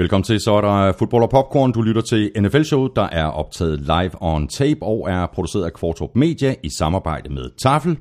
Velkommen 0.00 0.24
til, 0.24 0.40
så 0.40 0.52
er 0.54 0.60
der 0.60 0.92
fodbold 0.92 1.22
og 1.22 1.30
popcorn. 1.30 1.72
Du 1.72 1.82
lytter 1.82 2.02
til 2.02 2.30
NFL-showet, 2.38 2.92
der 2.96 3.02
er 3.02 3.24
optaget 3.24 3.80
live 3.80 4.10
on 4.20 4.48
tape 4.48 4.82
og 4.82 5.10
er 5.10 5.26
produceret 5.26 5.64
af 5.64 5.72
Kvartrup 5.72 6.10
Media 6.14 6.54
i 6.62 6.70
samarbejde 6.78 7.32
med 7.32 7.50
Tafel 7.62 7.98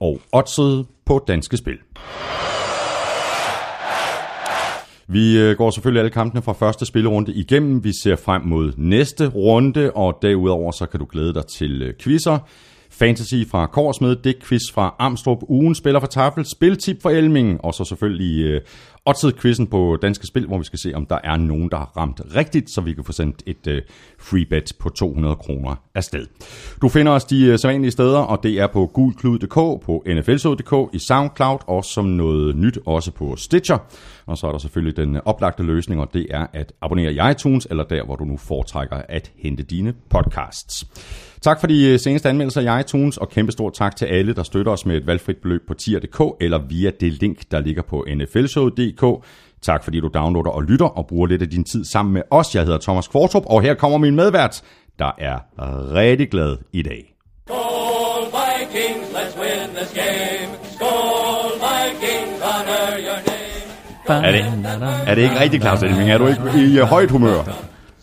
og 0.00 0.20
Odset 0.32 0.86
på 1.04 1.24
Danske 1.28 1.56
Spil. 1.56 1.78
Vi 5.06 5.38
øh, 5.38 5.56
går 5.56 5.70
selvfølgelig 5.70 6.00
alle 6.00 6.10
kampene 6.10 6.42
fra 6.42 6.52
første 6.52 6.86
spillerunde 6.86 7.32
igennem. 7.32 7.84
Vi 7.84 7.92
ser 8.02 8.16
frem 8.16 8.42
mod 8.42 8.72
næste 8.76 9.28
runde, 9.28 9.90
og 9.90 10.18
derudover 10.22 10.72
så 10.72 10.86
kan 10.86 11.00
du 11.00 11.06
glæde 11.10 11.34
dig 11.34 11.46
til 11.46 11.82
øh, 11.82 11.94
quizzer. 12.00 12.38
Fantasy 12.92 13.34
fra 13.50 13.66
Korsmed, 13.66 14.16
det 14.16 14.44
Quiz 14.44 14.60
fra 14.74 14.94
Amstrup, 14.98 15.38
ugen 15.48 15.74
spiller 15.74 16.00
for 16.00 16.06
Tafel, 16.06 16.44
spiltip 16.44 17.02
for 17.02 17.10
Elming, 17.10 17.64
og 17.64 17.74
så 17.74 17.84
selvfølgelig 17.84 18.44
øh, 18.44 18.60
Oddset 19.06 19.40
quizzen 19.40 19.66
på 19.66 19.98
Danske 20.02 20.26
Spil, 20.26 20.46
hvor 20.46 20.58
vi 20.58 20.64
skal 20.64 20.78
se, 20.78 20.92
om 20.94 21.06
der 21.06 21.18
er 21.24 21.36
nogen, 21.36 21.68
der 21.70 21.76
har 21.76 21.92
ramt 21.96 22.20
rigtigt, 22.36 22.70
så 22.70 22.80
vi 22.80 22.92
kan 22.92 23.04
få 23.04 23.12
sendt 23.12 23.42
et 23.46 23.66
øh, 23.66 23.82
free 24.18 24.46
bet 24.46 24.72
på 24.78 24.88
200 24.88 25.36
kroner 25.36 25.74
afsted. 25.94 26.26
Du 26.82 26.88
finder 26.88 27.12
os 27.12 27.24
de 27.24 27.46
øh, 27.46 27.58
sædvanlige 27.58 27.90
steder, 27.90 28.18
og 28.18 28.42
det 28.42 28.60
er 28.60 28.66
på 28.66 28.90
gulklud.dk, 28.94 29.84
på 29.84 30.04
nflsod.dk, 30.06 30.94
i 30.94 30.98
SoundCloud, 30.98 31.58
og 31.66 31.84
som 31.84 32.04
noget 32.04 32.56
nyt 32.56 32.78
også 32.86 33.10
på 33.10 33.36
Stitcher. 33.36 33.78
Og 34.26 34.38
så 34.38 34.46
er 34.46 34.52
der 34.52 34.58
selvfølgelig 34.58 34.96
den 34.96 35.16
oplagte 35.24 35.62
løsning, 35.62 36.00
og 36.00 36.08
det 36.14 36.26
er 36.30 36.46
at 36.52 36.72
abonnere 36.82 37.12
i 37.12 37.30
iTunes, 37.30 37.66
eller 37.70 37.84
der, 37.84 38.04
hvor 38.04 38.16
du 38.16 38.24
nu 38.24 38.36
foretrækker 38.36 38.96
at 39.08 39.32
hente 39.36 39.62
dine 39.62 39.94
podcasts. 40.10 40.84
Tak 41.40 41.60
for 41.60 41.66
de 41.66 41.88
øh, 41.88 41.98
seneste 41.98 42.28
anmeldelser 42.28 42.76
i 42.76 42.80
iTunes, 42.80 43.16
og 43.16 43.28
kæmpe 43.28 43.52
stor 43.52 43.70
tak 43.70 43.96
til 43.96 44.04
alle, 44.06 44.34
der 44.34 44.42
støtter 44.42 44.72
os 44.72 44.86
med 44.86 44.96
et 44.96 45.06
valgfrit 45.06 45.36
beløb 45.36 45.60
på 45.68 45.74
tier.dk 45.74 46.20
eller 46.40 46.58
via 46.58 46.90
det 47.00 47.12
link, 47.12 47.38
der 47.50 47.60
ligger 47.60 47.82
på 47.82 48.06
nflshowet.dk. 48.16 49.24
Tak 49.62 49.84
fordi 49.84 50.00
du 50.00 50.10
downloader 50.14 50.50
og 50.50 50.62
lytter 50.62 50.86
og 50.86 51.06
bruger 51.06 51.26
lidt 51.26 51.42
af 51.42 51.50
din 51.50 51.64
tid 51.64 51.84
sammen 51.84 52.14
med 52.14 52.22
os. 52.30 52.54
Jeg 52.54 52.64
hedder 52.64 52.78
Thomas 52.78 53.08
Kvartrup, 53.08 53.42
og 53.46 53.62
her 53.62 53.74
kommer 53.74 53.98
min 53.98 54.16
medvært, 54.16 54.62
der 55.02 55.10
er 55.18 55.38
rigtig 55.94 56.30
glad 56.30 56.56
i 56.72 56.82
dag. 56.82 57.14
Skål 57.48 58.24
Vikings, 58.24 59.06
let's 59.16 59.40
win 59.40 59.76
this 59.76 59.90
game. 59.94 60.48
Skål 60.74 61.52
Vikings, 61.64 62.42
honor 62.42 62.86
your 63.06 63.18
name. 63.26 64.26
Er 64.26 64.32
det, 64.32 64.44
er 65.06 65.14
det 65.14 65.22
ikke 65.22 65.40
rigtig, 65.40 65.60
Claus 65.60 65.82
Elming? 65.82 66.10
Er 66.10 66.18
du 66.18 66.26
ikke 66.26 66.40
i 66.56 66.78
øh, 66.78 66.84
højt 66.84 67.10
humør? 67.10 67.42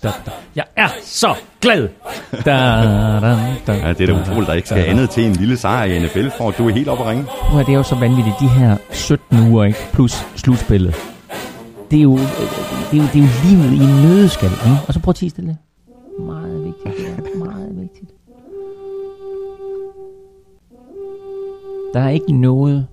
Da, 0.04 0.08
da. 0.26 0.32
Jeg 0.56 0.66
er 0.76 0.88
så 1.04 1.36
glad. 1.62 1.88
Da, 2.32 2.52
da, 2.52 3.38
da, 3.68 3.74
Ja, 3.74 3.94
det 3.94 4.10
er 4.10 4.14
da 4.14 4.22
utroligt, 4.22 4.48
der 4.48 4.54
ikke 4.54 4.68
skal 4.70 4.84
andet 4.86 5.10
til 5.10 5.26
en 5.26 5.34
lille 5.34 5.58
sejr 5.58 5.84
i 5.84 6.00
NFL, 6.00 6.30
for 6.38 6.50
at 6.50 6.58
du 6.58 6.68
er 6.70 6.74
helt 6.74 6.90
oppe 6.90 7.04
at 7.04 7.10
ringe. 7.10 7.26
Er 7.54 7.64
det 7.64 7.74
jo 7.74 7.84
så 7.84 7.96
vanvittigt, 7.96 8.36
de 8.40 8.48
her 8.48 8.78
17 8.92 9.52
uger, 9.52 9.64
ikke? 9.64 9.80
plus 9.94 10.26
slutspillet. 10.36 10.96
Det 11.92 12.00
er 12.00 12.04
jo, 12.04 12.18
det 12.18 12.94
er 12.94 12.98
jo, 12.98 13.04
det 13.14 13.16
er 13.16 13.20
jo 13.20 13.30
livet 13.44 13.74
i 13.74 13.84
en 13.84 14.02
nødeskal. 14.02 14.50
Ikke? 14.50 14.78
Og 14.88 14.94
så 14.94 15.00
prøv 15.00 15.10
at 15.10 15.16
tige 15.16 15.30
stille. 15.30 15.58
Der 21.94 22.00
er 22.00 22.10
ikke 22.10 22.32
noget, 22.34 22.88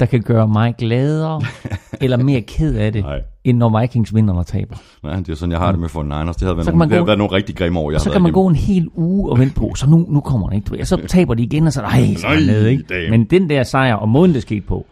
der 0.00 0.06
kan 0.06 0.22
gøre 0.22 0.48
mig 0.48 0.74
gladere 0.78 1.40
eller 2.00 2.16
mere 2.16 2.40
ked 2.40 2.74
af 2.76 2.92
det, 2.92 3.02
Nej. 3.04 3.20
end 3.44 3.58
når 3.58 3.80
Vikings 3.80 4.14
vinder 4.14 4.34
og 4.34 4.46
taber. 4.46 4.76
Ja, 5.04 5.16
det 5.16 5.28
er 5.28 5.34
sådan, 5.34 5.50
jeg 5.52 5.58
har 5.60 5.70
det 5.70 5.80
med 5.80 5.88
for 5.88 6.02
Niners. 6.02 6.36
Det 6.36 6.42
havde 6.42 6.56
været, 6.56 6.66
nogle, 6.66 6.78
man 6.78 6.88
det 6.88 6.94
havde 6.96 7.06
været 7.06 7.18
nogle 7.18 7.32
rigtig 7.32 7.56
grimme 7.56 7.80
år, 7.80 7.90
jeg 7.90 8.00
så 8.00 8.10
kan 8.10 8.22
man 8.22 8.26
været 8.26 8.34
gå 8.34 8.46
en 8.46 8.54
hel 8.54 8.88
uge 8.94 9.30
og 9.32 9.38
vente 9.38 9.54
på, 9.54 9.72
så 9.76 9.90
nu, 9.90 10.06
nu 10.08 10.20
kommer 10.20 10.48
den 10.48 10.56
ikke. 10.56 10.80
Og 10.80 10.86
så 10.86 10.96
taber 11.08 11.34
de 11.34 11.42
igen, 11.42 11.66
og 11.66 11.72
så 11.72 11.82
ej, 11.82 12.14
så 12.16 12.26
er 12.26 12.30
Nej, 12.34 12.40
nede, 12.40 12.70
ikke? 12.70 12.84
damn. 12.88 13.10
Men 13.10 13.24
den 13.24 13.50
der 13.50 13.62
sejr, 13.62 13.94
og 13.94 14.08
måden 14.08 14.34
det 14.34 14.42
skete 14.42 14.60
på, 14.60 14.86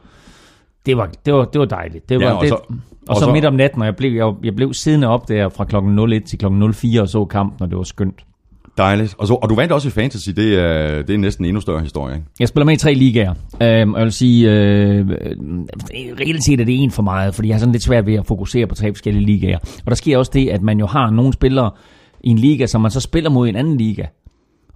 det 0.86 0.96
var, 0.96 1.10
det 1.26 1.34
var, 1.34 1.44
det 1.44 1.58
var 1.58 1.64
dejligt. 1.64 2.08
Det 2.08 2.16
var, 2.20 2.24
Ja, 2.26 2.32
og 2.32 2.40
det, 2.42 2.48
så- 2.48 2.54
og, 2.54 2.74
og 3.08 3.16
så, 3.16 3.24
så- 3.24 3.32
midt 3.32 3.44
om 3.44 3.54
natten, 3.54 3.80
og 3.80 3.86
jeg 3.86 3.96
blev, 3.96 4.12
jeg, 4.12 4.32
jeg 4.44 4.56
blev 4.56 4.74
siddende 4.74 5.06
op 5.08 5.28
der 5.28 5.48
fra 5.48 5.64
klokken 5.64 5.98
01 6.12 6.24
til 6.24 6.38
klokken 6.38 6.72
04 6.74 7.00
og 7.02 7.08
så 7.08 7.24
kampen, 7.24 7.62
og 7.62 7.70
det 7.70 7.76
var 7.78 7.84
skønt. 7.84 8.24
Dejligt. 8.78 9.14
Og, 9.18 9.26
så, 9.26 9.34
og 9.34 9.50
du 9.50 9.54
vandt 9.54 9.72
også 9.72 9.88
i 9.88 9.90
fantasy. 9.90 10.28
Det 10.36 10.58
er, 10.58 11.02
det 11.02 11.14
er 11.14 11.18
næsten 11.18 11.44
en 11.44 11.48
endnu 11.48 11.60
større 11.60 11.80
historie, 11.80 12.14
ikke? 12.14 12.26
Jeg 12.40 12.48
spiller 12.48 12.64
med 12.64 12.74
i 12.74 12.76
tre 12.76 12.94
ligaer, 12.94 13.34
øhm, 13.62 13.92
og 13.94 13.98
jeg 13.98 14.04
vil 14.04 14.12
sige, 14.12 14.50
øh, 14.50 14.98
øh, 14.98 15.06
reelt 16.20 16.44
set 16.44 16.60
er 16.60 16.64
det 16.64 16.82
en 16.82 16.90
for 16.90 17.02
meget, 17.02 17.34
fordi 17.34 17.48
jeg 17.48 17.54
har 17.54 17.58
sådan 17.58 17.72
lidt 17.72 17.82
svært 17.82 18.06
ved 18.06 18.14
at 18.14 18.26
fokusere 18.26 18.66
på 18.66 18.74
tre 18.74 18.92
forskellige 18.92 19.26
ligaer. 19.26 19.58
Og 19.58 19.90
der 19.90 19.94
sker 19.94 20.18
også 20.18 20.30
det, 20.34 20.48
at 20.48 20.62
man 20.62 20.78
jo 20.78 20.86
har 20.86 21.10
nogle 21.10 21.32
spillere 21.32 21.70
i 22.24 22.28
en 22.28 22.38
liga, 22.38 22.66
som 22.66 22.80
man 22.80 22.90
så 22.90 23.00
spiller 23.00 23.30
mod 23.30 23.46
i 23.46 23.48
en 23.50 23.56
anden 23.56 23.76
liga. 23.76 24.04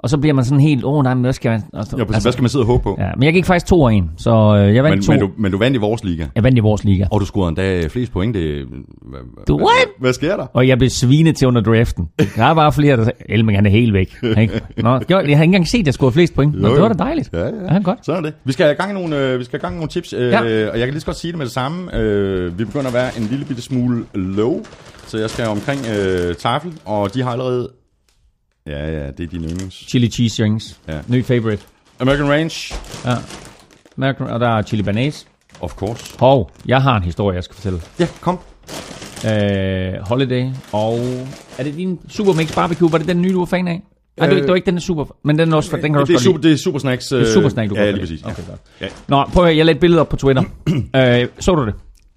Og 0.06 0.11
så 0.11 0.19
bliver 0.19 0.34
man 0.34 0.44
sådan 0.44 0.61
helt, 0.61 0.84
åh 0.84 0.94
oh, 0.94 1.05
nej, 1.05 1.15
men 1.15 1.22
hvad 1.25 1.33
skal 1.33 1.50
man... 1.50 1.62
Altså, 1.75 1.97
Ja, 1.97 2.05
præcis. 2.05 2.25
Hvad 2.25 2.33
skal 2.33 2.43
man 2.43 2.49
sidde 2.49 2.62
og 2.62 2.67
håbe 2.67 2.83
på? 2.83 2.97
Ja, 2.99 3.11
men 3.17 3.22
jeg 3.22 3.33
gik 3.33 3.44
faktisk 3.44 3.67
to 3.67 3.81
og 3.81 3.94
en, 3.94 4.11
så 4.17 4.31
øh, 4.31 4.75
jeg 4.75 4.84
vandt 4.84 4.97
men, 4.97 5.03
to. 5.05 5.12
men, 5.12 5.21
du, 5.21 5.31
men 5.39 5.53
du 5.53 5.59
vandt 5.59 5.77
i 5.77 5.81
vores 5.81 6.05
liga. 6.05 6.27
Jeg 6.34 6.43
vandt 6.44 6.59
i 6.59 6.61
vores 6.61 6.84
liga. 6.84 7.06
Og 7.11 7.21
du 7.21 7.27
scorede 7.27 7.49
endda 7.49 7.87
flest 7.89 8.12
point. 8.12 8.34
Det, 8.34 8.65
hvad, 9.03 9.21
Du 9.49 9.56
hvad, 9.56 9.67
what? 9.67 9.89
hvad 10.00 10.12
sker 10.12 10.37
der? 10.37 10.47
Og 10.53 10.69
jeg 10.69 10.78
blev 10.78 10.91
svinet 10.91 11.37
til 11.37 11.49
under 11.49 11.61
draften. 11.61 12.09
Der 12.37 12.44
er 12.44 12.55
bare 12.55 12.72
flere, 12.72 12.97
der 12.97 13.05
sagde, 13.05 13.19
Elming 13.28 13.59
han 13.59 13.67
er 13.67 13.71
helt 13.71 13.93
væk. 13.93 14.17
Ikke? 14.22 14.61
Nå, 14.77 14.91
jeg, 14.93 15.00
jeg 15.09 15.19
har 15.19 15.25
ikke 15.28 15.43
engang 15.43 15.69
set, 15.69 15.78
at 15.81 15.87
jeg 15.87 15.94
scorede 15.94 16.12
flest 16.12 16.34
point. 16.34 16.55
Men 16.55 16.62
Jo, 16.65 16.71
det 16.71 16.77
jo. 16.77 16.83
var 16.83 16.88
da 16.93 17.05
dejligt. 17.05 17.31
Ja, 17.33 17.38
ja. 17.47 17.75
ja 17.75 17.78
godt. 17.84 18.06
Sådan 18.06 18.25
er 18.25 18.28
det. 18.31 18.37
Vi 18.44 18.53
skal 18.53 18.67
have 18.67 18.75
gang 18.77 18.91
i 18.91 18.94
nogle, 18.94 19.19
øh, 19.19 19.38
vi 19.38 19.44
skal 19.44 19.59
have 19.59 19.62
gang 19.62 19.75
i 19.75 19.77
nogle 19.78 19.88
tips, 19.88 20.12
øh, 20.12 20.28
Ja. 20.31 20.41
og 20.41 20.78
jeg 20.78 20.87
kan 20.87 20.88
lige 20.88 21.00
så 21.00 21.06
godt 21.06 21.17
sige 21.17 21.33
det 21.33 21.38
med 21.38 21.47
det 21.47 21.53
samme. 21.55 21.97
Øh, 21.97 22.59
vi 22.59 22.65
begynder 22.65 22.87
at 22.87 22.94
være 22.94 23.09
en 23.19 23.23
lille 23.31 23.44
bitte 23.44 23.62
smule 23.62 24.05
low, 24.15 24.61
så 25.06 25.19
jeg 25.19 25.31
skal 25.31 25.47
omkring 25.49 25.81
øh, 25.99 26.34
tafel, 26.34 26.73
og 26.84 27.15
de 27.15 27.23
har 27.23 27.31
allerede... 27.31 27.69
Ja, 28.66 28.91
ja, 28.91 29.06
det 29.10 29.21
er 29.21 29.27
dine 29.27 29.49
yndlings. 29.49 29.75
Chili 29.75 30.09
cheese 30.09 30.44
rings. 30.44 30.81
Ja. 30.88 30.99
Ny 31.09 31.25
favorite. 31.25 31.62
American 32.00 32.28
Range, 32.31 32.75
Ja. 33.04 33.15
American, 33.97 34.27
og 34.27 34.41
der 34.41 34.49
er 34.49 34.62
chili 34.62 34.82
banase. 34.82 35.27
of 35.60 35.75
course. 35.75 36.15
Hov, 36.19 36.50
jeg 36.66 36.82
har 36.82 36.97
en 36.97 37.03
historie, 37.03 37.34
jeg 37.37 37.44
skal 37.44 37.55
fortælle. 37.55 37.81
Ja, 37.99 38.06
kom. 38.21 38.38
Øh, 39.26 39.93
holiday. 40.09 40.50
Og 40.72 40.99
er 41.59 41.62
det 41.62 41.75
din 41.76 41.99
Super 42.09 42.32
Mix 42.32 42.55
Barbecue? 42.55 42.93
Var 42.93 42.99
det 42.99 43.09
den 43.09 43.22
nye, 43.22 43.32
du 43.32 43.38
var 43.38 43.44
fan 43.47 43.69
af? 43.69 43.82
Nej, 44.19 44.26
det, 44.28 44.34
Øh, 44.37 44.41
det 44.43 44.49
var 44.49 44.55
ikke 44.55 44.66
den 44.66 44.75
der 44.75 44.81
super, 44.81 45.05
men 45.25 45.38
den 45.38 45.53
er 45.53 45.56
også, 45.56 45.71
den 45.76 45.82
kan 45.82 45.93
du 45.94 46.00
også 46.00 46.12
det, 46.12 46.19
er 46.19 46.22
super, 46.22 46.41
det 46.41 46.53
er 46.53 46.56
super 46.56 46.78
snacks. 46.78 47.06
Det 47.09 47.21
er 47.21 47.32
super 47.34 47.49
snack, 47.49 47.71
du 47.71 47.75
ja, 47.76 47.84
kan 47.84 47.94
lide. 47.94 48.00
præcis. 48.03 48.22
Okay, 48.22 48.43
godt. 48.49 48.60
Ja. 48.81 48.87
Nå, 49.09 49.25
prøv 49.25 49.43
at 49.44 49.49
høre, 49.49 49.56
jeg 49.56 49.66
lagde 49.66 49.76
et 49.76 49.81
billede 49.81 50.00
op 50.00 50.09
på 50.09 50.16
Twitter. 50.16 50.43
øh, 50.97 51.28
så 51.38 51.55
du 51.55 51.66
det? 51.66 51.75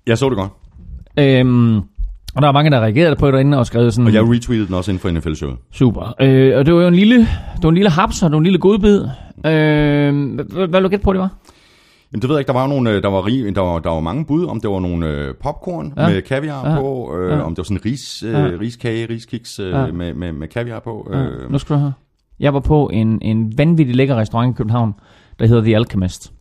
Jeg 0.08 0.18
så 0.18 0.30
det 0.30 0.38
godt. 0.38 0.52
Øhm, 1.18 1.82
og 2.36 2.42
der 2.42 2.48
er 2.48 2.52
mange, 2.52 2.72
der 2.72 2.80
reagerede 2.80 3.16
på 3.16 3.26
det 3.26 3.34
derinde 3.34 3.58
og 3.58 3.66
skrev 3.66 3.92
sådan, 3.92 4.08
Og 4.08 4.14
jeg 4.14 4.24
retweetede 4.24 4.68
den 4.68 4.76
også 4.76 4.92
inden 4.92 5.02
for 5.02 5.10
NFL-showet. 5.10 5.58
super. 5.74 6.16
Øh, 6.22 6.58
og 6.58 6.66
det 6.66 6.74
var 6.74 6.82
jo 6.82 6.88
en 6.88 6.96
lille, 6.96 7.18
det 7.20 7.64
var 7.64 7.70
en 7.70 7.76
lille 7.76 7.90
haps, 7.90 8.24
og 8.24 8.30
det 8.30 8.34
var 8.34 8.38
en 8.38 8.44
lille 8.44 8.60
godbid. 8.60 9.02
Øh, 9.46 10.36
hvad, 10.36 10.68
hvad 10.68 10.82
vil 10.82 10.92
du 10.92 10.98
på, 11.04 11.14
det 11.14 11.20
var? 11.22 11.30
Jamen, 12.14 12.22
det 12.22 12.30
ved 12.30 12.36
jeg 12.36 12.40
ikke, 12.42 12.48
der 12.48 12.54
var, 12.60 12.68
nogle, 12.68 12.90
øh, 12.92 13.02
der 13.04 13.10
var, 13.10 13.26
rig, 13.26 13.56
der 13.56 13.62
var, 13.62 13.80
der 13.80 13.90
var 13.90 14.00
mange 14.00 14.26
bud, 14.26 14.46
om 14.46 14.62
det 14.62 14.70
var 14.70 14.80
nogle 14.80 15.08
øh, 15.08 15.34
popcorn 15.44 15.94
Ja. 15.98 16.04
ja. 16.04 16.10
med 16.10 16.22
kaviar 16.22 16.66
Ja. 16.68 16.74
ja. 16.74 16.80
på, 16.82 17.16
øh, 17.18 17.30
Ja. 17.32 17.36
ja. 17.36 17.42
om 17.42 17.52
det 17.52 17.58
var 17.58 17.64
sådan 17.64 17.86
ris, 17.86 18.24
øh, 18.28 18.32
Ja. 18.34 18.48
riskage, 18.62 19.08
riskiks 19.10 19.60
øh, 19.60 19.70
Ja. 19.70 19.80
ja. 19.86 19.92
med, 19.92 20.14
med, 20.14 20.32
med 20.34 20.48
kaviar 20.48 20.80
på. 20.80 21.08
Øh, 21.14 21.20
Øh, 21.22 21.52
nu 21.52 21.58
skal 21.58 21.76
du 21.76 21.80
høre. 21.82 21.94
Jeg 22.40 22.54
var 22.54 22.60
på 22.60 22.90
en, 22.94 23.20
en 23.22 23.54
vanvittig 23.58 23.96
lækker 23.96 24.16
restaurant 24.16 24.56
i 24.56 24.58
København, 24.58 24.94
der 25.40 25.48
hedder 25.48 25.62
The 25.64 25.76
Alchemist. 25.76 26.32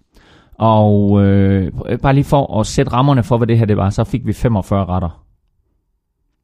Og 0.59 1.25
øh, 1.25 1.72
bare 2.03 2.15
lige 2.15 2.25
for 2.25 2.60
at 2.60 2.66
sætte 2.66 2.93
rammerne 2.93 3.22
for, 3.22 3.37
hvad 3.37 3.47
det 3.47 3.59
her 3.59 3.66
det 3.66 3.77
var, 3.77 3.91
så 3.91 4.04
fik 4.04 4.27
vi 4.27 4.32
45 4.32 4.84
retter. 4.84 5.22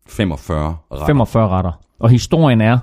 45 0.08 0.76
retter. 0.92 1.06
45 1.06 1.48
retter. 1.48 1.72
Og 2.00 2.10
historien 2.10 2.60
er, 2.60 2.78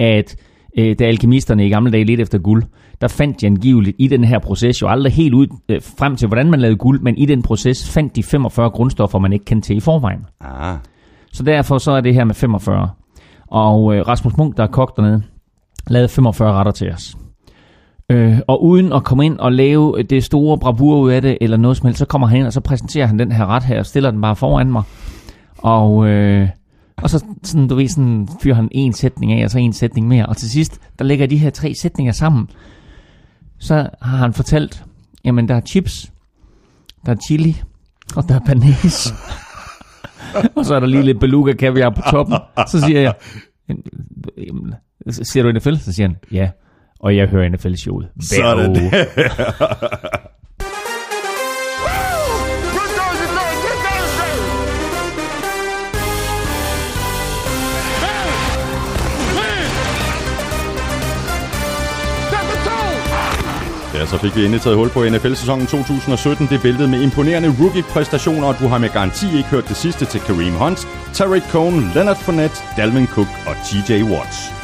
at 0.00 0.36
øh, 0.78 0.96
da 0.98 1.04
alkemisterne 1.04 1.66
i 1.66 1.70
gamle 1.70 1.92
dage 1.92 2.04
lidt 2.04 2.20
efter 2.20 2.38
guld, 2.38 2.62
der 3.00 3.08
fandt 3.08 3.40
de 3.40 3.46
angiveligt 3.46 3.96
i 3.98 4.06
den 4.08 4.24
her 4.24 4.38
proces, 4.38 4.82
jo 4.82 4.88
aldrig 4.88 5.12
helt 5.12 5.34
ud 5.34 5.46
øh, 5.68 5.82
frem 5.98 6.16
til, 6.16 6.28
hvordan 6.28 6.50
man 6.50 6.60
lavede 6.60 6.76
guld, 6.76 7.00
men 7.00 7.16
i 7.16 7.26
den 7.26 7.42
proces 7.42 7.90
fandt 7.90 8.16
de 8.16 8.22
45 8.22 8.70
grundstoffer, 8.70 9.18
man 9.18 9.32
ikke 9.32 9.44
kendte 9.44 9.68
til 9.68 9.76
i 9.76 9.80
forvejen. 9.80 10.20
Ah, 10.40 10.76
Så 11.32 11.42
derfor 11.42 11.78
så 11.78 11.92
er 11.92 12.00
det 12.00 12.14
her 12.14 12.24
med 12.24 12.34
45. 12.34 12.90
Og 13.46 13.94
øh, 13.96 14.08
Rasmus 14.08 14.36
Munk, 14.36 14.56
der 14.56 14.62
er 14.62 14.66
kok 14.66 14.96
dernede, 14.96 15.22
lavede 15.86 16.08
45 16.08 16.52
retter 16.52 16.72
til 16.72 16.90
os. 16.92 17.16
Øh, 18.10 18.38
og 18.48 18.64
uden 18.64 18.92
at 18.92 19.04
komme 19.04 19.26
ind 19.26 19.38
og 19.38 19.52
lave 19.52 20.02
det 20.02 20.24
store 20.24 20.58
bravur 20.58 20.98
ud 20.98 21.10
af 21.10 21.22
det, 21.22 21.38
eller 21.40 21.56
noget 21.56 21.76
som 21.76 21.86
helst, 21.86 21.98
så 21.98 22.06
kommer 22.06 22.26
han 22.26 22.38
ind, 22.38 22.46
og 22.46 22.52
så 22.52 22.60
præsenterer 22.60 23.06
han 23.06 23.18
den 23.18 23.32
her 23.32 23.46
ret 23.46 23.62
her, 23.62 23.78
og 23.78 23.86
stiller 23.86 24.10
den 24.10 24.20
bare 24.20 24.36
foran 24.36 24.72
mig. 24.72 24.82
Og, 25.64 26.06
øh, 26.06 26.48
og 26.96 27.10
så 27.10 27.24
sådan, 27.42 27.68
du 27.68 27.74
ved, 27.74 27.88
sådan, 27.88 28.28
fyrer 28.42 28.54
han 28.54 28.68
en 28.72 28.92
sætning 28.92 29.32
af, 29.32 29.44
og 29.44 29.50
så 29.50 29.58
en 29.58 29.72
sætning 29.72 30.08
mere. 30.08 30.26
Og 30.26 30.36
til 30.36 30.50
sidst, 30.50 30.80
der 30.98 31.04
lægger 31.04 31.26
de 31.26 31.36
her 31.36 31.50
tre 31.50 31.74
sætninger 31.74 32.12
sammen. 32.12 32.48
Så 33.58 33.88
har 34.02 34.16
han 34.16 34.32
fortalt, 34.32 34.84
jamen 35.24 35.48
der 35.48 35.54
er 35.54 35.60
chips, 35.60 36.12
der 37.06 37.12
er 37.12 37.16
chili, 37.26 37.62
og 38.16 38.28
der 38.28 38.34
er 38.34 38.40
banæs. 38.46 39.14
og 40.56 40.64
så 40.64 40.74
er 40.74 40.80
der 40.80 40.86
lige 40.86 41.02
lidt 41.02 41.20
beluga 41.20 41.52
kaviar 41.52 41.90
på 41.90 42.02
toppen. 42.10 42.36
Så 42.68 42.80
siger 42.80 43.00
jeg, 43.00 43.14
"Jamen, 43.68 44.74
siger 45.10 45.42
du 45.42 45.52
NFL? 45.52 45.74
Så 45.76 45.92
siger 45.92 46.08
han, 46.08 46.16
ja. 46.32 46.50
Og 47.00 47.16
jeg 47.16 47.28
hører 47.28 47.44
hver 47.48 48.06
Sådan 48.20 48.90
Ja, 64.04 64.08
så 64.08 64.18
fik 64.18 64.36
vi 64.36 64.40
endelig 64.44 64.60
taget 64.62 64.76
hul 64.76 64.90
på 64.90 65.04
NFL-sæsonen 65.04 65.66
2017. 65.66 66.46
Det 66.46 66.64
væltede 66.64 66.88
med 66.88 67.02
imponerende 67.02 67.54
rookie-præstationer, 67.60 68.46
og 68.46 68.58
du 68.60 68.66
har 68.68 68.78
med 68.78 68.88
garanti 68.88 69.26
ikke 69.36 69.48
hørt 69.48 69.68
det 69.68 69.76
sidste 69.76 70.04
til 70.04 70.20
Kareem 70.20 70.54
Hunt, 70.54 70.88
Tarek 71.14 71.42
Cohn, 71.50 71.90
Leonard 71.94 72.16
Fournette, 72.16 72.56
Dalvin 72.76 73.06
Cook 73.06 73.28
og 73.46 73.54
TJ 73.66 74.02
Watts. 74.02 74.63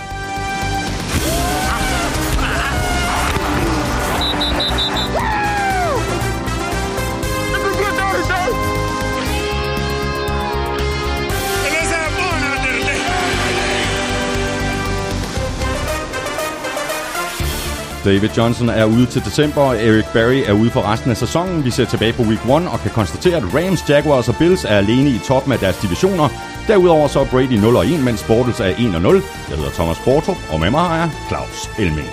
David 18.05 18.29
Johnson 18.37 18.69
er 18.69 18.85
ude 18.85 19.07
til 19.07 19.25
december, 19.25 19.61
og 19.61 19.77
Eric 19.77 20.05
Berry 20.13 20.43
er 20.47 20.53
ude 20.53 20.71
for 20.71 20.93
resten 20.93 21.11
af 21.11 21.17
sæsonen. 21.17 21.65
Vi 21.65 21.71
ser 21.71 21.85
tilbage 21.85 22.13
på 22.13 22.23
week 22.23 22.45
1 22.45 22.51
og 22.51 22.79
kan 22.81 22.91
konstatere, 22.91 23.37
at 23.37 23.55
Rams, 23.55 23.89
Jaguars 23.89 24.29
og 24.29 24.35
Bills 24.39 24.65
er 24.65 24.77
alene 24.77 25.11
i 25.11 25.19
toppen 25.19 25.53
af 25.53 25.59
deres 25.59 25.79
divisioner. 25.81 26.29
Derudover 26.69 27.09
så 27.09 27.21
er 27.21 27.25
Brady 27.25 27.53
0 27.53 27.77
og 27.77 27.87
1, 27.87 28.05
mens 28.05 28.25
Bortles 28.29 28.61
er 28.61 28.73
1 28.79 28.95
og 28.95 29.03
0. 29.03 29.15
Jeg 29.49 29.57
hedder 29.57 29.71
Thomas 29.71 29.99
Porto, 30.05 30.33
og 30.53 30.61
med 30.61 30.71
mig 30.71 30.81
har 30.81 30.97
jeg 30.97 31.11
Claus 31.29 31.71
Elming. 31.79 32.11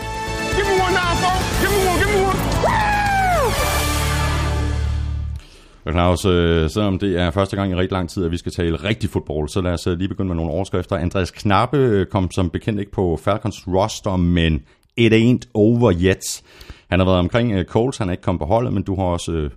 Give 0.56 0.68
me 0.70 0.76
one 0.86 0.94
now, 1.00 1.12
folks. 1.24 1.48
Give 1.62 1.72
me 1.76 1.80
one. 1.92 2.00
Give 2.02 2.12
me 2.14 2.20
one. 2.30 2.40
Woo! 2.66 2.88
Og 5.86 5.94
Claus, 5.94 6.26
øh, 6.26 6.70
selvom 6.70 7.00
det 7.00 7.20
er 7.20 7.32
første 7.32 7.56
gang 7.56 7.72
i 7.72 7.76
rigtig 7.76 7.92
lang 7.92 8.10
tid, 8.10 8.26
at 8.26 8.32
vi 8.32 8.38
skal 8.38 8.52
tale 8.52 8.76
rigtig 8.76 9.10
fodbold, 9.10 9.50
så 9.50 9.62
lad 9.62 9.72
os 9.72 9.88
øh, 9.88 9.98
lige 9.98 10.08
begynde 10.08 10.28
med 10.28 10.36
nogle 10.36 10.52
overskrifter. 10.52 10.96
Andreas 10.96 11.32
Knappe 11.32 11.78
øh, 11.78 12.06
kom 12.06 12.32
som 12.32 12.50
bekendt 12.50 12.80
ikke 12.80 12.92
på 12.92 13.20
Falcons 13.24 13.68
roster, 13.68 14.16
men 14.16 14.62
it 14.98 15.14
ain't 15.14 15.50
over 15.54 15.94
yet. 16.02 16.42
Han 16.90 17.00
har 17.00 17.06
været 17.06 17.20
omkring 17.20 17.52
øh, 17.52 17.66
Coles, 17.66 17.98
han 17.98 18.08
er 18.08 18.12
ikke 18.12 18.24
kommet 18.24 18.40
på 18.40 18.46
holdet, 18.46 18.74
men 18.74 18.84
du 18.84 18.96
har 18.96 19.04
også 19.04 19.32
øh, 19.32 19.50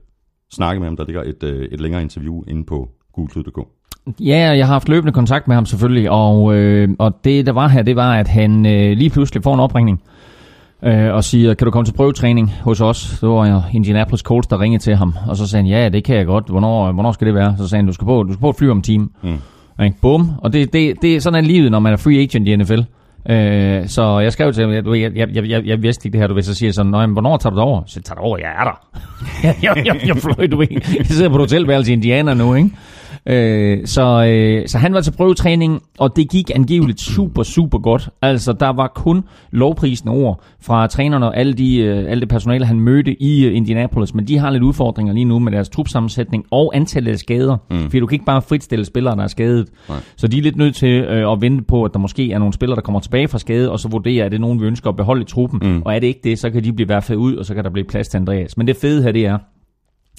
snakket 0.52 0.80
med 0.80 0.88
ham. 0.88 0.96
Der 0.96 1.04
ligger 1.04 1.22
et, 1.22 1.42
øh, 1.42 1.68
et 1.72 1.80
længere 1.80 2.02
interview 2.02 2.42
inde 2.48 2.64
på 2.64 2.88
gulklud.dk. 3.12 3.58
Ja, 4.20 4.38
jeg 4.38 4.66
har 4.66 4.72
haft 4.72 4.88
løbende 4.88 5.12
kontakt 5.12 5.48
med 5.48 5.56
ham 5.56 5.66
selvfølgelig, 5.66 6.10
og, 6.10 6.54
øh, 6.54 6.88
og 6.98 7.24
det 7.24 7.46
der 7.46 7.52
var 7.52 7.68
her, 7.68 7.82
det 7.82 7.96
var, 7.96 8.14
at 8.14 8.28
han 8.28 8.66
øh, 8.66 8.96
lige 8.96 9.10
pludselig 9.10 9.42
får 9.42 9.54
en 9.54 9.60
opringning 9.60 10.02
øh, 10.82 11.14
og 11.14 11.24
siger, 11.24 11.54
kan 11.54 11.64
du 11.64 11.70
komme 11.70 11.84
til 11.84 11.92
prøvetræning 11.92 12.52
hos 12.62 12.80
os? 12.80 13.18
Det 13.20 13.28
var 13.28 13.48
jo 13.48 13.62
Indianapolis 13.72 14.20
Colts, 14.20 14.46
der 14.46 14.60
ringede 14.60 14.82
til 14.82 14.96
ham, 14.96 15.14
og 15.28 15.36
så 15.36 15.46
sagde 15.46 15.62
han, 15.62 15.70
ja, 15.70 15.88
det 15.88 16.04
kan 16.04 16.16
jeg 16.16 16.26
godt. 16.26 16.48
Hvornår, 16.48 16.92
hvornår 16.92 17.12
skal 17.12 17.26
det 17.26 17.34
være? 17.34 17.54
Så 17.58 17.68
sagde 17.68 17.78
han, 17.80 17.86
du 17.86 17.92
skal 17.92 18.04
på, 18.04 18.22
du 18.22 18.32
skal 18.32 18.40
på 18.40 18.50
et 18.50 18.56
fly 18.56 18.68
om 18.68 18.76
en 18.76 18.82
time. 18.82 19.08
Mm. 19.22 19.38
Okay, 19.78 19.92
bum. 20.02 20.30
Og 20.38 20.52
det, 20.52 20.72
det, 20.72 21.02
det 21.02 21.16
er 21.16 21.20
sådan 21.20 21.44
er 21.44 21.48
livet, 21.48 21.70
når 21.70 21.78
man 21.78 21.92
er 21.92 21.96
free 21.96 22.18
agent 22.18 22.48
i 22.48 22.56
NFL. 22.56 22.80
Øh, 23.28 23.88
så 23.88 24.18
jeg 24.18 24.32
skrev 24.32 24.52
til 24.52 24.64
ham, 24.64 24.72
jeg, 24.72 24.86
jeg, 24.86 25.16
jeg, 25.16 25.28
jeg, 25.34 25.50
jeg, 25.50 25.66
jeg 25.66 25.82
vidste 25.82 26.06
ikke 26.06 26.12
det 26.12 26.20
her, 26.20 26.28
du 26.28 26.34
ved, 26.34 26.42
så 26.42 26.54
siger 26.54 26.68
jeg 26.68 26.74
sådan, 26.74 26.94
jamen, 26.94 27.12
hvornår 27.12 27.36
tager 27.36 27.50
du 27.50 27.56
det 27.56 27.64
over? 27.64 27.82
Så 27.86 28.02
tager 28.02 28.14
det 28.14 28.24
over, 28.24 28.38
jeg 28.38 28.48
er 28.60 28.64
der. 28.64 28.88
jeg, 29.42 29.56
jeg, 29.76 29.86
jeg, 29.86 30.06
jeg, 30.06 30.16
fløj, 30.16 30.46
du 30.46 30.56
ved, 30.56 30.66
jeg 30.70 31.06
sidder 31.06 31.28
på 31.28 31.34
et 31.36 31.40
hotelværelse 31.40 31.90
i 31.90 31.94
Indiana 31.94 32.34
nu, 32.34 32.54
ikke? 32.54 32.70
Øh, 33.26 33.86
så, 33.86 34.24
øh, 34.24 34.68
så 34.68 34.78
han 34.78 34.94
var 34.94 35.00
til 35.00 35.12
prøvetræning, 35.12 35.82
og 35.98 36.16
det 36.16 36.30
gik 36.30 36.50
angiveligt 36.54 37.00
super, 37.00 37.42
super 37.42 37.78
godt. 37.78 38.08
Altså, 38.22 38.52
der 38.52 38.68
var 38.68 38.92
kun 38.94 39.24
lovprisende 39.50 40.12
ord 40.12 40.42
fra 40.60 40.86
trænerne 40.86 41.26
og 41.26 41.36
alle, 41.36 41.52
de, 41.52 41.78
øh, 41.78 42.10
alle 42.10 42.20
det 42.20 42.28
personale, 42.28 42.64
han 42.64 42.80
mødte 42.80 43.22
i 43.22 43.44
øh, 43.44 43.56
Indianapolis. 43.56 44.14
Men 44.14 44.24
de 44.24 44.38
har 44.38 44.50
lidt 44.50 44.62
udfordringer 44.62 45.12
lige 45.12 45.24
nu 45.24 45.38
med 45.38 45.52
deres 45.52 45.68
trupsammensætning 45.68 46.44
og 46.50 46.76
antallet 46.76 47.12
af 47.12 47.18
skader. 47.18 47.56
Mm. 47.70 47.82
Fordi 47.82 48.00
du 48.00 48.06
kan 48.06 48.14
ikke 48.14 48.24
bare 48.24 48.42
fritstille 48.42 48.84
spillere, 48.84 49.16
der 49.16 49.22
er 49.22 49.26
skadet. 49.26 49.68
Nej. 49.88 49.98
Så 50.16 50.28
de 50.28 50.38
er 50.38 50.42
lidt 50.42 50.56
nødt 50.56 50.74
til 50.74 50.88
øh, 50.88 51.32
at 51.32 51.40
vente 51.40 51.64
på, 51.64 51.84
at 51.84 51.90
der 51.92 51.98
måske 51.98 52.32
er 52.32 52.38
nogle 52.38 52.54
spillere, 52.54 52.76
der 52.76 52.82
kommer 52.82 53.00
tilbage 53.00 53.28
fra 53.28 53.38
skade, 53.38 53.70
og 53.70 53.78
så 53.78 53.88
vurdere, 53.88 54.24
er 54.24 54.28
det 54.28 54.40
nogen, 54.40 54.60
vi 54.60 54.66
ønsker 54.66 54.90
at 54.90 54.96
beholde 54.96 55.22
i 55.22 55.24
truppen. 55.24 55.60
Mm. 55.62 55.82
Og 55.84 55.94
er 55.94 55.98
det 55.98 56.06
ikke 56.06 56.20
det, 56.24 56.38
så 56.38 56.50
kan 56.50 56.64
de 56.64 56.72
blive 56.72 56.88
værfet 56.88 57.14
ud, 57.14 57.36
og 57.36 57.44
så 57.44 57.54
kan 57.54 57.64
der 57.64 57.70
blive 57.70 57.86
plads 57.86 58.08
til 58.08 58.18
Andreas. 58.18 58.56
Men 58.56 58.66
det 58.66 58.76
fede 58.76 59.02
her, 59.02 59.12
det 59.12 59.26
er, 59.26 59.38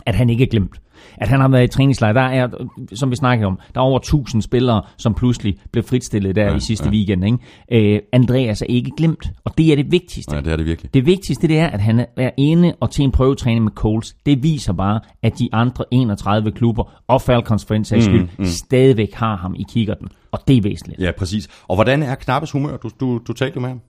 at 0.06 0.16
han 0.16 0.30
ikke 0.30 0.44
er 0.44 0.48
glemt. 0.48 0.82
At 1.18 1.28
han 1.28 1.40
har 1.40 1.48
været 1.48 1.64
i 1.64 1.68
træningslejr. 1.68 2.14
Der 2.14 2.22
er, 2.22 2.48
som 2.94 3.12
vi 3.12 3.16
snakkede 3.16 3.48
om, 3.48 3.60
der 3.74 3.82
er 3.82 3.86
over 3.86 4.00
1000 4.00 4.42
spillere, 4.42 4.82
som 4.98 5.14
pludselig 5.14 5.58
blev 5.72 5.84
fritstillet 5.84 6.36
der 6.36 6.46
ja, 6.46 6.56
i 6.56 6.60
sidste 6.60 6.86
ja. 6.86 6.92
weekend. 6.92 7.26
Ikke? 7.26 7.96
Øh, 7.96 8.02
Andreas 8.14 8.62
er 8.62 8.66
ikke 8.66 8.92
glemt, 8.98 9.32
og 9.44 9.58
det 9.58 9.72
er 9.72 9.76
det 9.76 9.92
vigtigste. 9.92 10.36
Ja, 10.36 10.42
det 10.42 10.52
er 10.52 10.56
det 10.56 10.66
virkelig. 10.66 10.94
Det 10.94 11.06
vigtigste 11.06 11.48
det 11.48 11.60
er, 11.60 11.68
at 11.68 11.82
han 11.82 12.06
er 12.18 12.32
inde 12.38 12.74
og 12.80 12.92
til 12.92 13.04
en 13.04 13.12
prøvetræning 13.12 13.64
med 13.64 13.72
Coles. 13.72 14.16
Det 14.26 14.44
viser 14.44 14.74
bare, 14.74 15.00
at 15.24 15.40
de 15.40 15.50
andre 15.52 15.86
31 15.92 16.52
klubber, 16.52 17.04
og 17.08 17.22
Falcons 17.22 17.66
for 17.66 17.74
en 17.74 17.86
sags 17.86 18.06
skyld, 18.06 18.22
mm, 18.22 18.30
mm. 18.38 18.46
stadigvæk 18.46 19.14
har 19.14 19.36
ham 19.36 19.56
i 19.56 19.66
kikkerten. 19.70 20.08
Og 20.32 20.40
det 20.48 20.58
er 20.58 20.62
væsentligt. 20.62 21.02
Ja, 21.02 21.12
præcis. 21.18 21.48
Og 21.68 21.76
hvordan 21.76 22.04
er 22.04 22.16
Knappes 22.16 22.52
humør? 22.52 22.78
Du, 22.78 22.90
du, 23.00 23.22
du 23.28 23.34
talte 23.34 23.56
jo 23.56 23.62
med 23.62 23.70
ham. 23.70 23.82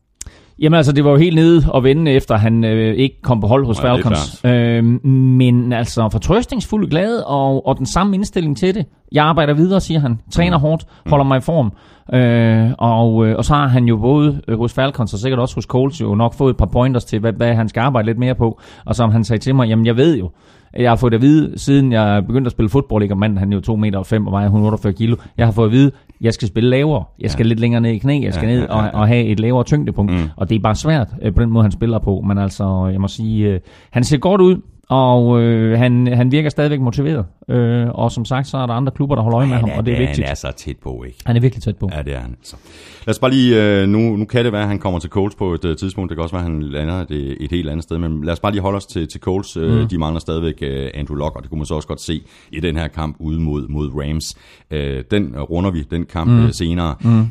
Jamen 0.62 0.76
altså, 0.76 0.92
det 0.92 1.04
var 1.04 1.10
jo 1.10 1.16
helt 1.16 1.34
nede 1.34 1.64
og 1.68 1.84
vende, 1.84 2.10
efter 2.10 2.36
han 2.36 2.64
øh, 2.64 2.94
ikke 2.94 3.22
kom 3.22 3.40
på 3.40 3.46
hold 3.46 3.66
hos 3.66 3.82
Nej, 3.82 3.92
Falcons. 3.92 4.40
Øh, 4.44 4.84
men 5.04 5.72
altså, 5.72 6.08
fortrøstningsfuld 6.12 6.90
glad 6.90 7.18
og, 7.18 7.66
og 7.66 7.78
den 7.78 7.86
samme 7.86 8.14
indstilling 8.14 8.56
til 8.56 8.74
det. 8.74 8.86
Jeg 9.12 9.24
arbejder 9.24 9.54
videre, 9.54 9.80
siger 9.80 10.00
han. 10.00 10.20
Træner 10.30 10.58
hårdt, 10.58 10.86
holder 11.06 11.24
mig 11.24 11.38
i 11.38 11.40
form. 11.40 11.72
Øh, 12.14 12.70
og, 12.78 13.26
øh, 13.26 13.36
og 13.36 13.44
så 13.44 13.54
har 13.54 13.68
han 13.68 13.84
jo 13.84 13.96
både 13.96 14.40
øh, 14.48 14.58
hos 14.58 14.72
Falcons 14.72 15.12
og 15.12 15.18
sikkert 15.18 15.40
også 15.40 15.54
hos 15.54 15.64
Colts 15.64 16.00
jo 16.00 16.14
nok 16.14 16.34
fået 16.34 16.50
et 16.50 16.56
par 16.56 16.66
pointers 16.66 17.04
til, 17.04 17.18
hvad, 17.18 17.32
hvad 17.32 17.54
han 17.54 17.68
skal 17.68 17.80
arbejde 17.80 18.06
lidt 18.06 18.18
mere 18.18 18.34
på. 18.34 18.60
Og 18.86 18.94
som 18.94 19.10
han 19.10 19.24
sagde 19.24 19.42
til 19.42 19.54
mig, 19.54 19.68
jamen 19.68 19.86
jeg 19.86 19.96
ved 19.96 20.18
jo, 20.18 20.30
jeg 20.78 20.90
har 20.90 20.96
fået 20.96 21.14
at 21.14 21.22
vide, 21.22 21.58
siden 21.58 21.92
jeg 21.92 22.26
begyndte 22.26 22.48
at 22.48 22.52
spille 22.52 22.68
fodbold, 22.68 23.02
ikke? 23.02 23.14
og 23.14 23.18
manden 23.18 23.38
han 23.38 23.52
er 23.52 23.56
jo 23.56 23.60
2 23.60 23.76
meter 23.76 23.98
og 23.98 24.06
5 24.06 24.26
og 24.26 24.32
vejer 24.32 24.46
148 24.46 24.92
kilo. 24.92 25.16
Jeg 25.38 25.46
har 25.46 25.52
fået 25.52 25.66
at 25.66 25.72
vide, 25.72 25.90
jeg 26.22 26.34
skal 26.34 26.48
spille 26.48 26.70
lavere. 26.70 27.04
Jeg 27.20 27.30
skal 27.30 27.44
ja. 27.44 27.48
lidt 27.48 27.60
længere 27.60 27.80
ned 27.80 27.90
i 27.90 27.98
knæ. 27.98 28.20
Jeg 28.22 28.34
skal 28.34 28.48
Ja, 28.48 28.54
ned 28.54 28.62
ja, 28.62 28.78
ja, 28.78 28.88
og, 28.88 29.00
og 29.00 29.08
have 29.08 29.24
et 29.24 29.40
lavere 29.40 29.64
tyngdepunkt. 29.64 30.12
Mm. 30.12 30.28
Og 30.36 30.48
det 30.48 30.54
er 30.54 30.60
bare 30.60 30.74
svært 30.74 31.08
øh, 31.22 31.34
på 31.34 31.42
den 31.42 31.50
måde, 31.50 31.64
han 31.64 31.72
spiller 31.72 31.98
på. 31.98 32.20
Men 32.26 32.38
altså, 32.38 32.88
jeg 32.92 33.00
må 33.00 33.08
sige, 33.08 33.48
øh, 33.48 33.60
han 33.90 34.04
ser 34.04 34.18
godt 34.18 34.40
ud. 34.40 34.56
Og 34.92 35.42
øh, 35.42 35.78
han, 35.78 36.06
han 36.06 36.32
virker 36.32 36.50
stadigvæk 36.50 36.80
motiveret. 36.80 37.24
Øh, 37.48 37.88
og 37.88 38.12
som 38.12 38.24
sagt, 38.24 38.46
så 38.46 38.56
er 38.56 38.66
der 38.66 38.74
andre 38.74 38.92
klubber, 38.92 39.14
der 39.16 39.22
holder 39.22 39.38
øje 39.38 39.46
med 39.46 39.56
ham, 39.56 39.70
og 39.78 39.86
det 39.86 39.94
er 39.94 39.98
vigtigt. 39.98 40.26
Han 40.26 40.30
er 40.30 40.34
så 40.34 40.52
tæt 40.56 40.76
på, 40.82 41.04
ikke? 41.06 41.18
Han 41.26 41.36
er 41.36 41.40
virkelig 41.40 41.62
tæt 41.62 41.76
på. 41.76 41.90
Ja, 41.92 42.02
det 42.02 42.14
er 42.14 42.18
han 42.18 42.30
altså. 42.38 42.56
Lad 43.06 43.14
os 43.14 43.18
bare 43.18 43.30
lige, 43.30 43.80
øh, 43.82 43.88
nu, 43.88 44.16
nu 44.16 44.24
kan 44.24 44.44
det 44.44 44.52
være, 44.52 44.62
at 44.62 44.68
han 44.68 44.78
kommer 44.78 45.00
til 45.00 45.10
Coles 45.10 45.34
på 45.34 45.54
et 45.54 45.64
øh, 45.64 45.76
tidspunkt. 45.76 46.10
Det 46.10 46.16
kan 46.16 46.22
også 46.22 46.34
være, 46.36 46.44
at 46.44 46.50
han 46.50 46.62
lander 46.62 46.94
et, 46.94 47.36
et 47.40 47.50
helt 47.50 47.70
andet 47.70 47.82
sted. 47.84 47.98
Men 47.98 48.24
lad 48.24 48.32
os 48.32 48.40
bare 48.40 48.52
lige 48.52 48.62
holde 48.62 48.76
os 48.76 48.86
til, 48.86 49.08
til 49.08 49.20
Coles. 49.20 49.56
Øh, 49.56 49.82
Mm. 49.82 49.88
De 49.88 49.98
mangler 49.98 50.20
stadigvæk 50.20 50.54
øh, 50.62 50.90
Andrew 50.94 51.16
Luck, 51.16 51.36
og 51.36 51.42
det 51.42 51.50
kunne 51.50 51.58
man 51.58 51.66
så 51.66 51.74
også 51.74 51.88
godt 51.88 52.00
se 52.00 52.22
i 52.52 52.60
den 52.60 52.76
her 52.76 52.88
kamp 52.88 53.16
ude 53.18 53.40
mod, 53.40 53.68
mod 53.68 53.90
Rams. 53.94 54.36
Øh, 54.70 55.04
den 55.10 55.36
runder 55.36 55.70
vi, 55.70 55.82
den 55.90 56.06
kamp 56.06 56.30
mm. 56.30 56.52
senere. 56.52 56.94
Mm. 57.00 57.24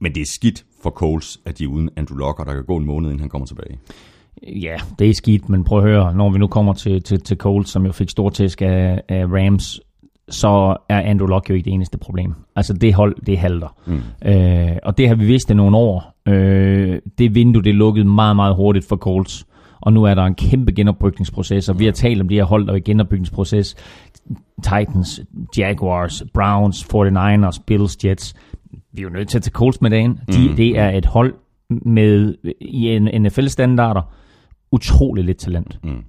Men 0.00 0.14
det 0.14 0.20
er 0.20 0.26
skidt 0.26 0.64
for 0.82 0.90
Coles, 0.90 1.38
at 1.46 1.58
de 1.58 1.64
er 1.64 1.68
uden 1.68 1.90
Andrew 1.96 2.18
Luck, 2.18 2.40
og 2.40 2.46
der 2.46 2.52
kan 2.54 2.64
gå 2.64 2.76
en 2.76 2.84
måned, 2.86 3.08
inden 3.10 3.20
han 3.20 3.28
kommer 3.28 3.46
tilbage. 3.46 3.78
Ja, 4.42 4.76
det 4.98 5.08
er 5.10 5.14
skidt, 5.14 5.48
men 5.48 5.64
prøv 5.64 5.78
at 5.78 5.84
høre, 5.84 6.14
når 6.14 6.30
vi 6.30 6.38
nu 6.38 6.46
kommer 6.46 6.72
til, 6.72 7.02
til, 7.02 7.20
til 7.20 7.36
Colts, 7.36 7.70
som 7.70 7.86
jo 7.86 7.92
fik 7.92 8.10
stor 8.10 8.30
tæsk 8.30 8.62
af, 8.62 9.02
af 9.08 9.24
Rams, 9.26 9.80
så 10.28 10.76
er 10.88 11.00
Andrew 11.00 11.28
Luck 11.28 11.50
jo 11.50 11.54
ikke 11.54 11.64
det 11.64 11.72
eneste 11.72 11.98
problem. 11.98 12.34
Altså 12.56 12.72
det 12.72 12.94
hold, 12.94 13.16
det 13.26 13.38
halter. 13.38 13.76
Mm. 13.86 14.28
Øh, 14.28 14.76
og 14.82 14.98
det 14.98 15.08
har 15.08 15.14
vi 15.14 15.24
vidst 15.24 15.50
i 15.50 15.54
nogle 15.54 15.76
år. 15.76 16.14
Øh, 16.28 16.98
det 17.18 17.34
vindue, 17.34 17.62
det 17.62 17.74
lukkede 17.74 18.04
meget, 18.04 18.36
meget 18.36 18.56
hurtigt 18.56 18.88
for 18.88 18.96
Colts. 18.96 19.46
Og 19.80 19.92
nu 19.92 20.04
er 20.04 20.14
der 20.14 20.24
en 20.24 20.34
kæmpe 20.34 20.72
genopbygningsproces, 20.72 21.68
og 21.68 21.78
vi 21.78 21.84
har 21.84 21.92
talt 21.92 22.20
om 22.20 22.28
de 22.28 22.34
her 22.34 22.44
hold, 22.44 22.66
der 22.66 22.72
er 22.72 22.76
i 22.76 22.80
genopbygningsproces. 22.80 23.76
Titans, 24.62 25.20
Jaguars, 25.58 26.22
Browns, 26.34 26.84
49ers, 26.94 27.62
Bills, 27.66 28.04
Jets. 28.04 28.34
Vi 28.92 29.00
er 29.00 29.02
jo 29.02 29.08
nødt 29.08 29.28
til 29.28 29.38
at 29.38 29.42
tage 29.42 29.52
Colts 29.52 29.80
med 29.80 29.90
dagen. 29.90 30.20
De, 30.32 30.48
Mm. 30.48 30.56
Det 30.56 30.78
er 30.78 30.90
et 30.90 31.06
hold 31.06 31.34
med 31.70 32.34
i 32.60 32.98
NFL-standarder 33.18 34.14
utrolig 34.74 35.24
lidt 35.24 35.38
talent. 35.38 35.78
Mm. 35.84 36.04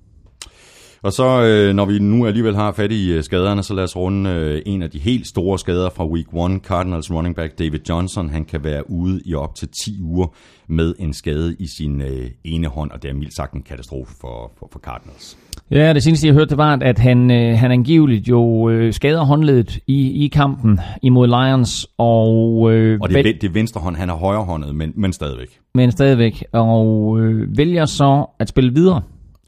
Og 1.06 1.14
så, 1.14 1.44
øh, 1.44 1.74
når 1.74 1.86
vi 1.86 2.00
nu 2.00 2.26
alligevel 2.26 2.56
har 2.56 2.72
fat 2.72 2.92
i 2.92 3.12
øh, 3.12 3.24
skaderne, 3.24 3.64
så 3.64 3.74
lad 3.74 3.84
os 3.84 3.96
runde 3.96 4.30
øh, 4.30 4.62
en 4.66 4.82
af 4.82 4.90
de 4.92 5.00
helt 5.00 5.28
store 5.28 5.60
skader 5.60 5.90
fra 5.90 6.08
week 6.08 6.28
1. 6.56 6.62
Cardinals 6.64 7.12
running 7.12 7.36
back 7.36 7.60
David 7.60 7.80
Johnson, 7.90 8.30
han 8.30 8.46
kan 8.46 8.64
være 8.64 8.90
ude 8.90 9.22
i 9.26 9.34
op 9.34 9.56
til 9.56 9.68
10 9.84 10.02
uger 10.02 10.28
med 10.68 10.96
en 11.00 11.14
skade 11.14 11.56
i 11.60 11.68
sin 11.68 12.02
øh, 12.02 12.32
ene 12.44 12.68
hånd, 12.68 12.92
og 12.92 13.04
det 13.04 13.10
er 13.10 13.14
mildt 13.14 13.36
sagt 13.36 13.54
en 13.54 13.62
katastrofe 13.62 14.14
for, 14.22 14.52
for, 14.60 14.70
for 14.72 14.80
Cardinals. 14.80 15.38
Ja, 15.72 15.94
det 15.94 16.04
seneste 16.04 16.28
jeg 16.28 16.34
hørte, 16.34 16.50
det 16.50 16.58
var, 16.58 16.78
at 16.82 17.00
han, 17.00 17.32
øh, 17.32 17.58
han 17.58 17.72
angiveligt 17.72 18.28
jo 18.30 18.70
øh, 18.70 18.94
skader 18.94 19.24
håndledet 19.24 19.80
i, 19.88 20.26
i 20.26 20.28
kampen 20.28 20.80
imod 21.02 21.28
Lions, 21.28 21.88
og, 21.98 22.74
øh, 22.74 23.00
Og 23.02 23.10
det 23.10 23.20
er, 23.20 23.24
det 23.24 23.44
er 23.44 23.54
venstre 23.54 23.82
hånd, 23.82 23.96
han 23.96 24.10
er 24.10 24.14
højrehåndet, 24.14 24.76
men, 24.76 24.94
men 24.96 25.14
stadigvæk. 25.14 25.60
men 25.74 25.92
stadigvæk, 25.92 26.44
og 26.52 27.20
øh, 27.20 27.58
vælger 27.58 27.86
så 27.86 28.26
at 28.40 28.50
spille 28.50 28.74
videre, 28.74 29.02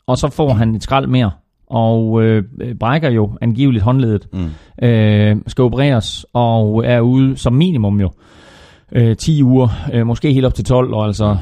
og 0.07 0.17
så 0.17 0.29
får 0.29 0.53
han 0.53 0.75
et 0.75 0.83
skrald 0.83 1.07
mere, 1.07 1.31
og 1.67 2.23
øh, 2.23 2.43
brækker 2.79 3.09
jo 3.09 3.31
angiveligt 3.41 3.83
håndledet, 3.83 4.27
mm. 4.33 4.85
øh, 4.87 5.35
skal 5.47 5.61
opereres, 5.61 6.25
og 6.33 6.85
er 6.85 6.99
ude 6.99 7.37
som 7.37 7.53
minimum 7.53 7.99
jo 7.99 8.11
øh, 8.91 9.15
10 9.15 9.43
uger, 9.43 9.67
øh, 9.93 10.07
måske 10.07 10.33
helt 10.33 10.45
op 10.45 10.53
til 10.53 10.65
12, 10.65 10.93
og 10.93 11.05
altså, 11.05 11.37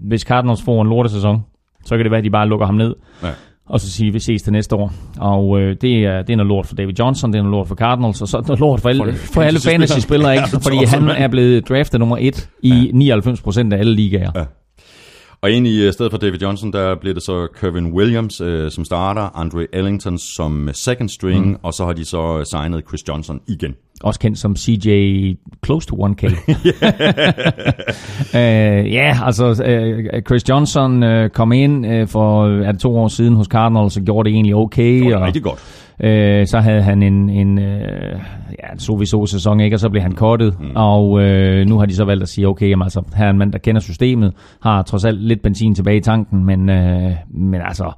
hvis 0.00 0.20
Cardinals 0.20 0.62
får 0.62 0.82
en 0.82 0.88
lortesæson, 0.88 1.44
så 1.84 1.96
kan 1.96 2.04
det 2.04 2.10
være, 2.10 2.18
at 2.18 2.24
de 2.24 2.30
bare 2.30 2.48
lukker 2.48 2.66
ham 2.66 2.74
ned. 2.74 2.94
Ja. 3.22 3.28
Og 3.68 3.80
så 3.80 3.90
sige, 3.90 4.12
vi 4.12 4.18
ses 4.18 4.42
til 4.42 4.52
næste 4.52 4.76
år. 4.76 4.92
Og 5.18 5.60
øh, 5.60 5.76
det, 5.80 6.04
er, 6.04 6.22
det 6.22 6.32
er 6.32 6.36
noget 6.36 6.48
lort 6.48 6.66
for 6.66 6.74
David 6.74 6.94
Johnson, 6.98 7.32
det 7.32 7.38
er 7.38 7.42
noget 7.42 7.56
lort 7.56 7.68
for 7.68 7.74
Cardinals, 7.74 8.22
og 8.22 8.28
så 8.28 8.36
er 8.36 8.40
det 8.40 8.48
noget 8.48 8.60
lort 8.60 8.80
for 8.80 8.88
alle, 8.88 9.12
For 9.12 9.32
for 9.34 9.42
alle 9.42 9.60
fantasy-spillere. 9.60 10.32
ikke? 10.32 10.48
Ja, 10.52 10.58
fordi 10.58 10.84
han 10.84 11.08
er 11.08 11.28
blevet 11.28 11.68
draftet 11.68 12.00
nummer 12.00 12.16
et 12.20 12.48
i 12.62 12.90
99% 12.94 13.72
af 13.72 13.78
alle 13.78 13.94
ligaer. 13.94 14.30
Ja. 14.34 14.44
Og 15.44 15.50
ind 15.50 15.66
i 15.66 15.86
øh, 15.86 15.92
stedet 15.92 16.12
for 16.12 16.18
David 16.18 16.38
Johnson, 16.42 16.72
der 16.72 16.94
bliver 16.94 17.14
det 17.14 17.22
så 17.22 17.48
Kevin 17.60 17.92
Williams, 17.92 18.40
øh, 18.40 18.70
som 18.70 18.84
starter, 18.84 19.36
Andre 19.36 19.66
Ellington 19.72 20.18
som 20.18 20.70
second 20.72 21.08
string, 21.08 21.46
mm. 21.46 21.56
og 21.62 21.74
så 21.74 21.84
har 21.84 21.92
de 21.92 22.04
så 22.04 22.38
øh, 22.38 22.46
signet 22.46 22.82
Chris 22.88 23.08
Johnson 23.08 23.40
igen. 23.48 23.74
Også 24.02 24.20
kendt 24.20 24.38
som 24.38 24.56
CJ 24.56 24.88
Close 25.64 25.88
to 25.88 25.96
1K. 26.06 26.24
uh, 26.24 26.30
ja, 28.98 29.18
altså 29.22 29.46
uh, 29.50 30.22
Chris 30.22 30.48
Johnson 30.48 31.02
uh, 31.02 31.28
kom 31.28 31.52
ind 31.52 31.86
uh, 31.86 32.08
for 32.08 32.46
er 32.62 32.72
det 32.72 32.80
to 32.80 32.96
år 32.96 33.08
siden 33.08 33.34
hos 33.34 33.46
Cardinals 33.46 33.96
og 33.96 34.02
gjorde 34.02 34.28
det 34.28 34.34
egentlig 34.34 34.54
okay. 34.54 35.00
Det 35.00 35.10
var 35.10 35.16
og, 35.16 35.26
rigtig 35.26 35.42
godt. 35.42 35.83
Øh, 36.00 36.46
så 36.46 36.58
havde 36.60 36.82
han 36.82 37.02
en, 37.02 37.30
en 37.30 37.58
øh, 37.58 38.20
ja, 38.62 38.72
en 38.72 38.78
sowieso 38.78 39.26
sæson, 39.26 39.60
ikke? 39.60 39.76
og 39.76 39.80
så 39.80 39.88
blev 39.90 40.02
han 40.02 40.12
kottet. 40.12 40.60
Mm. 40.60 40.66
Og 40.74 41.22
øh, 41.22 41.66
nu 41.66 41.78
har 41.78 41.86
de 41.86 41.94
så 41.94 42.04
valgt 42.04 42.22
at 42.22 42.28
sige, 42.28 42.48
okay, 42.48 42.70
jamen, 42.70 42.82
altså, 42.82 43.02
her 43.16 43.26
er 43.26 43.30
en 43.30 43.38
mand, 43.38 43.52
der 43.52 43.58
kender 43.58 43.80
systemet, 43.80 44.32
har 44.62 44.82
trods 44.82 45.04
alt 45.04 45.22
lidt 45.22 45.42
benzin 45.42 45.74
tilbage 45.74 45.96
i 45.96 46.00
tanken, 46.00 46.44
men, 46.44 46.68
øh, 46.68 47.12
men 47.30 47.60
altså, 47.64 47.92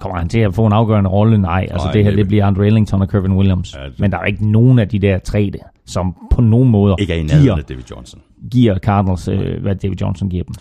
kommer 0.00 0.18
han 0.18 0.28
til 0.28 0.38
at 0.40 0.54
få 0.54 0.66
en 0.66 0.72
afgørende 0.72 1.10
rolle? 1.10 1.38
Nej, 1.38 1.66
altså 1.70 1.86
Nej, 1.86 1.92
det 1.92 2.04
her 2.04 2.10
det- 2.10 2.18
det 2.18 2.28
bliver 2.28 2.46
Andre 2.46 2.66
Ellington 2.66 3.02
og 3.02 3.08
Kevin 3.08 3.32
Williams. 3.32 3.74
Ja, 3.76 3.84
det- 3.86 4.00
Men 4.00 4.12
der 4.12 4.18
er 4.18 4.24
ikke 4.24 4.50
nogen 4.52 4.78
af 4.78 4.88
de 4.88 4.98
der 4.98 5.18
tre, 5.18 5.50
der, 5.52 5.58
som 5.86 6.16
på 6.30 6.40
nogen 6.42 6.70
måder 6.70 6.96
Ikke 6.98 7.12
er 7.12 7.16
i 7.16 7.22
nærheden 7.22 7.42
giver, 7.42 7.56
af 7.56 7.64
David 7.64 7.82
Johnson. 7.90 8.20
giver 8.50 8.78
Cardinals, 8.78 9.28
øh, 9.28 9.62
hvad 9.62 9.74
David 9.74 9.96
Johnson 10.00 10.28
giver 10.28 10.44
dem. 10.44 10.54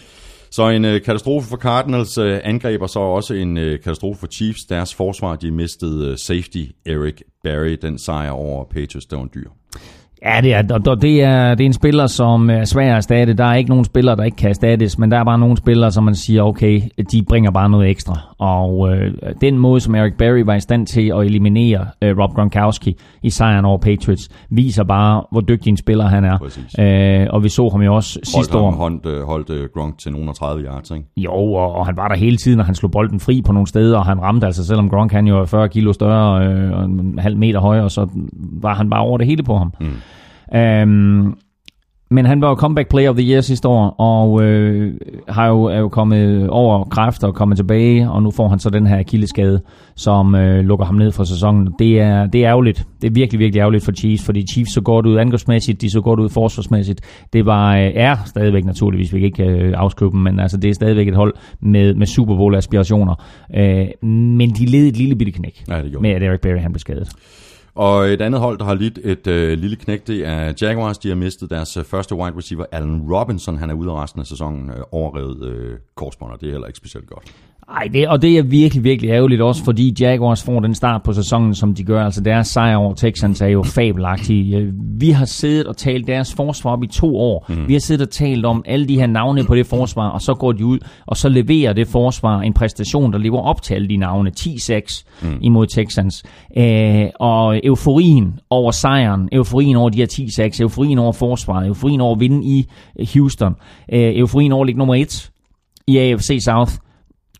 Så 0.56 0.70
en 0.70 0.86
øh, 0.86 1.02
katastrofe 1.02 1.50
for 1.50 1.58
Cardinals 1.58 2.18
øh, 2.18 2.80
og 2.82 2.90
så 2.90 3.00
også 3.00 3.34
en 3.34 3.58
øh, 3.58 3.80
katastrofe 3.80 4.20
for 4.20 4.28
Chiefs. 4.28 4.64
Deres 4.70 4.96
forsvar, 4.96 5.36
de 5.36 5.52
mistede 5.52 6.12
øh, 6.12 6.18
safety 6.18 6.64
Eric 6.86 7.22
Barry. 7.44 7.78
Den 7.82 7.98
sejr 7.98 8.32
over 8.32 8.64
Patriots, 8.64 9.06
der 9.06 9.18
var 9.18 9.24
en 9.24 9.30
dyr. 9.36 9.50
Ja, 10.26 10.42
det 10.42 10.54
er, 10.54 10.64
og 10.88 11.02
det 11.02 11.24
er, 11.24 11.56
det 11.56 11.64
er 11.64 11.66
en 11.66 11.74
spiller, 11.74 12.08
som 12.08 12.50
er 12.50 12.66
svær 12.66 12.92
at 12.92 12.96
erstatte. 12.96 13.34
Der 13.34 13.46
er 13.46 13.56
ikke 13.56 13.70
nogen 13.70 13.86
spillere, 13.86 14.16
der 14.16 14.24
ikke 14.24 14.38
kan 14.38 14.50
erstattes, 14.50 14.98
men 14.98 15.12
der 15.12 15.20
er 15.20 15.24
bare 15.24 15.40
nogle 15.40 15.58
spillere, 15.58 15.92
som 15.92 16.04
man 16.04 16.16
siger, 16.16 16.44
okay, 16.44 16.82
de 17.12 17.24
bringer 17.24 17.52
bare 17.52 17.70
noget 17.70 17.90
ekstra. 17.90 18.33
Og 18.44 18.96
øh, 18.96 19.14
den 19.42 19.58
måde, 19.58 19.80
som 19.80 19.96
Eric 19.96 20.14
Berry 20.18 20.40
var 20.46 20.56
i 20.56 20.60
stand 20.60 20.88
til 20.88 21.12
at 21.16 21.20
eliminere 21.20 21.88
øh, 22.02 22.18
Rob 22.18 22.34
Gronkowski 22.34 22.96
i 23.24 23.30
sejren 23.30 23.66
over 23.66 23.78
Patriots, 23.78 24.30
viser 24.50 24.84
bare, 24.84 25.24
hvor 25.32 25.42
dygtig 25.42 25.70
en 25.70 25.78
spiller 25.78 26.06
han 26.06 26.24
er. 26.26 26.38
Præcis. 26.38 26.80
Øh, 26.80 27.28
og 27.30 27.44
vi 27.44 27.50
så 27.50 27.70
ham 27.70 27.82
jo 27.82 27.96
også 27.96 28.20
sidste 28.24 28.38
Holdt, 28.38 28.56
år. 28.56 28.70
ham, 28.70 28.80
holdt, 28.80 29.06
øh, 29.06 29.24
holdt 29.24 29.50
øh, 29.50 29.70
Gronk 29.74 29.98
til 29.98 30.12
nogen 30.12 30.30
af 30.30 30.36
30 30.36 30.64
yards, 30.64 30.92
ikke? 30.92 31.06
Jo, 31.18 31.34
og, 31.34 31.76
og 31.76 31.86
han 31.86 31.98
var 31.98 32.08
der 32.08 32.16
hele 32.16 32.38
tiden, 32.38 32.60
og 32.60 32.66
han 32.66 32.76
slog 32.76 32.92
bolden 32.92 33.20
fri 33.20 33.42
på 33.42 33.52
nogle 33.52 33.68
steder, 33.68 33.98
og 33.98 34.06
han 34.06 34.22
ramte 34.22 34.46
altså, 34.46 34.66
selvom 34.66 34.90
Gronk 34.90 35.12
han 35.12 35.28
jo 35.28 35.40
er 35.42 35.46
40 35.46 35.70
kilo 35.70 35.94
større 35.94 36.46
øh, 36.48 36.72
og 36.72 36.86
en 36.86 37.20
halv 37.20 37.38
meter 37.38 37.60
højere, 37.60 37.90
så 37.90 38.08
var 38.62 38.74
han 38.74 38.90
bare 38.90 39.02
over 39.02 39.18
det 39.18 39.28
hele 39.28 39.44
på 39.44 39.58
ham. 39.58 39.74
Mm. 39.80 39.88
Um, 40.90 41.38
men 42.14 42.26
han 42.26 42.42
var 42.42 42.50
jo 42.50 42.56
comeback 42.56 42.90
player 42.90 43.10
of 43.10 43.16
the 43.16 43.32
year 43.32 43.42
sidste 43.42 43.68
år, 43.68 43.90
og 43.90 44.44
øh, 44.44 44.94
har 45.30 45.48
jo, 45.48 45.64
er 45.64 45.78
jo 45.78 45.90
kommet 45.90 46.50
over 46.50 46.84
kræfter 46.84 47.28
og 47.28 47.36
kommet 47.36 47.58
tilbage, 47.58 48.10
og 48.10 48.24
nu 48.24 48.32
får 48.32 48.48
han 48.48 48.60
så 48.60 48.70
den 48.70 48.88
her 48.88 49.00
akilleskade, 49.00 49.62
som 49.96 50.36
øh, 50.36 50.66
lukker 50.66 50.86
ham 50.86 50.96
ned 50.96 51.12
fra 51.12 51.26
sæsonen. 51.26 51.74
Det 51.80 52.00
er, 52.00 52.28
det 52.28 52.44
er 52.44 52.50
ærgerligt. 52.50 52.88
Det 53.02 53.08
er 53.08 53.12
virkelig, 53.12 53.40
virkelig 53.40 53.60
ærgerligt 53.60 53.86
for 53.86 53.92
Chiefs, 53.92 54.26
fordi 54.26 54.48
Chiefs 54.48 54.74
så 54.74 54.82
godt 54.82 55.06
ud 55.06 55.18
angrebsmæssigt, 55.18 55.82
de 55.82 55.90
så 55.90 56.02
godt 56.02 56.20
ud 56.20 56.30
forsvarsmæssigt. 56.30 57.02
Det 57.34 57.46
var, 57.46 57.76
øh, 57.78 57.92
er 57.96 58.16
stadigvæk 58.26 58.66
naturligvis, 58.66 59.14
vi 59.14 59.20
kan 59.20 59.26
ikke 59.26 59.44
øh, 59.44 59.74
afskrive 59.78 60.12
dem, 60.12 60.20
men 60.20 60.40
altså, 60.40 60.58
det 60.58 60.70
er 60.70 60.74
stadigvæk 60.74 61.08
et 61.08 61.16
hold 61.16 61.34
med, 61.60 61.94
med 61.94 62.08
Super 62.08 62.36
Bowl 62.36 62.56
aspirationer. 62.56 63.16
Øh, 63.56 63.88
men 64.08 64.50
de 64.50 64.66
led 64.66 64.88
et 64.88 64.98
lille 64.98 65.16
bitte 65.16 65.32
knæk 65.32 65.64
Ja, 65.70 65.82
det 65.82 66.02
med, 66.02 66.10
at 66.10 66.24
Eric 66.24 66.40
Berry 66.42 66.60
han 66.60 66.72
blev 66.72 66.80
skadet. 66.80 67.10
Og 67.76 68.08
et 68.08 68.22
andet 68.22 68.42
hold, 68.42 68.58
der 68.60 68.66
har 68.66 68.74
lidt 68.74 69.00
et 69.04 69.28
øh, 69.28 69.58
lille 69.58 69.76
knæk, 69.76 70.08
det 70.08 70.26
er 70.26 70.54
Jaguars. 70.62 70.98
De 70.98 71.08
har 71.08 71.16
mistet 71.16 71.50
deres 71.50 71.78
øh, 71.78 71.84
første 71.84 72.16
wide 72.16 72.38
receiver, 72.38 72.66
Allen 72.72 73.02
Robinson. 73.14 73.58
Han 73.58 73.70
er 73.70 73.74
ude 73.74 73.92
af 73.92 74.04
resten 74.04 74.22
af 74.22 74.28
sæsonen 74.28 74.70
øh, 74.70 74.76
overrevet 74.92 75.44
øh, 75.44 75.78
korsbånd, 75.96 76.32
og 76.32 76.42
det 76.42 76.48
er 76.48 76.52
heller 76.52 76.68
ikke 76.68 76.78
specielt 76.78 77.08
godt. 77.08 77.36
Ej, 77.70 77.88
det, 77.94 78.08
og 78.08 78.22
det 78.22 78.38
er 78.38 78.44
virkelig, 78.44 78.84
virkelig 78.84 79.10
ærgerligt 79.10 79.42
også, 79.42 79.64
fordi 79.64 79.96
Jaguars 80.00 80.44
får 80.44 80.60
den 80.60 80.76
start 80.76 81.04
på 81.04 81.14
sæsonen, 81.14 81.56
som 81.56 81.74
de 81.76 81.84
gør. 81.84 82.06
Altså 82.06 82.22
deres 82.22 82.48
sejr 82.48 82.76
over 82.76 82.94
Texans 82.94 83.42
er 83.42 83.48
jo 83.48 83.64
fabelagtig. 83.64 84.72
Vi 85.00 85.10
har 85.10 85.26
siddet 85.26 85.68
og 85.68 85.78
talt 85.78 86.08
deres 86.08 86.34
forsvar 86.34 86.72
op 86.72 86.84
i 86.84 86.88
to 86.88 87.18
år. 87.18 87.46
Mm. 87.50 87.68
Vi 87.68 87.74
har 87.74 87.80
siddet 87.80 88.08
og 88.08 88.12
talt 88.14 88.46
om 88.46 88.64
alle 88.66 88.88
de 88.88 89.00
her 89.00 89.08
navne 89.08 89.44
på 89.44 89.56
det 89.56 89.66
forsvar, 89.66 90.10
og 90.10 90.22
så 90.22 90.34
går 90.34 90.52
de 90.52 90.66
ud, 90.66 90.80
og 91.06 91.18
så 91.18 91.30
leverer 91.30 91.74
det 91.74 91.88
forsvar 91.88 92.42
en 92.42 92.54
præstation, 92.54 93.14
der 93.14 93.20
lever 93.20 93.42
op 93.42 93.62
til 93.62 93.74
alle 93.74 93.90
de 93.90 93.98
navne. 93.98 94.32
10-6 94.40 95.04
mm. 95.22 95.38
imod 95.42 95.68
Texans. 95.68 96.24
Øh, 96.58 97.06
og 97.20 97.60
euforien 97.64 98.40
over 98.50 98.72
sejren, 98.72 99.30
euforien 99.32 99.76
over 99.76 99.90
de 99.90 99.98
her 99.98 100.50
10-6, 100.58 100.62
euforien 100.62 101.00
over 101.00 101.12
forsvaret, 101.12 101.68
euforien 101.68 102.02
over 102.02 102.16
at 102.16 102.20
vinde 102.20 102.46
i 102.46 102.68
Houston, 103.14 103.56
øh, 103.94 104.18
euforien 104.18 104.52
over 104.52 104.64
at 104.64 104.66
ligge 104.66 104.80
nummer 104.80 104.96
1 104.96 105.30
i 105.88 105.98
AFC 105.98 106.40
South, 106.46 106.74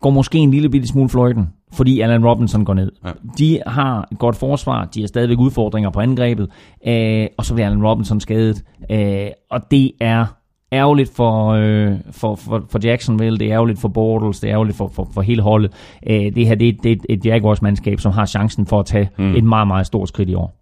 går 0.04 0.10
måske 0.10 0.38
en 0.38 0.50
lille 0.50 0.68
bitte 0.68 0.88
smule 0.88 1.08
fløjten, 1.08 1.48
fordi 1.72 2.00
Allen 2.00 2.26
Robinson 2.26 2.64
går 2.64 2.74
ned. 2.74 2.92
Ja. 3.04 3.10
De 3.38 3.60
har 3.66 4.08
et 4.12 4.18
godt 4.18 4.36
forsvar, 4.36 4.84
de 4.84 5.00
har 5.00 5.06
stadigvæk 5.06 5.38
udfordringer 5.38 5.90
på 5.90 6.00
angrebet, 6.00 6.48
øh, 6.86 7.26
og 7.38 7.44
så 7.44 7.54
bliver 7.54 7.66
Allen 7.66 7.86
Robinson 7.86 8.20
skadet. 8.20 8.62
Øh, 8.90 9.26
og 9.50 9.60
det 9.70 9.92
er 10.00 10.26
ærgerligt 10.72 11.10
for, 11.16 11.48
øh, 11.48 11.92
for, 12.10 12.34
for, 12.34 12.64
for 12.70 12.78
Jacksonville, 12.84 13.38
det 13.38 13.46
er 13.48 13.52
ærgerligt 13.54 13.80
for 13.80 13.88
Bortles, 13.88 14.40
det 14.40 14.48
er 14.50 14.54
ærgerligt 14.54 14.76
for, 14.76 14.88
for, 14.94 15.08
for 15.14 15.20
hele 15.22 15.42
holdet. 15.42 15.72
Øh, 16.06 16.34
det 16.34 16.46
her 16.46 16.54
det, 16.54 16.68
er- 16.68 16.72
det 16.82 16.92
er 16.92 16.96
et- 16.96 17.06
et 17.18 17.26
Jaguars-mandskab, 17.26 18.00
som 18.00 18.12
har 18.12 18.26
chancen 18.26 18.66
for 18.66 18.80
at 18.80 18.86
tage 18.86 19.10
mm. 19.18 19.34
et 19.34 19.44
meget, 19.44 19.66
meget 19.66 19.86
stort 19.86 20.08
skridt 20.08 20.28
i 20.28 20.34
år. 20.34 20.60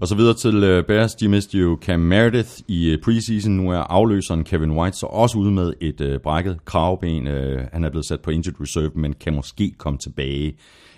Og 0.00 0.08
så 0.08 0.14
videre 0.14 0.34
til 0.34 0.64
øh, 0.64 0.84
Bears, 0.84 1.14
de 1.14 1.28
mistede 1.28 1.62
jo 1.62 1.78
Cam 1.82 2.00
Meredith 2.00 2.50
i 2.68 2.90
øh, 2.90 2.98
preseason. 3.02 3.52
Nu 3.52 3.70
er 3.70 3.78
afløseren 3.78 4.44
Kevin 4.44 4.70
White 4.70 4.96
så 4.96 5.06
også 5.06 5.38
ude 5.38 5.50
med 5.50 5.72
et 5.80 6.00
øh, 6.00 6.20
brækket 6.20 6.64
kravben. 6.64 7.26
Øh, 7.26 7.66
han 7.72 7.84
er 7.84 7.90
blevet 7.90 8.06
sat 8.06 8.20
på 8.20 8.30
injured 8.30 8.60
reserve, 8.60 8.90
men 8.94 9.12
kan 9.12 9.34
måske 9.34 9.74
komme 9.78 9.98
tilbage 9.98 10.56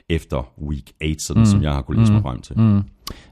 efter 0.08 0.52
week 0.68 0.92
8, 1.02 1.14
sådan 1.18 1.40
mm. 1.40 1.46
som 1.46 1.62
jeg 1.62 1.72
har 1.72 1.82
kunnet 1.82 2.00
læse 2.00 2.12
mig 2.12 2.22
frem 2.22 2.40
til. 2.40 2.58
Mm. 2.58 2.82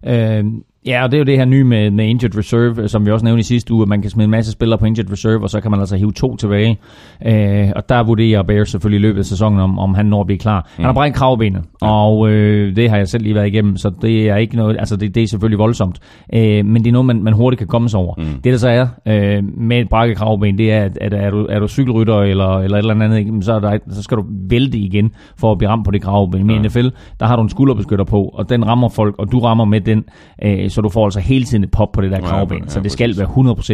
Øh, 0.06 0.44
ja, 0.86 1.04
og 1.04 1.10
det 1.10 1.16
er 1.16 1.18
jo 1.18 1.24
det 1.24 1.38
her 1.38 1.44
nye 1.44 1.64
med, 1.64 1.90
med 1.90 2.06
Injured 2.06 2.38
Reserve, 2.38 2.82
øh, 2.82 2.88
som 2.88 3.06
vi 3.06 3.10
også 3.10 3.24
nævnte 3.24 3.40
i 3.40 3.42
sidste 3.42 3.74
uge, 3.74 3.82
at 3.82 3.88
man 3.88 4.02
kan 4.02 4.10
smide 4.10 4.24
en 4.24 4.30
masse 4.30 4.52
spillere 4.52 4.78
på 4.78 4.86
Injured 4.86 5.12
Reserve, 5.12 5.42
og 5.42 5.50
så 5.50 5.60
kan 5.60 5.70
man 5.70 5.80
altså 5.80 5.96
hive 5.96 6.12
to 6.12 6.36
tilbage. 6.36 6.78
Øh, 7.26 7.70
og 7.76 7.88
der 7.88 8.02
vurderer 8.02 8.42
Bears 8.42 8.70
selvfølgelig 8.70 8.98
i 8.98 9.02
løbet 9.02 9.18
af 9.18 9.24
sæsonen, 9.24 9.60
om, 9.60 9.78
om 9.78 9.94
han 9.94 10.06
når 10.06 10.20
at 10.20 10.26
blive 10.26 10.38
klar. 10.38 10.60
Mm. 10.60 10.68
Han 10.76 10.84
har 10.84 10.92
brækket 10.92 11.18
kravbenet, 11.18 11.62
ja. 11.82 11.86
og 11.86 12.30
øh, 12.30 12.76
det 12.76 12.90
har 12.90 12.96
jeg 12.96 13.08
selv 13.08 13.22
lige 13.22 13.34
været 13.34 13.46
igennem, 13.46 13.76
så 13.76 13.90
det 14.02 14.28
er 14.28 14.36
ikke 14.36 14.56
noget, 14.56 14.76
altså 14.78 14.96
det, 14.96 15.14
det 15.14 15.22
er 15.22 15.26
selvfølgelig 15.26 15.58
voldsomt. 15.58 15.98
Øh, 16.34 16.66
men 16.66 16.76
det 16.84 16.86
er 16.86 16.92
noget, 16.92 17.06
man, 17.06 17.22
man 17.22 17.32
hurtigt 17.32 17.58
kan 17.58 17.68
komme 17.68 17.88
sig 17.88 18.00
over. 18.00 18.14
Mm. 18.18 18.24
Det 18.24 18.52
der 18.52 18.58
så 18.58 18.68
er 18.68 18.86
øh, 19.08 19.44
med 19.56 19.80
et 19.80 19.88
brækket 19.88 20.16
kravben, 20.16 20.58
det 20.58 20.72
er, 20.72 20.82
at, 20.84 20.98
at 21.00 21.14
er, 21.14 21.30
du, 21.30 21.46
er 21.50 21.58
du 21.58 21.68
cykelrytter 21.68 22.18
eller, 22.20 22.58
eller 22.58 22.78
et 22.78 22.82
eller 22.82 23.04
andet, 23.04 23.44
så, 23.44 23.52
er 23.52 23.60
der, 23.60 23.78
så 23.90 24.02
skal 24.02 24.16
du 24.16 24.24
vælte 24.50 24.78
igen 24.78 25.10
for 25.36 25.52
at 25.52 25.58
blive 25.58 25.70
ramt 25.70 25.84
på 25.84 25.90
det 25.90 26.02
kravben. 26.02 26.46
Men 26.46 26.56
i 26.56 26.68
NFL, 26.68 26.88
der 27.20 27.26
har 27.26 27.36
du 27.36 27.42
en 27.42 27.48
skulderbeskytter 27.48 28.04
på, 28.04 28.22
og 28.22 28.48
den 28.48 28.66
rammer 28.66 28.88
folk, 28.88 29.14
og 29.18 29.32
du 29.32 29.38
rammer 29.38 29.64
med 29.64 29.80
den, 29.80 30.04
øh, 30.44 30.70
så 30.74 30.80
du 30.80 30.88
får 30.88 31.04
altså 31.04 31.20
hele 31.20 31.44
tiden 31.44 31.64
et 31.64 31.70
pop 31.70 31.92
på 31.92 32.00
det 32.00 32.10
der 32.10 32.16
Ja, 32.18 32.26
kravben. 32.26 32.58
ja, 32.62 32.68
så 32.68 32.80
det 32.80 32.92
skal 32.92 33.16
være 33.18 33.26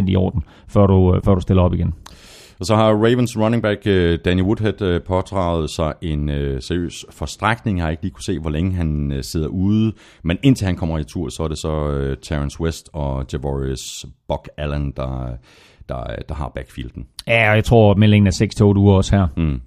100% 0.02 0.04
i 0.08 0.16
orden, 0.16 0.42
før 0.68 0.86
du, 0.86 1.14
øh, 1.14 1.22
før 1.24 1.34
du 1.34 1.40
stiller 1.40 1.62
op 1.62 1.74
igen. 1.74 1.94
Og 2.60 2.66
så 2.66 2.76
har 2.76 2.92
Ravens 2.92 3.38
running 3.38 3.62
back 3.62 3.80
øh, 3.86 4.18
Danny 4.24 4.42
Woodhead 4.42 4.82
øh, 4.82 5.00
pådraget 5.02 5.70
sig 5.70 5.92
en 6.02 6.28
øh, 6.28 6.62
seriøs 6.62 7.04
forstrækning. 7.10 7.78
Jeg 7.78 7.84
har 7.84 7.90
ikke 7.90 8.02
lige 8.02 8.12
kunne 8.12 8.22
se, 8.24 8.38
hvor 8.38 8.50
længe 8.50 8.72
han 8.72 9.12
øh, 9.12 9.22
sidder 9.24 9.48
ude. 9.48 9.92
Men 10.24 10.38
indtil 10.42 10.64
han 10.66 10.76
kommer 10.76 10.98
i 10.98 11.04
tur, 11.04 11.28
så 11.28 11.42
er 11.42 11.48
det 11.48 11.58
så 11.58 11.88
øh, 11.90 12.16
Terrence 12.22 12.60
West 12.60 12.90
og 12.92 13.24
Javorius 13.32 14.06
Buck 14.28 14.48
Allen, 14.56 14.92
der, 14.96 15.28
der, 15.88 16.02
der 16.28 16.34
har 16.34 16.52
backfielden. 16.54 17.06
Ja, 17.26 17.50
og 17.50 17.56
jeg 17.56 17.64
tror, 17.64 17.90
at 17.90 17.98
meldingen 17.98 18.26
er 18.26 18.72
6-8 18.72 18.78
uger 18.78 18.94
også 18.96 19.16
her. 19.16 19.26
Mm. 19.36 19.60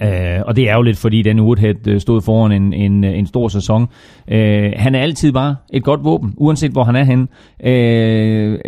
Uh, 0.00 0.42
og 0.46 0.56
det 0.56 0.64
er 0.64 0.70
ærgerligt, 0.70 0.98
fordi 0.98 1.22
den 1.22 1.40
Woodhead 1.40 1.86
øh, 1.88 2.00
stod 2.00 2.22
foran 2.22 2.52
en, 2.52 2.72
en, 2.72 3.04
øh, 3.04 3.18
en 3.18 3.26
stor 3.26 3.48
sæson. 3.48 3.82
Uh, 3.82 3.88
han 4.76 4.94
er 4.94 4.98
altid 4.98 5.32
bare 5.32 5.56
et 5.72 5.84
godt 5.84 6.04
våben, 6.04 6.34
uanset 6.36 6.70
hvor 6.70 6.84
han 6.84 6.96
er 6.96 7.04
henne. 7.04 7.22
Uh, 7.60 8.58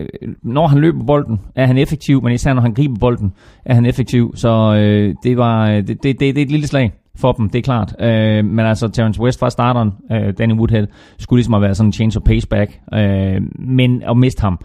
når 0.43 0.67
han 0.67 0.79
løber 0.79 1.05
bolden, 1.05 1.41
er 1.57 1.67
han 1.67 1.79
effektiv, 1.79 2.23
men 2.23 2.33
især 2.33 2.55
når 2.55 2.63
han 2.63 2.75
griber 2.75 2.99
bolden, 3.01 3.33
er 3.65 3.75
han 3.75 3.87
effektiv. 3.87 4.33
Så 4.37 4.71
uh, 4.71 5.15
det, 5.25 5.37
var, 5.37 5.71
det, 5.71 5.89
det, 5.89 6.03
det, 6.03 6.21
det 6.21 6.39
er 6.39 6.43
et 6.43 6.51
lille 6.51 6.67
slag 6.67 6.93
for 7.17 7.33
dem, 7.33 7.51
det 7.51 7.59
er 7.59 7.63
klart. 7.63 7.95
Uh, 8.01 8.47
men 8.47 8.61
altså, 8.61 8.89
Terrence 8.89 9.21
West 9.21 9.41
var 9.41 9.49
starteren, 9.49 9.93
uh, 10.11 10.33
Danny 10.39 10.55
Woodhead, 10.55 10.87
skulle 11.19 11.39
ligesom 11.39 11.53
have 11.53 11.63
været 11.63 11.77
sådan 11.77 11.89
en 11.89 11.93
change 11.93 12.17
of 12.17 12.23
pace 12.23 12.49
back. 12.49 12.81
Uh, 12.93 13.43
men 13.59 14.03
at 14.03 14.17
miste 14.17 14.41
ham, 14.41 14.61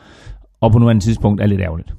og 0.61 0.71
på 0.71 0.79
nuværende 0.79 1.03
tidspunkt, 1.03 1.41
er 1.41 1.45
lidt 1.45 1.61
ærgerligt. 1.61 1.93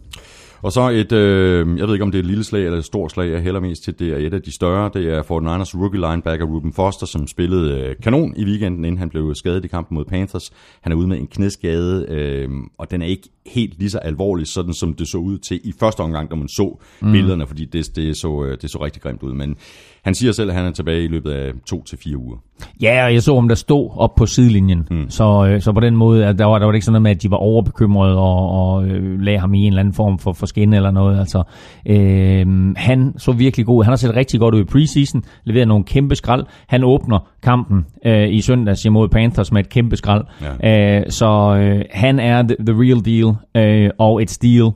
Og 0.65 0.73
så 0.73 0.89
et, 0.89 1.13
øh, 1.13 1.79
jeg 1.79 1.87
ved 1.87 1.95
ikke 1.95 2.05
om 2.05 2.11
det 2.11 2.19
er 2.19 2.23
et 2.23 2.27
lille 2.27 2.45
slag 2.45 2.65
eller 2.65 2.79
et 2.79 2.85
stort 2.85 3.11
slag, 3.11 3.31
jeg 3.31 3.43
hælder 3.43 3.61
mest 3.61 3.85
til, 3.85 3.99
det 3.99 4.09
er 4.09 4.17
et 4.17 4.35
af 4.35 4.43
de 4.43 4.53
større. 4.53 4.91
Det 4.95 5.13
er 5.13 5.23
49ers 5.23 5.81
rookie 5.81 6.01
linebacker 6.01 6.47
Ruben 6.47 6.73
Foster, 6.73 7.07
som 7.07 7.27
spillede 7.27 7.81
øh, 7.81 7.97
kanon 8.03 8.35
i 8.37 8.45
weekenden, 8.45 8.85
inden 8.85 8.99
han 8.99 9.09
blev 9.09 9.35
skadet 9.35 9.65
i 9.65 9.69
kampen 9.69 9.95
mod 9.95 10.05
Panthers. 10.05 10.53
Han 10.81 10.93
er 10.93 10.97
ude 10.97 11.09
med 11.09 11.19
en 11.19 11.27
knæskade, 11.27 12.07
øh, 12.09 12.49
og 12.79 12.91
den 12.91 13.03
er 13.03 13.07
ikke 13.07 13.29
helt 13.47 13.79
lige 13.79 13.91
så 13.91 13.99
alvorlig, 13.99 14.47
sådan 14.47 14.75
som 14.75 14.95
det 14.95 15.09
så 15.09 15.19
ud 15.19 15.39
til 15.39 15.61
i 15.65 15.73
første 15.81 16.01
omgang, 16.01 16.31
da 16.31 16.35
man 16.35 16.49
så 16.49 16.79
mm. 17.03 17.13
billederne, 17.13 17.47
fordi 17.47 17.65
det, 17.65 17.97
det, 17.97 18.17
så, 18.17 18.45
øh, 18.45 18.59
det 18.63 18.71
så 18.71 18.79
rigtig 18.85 19.03
grimt 19.03 19.23
ud. 19.23 19.33
Men 19.35 19.57
han 20.05 20.15
siger 20.15 20.33
selv, 20.33 20.51
at 20.51 20.57
han 20.57 20.67
er 20.67 20.71
tilbage 20.71 21.05
i 21.05 21.09
løbet 21.09 21.31
af 21.31 21.53
to 21.67 21.85
til 21.85 21.99
fire 21.99 22.17
uger. 22.17 22.37
Ja, 22.83 23.05
og 23.05 23.15
jeg 23.15 23.23
så 23.23 23.35
ham 23.35 23.49
der 23.49 23.55
stod 23.55 23.91
op 23.97 24.15
på 24.15 24.27
sidelinjen. 24.27 24.89
Mm. 24.91 25.11
Så, 25.11 25.47
øh, 25.47 25.61
så 25.61 25.73
på 25.73 25.81
den 25.81 25.97
måde, 25.97 26.27
at 26.27 26.39
der 26.39 26.45
var, 26.45 26.59
der 26.59 26.65
var 26.65 26.73
det 26.73 26.77
ikke 26.77 26.85
sådan 26.85 26.93
noget 26.93 27.03
med, 27.03 27.11
at 27.11 27.23
de 27.23 27.31
var 27.31 27.37
overbekymrede 27.37 28.19
og, 28.19 28.51
og 28.51 28.85
øh, 28.85 29.21
lagde 29.21 29.39
ham 29.39 29.55
i 29.55 29.61
en 29.61 29.67
eller 29.67 29.81
anden 29.81 29.95
form 29.95 30.19
for, 30.19 30.33
for 30.33 30.47
skin 30.47 30.73
eller 30.73 30.91
noget. 30.91 31.19
Altså, 31.19 31.43
øh, 31.87 32.47
han 32.77 33.15
så 33.19 33.33
virkelig 33.33 33.67
god. 33.67 33.85
Han 33.85 33.91
har 33.91 33.97
set 33.97 34.17
rigtig 34.17 34.41
godt 34.41 34.55
ud 34.55 34.61
i 34.61 34.65
preseason, 34.65 35.23
leveret 35.45 35.69
nogle 35.69 35.85
kæmpe 35.85 36.15
skrald. 36.15 36.45
Han 36.67 36.85
åbner 36.85 37.19
kampen 37.43 37.87
øh, 38.07 38.29
i 38.33 38.41
søndags 38.41 38.85
imod 38.85 39.09
Panthers 39.09 39.53
med 39.53 39.61
et 39.61 39.69
kæmpe 39.69 39.97
skrald. 39.97 40.25
Ja. 40.63 40.99
Øh, 40.99 41.11
så 41.11 41.57
øh, 41.57 41.85
han 41.91 42.19
er 42.19 42.43
the, 42.43 42.57
the 42.67 42.75
real 42.83 43.05
deal 43.05 43.35
øh, 43.57 43.91
og 43.99 44.23
et 44.23 44.31
steal 44.31 44.71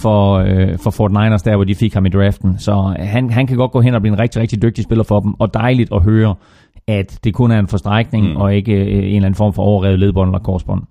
for, 0.00 0.34
øh, 0.34 0.78
for 0.78 0.90
Fort 0.90 1.10
Niners, 1.10 1.42
der 1.42 1.56
hvor 1.56 1.64
de 1.64 1.74
fik 1.74 1.94
ham 1.94 2.06
i 2.06 2.08
draften. 2.08 2.58
Så 2.58 2.94
han, 2.98 3.30
han 3.30 3.46
kan 3.46 3.56
godt 3.56 3.70
gå 3.70 3.80
hen 3.80 3.94
og 3.94 4.00
blive 4.00 4.12
en 4.12 4.18
rigtig, 4.18 4.40
rigtig 4.40 4.62
dygtig 4.62 4.84
spiller 4.84 5.04
for 5.04 5.20
dem, 5.20 5.34
og 5.38 5.54
dejligt 5.54 5.92
at 5.92 6.02
høre, 6.02 6.34
at 6.86 7.18
det 7.24 7.34
kun 7.34 7.50
er 7.50 7.58
en 7.58 7.68
forstrækning, 7.68 8.28
mm. 8.28 8.36
og 8.36 8.54
ikke 8.54 8.72
øh, 8.72 8.86
en 8.86 9.04
eller 9.04 9.16
anden 9.16 9.34
form 9.34 9.52
for 9.52 9.62
overrevet 9.62 9.98
ledbånd 9.98 10.28
eller 10.30 10.38
korsbånd. 10.38 10.82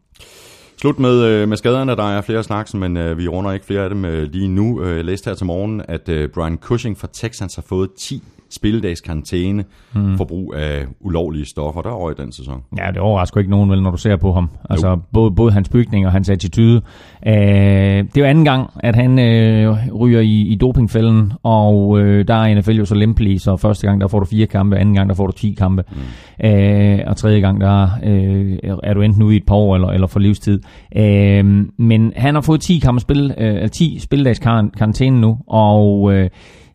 Slut 0.82 1.00
med, 1.00 1.24
øh, 1.24 1.50
med 1.50 1.58
skaderne, 1.58 1.96
der 1.96 2.04
er 2.04 2.22
flere 2.22 2.44
snaksen, 2.44 2.80
men 2.80 2.98
øh, 2.98 3.18
vi 3.18 3.28
runder 3.28 3.52
ikke 3.52 3.66
flere 3.66 3.84
af 3.84 3.90
dem 3.90 4.06
øh, 4.06 4.32
lige 4.32 4.48
nu. 4.48 4.82
Øh, 4.82 4.96
jeg 4.96 5.06
læste 5.06 5.30
her 5.30 5.36
til 5.36 5.46
morgen, 5.46 5.82
at 5.88 6.10
øh, 6.10 6.30
Brian 6.30 6.58
Cushing 6.58 6.98
fra 6.98 7.08
Texans 7.14 7.56
har 7.56 7.66
fået 7.70 7.90
10 8.00 8.24
spilledags 8.50 9.02
karantæne 9.02 9.64
mm. 9.96 10.18
for 10.18 10.26
brug 10.26 10.54
af 10.58 10.86
ulovlige 11.00 11.46
stoffer 11.46 11.82
der 11.82 12.10
i 12.10 12.14
den 12.24 12.32
sæson. 12.32 12.64
Ja, 12.78 12.92
det 12.92 12.98
overrasker 12.98 13.40
ikke 13.40 13.52
nogen, 13.52 13.70
vel, 13.70 13.82
når 13.82 13.92
du 13.92 13.98
ser 13.98 14.16
på 14.16 14.34
ham. 14.34 14.50
Altså, 14.70 15.00
både, 15.14 15.32
både 15.32 15.52
hans 15.52 15.70
bygning 15.70 16.06
og 16.06 16.12
hans 16.12 16.30
attitude. 16.30 16.82
Øh, 17.28 17.34
det 17.34 18.18
er 18.18 18.22
jo 18.22 18.26
anden 18.26 18.46
gang, 18.46 18.70
at 18.80 18.96
han 18.96 19.20
øh, 19.20 19.94
ryger 19.96 20.20
i, 20.20 20.42
i 20.42 20.56
dopingfælden, 20.56 21.34
og 21.44 22.00
øh, 22.00 22.28
der 22.28 22.34
er 22.34 22.60
NFL 22.60 22.72
jo 22.72 22.86
så 22.86 22.96
lempelig, 22.96 23.42
så 23.42 23.58
første 23.58 23.88
gang, 23.88 24.02
der 24.02 24.08
får 24.08 24.20
du 24.20 24.26
fire 24.26 24.48
kampe, 24.48 24.78
anden 24.78 24.96
gang, 24.96 25.10
der 25.10 25.16
får 25.16 25.28
du 25.28 25.34
10 25.34 25.54
kampe, 25.54 25.84
mm. 25.92 26.48
øh, 26.48 27.00
og 27.08 27.18
tredje 27.18 27.40
gang, 27.40 27.62
der 27.62 27.90
øh, 28.04 28.58
er 28.84 28.94
du 28.94 29.02
enten 29.02 29.24
ude 29.24 29.34
i 29.34 29.38
et 29.38 29.46
par 29.46 29.56
år, 29.56 29.76
eller, 29.76 29.88
eller 29.88 30.08
for 30.08 30.20
livstid. 30.20 30.62
Øh, 30.96 31.46
men 31.78 32.14
han 32.16 32.36
har 32.36 32.42
fået 32.42 32.62
10 32.62 32.80
kampe 32.80 33.02
spil, 33.02 33.34
øh, 33.38 33.70
10 33.70 34.00
spilledags 34.00 34.40
karantæne 34.40 35.22
nu, 35.22 35.38
og 35.48 36.14
øh, 36.14 36.30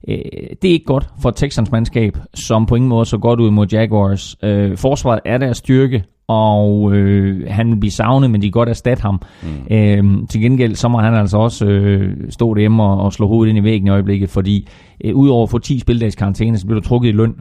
Øh, 0.09 0.17
det 0.63 0.69
er 0.69 0.73
ikke 0.73 0.85
godt 0.85 1.09
for 1.23 1.31
Texans 1.31 1.73
mandskab, 1.73 2.17
som 2.35 2.67
på 2.67 2.75
ingen 2.75 2.89
måde 2.89 3.05
så 3.05 3.19
godt 3.19 3.41
ud 3.41 3.51
mod 3.51 3.67
Jaguars. 3.73 4.37
Øh, 4.43 4.77
forsvaret 4.77 5.21
er 5.25 5.39
deres 5.39 5.57
styrke, 5.57 6.05
og 6.29 6.93
øh, 6.95 7.47
han 7.49 7.71
vil 7.71 7.77
blive 7.77 7.91
savnet, 7.91 8.31
men 8.31 8.43
de 8.43 8.47
kan 8.47 8.53
godt 8.53 8.69
erstatte 8.69 9.03
ham. 9.03 9.23
Mm. 9.43 9.77
Øh, 9.77 10.29
til 10.29 10.41
gengæld 10.41 10.75
så 10.75 10.89
må 10.89 10.99
han 10.99 11.15
altså 11.15 11.39
også 11.39 11.67
øh, 11.67 12.17
stå 12.31 12.55
derhjemme 12.55 12.83
og, 12.83 13.01
og 13.01 13.13
slå 13.13 13.27
hovedet 13.27 13.51
ind 13.51 13.59
i 13.59 13.65
væggen 13.65 13.87
i 13.87 13.91
øjeblikket, 13.91 14.31
fordi 14.31 14.69
øh, 15.05 15.15
udover 15.15 15.43
at 15.43 15.51
få 15.51 15.59
10 15.59 15.79
spildags 15.79 16.15
karantæne, 16.15 16.59
så 16.59 16.67
bliver 16.67 16.81
du 16.81 16.87
trukket 16.89 17.09
i 17.09 17.13
løn. 17.13 17.35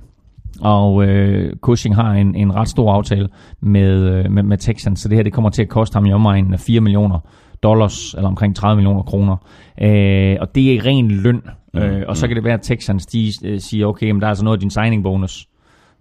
Og 0.62 1.06
øh, 1.06 1.54
Cushing 1.62 1.96
har 1.96 2.14
en, 2.14 2.36
en 2.36 2.56
ret 2.56 2.70
stor 2.70 2.94
aftale 2.94 3.30
med, 3.62 4.00
øh, 4.00 4.32
med, 4.32 4.44
med 4.44 4.58
Texans, 4.58 5.00
så 5.00 5.10
det 5.10 5.18
her 5.18 5.24
det 5.24 5.34
kommer 5.34 5.50
til 5.50 5.62
at 5.62 5.70
koste 5.70 5.96
ham 5.96 6.06
i 6.06 6.14
omegnen 6.14 6.54
af 6.54 6.60
4 6.60 6.82
millioner 6.82 7.20
dollars, 7.64 8.14
eller 8.14 8.28
omkring 8.28 8.56
30 8.56 8.76
millioner 8.76 9.04
kroner. 9.04 9.38
Øh, 9.82 10.38
og 10.42 10.56
det 10.56 10.74
er 10.74 10.86
ren 10.86 11.12
løn. 11.12 11.42
Mm, 11.74 11.80
øh, 11.80 12.04
og 12.08 12.18
så 12.18 12.28
kan 12.28 12.36
det 12.36 12.44
være, 12.44 12.54
at 12.54 12.62
Texans 12.62 13.06
de, 13.06 13.32
øh, 13.44 13.60
siger, 13.60 13.88
okay, 13.88 14.12
men 14.12 14.22
der 14.22 14.28
er 14.28 14.30
altså 14.30 14.44
noget 14.44 14.58
af 14.58 14.60
din 14.60 14.70
signing 14.70 15.04
bonus, 15.04 15.48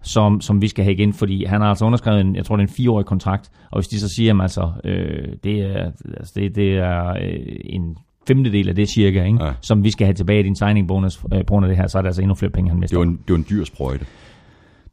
som, 0.01 0.41
som 0.41 0.61
vi 0.61 0.67
skal 0.67 0.83
have 0.83 0.93
igen, 0.93 1.13
fordi 1.13 1.45
han 1.45 1.61
har 1.61 1.69
altså 1.69 1.85
underskrevet 1.85 2.21
en, 2.21 2.35
jeg 2.35 2.45
tror 2.45 2.55
det 2.55 2.63
er 2.63 2.67
en 2.67 2.73
fireårig 2.73 3.05
kontrakt, 3.05 3.51
og 3.71 3.79
hvis 3.79 3.87
de 3.87 3.99
så 3.99 4.09
siger, 4.09 4.35
at 4.35 4.41
altså, 4.41 4.71
øh, 4.83 5.27
det 5.43 5.61
er, 5.61 5.91
altså 6.17 6.33
det, 6.35 6.55
det 6.55 6.77
er 6.77 7.09
øh, 7.09 7.55
en 7.65 7.97
femtedel 8.27 8.69
af 8.69 8.75
det 8.75 8.89
cirka, 8.89 9.23
ikke? 9.23 9.45
Ja. 9.45 9.51
som 9.61 9.83
vi 9.83 9.91
skal 9.91 10.05
have 10.05 10.13
tilbage 10.13 10.39
i 10.39 10.43
din 10.43 10.55
signing 10.55 10.87
bonus 10.87 11.19
øh, 11.33 11.39
på 11.39 11.45
grund 11.47 11.65
af 11.65 11.69
det 11.69 11.77
her, 11.77 11.87
så 11.87 11.97
er 11.97 12.01
der 12.01 12.09
altså 12.09 12.21
endnu 12.21 12.35
flere 12.35 12.51
penge, 12.51 12.69
han 12.69 12.79
mister. 12.79 12.97
Det 12.97 13.01
er 13.01 13.05
jo 13.05 13.11
en, 13.11 13.19
det 13.27 13.33
er 13.33 13.37
en 13.37 13.45
dyr 13.49 13.63
sprøjte. 13.63 14.05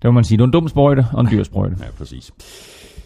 Det 0.02 0.08
må 0.08 0.10
man 0.10 0.24
sige. 0.24 0.38
Det 0.38 0.42
er 0.42 0.46
en 0.46 0.52
dum 0.52 0.68
sprøjte 0.68 1.06
og 1.12 1.20
en 1.20 1.28
dyr 1.30 1.42
sprøjte. 1.42 1.76
ja, 1.84 1.86
præcis. 1.98 2.32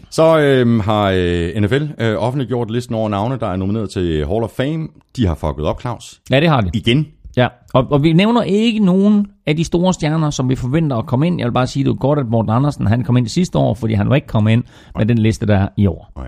Så 0.09 0.39
øh, 0.39 0.79
har 0.79 1.11
øh, 1.15 1.61
NFL 1.61 1.83
øh, 1.99 2.15
offentliggjort 2.17 2.71
listen 2.71 2.95
over 2.95 3.09
navne, 3.09 3.37
der 3.39 3.47
er 3.47 3.55
nomineret 3.55 3.89
til 3.89 4.27
Hall 4.27 4.43
of 4.43 4.49
Fame. 4.49 4.87
De 5.15 5.27
har 5.27 5.35
fucket 5.35 5.65
op, 5.65 5.81
Claus. 5.81 6.21
Ja, 6.29 6.39
det 6.39 6.49
har 6.49 6.61
de. 6.61 6.69
Igen. 6.73 7.07
Ja, 7.37 7.47
og, 7.73 7.87
og 7.91 8.03
vi 8.03 8.13
nævner 8.13 8.43
ikke 8.43 8.79
nogen 8.79 9.27
af 9.45 9.55
de 9.55 9.63
store 9.63 9.93
stjerner, 9.93 10.29
som 10.29 10.49
vi 10.49 10.55
forventer 10.55 10.97
at 10.97 11.05
komme 11.05 11.27
ind. 11.27 11.39
Jeg 11.39 11.45
vil 11.45 11.53
bare 11.53 11.67
sige, 11.67 11.81
at 11.81 11.85
det 11.85 11.91
er 11.91 11.95
godt, 11.95 12.19
at 12.19 12.25
Morten 12.27 12.51
Andersen 12.51 12.87
han 12.87 13.03
kom 13.03 13.17
ind 13.17 13.27
sidste 13.27 13.57
år, 13.57 13.73
fordi 13.73 13.93
han 13.93 14.09
var 14.09 14.15
ikke 14.15 14.27
kommet 14.27 14.51
ind 14.51 14.63
med 14.97 15.05
den 15.05 15.17
liste, 15.17 15.45
der 15.45 15.57
er 15.57 15.67
i 15.77 15.87
år. 15.87 16.11
Nej. 16.15 16.27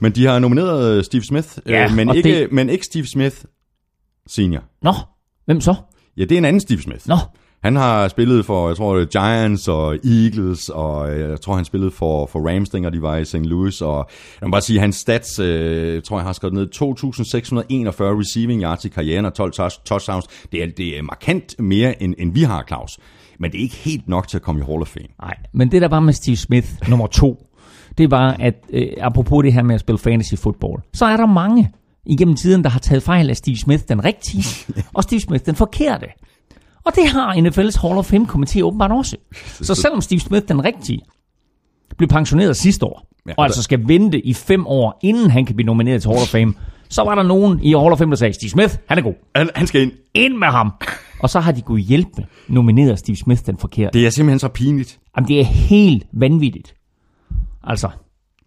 Men 0.00 0.12
de 0.12 0.26
har 0.26 0.38
nomineret 0.38 0.96
øh, 0.96 1.04
Steve 1.04 1.22
Smith, 1.22 1.48
ja, 1.66 1.84
øh, 1.84 1.96
men, 1.96 2.16
ikke, 2.16 2.40
det... 2.40 2.52
men 2.52 2.68
ikke 2.68 2.84
Steve 2.84 3.06
Smith 3.06 3.36
senior. 4.26 4.62
Nå, 4.82 4.92
hvem 5.44 5.60
så? 5.60 5.74
Ja, 6.16 6.22
det 6.22 6.32
er 6.32 6.38
en 6.38 6.44
anden 6.44 6.60
Steve 6.60 6.80
Smith. 6.80 7.08
Nå. 7.08 7.16
Han 7.62 7.76
har 7.76 8.08
spillet 8.08 8.46
for, 8.46 8.68
jeg 8.68 8.76
tror, 8.76 9.04
Giants 9.04 9.68
og 9.68 9.96
Eagles, 10.04 10.68
og 10.68 11.14
øh, 11.14 11.30
jeg 11.30 11.40
tror, 11.40 11.54
han 11.54 11.64
spillede 11.64 11.90
for, 11.90 12.26
for 12.26 12.48
Rams, 12.48 12.68
dengang 12.68 12.94
de 12.94 13.02
var 13.02 13.16
i 13.16 13.24
St. 13.24 13.36
Louis. 13.36 13.80
Og 13.80 14.08
jeg 14.40 14.48
må 14.48 14.50
bare 14.50 14.60
sige, 14.60 14.80
hans 14.80 14.96
stats, 14.96 15.38
øh, 15.38 15.94
jeg 15.94 16.04
tror, 16.04 16.18
jeg 16.18 16.26
har 16.26 16.32
skrevet 16.32 16.54
ned, 16.54 16.68
2.641 16.74 18.20
receiving 18.20 18.62
yards 18.62 18.84
i 18.84 18.88
karrieren 18.88 19.24
og 19.24 19.34
12 19.34 19.52
touchdowns. 19.84 20.26
Det 20.52 20.62
er, 20.62 20.66
det 20.76 20.98
er 20.98 21.02
markant 21.02 21.60
mere, 21.60 22.02
end, 22.02 22.14
end 22.18 22.32
vi 22.32 22.42
har, 22.42 22.64
Claus. 22.68 22.98
Men 23.40 23.50
det 23.50 23.58
er 23.58 23.62
ikke 23.62 23.76
helt 23.76 24.08
nok 24.08 24.28
til 24.28 24.36
at 24.36 24.42
komme 24.42 24.60
i 24.60 24.64
Hall 24.64 24.80
of 24.80 24.88
Fame. 24.88 25.06
Nej, 25.22 25.34
men 25.52 25.70
det 25.70 25.82
der 25.82 25.88
var 25.88 26.00
med 26.00 26.12
Steve 26.12 26.36
Smith, 26.36 26.68
nummer 26.88 27.06
to, 27.06 27.46
det 27.98 28.10
var, 28.10 28.36
at 28.40 28.54
øh, 28.70 28.88
apropos 29.00 29.44
det 29.44 29.52
her 29.52 29.62
med 29.62 29.74
at 29.74 29.80
spille 29.80 29.98
fantasy 29.98 30.34
football, 30.34 30.82
så 30.92 31.04
er 31.04 31.16
der 31.16 31.26
mange 31.26 31.72
igennem 32.06 32.36
tiden, 32.36 32.64
der 32.64 32.70
har 32.70 32.78
taget 32.78 33.02
fejl 33.02 33.30
af 33.30 33.36
Steve 33.36 33.56
Smith 33.56 33.82
den 33.88 34.04
rigtige, 34.04 34.44
og 34.96 35.02
Steve 35.02 35.20
Smith 35.20 35.46
den 35.46 35.54
forkerte. 35.54 36.06
Og 36.86 36.92
det 36.94 37.08
har 37.08 37.34
NFL's 37.34 37.80
Hall 37.86 37.98
of 37.98 38.12
Fame-komité 38.12 38.60
åbenbart 38.62 38.90
også. 38.92 39.16
Så 39.44 39.74
selvom 39.74 40.00
Steve 40.00 40.20
Smith, 40.20 40.48
den 40.48 40.64
rigtige, 40.64 41.00
blev 41.96 42.08
pensioneret 42.08 42.56
sidste 42.56 42.86
år, 42.86 43.08
ja, 43.28 43.32
og 43.36 43.44
altså 43.44 43.62
skal 43.62 43.88
vente 43.88 44.26
i 44.26 44.34
fem 44.34 44.66
år, 44.66 44.98
inden 45.02 45.30
han 45.30 45.46
kan 45.46 45.56
blive 45.56 45.66
nomineret 45.66 46.02
til 46.02 46.08
Hall 46.08 46.22
of 46.22 46.28
Fame, 46.28 46.54
så 46.88 47.02
var 47.02 47.14
der 47.14 47.22
nogen 47.22 47.60
i 47.62 47.74
Hall 47.74 47.92
of 47.92 47.98
Fame, 47.98 48.10
der 48.10 48.16
sagde, 48.16 48.32
Steve 48.34 48.50
Smith, 48.50 48.74
han 48.88 48.98
er 48.98 49.02
god. 49.02 49.14
Han, 49.36 49.50
han 49.54 49.66
skal 49.66 49.82
ind. 49.82 49.92
Ind 50.14 50.34
med 50.34 50.48
ham. 50.48 50.72
Og 51.20 51.30
så 51.30 51.40
har 51.40 51.52
de 51.52 51.62
gået 51.62 51.82
hjælpe 51.82 52.26
nomineret 52.48 52.98
Steve 52.98 53.16
Smith 53.16 53.42
den 53.46 53.58
forkerte. 53.58 53.98
Det 53.98 54.06
er 54.06 54.10
simpelthen 54.10 54.38
så 54.38 54.48
pinligt. 54.48 54.98
Jamen, 55.16 55.28
det 55.28 55.40
er 55.40 55.44
helt 55.44 56.06
vanvittigt. 56.12 56.74
Altså, 57.64 57.88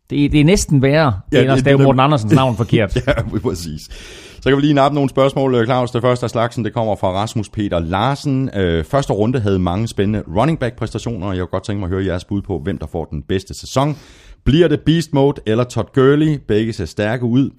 det, 0.09 0.31
det 0.31 0.39
er 0.39 0.45
næsten 0.45 0.81
værre, 0.81 1.19
ja, 1.31 1.41
end 1.41 1.51
at 1.51 1.59
stave 1.59 1.77
Morten 1.77 1.99
Andersens 1.99 2.33
navn 2.33 2.57
forkert. 2.57 2.95
ja, 3.07 3.39
præcis. 3.43 3.89
Så 4.41 4.49
kan 4.49 4.57
vi 4.57 4.61
lige 4.61 4.73
nappe 4.73 4.95
nogle 4.95 5.09
spørgsmål, 5.09 5.55
øh, 5.55 5.65
Claus. 5.65 5.91
Det 5.91 6.01
første 6.01 6.23
af 6.23 6.29
slagsen, 6.29 6.65
det 6.65 6.73
kommer 6.73 6.95
fra 6.95 7.11
Rasmus 7.11 7.49
Peter 7.49 7.79
Larsen. 7.79 8.49
Øh, 8.55 8.83
første 8.83 9.13
runde 9.13 9.39
havde 9.39 9.59
mange 9.59 9.87
spændende 9.87 10.23
running 10.37 10.59
back 10.59 10.75
præstationer, 10.75 11.27
og 11.27 11.35
jeg 11.35 11.41
kunne 11.41 11.51
godt 11.51 11.63
tænke 11.63 11.79
mig 11.79 11.87
at 11.87 11.91
høre 11.91 12.05
jeres 12.05 12.25
bud 12.25 12.41
på, 12.41 12.59
hvem 12.59 12.77
der 12.77 12.87
får 12.87 13.05
den 13.05 13.21
bedste 13.21 13.53
sæson. 13.53 13.97
Bliver 14.43 14.67
det 14.67 14.81
Beast 14.81 15.13
Mode 15.13 15.41
eller 15.45 15.63
Todd 15.63 15.87
Gurley? 15.93 16.39
Begge 16.47 16.73
ser 16.73 16.85
stærke 16.85 17.25
ud. 17.25 17.49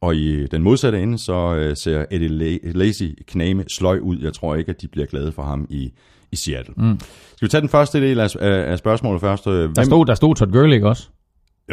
Og 0.00 0.16
i 0.16 0.46
den 0.46 0.62
modsatte 0.62 1.02
ende, 1.02 1.18
så 1.18 1.54
øh, 1.54 1.76
ser 1.76 2.04
Eddie 2.10 2.58
Lacy 2.72 3.04
kname 3.26 3.64
sløj 3.68 3.98
ud. 3.98 4.18
Jeg 4.18 4.32
tror 4.32 4.54
ikke, 4.54 4.70
at 4.70 4.82
de 4.82 4.88
bliver 4.88 5.06
glade 5.06 5.32
for 5.32 5.42
ham 5.42 5.66
i, 5.70 5.92
i 6.32 6.36
Seattle. 6.36 6.74
Mm. 6.76 7.00
Skal 7.36 7.46
vi 7.46 7.50
tage 7.50 7.60
den 7.60 7.68
første 7.68 8.00
del 8.00 8.20
af, 8.20 8.28
af 8.40 8.78
spørgsmålet 8.78 9.20
først? 9.20 9.44
Hvem... 9.44 9.74
Der, 9.74 9.84
stod, 9.84 10.06
der 10.06 10.14
stod 10.14 10.34
Todd 10.34 10.52
Gurley 10.52 10.74
ikke 10.74 10.88
også? 10.88 11.08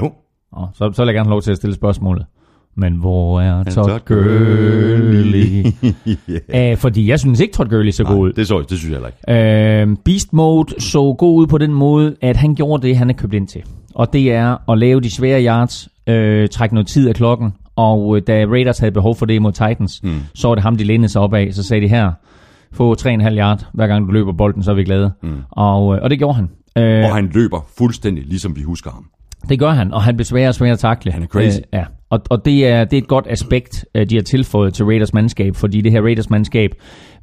Jo. 0.01 0.13
Oh, 0.51 0.67
så, 0.73 0.91
så 0.93 1.01
vil 1.01 1.07
jeg 1.07 1.15
gerne 1.15 1.27
have 1.27 1.33
lov 1.33 1.41
til 1.41 1.51
at 1.51 1.57
stille 1.57 1.75
spørgsmålet. 1.75 2.25
Men 2.77 2.93
hvor 2.93 3.41
er 3.41 3.63
Todd 3.63 3.99
Gurley? 4.05 5.65
yeah. 6.53 6.71
uh, 6.73 6.77
fordi 6.77 7.09
jeg 7.09 7.19
synes 7.19 7.39
ikke, 7.39 7.53
Todd 7.53 7.69
Gurley 7.69 7.91
så 7.91 8.03
god 8.03 8.17
ud. 8.19 8.33
Det, 8.33 8.47
så, 8.47 8.59
det 8.69 8.77
synes 8.77 8.91
jeg 8.91 8.99
heller 9.01 9.09
ikke. 9.27 9.91
Uh, 9.91 9.97
Beast 10.05 10.33
Mode 10.33 10.81
så 10.81 11.13
god 11.13 11.41
ud 11.41 11.47
på 11.47 11.57
den 11.57 11.73
måde, 11.73 12.15
at 12.21 12.37
han 12.37 12.55
gjorde 12.55 12.87
det, 12.87 12.97
han 12.97 13.09
er 13.09 13.13
købt 13.13 13.33
ind 13.33 13.47
til. 13.47 13.61
Og 13.95 14.13
det 14.13 14.31
er 14.31 14.71
at 14.71 14.77
lave 14.77 15.01
de 15.01 15.11
svære 15.11 15.45
yards, 15.45 15.87
uh, 16.09 16.49
trække 16.51 16.75
noget 16.75 16.87
tid 16.87 17.09
af 17.09 17.15
klokken. 17.15 17.53
Og 17.75 18.07
uh, 18.07 18.19
da 18.27 18.45
Raiders 18.45 18.79
havde 18.79 18.91
behov 18.91 19.15
for 19.15 19.25
det 19.25 19.41
mod 19.41 19.51
Titans, 19.51 20.03
mm. 20.03 20.19
så 20.35 20.47
var 20.47 20.55
det 20.55 20.63
ham, 20.63 20.75
de 20.75 20.83
lænede 20.83 21.09
sig 21.09 21.21
op 21.21 21.33
af. 21.33 21.49
Så 21.53 21.63
sagde 21.63 21.83
de 21.83 21.87
her, 21.89 22.11
få 22.71 22.95
3,5 22.99 23.07
yard, 23.07 23.65
hver 23.73 23.87
gang 23.87 24.07
du 24.07 24.11
løber 24.11 24.33
bolden, 24.33 24.63
så 24.63 24.71
er 24.71 24.75
vi 24.75 24.83
glade. 24.83 25.11
Mm. 25.23 25.37
Og, 25.51 25.87
uh, 25.87 25.97
og 26.01 26.09
det 26.09 26.17
gjorde 26.17 26.33
han. 26.35 26.49
Uh, 26.79 27.09
og 27.09 27.15
han 27.15 27.29
løber 27.33 27.65
fuldstændig, 27.77 28.23
ligesom 28.25 28.55
vi 28.55 28.61
husker 28.61 28.91
ham. 28.91 29.05
Det 29.49 29.59
gør 29.59 29.71
han, 29.71 29.93
og 29.93 30.03
han 30.03 30.15
bliver 30.15 30.25
sværere 30.25 30.49
og 30.49 30.55
sværere 30.55 30.73
at 30.73 30.79
takle. 30.79 31.11
Han 31.11 31.23
er 31.23 31.27
crazy. 31.27 31.57
Øh, 31.57 31.63
ja. 31.73 31.85
Og, 32.09 32.19
og 32.29 32.45
det, 32.45 32.67
er, 32.67 32.83
det 32.83 32.97
er 32.97 33.01
et 33.01 33.07
godt 33.07 33.27
aspekt, 33.29 33.85
øh, 33.95 34.09
de 34.09 34.15
har 34.15 34.21
tilføjet 34.21 34.73
til 34.73 34.85
Raiders 34.85 35.13
mandskab, 35.13 35.55
fordi 35.55 35.81
det 35.81 35.91
her 35.91 36.01
Raiders 36.01 36.29
mandskab 36.29 36.71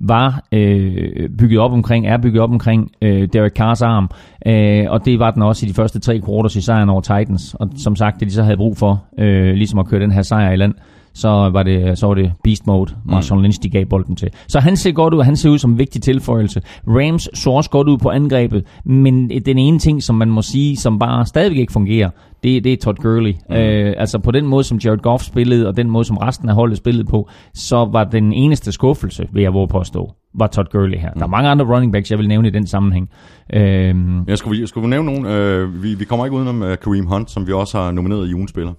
var 0.01 0.45
øh, 0.53 1.29
bygget 1.39 1.61
op 1.61 1.73
omkring, 1.73 2.07
er 2.07 2.19
bygget 2.19 2.43
op 2.43 2.51
omkring 2.51 2.93
øh, 3.03 3.29
Derek 3.33 3.53
Carrs 3.53 3.83
arm, 3.83 4.11
øh, 4.47 4.91
og 4.91 5.05
det 5.05 5.19
var 5.19 5.31
den 5.31 5.43
også 5.43 5.67
i 5.67 5.69
de 5.69 5.75
første 5.75 6.01
tre 6.01 6.21
quarters 6.27 6.57
i 6.57 6.61
sejren 6.61 6.89
over 6.89 7.01
Titans. 7.01 7.55
Og 7.55 7.69
som 7.77 7.97
sagt, 7.97 8.21
det 8.21 8.29
de 8.29 8.33
så 8.33 8.43
havde 8.43 8.57
brug 8.57 8.77
for, 8.77 9.05
øh, 9.19 9.55
ligesom 9.55 9.79
at 9.79 9.87
køre 9.87 10.01
den 10.01 10.13
her 10.13 10.23
sejr 10.23 10.53
i 10.53 10.57
land, 10.57 10.75
så 11.15 11.29
var 11.29 11.63
det, 11.63 11.99
så 11.99 12.07
var 12.07 12.15
det 12.15 12.33
beast 12.45 12.67
mode, 12.67 12.95
Marshawn 13.05 13.41
mm. 13.41 13.43
Lynch 13.43 13.63
de 13.63 13.71
gav 13.71 13.85
bolden 13.85 14.17
til. 14.17 14.29
Så 14.49 14.61
han 14.61 14.77
ser 14.77 14.93
godt 14.93 15.15
ud, 15.15 15.23
han 15.23 15.37
ser 15.37 15.51
ud 15.51 15.59
som 15.59 15.71
en 15.71 15.79
vigtig 15.79 16.03
tilføjelse. 16.03 16.61
Rams 16.87 17.29
så 17.35 17.51
også 17.51 17.71
godt 17.71 17.89
ud 17.89 17.99
på 17.99 18.09
angrebet, 18.09 18.65
men 18.85 19.31
den 19.47 19.59
ene 19.59 19.79
ting, 19.79 20.03
som 20.03 20.15
man 20.15 20.31
må 20.31 20.43
sige, 20.43 20.77
som 20.77 20.99
bare 20.99 21.27
stadigvæk 21.27 21.59
ikke 21.59 21.73
fungerer, 21.73 22.11
det, 22.43 22.65
det 22.65 22.73
er 22.73 22.77
Todd 22.77 22.97
Gurley. 22.97 23.33
Mm. 23.49 23.55
Øh, 23.57 23.95
altså 23.99 24.19
på 24.19 24.31
den 24.31 24.47
måde, 24.47 24.65
som 24.65 24.79
Jared 24.85 24.99
Goff 24.99 25.25
spillede, 25.25 25.69
og 25.69 25.77
den 25.77 25.91
måde, 25.91 26.05
som 26.05 26.17
resten 26.17 26.49
af 26.49 26.55
holdet 26.55 26.79
spillede 26.79 27.05
på, 27.05 27.29
så 27.55 27.89
var 27.93 28.05
den 28.05 28.33
eneste 28.33 28.73
skuffelse, 28.73 29.29
vil 29.33 29.43
jeg 29.43 29.55
våge 29.55 29.69
påstå, 29.69 30.13
var 30.35 30.47
Todd 30.47 30.67
Gurley 30.73 30.99
her. 30.99 31.11
Mm. 31.15 31.19
Der 31.19 31.27
er 31.27 31.31
mange 31.31 31.51
andre 31.51 31.65
running 31.75 31.93
backs, 31.93 32.11
jeg 32.11 32.19
vil 32.19 32.29
nævne 32.29 32.49
i 32.49 32.51
den 32.51 32.67
sammenhæng. 32.67 33.09
Øhm, 33.55 34.25
Jeg 34.29 34.39
skulle, 34.39 34.67
skulle 34.67 34.87
vi 34.87 34.91
nævne 34.91 35.07
nogen? 35.07 35.27
Øh, 35.27 35.83
vi, 35.83 35.95
vi 35.95 36.05
kommer 36.05 36.27
ikke 36.27 36.37
udenom 36.37 36.63
uh, 36.63 36.69
Kareem 36.83 37.07
Hunt, 37.07 37.31
som 37.31 37.47
vi 37.47 37.53
også 37.53 37.79
har 37.79 37.91
nomineret 37.91 38.29
i 38.29 38.35
ugens 38.35 38.51
spiller. 38.51 38.73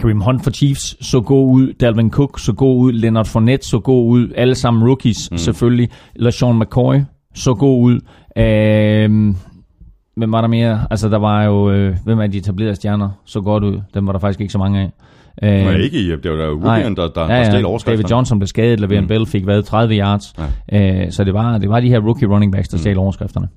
Kareem 0.00 0.20
Hunt 0.20 0.44
for 0.44 0.50
Chiefs 0.50 1.06
så 1.06 1.20
god 1.20 1.52
ud, 1.52 1.72
Dalvin 1.72 2.10
Cook 2.10 2.38
så 2.38 2.52
god 2.52 2.78
ud, 2.78 2.92
Leonard 2.92 3.26
Fournette 3.26 3.66
så 3.66 3.78
god 3.78 4.10
ud, 4.10 4.32
alle 4.34 4.54
sammen 4.54 4.88
rookies 4.88 5.30
mm. 5.30 5.38
selvfølgelig, 5.38 5.88
LaShawn 6.16 6.58
McCoy 6.58 6.96
så 7.34 7.54
god 7.54 7.82
ud. 7.82 8.00
Øhm, 8.38 9.36
hvem 10.16 10.32
var 10.32 10.40
der 10.40 10.48
mere? 10.48 10.86
Altså 10.90 11.08
der 11.08 11.18
var 11.18 11.44
jo, 11.44 11.70
øh, 11.70 11.96
hvem 12.04 12.20
af 12.20 12.32
de 12.32 12.38
etablerede 12.38 12.74
stjerner 12.74 13.10
så 13.24 13.40
godt 13.40 13.64
ud? 13.64 13.80
Dem 13.94 14.06
var 14.06 14.12
der 14.12 14.18
faktisk 14.18 14.40
ikke 14.40 14.52
så 14.52 14.58
mange 14.58 14.80
af. 14.80 14.84
Øh, 14.84 14.90
Øhm, 15.42 15.66
Men 15.66 15.80
ikke 15.80 15.98
i, 15.98 16.10
det 16.10 16.30
var 16.30 16.36
der 16.36 16.48
Rookie, 16.48 16.94
der, 16.94 17.08
der, 17.08 17.22
ja, 17.22 17.28
der 17.28 17.36
ja. 17.36 17.44
stjal 17.44 17.64
David. 17.86 18.04
Johnson 18.10 18.38
blev 18.38 18.46
skadet, 18.46 18.80
Le'Veon 18.80 19.00
mm. 19.00 19.06
Bell 19.06 19.26
fik 19.26 19.44
hvad, 19.44 19.62
30 19.62 19.94
yards. 19.94 20.34
Ja. 20.72 21.04
Øh, 21.04 21.12
så 21.12 21.24
det 21.24 21.34
var, 21.34 21.58
det 21.58 21.68
var 21.68 21.80
de 21.80 21.88
her 21.88 22.00
rookie 22.00 22.28
running 22.28 22.52
backs, 22.52 22.68
der 22.68 22.78
stjal 22.78 22.98
overskrifterne. 22.98 23.48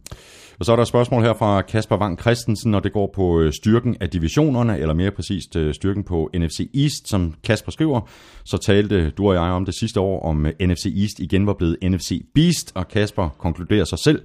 Og 0.59 0.65
så 0.65 0.71
er 0.71 0.75
der 0.75 0.81
et 0.81 0.87
spørgsmål 0.87 1.23
her 1.23 1.33
fra 1.33 1.61
Kasper 1.61 1.97
Wang 1.97 2.19
Christensen, 2.19 2.71
når 2.71 2.79
det 2.79 2.93
går 2.93 3.11
på 3.15 3.39
øh, 3.39 3.53
styrken 3.53 3.97
af 3.99 4.09
divisionerne, 4.09 4.79
eller 4.79 4.93
mere 4.93 5.11
præcist 5.11 5.55
øh, 5.55 5.73
styrken 5.73 6.03
på 6.03 6.29
NFC 6.35 6.69
East, 6.75 7.09
som 7.09 7.33
Kasper 7.43 7.71
skriver. 7.71 8.01
Så 8.45 8.57
talte 8.57 9.09
du 9.09 9.27
og 9.27 9.33
jeg 9.33 9.41
om 9.41 9.65
det 9.65 9.75
sidste 9.75 9.99
år, 9.99 10.23
om 10.23 10.45
øh, 10.45 10.53
NFC 10.61 10.85
East 10.85 11.19
igen 11.19 11.47
var 11.47 11.53
blevet 11.53 11.77
NFC 11.83 12.25
Beast, 12.35 12.71
og 12.75 12.87
Kasper 12.87 13.29
konkluderer 13.29 13.83
sig 13.83 13.99
selv, 13.99 14.21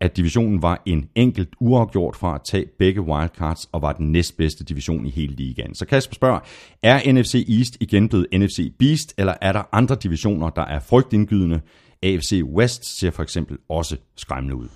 at 0.00 0.16
divisionen 0.16 0.62
var 0.62 0.82
en 0.86 1.08
enkelt 1.14 1.48
uafgjort 1.60 2.16
fra 2.16 2.34
at 2.34 2.40
tage 2.50 2.66
begge 2.78 3.00
wildcards, 3.00 3.68
og 3.72 3.82
var 3.82 3.92
den 3.92 4.12
næstbedste 4.12 4.64
division 4.64 5.06
i 5.06 5.10
hele 5.10 5.34
ligaen. 5.34 5.74
Så 5.74 5.86
Kasper 5.86 6.14
spørger, 6.14 6.40
er 6.82 7.12
NFC 7.12 7.34
East 7.58 7.76
igen 7.80 8.08
blevet 8.08 8.26
NFC 8.32 8.72
Beast, 8.78 9.14
eller 9.18 9.34
er 9.40 9.52
der 9.52 9.62
andre 9.72 9.96
divisioner, 10.02 10.50
der 10.50 10.64
er 10.64 10.80
frygtindgydende? 10.80 11.60
AFC 12.02 12.42
West 12.44 12.98
ser 13.00 13.10
for 13.10 13.22
eksempel 13.22 13.58
også 13.68 13.96
skræmmende 14.16 14.56
ud. 14.56 14.68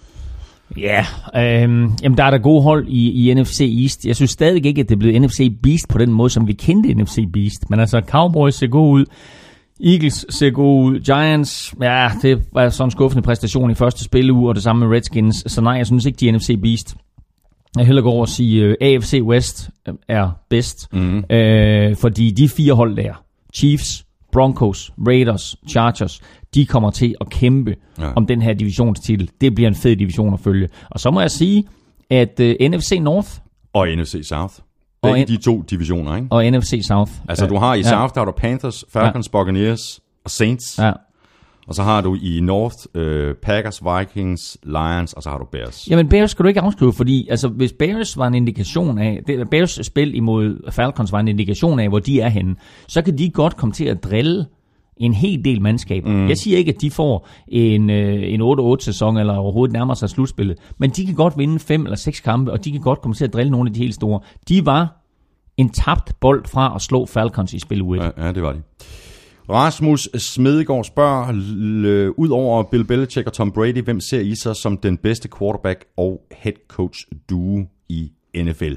Ja, 0.77 1.07
øhm, 1.37 1.93
jamen 2.03 2.19
der 2.19 2.25
er 2.25 2.31
der 2.31 2.39
gode 2.39 2.63
hold 2.63 2.87
i, 2.89 3.31
i 3.31 3.35
NFC 3.35 3.61
East. 3.83 4.07
Jeg 4.07 4.17
synes 4.17 4.31
stadig 4.31 4.67
ikke, 4.67 4.81
at 4.81 4.89
det 4.89 4.95
er 4.95 4.99
blevet 4.99 5.23
NFC 5.23 5.53
Beast 5.63 5.89
på 5.89 5.99
den 5.99 6.13
måde, 6.13 6.31
som 6.31 6.49
vi 6.49 6.53
kendte 6.53 6.95
NFC 6.95 7.19
Beast. 7.33 7.71
Men 7.71 7.81
altså, 7.81 8.03
Cowboys 8.07 8.55
ser 8.55 8.67
god 8.67 8.93
ud. 8.93 9.05
Eagles 9.85 10.27
ser 10.31 10.51
god 10.51 10.85
ud. 10.85 11.01
Giants, 11.01 11.75
ja, 11.83 12.11
det 12.23 12.43
var 12.53 12.69
sådan 12.69 12.87
en 12.87 12.91
skuffende 12.91 13.23
præstation 13.23 13.71
i 13.71 13.75
første 13.75 14.05
spilleuge, 14.05 14.49
og 14.49 14.55
det 14.55 14.63
samme 14.63 14.87
med 14.87 14.97
Redskins. 14.97 15.53
Så 15.53 15.61
nej, 15.61 15.73
jeg 15.73 15.87
synes 15.87 16.07
ikke, 16.07 16.17
de 16.17 16.29
er 16.29 16.33
NFC 16.33 16.61
Beast. 16.63 16.97
Jeg 17.77 17.87
hellere 17.87 18.03
gå 18.03 18.11
over 18.11 18.21
og 18.21 18.29
sige, 18.29 18.69
uh, 18.69 18.75
AFC 18.81 19.21
West 19.23 19.71
øh, 19.89 19.95
er 20.09 20.31
bedst. 20.49 20.93
Mm. 20.93 21.25
Øh, 21.31 21.97
fordi 21.97 22.31
de 22.31 22.49
fire 22.49 22.75
hold 22.75 22.97
der, 22.97 23.23
Chiefs, 23.55 24.05
Broncos, 24.33 24.93
Raiders, 25.09 25.57
Chargers, 25.69 26.21
de 26.55 26.67
kommer 26.67 26.91
til 26.91 27.15
at 27.21 27.31
kæmpe 27.31 27.75
Ja. 27.99 28.05
ja. 28.07 28.13
om 28.17 28.27
den 28.27 28.43
her 28.43 28.53
divisionstitel. 28.55 29.31
Det 29.41 29.55
bliver 29.55 29.69
en 29.69 29.75
fed 29.75 29.97
division 29.97 30.35
at 30.35 30.41
følge. 30.41 30.69
Og 30.91 31.01
så 31.01 31.11
må 31.11 31.21
jeg 31.21 31.31
sige, 31.31 31.65
at 32.11 32.41
uh, 32.41 32.47
NFC 32.69 32.99
North 33.01 33.29
Og 33.73 33.89
NFC 33.89 34.21
South. 34.23 34.55
Og 35.03 35.09
Begge 35.15 35.21
en- 35.21 35.29
de 35.29 35.37
to 35.43 35.63
divisioner, 35.63 36.17
ikke? 36.17 36.29
og 36.31 36.45
NFC 36.45 36.81
South. 36.89 37.13
Altså, 37.29 37.45
øh, 37.45 37.51
du 37.51 37.57
har 37.57 37.75
i 37.75 37.79
ja, 37.79 37.83
South, 37.83 38.15
der 38.15 38.21
har 38.21 38.25
du 38.25 38.33
Panthers, 38.37 38.85
Falcons, 38.93 39.29
Buccaneers 39.29 40.01
og 40.25 40.31
Saints. 40.31 40.79
Ja. 40.79 40.93
Og 41.69 41.75
så 41.75 41.83
har 41.83 42.01
du 42.01 42.15
i 42.23 42.41
North 42.41 42.77
øh, 42.95 43.35
Packers, 43.35 43.81
Vikings, 43.85 44.59
Lions, 44.63 45.13
og 45.13 45.23
så 45.23 45.31
har 45.31 45.39
du 45.39 45.45
Bears. 45.53 45.89
Jamen 45.91 46.09
Bears 46.09 46.31
skal 46.31 46.43
du 46.43 46.49
ikke 46.49 46.61
afskrive, 46.61 46.93
fordi 46.93 47.29
altså, 47.31 47.49
hvis 47.49 47.73
Bears 47.79 48.17
var 48.17 48.27
en 48.27 48.35
indikation 48.35 48.99
af, 48.99 49.21
det, 49.27 49.51
Bears 49.51 49.79
spil 49.87 50.15
imod 50.15 50.71
Falcons 50.73 51.13
var 51.13 51.21
en 51.21 51.29
indikation 51.29 51.81
af, 51.81 51.89
hvor 51.89 51.99
de 51.99 52.21
er 52.21 52.29
henne, 52.29 52.57
så 52.89 53.03
kan 53.03 53.19
de 53.19 53.31
godt 53.31 53.57
komme 53.57 53.73
til 53.73 53.85
at 53.85 54.05
drille 54.05 54.47
en 54.99 55.13
hel 55.15 55.45
del 55.45 55.63
mandskab. 55.63 56.05
Mm. 56.05 56.29
Jeg 56.29 56.37
siger 56.39 56.59
ikke, 56.59 56.73
at 56.75 56.81
de 56.81 56.91
får 56.91 57.29
en, 57.49 57.91
øh, 57.91 58.33
en 58.33 58.41
8-8-sæson, 58.43 59.17
eller 59.17 59.35
overhovedet 59.37 59.73
nærmer 59.73 59.95
sig 59.95 60.11
slutspillet, 60.11 60.59
men 60.79 60.91
de 60.91 61.07
kan 61.07 61.15
godt 61.15 61.39
vinde 61.39 61.59
fem 61.59 61.85
eller 61.85 61.97
seks 61.97 62.21
kampe, 62.21 62.53
og 62.53 62.65
de 62.65 62.73
kan 62.73 62.81
godt 62.81 63.01
komme 63.01 63.15
til 63.15 63.25
at 63.25 63.33
drille 63.33 63.51
nogle 63.51 63.69
af 63.69 63.75
de 63.75 63.81
helt 63.81 63.95
store. 63.95 64.21
De 64.49 64.67
var 64.67 65.05
en 65.57 65.71
tabt 65.71 66.21
bold 66.21 66.45
fra 66.47 66.73
at 66.75 66.83
slå 66.83 67.07
Falcons 67.07 67.53
i 67.55 67.59
spil 67.59 67.83
U1. 67.83 67.95
Ja, 68.03 68.11
ja, 68.27 68.33
det 68.33 68.43
var 68.43 68.53
de. 68.53 68.63
Rasmus 69.51 70.09
Smedegaard 70.15 70.85
spørger, 70.85 71.27
l- 71.33 72.15
ud 72.17 72.29
over 72.29 72.63
Bill 72.63 72.85
Belichick 72.85 73.27
og 73.27 73.33
Tom 73.33 73.53
Brady, 73.53 73.83
hvem 73.85 74.01
ser 74.01 74.21
I 74.21 74.35
så 74.35 74.55
som 74.55 74.77
den 74.77 74.97
bedste 74.97 75.29
quarterback 75.39 75.85
og 75.97 76.21
head 76.37 76.53
coach 76.69 77.05
duo 77.31 77.65
i 77.89 78.11
NFL? 78.37 78.73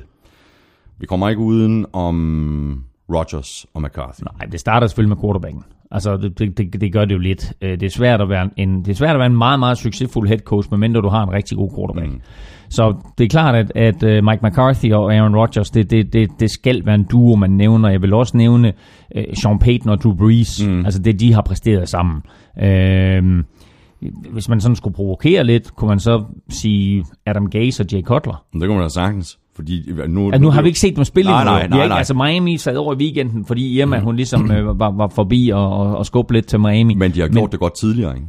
Vi 1.00 1.06
kommer 1.06 1.30
ikke 1.30 1.42
uden 1.42 1.86
om 1.94 2.84
Rodgers 3.14 3.66
og 3.74 3.82
McCarthy. 3.82 4.22
Nej, 4.24 4.46
det 4.52 4.60
starter 4.60 4.88
selvfølgelig 4.88 5.16
med 5.18 5.24
quarterbacken. 5.24 5.64
Altså, 5.92 6.18
det, 6.18 6.58
det, 6.58 6.82
det, 6.82 6.94
gør 6.94 7.06
det 7.06 7.14
jo 7.14 7.20
lidt. 7.20 7.54
Øh, 7.62 7.72
Det 7.72 7.84
er, 7.84 7.90
svært 7.90 8.22
at 8.22 8.30
være 8.30 8.50
en, 8.58 8.80
det 8.86 8.88
er 8.92 8.96
svært 8.96 9.16
at 9.16 9.20
være 9.20 9.26
en 9.26 9.38
meget, 9.38 9.60
meget 9.60 9.78
succesfuld 9.78 10.28
head 10.28 10.40
coach, 10.40 10.68
medmindre 10.72 11.02
du 11.02 11.10
har 11.10 11.24
en 11.24 11.34
rigtig 11.34 11.58
god 11.58 11.70
quarterback. 11.78 12.14
Mm. 12.14 12.22
Så 12.70 12.96
det 13.18 13.24
er 13.24 13.28
klart, 13.28 13.56
at, 13.56 13.72
at 13.76 14.04
øh, 14.04 14.24
Mike 14.24 14.40
McCarthy 14.44 14.94
og 14.94 15.14
Aaron 15.14 15.36
Rodgers, 15.36 15.70
det, 15.70 15.92
det, 15.92 16.14
det, 16.14 16.30
det 16.40 16.52
skal 16.52 16.86
være 16.86 16.96
en 16.96 17.04
duo, 17.04 17.36
man 17.36 17.50
nævner. 17.50 17.90
Jeg 17.90 18.02
vil 18.02 18.14
også 18.14 18.38
nævne 18.38 18.74
uh, 19.16 19.22
Sean 19.42 19.60
Payton 19.60 19.90
og 19.90 20.02
Drew 20.02 20.16
Brees. 20.16 20.68
Mm. 20.68 20.86
Altså 20.86 21.02
det, 21.02 21.20
de 21.20 21.34
har 21.34 21.42
præsteret 21.42 21.90
sammen. 21.90 22.22
Uh, 22.56 23.44
hvis 24.34 24.50
man 24.50 24.62
sådan 24.62 24.76
skulle 24.76 24.94
provokere 24.94 25.44
lidt, 25.44 25.76
kunne 25.76 25.90
man 25.90 26.00
så 26.00 26.24
sige 26.50 27.06
Adam 27.26 27.50
Gase 27.50 27.84
og 27.84 27.94
Jay 27.94 28.02
Cutler. 28.02 28.46
Det 28.54 28.62
kunne 28.62 28.74
man 28.76 28.82
da 28.84 28.90
sagtens. 28.90 29.40
Fordi 29.62 29.84
nu, 30.08 30.26
Altså, 30.26 30.42
nu 30.42 30.50
har 30.50 30.62
vi 30.62 30.68
ikke 30.68 30.80
set 30.80 30.96
dem 30.96 31.04
spille 31.04 31.32
Nej, 31.32 31.42
endnu. 31.42 31.52
nej, 31.52 31.68
nej, 31.68 31.78
ikke, 31.78 31.88
nej. 31.90 31.98
Altså 31.98 32.14
Miami 32.14 32.58
sad 32.58 32.76
over 32.76 32.94
i 32.94 32.98
weekenden, 32.98 33.46
fordi 33.46 33.80
Irma, 33.80 34.00
hun 34.00 34.16
ligesom 34.16 34.52
øh, 34.52 34.80
var, 34.80 34.92
var 34.92 35.08
forbi 35.08 35.50
og, 35.54 35.78
og, 35.78 35.98
og 35.98 36.06
skubbe 36.06 36.34
lidt 36.34 36.46
til 36.46 36.60
Miami. 36.60 36.94
Men 36.94 37.12
de 37.12 37.22
har 37.22 37.28
gjort 37.28 37.52
det 37.52 37.60
godt 37.60 37.78
tidligere, 37.80 38.16
ikke? 38.16 38.28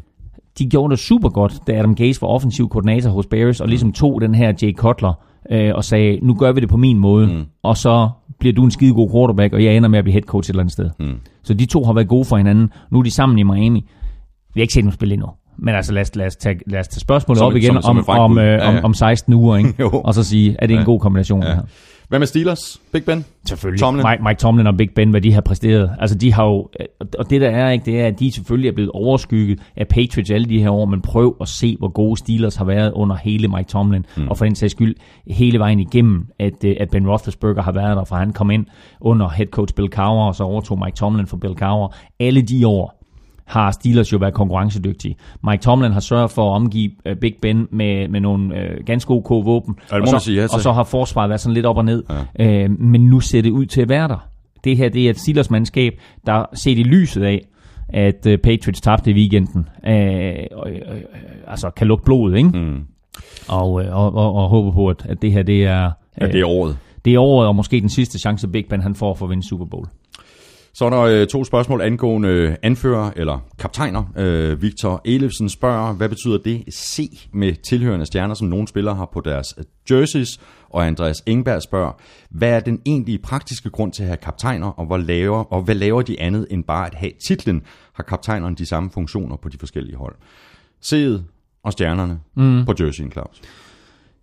de 0.59 0.67
gjorde 0.67 0.91
det 0.91 0.99
super 0.99 1.29
godt, 1.29 1.53
da 1.67 1.79
Adam 1.79 1.95
Gase 1.95 2.23
var 2.23 2.29
offensiv 2.29 2.69
koordinator 2.69 3.11
hos 3.11 3.27
Bears, 3.27 3.61
og 3.61 3.69
ligesom 3.69 3.93
tog 3.93 4.21
den 4.21 4.35
her 4.35 4.53
Jay 4.63 4.75
Cutler 4.75 5.13
øh, 5.53 5.71
og 5.75 5.85
sagde, 5.85 6.19
nu 6.23 6.35
gør 6.35 6.53
vi 6.53 6.61
det 6.61 6.69
på 6.69 6.77
min 6.77 6.99
måde, 6.99 7.27
mm. 7.27 7.45
og 7.63 7.77
så 7.77 8.09
bliver 8.41 8.53
du 8.53 8.65
en 8.65 8.71
skide 8.71 8.95
god 8.95 9.11
quarterback, 9.13 9.55
og 9.55 9.65
jeg 9.65 9.77
ender 9.77 9.89
med 9.89 9.99
at 9.99 10.05
blive 10.05 10.13
head 10.13 10.23
coach 10.23 10.47
et 10.47 10.53
eller 10.53 10.61
andet 10.63 10.73
sted. 10.73 10.91
Mm. 11.01 11.15
Så 11.43 11.55
de 11.55 11.67
to 11.67 11.85
har 11.85 11.93
været 11.93 12.09
gode 12.09 12.25
for 12.25 12.37
hinanden. 12.37 12.71
Nu 12.91 12.99
er 12.99 13.03
de 13.03 13.11
sammen 13.11 13.39
i 13.39 13.43
Miami. 13.43 13.81
Vi 14.55 14.61
har 14.61 14.63
ikke 14.63 14.75
set 14.75 14.85
dem 14.85 14.93
spille 14.93 15.15
endnu. 15.15 15.29
Men 15.63 15.75
altså, 15.75 15.93
lad 15.93 16.03
os, 16.03 16.17
lad 16.17 16.27
os, 16.27 16.37
tage, 16.37 16.61
lad 16.67 16.81
os 16.81 16.89
tage 16.89 17.01
spørgsmålet 17.01 17.39
Som 17.39 17.47
op 17.47 17.57
igen 17.57 17.73
som- 17.73 17.83
som 17.83 18.05
om, 18.09 18.19
om, 18.19 18.39
øh, 18.39 18.45
Ja, 18.45 18.69
om, 18.69 18.75
ja. 18.75 18.81
om 18.83 18.95
16 18.95 19.35
uger, 19.35 19.57
ikke? 19.57 19.75
Jo. 19.81 19.91
og 20.05 20.15
så 20.15 20.25
sige, 20.25 20.57
er 20.59 20.67
det 20.67 20.77
en 20.79 20.85
god 20.85 21.01
kombination, 21.01 21.43
ja. 21.43 21.49
det 21.49 21.55
her? 21.57 21.63
Hvad 22.09 22.19
med 22.19 22.27
Steelers? 22.27 22.81
Big 22.93 23.05
Ben? 23.05 23.25
Selvfølgelig. 23.49 23.81
Tomlin? 23.81 24.07
Mike, 24.11 24.23
Mike 24.23 24.39
Tomlin 24.39 24.67
og 24.67 24.77
Big 24.77 24.91
Ben, 24.91 25.11
hvad 25.11 25.21
de 25.21 25.33
har 25.33 25.41
præsteret. 25.41 25.91
Altså, 25.99 26.19
de 26.19 26.33
har 26.33 26.45
jo, 26.45 26.69
og 27.19 27.31
det 27.31 27.41
der 27.41 27.49
er, 27.51 27.71
ikke, 27.71 27.85
det 27.85 28.01
er, 28.01 28.07
at 28.07 28.21
de 28.21 28.33
selvfølgelig 28.33 28.69
er 28.69 28.73
blevet 28.73 28.91
overskygget 28.91 29.61
af 29.77 29.89
Patriots 29.89 30.31
alle 30.31 30.49
de 30.49 30.63
her 30.63 30.71
år, 30.71 30.85
men 30.85 31.01
prøv 31.03 31.37
at 31.41 31.49
se, 31.49 31.77
hvor 31.79 31.89
gode 31.89 32.17
Steelers 32.17 32.57
har 32.57 32.65
været 32.65 32.93
under 32.93 33.17
hele 33.17 33.49
Mike 33.49 33.69
Tomlin, 33.69 34.07
mm. 34.17 34.29
og 34.29 34.39
for 34.39 34.45
den 34.45 34.55
sags 34.55 34.71
skyld 34.71 34.95
hele 35.27 35.59
vejen 35.59 35.81
igennem, 35.81 36.27
at, 36.39 36.65
øh, 36.65 36.77
at 36.81 36.91
Ben 36.91 37.09
Roethlisberger 37.09 37.63
har 37.63 37.73
været 37.73 37.97
der, 37.97 38.05
for 38.05 38.17
han 38.17 38.33
kom 38.33 38.51
ind 38.51 38.67
under 39.01 39.29
head 39.29 39.47
coach 39.47 39.75
Bill 39.75 39.89
Cowher, 39.89 40.25
og 40.27 40.35
så 40.35 40.45
overtog 40.45 40.79
Mike 40.85 40.97
Tomlin 40.97 41.27
for 41.27 41.37
Bill 41.37 41.55
Cowher. 41.55 41.89
Alle 42.21 42.43
de 42.43 42.67
år 42.67 43.02
har 43.53 43.71
Steelers 43.71 44.13
jo 44.13 44.19
været 44.19 44.35
konkurrencedygtige. 44.35 45.17
Mike 45.51 45.63
Tomlin 45.63 45.93
har 45.93 46.01
sørget 46.01 46.31
for 46.31 46.51
at 46.51 46.55
omgive 46.55 46.91
uh, 47.11 47.17
Big 47.21 47.35
Ben 47.43 47.69
med, 47.71 48.09
med 48.09 48.21
nogle 48.21 48.55
uh, 48.55 48.85
ganske 48.87 49.11
ok 49.11 49.31
våben, 49.31 49.75
og, 49.91 49.99
man 49.99 50.07
så, 50.09 50.19
sige 50.19 50.41
ja 50.41 50.47
og 50.55 50.61
så 50.61 50.73
har 50.73 50.85
forsvaret 50.85 51.29
været 51.29 51.41
sådan 51.41 51.55
lidt 51.55 51.67
op 51.67 51.77
og 51.77 51.85
ned. 51.85 52.05
Ja. 52.39 52.65
Øh, 52.65 52.71
men 52.81 53.01
nu 53.01 53.21
ser 53.21 53.43
det 53.43 53.51
ud 53.51 53.67
til 53.67 53.83
at 53.83 53.89
være 53.89 54.09
der. 54.09 54.29
Det 54.65 54.77
her 54.77 54.89
det 54.89 55.07
er 55.07 55.11
et 55.11 55.19
Steelers 55.19 55.51
mandskab, 55.51 55.93
der 56.27 56.45
set 56.55 56.79
i 56.79 56.83
lyset 56.83 57.23
af, 57.23 57.47
at 57.89 58.27
uh, 58.27 58.33
Patriots 58.37 58.81
tabte 58.81 59.11
i 59.11 59.15
weekenden, 59.15 59.69
øh, 59.87 59.95
øh, 59.95 60.37
øh, 60.67 61.01
altså 61.47 61.71
kan 61.71 61.87
lukke 61.87 62.05
blodet, 62.05 62.37
ikke? 62.37 62.49
Mm. 62.49 62.81
Og, 63.49 63.85
øh, 63.85 63.97
og, 63.97 64.15
og, 64.15 64.35
og 64.35 64.49
håbe 64.49 64.73
på, 64.73 64.89
at, 64.89 65.07
at 65.09 65.23
det 65.23 65.33
her 65.33 65.43
det 65.43 65.65
er, 65.65 65.91
Ja, 66.21 66.27
det 66.27 66.41
er 66.41 66.47
året. 66.47 66.77
det 67.05 67.15
er 67.15 67.21
året, 67.21 67.49
og 67.49 67.57
måske 67.57 67.81
den 67.81 67.89
sidste 67.89 68.19
chance 68.19 68.49
Big 68.49 68.65
Ben 68.71 68.83
han 68.83 68.95
får 68.95 69.15
for 69.15 69.27
at 69.27 69.31
vinde 69.31 69.49
Super 69.49 69.65
Bowl. 69.65 69.87
Så 70.75 70.85
er 70.85 70.91
der 70.91 71.01
øh, 71.01 71.27
to 71.27 71.45
spørgsmål 71.45 71.81
angående 71.81 72.29
øh, 72.29 72.55
anfører 72.63 73.11
eller 73.17 73.39
kaptajner. 73.59 74.05
Øh, 74.17 74.63
Victor 74.63 75.01
Elefsen 75.05 75.49
spørger, 75.49 75.93
hvad 75.93 76.09
betyder 76.09 76.39
det 76.39 76.65
C 76.75 77.29
med 77.33 77.55
tilhørende 77.69 78.07
stjerner, 78.07 78.35
som 78.35 78.49
nogle 78.49 78.69
spillere 78.69 78.95
har 78.95 79.11
på 79.13 79.21
deres 79.21 79.55
øh, 79.59 79.65
jerseys? 79.91 80.41
Og 80.71 80.87
Andreas 80.87 81.23
Engberg 81.27 81.63
spørger, 81.63 81.93
hvad 82.31 82.51
er 82.51 82.61
den 82.61 82.81
egentlige 82.87 83.19
praktiske 83.19 83.71
grund 83.71 83.93
til 83.93 84.03
at 84.03 84.09
have 84.09 84.17
kaptajner, 84.17 84.67
og, 84.67 84.87
hvor 84.87 84.97
laver, 84.97 85.53
og 85.53 85.63
hvad 85.63 85.75
laver 85.75 86.03
de 86.03 86.21
andet 86.21 86.47
end 86.51 86.65
bare 86.65 86.87
at 86.87 86.95
have 86.95 87.13
titlen? 87.27 87.63
Har 87.93 88.03
kaptajnerne 88.03 88.57
de 88.57 88.67
samme 88.67 88.91
funktioner 88.91 89.37
på 89.37 89.49
de 89.49 89.59
forskellige 89.59 89.97
hold? 89.97 90.15
C'et 90.85 91.21
og 91.65 91.73
stjernerne 91.73 92.21
mm. 92.37 92.65
på 92.65 92.75
jerseyen, 92.81 93.13
Claus. 93.13 93.41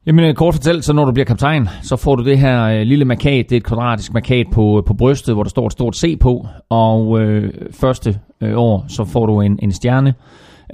Jamen 0.05 0.25
øh, 0.25 0.33
kort 0.33 0.53
fortalt, 0.53 0.85
så 0.85 0.93
når 0.93 1.05
du 1.05 1.11
bliver 1.11 1.25
kaptajn, 1.25 1.69
så 1.81 1.95
får 1.95 2.15
du 2.15 2.23
det 2.23 2.39
her 2.39 2.63
øh, 2.63 2.81
lille 2.81 3.05
markat, 3.05 3.45
det 3.49 3.51
er 3.51 3.57
et 3.57 3.63
kvadratisk 3.63 4.13
markat 4.13 4.45
på, 4.51 4.77
øh, 4.77 4.83
på 4.85 4.93
brystet, 4.93 5.35
hvor 5.35 5.43
der 5.43 5.49
står 5.49 5.65
et 5.65 5.71
stort 5.71 5.95
C 5.95 6.19
på, 6.19 6.47
og 6.69 7.21
øh, 7.21 7.53
første 7.71 8.19
øh, 8.41 8.57
år, 8.57 8.85
så 8.87 9.05
får 9.05 9.25
du 9.25 9.41
en, 9.41 9.59
en 9.61 9.71
stjerne, 9.71 10.13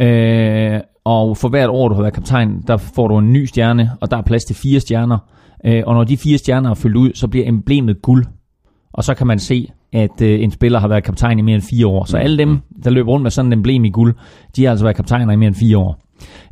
øh, 0.01 0.79
og 1.05 1.37
for 1.37 1.49
hvert 1.49 1.69
år, 1.69 1.87
du 1.87 1.95
har 1.95 2.01
været 2.01 2.13
kaptajn, 2.13 2.63
der 2.67 2.77
får 2.77 3.07
du 3.07 3.17
en 3.17 3.33
ny 3.33 3.45
stjerne, 3.45 3.91
og 4.01 4.11
der 4.11 4.17
er 4.17 4.21
plads 4.21 4.45
til 4.45 4.55
fire 4.55 4.79
stjerner, 4.79 5.17
øh, 5.65 5.83
og 5.85 5.93
når 5.93 6.03
de 6.03 6.17
fire 6.17 6.37
stjerner 6.37 6.69
er 6.69 6.73
fyldt 6.73 6.97
ud, 6.97 7.11
så 7.13 7.27
bliver 7.27 7.47
emblemet 7.47 8.01
guld, 8.01 8.25
og 8.93 9.03
så 9.03 9.13
kan 9.13 9.27
man 9.27 9.39
se 9.39 9.67
at 9.93 10.21
øh, 10.21 10.43
en 10.43 10.51
spiller 10.51 10.79
har 10.79 10.87
været 10.87 11.03
kaptajn 11.03 11.39
i 11.39 11.41
mere 11.41 11.55
end 11.55 11.63
fire 11.63 11.87
år. 11.87 12.05
Så 12.05 12.17
alle 12.17 12.37
dem, 12.37 12.59
der 12.83 12.89
løber 12.89 13.11
rundt 13.11 13.23
med 13.23 13.31
sådan 13.31 13.49
en 13.49 13.53
emblem 13.53 13.85
i 13.85 13.89
guld, 13.89 14.15
de 14.55 14.63
har 14.63 14.71
altså 14.71 14.85
været 14.85 14.95
kaptajner 14.95 15.33
i 15.33 15.35
mere 15.35 15.47
end 15.47 15.55
fire 15.55 15.77
år. 15.77 15.99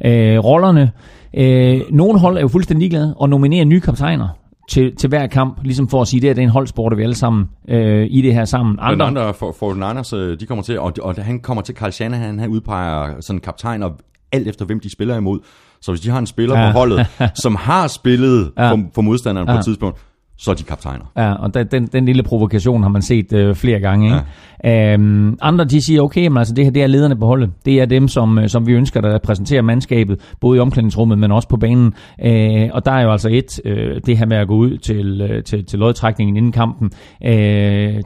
Øh, 0.06 0.40
rollerne, 0.40 0.92
øh, 1.38 1.82
nogle 1.92 2.20
hold 2.20 2.38
er 2.38 2.42
jo 2.42 2.48
fuldstændig 2.48 2.80
ligeglade 2.80 3.14
og 3.18 3.30
nominerer 3.30 3.66
nye 3.66 3.80
kaptajner 3.80 4.28
til, 4.70 4.96
til 4.96 5.10
hver 5.10 5.28
kamp, 5.28 5.60
ligesom 5.64 5.88
for 5.88 6.02
at 6.02 6.08
sige, 6.08 6.30
at 6.30 6.36
det 6.36 6.42
er 6.42 6.46
en 6.46 6.50
holdsport, 6.50 6.94
og 6.94 6.98
vi 6.98 7.04
alle 7.04 7.16
sammen 7.16 7.50
øh, 7.70 8.08
i 8.10 8.22
det 8.22 8.34
her 8.34 8.46
sammen. 8.46 8.78
Andre, 8.82 9.06
andre 9.06 9.34
for, 9.34 9.56
for 9.60 9.74
Niners, 9.74 10.14
øh, 10.14 10.40
de 10.40 10.46
kommer 10.46 10.64
til, 10.64 10.80
og, 10.80 10.94
og 11.02 11.16
han 11.16 11.40
kommer 11.40 11.64
til 11.64 11.76
Carl 11.76 11.92
Shanahan, 11.92 12.40
han 12.40 12.50
udpeger 12.50 13.22
sådan 13.22 13.40
kaptajner 13.40 13.90
alt 14.32 14.48
efter, 14.48 14.66
hvem 14.66 14.80
de 14.80 14.90
spiller 14.90 15.18
imod. 15.18 15.40
Så 15.82 15.92
hvis 15.92 16.02
de 16.02 16.10
har 16.10 16.20
en 16.20 16.28
spiller 16.28 16.60
ja. 16.60 16.72
på 16.72 16.78
holdet, 16.78 17.08
som 17.44 17.56
har 17.56 17.88
spillet 17.88 18.52
ja. 18.58 18.72
for, 18.72 18.80
for 18.96 19.02
modstanderen 19.02 19.48
ja. 19.48 19.54
på 19.54 19.58
et 19.58 19.66
tidspunkt, 19.66 20.00
så 20.44 20.52
er 20.52 20.56
de 20.56 20.64
kaptajner. 20.64 21.06
Ja, 21.18 21.34
og 21.34 21.54
den, 21.54 21.68
den, 21.68 21.88
den 21.88 22.06
lille 22.06 22.24
provokation 22.24 22.82
har 22.82 22.90
man 22.90 23.02
set 23.02 23.34
øh, 23.34 23.56
flere 23.56 23.80
gange. 23.80 24.06
Ikke? 24.06 24.18
Ja. 24.18 24.94
Øhm, 24.94 25.38
andre 25.42 25.66
de 25.66 25.82
siger, 25.82 26.02
okay, 26.02 26.28
men 26.28 26.38
altså 26.38 26.54
det 26.54 26.64
her 26.64 26.72
det 26.72 26.84
er 26.84 26.88
lederne 26.88 27.16
på 27.16 27.26
holdet. 27.26 27.52
Det 27.66 27.82
er 27.82 27.86
dem, 27.86 28.08
som, 28.08 28.40
øh, 28.40 28.50
som 28.50 28.68
vi 28.68 28.74
ønsker, 28.74 29.02
der 29.02 29.14
repræsenterer 29.16 29.62
mandskabet, 29.62 30.20
både 30.42 30.58
i 30.58 30.60
omklædningsrummet, 30.60 31.18
men 31.18 31.32
også 31.32 31.48
på 31.48 31.58
banen. 31.58 31.94
Øh, 32.26 32.70
og 32.74 32.86
der 32.86 32.92
er 32.92 33.02
jo 33.02 33.12
altså 33.12 33.30
et, 33.32 33.62
øh, 33.66 34.02
det 34.06 34.18
her 34.18 34.26
med 34.26 34.38
at 34.38 34.48
gå 34.48 34.56
ud 34.56 34.78
til, 34.78 35.22
øh, 35.22 35.44
til, 35.44 35.66
til 35.66 35.80
lodtrækningen 35.80 36.38
inden 36.38 36.52
kampen. 36.52 36.92
Øh, 37.26 37.34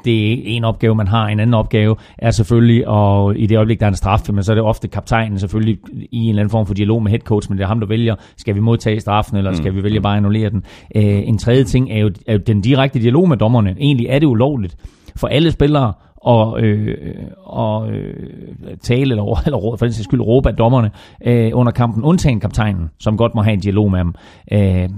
det 0.05 0.33
er 0.33 0.41
en 0.45 0.63
opgave, 0.63 0.95
man 0.95 1.07
har. 1.07 1.27
En 1.27 1.39
anden 1.39 1.53
opgave 1.53 1.95
er 2.17 2.31
selvfølgelig, 2.31 2.87
og 2.87 3.37
i 3.37 3.45
det 3.45 3.57
øjeblik, 3.57 3.79
der 3.79 3.85
er 3.85 3.89
en 3.89 3.95
straf, 3.95 4.29
men 4.33 4.43
så 4.43 4.51
er 4.51 4.55
det 4.55 4.63
ofte 4.63 4.87
kaptajnen 4.87 5.39
selvfølgelig 5.39 5.77
i 6.11 6.17
en 6.17 6.29
eller 6.29 6.41
anden 6.41 6.51
form 6.51 6.65
for 6.65 6.73
dialog 6.73 7.03
med 7.03 7.11
headcoach, 7.11 7.49
men 7.51 7.57
det 7.57 7.63
er 7.63 7.67
ham, 7.67 7.79
der 7.79 7.87
vælger, 7.87 8.15
skal 8.37 8.55
vi 8.55 8.59
modtage 8.59 8.99
straffen, 8.99 9.37
eller 9.37 9.53
skal 9.53 9.71
mm. 9.71 9.77
vi 9.77 9.83
vælge 9.83 10.01
bare 10.01 10.13
at 10.13 10.17
annullere 10.17 10.49
den. 10.49 10.63
Øh, 10.95 11.03
en 11.03 11.37
tredje 11.37 11.63
ting 11.63 11.91
er 11.91 11.97
jo 11.97 12.11
den 12.47 12.61
direkte 12.61 12.99
dialog 12.99 13.29
med 13.29 13.37
dommerne. 13.37 13.75
Egentlig 13.79 14.07
er 14.07 14.19
det 14.19 14.27
ulovligt 14.27 14.75
for 15.15 15.27
alle 15.27 15.51
spillere 15.51 15.93
og, 16.27 16.61
øh, 16.61 17.15
og 17.43 17.91
øh, 17.91 18.13
tale 18.81 19.01
eller, 19.01 19.41
eller 19.45 19.59
for 19.59 19.85
den 19.85 19.93
sags 19.93 20.03
skyld 20.03 20.21
råbe 20.21 20.49
af 20.49 20.55
dommerne 20.55 20.91
øh, 21.25 21.51
under 21.53 21.71
kampen, 21.71 22.03
undtagen 22.03 22.39
kaptajnen, 22.39 22.89
som 22.99 23.17
godt 23.17 23.35
må 23.35 23.41
have 23.41 23.53
en 23.53 23.59
dialog 23.59 23.91
med 23.91 23.99
ham. 23.99 24.15
Øh, 24.51 24.89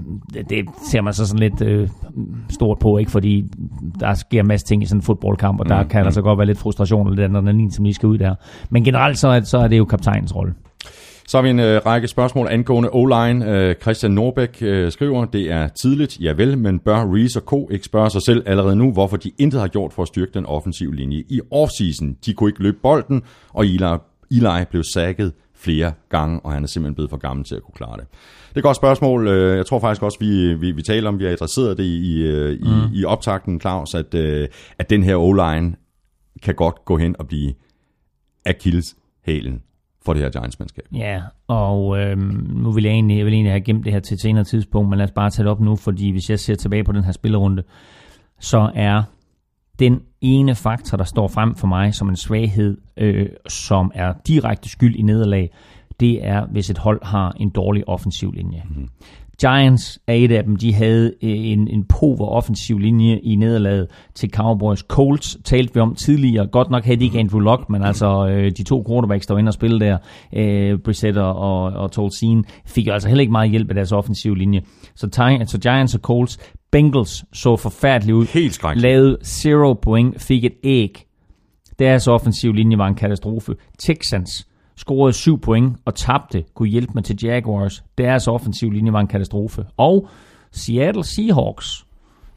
det 0.48 0.64
ser 0.90 1.00
man 1.00 1.12
så 1.12 1.26
sådan 1.26 1.38
lidt 1.38 1.62
øh, 1.62 1.88
stort 2.48 2.78
på, 2.78 2.98
ikke 2.98 3.10
fordi 3.10 3.44
der 4.00 4.14
sker 4.14 4.40
en 4.40 4.46
masse 4.46 4.66
ting 4.66 4.82
i 4.82 4.86
sådan 4.86 4.98
en 4.98 5.02
fodboldkamp, 5.02 5.60
og 5.60 5.68
der 5.68 5.82
mm, 5.82 5.88
kan 5.88 6.04
der 6.04 6.10
så 6.10 6.22
godt 6.22 6.38
være 6.38 6.46
lidt 6.46 6.58
frustration 6.58 7.08
eller 7.08 7.26
den 7.26 7.48
anden, 7.48 7.70
som 7.70 7.84
lige 7.84 7.94
skal 7.94 8.06
ud 8.06 8.18
der. 8.18 8.34
Men 8.70 8.84
generelt 8.84 9.18
så 9.18 9.28
er, 9.28 9.40
så 9.40 9.58
er 9.58 9.68
det 9.68 9.78
jo 9.78 9.84
kaptajnens 9.84 10.36
rolle. 10.36 10.54
Så 11.30 11.36
har 11.36 11.42
vi 11.42 11.50
en 11.50 11.60
øh, 11.60 11.80
række 11.86 12.08
spørgsmål 12.08 12.48
angående 12.50 12.90
O-line. 12.92 13.50
Øh, 13.50 13.74
Christian 13.82 14.12
Norbæk 14.12 14.58
øh, 14.62 14.92
skriver, 14.92 15.24
det 15.24 15.50
er 15.50 15.68
tidligt, 15.68 16.20
ja 16.20 16.32
vel, 16.32 16.58
men 16.58 16.78
bør 16.78 17.14
Reese 17.14 17.38
og 17.38 17.42
Co. 17.42 17.68
ikke 17.70 17.84
spørge 17.84 18.10
sig 18.10 18.22
selv 18.22 18.42
allerede 18.46 18.76
nu, 18.76 18.92
hvorfor 18.92 19.16
de 19.16 19.30
intet 19.38 19.60
har 19.60 19.68
gjort 19.68 19.92
for 19.92 20.02
at 20.02 20.08
styrke 20.08 20.32
den 20.34 20.46
offensive 20.46 20.94
linje 20.94 21.24
i 21.28 21.40
offseason. 21.50 22.16
De 22.26 22.34
kunne 22.34 22.50
ikke 22.50 22.62
løbe 22.62 22.76
bolden, 22.82 23.22
og 23.48 23.66
Eli, 23.66 23.84
Eli 24.30 24.64
blev 24.70 24.82
sækket 24.94 25.32
flere 25.54 25.92
gange, 26.08 26.40
og 26.40 26.52
han 26.52 26.62
er 26.62 26.66
simpelthen 26.66 26.94
blevet 26.94 27.10
for 27.10 27.16
gammel 27.16 27.44
til 27.44 27.54
at 27.54 27.62
kunne 27.62 27.74
klare 27.74 27.96
det. 27.96 28.06
Det 28.48 28.54
er 28.54 28.58
et 28.58 28.62
godt 28.62 28.76
spørgsmål. 28.76 29.28
Øh, 29.28 29.56
jeg 29.56 29.66
tror 29.66 29.78
faktisk 29.78 30.02
også, 30.02 30.18
vi, 30.20 30.54
vi, 30.54 30.70
vi 30.70 30.82
taler 30.82 31.08
om, 31.08 31.18
vi 31.18 31.24
har 31.24 31.32
adresseret 31.32 31.78
det 31.78 31.84
i, 31.84 32.22
øh, 32.22 32.52
i, 32.52 32.68
mm. 32.68 32.94
i 32.94 33.04
optakten, 33.04 33.60
Claus, 33.60 33.94
at, 33.94 34.14
øh, 34.14 34.48
at 34.78 34.90
den 34.90 35.02
her 35.02 35.16
O-line 35.16 35.76
kan 36.42 36.54
godt 36.54 36.84
gå 36.84 36.96
hen 36.96 37.16
og 37.18 37.28
blive 37.28 37.54
Achilles 38.46 38.96
hælen 39.26 39.62
for 40.04 40.12
det 40.12 40.22
her 40.22 40.30
Giants-mandskab. 40.30 40.84
Ja, 40.92 41.22
og 41.48 41.98
øhm, 41.98 42.50
nu 42.50 42.72
vil 42.72 42.84
jeg, 42.84 42.92
egentlig, 42.92 43.16
jeg 43.16 43.26
vil 43.26 43.34
egentlig 43.34 43.52
have 43.52 43.60
gemt 43.60 43.84
det 43.84 43.92
her 43.92 44.00
til 44.00 44.14
et 44.14 44.20
senere 44.20 44.44
tidspunkt, 44.44 44.90
men 44.90 44.98
lad 44.98 45.04
os 45.04 45.12
bare 45.12 45.30
tage 45.30 45.44
det 45.44 45.50
op 45.50 45.60
nu, 45.60 45.76
fordi 45.76 46.10
hvis 46.10 46.30
jeg 46.30 46.40
ser 46.40 46.54
tilbage 46.54 46.84
på 46.84 46.92
den 46.92 47.04
her 47.04 47.12
spillerunde, 47.12 47.62
så 48.38 48.70
er 48.74 49.02
den 49.78 50.00
ene 50.20 50.54
faktor, 50.54 50.96
der 50.96 51.04
står 51.04 51.28
frem 51.28 51.54
for 51.54 51.66
mig 51.66 51.94
som 51.94 52.08
en 52.08 52.16
svaghed, 52.16 52.76
øh, 52.96 53.28
som 53.48 53.92
er 53.94 54.12
direkte 54.26 54.68
skyld 54.68 54.96
i 54.96 55.02
nederlag, 55.02 55.50
det 56.00 56.26
er, 56.26 56.46
hvis 56.46 56.70
et 56.70 56.78
hold 56.78 57.04
har 57.04 57.32
en 57.36 57.50
dårlig 57.50 57.88
offensiv 57.88 58.32
linje. 58.32 58.62
Mm-hmm. 58.68 58.88
Giants 59.40 60.00
er 60.06 60.14
et 60.14 60.32
af 60.32 60.44
dem. 60.44 60.56
De 60.56 60.74
havde 60.74 61.06
øh, 61.22 61.30
en, 61.30 61.68
en 61.68 61.84
pover 61.84 62.26
offensiv 62.26 62.78
linje 62.78 63.18
i 63.18 63.36
nederlaget 63.36 63.86
til 64.14 64.30
Cowboys. 64.30 64.78
Colts 64.78 65.38
talte 65.44 65.74
vi 65.74 65.80
om 65.80 65.94
tidligere. 65.94 66.46
Godt 66.46 66.70
nok 66.70 66.84
havde 66.84 67.00
de 67.00 67.04
ikke 67.04 67.18
Andrew 67.18 67.40
Luck, 67.40 67.70
men 67.70 67.82
altså 67.82 68.28
øh, 68.28 68.50
de 68.50 68.62
to 68.62 68.84
quarterbacks, 68.88 69.26
der 69.26 69.34
var 69.34 69.38
inde 69.38 69.48
og 69.48 69.54
spille 69.54 69.80
der, 69.80 69.98
øh, 70.32 70.78
Brissett 70.78 71.18
og, 71.18 71.64
og 71.66 71.92
Tolzien, 71.92 72.44
fik 72.66 72.86
jo 72.86 72.92
altså 72.92 73.08
heller 73.08 73.20
ikke 73.20 73.32
meget 73.32 73.50
hjælp 73.50 73.68
af 73.68 73.74
deres 73.74 73.92
offensive 73.92 74.38
linje. 74.38 74.60
Så, 74.94 75.08
så 75.46 75.58
Giants 75.58 75.94
og 75.94 76.00
Colts, 76.00 76.38
Bengals 76.72 77.24
så 77.32 77.56
forfærdeligt 77.56 78.14
ud. 78.14 78.26
Helt 78.26 78.54
skrækkeligt. 78.54 78.82
Lavede 78.82 79.16
zero 79.24 79.72
point, 79.72 80.22
fik 80.22 80.44
et 80.44 80.54
æg. 80.64 81.04
Deres 81.78 82.08
offensiv 82.08 82.52
linje 82.52 82.78
var 82.78 82.86
en 82.86 82.94
katastrofe. 82.94 83.54
Texans 83.78 84.46
scorede 84.80 85.12
7 85.12 85.40
point 85.40 85.76
og 85.84 85.94
tabte, 85.94 86.44
kunne 86.54 86.68
hjælpe 86.68 86.92
med 86.94 87.02
til 87.02 87.18
Jaguars. 87.22 87.84
Deres 87.98 88.28
offensiv 88.28 88.70
linje 88.70 88.92
var 88.92 89.00
en 89.00 89.06
katastrofe. 89.06 89.66
Og 89.76 90.08
Seattle 90.52 91.04
Seahawks 91.04 91.86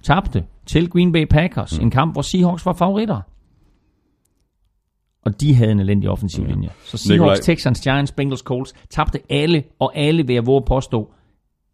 tabte 0.04 0.44
til 0.66 0.90
Green 0.90 1.12
Bay 1.12 1.26
Packers. 1.30 1.80
Mm. 1.80 1.86
En 1.86 1.92
kamp, 1.92 2.14
hvor 2.14 2.22
Seahawks 2.22 2.66
var 2.66 2.74
favoritter. 2.74 3.22
Og 5.26 5.42
de 5.42 5.56
havde 5.56 5.72
en 5.72 5.80
elendig 5.80 6.10
offensiv 6.10 6.46
linje. 6.46 6.70
Så 6.84 6.98
Seahawks, 6.98 7.10
Nikolaj. 7.10 7.36
Texans, 7.36 7.82
Giants, 7.82 8.12
Bengals, 8.12 8.40
Colts 8.40 8.74
tabte 8.90 9.20
alle, 9.30 9.64
og 9.80 9.98
alle 9.98 10.28
vil 10.28 10.34
jeg 10.34 10.46
våge 10.46 10.62
påstå, 10.68 11.14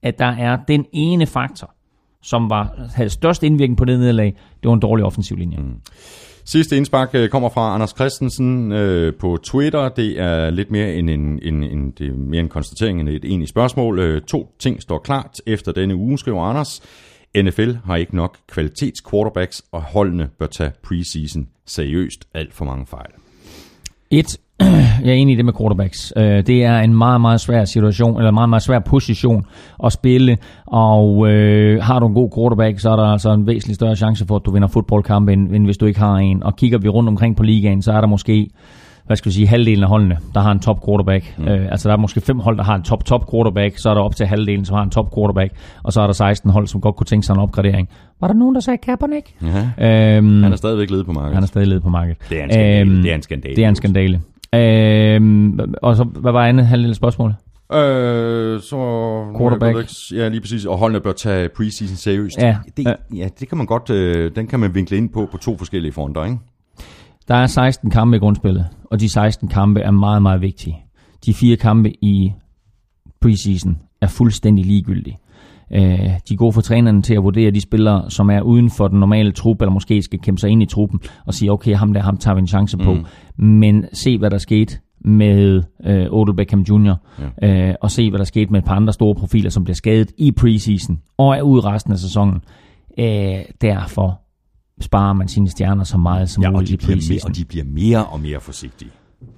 at 0.04 0.20
der 0.20 0.26
er 0.26 0.58
den 0.68 0.86
ene 0.92 1.26
faktor, 1.26 1.74
som 2.22 2.50
var, 2.50 2.90
havde 2.96 3.10
størst 3.10 3.44
indvirkning 3.44 3.78
på 3.78 3.86
det 3.86 4.00
nederlag, 4.00 4.36
det 4.64 4.68
var 4.70 4.74
en 4.74 4.80
dårlig 4.80 5.06
offensiv 5.06 5.38
linje. 5.38 5.58
Mm. 5.58 5.82
Sidste 6.52 6.78
indspark 6.78 7.10
øh, 7.14 7.30
kommer 7.30 7.50
fra 7.50 7.74
Anders 7.74 7.90
Christensen 7.96 8.72
øh, 8.72 9.14
på 9.16 9.38
Twitter. 9.44 9.90
Det 9.90 10.20
er 10.20 10.50
lidt 10.50 10.72
mere 10.72 10.94
en, 10.94 11.10
en, 11.10 11.40
en, 11.44 11.64
en, 11.64 11.92
det 11.92 12.08
er 12.08 12.14
mere 12.14 12.40
en 12.40 12.50
konstatering 12.50 13.00
end 13.00 13.10
et 13.10 13.26
egentligt 13.26 13.50
spørgsmål. 13.50 14.00
Øh, 14.00 14.22
to 14.22 14.56
ting 14.60 14.82
står 14.82 15.00
klart 15.00 15.42
efter 15.46 15.72
denne 15.72 15.96
uge, 15.96 16.20
skriver 16.20 16.42
Anders. 16.44 16.82
NFL 17.38 17.72
har 17.86 17.96
ikke 17.96 18.16
nok 18.16 18.38
kvalitets 18.48 19.02
quarterbacks, 19.12 19.62
og 19.72 19.82
holdene 19.82 20.30
bør 20.40 20.48
tage 20.48 20.72
preseason 20.84 21.48
seriøst. 21.66 22.28
Alt 22.34 22.54
for 22.54 22.66
mange 22.66 22.86
fejl. 22.86 23.12
Et, 24.12 24.38
jeg 25.04 25.10
er 25.10 25.14
enig 25.14 25.34
i 25.34 25.36
det 25.36 25.46
med 25.46 25.54
quarterbacks. 25.54 26.14
Øh, 26.18 26.24
det 26.24 26.64
er 26.64 26.80
en 26.80 26.94
meget, 26.94 27.22
meget 27.22 27.42
svær 27.42 27.66
situation, 27.66 28.18
eller 28.18 28.32
meget, 28.32 28.50
meget 28.50 28.64
svær 28.64 28.80
position 28.80 29.46
at 29.84 29.92
spille, 29.94 30.38
og 30.66 31.30
øh, 31.30 31.84
har 31.84 32.00
du 32.00 32.08
en 32.08 32.14
god 32.14 32.30
quarterback, 32.36 32.80
så 32.80 32.90
er 32.90 32.96
der 32.96 33.04
altså 33.04 33.34
en 33.34 33.48
væsentlig 33.48 33.76
større 33.76 33.96
chance 33.96 34.26
for, 34.28 34.36
at 34.36 34.42
du 34.46 34.52
vinder 34.52 34.68
fodboldkamp, 34.68 35.30
end, 35.30 35.56
end 35.56 35.66
hvis 35.66 35.78
du 35.78 35.86
ikke 35.86 36.00
har 36.00 36.16
en. 36.16 36.44
Og 36.44 36.56
kigger 36.56 36.78
vi 36.78 36.90
rundt 36.90 37.10
omkring 37.10 37.36
på 37.36 37.44
ligaen, 37.44 37.82
så 37.82 37.92
er 37.92 38.02
der 38.02 38.08
måske 38.08 38.50
hvad 39.10 39.18
skal 39.18 39.30
vi 39.30 39.34
sige, 39.34 39.48
halvdelen 39.48 39.84
af 39.84 39.90
holdene, 39.90 40.18
der 40.34 40.40
har 40.40 40.52
en 40.52 40.60
top 40.60 40.86
quarterback. 40.86 41.36
Mm. 41.38 41.48
Øh, 41.48 41.72
altså 41.72 41.90
der 41.90 41.96
er 41.96 42.00
måske 42.00 42.22
fem 42.22 42.40
hold, 42.40 42.58
der 42.58 42.64
har 42.64 42.76
en 42.76 42.84
top 42.84 43.06
top 43.06 43.32
quarterback, 43.32 43.78
så 43.78 43.90
er 43.90 43.94
der 43.94 44.02
op 44.02 44.16
til 44.16 44.26
halvdelen, 44.26 44.66
som 44.66 44.76
har 44.76 44.84
en 44.84 44.90
top 44.90 45.16
quarterback, 45.16 45.54
og 45.84 45.94
så 45.94 46.02
er 46.02 46.06
der 46.06 46.14
16 46.14 46.50
hold, 46.50 46.68
som 46.68 46.82
godt 46.82 46.96
kunne 46.96 47.06
tænke 47.06 47.26
sig 47.26 47.34
en 47.34 47.40
opgradering. 47.40 47.90
Var 48.22 48.28
der 48.28 48.34
nogen, 48.36 48.56
der 48.56 48.62
sagde 48.62 48.78
Kaepernick? 48.78 49.36
Ja. 49.80 50.18
Øhm, 50.18 50.44
han 50.44 50.52
er 50.52 50.56
stadigvæk 50.56 50.90
ledet 50.90 51.06
på 51.06 51.14
markedet. 51.14 51.34
Han 51.34 51.44
er 51.44 51.48
stadig 51.48 51.68
ledet 51.68 51.84
på 51.84 51.90
markedet. 51.90 52.18
Det 52.30 52.40
er 52.40 52.44
en 52.44 52.52
skandale. 52.52 52.92
Øhm, 52.92 53.02
det 53.02 53.12
er 53.12 53.16
en 53.16 53.22
skandale. 53.22 53.56
Det 53.56 53.64
er 53.66 53.70
en 53.70 53.76
skandale. 53.76 54.22
Øhm, 54.56 55.60
og 55.82 55.96
så, 55.96 56.04
hvad 56.04 56.32
var 56.32 56.46
andet 56.46 56.66
halvdelen 56.66 56.90
af 56.90 56.96
spørgsmålet? 56.96 57.36
Øh, 57.74 58.62
så 58.62 58.78
quarterback. 59.38 59.90
Ja, 60.12 60.28
lige 60.28 60.42
præcis. 60.42 60.66
Og 60.66 60.78
holdene 60.78 61.00
bør 61.00 61.12
tage 61.12 61.50
preseason 61.50 61.98
seriøst. 61.98 62.38
Ja. 62.38 62.58
Det, 62.78 62.96
ja, 63.16 63.30
det 63.40 63.50
kan 63.50 63.58
man 63.58 63.68
godt, 63.68 63.90
øh, 63.90 64.32
den 64.36 64.48
kan 64.48 64.60
man 64.60 64.76
vinkle 64.76 64.98
ind 64.98 65.10
på 65.10 65.28
på 65.32 65.38
to 65.38 65.58
forskellige 65.58 65.92
fronter, 65.92 66.26
ikke? 66.26 66.38
Der 67.28 67.36
er 67.36 67.48
16 67.48 67.90
kampe 67.90 68.18
i 68.18 68.20
grundspillet, 68.20 68.66
og 68.92 69.00
de 69.00 69.10
16 69.10 69.48
kampe 69.48 69.82
er 69.82 69.92
meget, 69.92 70.22
meget 70.22 70.42
vigtige. 70.42 70.86
De 71.26 71.34
fire 71.34 71.58
kampe 71.58 71.92
i 72.04 72.34
preseason 73.22 73.78
er 74.02 74.08
fuldstændig 74.08 74.66
ligegyldige. 74.66 75.18
Øh, 75.72 75.82
de 76.30 76.34
er 76.34 76.36
gode 76.36 76.52
for 76.52 76.62
trænerne 76.62 77.02
til 77.02 77.14
at 77.14 77.24
vurdere 77.24 77.52
de 77.52 77.62
spillere, 77.62 78.12
som 78.12 78.30
er 78.30 78.42
uden 78.42 78.70
for 78.70 78.88
den 78.88 79.00
normale 79.00 79.32
trup, 79.32 79.62
eller 79.62 79.72
måske 79.72 80.02
skal 80.02 80.20
kæmpe 80.20 80.40
sig 80.42 80.50
ind 80.50 80.64
i 80.64 80.66
truppen, 80.66 81.00
og 81.26 81.34
sige, 81.34 81.52
okay, 81.52 81.76
ham 81.76 81.94
der, 81.94 82.02
ham 82.02 82.18
tager 82.18 82.36
vi 82.36 82.40
en 82.40 82.48
chance 82.48 82.78
på. 82.78 82.94
Mm. 82.94 83.06
Men 83.46 83.86
se, 83.94 84.18
hvad 84.18 84.30
der 84.30 84.38
skete 84.38 84.78
med 85.06 85.64
øh, 85.86 86.06
Odell 86.12 86.36
Beckham 86.36 86.62
Jr., 86.62 86.96
ja. 87.42 87.70
øh, 87.70 87.76
og 87.82 87.92
se, 87.92 88.10
hvad 88.10 88.18
der 88.20 88.26
skete 88.26 88.52
med 88.52 88.60
et 88.60 88.66
par 88.66 88.76
andre 88.76 88.94
store 88.94 89.16
profiler, 89.16 89.50
som 89.50 89.64
bliver 89.64 89.76
skadet 89.76 90.12
i 90.18 90.32
preseason, 90.32 91.00
og 91.18 91.38
er 91.38 91.42
ude 91.42 91.62
resten 91.62 91.94
af 91.94 92.00
sæsonen. 92.00 92.42
Øh, 93.00 93.36
derfor 93.62 94.22
sparer 94.82 95.14
man 95.14 95.28
sine 95.28 95.50
stjerner 95.50 95.84
så 95.84 95.98
meget 95.98 96.30
som 96.30 96.44
ja, 96.44 96.52
muligt 96.52 96.72
i 96.72 96.78
preseason. 96.78 97.14
Mere, 97.14 97.32
og 97.32 97.36
de 97.36 97.46
bliver 97.46 97.66
mere 97.66 98.06
og 98.06 98.20
mere 98.20 98.40
forsigtige. 98.40 98.92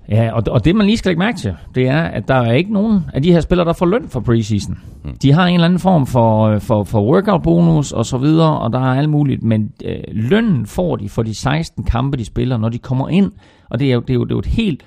Ja, 0.10 0.32
og, 0.34 0.44
og 0.48 0.66
det 0.66 0.76
man 0.76 0.86
lige 0.86 0.98
skal 0.98 1.10
lægge 1.10 1.20
mærke 1.20 1.38
til, 1.38 1.54
det 1.76 1.88
er, 1.88 2.02
at 2.02 2.28
der 2.28 2.36
er 2.36 2.52
ikke 2.52 2.74
nogen 2.74 3.00
af 3.14 3.22
de 3.22 3.32
her 3.32 3.40
spillere, 3.40 3.68
der 3.68 3.74
får 3.74 3.86
løn 3.86 4.10
for 4.10 4.20
preseason. 4.20 4.80
Mm. 5.04 5.18
De 5.22 5.32
har 5.32 5.46
en 5.48 5.54
eller 5.54 5.66
anden 5.66 5.80
form 5.80 6.08
for, 6.08 6.60
for, 6.60 6.84
for 6.84 7.02
workout-bonus 7.02 7.92
og 7.92 8.06
så 8.06 8.18
videre, 8.18 8.60
og 8.60 8.74
der 8.74 8.80
er 8.80 9.00
alt 9.00 9.10
muligt, 9.10 9.44
men 9.44 9.72
øh, 9.86 10.00
lønnen 10.08 10.66
får 10.66 10.96
de 10.96 11.10
for 11.10 11.24
de 11.24 11.36
16 11.36 11.84
kampe, 11.84 12.18
de 12.18 12.26
spiller, 12.26 12.58
når 12.58 12.70
de 12.70 12.78
kommer 12.80 13.10
ind, 13.10 13.32
og 13.70 13.80
det 13.80 13.90
er 13.90 13.94
jo, 13.94 14.00
det 14.00 14.10
er 14.10 14.14
jo, 14.14 14.24
det 14.24 14.32
er 14.32 14.36
jo 14.36 14.40
et 14.40 14.46
helt 14.46 14.84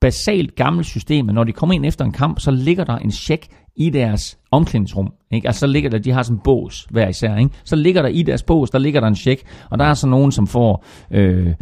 basalt 0.00 0.54
gammelt 0.54 0.86
system, 0.86 1.28
at 1.28 1.34
når 1.34 1.44
de 1.44 1.52
kommer 1.52 1.74
ind 1.74 1.86
efter 1.86 2.04
en 2.04 2.12
kamp, 2.12 2.40
så 2.40 2.50
ligger 2.50 2.84
der 2.84 2.96
en 2.96 3.10
check 3.10 3.46
i 3.76 3.90
deres 3.90 4.38
omklædningsrum. 4.50 5.12
Ikke? 5.30 5.46
Altså 5.46 5.60
så 5.60 5.66
ligger 5.66 5.90
der, 5.90 5.98
de 5.98 6.10
har 6.10 6.22
sådan 6.22 6.36
en 6.36 6.40
bås 6.44 6.86
hver 6.90 7.08
især, 7.08 7.36
ikke? 7.36 7.50
så 7.64 7.76
ligger 7.76 8.02
der 8.02 8.08
i 8.08 8.22
deres 8.22 8.42
bås, 8.42 8.70
der 8.70 8.78
ligger 8.78 9.00
der 9.00 9.08
en 9.08 9.16
check, 9.16 9.42
og 9.70 9.78
der 9.78 9.84
er 9.84 9.94
så 9.94 10.06
nogen, 10.06 10.32
som 10.32 10.46
får 10.46 10.84
øh, 11.10 11.54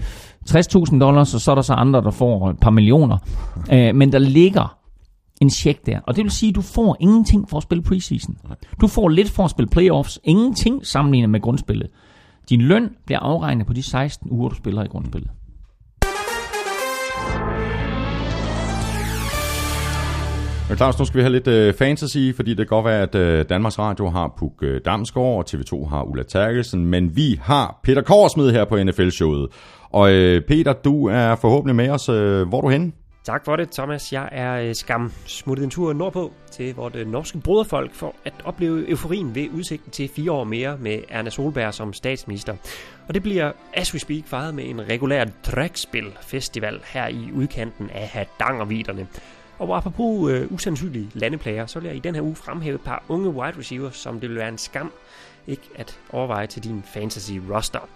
60.000 0.51 0.99
dollars, 0.99 1.35
og 1.35 1.41
så 1.41 1.51
er 1.51 1.55
der 1.55 1.63
så 1.63 1.73
andre, 1.73 2.03
der 2.03 2.11
får 2.11 2.51
et 2.51 2.61
par 2.61 2.71
millioner. 2.71 3.19
Øh, 3.73 3.95
men 3.95 4.13
der 4.13 4.19
ligger 4.19 4.77
en 5.41 5.51
check 5.51 5.87
der. 5.87 6.01
Og 6.07 6.17
det 6.17 6.25
vil 6.25 6.31
sige, 6.31 6.51
at 6.51 6.55
du 6.55 6.61
får 6.63 6.97
ingenting 7.01 7.51
for 7.51 7.57
at 7.57 7.63
spille 7.63 7.83
preseason. 7.83 8.37
Du 8.81 8.87
får 8.87 9.09
lidt 9.09 9.31
for 9.31 9.45
at 9.45 9.51
spille 9.51 9.69
playoffs. 9.69 10.21
Ingenting 10.25 10.87
sammenlignet 10.87 11.31
med 11.31 11.41
grundspillet. 11.41 11.91
Din 12.49 12.61
løn 12.61 12.91
bliver 13.07 13.19
afregnet 13.19 13.67
på 13.67 13.73
de 13.73 13.83
16 13.83 14.31
uger, 14.31 14.49
du 14.49 14.55
spiller 14.55 14.85
i 14.85 14.87
grundspillet. 14.87 15.31
Men 20.69 20.77
Claus, 20.77 20.99
nu 20.99 21.05
skal 21.05 21.19
vi 21.19 21.23
have 21.23 21.33
lidt 21.33 21.49
øh, 21.49 21.75
fantasy, 21.75 22.33
fordi 22.37 22.51
det 22.51 22.57
kan 22.57 22.67
godt 22.67 22.85
være, 22.85 23.03
at 23.03 23.15
øh, 23.15 23.45
Danmarks 23.49 23.79
Radio 23.79 24.09
har 24.09 24.35
Puk 24.39 24.53
øh, 24.63 24.81
Damsgaard, 24.85 25.27
og 25.27 25.45
TV2 25.51 25.89
har 25.89 26.03
Ulla 26.03 26.23
Terkelsen, 26.23 26.87
men 26.87 27.17
vi 27.17 27.41
har 27.43 27.81
Peter 27.83 28.03
Korsmed 28.03 28.53
her 28.53 28.65
på 28.65 28.77
NFL-showet. 28.85 29.49
Og 29.93 30.13
øh, 30.13 30.43
Peter, 30.43 30.73
du 30.73 31.09
er 31.09 31.37
forhåbentlig 31.37 31.77
med 31.77 31.91
os. 31.91 32.09
Øh, 32.09 32.49
hvor 32.49 32.59
er 32.59 32.61
du 32.61 32.69
henne? 32.69 32.93
Tak 33.25 33.45
for 33.45 33.57
det, 33.57 33.71
Thomas. 33.71 34.13
Jeg 34.13 34.29
er 34.33 34.55
øh, 34.55 34.75
skam 34.75 35.13
smuttet 35.27 35.65
en 35.65 35.71
tur 35.71 35.93
nordpå 35.93 36.33
til 36.51 36.75
vores 36.75 36.95
øh, 36.95 37.07
norske 37.07 37.39
broderfolk 37.39 37.95
for 37.95 38.15
at 38.25 38.33
opleve 38.45 38.91
euforien 38.91 39.35
ved 39.35 39.49
udsigten 39.55 39.91
til 39.91 40.09
fire 40.09 40.33
år 40.33 40.45
mere 40.45 40.77
med 40.81 40.99
Erna 41.09 41.31
Solberg 41.31 41.75
som 41.75 41.93
statsminister. 41.93 42.55
Og 43.09 43.15
det 43.15 43.23
bliver, 43.23 43.53
as 43.73 43.95
we 43.95 43.99
speak, 43.99 44.23
fejret 44.27 44.55
med 44.55 44.65
en 44.65 44.89
regulær 44.89 45.25
trækspil-festival 45.43 46.81
her 46.85 47.09
i 47.09 47.31
udkanten 47.35 47.91
af 47.91 48.09
Hardangerviderne. 48.09 49.07
Og 49.59 49.77
apropos 49.77 50.33
øh, 50.33 50.53
usandsynlige 50.53 51.11
landeplager, 51.15 51.67
så 51.67 51.81
vil 51.81 51.87
jeg 51.87 51.97
i 51.97 52.01
den 52.01 52.15
her 52.15 52.23
uge 52.23 52.37
fremhæve 52.37 52.75
et 52.75 52.81
par 52.81 53.05
unge 53.09 53.29
wide 53.29 53.59
receivers, 53.59 53.97
som 53.97 54.21
det 54.21 54.29
vil 54.31 54.39
være 54.39 54.49
en 54.49 54.59
skam 54.59 54.93
ikke 55.47 55.63
at 55.75 55.99
overveje 56.13 56.47
til 56.47 56.65
din 56.65 56.83
fantasy 56.95 57.33
roster. 57.51 57.89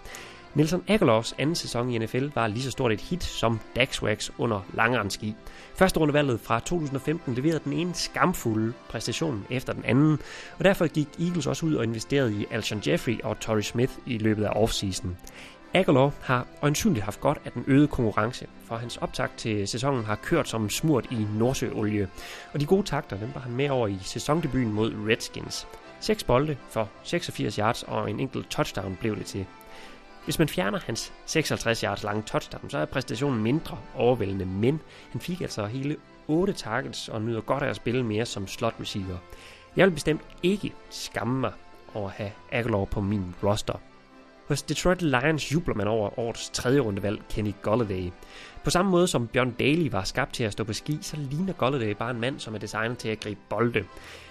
Nelson 0.57 0.83
Aguilars 0.87 1.35
anden 1.37 1.55
sæson 1.55 1.89
i 1.89 1.97
NFL 1.97 2.27
var 2.35 2.47
lige 2.47 2.63
så 2.63 2.71
stort 2.71 2.91
et 2.91 3.01
hit 3.01 3.23
som 3.23 3.59
Dax 3.75 4.03
Wax 4.03 4.29
under 4.37 4.61
langrenski. 4.73 5.35
Første 5.75 5.99
rundevalget 5.99 6.39
fra 6.39 6.59
2015 6.59 7.33
leverede 7.33 7.59
den 7.63 7.73
ene 7.73 7.93
skamfulde 7.93 8.73
præstation 8.89 9.45
efter 9.49 9.73
den 9.73 9.85
anden, 9.85 10.19
og 10.59 10.65
derfor 10.65 10.87
gik 10.87 11.07
Eagles 11.19 11.47
også 11.47 11.65
ud 11.65 11.75
og 11.75 11.83
investerede 11.83 12.33
i 12.41 12.45
Alshon 12.51 12.81
Jeffrey 12.87 13.19
og 13.23 13.39
Torrey 13.39 13.61
Smith 13.61 13.93
i 14.05 14.17
løbet 14.17 14.45
af 14.45 14.51
offseason. 14.55 15.17
Aguilar 15.73 16.11
har 16.21 16.47
øjensynligt 16.61 17.05
haft 17.05 17.21
godt 17.21 17.37
af 17.45 17.51
den 17.51 17.63
øgede 17.67 17.87
konkurrence, 17.87 18.47
for 18.65 18.75
hans 18.75 18.97
optakt 18.97 19.37
til 19.37 19.67
sæsonen 19.67 20.05
har 20.05 20.15
kørt 20.15 20.49
som 20.49 20.69
smurt 20.69 21.07
i 21.11 21.27
Nordsøolie. 21.37 22.07
Og 22.53 22.59
de 22.59 22.65
gode 22.65 22.83
takter, 22.83 23.17
dem 23.17 23.29
var 23.33 23.41
han 23.41 23.51
med 23.51 23.69
over 23.69 23.87
i 23.87 23.97
sæsondebuten 24.01 24.73
mod 24.73 24.93
Redskins. 25.09 25.67
6 25.99 26.23
bolde 26.23 26.57
for 26.69 26.89
86 27.03 27.55
yards 27.55 27.83
og 27.83 28.09
en 28.09 28.19
enkelt 28.19 28.49
touchdown 28.49 28.97
blev 29.01 29.15
det 29.15 29.25
til. 29.25 29.45
Hvis 30.27 30.39
man 30.39 30.47
fjerner 30.47 30.79
hans 30.85 31.13
56 31.25 31.81
yards 31.81 32.03
lange 32.03 32.23
touchdown, 32.23 32.69
så 32.69 32.77
er 32.77 32.85
præstationen 32.85 33.43
mindre 33.43 33.77
overvældende, 33.95 34.45
men 34.45 34.79
han 35.11 35.21
fik 35.21 35.41
altså 35.41 35.65
hele 35.65 35.95
8 36.27 36.53
targets 36.53 37.09
og 37.09 37.21
nyder 37.21 37.41
godt 37.41 37.63
af 37.63 37.69
at 37.69 37.75
spille 37.75 38.03
mere 38.03 38.25
som 38.25 38.47
slot 38.47 38.75
receiver. 38.79 39.17
Jeg 39.75 39.87
vil 39.87 39.93
bestemt 39.93 40.21
ikke 40.43 40.73
skamme 40.89 41.39
mig 41.39 41.51
over 41.93 42.09
at 42.09 42.15
have 42.15 42.31
Aguilar 42.51 42.85
på 42.85 43.01
min 43.01 43.35
roster. 43.43 43.73
Hos 44.47 44.61
Detroit 44.61 45.01
Lions 45.01 45.53
jubler 45.53 45.75
man 45.75 45.87
over 45.87 46.19
årets 46.19 46.49
tredje 46.49 46.79
rundevalg 46.79 47.21
Kenny 47.29 47.53
Golladay. 47.61 48.11
På 48.63 48.69
samme 48.69 48.91
måde 48.91 49.07
som 49.07 49.27
Bjørn 49.27 49.51
Daly 49.51 49.89
var 49.91 50.03
skabt 50.03 50.33
til 50.33 50.43
at 50.43 50.53
stå 50.53 50.63
på 50.63 50.73
ski, 50.73 50.97
så 51.01 51.17
ligner 51.17 51.53
Golladay 51.53 51.91
bare 51.91 52.11
en 52.11 52.19
mand, 52.19 52.39
som 52.39 52.55
er 52.55 52.59
designet 52.59 52.97
til 52.97 53.09
at 53.09 53.19
gribe 53.19 53.39
bolde. 53.49 53.83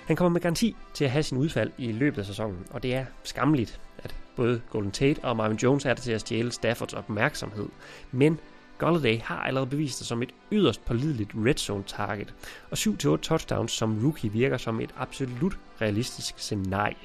Han 0.06 0.16
kommer 0.16 0.30
med 0.30 0.40
garanti 0.40 0.76
til 0.94 1.04
at 1.04 1.10
have 1.10 1.22
sin 1.22 1.38
udfald 1.38 1.72
i 1.78 1.92
løbet 1.92 2.18
af 2.18 2.24
sæsonen, 2.24 2.66
og 2.70 2.82
det 2.82 2.94
er 2.94 3.04
skamligt, 3.22 3.80
at 3.98 4.14
både 4.36 4.60
Golden 4.70 4.90
Tate 4.90 5.24
og 5.24 5.36
Marvin 5.36 5.56
Jones 5.56 5.84
er 5.84 5.94
der 5.94 6.02
til 6.02 6.12
at 6.12 6.20
stjæle 6.20 6.52
Staffords 6.52 6.92
opmærksomhed. 6.92 7.68
Men 8.12 8.38
Golladay 8.78 9.20
har 9.20 9.36
allerede 9.36 9.70
bevist 9.70 9.98
sig 9.98 10.06
som 10.06 10.22
et 10.22 10.30
yderst 10.52 10.84
pålideligt 10.84 11.30
red 11.34 11.54
zone 11.54 11.84
target, 11.86 12.34
og 12.70 12.78
7-8 12.78 12.96
touchdowns 13.16 13.72
som 13.72 14.04
rookie 14.04 14.32
virker 14.32 14.56
som 14.56 14.80
et 14.80 14.90
absolut 14.96 15.58
realistisk 15.80 16.38
scenarie. 16.38 16.96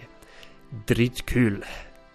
Dritkøl. 0.89 1.63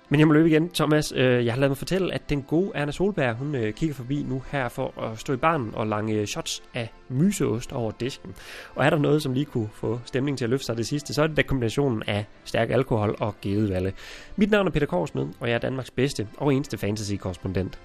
Men 0.09 0.21
jeg 0.21 0.27
må 0.27 0.33
løbe 0.33 0.49
igen, 0.49 0.69
Thomas. 0.69 1.12
Øh, 1.16 1.47
jeg 1.47 1.53
har 1.53 1.61
lavet 1.61 1.71
mig 1.71 1.77
fortælle, 1.77 2.14
at 2.14 2.31
den 2.31 2.42
gode 2.42 2.71
Erna 2.75 2.92
Solberg, 2.92 3.35
hun 3.35 3.55
øh, 3.55 3.73
kigger 3.73 3.95
forbi 3.95 4.23
nu 4.23 4.42
her 4.51 4.69
for 4.69 5.01
at 5.03 5.19
stå 5.19 5.33
i 5.33 5.37
barnen 5.37 5.75
og 5.75 5.87
lange 5.87 6.27
shots 6.27 6.62
af 6.75 6.92
myseost 7.09 7.73
over 7.73 7.90
disken. 7.90 8.35
Og 8.75 8.87
er 8.87 8.90
der 8.90 8.99
noget, 8.99 9.23
som 9.23 9.33
lige 9.33 9.45
kunne 9.45 9.69
få 9.73 10.01
stemningen 10.05 10.37
til 10.37 10.45
at 10.45 10.51
løfte 10.51 10.66
sig 10.66 10.77
det 10.77 10.87
sidste, 10.87 11.14
så 11.14 11.23
er 11.23 11.27
det 11.27 11.37
da 11.37 11.42
kombinationen 11.42 12.03
af 12.07 12.25
stærk 12.45 12.71
alkohol 12.71 13.16
og 13.21 13.35
gedevalle. 13.42 13.92
Mit 14.37 14.51
navn 14.51 14.66
er 14.66 14.71
Peter 14.71 14.87
Korsmed, 14.87 15.27
og 15.40 15.49
jeg 15.49 15.55
er 15.55 15.59
Danmarks 15.59 15.90
bedste 15.90 16.29
og 16.37 16.55
eneste 16.55 16.79
fantasy-korrespondent. 16.79 17.79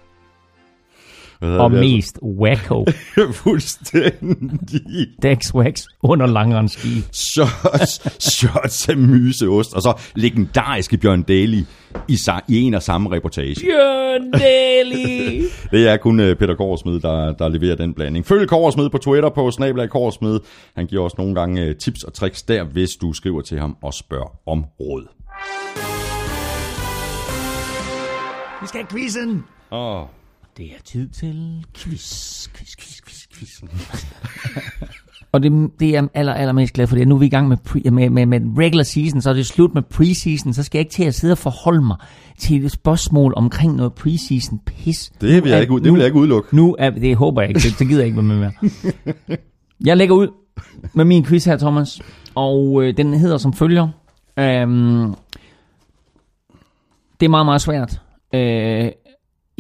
Og 1.42 1.72
det, 1.72 1.80
mest 1.80 2.20
wacko. 2.24 2.86
altså? 2.88 3.32
Fuldstændig. 3.44 5.08
Dax 5.24 5.54
Wax 5.54 5.84
under 6.04 6.26
langrenski. 6.26 6.88
Shots, 7.12 8.24
shots 8.38 8.90
af 8.90 8.98
myseost, 8.98 9.74
og 9.74 9.82
så 9.82 9.94
legendariske 10.16 10.98
Bjørn 10.98 11.22
Daly 11.24 11.64
i, 12.08 12.14
sa- 12.14 12.46
i 12.48 12.62
en 12.62 12.74
og 12.74 12.82
samme 12.84 13.12
reportage. 13.12 13.56
Bjørn 13.62 14.32
Daly! 14.32 15.44
Det 15.72 15.88
er 15.90 15.98
kun 15.98 16.20
øh, 16.20 16.36
Peter 16.36 16.56
Korsmed, 16.56 17.00
der, 17.00 17.34
der 17.34 17.50
leverer 17.50 17.76
den 17.76 17.94
blanding. 17.94 18.26
Følg 18.26 18.48
Korsmed 18.50 18.90
på 18.90 18.98
Twitter 18.98 19.30
på 19.30 19.52
Snablag 19.52 19.90
Korsmed. 19.90 20.40
Han 20.76 20.86
giver 20.88 21.04
også 21.04 21.16
nogle 21.20 21.36
gange 21.36 21.62
øh, 21.62 21.76
tips 21.76 22.04
og 22.04 22.14
tricks 22.14 22.44
der, 22.44 22.64
hvis 22.64 22.90
du 23.02 23.14
skriver 23.14 23.42
til 23.42 23.60
ham 23.60 23.78
og 23.84 23.94
spørger 23.94 24.32
om 24.48 24.66
råd. 24.80 25.08
Vi 28.62 28.68
skal 28.68 28.80
have 28.82 28.88
quizzen! 28.92 29.44
Åh, 29.72 30.02
Det 30.58 30.66
er 30.66 30.82
tid 30.86 31.08
til 31.10 31.66
quiz, 31.78 32.48
quiz, 32.54 32.70
quiz, 32.78 33.00
quiz, 33.08 33.28
quiz. 33.38 33.62
Og 35.32 35.44
det, 35.44 35.72
det 35.80 35.88
er 35.88 35.92
jeg 35.92 36.08
aller, 36.14 36.34
allermest 36.34 36.74
glad 36.74 36.88
for, 36.88 36.96
det 36.96 37.02
er 37.02 37.06
nu 37.06 37.16
er 37.16 37.20
vi 37.20 37.26
i 37.26 37.30
gang 37.30 37.48
med, 37.48 37.58
pre, 37.58 37.80
med, 37.92 38.10
med, 38.10 38.26
med 38.26 38.40
regular 38.58 38.84
season, 38.84 39.22
så 39.22 39.30
er 39.30 39.34
det 39.34 39.46
slut 39.46 39.74
med 39.74 39.82
preseason, 39.82 40.54
så 40.54 40.64
skal 40.64 40.78
jeg 40.78 40.82
ikke 40.86 40.92
til 40.94 41.04
at 41.04 41.14
sidde 41.16 41.32
og 41.32 41.38
forholde 41.38 41.82
mig 41.82 41.96
til 42.38 42.66
et 42.66 42.72
spørgsmål 42.72 43.34
omkring 43.38 43.76
noget 43.76 43.94
preseason 43.94 44.60
pis. 44.66 45.12
det 45.22 45.44
vil 45.44 45.52
jeg 45.52 45.62
ikke, 45.62 45.74
ud- 45.74 45.82
det 45.82 45.92
vil 45.94 46.00
jeg 46.00 46.06
ikke 46.08 46.20
udelukke. 46.20 46.56
Nu 46.56 46.76
er, 46.80 46.90
det 46.90 47.16
håber 47.16 47.42
jeg 47.42 47.50
ikke, 47.50 47.60
det, 47.60 47.80
det 47.80 47.88
gider 47.88 48.00
jeg 48.00 48.06
ikke 48.06 48.18
være 48.18 48.24
med 48.26 48.38
mere. 48.40 49.38
Jeg 49.86 49.98
lægger 49.98 50.16
ud 50.16 50.28
med 50.94 51.06
min 51.06 51.26
quiz 51.26 51.46
her, 51.46 51.58
Thomas, 51.58 52.02
og 52.36 52.84
øh, 52.84 52.98
den 52.98 53.14
hedder 53.14 53.38
som 53.38 53.54
følger. 53.54 53.88
Øhm, 54.40 55.14
det 57.20 57.26
er 57.26 57.30
meget, 57.30 57.46
meget 57.46 57.62
svært. 57.62 58.02
Øh, 58.34 58.92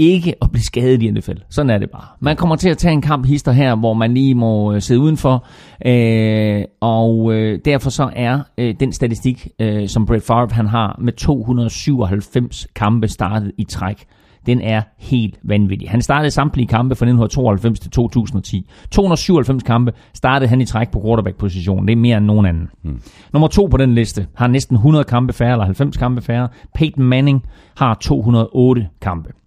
ikke 0.01 0.35
at 0.41 0.51
blive 0.51 0.63
skadet 0.63 1.01
i 1.01 1.11
NFL. 1.11 1.37
Sådan 1.49 1.69
er 1.69 1.77
det 1.77 1.89
bare. 1.91 2.05
Man 2.19 2.35
kommer 2.35 2.55
til 2.55 2.69
at 2.69 2.77
tage 2.77 2.93
en 2.93 3.01
kamp 3.01 3.25
hister 3.25 3.51
her, 3.51 3.75
hvor 3.75 3.93
man 3.93 4.13
lige 4.13 4.35
må 4.35 4.73
øh, 4.73 4.81
sidde 4.81 4.99
udenfor, 4.99 5.45
øh, 5.85 6.63
og 6.81 7.33
øh, 7.33 7.59
derfor 7.65 7.89
så 7.89 8.09
er 8.15 8.39
øh, 8.57 8.75
den 8.79 8.93
statistik, 8.93 9.47
øh, 9.59 9.87
som 9.87 10.05
Brett 10.05 10.25
Favre 10.25 10.47
han 10.51 10.67
har 10.67 10.99
med 11.01 11.13
297 11.13 12.67
kampe 12.75 13.07
startet 13.07 13.51
i 13.57 13.63
træk, 13.63 14.05
den 14.45 14.61
er 14.61 14.81
helt 14.97 15.39
vanvittig. 15.43 15.89
Han 15.89 16.01
startede 16.01 16.31
samtlige 16.31 16.67
kampe 16.67 16.95
fra 16.95 17.05
1992 17.05 17.79
til 17.79 17.91
2010. 17.91 18.69
297 18.91 19.63
kampe 19.63 19.93
startede 20.13 20.49
han 20.49 20.61
i 20.61 20.65
træk 20.65 20.91
på 20.91 21.01
quarterback-positionen. 21.05 21.87
Det 21.87 21.91
er 21.91 21.97
mere 21.97 22.17
end 22.17 22.25
nogen 22.25 22.45
anden. 22.45 22.69
Hmm. 22.83 23.01
Nummer 23.33 23.47
to 23.47 23.65
på 23.65 23.77
den 23.77 23.95
liste 23.95 24.27
har 24.35 24.47
næsten 24.47 24.75
100 24.75 25.03
kampe 25.03 25.33
færre, 25.33 25.51
eller 25.51 25.65
90 25.65 25.97
kampe 25.97 26.21
færre. 26.21 26.47
Peyton 26.75 27.03
Manning 27.03 27.45
har 27.77 27.97
208 28.01 28.87
kampe. 29.01 29.40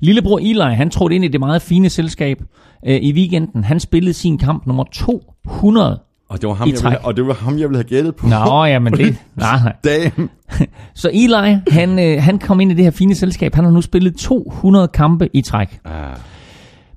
Lillebror 0.00 0.38
Eli, 0.38 0.74
han 0.74 0.90
trådte 0.90 1.14
ind 1.16 1.24
i 1.24 1.28
det 1.28 1.40
meget 1.40 1.62
fine 1.62 1.90
selskab 1.90 2.42
øh, 2.86 2.96
i 2.96 3.12
weekenden. 3.12 3.64
Han 3.64 3.80
spillede 3.80 4.12
sin 4.14 4.38
kamp 4.38 4.66
nummer 4.66 4.84
200. 4.92 6.00
Og 6.28 6.40
det 6.40 6.48
var 6.48 6.54
ham, 6.54 6.68
I 6.68 6.70
jeg 6.70 6.78
træk. 6.78 6.90
ville, 6.90 7.04
og 7.04 7.16
det 7.16 7.26
var 7.26 7.34
ham, 7.34 7.58
jeg 7.58 7.68
ville 7.68 7.76
have 7.78 7.88
gættet 7.88 8.16
på. 8.16 8.26
Nå, 8.26 8.64
jamen 8.64 8.92
det... 8.92 9.16
Nej, 9.36 9.58
nej. 9.84 10.10
Så 10.94 11.10
Eli, 11.12 11.56
han, 11.68 11.98
øh, 11.98 12.22
han 12.22 12.38
kom 12.38 12.60
ind 12.60 12.72
i 12.72 12.74
det 12.74 12.84
her 12.84 12.90
fine 12.90 13.14
selskab. 13.14 13.54
Han 13.54 13.64
har 13.64 13.70
nu 13.70 13.80
spillet 13.82 14.16
200 14.16 14.88
kampe 14.88 15.28
i 15.32 15.42
træk. 15.42 15.80
Ah, 15.84 16.16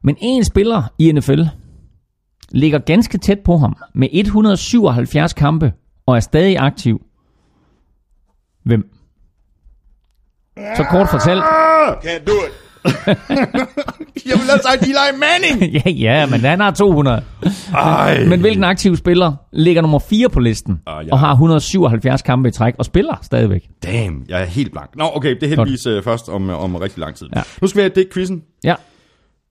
Men 0.02 0.15
en 0.22 0.43
spiller 0.43 0.84
i 1.00 1.12
NFL 1.12 1.41
ligger 2.52 2.80
ganske 2.80 3.17
tæt 3.17 3.39
på 3.39 3.58
ham 3.58 3.76
med 3.96 4.08
177 4.12 5.34
kampe 5.34 5.74
og 6.06 6.15
er 6.15 6.19
stadig 6.19 6.58
aktiv. 6.60 7.02
Hvem? 8.65 8.90
Så 10.77 10.84
kort 10.92 11.10
fortalt. 11.10 11.44
Can't 11.44 12.25
do 12.27 12.31
it. 12.31 12.62
jeg 14.29 14.34
vil 14.40 14.50
have 14.50 14.60
sagt 14.63 14.81
Eli 14.81 15.17
Manning. 15.19 15.73
ja, 15.86 15.92
ja, 15.92 16.25
men 16.25 16.40
han 16.40 16.60
har 16.60 16.71
200. 16.71 17.23
Ej. 17.73 18.25
Men 18.25 18.40
hvilken 18.40 18.63
aktiv 18.63 18.96
spiller 18.96 19.34
ligger 19.54 19.81
nummer 19.81 20.00
4 20.00 20.29
på 20.29 20.40
listen 20.40 20.81
Ah, 20.88 21.08
ja. 21.08 21.12
og 21.12 21.19
har 21.19 21.31
177 21.31 22.21
kampe 22.21 22.50
i 22.50 22.52
træk 22.52 22.73
og 22.77 22.86
spiller 22.86 23.19
stadigvæk? 23.21 23.67
Damn, 23.84 24.25
jeg 24.29 24.42
er 24.42 24.46
helt 24.46 24.71
blank. 24.71 24.96
Nå, 24.96 25.10
okay, 25.15 25.36
det 25.36 25.44
er 25.44 25.48
heldigvis 25.48 25.88
uh, 25.88 26.04
først 26.04 26.29
om, 26.29 26.50
om 26.50 26.75
rigtig 26.75 27.00
lang 27.00 27.15
tid. 27.15 27.27
Ja. 27.36 27.42
Nu 27.62 27.67
skal 27.67 27.77
vi 27.77 27.81
have 27.81 27.92
det 27.96 28.13
quizzen. 28.13 28.44
Ja. 28.63 28.75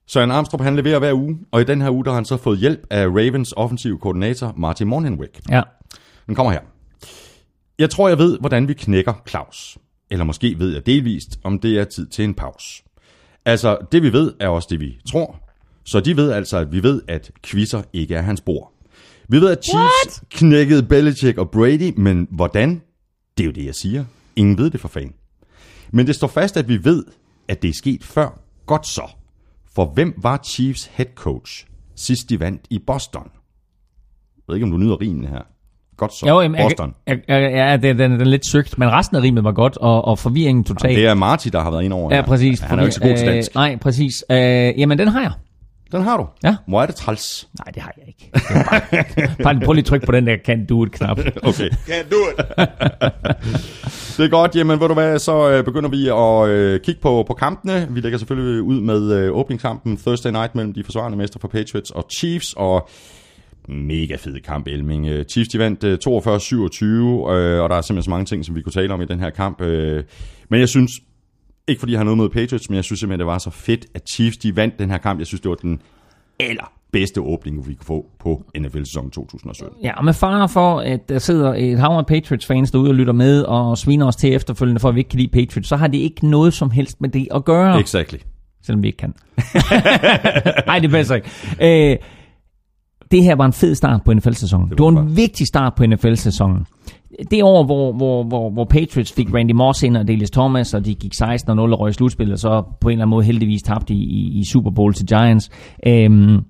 Søren 0.09 0.30
Armstrong 0.30 0.64
han 0.64 0.76
leverer 0.76 0.99
hver 0.99 1.12
uge, 1.14 1.37
og 1.53 1.61
i 1.61 1.64
den 1.64 1.80
her 1.80 1.91
uge 1.91 2.05
der 2.05 2.11
har 2.11 2.14
han 2.14 2.24
så 2.24 2.37
fået 2.37 2.59
hjælp 2.59 2.80
af 2.91 3.07
Ravens 3.07 3.55
offensiv 3.57 3.99
koordinator 4.01 4.55
Martin 4.57 4.87
Morningwick. 4.87 5.41
Ja. 5.51 5.62
Den 6.26 6.35
kommer 6.35 6.53
her. 6.53 6.61
Jeg 7.78 7.91
tror, 7.91 8.09
jeg 8.09 8.18
ved, 8.18 8.39
hvordan 8.41 8.68
vi 8.68 8.74
knækker 8.74 9.12
Claus. 9.28 9.78
Eller 10.11 10.24
måske 10.24 10.55
ved 10.59 10.72
jeg 10.72 10.87
delvist, 10.87 11.39
om 11.45 11.59
det 11.59 11.78
er 11.78 11.85
tid 11.85 12.07
til 12.07 12.24
en 12.24 12.35
pause. 12.35 12.82
Altså, 13.45 13.78
det 13.93 14.03
vi 14.03 14.12
ved, 14.12 14.32
er 14.40 14.49
også 14.49 14.68
det 14.70 14.80
vi 14.80 14.99
tror. 15.11 15.38
Så 15.84 16.01
de 16.01 16.16
ved 16.16 16.30
altså, 16.32 16.57
at 16.57 16.72
vi 16.72 16.82
ved, 16.82 17.03
at 17.09 17.30
quizzer 17.43 17.82
ikke 17.93 18.14
er 18.14 18.22
hans 18.22 18.40
bord. 18.40 18.72
Vi 19.28 19.40
ved, 19.40 19.51
at 19.51 19.64
Chiefs 19.64 19.76
What? 19.76 20.22
knækkede 20.30 20.82
Belichick 20.82 21.38
og 21.38 21.51
Brady, 21.51 21.93
men 21.97 22.28
hvordan? 22.30 22.82
Det 23.38 23.45
er 23.45 23.47
jo 23.47 23.53
det, 23.53 23.64
jeg 23.66 23.74
siger. 23.74 24.05
Ingen 24.36 24.59
ved 24.59 24.70
det 24.70 24.80
for 24.80 24.88
fan. 24.88 25.14
Men 25.93 26.07
det 26.07 26.14
står 26.14 26.26
fast, 26.28 26.57
at 26.57 26.68
vi 26.68 26.84
ved, 26.84 27.05
at 27.49 27.62
det 27.62 27.68
er 27.68 27.74
sket 27.74 28.05
før. 28.05 28.40
Godt 28.66 28.86
så. 28.86 29.11
For 29.74 29.93
hvem 29.95 30.14
var 30.16 30.40
Chiefs 30.45 30.84
head 30.84 31.07
coach 31.14 31.66
sidst 31.95 32.30
de 32.30 32.40
vandt 32.40 32.66
i 32.70 32.78
Boston? 32.86 33.30
Jeg 34.36 34.43
ved 34.49 34.57
ikke, 34.57 34.64
om 34.64 34.70
du 34.70 34.76
nyder 34.76 35.01
rimene 35.01 35.28
her. 35.28 35.43
Godt 36.03 36.14
så. 36.14 36.26
Jo, 36.26 36.40
jamen, 36.40 36.61
Boston. 36.62 36.94
jeg, 37.07 37.18
jeg, 37.28 37.40
ja, 37.53 37.76
den, 37.76 37.98
den, 37.98 38.11
den 38.11 38.20
er 38.20 38.24
lidt 38.24 38.46
søgt, 38.46 38.78
men 38.78 38.92
resten 38.92 39.16
af 39.16 39.20
rimet 39.22 39.44
var 39.44 39.53
godt, 39.53 39.76
og, 39.76 40.05
og 40.05 40.18
forvirringen 40.18 40.64
total. 40.64 40.96
Det 40.96 41.07
er 41.07 41.14
Marty, 41.14 41.48
der 41.53 41.61
har 41.61 41.70
været 41.70 41.82
ind 41.82 41.92
over 41.92 42.14
Ja, 42.14 42.22
præcis. 42.22 42.61
Han 42.61 42.78
er 42.78 42.82
jo 42.82 42.86
ikke 42.86 42.94
så 42.94 43.00
god 43.00 43.16
til 43.16 43.26
dansk. 43.26 43.50
Øh, 43.50 43.55
nej, 43.55 43.76
præcis. 43.76 44.24
Øh, 44.30 44.36
jamen, 44.78 44.98
den 44.98 45.09
har 45.09 45.20
jeg. 45.20 45.32
Den 45.92 46.03
har 46.03 46.16
du. 46.16 46.26
Ja. 46.44 46.57
Hvor 46.68 46.82
er 46.82 46.86
det 46.86 46.94
træls. 46.94 47.48
Nej, 47.59 47.72
det 47.74 47.82
har 47.82 47.92
jeg 47.96 48.05
ikke. 48.09 48.30
Bare, 48.70 49.42
bare 49.55 49.61
prøv 49.64 49.72
lige 49.72 49.82
at 49.82 49.86
trykke 49.86 50.07
på 50.07 50.12
den 50.12 50.26
der 50.26 50.36
can 50.46 50.66
do 50.66 50.84
it 50.84 50.92
knap. 50.92 51.18
Okay. 51.42 51.70
Can't 51.70 52.11
do 52.11 52.16
it. 52.30 52.46
Det 54.16 54.24
er 54.24 54.28
godt, 54.28 54.57
jamen 54.57 54.80
ved 54.80 54.88
du 54.88 54.94
hvad, 54.94 55.18
så 55.18 55.50
øh, 55.50 55.64
begynder 55.64 55.90
vi 55.90 56.09
at 56.09 56.48
øh, 56.48 56.80
kigge 56.80 57.00
på, 57.00 57.24
på 57.26 57.34
kampene. 57.34 57.86
Vi 57.90 58.00
lægger 58.00 58.18
selvfølgelig 58.18 58.62
ud 58.62 58.80
med 58.80 59.12
øh, 59.12 59.36
åbningskampen 59.36 59.96
Thursday 59.96 60.30
night 60.30 60.55
mellem 60.55 60.72
de 60.72 60.84
forsvarende 60.84 61.18
mester 61.18 61.38
for 61.40 61.48
Patriots 61.48 61.90
og 61.90 62.07
Chiefs, 62.16 62.55
og 62.57 62.88
mega 63.68 64.16
fed 64.16 64.40
kamp, 64.40 64.66
Elming. 64.66 65.06
Øh, 65.06 65.24
Chiefs 65.24 65.48
de 65.48 65.58
vandt 65.58 65.84
øh, 65.84 65.98
42-27, 66.06 66.84
øh, 66.84 67.62
og 67.62 67.70
der 67.70 67.76
er 67.76 67.80
simpelthen 67.80 68.02
så 68.02 68.10
mange 68.10 68.24
ting, 68.24 68.44
som 68.44 68.56
vi 68.56 68.62
kunne 68.62 68.72
tale 68.72 68.94
om 68.94 69.02
i 69.02 69.04
den 69.04 69.20
her 69.20 69.30
kamp. 69.30 69.60
Øh, 69.60 70.04
men 70.48 70.60
jeg 70.60 70.68
synes, 70.68 70.92
ikke 71.68 71.80
fordi 71.80 71.92
jeg 71.92 71.98
har 71.98 72.04
noget 72.04 72.18
mod 72.18 72.28
Patriots, 72.28 72.70
men 72.70 72.76
jeg 72.76 72.84
synes 72.84 73.00
simpelthen, 73.00 73.18
det 73.18 73.26
var 73.26 73.38
så 73.38 73.50
fedt, 73.50 73.86
at 73.94 74.02
Chiefs 74.10 74.36
de 74.36 74.56
vandt 74.56 74.78
den 74.78 74.90
her 74.90 74.98
kamp. 74.98 75.18
Jeg 75.18 75.26
synes, 75.26 75.40
det 75.40 75.48
var 75.48 75.54
den 75.54 75.80
allerbedste 76.40 77.20
åbning, 77.20 77.68
vi 77.68 77.74
kunne 77.74 77.86
få 77.86 78.06
på 78.20 78.44
NFL-sæsonen 78.58 79.10
2017. 79.10 79.76
Ja, 79.82 79.98
og 79.98 80.04
med 80.04 80.14
fare 80.14 80.48
for, 80.48 80.80
at 80.80 81.08
der 81.08 81.18
sidder 81.18 81.54
et 81.54 81.78
hav 81.78 81.90
af 81.90 82.06
Patriots-fans 82.06 82.70
derude 82.70 82.90
og 82.90 82.94
lytter 82.94 83.12
med 83.12 83.42
og 83.42 83.78
sviner 83.78 84.06
os 84.06 84.16
til 84.16 84.34
efterfølgende, 84.34 84.80
for 84.80 84.88
at 84.88 84.94
vi 84.94 85.00
ikke 85.00 85.10
kan 85.10 85.18
lide 85.18 85.30
Patriots, 85.30 85.68
så 85.68 85.76
har 85.76 85.86
det 85.86 85.98
ikke 85.98 86.28
noget 86.28 86.54
som 86.54 86.70
helst 86.70 87.00
med 87.00 87.08
det 87.08 87.28
at 87.34 87.44
gøre. 87.44 87.80
Exactly. 87.80 88.18
Selvom 88.62 88.82
vi 88.82 88.88
ikke 88.88 88.98
kan. 88.98 89.14
Nej, 90.66 90.78
det 90.78 90.90
passer 90.90 91.14
ikke. 91.14 91.30
Øh, 91.92 91.96
det 93.12 93.22
her 93.22 93.36
var 93.36 93.46
en 93.46 93.52
fed 93.52 93.74
start 93.74 94.02
på 94.04 94.14
NFL-sæsonen. 94.14 94.68
Det, 94.68 94.80
var 94.80 94.86
det 94.86 94.94
var 94.94 95.02
en 95.02 95.16
vigtig 95.16 95.46
start 95.46 95.74
på 95.74 95.86
NFL-sæsonen. 95.86 96.66
Det 97.30 97.42
år, 97.42 97.64
hvor, 97.64 97.92
hvor, 97.92 98.24
hvor, 98.24 98.50
hvor 98.50 98.64
Patriots 98.64 99.12
fik 99.12 99.34
Randy 99.34 99.52
Moss 99.52 99.82
ind 99.82 99.96
og 99.96 100.08
Delius 100.08 100.30
Thomas, 100.30 100.74
og 100.74 100.84
de 100.84 100.94
gik 100.94 101.14
16-0 101.14 101.50
og 101.50 101.80
røg 101.80 101.90
i 101.90 101.92
slutspillet, 101.92 102.32
og 102.32 102.38
så 102.38 102.62
på 102.80 102.88
en 102.88 102.92
eller 102.92 103.04
anden 103.04 103.10
måde 103.10 103.24
heldigvis 103.24 103.62
tabte 103.62 103.94
i, 103.94 104.02
i, 104.02 104.38
i 104.38 104.44
Super 104.44 104.70
Bowl 104.70 104.94
til 104.94 105.06
Giants. 105.06 105.50
Øhm, 105.86 106.40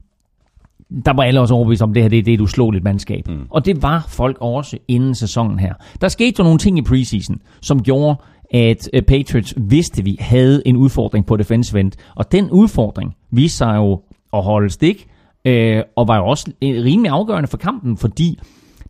der 1.04 1.16
var 1.16 1.22
alle 1.22 1.40
også 1.40 1.54
overbevist 1.54 1.82
om, 1.82 1.90
at 1.90 1.94
det 1.94 2.02
her 2.02 2.08
det 2.08 2.18
er 2.18 2.22
det, 2.22 2.38
du 2.38 2.46
slog 2.46 2.70
lidt 2.70 2.84
mandskab. 2.84 3.28
Mm. 3.28 3.46
Og 3.50 3.64
det 3.64 3.82
var 3.82 4.06
folk 4.08 4.36
også 4.40 4.78
inden 4.88 5.14
sæsonen 5.14 5.58
her. 5.58 5.74
Der 6.00 6.08
skete 6.08 6.34
jo 6.38 6.44
nogle 6.44 6.58
ting 6.58 6.78
i 6.78 6.82
preseason, 6.82 7.36
som 7.60 7.82
gjorde, 7.82 8.16
at 8.54 8.90
øh, 8.92 9.02
Patriots 9.02 9.54
vidste, 9.56 9.98
at 9.98 10.04
vi 10.04 10.16
havde 10.20 10.62
en 10.66 10.76
udfordring 10.76 11.26
på 11.26 11.36
defensive 11.36 11.80
end. 11.80 11.92
Og 12.16 12.32
den 12.32 12.50
udfordring 12.50 13.14
viste 13.30 13.58
sig 13.58 13.76
jo 13.76 14.00
at 14.32 14.42
holde 14.42 14.70
stik, 14.70 15.06
øh, 15.44 15.82
og 15.96 16.08
var 16.08 16.16
jo 16.16 16.26
også 16.26 16.52
øh, 16.62 16.84
rimelig 16.84 17.10
afgørende 17.10 17.48
for 17.48 17.56
kampen, 17.56 17.96
fordi 17.96 18.38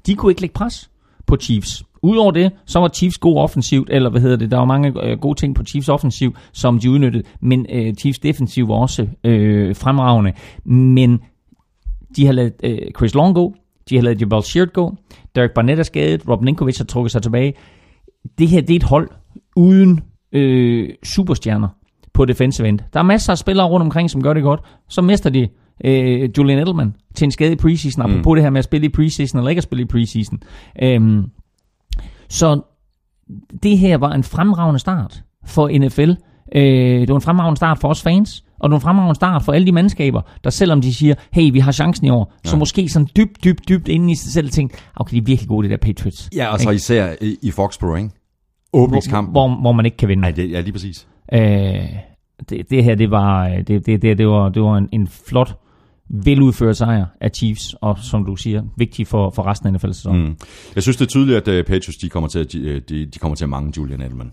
de 0.06 0.14
kunne 0.14 0.32
ikke 0.32 0.40
lægge 0.40 0.54
pres 0.54 0.90
på 1.26 1.36
Chiefs. 1.36 1.84
Udover 2.02 2.30
det, 2.30 2.52
så 2.66 2.78
var 2.78 2.88
Chiefs 2.88 3.18
god 3.18 3.36
offensivt, 3.38 3.88
eller 3.90 4.10
hvad 4.10 4.20
hedder 4.20 4.36
det, 4.36 4.50
der 4.50 4.56
var 4.56 4.64
mange 4.64 5.04
øh, 5.04 5.18
gode 5.18 5.38
ting 5.38 5.54
på 5.54 5.64
Chiefs 5.64 5.88
offensiv, 5.88 6.36
som 6.52 6.78
de 6.78 6.90
udnyttede, 6.90 7.24
men 7.40 7.66
øh, 7.70 7.94
Chiefs 7.94 8.18
defensiv 8.18 8.68
var 8.68 8.74
også 8.74 9.06
øh, 9.24 9.76
fremragende. 9.76 10.32
Men 10.64 11.20
de 12.16 12.26
har 12.26 12.32
lavet 12.32 12.52
øh, 12.64 12.78
Chris 12.96 13.14
Long 13.14 13.34
gå, 13.34 13.54
de 13.88 13.96
har 13.96 14.02
lavet 14.02 14.20
Jabal 14.20 14.42
Sheard 14.42 14.68
gå, 14.68 14.94
Derek 15.34 15.50
Barnett 15.50 15.78
er 15.78 15.82
skadet, 15.82 16.28
Rob 16.28 16.42
Ninkovic 16.42 16.78
har 16.78 16.84
trukket 16.84 17.12
sig 17.12 17.22
tilbage. 17.22 17.54
Det 18.38 18.48
her, 18.48 18.60
det 18.60 18.70
er 18.70 18.76
et 18.76 18.82
hold 18.82 19.08
uden 19.56 20.00
øh, 20.32 20.88
superstjerner 21.04 21.68
på 22.12 22.24
defensive 22.24 22.68
end. 22.68 22.78
Der 22.92 23.00
er 23.00 23.04
masser 23.04 23.32
af 23.32 23.38
spillere 23.38 23.66
rundt 23.66 23.84
omkring, 23.84 24.10
som 24.10 24.22
gør 24.22 24.32
det 24.32 24.42
godt. 24.42 24.60
Så 24.88 25.02
mister 25.02 25.30
de 25.30 25.48
øh, 25.84 26.30
Julian 26.38 26.58
Edelman 26.58 26.94
til 27.14 27.24
en 27.24 27.30
skade 27.30 27.52
i 27.52 27.56
preseason, 27.56 28.10
mm. 28.10 28.22
det 28.22 28.42
her 28.42 28.50
med 28.50 28.58
at 28.58 28.64
spille 28.64 28.86
i 28.86 28.88
preseason, 28.88 29.38
eller 29.38 29.50
ikke 29.50 29.60
at 29.60 29.64
spille 29.64 29.82
i 29.82 29.86
preseason. 29.86 30.42
Øhm, 30.82 31.24
så 32.28 32.60
det 33.62 33.78
her 33.78 33.96
var 33.96 34.12
en 34.12 34.24
fremragende 34.24 34.78
start 34.78 35.22
for 35.44 35.78
NFL. 35.78 36.10
Øh, 36.54 37.00
det 37.00 37.08
var 37.08 37.14
en 37.14 37.20
fremragende 37.20 37.56
start 37.56 37.78
for 37.78 37.88
os 37.88 38.02
fans, 38.02 38.44
og 38.58 38.68
det 38.68 38.72
var 38.72 38.78
en 38.78 38.82
fremragende 38.82 39.14
start 39.14 39.42
for 39.42 39.52
alle 39.52 39.66
de 39.66 39.72
mandskaber, 39.72 40.22
der 40.44 40.50
selvom 40.50 40.80
de 40.80 40.94
siger, 40.94 41.14
hey, 41.32 41.52
vi 41.52 41.58
har 41.58 41.72
chancen 41.72 42.06
i 42.06 42.10
år, 42.10 42.34
ja. 42.44 42.50
så 42.50 42.56
måske 42.56 42.88
sådan 42.88 43.08
dybt, 43.16 43.44
dybt, 43.44 43.68
dybt 43.68 43.88
inde 43.88 44.12
i 44.12 44.14
sig 44.14 44.32
selv 44.32 44.50
tænkte, 44.50 44.78
okay, 44.96 45.12
de 45.12 45.18
er 45.18 45.22
virkelig 45.22 45.48
gode, 45.48 45.68
det 45.68 45.70
der 45.70 45.86
Patriots. 45.86 46.30
Ja, 46.36 46.52
og 46.52 46.60
så 46.60 46.70
især 46.70 47.14
i, 47.20 47.36
i 47.42 47.50
Foxborough, 47.50 47.98
ikke? 47.98 48.14
Åbningskampen. 48.72 49.32
Hvor, 49.32 49.60
hvor 49.60 49.72
man 49.72 49.84
ikke 49.84 49.96
kan 49.96 50.08
vinde. 50.08 50.20
Nej, 50.20 50.30
det, 50.30 50.50
ja, 50.50 50.60
lige 50.60 50.72
præcis. 50.72 51.06
Øh, 51.32 51.40
det, 52.50 52.70
det 52.70 52.84
her, 52.84 52.94
det 52.94 53.10
var, 53.10 53.48
det, 53.48 53.86
det, 53.86 54.02
det, 54.02 54.18
det 54.18 54.28
var, 54.28 54.48
det 54.48 54.62
var 54.62 54.76
en, 54.76 54.88
en 54.92 55.08
flot, 55.08 55.58
veludført 56.12 56.76
sejr 56.76 57.06
af 57.20 57.30
Chiefs, 57.30 57.74
og 57.80 57.98
som 57.98 58.24
du 58.24 58.36
siger, 58.36 58.62
vigtig 58.76 59.06
for, 59.06 59.30
for 59.30 59.46
resten 59.46 59.66
af 59.68 59.72
NFL-sæsonen. 59.72 60.24
Mm. 60.28 60.36
Jeg 60.74 60.82
synes, 60.82 60.96
det 60.96 61.04
er 61.04 61.08
tydeligt, 61.08 61.48
at 61.48 61.48
uh, 61.48 61.66
Patriots 61.66 61.96
de 61.96 62.08
kommer, 62.08 62.28
til 62.28 62.38
at, 62.38 62.52
de, 62.52 62.80
de, 62.80 63.06
de 63.06 63.18
kommer 63.18 63.36
til 63.36 63.44
at 63.44 63.48
mangle 63.48 63.72
Julian 63.76 64.00
Edelman. 64.00 64.32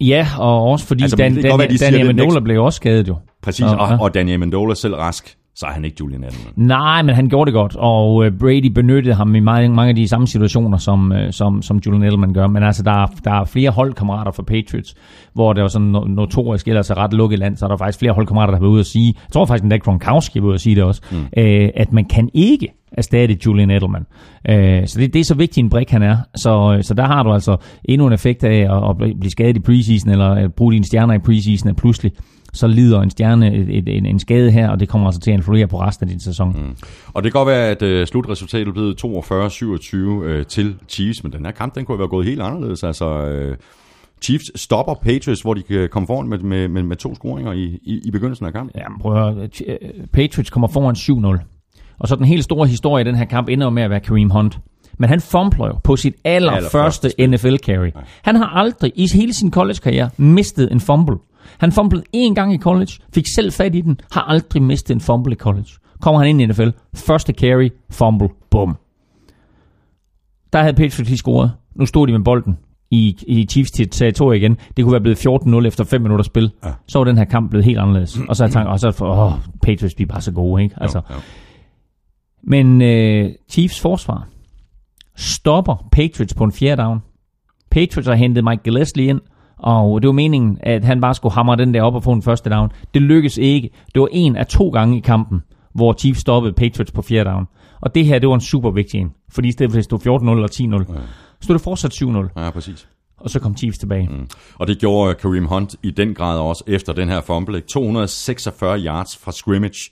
Ja, 0.00 0.28
og 0.38 0.62
også 0.62 0.86
fordi 0.86 1.02
Altså, 1.02 1.16
Dan, 1.16 1.34
det 1.34 1.42
kan 1.42 1.50
godt 1.50 1.80
Dan, 1.80 1.92
det 1.92 2.00
Amendola 2.00 2.40
blev 2.40 2.62
også 2.62 2.76
skadet 2.76 3.08
jo. 3.08 3.16
Præcis, 3.42 3.64
Så, 3.64 3.76
og, 3.76 3.88
ja. 3.88 4.00
og 4.00 4.14
Danny 4.14 4.34
Amendola 4.34 4.74
selv 4.74 4.94
rask, 4.94 5.36
så 5.56 5.66
er 5.66 5.70
han 5.70 5.84
ikke 5.84 5.96
Julian 6.00 6.24
Edelman. 6.24 6.52
Nej, 6.56 7.02
men 7.02 7.14
han 7.14 7.28
gjorde 7.28 7.48
det 7.48 7.54
godt, 7.54 7.76
og 7.76 8.26
øh, 8.26 8.32
Brady 8.38 8.66
benyttede 8.66 9.14
ham 9.14 9.34
i 9.34 9.40
mange, 9.40 9.68
mange 9.68 9.88
af 9.88 9.96
de 9.96 10.08
samme 10.08 10.26
situationer, 10.26 10.78
som, 10.78 11.12
øh, 11.12 11.32
som, 11.32 11.62
som 11.62 11.80
Julian 11.86 12.02
Edelman 12.02 12.32
gør. 12.32 12.46
Men 12.46 12.62
altså, 12.62 12.82
der 12.82 13.02
er, 13.02 13.06
der 13.24 13.30
er 13.40 13.44
flere 13.44 13.70
holdkammerater 13.70 14.32
for 14.32 14.42
Patriots, 14.42 14.94
hvor 15.34 15.52
det 15.52 15.62
var 15.62 15.68
sådan 15.68 15.96
no- 15.96 16.08
notorisk, 16.08 16.68
ellers 16.68 16.90
er 16.90 16.98
ret 16.98 17.12
lukket 17.12 17.38
land, 17.38 17.56
så 17.56 17.64
er 17.64 17.68
der 17.68 17.76
faktisk 17.76 17.98
flere 17.98 18.12
holdkammerater, 18.12 18.50
der 18.50 18.56
har 18.56 18.62
været 18.62 18.72
ude 18.72 18.80
at 18.80 18.86
sige, 18.86 19.14
jeg 19.26 19.32
tror 19.32 19.44
faktisk, 19.44 19.72
at 19.72 19.82
Gronkowski 19.82 20.40
var 20.40 20.46
ude 20.46 20.54
at 20.54 20.60
sige 20.60 20.76
det 20.76 20.84
også, 20.84 21.02
mm. 21.12 21.18
øh, 21.36 21.68
at 21.74 21.92
man 21.92 22.04
kan 22.04 22.30
ikke 22.34 22.68
erstatte 22.92 23.38
Julian 23.46 23.70
Edelman. 23.70 24.06
Øh, 24.48 24.86
så 24.86 25.00
det, 25.00 25.14
det 25.14 25.20
er 25.20 25.24
så 25.24 25.34
vigtig 25.34 25.60
en 25.60 25.70
brik, 25.70 25.90
han 25.90 26.02
er. 26.02 26.16
Så, 26.34 26.78
så 26.82 26.94
der 26.94 27.04
har 27.04 27.22
du 27.22 27.32
altså 27.32 27.56
endnu 27.84 28.06
en 28.06 28.12
effekt 28.12 28.44
af 28.44 28.76
at, 28.76 28.90
at 28.90 28.96
blive 28.96 29.30
skadet 29.30 29.56
i 29.56 29.60
preseason, 29.60 30.10
eller 30.10 30.28
at 30.28 30.54
bruge 30.54 30.72
dine 30.72 30.84
stjerner 30.84 31.14
i 31.14 31.18
preseason, 31.18 31.68
at 31.68 31.76
pludselig 31.76 32.12
så 32.56 32.66
lider 32.66 33.00
en 33.00 33.10
stjerne 33.10 33.54
et, 33.54 33.68
et, 33.78 33.88
en, 33.96 34.06
en 34.06 34.18
skade 34.18 34.50
her, 34.50 34.68
og 34.68 34.80
det 34.80 34.88
kommer 34.88 35.06
altså 35.06 35.20
til 35.20 35.30
at 35.30 35.36
influere 35.36 35.66
på 35.66 35.80
resten 35.80 36.04
af 36.04 36.10
din 36.10 36.20
sæson. 36.20 36.48
Mm. 36.48 36.76
Og 37.14 37.22
det 37.22 37.32
kan 37.32 37.38
godt 37.38 37.48
være, 37.48 37.68
at 37.68 38.00
uh, 38.00 38.06
slutresultatet 38.06 38.74
blev 38.74 38.94
42-27 39.04 39.96
uh, 39.96 40.42
til 40.48 40.74
Chiefs, 40.88 41.22
men 41.22 41.32
den 41.32 41.44
her 41.44 41.52
kamp, 41.52 41.74
den 41.74 41.84
kunne 41.84 41.98
være 41.98 42.08
gået 42.08 42.26
helt 42.26 42.42
anderledes. 42.42 42.84
Altså, 42.84 43.06
uh, 43.50 43.56
Chiefs 44.22 44.60
stopper 44.60 44.94
Patriots, 44.94 45.42
hvor 45.42 45.54
de 45.54 45.62
kan 45.62 45.88
komme 45.88 46.06
foran 46.06 46.28
med, 46.28 46.38
med, 46.38 46.68
med, 46.68 46.82
med 46.82 46.96
to 46.96 47.14
scoringer 47.14 47.52
i, 47.52 47.64
i, 47.82 48.00
i 48.04 48.10
begyndelsen 48.10 48.46
af 48.46 48.52
kampen. 48.52 48.80
Ja, 48.80 48.88
men 48.88 48.98
prøv 49.00 49.28
at 49.28 49.62
øh, 49.66 49.76
Patriots 50.12 50.50
kommer 50.50 50.68
foran 50.68 50.94
7-0. 51.38 51.44
Og 51.98 52.08
så 52.08 52.16
den 52.16 52.24
helt 52.24 52.44
store 52.44 52.66
historie 52.66 53.04
i 53.04 53.06
den 53.06 53.14
her 53.14 53.24
kamp 53.24 53.48
ender 53.48 53.66
jo 53.66 53.70
med 53.70 53.82
at 53.82 53.90
være 53.90 54.00
Kareem 54.00 54.30
Hunt. 54.30 54.58
Men 54.98 55.08
han 55.08 55.20
fumbler 55.20 55.66
jo 55.66 55.78
på 55.84 55.96
sit 55.96 56.14
allerførste 56.24 57.10
spil. 57.10 57.30
NFL-carry. 57.30 57.90
Han 58.22 58.36
har 58.36 58.46
aldrig 58.46 58.92
i 58.94 59.08
hele 59.14 59.32
sin 59.32 59.50
college-karriere 59.50 60.10
mistet 60.16 60.72
en 60.72 60.80
fumble. 60.80 61.16
Han 61.58 61.72
fumblede 61.72 62.04
én 62.16 62.34
gang 62.34 62.54
i 62.54 62.58
college, 62.58 62.92
fik 63.14 63.24
selv 63.36 63.52
fat 63.52 63.74
i 63.74 63.80
den, 63.80 64.00
har 64.12 64.20
aldrig 64.20 64.62
mistet 64.62 64.94
en 64.94 65.00
fumble 65.00 65.32
i 65.32 65.36
college. 65.36 65.68
Kommer 66.00 66.20
han 66.20 66.28
ind 66.28 66.40
i 66.40 66.46
NFL, 66.46 66.68
første 66.94 67.32
carry, 67.32 67.68
fumble, 67.90 68.28
bum. 68.50 68.76
Der 70.52 70.58
havde 70.58 70.74
Patriots 70.74 71.08
lige 71.08 71.16
scoret. 71.16 71.52
Nu 71.74 71.86
stod 71.86 72.06
de 72.06 72.12
med 72.12 72.24
bolden 72.24 72.58
i, 72.90 73.16
i 73.26 73.46
Chiefs 73.50 73.70
territorie 73.90 74.38
igen. 74.38 74.56
Det 74.76 74.84
kunne 74.84 74.92
være 74.92 75.00
blevet 75.00 75.26
14-0 75.62 75.66
efter 75.66 75.84
5 75.84 76.02
minutter 76.02 76.22
spil. 76.24 76.50
Ja. 76.64 76.70
Så 76.88 76.98
var 76.98 77.04
den 77.04 77.18
her 77.18 77.24
kamp 77.24 77.50
blevet 77.50 77.64
helt 77.64 77.78
anderledes. 77.78 78.18
Og 78.28 78.36
så 78.36 78.42
har 78.42 78.48
jeg 78.48 78.52
tænkt, 78.52 78.68
og 78.68 78.80
så 78.80 78.90
for, 78.90 79.24
åh, 79.24 79.32
Patriots 79.62 79.94
bliver 79.94 80.08
bare 80.08 80.20
så 80.20 80.32
gode, 80.32 80.62
ikke? 80.62 80.74
Altså, 80.80 81.00
jo, 81.10 81.14
jo. 81.14 81.20
men 82.42 82.82
øh, 82.82 83.30
Chiefs 83.50 83.80
forsvar 83.80 84.28
stopper 85.16 85.88
Patriots 85.92 86.34
på 86.34 86.44
en 86.44 86.52
fjerde 86.52 86.82
down. 86.82 86.98
Patriots 87.70 88.08
har 88.08 88.14
hentet 88.14 88.44
Mike 88.44 88.62
Gillespie 88.62 89.06
ind, 89.06 89.20
og 89.58 90.02
det 90.02 90.08
var 90.08 90.12
meningen, 90.12 90.58
at 90.62 90.84
han 90.84 91.00
bare 91.00 91.14
skulle 91.14 91.32
hamre 91.32 91.56
den 91.56 91.74
der 91.74 91.82
op 91.82 91.94
og 91.94 92.02
få 92.04 92.12
en 92.12 92.22
første 92.22 92.50
down. 92.50 92.70
Det 92.94 93.02
lykkedes 93.02 93.38
ikke. 93.38 93.70
Det 93.94 94.00
var 94.00 94.08
en 94.12 94.36
af 94.36 94.46
to 94.46 94.68
gange 94.68 94.96
i 94.96 95.00
kampen, 95.00 95.42
hvor 95.74 95.92
Chiefs 95.92 96.20
stoppede 96.20 96.52
Patriots 96.52 96.92
på 96.92 97.02
fjerde 97.02 97.30
down. 97.30 97.46
Og 97.80 97.94
det 97.94 98.04
her, 98.06 98.18
det 98.18 98.28
var 98.28 98.34
en 98.34 98.40
super 98.40 98.70
vigtig 98.70 99.00
en. 99.00 99.12
Fordi 99.34 99.48
i 99.48 99.52
stedet 99.52 99.72
for 99.72 99.76
at 99.78 99.90
det 99.90 100.00
stod 100.00 100.20
14-0 100.20 100.30
eller 100.30 100.84
10-0, 100.88 100.92
Ja. 100.94 101.00
stod 101.40 101.54
det 101.54 101.62
fortsat 101.62 101.92
7-0. 101.94 102.40
Ja, 102.42 102.50
præcis. 102.50 102.88
og 103.20 103.30
så 103.30 103.40
kom 103.40 103.56
Chiefs 103.56 103.78
tilbage. 103.78 104.08
Mm. 104.08 104.28
Og 104.54 104.66
det 104.66 104.78
gjorde 104.78 105.14
Kareem 105.14 105.46
Hunt 105.46 105.76
i 105.82 105.90
den 105.90 106.14
grad 106.14 106.38
også 106.38 106.64
efter 106.66 106.92
den 106.92 107.08
her 107.08 107.20
fumble. 107.20 107.60
246 107.60 108.80
yards 108.80 109.16
fra 109.16 109.32
scrimmage 109.32 109.90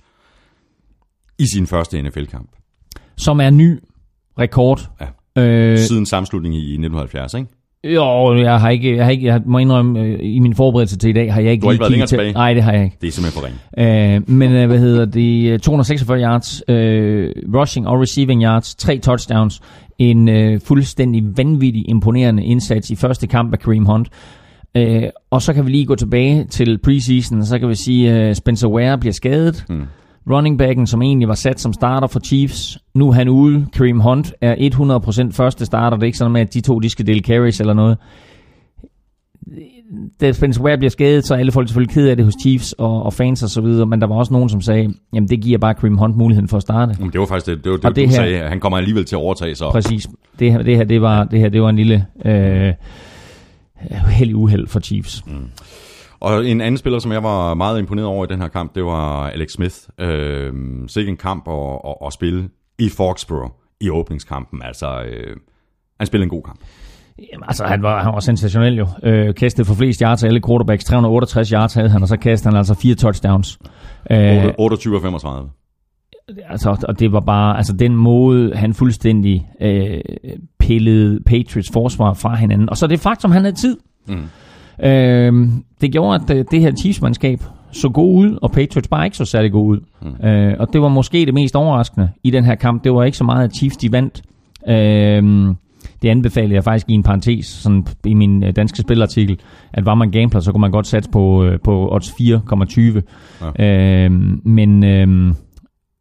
i 1.39 1.45
sin 1.55 1.67
første 1.67 2.03
NFL-kamp. 2.03 2.49
Som 3.17 3.41
er 3.41 3.51
ny 3.51 3.79
rekord. 4.39 4.91
Ja. 5.37 5.43
Øh, 5.43 5.79
Siden 5.79 6.07
sammenslutningen 6.07 6.61
i 6.61 6.65
1970, 6.65 7.35
ikke? 7.35 7.51
Jo, 7.85 8.37
jeg 8.37 8.61
har 8.61 8.71
ikke, 8.71 8.97
jeg 8.97 9.05
har 9.05 9.11
ikke, 9.11 9.27
jeg 9.27 9.41
må 9.47 9.59
indrømme, 9.59 10.01
øh, 10.01 10.19
i 10.23 10.39
min 10.39 10.55
forberedelse 10.55 10.99
til 10.99 11.11
i 11.11 11.13
dag 11.13 11.33
har 11.33 11.41
jeg 11.41 11.53
ikke 11.53 11.63
Du 11.63 11.67
har 11.67 11.73
ikke 11.73 11.81
været 11.81 11.91
længere 11.91 12.09
tilbage? 12.09 12.33
Nej, 12.33 12.55
det 12.55 12.63
har 12.63 12.73
jeg 12.73 12.85
ikke. 12.85 12.97
Det 13.01 13.09
er 13.09 13.13
simpelthen 13.13 13.41
for 13.41 13.47
ringe. 13.79 14.17
Øh, 14.17 14.23
men 14.27 14.53
øh, 14.53 14.67
hvad 14.67 14.79
hedder 14.79 15.05
det? 15.05 15.63
246 15.63 16.21
yards, 16.23 16.63
øh, 16.69 17.31
rushing 17.55 17.89
og 17.89 18.01
receiving 18.01 18.43
yards, 18.43 18.75
tre 18.75 18.99
touchdowns. 18.99 19.61
En 19.99 20.29
øh, 20.29 20.61
fuldstændig 20.61 21.25
vanvittig 21.37 21.89
imponerende 21.89 22.45
indsats 22.45 22.91
i 22.91 22.97
første 22.97 23.27
kamp 23.27 23.53
af 23.53 23.59
Kareem 23.59 23.85
Hunt. 23.85 24.09
Øh, 24.77 25.03
og 25.31 25.43
så 25.43 25.53
kan 25.53 25.67
vi 25.67 25.71
lige 25.71 25.87
gå 25.87 25.95
tilbage 25.95 26.45
til 26.45 26.79
preseason, 26.79 27.39
og 27.39 27.47
så 27.47 27.59
kan 27.59 27.69
vi 27.69 27.75
sige, 27.75 28.13
at 28.13 28.29
øh, 28.29 28.35
Spencer 28.35 28.69
Ware 28.69 28.99
bliver 28.99 29.13
skadet. 29.13 29.65
Mm. 29.69 29.83
Running 30.31 30.59
backen, 30.59 30.87
som 30.87 31.03
egentlig 31.03 31.29
var 31.29 31.35
sat 31.35 31.61
som 31.61 31.73
starter 31.73 32.07
for 32.07 32.21
Chiefs, 32.21 32.79
nu 32.95 33.09
er 33.09 33.13
han 33.13 33.29
ude. 33.29 33.67
Kareem 33.73 34.01
Hunt 34.01 34.35
er 34.41 34.55
100% 35.31 35.33
første 35.33 35.67
starter. 35.67 35.97
Det 35.97 36.03
er 36.03 36.07
ikke 36.07 36.19
sådan 36.19 36.33
med, 36.33 36.41
at 36.41 36.55
de 36.55 36.61
to 36.61 36.79
de 36.79 36.91
skal 36.91 37.07
dele 37.07 37.21
carries 37.21 37.61
eller 37.61 37.75
noget. 37.75 37.99
Da 40.21 40.33
Spencer 40.33 40.63
Ware 40.63 40.79
bliver 40.79 40.91
skadet, 40.91 41.27
så 41.27 41.35
er 41.35 41.39
alle 41.39 41.53
folk 41.53 41.69
selvfølgelig 41.69 41.95
ked 41.95 42.09
af 42.09 42.17
det 42.17 42.25
hos 42.25 42.35
Chiefs 42.43 42.73
og, 42.73 43.03
og 43.03 43.13
fans 43.13 43.43
og 43.43 43.49
så 43.51 43.61
videre, 43.61 43.87
men 43.87 44.01
der 44.01 44.07
var 44.07 44.15
også 44.15 44.33
nogen, 44.33 44.49
som 44.49 44.61
sagde, 44.61 44.95
jamen 45.15 45.29
det 45.29 45.41
giver 45.41 45.59
bare 45.59 45.75
Kareem 45.75 45.97
Hunt 45.97 46.17
muligheden 46.17 46.49
for 46.49 46.57
at 46.57 46.63
starte. 46.63 46.97
Men 47.01 47.11
det 47.11 47.21
var 47.21 47.27
faktisk 47.27 47.47
det, 47.47 47.65
det, 47.65 47.71
var 47.73 47.77
det, 47.77 47.85
Og 47.85 47.97
det 47.97 48.05
du 48.05 48.09
her- 48.11 48.17
sagde. 48.17 48.39
Han 48.49 48.61
kommer 48.61 48.79
alligevel 48.79 49.05
til 49.05 49.17
at 49.17 49.21
overtage 49.21 49.55
så. 49.55 49.71
Præcis. 49.71 50.07
Det 50.39 50.53
her, 50.53 50.63
det 50.63 50.77
her, 50.77 50.85
det 50.85 51.01
var, 51.03 51.25
det 51.25 51.41
her, 51.41 51.49
det 51.49 51.63
var 51.63 51.69
en 51.69 51.77
lille 51.77 52.07
øh, 52.25 52.73
heldig 54.09 54.37
uheld 54.37 54.67
for 54.67 54.81
Chiefs. 54.81 55.25
Og 56.25 56.47
en 56.47 56.61
anden 56.61 56.79
spiller, 56.79 56.99
som 56.99 57.13
jeg 57.13 57.23
var 57.23 57.55
meget 57.55 57.79
imponeret 57.79 58.09
over 58.09 58.25
i 58.25 58.29
den 58.29 58.41
her 58.41 58.49
kamp, 58.49 58.75
det 58.75 58.85
var 58.85 59.29
Alex 59.29 59.51
Smith. 59.51 59.75
Øh, 60.01 60.53
sikke 60.87 61.11
en 61.11 61.17
kamp 61.17 61.49
at, 61.49 61.81
at, 61.85 61.95
at 62.07 62.13
spille 62.13 62.49
i 62.79 62.89
Foxborough 62.89 63.51
i 63.81 63.91
åbningskampen. 63.91 64.63
Altså, 64.63 65.03
øh, 65.03 65.37
han 65.99 66.07
spillede 66.07 66.25
en 66.25 66.31
god 66.31 66.43
kamp. 66.43 66.61
Jamen, 67.19 67.45
altså, 67.49 67.65
han 67.65 67.83
var, 67.83 68.03
han 68.03 68.13
var 68.13 68.21
sensationel 68.21 68.75
jo. 68.77 68.87
Øh, 69.03 69.35
kastet 69.35 69.67
for 69.67 69.75
flest 69.75 70.01
yards 70.01 70.25
af 70.25 70.29
alle 70.29 70.41
quarterbacks. 70.47 70.85
368 70.85 71.49
yards 71.49 71.75
havde 71.75 71.89
han, 71.89 72.03
og 72.03 72.09
så 72.09 72.17
kastede 72.17 72.53
han 72.53 72.59
altså 72.59 72.75
fire 72.75 72.95
touchdowns. 72.95 73.59
Øh, 74.11 74.45
28 74.59 74.97
og 74.97 75.03
35. 75.03 75.51
altså, 76.49 76.85
og 76.89 76.99
det 76.99 77.13
var 77.13 77.21
bare, 77.21 77.57
altså 77.57 77.73
den 77.73 77.97
måde, 77.97 78.55
han 78.55 78.75
fuldstændig 78.75 79.49
øh, 79.61 80.01
pillede 80.59 81.21
Patriots 81.27 81.71
forsvar 81.73 82.13
fra 82.13 82.35
hinanden. 82.35 82.71
Og 82.71 82.77
så 82.77 82.87
det 82.87 83.01
faktum, 83.01 83.31
han 83.31 83.43
havde 83.43 83.57
tid. 83.57 83.77
Mm. 84.07 84.29
Øh, 84.83 85.49
det 85.81 85.93
gjorde, 85.93 86.15
at 86.15 86.37
øh, 86.37 86.45
det 86.51 86.61
her 86.61 86.73
Chiefs-mandskab 86.73 87.41
så 87.73 87.89
god 87.89 88.15
ud, 88.15 88.39
og 88.43 88.53
Patriots 88.53 88.89
bare 88.89 89.05
ikke 89.05 89.17
så 89.17 89.25
særlig 89.25 89.53
god 89.53 89.69
ud. 89.69 89.81
Mm. 90.03 90.27
Øh, 90.27 90.57
og 90.59 90.73
det 90.73 90.81
var 90.81 90.89
måske 90.89 91.27
det 91.27 91.35
mest 91.35 91.57
overraskende 91.57 92.11
i 92.23 92.31
den 92.31 92.45
her 92.45 92.55
kamp. 92.55 92.85
Det 92.85 92.93
var 92.93 93.05
ikke 93.05 93.19
så 93.19 93.25
meget, 93.25 93.45
at 93.45 93.57
Chiefs 93.57 93.77
de 93.77 93.93
vandt. 93.93 94.23
Øh, 94.69 95.55
det 96.03 96.09
anbefalede 96.09 96.55
jeg 96.55 96.65
faktisk 96.65 96.91
i 96.91 96.93
en 96.93 97.03
parentes 97.03 97.47
sådan 97.47 97.87
i 98.05 98.15
min 98.15 98.45
øh, 98.45 98.57
danske 98.57 98.79
spilartikel, 98.79 99.41
at 99.73 99.87
var 99.87 99.95
man 99.95 100.11
gambler, 100.11 100.41
så 100.41 100.53
kunne 100.53 100.61
man 100.61 100.71
godt 100.71 100.87
satse 100.87 101.11
på, 101.11 101.45
øh, 101.45 101.59
på 101.65 101.95
odds 101.95 102.11
4,20. 102.11 103.01
Ja. 103.59 104.05
Øh, 104.05 104.11
men, 104.45 104.85
øh, 104.85 105.35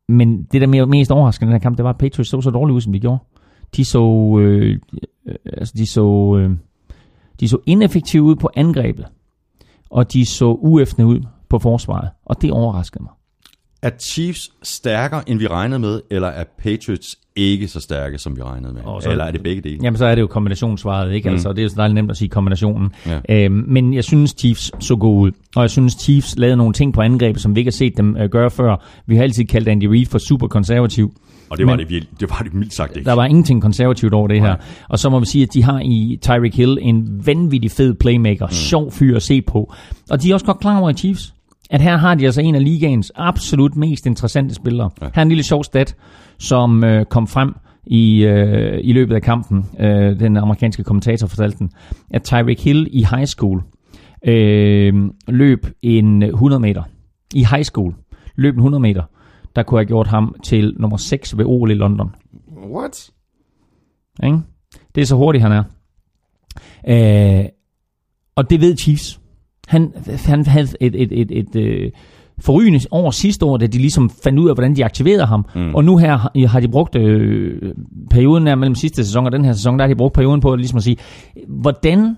men 0.09 0.43
det 0.51 0.61
der 0.61 0.85
mest 0.85 1.11
overraskende 1.11 1.49
i 1.49 1.51
den 1.51 1.59
her 1.59 1.63
kamp, 1.63 1.77
det 1.77 1.83
var, 1.83 1.89
at 1.89 1.97
Patriots 1.97 2.29
så 2.29 2.41
så 2.41 2.49
dårligt 2.49 2.75
ud, 2.75 2.81
som 2.81 2.93
de 2.93 2.99
gjorde. 2.99 3.23
De 3.75 3.85
så, 3.85 4.37
øh, 4.41 4.79
altså 5.45 5.73
de 5.77 5.87
så, 5.87 6.37
øh, 6.39 6.51
de 7.43 7.47
så 7.49 7.57
ineffektive 7.65 8.23
ud 8.23 8.35
på 8.35 8.49
angrebet, 8.55 9.05
og 9.89 10.13
de 10.13 10.25
så 10.25 10.45
uæftende 10.45 11.07
ud 11.07 11.19
på 11.49 11.59
forsvaret, 11.59 12.09
og 12.25 12.41
det 12.41 12.51
overraskede 12.51 13.03
mig. 13.03 13.11
Er 13.83 13.89
Chiefs 13.99 14.51
stærkere, 14.63 15.29
end 15.29 15.39
vi 15.39 15.47
regnede 15.47 15.79
med, 15.79 16.01
eller 16.11 16.27
er 16.27 16.43
Patriots 16.63 17.15
ikke 17.35 17.67
så 17.67 17.79
stærke, 17.79 18.17
som 18.17 18.35
vi 18.37 18.41
regnede 18.41 18.73
med? 18.73 18.81
Og 18.85 19.03
så- 19.03 19.11
eller 19.11 19.23
er 19.23 19.31
det 19.31 19.43
begge 19.43 19.61
dele? 19.61 19.79
Jamen, 19.83 19.97
så 19.97 20.05
er 20.05 20.15
det 20.15 20.21
jo 20.21 20.27
kombinationssvaret, 20.27 21.13
ikke? 21.13 21.29
Mm. 21.29 21.33
Altså, 21.33 21.49
det 21.49 21.59
er 21.59 21.63
jo 21.63 21.69
så 21.69 21.75
dejligt 21.77 21.95
nemt 21.95 22.11
at 22.11 22.17
sige 22.17 22.29
kombinationen. 22.29 22.89
Ja. 23.29 23.45
Øhm, 23.45 23.63
men 23.67 23.93
jeg 23.93 24.03
synes, 24.03 24.35
Chiefs 24.39 24.71
så 24.79 24.95
god 24.95 25.21
ud. 25.21 25.31
Og 25.55 25.61
jeg 25.61 25.69
synes, 25.69 25.93
Chiefs 26.01 26.35
lavede 26.37 26.57
nogle 26.57 26.73
ting 26.73 26.93
på 26.93 27.01
angrebet, 27.01 27.41
som 27.41 27.55
vi 27.55 27.59
ikke 27.59 27.69
har 27.69 27.71
set 27.73 27.97
dem 27.97 28.17
øh, 28.17 28.29
gøre 28.29 28.51
før. 28.51 28.75
Vi 29.05 29.15
har 29.15 29.23
altid 29.23 29.45
kaldt 29.45 29.67
Andy 29.67 29.85
Reid 29.85 30.05
for 30.05 30.17
super 30.17 30.47
konservativ. 30.47 31.13
Og 31.49 31.57
det 31.57 31.65
var, 31.65 31.71
Men- 31.71 31.79
det, 31.79 31.89
virkelig, 31.89 32.19
det 32.19 32.29
var 32.29 32.39
det 32.43 32.53
mildt 32.53 32.73
sagt 32.73 32.97
ikke. 32.97 33.05
Der 33.09 33.13
var 33.13 33.25
ingenting 33.25 33.61
konservativt 33.61 34.13
over 34.13 34.27
det 34.27 34.41
her. 34.41 34.55
Og 34.89 34.99
så 34.99 35.09
må 35.09 35.19
vi 35.19 35.25
sige, 35.25 35.43
at 35.43 35.53
de 35.53 35.63
har 35.63 35.79
i 35.79 36.19
Tyreek 36.21 36.55
Hill 36.55 36.77
en 36.81 37.21
vanvittig 37.25 37.71
fed 37.71 37.93
playmaker. 37.93 38.45
Mm. 38.47 38.51
Sjov 38.53 38.91
fyr 38.91 39.15
at 39.15 39.23
se 39.23 39.41
på. 39.41 39.73
Og 40.09 40.21
de 40.23 40.29
er 40.29 40.33
også 40.33 40.45
godt 40.45 40.59
klar 40.59 40.79
over 40.79 40.89
i 40.89 40.93
Chiefs, 40.93 41.33
at 41.73 41.81
her 41.81 41.97
har 41.97 42.15
de 42.15 42.25
altså 42.25 42.41
en 42.41 42.55
af 42.55 42.63
ligaens 42.63 43.11
absolut 43.15 43.75
mest 43.75 44.05
interessante 44.05 44.55
spillere. 44.55 44.89
Ja. 45.01 45.05
Her 45.05 45.11
er 45.19 45.21
en 45.21 45.27
lille 45.27 45.43
sjov 45.43 45.63
stat, 45.63 45.95
som 46.39 46.83
øh, 46.83 47.05
kom 47.05 47.27
frem 47.27 47.55
i, 47.85 48.23
øh, 48.23 48.79
i 48.83 48.93
løbet 48.93 49.15
af 49.15 49.21
kampen. 49.21 49.65
Øh, 49.79 50.19
den 50.19 50.37
amerikanske 50.37 50.83
kommentator 50.83 51.27
fortalte 51.27 51.57
den, 51.57 51.71
at 52.11 52.23
Tyreek 52.23 52.63
Hill 52.63 52.87
i 52.91 53.05
high 53.11 53.25
school 53.25 53.63
øh, 54.27 54.93
løb 55.27 55.67
en 55.81 56.23
100 56.23 56.59
meter. 56.59 56.83
I 57.33 57.45
high 57.45 57.63
school 57.63 57.93
løb 58.35 58.53
en 58.53 58.59
100 58.59 58.81
meter. 58.81 59.03
Der 59.55 59.63
kunne 59.63 59.79
have 59.79 59.87
gjort 59.87 60.07
ham 60.07 60.35
til 60.43 60.75
nummer 60.79 60.97
6 60.97 61.37
ved 61.37 61.45
OL 61.45 61.71
i 61.71 61.73
London. 61.73 62.15
What? 62.73 63.09
Ikke? 64.23 64.37
Det 64.95 65.01
er 65.01 65.05
så 65.05 65.15
hurtigt, 65.15 65.41
han 65.41 65.51
er. 65.51 65.63
Øh, 66.87 67.45
og 68.35 68.49
det 68.49 68.61
ved 68.61 68.77
Chiefs. 68.77 69.22
Han, 69.73 69.91
han 70.25 70.45
havde 70.45 70.67
et, 70.81 70.95
et, 71.01 71.11
et, 71.21 71.31
et, 71.31 71.55
et 71.55 71.91
forrygende 72.39 72.79
år 72.91 73.11
sidste 73.11 73.45
år, 73.45 73.57
da 73.57 73.67
de 73.67 73.77
ligesom 73.77 74.09
fandt 74.23 74.39
ud 74.39 74.49
af, 74.49 74.55
hvordan 74.55 74.75
de 74.75 74.85
aktiverede 74.85 75.25
ham. 75.25 75.45
Mm. 75.55 75.75
Og 75.75 75.83
nu 75.85 75.97
her 75.97 76.17
har- 76.17 76.47
har 76.47 76.59
de 76.59 76.67
brugt 76.67 76.95
øh, 76.95 77.73
perioden 78.09 78.47
her 78.47 78.55
mellem 78.55 78.75
sidste 78.75 79.05
sæson 79.05 79.25
og 79.25 79.31
den 79.31 79.45
her 79.45 79.53
sæson, 79.53 79.79
der 79.79 79.83
har 79.85 79.87
de 79.89 79.95
brugt 79.95 80.13
perioden 80.13 80.41
på 80.41 80.51
at 80.51 80.59
ligesom 80.59 80.77
at 80.77 80.83
sige, 80.83 80.97
hvordan 81.47 82.17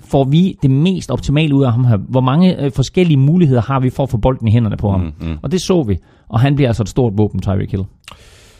får 0.00 0.24
vi 0.24 0.56
det 0.62 0.70
mest 0.70 1.10
optimale 1.10 1.54
ud 1.54 1.64
af 1.64 1.72
ham 1.72 1.84
her? 1.84 1.96
Hvor 1.96 2.20
mange 2.20 2.64
øh, 2.64 2.72
forskellige 2.72 3.16
muligheder 3.18 3.60
har 3.62 3.80
vi 3.80 3.90
for 3.90 4.02
at 4.02 4.10
få 4.10 4.16
bolden 4.16 4.48
i 4.48 4.50
hænderne 4.50 4.76
på 4.76 4.90
ham? 4.90 5.00
Mm, 5.00 5.28
mm. 5.28 5.36
Og 5.42 5.52
det 5.52 5.60
så 5.62 5.82
vi. 5.82 5.96
Og 6.28 6.40
han 6.40 6.54
bliver 6.54 6.68
altså 6.68 6.82
et 6.82 6.88
stort 6.88 7.12
våben, 7.16 7.40
Tyreek 7.40 7.70
Hill. 7.70 7.84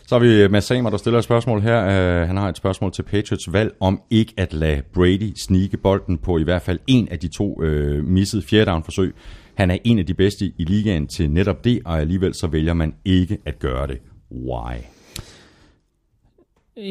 Så 0.09 0.15
har 0.15 0.21
vi 0.21 0.43
øh, 0.43 0.51
Mads 0.51 0.65
Samer, 0.65 0.91
der 0.91 0.97
stiller 0.97 1.19
et 1.19 1.25
spørgsmål 1.25 1.61
her. 1.61 1.85
Uh, 1.85 2.29
han 2.29 2.37
har 2.37 2.49
et 2.49 2.57
spørgsmål 2.57 2.93
til 2.93 3.03
Patriots 3.03 3.53
valg 3.53 3.75
om 3.81 4.01
ikke 4.11 4.35
at 4.37 4.53
lade 4.53 4.83
Brady 4.95 5.33
snige 5.37 5.77
bolden 5.77 6.19
på 6.19 6.39
i 6.39 6.43
hvert 6.43 6.63
fald 6.63 6.79
en 6.87 7.09
af 7.11 7.19
de 7.19 7.29
to 7.29 7.63
øh, 7.63 7.99
uh, 7.99 8.09
missede 8.09 8.43
fjerde 8.43 8.71
down 8.71 8.85
forsøg. 8.85 9.15
Han 9.55 9.71
er 9.71 9.77
en 9.85 9.99
af 9.99 10.07
de 10.07 10.15
bedste 10.15 10.45
i 10.59 10.65
ligaen 10.65 11.07
til 11.07 11.31
netop 11.31 11.65
det, 11.65 11.81
og 11.85 12.01
alligevel 12.01 12.35
så 12.35 12.47
vælger 12.47 12.75
man 12.75 12.95
ikke 13.05 13.39
at 13.47 13.59
gøre 13.59 13.87
det. 13.87 13.99
Why? 14.33 14.75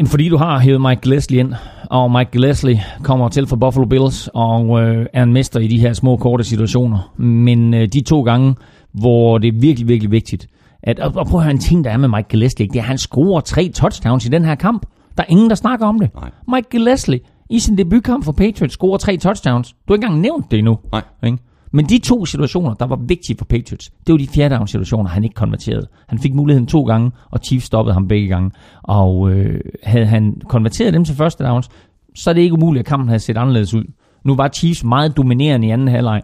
Fordi 0.06 0.30
du 0.30 0.38
har 0.38 0.60
hævet 0.60 0.82
Mike 0.82 1.02
Gillespie 1.02 1.40
ind, 1.40 1.54
og 1.90 2.12
Mike 2.12 2.32
Gillespie 2.32 2.84
kommer 3.04 3.30
til 3.30 3.48
fra 3.48 3.56
Buffalo 3.56 3.86
Bills, 3.86 4.30
og 4.34 4.82
øh, 4.82 5.06
er 5.14 5.24
en 5.24 5.34
mester 5.34 5.60
i 5.60 5.68
de 5.68 5.80
her 5.80 5.94
små, 5.94 6.18
korte 6.18 6.44
situationer. 6.44 7.14
Men 7.22 7.74
øh, 7.74 7.88
de 7.88 8.02
to 8.02 8.22
gange, 8.22 8.56
hvor 8.92 9.38
det 9.38 9.48
er 9.48 9.60
virkelig, 9.60 9.88
virkelig 9.88 10.12
vigtigt, 10.12 10.48
at, 10.84 11.00
og, 11.00 11.12
og 11.16 11.28
prøv 11.28 11.40
at 11.40 11.44
høre 11.44 11.54
en 11.54 11.60
ting, 11.60 11.84
der 11.84 11.92
er 11.92 11.98
med 11.98 12.10
Mike 12.10 12.30
Gillespie, 12.30 12.64
ikke? 12.64 12.74
det 12.74 12.80
er, 12.80 12.84
at 12.84 12.88
han 12.88 12.98
scorer 12.98 13.42
tre 13.42 13.70
touchdowns 13.70 14.26
i 14.26 14.30
den 14.30 14.46
her 14.46 14.56
kamp. 14.56 14.86
Der 15.18 15.24
er 15.24 15.28
ingen, 15.30 15.50
der 15.50 15.56
snakker 15.56 15.86
om 15.86 16.00
det. 16.00 16.10
Nej. 16.16 16.32
Mike 16.48 16.70
Gillespie 16.70 17.20
i 17.50 17.60
sin 17.60 17.78
debutkamp 17.78 18.26
for 18.26 18.32
Patriots 18.32 18.74
scorer 18.74 18.98
tre 18.98 19.18
touchdowns. 19.18 19.72
Du 19.72 19.78
har 19.88 19.96
ikke 19.96 20.06
engang 20.06 20.22
nævnt 20.22 20.52
det 20.52 20.60
endnu. 20.60 20.80
Nej. 20.92 21.02
Ikke? 21.24 21.38
Men 21.72 21.86
de 21.86 22.00
to 22.00 22.26
situationer, 22.26 22.74
der 22.74 22.86
var 22.86 23.00
vigtige 23.08 23.38
for 23.38 23.46
Patriots, 23.46 23.92
det 24.08 24.14
var 24.14 24.18
de 24.18 24.28
fjerde 24.28 24.56
down 24.56 24.68
situationer, 24.68 25.10
han 25.10 25.24
ikke 25.24 25.34
konverterede. 25.34 25.88
Han 26.08 26.20
fik 26.20 26.34
muligheden 26.34 26.68
to 26.68 26.84
gange, 26.84 27.12
og 27.32 27.40
Chiefs 27.46 27.66
stoppede 27.66 27.94
ham 27.94 28.08
begge 28.08 28.28
gange. 28.28 28.52
Og 28.84 29.32
øh, 29.32 29.62
havde 29.84 30.06
han 30.06 30.42
konverteret 30.50 30.94
dem 30.94 31.06
til 31.06 31.16
første 31.16 31.44
downs, 31.44 31.70
så 32.16 32.30
er 32.30 32.34
det 32.34 32.42
ikke 32.42 32.54
umuligt, 32.54 32.80
at 32.80 32.86
kampen 32.86 33.08
havde 33.10 33.20
set 33.20 33.38
anderledes 33.38 33.74
ud. 33.74 33.84
Nu 34.24 34.36
var 34.36 34.48
Chiefs 34.48 34.84
meget 34.84 35.18
dominerende 35.18 35.68
i 35.68 35.70
anden 35.70 35.88
halvleg. 35.88 36.22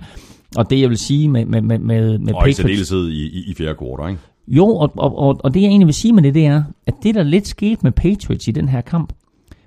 Og 0.57 0.69
det 0.69 0.81
jeg 0.81 0.89
vil 0.89 0.97
sige 0.97 1.29
med, 1.29 1.45
med, 1.45 1.61
med, 1.61 1.79
med, 1.79 2.19
med 2.19 2.33
Og 2.33 2.49
i 2.49 2.51
Patriots... 2.51 2.57
særdeleshed 2.57 3.09
i, 3.09 3.27
i, 3.27 3.51
i 3.51 3.53
fjerde 3.57 3.75
kvartal, 3.75 4.09
ikke? 4.09 4.21
Jo, 4.47 4.67
og, 4.67 4.91
og, 4.97 5.17
og, 5.17 5.39
og 5.43 5.53
det 5.53 5.61
jeg 5.61 5.67
egentlig 5.67 5.87
vil 5.87 5.93
sige 5.93 6.13
med 6.13 6.23
det, 6.23 6.33
det 6.33 6.45
er, 6.45 6.63
at 6.87 6.93
det 7.03 7.15
der 7.15 7.23
lidt 7.23 7.47
skete 7.47 7.79
med 7.83 7.91
Patriots 7.91 8.47
i 8.47 8.51
den 8.51 8.69
her 8.69 8.81
kamp, 8.81 9.13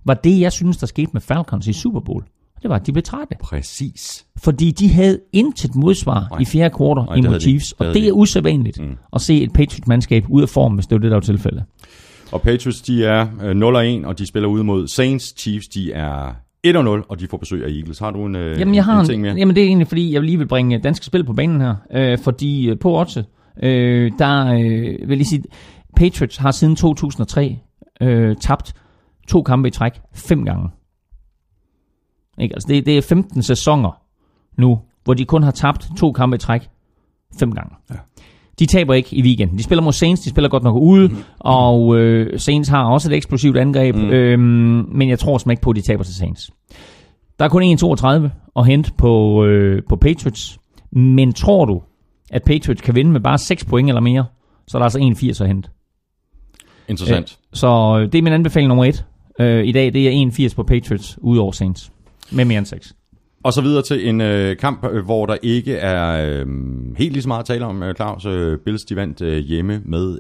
var 0.05 0.15
det, 0.15 0.41
jeg 0.41 0.53
synes, 0.53 0.77
der 0.77 0.87
skete 0.87 1.11
med 1.13 1.21
Falcons 1.21 1.67
i 1.67 1.73
Super 1.73 2.01
Bowl. 2.01 2.25
Det 2.63 2.71
var, 2.71 2.77
at 2.77 2.87
de 2.87 2.93
blev 2.93 3.03
trætte. 3.03 3.35
Præcis. 3.41 4.27
Fordi 4.37 4.71
de 4.71 4.89
havde 4.89 5.19
intet 5.33 5.75
modsvar 5.75 6.27
Nej. 6.31 6.41
i 6.41 6.45
fjerde 6.45 6.75
kvartal 6.77 7.19
imod 7.19 7.35
de 7.35 7.41
Chiefs. 7.41 7.73
Og 7.73 7.87
det 7.87 7.95
de 7.95 8.09
er 8.09 8.13
usædvanligt 8.13 8.81
mm. 8.81 8.97
at 9.13 9.21
se 9.21 9.43
et 9.43 9.53
Patriots-mandskab 9.53 10.25
ud 10.29 10.43
af 10.43 10.49
form, 10.49 10.75
hvis 10.75 10.87
det 10.87 10.95
var 10.95 11.01
det, 11.01 11.11
der 11.11 11.17
var 11.17 11.21
tilfældet. 11.21 11.65
Og 12.33 12.43
Patriots, 12.43 12.83
de 12.83 13.05
er 13.05 13.27
øh, 13.43 14.03
0-1, 14.03 14.07
og 14.07 14.19
de 14.19 14.27
spiller 14.27 14.49
ude 14.49 14.65
mod 14.65 14.89
Saints. 14.89 15.35
Chiefs, 15.41 15.69
de 15.69 15.93
er 15.93 16.33
1-0, 16.67 17.07
og 17.09 17.21
de 17.21 17.27
får 17.27 17.37
besøg 17.37 17.65
af 17.65 17.69
Eagles. 17.69 17.99
Har 17.99 18.11
du 18.11 18.27
en, 18.27 18.37
øh, 18.37 18.61
Jamen, 18.61 18.75
jeg 18.75 18.85
har 18.85 19.01
en 19.01 19.07
ting 19.07 19.23
mere? 19.23 19.33
en, 19.33 19.39
jamen, 19.39 19.57
det 19.57 19.63
er 19.63 19.67
egentlig, 19.67 19.89
fordi 19.89 20.15
jeg 20.15 20.23
lige 20.23 20.39
vil 20.39 20.47
bringe 20.47 20.79
danske 20.79 21.07
spil 21.07 21.25
på 21.25 21.33
banen 21.33 21.61
her. 21.61 21.75
Øh, 21.93 22.19
fordi 22.19 22.71
øh, 22.71 22.79
på 22.79 23.01
Otse, 23.01 23.25
øh, 23.63 24.13
der 24.19 24.47
øh, 24.47 25.09
vil 25.09 25.19
jeg 25.19 25.27
sige, 25.27 25.43
Patriots 25.97 26.37
har 26.37 26.51
siden 26.51 26.77
2003 26.77 27.59
øh, 28.01 28.37
tabt 28.37 28.75
to 29.29 29.43
kampe 29.43 29.69
i 29.69 29.71
træk 29.71 30.01
fem 30.15 30.45
gange. 30.45 30.69
Ikke? 32.39 32.55
Altså 32.55 32.69
det, 32.69 32.87
det 32.87 32.99
er 32.99 33.03
15 33.03 33.43
sæsoner 33.43 34.03
nu, 34.59 34.79
hvor 35.05 35.15
de 35.15 35.25
kun 35.25 35.43
har 35.43 35.51
tabt 35.51 35.89
to 35.99 36.13
kampe 36.13 36.35
i 36.37 36.39
træk 36.39 36.69
fem 37.39 37.53
gange. 37.53 37.75
Ja. 37.91 37.97
De 38.59 38.67
taber 38.67 38.95
ikke 38.95 39.17
i 39.17 39.23
weekenden. 39.23 39.59
De 39.59 39.63
spiller 39.63 39.83
mod 39.83 39.93
Saints, 39.93 40.23
de 40.23 40.31
spiller 40.31 40.49
godt 40.49 40.63
nok 40.63 40.77
ude, 40.77 41.09
mm. 41.09 41.17
og 41.39 41.97
øh, 41.97 42.41
Saints 42.41 42.69
har 42.69 42.85
også 42.85 43.11
et 43.11 43.17
eksplosivt 43.17 43.57
angreb, 43.57 43.95
mm. 43.95 44.11
øhm, 44.11 44.89
men 44.93 45.09
jeg 45.09 45.19
tror 45.19 45.51
ikke 45.51 45.63
på, 45.63 45.71
at 45.71 45.77
de 45.77 45.83
taber 45.83 46.05
til 46.05 46.15
Saints. 46.15 46.51
Der 47.39 47.45
er 47.45 47.49
kun 47.49 47.63
1-32 48.27 48.31
at 48.57 48.67
hente 48.67 48.93
på, 48.99 49.45
øh, 49.45 49.83
på 49.89 49.97
Patriots, 49.97 50.59
men 50.93 51.33
tror 51.33 51.65
du, 51.65 51.83
at 52.31 52.43
Patriots 52.43 52.83
kan 52.83 52.95
vinde 52.95 53.11
med 53.11 53.21
bare 53.21 53.39
6 53.39 53.65
point 53.65 53.89
eller 53.89 54.01
mere, 54.01 54.25
så 54.69 54.77
er 54.77 54.79
der 54.79 54.85
altså 54.85 54.99
1-80 55.39 55.43
at 55.43 55.49
hente. 55.49 55.69
Interessant. 56.89 57.39
Øh, 57.41 57.57
så 57.57 57.99
det 58.13 58.19
er 58.19 58.23
min 58.23 58.33
anbefaling 58.33 58.69
nummer 58.69 58.85
et 58.85 59.05
øh, 59.41 59.65
i 59.65 59.73
dag. 59.73 59.93
Det 59.93 60.09
er 60.09 60.49
1-80 60.51 60.55
på 60.55 60.63
Patriots 60.63 61.19
ud 61.23 61.39
over 61.39 61.53
Saints. 61.53 61.93
Med 62.31 62.45
mere 62.45 62.59
end 62.59 62.67
6. 62.67 62.95
Og 63.45 63.53
så 63.53 63.61
videre 63.61 63.83
til 63.83 64.09
en 64.09 64.21
øh, 64.21 64.57
kamp, 64.57 64.85
øh, 64.93 65.05
hvor 65.05 65.27
der 65.27 65.37
ikke 65.43 65.77
er 65.77 66.27
øh, 66.27 66.47
helt 66.99 67.13
lige 67.13 67.23
så 67.23 67.29
meget 67.29 67.41
at 67.41 67.47
tale 67.47 67.65
om, 67.65 67.83
øh, 67.83 67.95
Claus. 67.95 68.27
Øh, 68.27 68.59
Bills 68.59 68.85
de 68.85 68.97
vandt 68.97 69.23
øh, 69.23 69.39
hjemme 69.39 69.83
med 69.85 70.19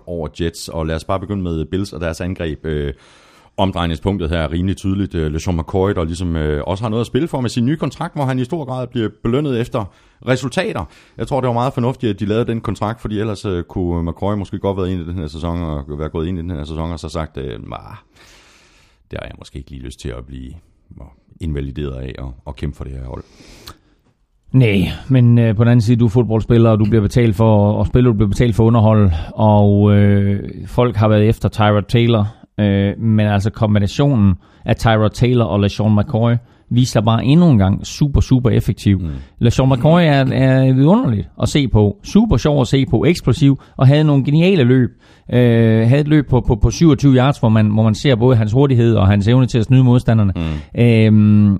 21-12 0.00 0.04
over 0.06 0.28
Jets, 0.40 0.68
og 0.68 0.86
lad 0.86 0.96
os 0.96 1.04
bare 1.04 1.20
begynde 1.20 1.42
med 1.42 1.64
Bills 1.64 1.92
og 1.92 2.00
deres 2.00 2.20
angreb. 2.20 2.66
Øh, 2.66 2.92
omdrejningspunktet 3.56 4.30
her 4.30 4.38
er 4.38 4.52
rimelig 4.52 4.76
tydeligt. 4.76 5.14
Øh, 5.14 5.32
LeSean 5.32 5.56
McCoy, 5.56 5.90
der 5.90 6.04
ligesom 6.04 6.36
øh, 6.36 6.62
også 6.66 6.84
har 6.84 6.88
noget 6.88 7.00
at 7.00 7.06
spille 7.06 7.28
for 7.28 7.40
med 7.40 7.50
sin 7.50 7.66
nye 7.66 7.76
kontrakt, 7.76 8.14
hvor 8.14 8.24
han 8.24 8.38
i 8.38 8.44
stor 8.44 8.64
grad 8.64 8.86
bliver 8.86 9.08
belønnet 9.22 9.60
efter 9.60 9.84
resultater. 10.28 10.84
Jeg 11.18 11.26
tror, 11.26 11.40
det 11.40 11.48
var 11.48 11.54
meget 11.54 11.72
fornuftigt, 11.72 12.10
at 12.10 12.20
de 12.20 12.26
lavede 12.26 12.44
den 12.44 12.60
kontrakt, 12.60 13.00
fordi 13.00 13.20
ellers 13.20 13.44
øh, 13.44 13.64
kunne 13.64 14.10
McCoy 14.10 14.34
måske 14.34 14.58
godt 14.58 14.76
være 14.76 14.92
ind 14.92 15.00
i 15.00 15.06
den 15.06 15.18
her 15.18 15.26
sæson, 15.26 15.62
og 15.62 15.98
være 15.98 16.08
gået 16.08 16.26
ind 16.26 16.38
i 16.38 16.42
den 16.42 16.50
her 16.50 16.64
sæson, 16.64 16.92
og 16.92 17.00
så 17.00 17.08
sagt, 17.08 17.36
øh, 17.36 17.60
det 19.10 19.18
har 19.18 19.26
jeg 19.26 19.34
måske 19.38 19.58
ikke 19.58 19.70
lige 19.70 19.82
lyst 19.82 20.00
til 20.00 20.08
at 20.08 20.26
blive 20.26 20.52
øh, 21.00 21.06
invalideret 21.40 21.94
af 21.94 22.14
og, 22.18 22.34
og 22.44 22.56
kæmpe 22.56 22.76
for 22.76 22.84
det 22.84 22.92
her 22.92 23.04
hold. 23.04 23.24
Nej, 24.52 24.88
men 25.08 25.38
øh, 25.38 25.56
på 25.56 25.64
den 25.64 25.70
anden 25.70 25.80
side, 25.80 25.96
du 25.96 26.04
er 26.04 26.10
fodboldspiller, 26.10 26.70
og 26.70 26.78
du 26.78 26.84
bliver 26.84 27.02
betalt 27.02 27.36
for 27.36 27.80
at 27.80 27.86
spille, 27.86 28.08
du 28.08 28.14
bliver 28.14 28.28
betalt 28.28 28.54
for 28.54 28.64
underhold, 28.64 29.10
og 29.34 29.92
øh, 29.94 30.50
folk 30.66 30.96
har 30.96 31.08
været 31.08 31.28
efter 31.28 31.48
Tyrod 31.48 31.82
Taylor, 31.82 32.34
øh, 32.60 33.00
men 33.00 33.26
altså 33.26 33.50
kombinationen 33.50 34.34
af 34.64 34.76
Tyrod 34.76 35.10
Taylor 35.10 35.44
og 35.44 35.60
LaShawn 35.60 35.96
McCoy 35.96 36.34
viser 36.70 37.00
bare 37.00 37.24
endnu 37.24 37.50
en 37.50 37.58
gang 37.58 37.86
super, 37.86 38.20
super 38.20 38.50
effektiv. 38.50 38.98
Mm. 38.98 39.08
LeSean 39.38 39.68
McCoy 39.68 40.00
er, 40.00 40.24
er 40.32 40.72
vidunderligt 40.72 41.28
at 41.42 41.48
se 41.48 41.68
på, 41.68 41.96
super 42.04 42.36
sjov 42.36 42.60
at 42.60 42.66
se 42.66 42.86
på, 42.86 43.04
eksplosiv, 43.04 43.60
og 43.76 43.86
havde 43.86 44.04
nogle 44.04 44.24
geniale 44.24 44.64
løb. 44.64 44.90
Øh, 45.32 45.88
havde 45.88 46.00
et 46.00 46.08
løb 46.08 46.28
på, 46.28 46.40
på, 46.46 46.56
på 46.62 46.70
27 46.70 47.14
yards, 47.14 47.38
hvor 47.38 47.48
man, 47.48 47.66
hvor 47.66 47.82
man 47.82 47.94
ser 47.94 48.14
både 48.14 48.36
hans 48.36 48.52
hurtighed 48.52 48.94
og 48.94 49.08
hans 49.08 49.28
evne 49.28 49.46
til 49.46 49.58
at 49.58 49.64
snyde 49.64 49.84
modstanderne. 49.84 50.32
Mm. 50.36 50.80
Øh, 50.82 51.58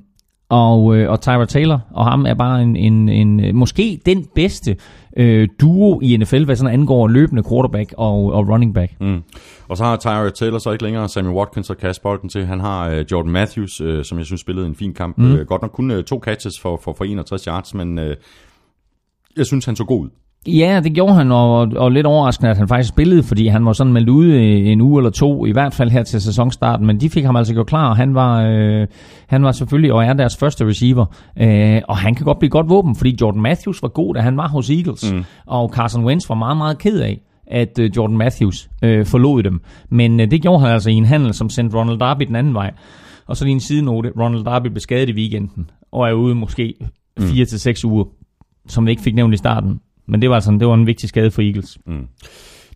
og, 0.48 0.96
øh, 0.96 1.10
og 1.10 1.20
Tyra 1.20 1.44
Taylor 1.44 1.80
og 1.90 2.04
ham 2.04 2.26
er 2.26 2.34
bare 2.34 2.62
en, 2.62 2.76
en, 2.76 3.08
en 3.08 3.56
måske 3.56 4.00
den 4.06 4.26
bedste 4.34 4.76
øh, 5.16 5.48
duo 5.60 6.00
i 6.00 6.16
NFL, 6.16 6.44
hvad 6.44 6.56
sådan 6.56 6.72
angår 6.72 7.08
løbende 7.08 7.42
quarterback 7.50 7.94
og, 7.96 8.32
og 8.32 8.48
running 8.48 8.74
back. 8.74 8.92
Mm. 9.00 9.22
Og 9.68 9.76
så 9.76 9.84
har 9.84 9.96
Tyra 9.96 10.30
Taylor 10.30 10.58
så 10.58 10.70
ikke 10.70 10.84
længere 10.84 11.08
Sammy 11.08 11.30
Watkins 11.30 11.70
og 11.70 11.76
kaste 11.76 12.02
bolden 12.02 12.28
til. 12.28 12.46
Han 12.46 12.60
har 12.60 12.88
øh, 12.88 13.04
Jordan 13.12 13.32
Matthews, 13.32 13.80
øh, 13.80 14.04
som 14.04 14.18
jeg 14.18 14.26
synes 14.26 14.40
spillede 14.40 14.66
en 14.66 14.74
fin 14.74 14.94
kamp. 14.94 15.18
Mm. 15.18 15.32
Øh, 15.32 15.46
godt 15.46 15.62
nok 15.62 15.70
kun 15.70 15.90
øh, 15.90 16.04
to 16.04 16.20
catches 16.24 16.60
for, 16.60 16.80
for, 16.82 16.92
for 16.92 17.04
61 17.04 17.44
yards, 17.44 17.74
men 17.74 17.98
øh, 17.98 18.16
jeg 19.36 19.46
synes, 19.46 19.64
han 19.64 19.76
så 19.76 19.84
god 19.84 20.00
ud. 20.00 20.08
Ja, 20.46 20.80
det 20.84 20.92
gjorde 20.94 21.14
han, 21.14 21.32
og, 21.32 21.58
og 21.76 21.92
lidt 21.92 22.06
overraskende, 22.06 22.50
at 22.50 22.56
han 22.56 22.68
faktisk 22.68 22.88
spillede, 22.88 23.22
fordi 23.22 23.46
han 23.46 23.64
var 23.64 23.72
sådan 23.72 23.92
meldt 23.92 24.08
ude 24.08 24.40
en 24.42 24.80
uge 24.80 25.00
eller 25.00 25.10
to, 25.10 25.46
i 25.46 25.52
hvert 25.52 25.74
fald 25.74 25.90
her 25.90 26.02
til 26.02 26.20
sæsonstarten, 26.20 26.86
men 26.86 27.00
de 27.00 27.10
fik 27.10 27.24
ham 27.24 27.36
altså 27.36 27.54
gjort 27.54 27.66
klar, 27.66 27.88
og 27.88 27.96
han 27.96 28.14
var, 28.14 28.42
øh, 28.42 28.86
han 29.26 29.42
var 29.42 29.52
selvfølgelig 29.52 29.92
og 29.92 30.04
er 30.04 30.12
deres 30.12 30.36
første 30.36 30.66
receiver, 30.66 31.06
øh, 31.40 31.82
og 31.88 31.96
han 31.96 32.14
kan 32.14 32.24
godt 32.24 32.38
blive 32.38 32.50
godt 32.50 32.68
våben, 32.68 32.96
fordi 32.96 33.16
Jordan 33.20 33.42
Matthews 33.42 33.82
var 33.82 33.88
god, 33.88 34.14
da 34.14 34.20
han 34.20 34.36
var 34.36 34.48
hos 34.48 34.70
Eagles, 34.70 35.12
mm. 35.12 35.24
og 35.46 35.68
Carson 35.68 36.04
Wentz 36.04 36.28
var 36.28 36.34
meget, 36.34 36.56
meget 36.56 36.78
ked 36.78 37.00
af, 37.00 37.20
at 37.46 37.78
øh, 37.78 37.90
Jordan 37.96 38.16
Matthews 38.16 38.68
øh, 38.82 39.06
forlod 39.06 39.42
dem, 39.42 39.60
men 39.90 40.20
øh, 40.20 40.30
det 40.30 40.42
gjorde 40.42 40.60
han 40.60 40.70
altså 40.70 40.90
i 40.90 40.94
en 40.94 41.04
handel, 41.04 41.34
som 41.34 41.50
sendte 41.50 41.76
Ronald 41.76 41.98
Darby 41.98 42.22
den 42.22 42.36
anden 42.36 42.54
vej. 42.54 42.72
Og 43.26 43.36
så 43.36 43.44
lige 43.44 43.54
en 43.54 43.60
sidenote, 43.60 44.12
Ronald 44.20 44.44
Darby 44.44 44.66
blev 44.66 44.80
skadet 44.80 45.08
i 45.08 45.12
weekenden, 45.12 45.70
og 45.92 46.08
er 46.08 46.12
ude 46.12 46.34
måske 46.34 46.74
4 47.20 47.42
mm. 47.42 47.46
til 47.46 47.60
6 47.60 47.84
uger, 47.84 48.04
som 48.68 48.86
vi 48.86 48.90
ikke 48.90 49.02
fik 49.02 49.14
nævnt 49.14 49.34
i 49.34 49.36
starten. 49.36 49.80
Men 50.08 50.22
det 50.22 50.30
var, 50.30 50.34
altså, 50.34 50.50
det 50.50 50.66
var 50.66 50.74
en 50.74 50.86
vigtig 50.86 51.08
skade 51.08 51.30
for 51.30 51.42
Eagles. 51.42 51.78
Mm. 51.86 52.06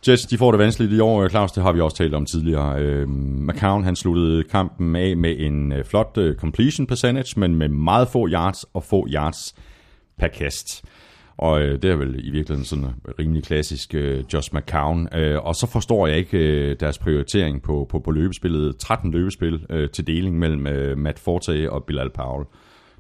Jets, 0.09 0.27
de 0.27 0.39
får 0.39 0.51
det 0.51 0.59
vanskeligt 0.59 0.93
i 0.93 1.01
år, 1.01 1.29
Claus, 1.29 1.53
det 1.53 1.63
har 1.63 1.73
vi 1.73 1.81
også 1.81 1.97
talt 1.97 2.15
om 2.15 2.27
tidligere. 2.27 2.83
Øh, 2.83 3.09
McCown, 3.09 3.85
han 3.85 3.97
sluttede 3.97 4.43
kampen 4.43 4.97
af 4.97 5.17
med 5.17 5.35
en 5.39 5.73
øh, 5.73 5.85
flot 5.85 6.19
øh, 6.19 6.37
completion 6.37 6.87
percentage, 6.87 7.41
men 7.41 7.55
med 7.55 7.69
meget 7.69 8.09
få 8.09 8.29
yards 8.29 8.65
og 8.65 8.85
få 8.85 9.07
yards 9.09 9.55
per 10.19 10.29
kast. 10.29 10.85
Og 11.37 11.63
øh, 11.63 11.83
det 11.83 11.91
er 11.91 11.97
vel 11.97 12.09
i 12.09 12.31
virkeligheden 12.31 12.65
sådan 12.65 12.85
en 12.85 12.95
rimelig 13.19 13.45
klassisk 13.45 13.95
øh, 13.95 14.25
Josh 14.33 14.55
McCown. 14.55 15.09
Øh, 15.15 15.45
og 15.45 15.57
så 15.57 15.67
forstår 15.67 16.07
jeg 16.07 16.19
ikke 16.19 16.39
øh, 16.39 16.77
deres 16.81 16.99
prioritering 16.99 17.63
på, 17.63 17.87
på, 17.91 17.99
på 17.99 18.11
løbespillet. 18.11 18.77
13 18.77 19.11
løbespil 19.11 19.67
øh, 19.71 19.91
til 19.91 20.07
deling 20.07 20.39
mellem 20.39 20.67
øh, 20.67 20.99
Matt 20.99 21.19
Forte 21.19 21.73
og 21.73 21.85
Bilal 21.85 22.11
Powell. 22.11 22.45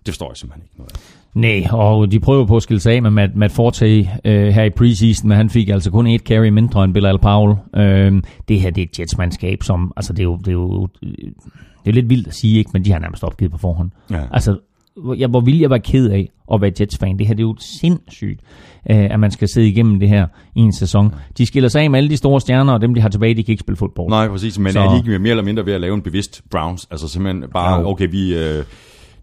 Det 0.06 0.14
forstår 0.14 0.30
jeg 0.30 0.36
simpelthen 0.36 0.64
ikke 0.64 0.76
noget 0.76 0.92
af. 0.92 1.19
Nej, 1.34 1.66
og 1.70 2.12
de 2.12 2.20
prøver 2.20 2.46
på 2.46 2.56
at 2.56 2.62
skille 2.62 2.80
sig 2.80 2.94
af 2.94 3.02
med 3.02 3.10
Matt, 3.10 3.36
Matt 3.36 3.52
Forte 3.52 4.08
øh, 4.24 4.48
her 4.48 4.62
i 4.62 4.70
preseason, 4.70 5.28
men 5.28 5.36
han 5.36 5.50
fik 5.50 5.68
altså 5.68 5.90
kun 5.90 6.06
et 6.06 6.20
carry 6.20 6.48
mindre 6.48 6.84
end 6.84 6.94
Bilal 6.94 7.18
Powell. 7.18 7.56
Øh, 7.76 8.22
det 8.48 8.60
her 8.60 8.70
det 8.70 8.82
er 8.82 8.86
et 8.92 8.98
Jets-mandskab, 8.98 9.62
som, 9.62 9.92
altså 9.96 10.12
det 10.12 10.20
er 10.20 10.24
jo, 10.24 10.36
det 10.36 10.48
er 10.48 10.52
jo 10.52 10.88
det 11.84 11.90
er 11.90 11.92
lidt 11.92 12.08
vildt 12.08 12.28
at 12.28 12.34
sige, 12.34 12.58
ikke, 12.58 12.70
men 12.72 12.84
de 12.84 12.92
har 12.92 12.98
nærmest 12.98 13.24
opgivet 13.24 13.52
på 13.52 13.58
forhånd. 13.58 13.90
Ja. 14.10 14.22
Altså, 14.32 14.58
jeg, 15.16 15.28
hvor 15.28 15.40
vil 15.40 15.58
jeg 15.58 15.70
være 15.70 15.80
ked 15.80 16.10
af 16.10 16.30
at 16.52 16.60
være 16.60 16.72
Jets-fan. 16.80 17.18
Det 17.18 17.26
her 17.26 17.34
det 17.34 17.42
er 17.42 17.46
jo 17.46 17.56
sindssygt, 17.58 18.40
øh, 18.90 18.96
at 19.10 19.20
man 19.20 19.30
skal 19.30 19.48
sidde 19.48 19.68
igennem 19.68 20.00
det 20.00 20.08
her 20.08 20.26
i 20.54 20.60
en 20.60 20.72
sæson. 20.72 21.14
De 21.38 21.46
skiller 21.46 21.68
sig 21.68 21.82
af 21.82 21.90
med 21.90 21.98
alle 21.98 22.10
de 22.10 22.16
store 22.16 22.40
stjerner, 22.40 22.72
og 22.72 22.80
dem, 22.80 22.94
de 22.94 23.00
har 23.00 23.08
tilbage, 23.08 23.34
de 23.34 23.42
kan 23.42 23.52
ikke 23.52 23.60
spille 23.60 23.76
fodbold. 23.76 24.08
Nej, 24.08 24.28
præcis, 24.28 24.58
men 24.58 24.72
så... 24.72 24.80
er 24.80 24.90
de 24.90 24.96
ikke 24.96 25.18
mere 25.18 25.30
eller 25.30 25.44
mindre 25.44 25.66
ved 25.66 25.72
at 25.72 25.80
lave 25.80 25.94
en 25.94 26.02
bevidst 26.02 26.42
Browns? 26.50 26.88
Altså 26.90 27.08
simpelthen 27.08 27.44
bare, 27.52 27.86
okay, 27.86 28.10
vi... 28.10 28.38
Øh 28.38 28.64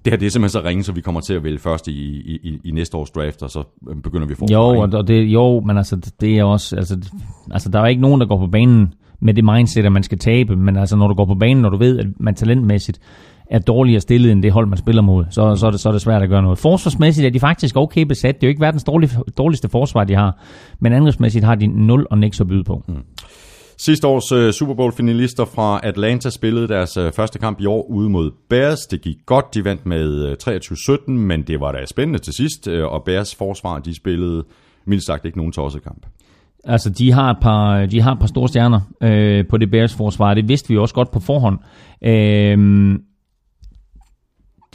det 0.07 0.13
her 0.13 0.17
det 0.17 0.25
er 0.25 0.29
simpelthen 0.29 0.61
så 0.61 0.67
ringe, 0.67 0.83
så 0.83 0.91
vi 0.91 1.01
kommer 1.01 1.21
til 1.21 1.33
at 1.33 1.43
vælge 1.43 1.59
først 1.59 1.87
i, 1.87 1.91
i, 1.91 2.59
i 2.63 2.71
næste 2.71 2.97
års 2.97 3.09
draft, 3.09 3.43
og 3.43 3.49
så 3.49 3.63
begynder 4.03 4.27
vi 4.27 4.31
at 4.31 4.37
få 4.37 4.45
Jo, 4.51 4.79
og 4.79 5.07
det, 5.07 5.23
jo, 5.23 5.59
men 5.59 5.77
altså, 5.77 6.11
det 6.21 6.37
er 6.37 6.43
også, 6.43 6.75
altså, 6.75 6.97
altså, 7.51 7.69
der 7.69 7.79
er 7.79 7.87
ikke 7.87 8.01
nogen, 8.01 8.21
der 8.21 8.27
går 8.27 8.39
på 8.39 8.47
banen 8.47 8.93
med 9.19 9.33
det 9.33 9.43
mindset, 9.43 9.85
at 9.85 9.91
man 9.91 10.03
skal 10.03 10.19
tabe, 10.19 10.55
men 10.55 10.77
altså, 10.77 10.95
når 10.95 11.07
du 11.07 11.13
går 11.13 11.25
på 11.25 11.35
banen, 11.35 11.61
når 11.61 11.69
du 11.69 11.77
ved, 11.77 11.99
at 11.99 12.05
man 12.19 12.35
talentmæssigt 12.35 12.99
er 13.49 13.59
dårligere 13.59 13.99
stillet 14.01 14.31
end 14.31 14.43
det 14.43 14.51
hold, 14.51 14.67
man 14.67 14.77
spiller 14.77 15.01
mod, 15.01 15.25
så, 15.29 15.55
så, 15.55 15.67
er, 15.67 15.71
det, 15.71 15.79
så 15.79 15.89
er 15.89 15.93
det 15.93 16.01
svært 16.01 16.21
at 16.21 16.29
gøre 16.29 16.41
noget. 16.41 16.57
Forsvarsmæssigt 16.57 17.25
er 17.25 17.31
de 17.31 17.39
faktisk 17.39 17.77
okay 17.77 18.01
besat. 18.01 18.35
Det 18.35 18.43
er 18.43 18.47
jo 18.47 18.49
ikke 18.49 18.61
verdens 18.61 18.83
dårligste, 18.83 19.17
dårligste 19.37 19.69
forsvar, 19.69 20.03
de 20.03 20.15
har, 20.15 20.37
men 20.79 20.93
angrebsmæssigt 20.93 21.45
har 21.45 21.55
de 21.55 21.67
0 21.67 22.07
og 22.11 22.17
niks 22.17 22.41
at 22.41 22.47
byde 22.47 22.63
på. 22.63 22.83
Mm. 22.87 22.95
Sidste 23.79 24.07
års 24.07 24.31
uh, 24.31 24.51
Super 24.51 24.73
Bowl-finalister 24.73 25.45
fra 25.45 25.79
Atlanta 25.83 26.29
spillede 26.29 26.67
deres 26.67 26.97
uh, 26.97 27.11
første 27.11 27.39
kamp 27.39 27.61
i 27.61 27.65
år 27.65 27.85
ude 27.89 28.09
mod 28.09 28.31
Bears. 28.49 28.79
Det 28.79 29.01
gik 29.01 29.17
godt, 29.25 29.45
de 29.53 29.65
vandt 29.65 29.85
med 29.85 30.25
øh, 30.25 30.31
uh, 30.47 30.53
23-17, 30.53 31.11
men 31.11 31.41
det 31.41 31.59
var 31.59 31.71
da 31.71 31.85
spændende 31.85 32.19
til 32.19 32.33
sidst, 32.33 32.67
uh, 32.67 32.83
og 32.83 33.03
Bears 33.03 33.35
forsvar, 33.35 33.79
de 33.79 33.95
spillede 33.95 34.43
mildt 34.85 35.05
sagt 35.05 35.25
ikke 35.25 35.37
nogen 35.37 35.51
tosset 35.51 35.83
kamp. 35.83 36.05
Altså, 36.63 36.89
de 36.89 37.11
har 37.11 37.31
et 37.31 37.37
par, 37.41 37.85
de 37.85 38.01
har 38.01 38.11
et 38.11 38.19
par 38.19 38.27
store 38.27 38.47
stjerner 38.47 38.79
øh, 39.01 39.47
på 39.47 39.57
det 39.57 39.71
Bears 39.71 39.95
forsvar. 39.95 40.33
Det 40.33 40.47
vidste 40.47 40.69
vi 40.69 40.77
også 40.77 40.95
godt 40.95 41.11
på 41.11 41.19
forhånd. 41.19 41.59
Øh, 42.01 42.57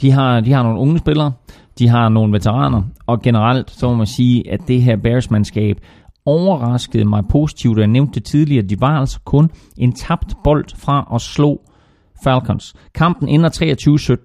de, 0.01 0.11
har, 0.11 0.39
de 0.39 0.51
har 0.51 0.63
nogle 0.63 0.79
unge 0.79 0.99
spillere, 0.99 1.31
de 1.79 1.87
har 1.87 2.09
nogle 2.09 2.33
veteraner, 2.33 2.81
og 3.07 3.21
generelt 3.21 3.71
så 3.71 3.89
må 3.89 3.95
man 3.95 4.07
sige, 4.07 4.51
at 4.51 4.59
det 4.67 4.81
her 4.81 4.95
Bears-mandskab 4.95 5.77
overraskede 6.25 7.05
mig 7.05 7.23
positivt, 7.29 7.77
og 7.77 7.81
jeg 7.81 7.87
nævnte 7.87 8.13
det 8.13 8.23
tidligere, 8.23 8.65
de 8.65 8.81
var 8.81 8.99
altså 8.99 9.19
kun 9.25 9.49
en 9.77 9.93
tabt 9.93 10.33
bold 10.43 10.65
fra 10.75 11.11
at 11.15 11.21
slå 11.21 11.61
Falcons. 12.23 12.73
Kampen 12.95 13.29
ender 13.29 13.49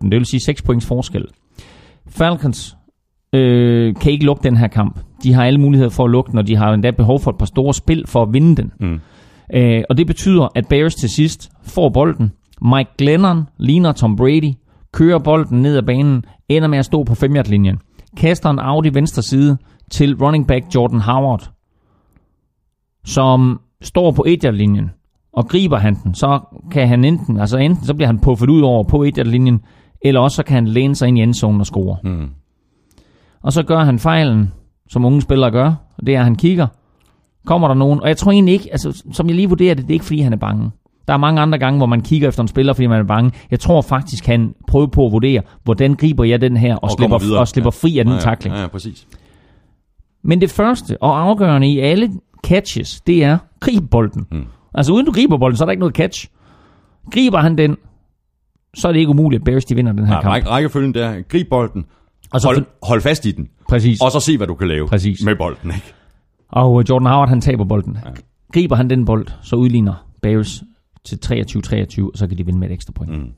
23-17, 0.04 0.08
det 0.08 0.18
vil 0.18 0.26
sige 0.26 0.40
6 0.40 0.62
points 0.62 0.86
forskel. 0.86 1.24
Falcons 2.08 2.76
øh, 3.32 3.94
kan 4.00 4.12
ikke 4.12 4.24
lukke 4.24 4.42
den 4.42 4.56
her 4.56 4.68
kamp. 4.68 5.00
De 5.22 5.32
har 5.32 5.44
alle 5.44 5.60
muligheder 5.60 5.90
for 5.90 6.04
at 6.04 6.10
lukke 6.10 6.30
den, 6.30 6.38
og 6.38 6.46
de 6.46 6.56
har 6.56 6.72
endda 6.72 6.90
behov 6.90 7.20
for 7.20 7.30
et 7.30 7.38
par 7.38 7.46
store 7.46 7.74
spil 7.74 8.06
for 8.06 8.22
at 8.22 8.32
vinde 8.32 8.56
den. 8.56 8.72
Mm. 8.80 9.00
Øh, 9.54 9.82
og 9.90 9.96
det 9.96 10.06
betyder, 10.06 10.48
at 10.54 10.68
Bears 10.68 10.94
til 10.94 11.08
sidst 11.08 11.50
får 11.62 11.88
bolden. 11.88 12.32
Mike 12.62 12.90
Glennon 12.98 13.44
ligner 13.58 13.92
Tom 13.92 14.16
Brady, 14.16 14.52
kører 14.92 15.18
bolden 15.18 15.62
ned 15.62 15.76
ad 15.76 15.82
banen, 15.82 16.24
ender 16.48 16.68
med 16.68 16.78
at 16.78 16.84
stå 16.84 17.04
på 17.04 17.14
5 17.14 17.32
linjen 17.46 17.78
kaster 18.16 18.50
en 18.50 18.58
out 18.62 18.86
i 18.86 18.94
venstre 18.94 19.22
side 19.22 19.58
til 19.90 20.16
running 20.16 20.46
back 20.46 20.64
Jordan 20.74 21.00
Howard, 21.00 21.50
som 23.08 23.60
står 23.82 24.10
på 24.10 24.24
1 24.28 24.54
linjen 24.54 24.90
og 25.32 25.48
griber 25.48 25.78
han 25.78 25.96
den, 26.04 26.14
så 26.14 26.40
kan 26.70 26.88
han 26.88 27.04
enten, 27.04 27.40
altså 27.40 27.58
enten 27.58 27.84
så 27.84 27.94
bliver 27.94 28.06
han 28.06 28.18
puffet 28.18 28.50
ud 28.50 28.60
over 28.60 28.84
på 28.84 29.02
1 29.02 29.26
linjen 29.26 29.60
eller 30.02 30.20
også 30.20 30.34
så 30.34 30.42
kan 30.42 30.54
han 30.54 30.68
læne 30.68 30.94
sig 30.94 31.08
ind 31.08 31.18
i 31.18 31.22
endzonen 31.22 31.60
og 31.60 31.66
score. 31.66 31.96
Mm. 32.04 32.28
Og 33.42 33.52
så 33.52 33.62
gør 33.62 33.78
han 33.78 33.98
fejlen, 33.98 34.52
som 34.88 35.04
unge 35.04 35.22
spillere 35.22 35.50
gør, 35.50 35.74
og 35.98 36.06
det 36.06 36.14
er, 36.14 36.18
at 36.18 36.24
han 36.24 36.36
kigger, 36.36 36.66
kommer 37.46 37.68
der 37.68 37.74
nogen, 37.74 38.00
og 38.02 38.08
jeg 38.08 38.16
tror 38.16 38.32
egentlig 38.32 38.52
ikke, 38.52 38.68
altså 38.72 39.04
som 39.12 39.26
jeg 39.26 39.36
lige 39.36 39.48
vurderer 39.48 39.74
det, 39.74 39.84
det 39.84 39.90
er 39.90 39.94
ikke 39.94 40.04
fordi 40.04 40.20
han 40.20 40.32
er 40.32 40.36
bange. 40.36 40.70
Der 41.08 41.14
er 41.14 41.18
mange 41.18 41.40
andre 41.40 41.58
gange, 41.58 41.78
hvor 41.78 41.86
man 41.86 42.00
kigger 42.00 42.28
efter 42.28 42.42
en 42.42 42.48
spiller, 42.48 42.72
fordi 42.72 42.86
man 42.86 43.00
er 43.00 43.04
bange. 43.04 43.32
Jeg 43.50 43.60
tror 43.60 43.82
faktisk, 43.82 44.26
han 44.26 44.54
prøver 44.68 44.86
på 44.86 45.06
at 45.06 45.12
vurdere, 45.12 45.42
hvordan 45.64 45.94
griber 45.94 46.24
jeg 46.24 46.40
den 46.40 46.56
her, 46.56 46.74
og, 46.74 46.84
og 46.84 46.90
slipper, 46.90 47.38
og 47.38 47.48
slipper 47.48 47.70
fri 47.70 47.98
af 47.98 48.04
den 48.04 48.14
ja, 48.14 48.20
takling. 48.20 48.54
Ja, 48.56 48.60
ja, 48.60 48.66
præcis. 48.66 49.06
Men 50.22 50.40
det 50.40 50.50
første 50.50 51.02
og 51.02 51.20
afgørende 51.20 51.68
i 51.68 51.78
alle 51.78 52.10
catches, 52.44 53.00
det 53.00 53.24
er 53.24 53.38
grib 53.60 53.90
bolden. 53.90 54.26
Mm. 54.32 54.44
Altså 54.74 54.92
uden 54.92 55.06
du 55.06 55.12
griber 55.12 55.38
bolden, 55.38 55.56
så 55.56 55.64
er 55.64 55.66
der 55.66 55.70
ikke 55.70 55.80
noget 55.80 55.94
catch. 55.94 56.26
Griber 57.12 57.38
han 57.38 57.58
den, 57.58 57.76
så 58.74 58.88
er 58.88 58.92
det 58.92 58.98
ikke 58.98 59.10
umuligt, 59.10 59.40
at 59.40 59.44
Bears 59.44 59.64
de 59.64 59.74
vinder 59.74 59.92
den 59.92 60.06
her 60.06 60.14
Ja, 60.14 60.20
kamp. 60.20 60.32
ræk, 60.32 60.46
rækkefølgen 60.46 60.94
der, 60.94 61.22
grib 61.28 61.48
bolden, 61.50 61.84
Og 62.32 62.40
så, 62.40 62.46
hold, 62.48 62.64
hold 62.82 63.00
fast 63.00 63.26
i 63.26 63.30
den, 63.32 63.48
præcis. 63.68 64.00
og 64.00 64.10
så 64.12 64.20
se, 64.20 64.36
hvad 64.36 64.46
du 64.46 64.54
kan 64.54 64.68
lave 64.68 64.88
Præcis. 64.88 65.24
med 65.24 65.36
bolden. 65.36 65.70
Ikke? 65.70 65.94
Og 66.48 66.80
øh, 66.80 66.86
Jordan 66.90 67.06
Howard, 67.06 67.28
han 67.28 67.40
taber 67.40 67.64
bolden. 67.64 67.98
Ja. 68.04 68.10
Griber 68.52 68.76
han 68.76 68.90
den 68.90 69.04
bold, 69.04 69.26
så 69.42 69.56
udligner 69.56 70.06
Bears 70.22 70.62
til 71.04 71.18
23-23, 71.24 72.04
og 72.04 72.18
så 72.18 72.26
kan 72.26 72.38
de 72.38 72.46
vinde 72.46 72.58
med 72.58 72.68
et 72.68 72.74
ekstra 72.74 72.92
point. 72.92 73.18
Mm. 73.18 73.28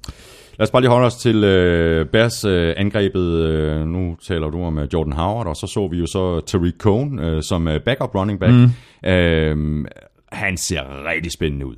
Lad 0.60 0.66
os 0.66 0.70
bare 0.70 0.82
lige 0.82 0.90
holde 0.90 1.06
os 1.06 1.16
til 1.16 1.44
øh, 1.44 2.06
Bears 2.06 2.44
øh, 2.44 2.74
angrebet. 2.76 3.26
Øh, 3.26 3.86
nu 3.86 4.16
taler 4.28 4.50
du 4.50 4.64
om 4.64 4.78
øh, 4.78 4.88
Jordan 4.92 5.12
Howard, 5.12 5.46
og 5.46 5.56
så 5.56 5.66
så 5.66 5.88
vi 5.88 5.98
jo 5.98 6.06
så 6.06 6.40
Tariq 6.46 6.74
Cohn 6.78 7.18
øh, 7.18 7.42
som 7.42 7.68
øh, 7.68 7.80
backup 7.80 8.14
running 8.14 8.40
back. 8.40 8.52
Mm. 8.52 9.08
Øh, 9.10 9.84
han 10.32 10.56
ser 10.56 10.80
rigtig 11.10 11.32
spændende 11.32 11.66
ud. 11.66 11.74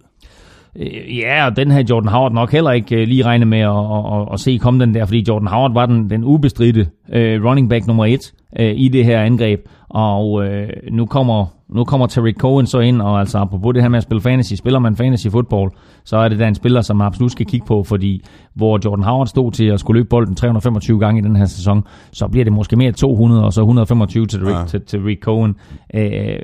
Øh, 0.76 1.18
Ja, 1.18 1.46
og 1.46 1.56
den 1.56 1.70
havde 1.70 1.86
Jordan 1.90 2.08
Howard 2.08 2.32
nok 2.32 2.52
heller 2.52 2.70
ikke 2.70 2.96
øh, 2.96 3.06
lige 3.08 3.24
regnet 3.24 3.48
med 3.48 3.60
at, 3.60 3.68
at, 3.68 4.20
at, 4.20 4.28
at 4.32 4.40
se 4.40 4.58
komme 4.62 4.84
den 4.84 4.94
der, 4.94 5.04
fordi 5.04 5.24
Jordan 5.28 5.48
Howard 5.48 5.72
var 5.72 5.86
den, 5.86 6.10
den 6.10 6.24
ubestridte 6.24 6.86
øh, 7.12 7.44
running 7.44 7.70
back 7.70 7.86
nummer 7.86 8.06
et 8.06 8.32
øh, 8.60 8.74
i 8.76 8.88
det 8.88 9.04
her 9.04 9.20
angreb, 9.20 9.60
og 9.88 10.44
øh, 10.44 10.68
nu 10.92 11.06
kommer 11.06 11.46
nu 11.74 11.84
kommer 11.84 12.06
Tariq 12.06 12.36
Cohen 12.38 12.66
så 12.66 12.78
ind, 12.78 13.02
og 13.02 13.20
altså 13.20 13.38
apropos 13.38 13.74
det 13.74 13.82
her 13.82 13.88
med 13.88 13.96
at 13.96 14.02
spille 14.02 14.20
fantasy, 14.20 14.54
spiller 14.54 14.78
man 14.78 14.96
fantasy 14.96 15.26
football, 15.28 15.70
så 16.04 16.16
er 16.16 16.28
det 16.28 16.38
da 16.38 16.48
en 16.48 16.54
spiller, 16.54 16.80
som 16.80 16.96
man 16.96 17.06
absolut 17.06 17.32
skal 17.32 17.46
kigge 17.46 17.66
på, 17.66 17.82
fordi 17.82 18.24
hvor 18.54 18.80
Jordan 18.84 19.04
Howard 19.04 19.26
stod 19.26 19.52
til 19.52 19.64
at 19.64 19.80
skulle 19.80 19.98
løbe 19.98 20.08
bolden 20.08 20.34
325 20.34 20.98
gange 21.00 21.20
i 21.20 21.24
den 21.24 21.36
her 21.36 21.44
sæson, 21.44 21.84
så 22.12 22.28
bliver 22.28 22.44
det 22.44 22.52
måske 22.52 22.76
mere 22.76 22.92
200, 22.92 23.44
og 23.44 23.52
så 23.52 23.60
125 23.60 24.26
til 24.26 24.40
Ja. 24.46 24.64
til, 24.66 24.80
til 24.80 25.00
Tariq 25.00 25.18
Cohen. 25.22 25.54
Øh, 25.94 26.38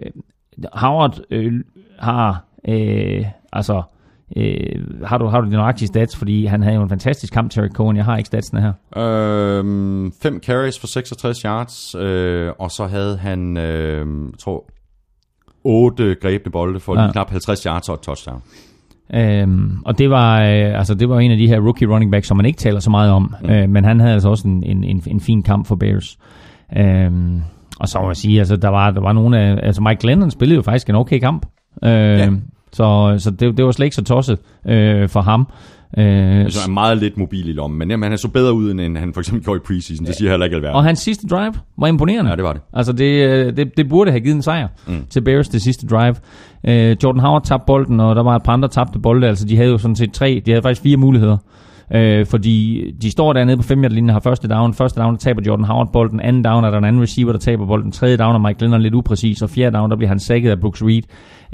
Howard 0.72 1.20
øh, 1.30 1.52
har 1.98 2.44
øh, 2.68 3.24
altså 3.52 3.82
Øh, 4.36 5.04
har, 5.04 5.18
du, 5.18 5.26
har 5.26 5.40
du 5.40 5.46
de 5.46 5.52
nøjagtige 5.52 5.88
stats? 5.88 6.16
Fordi 6.16 6.44
han 6.46 6.62
havde 6.62 6.76
jo 6.76 6.82
en 6.82 6.88
fantastisk 6.88 7.32
kamp, 7.32 7.50
Terry 7.50 7.68
Cohen. 7.68 7.96
Jeg 7.96 8.04
har 8.04 8.16
ikke 8.16 8.26
statsene 8.26 8.60
her. 8.60 8.72
Øh, 8.96 9.64
fem 10.22 10.40
carries 10.42 10.78
for 10.78 10.86
66 10.86 11.38
yards, 11.40 11.94
øh, 11.94 12.52
og 12.58 12.70
så 12.70 12.86
havde 12.86 13.16
han, 13.16 13.56
øh, 13.56 14.06
tror, 14.38 14.64
otte 15.64 16.14
grebne 16.14 16.52
bolde 16.52 16.80
for 16.80 17.00
ja. 17.00 17.10
Knap 17.12 17.30
50 17.30 17.62
yards 17.62 17.88
og 17.88 17.94
et 17.94 18.00
touchdown. 18.00 18.42
Øhm, 19.14 19.78
og 19.84 19.98
det 19.98 20.10
var, 20.10 20.40
øh, 20.40 20.78
altså, 20.78 20.94
det 20.94 21.08
var 21.08 21.20
en 21.20 21.30
af 21.30 21.36
de 21.36 21.48
her 21.48 21.60
rookie 21.60 21.88
running 21.88 22.10
backs, 22.10 22.28
som 22.28 22.36
man 22.36 22.46
ikke 22.46 22.58
taler 22.58 22.80
så 22.80 22.90
meget 22.90 23.12
om. 23.12 23.34
Mm. 23.42 23.50
Øh, 23.50 23.68
men 23.68 23.84
han 23.84 24.00
havde 24.00 24.12
altså 24.12 24.28
også 24.28 24.48
en, 24.48 24.62
en, 24.62 24.84
en, 24.84 25.02
en 25.06 25.20
fin 25.20 25.42
kamp 25.42 25.66
for 25.66 25.76
Bears. 25.76 26.18
Øhm, 26.76 27.40
og 27.80 27.88
så 27.88 28.00
må 28.00 28.08
jeg 28.08 28.16
sige, 28.16 28.38
altså, 28.38 28.56
der 28.56 28.68
var, 28.68 28.90
der 28.90 29.00
var 29.00 29.12
nogle 29.12 29.38
af... 29.38 29.58
Altså 29.62 29.82
Mike 29.82 30.00
Glennon 30.00 30.30
spillede 30.30 30.56
jo 30.56 30.62
faktisk 30.62 30.88
en 30.88 30.94
okay 30.94 31.18
kamp. 31.18 31.46
Øh, 31.84 31.90
ja. 31.90 32.30
Så, 32.72 33.14
så 33.18 33.30
det, 33.30 33.56
det 33.56 33.64
var 33.64 33.70
slet 33.70 33.86
ikke 33.86 33.96
så 33.96 34.04
tosset 34.04 34.38
øh, 34.68 35.08
for 35.08 35.20
ham. 35.20 35.46
Øh, 35.98 36.50
Så 36.50 36.60
er 36.66 36.70
meget 36.70 36.98
lidt 36.98 37.18
mobil 37.18 37.48
i 37.48 37.52
lommen, 37.52 37.78
men 37.78 37.90
jamen, 37.90 38.08
han 38.08 38.18
så 38.18 38.28
bedre 38.28 38.52
ud, 38.52 38.70
end 38.70 38.96
han 38.96 39.12
for 39.14 39.20
eksempel 39.20 39.44
gjorde 39.44 39.56
i 39.56 39.66
preseason. 39.66 40.06
Det 40.06 40.14
siger 40.14 40.30
heller 40.30 40.44
ikke 40.44 40.56
alverden. 40.56 40.76
og 40.76 40.84
hans 40.84 40.98
sidste 40.98 41.26
drive 41.26 41.54
var 41.78 41.86
imponerende. 41.86 42.30
Ja, 42.30 42.36
det 42.36 42.44
var 42.44 42.52
det. 42.52 42.62
Altså 42.72 42.92
det, 42.92 43.28
øh, 43.28 43.56
det, 43.56 43.76
det 43.76 43.88
burde 43.88 44.10
have 44.10 44.20
givet 44.20 44.34
en 44.34 44.42
sejr 44.42 44.68
mm. 44.86 45.06
til 45.10 45.20
Bears 45.20 45.48
det 45.48 45.62
sidste 45.62 45.86
drive. 45.86 46.14
Øh, 46.68 46.96
Jordan 47.04 47.20
Howard 47.20 47.44
tabte 47.44 47.64
bolden, 47.66 48.00
og 48.00 48.16
der 48.16 48.22
var 48.22 48.36
et 48.36 48.42
par 48.42 48.52
andre 48.52 48.68
tabte 48.68 48.98
bolde. 48.98 49.26
Altså 49.26 49.46
de 49.46 49.56
havde 49.56 49.70
jo 49.70 49.78
sådan 49.78 49.96
set 49.96 50.12
tre, 50.12 50.42
de 50.46 50.50
havde 50.50 50.62
faktisk 50.62 50.82
fire 50.82 50.96
muligheder. 50.96 51.36
Øh, 51.94 52.26
fordi 52.26 52.84
de 53.02 53.10
står 53.10 53.32
dernede 53.32 53.56
på 53.56 53.62
5 53.62 53.82
linjen 53.82 54.08
har 54.08 54.20
første 54.20 54.48
down. 54.48 54.74
Første 54.74 55.00
down, 55.00 55.12
der 55.12 55.18
taber 55.18 55.42
Jordan 55.46 55.64
Howard 55.64 55.92
bolden. 55.92 56.20
Anden 56.20 56.42
down 56.44 56.64
er 56.64 56.70
der 56.70 56.78
en 56.78 56.84
anden 56.84 57.02
receiver, 57.02 57.32
der 57.32 57.38
taber 57.38 57.66
bolden. 57.66 57.92
Tredje 57.92 58.16
down 58.16 58.34
er 58.34 58.38
Mike 58.48 58.58
Glennon 58.58 58.80
lidt 58.82 58.94
upræcis. 58.94 59.42
Og 59.42 59.50
fjerde 59.50 59.76
down, 59.76 59.90
der 59.90 59.96
bliver 59.96 60.08
han 60.08 60.18
sækket 60.18 60.50
af 60.50 60.60
Brooks 60.60 60.82
Reed. 60.82 61.02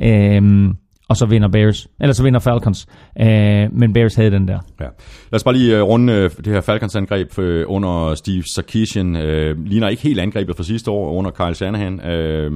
Øh, 0.02 0.74
og 1.08 1.16
så 1.16 1.26
vinder 1.26 1.48
Bears. 1.48 1.88
Eller 2.00 2.12
så 2.12 2.22
vinder 2.22 2.40
Falcons. 2.40 2.86
Øh, 3.20 3.72
men 3.72 3.92
Bears 3.92 4.14
havde 4.14 4.30
den 4.30 4.48
der. 4.48 4.58
Ja. 4.80 4.84
Lad 4.84 4.92
os 5.32 5.44
bare 5.44 5.54
lige 5.54 5.76
øh, 5.76 5.82
runde 5.82 6.12
øh, 6.12 6.30
det 6.30 6.46
her 6.46 6.60
Falcons-angreb 6.60 7.38
øh, 7.38 7.64
under 7.68 8.14
Steve 8.14 8.42
Sarkisian. 8.54 9.16
Øh, 9.16 9.64
ligner 9.64 9.88
ikke 9.88 10.02
helt 10.02 10.20
angrebet 10.20 10.56
fra 10.56 10.62
sidste 10.62 10.90
år 10.90 11.12
under 11.12 11.30
Kyle 11.30 11.54
Shanahan. 11.54 12.00
Øh, 12.06 12.50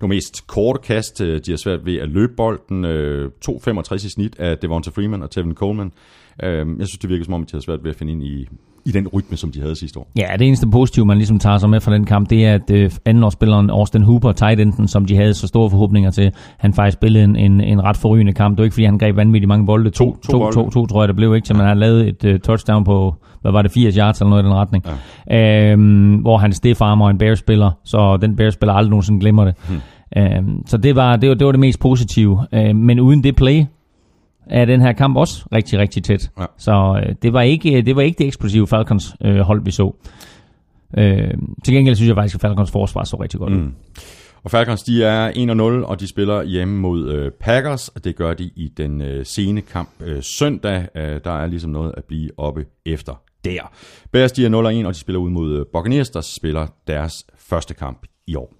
nogle 0.00 0.14
mest 0.14 0.46
korte 0.46 0.80
kast. 0.82 1.18
De 1.18 1.42
har 1.48 1.56
svært 1.56 1.86
ved 1.86 1.96
at 1.96 2.08
løbe 2.08 2.32
bolden. 2.36 2.84
Øh, 2.84 3.30
2,65 3.48 3.94
i 3.94 3.98
snit 3.98 4.38
af 4.38 4.58
Devonta 4.58 4.90
Freeman 4.90 5.22
og 5.22 5.30
Tevin 5.30 5.54
Coleman. 5.54 5.92
Uh, 6.42 6.78
jeg 6.78 6.86
synes, 6.88 6.98
det 6.98 7.10
virker 7.10 7.24
som 7.24 7.34
om, 7.34 7.44
de 7.44 7.52
har 7.52 7.60
svært 7.60 7.78
ved 7.84 7.90
at 7.90 7.96
finde 7.96 8.12
ind 8.12 8.22
i, 8.22 8.48
i 8.86 8.90
den 8.90 9.08
rytme, 9.08 9.36
som 9.36 9.52
de 9.52 9.60
havde 9.60 9.76
sidste 9.76 9.98
år. 9.98 10.10
Ja, 10.16 10.26
det 10.38 10.46
eneste 10.46 10.66
positive, 10.66 11.06
man 11.06 11.16
ligesom 11.16 11.38
tager 11.38 11.58
sig 11.58 11.70
med 11.70 11.80
fra 11.80 11.94
den 11.94 12.04
kamp, 12.04 12.30
det 12.30 12.46
er, 12.46 12.54
at 12.54 12.70
øh, 12.70 12.90
andenårsspilleren 13.04 13.70
Austin 13.70 14.02
Hooper, 14.02 14.32
tight 14.32 14.60
enden, 14.60 14.88
som 14.88 15.04
de 15.04 15.16
havde 15.16 15.34
så 15.34 15.46
store 15.46 15.70
forhåbninger 15.70 16.10
til, 16.10 16.32
han 16.58 16.74
faktisk 16.74 16.94
spillede 16.94 17.24
en, 17.24 17.36
en, 17.36 17.60
en 17.60 17.84
ret 17.84 17.96
forrygende 17.96 18.32
kamp. 18.32 18.56
Det 18.56 18.58
var 18.58 18.64
ikke, 18.64 18.74
fordi 18.74 18.84
han 18.84 18.98
greb 18.98 19.16
vanvittigt 19.16 19.48
mange 19.48 19.66
bolde. 19.66 19.90
To, 19.90 20.04
To- 20.04 20.20
to 20.22 20.32
to, 20.32 20.38
bolde. 20.38 20.54
to, 20.56 20.70
to, 20.70 20.86
tror 20.86 21.02
jeg, 21.02 21.08
det 21.08 21.16
blev 21.16 21.34
ikke 21.34 21.46
til, 21.46 21.56
men 21.56 21.66
han 21.66 21.78
lavede 21.78 22.08
et 22.08 22.24
uh, 22.24 22.40
touchdown 22.40 22.84
på, 22.84 23.14
hvad 23.40 23.52
var 23.52 23.62
det, 23.62 23.70
80 23.72 23.94
yards 23.96 24.20
eller 24.20 24.30
noget 24.30 24.42
i 24.42 24.46
den 24.46 24.54
retning. 24.54 24.84
Ja. 25.30 25.72
Øhm, 25.72 26.14
hvor 26.14 26.38
han 26.38 26.52
stiffarmer 26.52 27.10
en 27.10 27.18
Bears-spiller, 27.18 27.70
så 27.84 28.16
den 28.16 28.36
Bears-spiller 28.36 28.72
aldrig 28.74 28.90
nogensinde 28.90 29.20
glemmer 29.20 29.44
det. 29.44 29.54
Hmm. 29.68 29.78
Øhm, 30.16 30.66
så 30.66 30.76
det 30.76 30.96
var, 30.96 31.16
det, 31.16 31.28
var, 31.28 31.34
det 31.34 31.44
var 31.46 31.52
det 31.52 31.60
mest 31.60 31.80
positive. 31.80 32.46
Øhm, 32.54 32.76
men 32.76 33.00
uden 33.00 33.24
det 33.24 33.36
play, 33.36 33.64
er 34.50 34.64
den 34.64 34.80
her 34.80 34.92
kamp 34.92 35.16
også 35.16 35.44
rigtig, 35.52 35.78
rigtig 35.78 36.04
tæt. 36.04 36.30
Ja. 36.38 36.44
Så 36.58 37.02
øh, 37.06 37.14
det, 37.22 37.32
var 37.32 37.42
ikke, 37.42 37.82
det 37.82 37.96
var 37.96 38.02
ikke 38.02 38.18
det 38.18 38.26
eksplosive 38.26 38.66
Falcons 38.66 39.14
øh, 39.24 39.38
hold, 39.38 39.64
vi 39.64 39.70
så. 39.70 39.94
Øh, 40.98 41.34
til 41.64 41.74
gengæld 41.74 41.96
synes 41.96 42.08
jeg 42.08 42.16
faktisk, 42.16 42.34
at 42.34 42.40
Falcons 42.40 42.70
forsvar 42.70 43.04
så 43.04 43.16
rigtig 43.16 43.40
godt 43.40 43.52
ud. 43.52 43.58
Mm. 43.58 43.74
Og 44.42 44.50
Falcons, 44.50 44.82
de 44.82 45.04
er 45.04 45.30
1-0, 45.82 45.86
og 45.86 46.00
de 46.00 46.06
spiller 46.06 46.42
hjemme 46.42 46.78
mod 46.78 47.08
øh, 47.08 47.30
Packers, 47.40 47.88
og 47.88 48.04
det 48.04 48.16
gør 48.16 48.34
de 48.34 48.50
i 48.56 48.72
den 48.76 49.02
øh, 49.02 49.26
sene 49.26 49.60
kamp 49.60 49.90
øh, 50.00 50.22
søndag. 50.22 50.86
Øh, 50.94 51.20
der 51.24 51.42
er 51.42 51.46
ligesom 51.46 51.70
noget 51.70 51.94
at 51.96 52.04
blive 52.04 52.30
oppe 52.36 52.64
efter 52.86 53.14
der. 53.44 53.72
Bears, 54.12 54.32
de 54.32 54.46
er 54.46 54.82
0-1, 54.82 54.86
og 54.86 54.94
de 54.94 54.98
spiller 54.98 55.20
ud 55.20 55.30
mod 55.30 55.58
øh, 55.58 55.66
Buccaneers, 55.72 56.10
der 56.10 56.20
spiller 56.20 56.66
deres 56.86 57.26
første 57.38 57.74
kamp 57.74 58.06
i 58.26 58.34
år. 58.34 58.54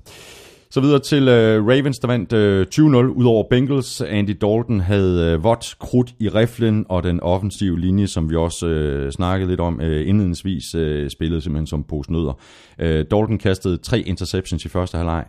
Så 0.73 0.81
videre 0.81 0.99
til 0.99 1.29
øh, 1.29 1.67
Ravens, 1.67 1.99
der 1.99 2.07
vandt 2.07 2.33
øh, 2.33 2.67
20-0 2.75 2.81
ud 2.81 3.25
over 3.25 3.45
Bengals. 3.51 4.01
Andy 4.01 4.37
Dalton 4.41 4.81
havde 4.81 5.33
øh, 5.33 5.45
vådt 5.45 5.77
krudt 5.79 6.15
i 6.19 6.29
riflen, 6.29 6.87
og 6.89 7.03
den 7.03 7.21
offensive 7.21 7.81
linje, 7.81 8.07
som 8.07 8.31
vi 8.31 8.37
også 8.37 8.67
øh, 8.67 9.13
snakkede 9.13 9.51
lidt 9.51 9.61
om 9.61 9.81
øh, 9.81 10.09
indledningsvis, 10.09 10.75
øh, 10.75 11.11
spillede 11.11 11.41
simpelthen 11.41 11.67
som 11.67 11.85
posnødder. 11.85 12.33
Øh, 12.79 13.05
Dalton 13.11 13.39
kastede 13.39 13.77
tre 13.77 14.01
interceptions 14.01 14.65
i 14.65 14.69
første 14.69 14.97
halvleg, 14.97 15.25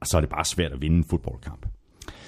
og 0.00 0.06
så 0.06 0.16
er 0.16 0.20
det 0.20 0.30
bare 0.30 0.44
svært 0.44 0.72
at 0.72 0.82
vinde 0.82 0.96
en 0.96 1.04
fodboldkamp. 1.10 1.66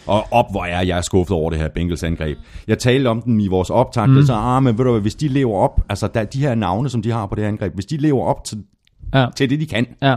Og 0.06 0.26
op, 0.30 0.50
hvor 0.50 0.64
er 0.64 0.82
jeg 0.82 1.04
skuffet 1.04 1.36
over 1.36 1.50
det 1.50 1.58
her 1.58 1.68
Bengals 1.68 2.02
angreb. 2.02 2.38
Jeg 2.68 2.78
talte 2.78 3.08
om 3.08 3.22
den 3.22 3.40
i 3.40 3.48
vores 3.48 3.70
optag, 3.70 4.08
mm. 4.08 4.22
så 4.22 4.34
ah, 4.34 4.62
men 4.62 4.78
ved 4.78 4.84
du 4.84 4.90
hvad, 4.90 5.00
hvis 5.00 5.14
de 5.14 5.28
lever 5.28 5.58
op, 5.58 5.80
altså 5.88 6.08
der, 6.14 6.24
de 6.24 6.40
her 6.40 6.54
navne, 6.54 6.88
som 6.88 7.02
de 7.02 7.10
har 7.10 7.26
på 7.26 7.34
det 7.34 7.44
her 7.44 7.48
angreb, 7.48 7.74
hvis 7.74 7.86
de 7.86 7.96
lever 7.96 8.24
op 8.24 8.44
til, 8.44 8.64
Ja, 9.14 9.26
til 9.36 9.50
det, 9.50 9.60
de 9.60 9.66
kan, 9.66 9.86
ja. 10.02 10.16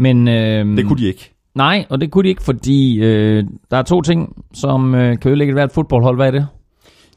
Men, 0.00 0.28
øh, 0.28 0.76
det 0.76 0.86
kunne 0.86 0.98
de 0.98 1.06
ikke. 1.06 1.30
Nej, 1.54 1.84
og 1.88 2.00
det 2.00 2.10
kunne 2.10 2.24
de 2.24 2.28
ikke, 2.28 2.42
fordi 2.42 3.00
øh, 3.02 3.44
der 3.70 3.76
er 3.76 3.82
to 3.82 4.02
ting, 4.02 4.44
som 4.54 4.94
øh, 4.94 5.18
kan 5.18 5.28
ødelægge 5.28 5.50
et 5.50 5.54
hvert 5.54 5.72
fodboldhold. 5.72 6.16
Hvad 6.16 6.26
er 6.26 6.30
det? 6.30 6.46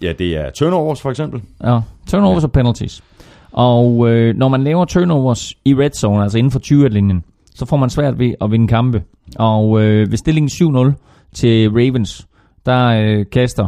Ja, 0.02 0.14
det 0.20 0.38
er 0.38 0.50
turnovers 0.50 1.02
for 1.02 1.10
eksempel. 1.10 1.42
Ja, 1.64 1.80
turnovers 2.08 2.44
ja. 2.44 2.48
og 2.48 2.52
penalties. 2.52 3.04
Og 3.52 4.10
øh, 4.10 4.36
når 4.36 4.48
man 4.48 4.64
laver 4.64 4.86
turnovers 4.86 5.54
i 5.66 5.76
red 5.76 5.92
zone, 5.92 6.24
altså 6.24 6.38
inden 6.38 6.52
for 6.52 6.60
20-linjen, 6.60 7.24
så 7.56 7.66
får 7.66 7.78
man 7.78 7.90
svært 7.90 8.20
ved 8.20 8.34
at 8.42 8.52
vinde 8.52 8.68
kampe. 8.68 9.04
Og 9.36 9.82
øh, 9.82 10.12
ved 10.12 10.18
stillingen 10.18 10.50
7-0 10.50 10.94
til 11.34 11.70
Ravens, 11.70 12.28
der 12.66 12.86
øh, 12.86 13.26
kaster 13.32 13.68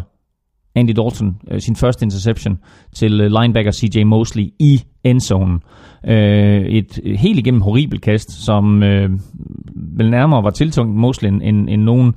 Andy 0.75 0.91
Dalton 0.91 1.37
øh, 1.51 1.61
sin 1.61 1.75
første 1.75 2.03
interception 2.03 2.57
til 2.95 3.21
øh, 3.21 3.31
linebacker 3.41 3.71
CJ 3.71 4.03
Mosley 4.03 4.43
i 4.59 4.81
endzonen. 5.03 5.59
Øh, 6.07 6.65
et 6.65 6.99
øh, 7.03 7.15
helt 7.15 7.39
igennem 7.39 7.61
horribelt 7.61 8.01
kast, 8.01 8.45
som 8.45 8.83
øh, 8.83 9.09
vel 9.75 10.11
nærmere 10.11 10.43
var 10.43 10.49
tiltungt 10.49 10.95
Mosley 10.95 11.29
end, 11.29 11.41
end, 11.43 11.69
end 11.69 11.81
nogen 11.81 12.13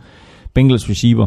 Bengals 0.55 0.91
receiver. 0.91 1.27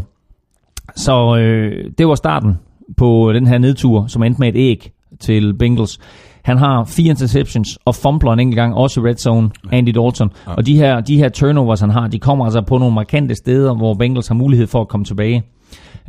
Så 0.95 1.38
øh, 1.38 1.91
det 1.97 2.07
var 2.07 2.15
starten 2.15 2.57
på 2.97 3.32
den 3.34 3.47
her 3.47 3.57
nedtur, 3.57 4.07
som 4.07 4.23
endte 4.23 4.39
med 4.39 4.47
et 4.47 4.55
æg 4.55 4.91
til 5.19 5.53
Bengals. 5.53 5.99
Han 6.41 6.57
har 6.57 6.84
fire 6.86 7.09
interceptions 7.09 7.79
og 7.86 7.95
fumbler 7.95 8.32
en 8.32 8.39
enkelt 8.39 8.55
gang, 8.55 8.75
også 8.75 9.01
i 9.01 9.03
red 9.03 9.15
zone, 9.15 9.49
Andy 9.71 9.89
Dalton. 9.89 10.29
Ja. 10.47 10.53
Og 10.53 10.65
de 10.65 10.75
her, 10.75 11.01
de 11.01 11.17
her 11.17 11.29
turnovers, 11.29 11.79
han 11.79 11.89
har, 11.89 12.07
de 12.07 12.19
kommer 12.19 12.45
altså 12.45 12.61
på 12.61 12.77
nogle 12.77 12.95
markante 12.95 13.36
steder, 13.36 13.75
hvor 13.75 13.93
Bengals 13.93 14.27
har 14.27 14.36
mulighed 14.36 14.67
for 14.67 14.82
at 14.82 14.88
komme 14.88 15.05
tilbage. 15.05 15.43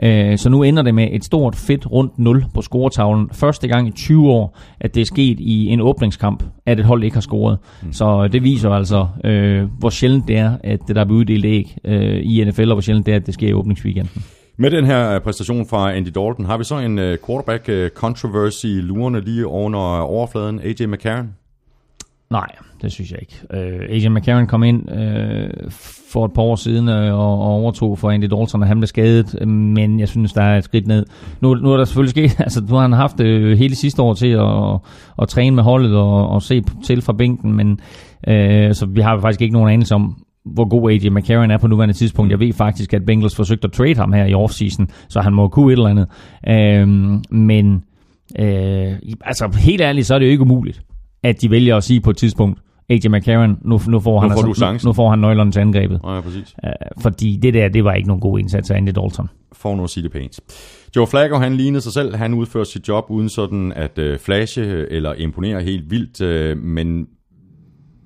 Øh, 0.02 0.38
Så 0.38 0.48
nu 0.48 0.62
ender 0.62 0.82
det 0.82 0.94
med 0.94 1.08
et 1.12 1.24
stort, 1.24 1.56
fedt, 1.56 1.90
rundt 1.92 2.18
0 2.18 2.44
på 2.54 2.62
scoretavlen. 2.62 3.28
Første 3.32 3.68
gang 3.68 3.88
i 3.88 3.90
20 3.90 4.30
år, 4.30 4.58
at 4.80 4.94
det 4.94 5.00
er 5.00 5.04
sket 5.04 5.40
i 5.40 5.66
en 5.66 5.80
åbningskamp, 5.80 6.44
at 6.66 6.78
et 6.78 6.84
hold 6.84 7.04
ikke 7.04 7.16
har 7.16 7.20
scoret. 7.20 7.58
Mm. 7.82 7.92
Så 7.92 8.28
det 8.28 8.42
viser 8.42 8.70
altså, 8.70 9.06
øh, 9.24 9.64
hvor 9.78 9.90
sjældent 9.90 10.28
det 10.28 10.36
er, 10.38 10.52
at 10.64 10.80
det 10.88 10.96
der 10.96 11.04
er 11.04 11.10
uddelt 11.10 11.44
æg 11.44 11.76
øh, 11.84 12.20
i 12.22 12.44
NFL, 12.44 12.68
og 12.68 12.74
hvor 12.74 12.80
sjældent 12.80 13.06
det 13.06 13.12
er, 13.12 13.16
at 13.16 13.26
det 13.26 13.34
sker 13.34 13.48
i 13.48 13.52
åbningsweekenden. 13.52 14.22
Med 14.56 14.70
den 14.70 14.86
her 14.86 15.18
præstation 15.18 15.66
fra 15.66 15.92
Andy 15.92 16.08
Dalton, 16.08 16.44
har 16.44 16.58
vi 16.58 16.64
så 16.64 16.78
en 16.78 16.98
uh, 16.98 17.04
quarterback 17.26 17.68
uh, 17.68 17.88
controversy 17.88 18.66
lurende 18.66 19.20
lige 19.20 19.46
under 19.46 19.78
overfladen, 20.00 20.60
AJ 20.60 20.86
McCarron? 20.86 21.28
Nej, 22.30 22.46
det 22.82 22.92
synes 22.92 23.10
jeg 23.10 23.18
ikke. 23.20 23.34
Øh, 23.52 23.96
Adrian 23.96 24.14
McCarron 24.14 24.46
kom 24.46 24.62
ind 24.62 24.92
øh, 24.92 25.50
for 26.12 26.24
et 26.24 26.32
par 26.32 26.42
år 26.42 26.56
siden 26.56 26.88
øh, 26.88 27.18
og, 27.18 27.40
og 27.40 27.50
overtog 27.50 27.98
for 27.98 28.10
Andy 28.10 28.24
Dalton, 28.24 28.62
og 28.62 28.68
han 28.68 28.78
blev 28.78 28.86
skadet, 28.86 29.48
men 29.48 30.00
jeg 30.00 30.08
synes, 30.08 30.32
der 30.32 30.42
er 30.42 30.58
et 30.58 30.64
skridt 30.64 30.86
ned. 30.86 31.06
Nu, 31.40 31.54
nu 31.54 31.72
er 31.72 31.76
der 31.76 31.84
selvfølgelig 31.84 32.10
sket, 32.10 32.40
altså 32.44 32.60
nu 32.68 32.74
har 32.74 32.82
han 32.82 32.92
haft 32.92 33.20
øh, 33.20 33.58
hele 33.58 33.76
sidste 33.76 34.02
år 34.02 34.14
til 34.14 34.28
at, 34.28 34.78
at 35.22 35.28
træne 35.28 35.56
med 35.56 35.62
holdet 35.62 35.96
og, 35.96 36.28
og 36.28 36.42
se 36.42 36.62
til 36.84 37.02
fra 37.02 37.12
bænken, 37.12 37.52
men 37.52 37.80
øh, 38.28 38.74
så 38.74 38.86
vi 38.86 39.00
har 39.00 39.20
faktisk 39.20 39.42
ikke 39.42 39.54
nogen 39.54 39.70
anelse 39.70 39.94
om, 39.94 40.24
hvor 40.44 40.68
god 40.68 40.90
AJ 40.90 41.08
McCarron 41.10 41.50
er 41.50 41.58
på 41.58 41.66
nuværende 41.66 41.94
tidspunkt. 41.94 42.30
Jeg 42.30 42.40
ved 42.40 42.52
faktisk, 42.52 42.94
at 42.94 43.04
Bengals 43.06 43.36
forsøgte 43.36 43.66
at 43.66 43.72
trade 43.72 43.96
ham 43.96 44.12
her 44.12 44.24
i 44.24 44.34
offseason, 44.34 44.88
så 45.08 45.20
han 45.20 45.32
må 45.32 45.48
kunne 45.48 45.72
et 45.72 45.76
eller 45.76 45.88
andet. 45.88 46.08
Øhm, 46.48 47.22
men 47.30 47.84
øh, 48.38 48.92
altså 49.24 49.58
helt 49.58 49.80
ærligt, 49.80 50.06
så 50.06 50.14
er 50.14 50.18
det 50.18 50.26
jo 50.26 50.30
ikke 50.30 50.42
umuligt 50.42 50.82
at 51.22 51.42
de 51.42 51.50
vælger 51.50 51.76
at 51.76 51.84
sige 51.84 52.00
på 52.00 52.10
et 52.10 52.16
tidspunkt, 52.16 52.60
AJ 52.92 53.08
McCarron, 53.08 53.58
nu, 53.62 53.80
nu, 53.88 54.00
får, 54.00 54.20
han 54.20 54.30
Nu 54.30 54.34
får 54.36 54.42
du 54.42 54.48
altså, 54.48 54.86
nu, 54.86 54.88
nu 54.88 54.92
får 54.92 55.10
han 55.10 55.18
nøglerne 55.18 55.52
til 55.52 55.60
angrebet. 55.60 56.00
Nej, 56.02 56.20
præcis. 56.20 56.54
Uh, 56.64 57.02
fordi 57.02 57.36
det 57.36 57.54
der, 57.54 57.68
det 57.68 57.84
var 57.84 57.94
ikke 57.94 58.08
nogen 58.08 58.20
god 58.20 58.38
indsats 58.38 58.70
af 58.70 58.76
Andy 58.76 58.90
Dalton. 58.90 59.28
For 59.52 59.76
nu 59.76 59.84
at 59.84 59.90
sige 59.90 60.04
det 60.04 60.12
pænt. 60.12 60.40
Joe 60.96 61.06
Flacco, 61.06 61.36
han 61.36 61.54
lignede 61.54 61.80
sig 61.80 61.92
selv. 61.92 62.16
Han 62.16 62.34
udfører 62.34 62.64
sit 62.64 62.88
job 62.88 63.04
uden 63.08 63.28
sådan 63.28 63.72
at 63.72 63.98
øh, 63.98 64.18
flashe 64.18 64.92
eller 64.92 65.14
imponere 65.14 65.62
helt 65.62 65.90
vildt. 65.90 66.20
Øh, 66.20 66.58
men 66.58 67.06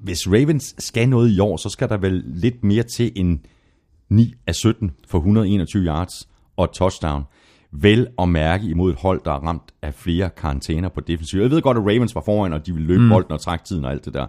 hvis 0.03 0.28
Ravens 0.28 0.74
skal 0.78 1.09
noget 1.09 1.30
i 1.30 1.39
år, 1.39 1.57
så 1.57 1.68
skal 1.68 1.89
der 1.89 1.97
vel 1.97 2.22
lidt 2.26 2.64
mere 2.64 2.82
til 2.82 3.12
end 3.16 3.39
9 4.11 4.34
af 4.47 4.55
17 4.55 4.91
for 5.09 5.18
121 5.18 5.84
yards 5.84 6.28
og 6.57 6.72
touchdown. 6.72 7.22
Vel 7.72 8.07
at 8.18 8.28
mærke 8.28 8.66
imod 8.66 8.93
et 8.93 8.99
hold, 8.99 9.20
der 9.24 9.30
er 9.30 9.47
ramt 9.47 9.74
af 9.82 9.95
flere 9.95 10.30
karantæner 10.30 10.89
på 10.89 11.01
defensiv. 11.01 11.41
Jeg 11.41 11.51
ved 11.51 11.62
godt, 11.62 11.76
at 11.76 11.82
Ravens 11.82 12.14
var 12.14 12.22
foran, 12.24 12.53
og 12.53 12.66
de 12.66 12.72
ville 12.72 12.87
løbe 12.87 13.03
mm. 13.03 13.09
bolden 13.09 13.32
og 13.32 13.41
trække 13.41 13.64
tiden 13.64 13.84
og 13.84 13.91
alt 13.91 14.05
det 14.05 14.14
der. 14.14 14.26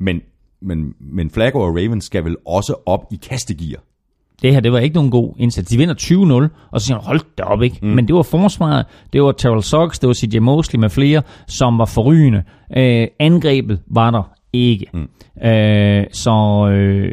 Men, 0.00 0.20
men, 0.60 0.94
men 1.00 1.30
Flacco 1.30 1.60
og 1.60 1.76
Ravens 1.76 2.04
skal 2.04 2.24
vel 2.24 2.36
også 2.46 2.74
op 2.86 3.06
i 3.12 3.16
kastegear. 3.16 3.80
Det 4.42 4.52
her, 4.52 4.60
det 4.60 4.72
var 4.72 4.78
ikke 4.78 4.94
nogen 4.94 5.10
god 5.10 5.34
indsats. 5.38 5.68
De 5.68 5.78
vinder 5.78 5.94
20-0, 5.94 6.68
og 6.70 6.80
så 6.80 6.86
siger 6.86 6.96
man, 6.96 7.04
hold 7.04 7.20
da 7.38 7.42
op, 7.42 7.62
ikke? 7.62 7.78
Mm. 7.82 7.88
Men 7.88 8.08
det 8.08 8.14
var 8.14 8.22
forsvaret, 8.22 8.86
det 9.12 9.22
var 9.22 9.32
Terrell 9.32 9.62
Suggs, 9.62 9.98
det 9.98 10.06
var 10.06 10.14
CJ 10.14 10.38
Mosley 10.38 10.80
med 10.80 10.90
flere, 10.90 11.22
som 11.46 11.78
var 11.78 11.84
forrygende. 11.84 12.42
Øh, 12.76 13.06
angrebet 13.18 13.80
var 13.86 14.10
der 14.10 14.22
ikke. 14.52 14.86
Mm. 14.92 15.08
Øh, 15.48 16.04
så 16.12 16.68
øh, 16.72 17.12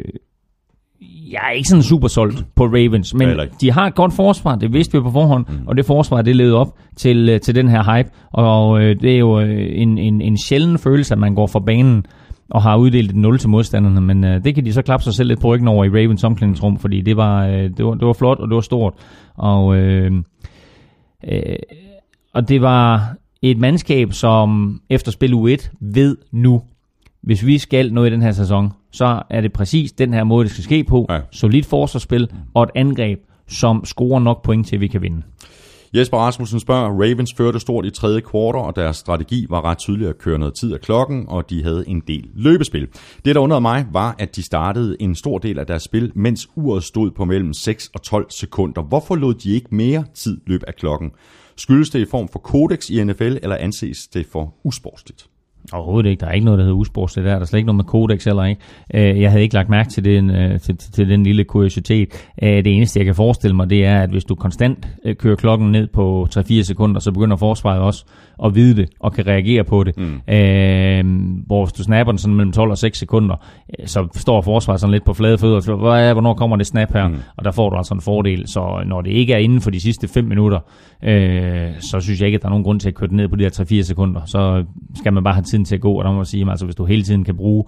jeg 1.32 1.40
er 1.48 1.50
ikke 1.50 1.68
sådan 1.68 1.82
super 1.82 2.08
solgt 2.08 2.44
på 2.54 2.64
Ravens, 2.64 3.14
men 3.14 3.28
de 3.60 3.72
har 3.72 3.86
et 3.86 3.94
godt 3.94 4.12
forsvar, 4.12 4.54
det 4.54 4.72
vidste 4.72 4.98
vi 4.98 5.02
på 5.02 5.10
forhånd, 5.10 5.46
mm. 5.48 5.66
og 5.66 5.76
det 5.76 5.86
forsvar, 5.86 6.22
det 6.22 6.36
levede 6.36 6.54
op 6.54 6.74
til, 6.96 7.28
øh, 7.28 7.40
til 7.40 7.54
den 7.54 7.68
her 7.68 7.96
hype, 7.96 8.10
og 8.32 8.80
øh, 8.80 8.96
det 9.00 9.14
er 9.14 9.18
jo 9.18 9.40
øh, 9.40 9.66
en, 9.82 9.98
en, 9.98 10.20
en 10.20 10.38
sjælden 10.38 10.78
følelse, 10.78 11.14
at 11.14 11.18
man 11.18 11.34
går 11.34 11.46
fra 11.46 11.60
banen 11.60 12.06
og 12.50 12.62
har 12.62 12.76
uddelt 12.76 13.10
et 13.10 13.16
0 13.16 13.38
til 13.38 13.48
modstanderne, 13.48 14.00
men 14.00 14.24
øh, 14.24 14.44
det 14.44 14.54
kan 14.54 14.64
de 14.64 14.72
så 14.72 14.82
klappe 14.82 15.04
sig 15.04 15.14
selv 15.14 15.28
lidt 15.28 15.40
på 15.40 15.48
ryggen 15.48 15.68
over 15.68 15.84
i 15.84 15.88
Ravens 15.88 16.24
omklædningsrum, 16.24 16.78
fordi 16.78 17.00
det 17.00 17.16
var, 17.16 17.46
øh, 17.46 17.52
det 17.52 17.84
var, 17.84 17.94
det 17.94 18.06
var 18.06 18.12
flot, 18.12 18.38
og 18.38 18.48
det 18.48 18.54
var 18.54 18.60
stort, 18.60 18.94
og, 19.34 19.76
øh, 19.76 20.12
øh, 21.28 21.56
og 22.34 22.48
det 22.48 22.62
var 22.62 23.14
et 23.42 23.58
mandskab, 23.58 24.12
som 24.12 24.80
efter 24.90 25.12
spil 25.12 25.34
U1 25.34 25.70
ved 25.80 26.16
nu, 26.32 26.62
hvis 27.22 27.46
vi 27.46 27.58
skal 27.58 27.92
noget 27.92 28.10
i 28.10 28.12
den 28.12 28.22
her 28.22 28.32
sæson, 28.32 28.72
så 28.92 29.22
er 29.30 29.40
det 29.40 29.52
præcis 29.52 29.92
den 29.92 30.14
her 30.14 30.24
måde, 30.24 30.44
det 30.44 30.52
skal 30.52 30.64
ske 30.64 30.84
på. 30.84 31.06
Ja. 31.10 31.20
Solidt 31.30 31.66
forsvarsspil 31.66 32.28
og 32.54 32.62
et 32.62 32.70
angreb, 32.74 33.18
som 33.46 33.84
scorer 33.84 34.20
nok 34.20 34.42
point 34.42 34.66
til, 34.66 34.76
at 34.76 34.80
vi 34.80 34.86
kan 34.86 35.02
vinde. 35.02 35.22
Jesper 35.94 36.18
Rasmussen 36.18 36.60
spørger, 36.60 36.90
Ravens 36.90 37.34
førte 37.36 37.60
stort 37.60 37.86
i 37.86 37.90
tredje 37.90 38.20
kvartal, 38.20 38.60
og 38.60 38.76
deres 38.76 38.96
strategi 38.96 39.46
var 39.50 39.64
ret 39.64 39.78
tydelig 39.78 40.08
at 40.08 40.18
køre 40.18 40.38
noget 40.38 40.54
tid 40.54 40.72
af 40.72 40.80
klokken, 40.80 41.24
og 41.28 41.50
de 41.50 41.62
havde 41.62 41.88
en 41.88 42.02
del 42.06 42.30
løbespil. 42.34 42.88
Det, 43.24 43.34
der 43.34 43.40
undrede 43.40 43.60
mig, 43.60 43.86
var, 43.92 44.14
at 44.18 44.36
de 44.36 44.42
startede 44.42 44.96
en 45.00 45.14
stor 45.14 45.38
del 45.38 45.58
af 45.58 45.66
deres 45.66 45.82
spil, 45.82 46.12
mens 46.14 46.48
uret 46.56 46.84
stod 46.84 47.10
på 47.10 47.24
mellem 47.24 47.52
6 47.52 47.90
og 47.94 48.02
12 48.02 48.30
sekunder. 48.30 48.82
Hvorfor 48.82 49.16
lod 49.16 49.34
de 49.34 49.50
ikke 49.50 49.74
mere 49.74 50.04
tid 50.14 50.40
løb 50.46 50.62
af 50.66 50.74
klokken? 50.74 51.10
Skyldes 51.56 51.90
det 51.90 51.98
i 51.98 52.10
form 52.10 52.28
for 52.28 52.38
kodex 52.38 52.90
i 52.90 53.04
NFL, 53.04 53.36
eller 53.42 53.56
anses 53.56 54.06
det 54.06 54.26
for 54.26 54.54
usportsligt? 54.64 55.27
Overhovedet 55.72 56.10
ikke. 56.10 56.20
Der 56.20 56.26
er 56.26 56.32
ikke 56.32 56.44
noget, 56.44 56.58
der 56.58 56.64
hedder 56.64 56.76
usports. 56.78 57.14
Det 57.14 57.24
der. 57.24 57.30
der 57.34 57.40
er 57.40 57.44
slet 57.44 57.58
ikke 57.58 57.66
noget 57.66 57.76
med 57.76 57.84
kodex 57.84 58.26
eller 58.26 58.44
ikke. 58.44 58.60
Øh, 58.94 59.20
Jeg 59.20 59.30
havde 59.30 59.42
ikke 59.42 59.54
lagt 59.54 59.68
mærke 59.68 59.88
til 59.90 60.04
den, 60.04 60.30
øh, 60.30 60.60
til, 60.60 60.76
til, 60.76 61.08
den 61.08 61.22
lille 61.22 61.44
kuriositet. 61.44 62.28
Øh, 62.42 62.48
Det 62.48 62.66
eneste, 62.76 62.98
jeg 62.98 63.04
kan 63.06 63.14
forestille 63.14 63.56
mig, 63.56 63.70
det 63.70 63.84
er, 63.84 64.00
at 64.02 64.10
hvis 64.10 64.24
du 64.24 64.34
konstant 64.34 64.88
øh, 65.04 65.14
kører 65.16 65.36
klokken 65.36 65.72
ned 65.72 65.86
på 65.86 66.26
3-4 66.38 66.62
sekunder, 66.62 67.00
så 67.00 67.12
begynder 67.12 67.36
forsvaret 67.36 67.80
også 67.80 68.04
at 68.44 68.54
vide 68.54 68.76
det 68.76 68.88
og 69.00 69.12
kan 69.12 69.26
reagere 69.26 69.64
på 69.64 69.84
det. 69.84 69.96
Mm. 69.98 70.34
Øh, 70.34 71.04
hvor 71.46 71.64
hvis 71.64 71.72
du 71.72 71.82
snapper 71.82 72.12
den 72.12 72.18
sådan 72.18 72.34
mellem 72.34 72.52
12 72.52 72.70
og 72.70 72.78
6 72.78 72.98
sekunder, 72.98 73.36
øh, 73.80 73.86
så 73.86 74.08
står 74.14 74.40
forsvaret 74.40 74.80
sådan 74.80 74.92
lidt 74.92 75.04
på 75.04 75.14
flade 75.14 75.38
fødder. 75.38 75.60
Så, 75.60 75.76
hvad 75.76 75.90
er, 76.08 76.12
hvornår 76.12 76.34
kommer 76.34 76.56
det 76.56 76.66
snap 76.66 76.92
her? 76.92 77.08
Mm. 77.08 77.16
Og 77.36 77.44
der 77.44 77.50
får 77.50 77.70
du 77.70 77.76
altså 77.76 77.94
en 77.94 78.00
fordel. 78.00 78.48
Så 78.48 78.82
når 78.86 79.00
det 79.02 79.10
ikke 79.10 79.32
er 79.32 79.38
inden 79.38 79.60
for 79.60 79.70
de 79.70 79.80
sidste 79.80 80.08
5 80.08 80.24
minutter, 80.24 80.58
øh, 81.04 81.68
så 81.80 82.00
synes 82.00 82.20
jeg 82.20 82.26
ikke, 82.26 82.36
at 82.36 82.42
der 82.42 82.48
er 82.48 82.50
nogen 82.50 82.64
grund 82.64 82.80
til 82.80 82.88
at 82.88 82.94
køre 82.94 83.08
den 83.08 83.16
ned 83.16 83.28
på 83.28 83.36
de 83.36 83.42
her 83.44 83.50
3-4 83.80 83.82
sekunder. 83.82 84.20
Så 84.26 84.64
skal 84.94 85.12
man 85.12 85.24
bare 85.24 85.34
have 85.34 85.42
tiden 85.58 85.64
til 85.64 85.74
at 85.74 85.80
gå, 85.80 85.92
og 85.92 86.04
der 86.04 86.10
må 86.10 86.16
man 86.16 86.26
sige, 86.26 86.50
altså 86.50 86.64
hvis 86.64 86.74
du 86.74 86.84
hele 86.84 87.02
tiden 87.02 87.24
kan 87.24 87.36
bruge 87.36 87.64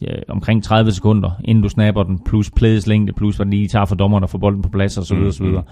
ja, 0.00 0.14
omkring 0.28 0.64
30 0.64 0.92
sekunder, 0.92 1.30
inden 1.44 1.62
du 1.62 1.68
snapper 1.68 2.02
den, 2.02 2.18
plus 2.24 2.50
plays 2.50 2.86
længde, 2.86 3.12
plus 3.12 3.36
hvad 3.36 3.46
den 3.46 3.50
lige 3.50 3.68
tager 3.68 3.84
for 3.84 3.94
dommeren 3.94 4.24
og 4.24 4.30
får 4.30 4.38
bolden 4.38 4.62
på 4.62 4.68
plads 4.68 4.98
og 4.98 5.04
så 5.04 5.14
videre, 5.14 5.32
så, 5.32 5.44
videre, 5.44 5.62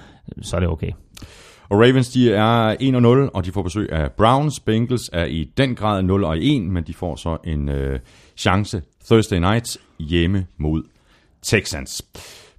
så 0.42 0.56
er 0.56 0.60
det 0.60 0.68
okay. 0.68 0.90
Og 1.68 1.80
Ravens, 1.80 2.08
de 2.08 2.32
er 2.32 2.74
1-0, 3.28 3.30
og 3.34 3.44
de 3.44 3.52
får 3.52 3.62
besøg 3.62 3.92
af 3.92 4.12
Browns. 4.12 4.60
Bengals 4.60 5.10
er 5.12 5.24
i 5.24 5.50
den 5.56 5.74
grad 5.74 6.02
0 6.02 6.24
og 6.24 6.38
1, 6.40 6.62
men 6.62 6.84
de 6.84 6.94
får 6.94 7.16
så 7.16 7.36
en 7.44 7.68
øh, 7.68 7.98
chance 8.36 8.82
Thursday 9.06 9.38
night 9.38 9.78
hjemme 9.98 10.46
mod 10.56 10.82
Texans. 11.42 12.02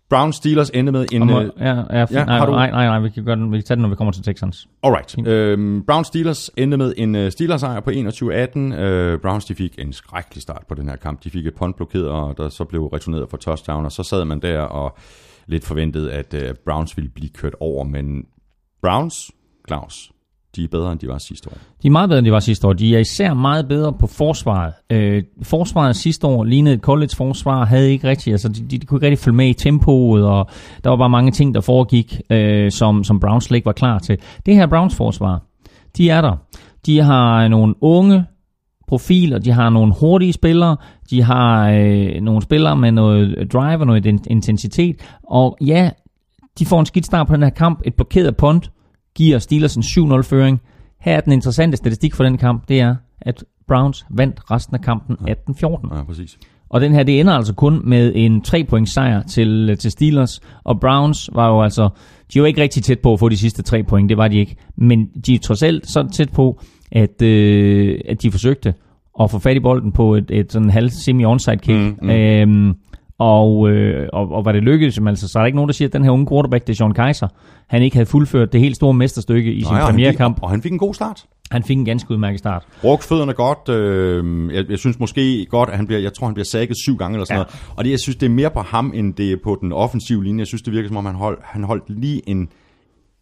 Browns 0.09 0.35
Steelers 0.35 0.69
endte 0.69 0.91
med 0.91 1.05
en... 1.11 1.27
Må, 1.27 1.41
Øh, 1.41 1.49
ja, 1.59 1.65
ja, 1.75 2.05
ja, 2.11 2.25
nej, 2.25 2.37
har 2.37 2.45
du- 2.45 2.51
nej, 2.51 2.71
nej, 2.71 2.85
nej, 2.85 2.99
vi 2.99 3.09
kan, 3.09 3.23
gøre 3.25 3.35
den, 3.35 3.51
vi 3.51 3.57
kan 3.57 3.63
tage 3.65 3.75
den, 3.75 3.81
når 3.81 3.89
vi 3.89 3.95
kommer 3.95 4.11
til 4.11 4.23
Texans. 4.23 4.67
Alright. 4.83 5.27
Øhm, 5.27 5.83
Browns 5.87 6.07
Steelers 6.07 6.49
endte 6.57 6.77
med 6.77 6.93
en 6.97 7.15
uh, 7.15 7.29
Steelers 7.29 7.61
sejr 7.61 7.79
på 7.79 7.89
21-18. 7.89 8.59
Øh, 8.59 9.19
Browns 9.19 9.45
de 9.45 9.55
fik 9.55 9.75
en 9.79 9.93
skrækkelig 9.93 10.41
start 10.41 10.63
på 10.69 10.75
den 10.75 10.89
her 10.89 10.95
kamp. 10.95 11.23
De 11.23 11.29
fik 11.29 11.45
et 11.47 11.55
punt 11.55 11.75
blokeret, 11.75 12.07
og 12.07 12.37
der 12.37 12.49
så 12.49 12.63
blev 12.63 12.85
returneret 12.85 13.29
for 13.29 13.37
touchdown, 13.37 13.85
og 13.85 13.91
så 13.91 14.03
sad 14.03 14.25
man 14.25 14.39
der 14.39 14.59
og 14.61 14.97
lidt 15.47 15.65
forventede, 15.65 16.11
at 16.11 16.33
uh, 16.33 16.55
Browns 16.65 16.97
ville 16.97 17.09
blive 17.09 17.29
kørt 17.29 17.53
over. 17.59 17.83
Men 17.83 18.23
Browns, 18.81 19.31
Claus, 19.67 20.11
de 20.55 20.63
er 20.63 20.67
bedre, 20.67 20.91
end 20.91 20.99
de 20.99 21.07
var 21.07 21.17
sidste 21.17 21.49
år. 21.49 21.57
De 21.83 21.87
er 21.87 21.91
meget 21.91 22.09
bedre, 22.09 22.19
end 22.19 22.25
de 22.25 22.31
var 22.31 22.39
sidste 22.39 22.67
år. 22.67 22.73
De 22.73 22.95
er 22.95 22.99
især 22.99 23.33
meget 23.33 23.67
bedre 23.67 23.93
på 23.93 24.07
forsvaret. 24.07 24.73
Øh, 24.89 25.23
forsvaret 25.43 25.95
sidste 25.95 26.27
år 26.27 26.43
lignede 26.43 26.75
et 26.75 26.81
college-forsvar, 26.81 27.65
havde 27.65 27.91
ikke 27.91 28.07
rigtig, 28.07 28.31
altså 28.31 28.49
de, 28.49 28.61
de, 28.61 28.77
de 28.77 28.85
kunne 28.85 28.97
ikke 28.97 29.05
rigtig 29.07 29.23
følge 29.23 29.35
med 29.35 29.47
i 29.47 29.53
tempoet, 29.53 30.25
og 30.25 30.49
der 30.83 30.89
var 30.89 30.97
bare 30.97 31.09
mange 31.09 31.31
ting, 31.31 31.55
der 31.55 31.61
foregik, 31.61 32.21
øh, 32.29 32.71
som, 32.71 33.03
som 33.03 33.19
Browns 33.19 33.43
slet 33.43 33.55
ikke 33.55 33.65
var 33.65 33.71
klar 33.71 33.99
til. 33.99 34.17
Det 34.45 34.55
her 34.55 34.67
Browns 34.67 34.95
forsvar, 34.95 35.41
de 35.97 36.09
er 36.09 36.21
der. 36.21 36.35
De 36.85 36.99
har 36.99 37.43
øh, 37.43 37.49
nogle 37.49 37.75
unge 37.81 38.25
profiler, 38.87 39.39
de 39.39 39.51
har 39.51 39.69
nogle 39.69 39.93
hurtige 39.99 40.33
spillere, 40.33 40.77
de 41.09 41.23
har 41.23 41.69
øh, 41.69 42.21
nogle 42.21 42.41
spillere 42.41 42.75
med 42.77 42.91
noget 42.91 43.51
drive 43.53 43.79
og 43.79 43.87
noget 43.87 44.05
intensitet, 44.05 44.95
og 45.23 45.57
ja, 45.61 45.89
de 46.59 46.65
får 46.65 46.79
en 46.79 46.85
skidt 46.85 47.05
start 47.05 47.27
på 47.27 47.33
den 47.33 47.43
her 47.43 47.49
kamp, 47.49 47.81
et 47.85 47.93
blokeret 47.93 48.37
punt, 48.37 48.71
giver 49.19 49.39
Steelers 49.39 49.75
en 49.75 49.83
7-0-føring. 49.83 50.61
Her 50.99 51.15
er 51.15 51.21
den 51.21 51.33
interessante 51.33 51.77
statistik 51.77 52.15
for 52.15 52.23
den 52.23 52.37
kamp, 52.37 52.67
det 52.67 52.79
er, 52.79 52.95
at 53.21 53.43
Browns 53.67 54.05
vandt 54.09 54.51
resten 54.51 54.75
af 54.75 54.81
kampen 54.81 55.17
18-14. 55.21 55.95
Ja, 55.95 56.03
præcis. 56.03 56.37
Og 56.69 56.81
den 56.81 56.93
her, 56.93 57.03
det 57.03 57.19
ender 57.19 57.33
altså 57.33 57.53
kun 57.53 57.81
med 57.83 58.11
en 58.15 58.41
3 58.41 58.63
points 58.63 58.93
sejr 58.93 59.23
til, 59.23 59.77
til 59.79 59.91
Steelers. 59.91 60.41
Og 60.63 60.79
Browns 60.79 61.29
var 61.33 61.49
jo 61.49 61.61
altså, 61.61 61.89
de 62.33 62.41
var 62.41 62.47
ikke 62.47 62.61
rigtig 62.61 62.83
tæt 62.83 62.99
på 62.99 63.13
at 63.13 63.19
få 63.19 63.29
de 63.29 63.37
sidste 63.37 63.61
3 63.61 63.83
point, 63.83 64.09
det 64.09 64.17
var 64.17 64.27
de 64.27 64.37
ikke. 64.37 64.55
Men 64.75 65.05
de 65.25 65.35
er 65.35 65.39
trods 65.39 65.63
alt 65.63 65.89
så 65.89 66.07
tæt 66.13 66.29
på, 66.29 66.61
at, 66.91 67.21
øh, 67.21 67.99
at 68.05 68.21
de 68.21 68.31
forsøgte 68.31 68.73
at 69.21 69.31
få 69.31 69.39
fat 69.39 69.57
i 69.57 69.59
bolden 69.59 69.91
på 69.91 70.15
et, 70.15 70.31
et 70.31 70.51
sådan 70.51 70.69
halv 70.69 70.89
semi-onside 70.89 71.55
kick. 71.55 71.77
Mm, 71.77 71.97
mm. 72.01 72.09
Øhm, 72.09 72.73
og, 73.19 73.69
øh, 73.69 74.09
og, 74.13 74.31
og 74.31 74.45
var 74.45 74.51
det 74.51 74.63
lykkedes, 74.63 74.97
jamen, 74.97 75.07
altså, 75.07 75.27
så 75.27 75.39
er 75.39 75.41
der 75.41 75.45
ikke 75.45 75.55
nogen, 75.55 75.67
der 75.69 75.73
siger, 75.73 75.87
at 75.89 75.93
den 75.93 76.03
her 76.03 76.11
unge 76.11 76.27
quarterback, 76.27 76.67
det 76.67 76.73
er 76.73 76.77
Sean 76.77 76.93
Kaiser, 76.93 77.27
han 77.67 77.81
ikke 77.81 77.95
havde 77.95 78.05
fuldført 78.05 78.53
det 78.53 78.61
helt 78.61 78.75
store 78.75 78.93
mesterstykke 78.93 79.53
i 79.53 79.61
sin 79.61 79.71
Nej, 79.71 79.79
og 79.81 79.85
han 79.85 79.93
premierkamp. 79.93 80.37
fik- 80.37 80.43
Og 80.43 80.49
han 80.49 80.61
fik 80.61 80.71
en 80.71 80.77
god 80.77 80.93
start. 80.93 81.25
Han 81.51 81.63
fik 81.63 81.77
en 81.77 81.85
ganske 81.85 82.11
udmærket 82.11 82.39
start. 82.39 82.63
Brugte 82.81 83.07
fødderne 83.07 83.33
godt. 83.33 83.69
Øh, 83.69 84.55
jeg, 84.55 84.65
jeg 84.69 84.79
synes 84.79 84.99
måske 84.99 85.45
godt, 85.49 85.69
at 85.69 85.75
han 85.75 85.87
bliver, 85.87 85.99
jeg 85.99 86.13
tror, 86.13 86.27
han 86.27 86.33
bliver 86.33 86.45
sækket 86.45 86.77
syv 86.77 86.97
gange 86.97 87.15
eller 87.15 87.25
sådan 87.25 87.35
Ja. 87.35 87.39
ja. 87.39 87.43
noget. 87.67 87.77
Og 87.77 87.83
det, 87.83 87.91
jeg 87.91 87.99
synes, 87.99 88.15
det 88.15 88.25
er 88.25 88.29
mere 88.29 88.49
på 88.49 88.59
ham, 88.59 88.91
end 88.95 89.13
det 89.13 89.31
er 89.31 89.35
på 89.43 89.57
den 89.61 89.73
offensive 89.73 90.23
linje. 90.23 90.39
Jeg 90.39 90.47
synes, 90.47 90.61
det 90.61 90.73
virker 90.73 90.87
som 90.87 90.97
om, 90.97 91.05
han 91.05 91.15
holdt, 91.15 91.39
han 91.43 91.63
holdt 91.63 91.83
lige 91.89 92.29
en, 92.29 92.49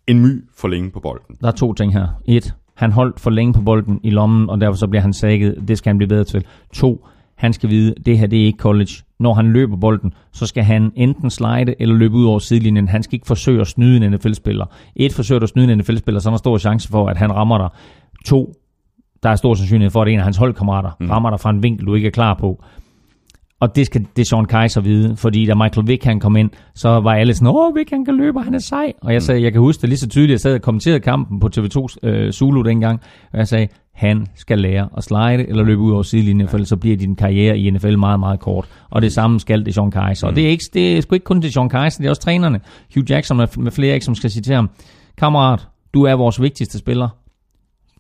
en 0.08 0.20
my 0.20 0.44
for 0.58 0.68
længe 0.68 0.92
på 0.92 1.00
bolden. 1.00 1.36
Der 1.42 1.48
er 1.48 1.52
to 1.52 1.74
ting 1.74 1.94
her. 1.94 2.08
Et, 2.26 2.54
han 2.76 2.92
holdt 2.92 3.20
for 3.20 3.30
længe 3.30 3.54
på 3.54 3.62
bolden 3.62 4.00
i 4.04 4.10
lommen, 4.10 4.50
og 4.50 4.62
derfor 4.62 4.78
så 4.78 4.88
bliver 4.88 5.02
han 5.02 5.14
sækket. 5.14 5.56
Det 5.68 5.78
skal 5.78 5.90
han 5.90 5.98
blive 5.98 6.10
bedre 6.10 6.24
til. 6.24 6.44
To, 6.74 7.06
han 7.36 7.54
skal 7.54 7.70
vide, 7.70 7.94
det 8.06 8.18
her 8.20 8.28
det 8.28 8.42
er 8.42 8.46
ikke 8.46 8.60
college. 8.60 8.92
Når 9.20 9.34
han 9.34 9.48
løber 9.54 9.78
bolden, 9.78 10.14
så 10.34 10.46
skal 10.46 10.64
han 10.64 10.92
enten 10.96 11.30
slide 11.30 11.82
eller 11.82 11.96
løbe 11.96 12.16
ud 12.16 12.26
over 12.26 12.40
sidelinjen. 12.40 12.88
Han 12.88 13.04
skal 13.04 13.16
ikke 13.16 13.28
forsøge 13.28 13.62
at 13.62 13.68
snyde 13.68 14.06
en 14.06 14.12
NFL-spiller. 14.12 14.66
Et 14.96 15.14
forsøger 15.14 15.44
at 15.44 15.50
snyde 15.50 15.72
en 15.72 15.78
NFL-spiller, 15.78 16.20
så 16.20 16.30
er 16.30 16.32
der 16.32 16.38
stor 16.38 16.58
chance 16.58 16.90
for, 16.90 17.08
at 17.08 17.18
han 17.18 17.36
rammer 17.36 17.58
dig. 17.58 17.70
To, 18.26 18.54
der 19.24 19.30
er 19.30 19.36
stor 19.36 19.54
sandsynlighed 19.54 19.92
for, 19.92 20.02
at 20.02 20.08
en 20.08 20.18
af 20.20 20.24
hans 20.24 20.38
holdkammerater 20.38 20.92
mm. 21.00 21.10
rammer 21.10 21.30
dig 21.30 21.40
fra 21.40 21.50
en 21.50 21.64
vinkel, 21.64 21.86
du 21.86 21.96
ikke 21.96 22.08
er 22.08 22.12
klar 22.12 22.34
på. 22.34 22.64
Og 23.60 23.76
det 23.76 23.86
skal 23.86 24.06
det 24.16 24.28
Sean 24.28 24.46
Kaiser 24.46 24.82
vide, 24.82 25.16
fordi 25.16 25.46
da 25.46 25.56
Michael 25.56 25.88
Vick 25.88 26.04
han 26.04 26.20
kom 26.20 26.36
ind, 26.36 26.50
så 26.76 26.90
var 26.90 27.14
alle 27.14 27.34
sådan, 27.34 27.54
åh, 27.56 27.76
Vick 27.76 27.90
han 27.90 28.06
kan 28.06 28.18
løbe, 28.18 28.40
han 28.40 28.54
er 28.54 28.60
sej. 28.60 28.94
Og 29.02 29.14
jeg 29.14 29.22
sagde, 29.22 29.44
jeg 29.44 29.52
kan 29.52 29.62
huske 29.62 29.82
det 29.82 29.90
lige 29.90 30.00
så 30.00 30.08
tydeligt, 30.10 30.32
jeg 30.32 30.40
sad 30.40 30.54
og 30.54 30.62
kommenterede 30.62 31.00
kampen 31.00 31.40
på 31.40 31.50
TV2 31.58 31.86
øh, 32.04 32.32
Zulu 32.32 32.62
dengang, 32.62 33.02
og 33.34 33.38
jeg 33.38 33.48
sagde, 33.48 33.68
han 33.98 34.28
skal 34.36 34.60
lære 34.60 34.90
at 34.98 35.04
slide 35.04 35.50
eller 35.50 35.64
løbe 35.64 35.82
ud 35.82 35.92
over 35.92 36.04
sidelinjen, 36.04 36.48
for 36.48 36.58
ellers 36.58 36.70
så 36.70 36.78
bliver 36.78 36.98
din 36.98 37.16
karriere 37.16 37.58
i 37.58 37.70
NFL 37.70 37.98
meget, 37.98 38.20
meget 38.20 38.40
kort. 38.40 38.66
Og 38.90 39.02
det 39.02 39.14
samme 39.14 39.40
skal 39.40 39.66
det 39.66 39.74
Sean 39.74 39.92
Kaiser. 39.92 40.28
Mm. 40.28 40.30
Og 40.30 40.36
det 40.36 40.46
er, 40.46 40.50
ikke, 40.50 40.64
det 40.74 40.98
er 40.98 41.02
sgu 41.02 41.16
ikke 41.16 41.24
kun 41.24 41.42
til 41.42 41.54
Sean 41.54 41.70
Kaiser, 41.70 41.98
det 41.98 42.06
er 42.06 42.10
også 42.10 42.22
trænerne. 42.22 42.60
Hugh 42.96 43.12
Jackson 43.12 43.38
med, 43.38 43.48
med 43.58 43.72
flere, 43.72 43.94
ikke, 43.94 44.06
som 44.06 44.16
skal 44.16 44.32
sige 44.32 44.42
til 44.42 44.56
ham, 44.56 44.70
kammerat, 45.18 45.68
du 45.94 46.04
er 46.04 46.14
vores 46.14 46.42
vigtigste 46.42 46.78
spiller. 46.78 47.10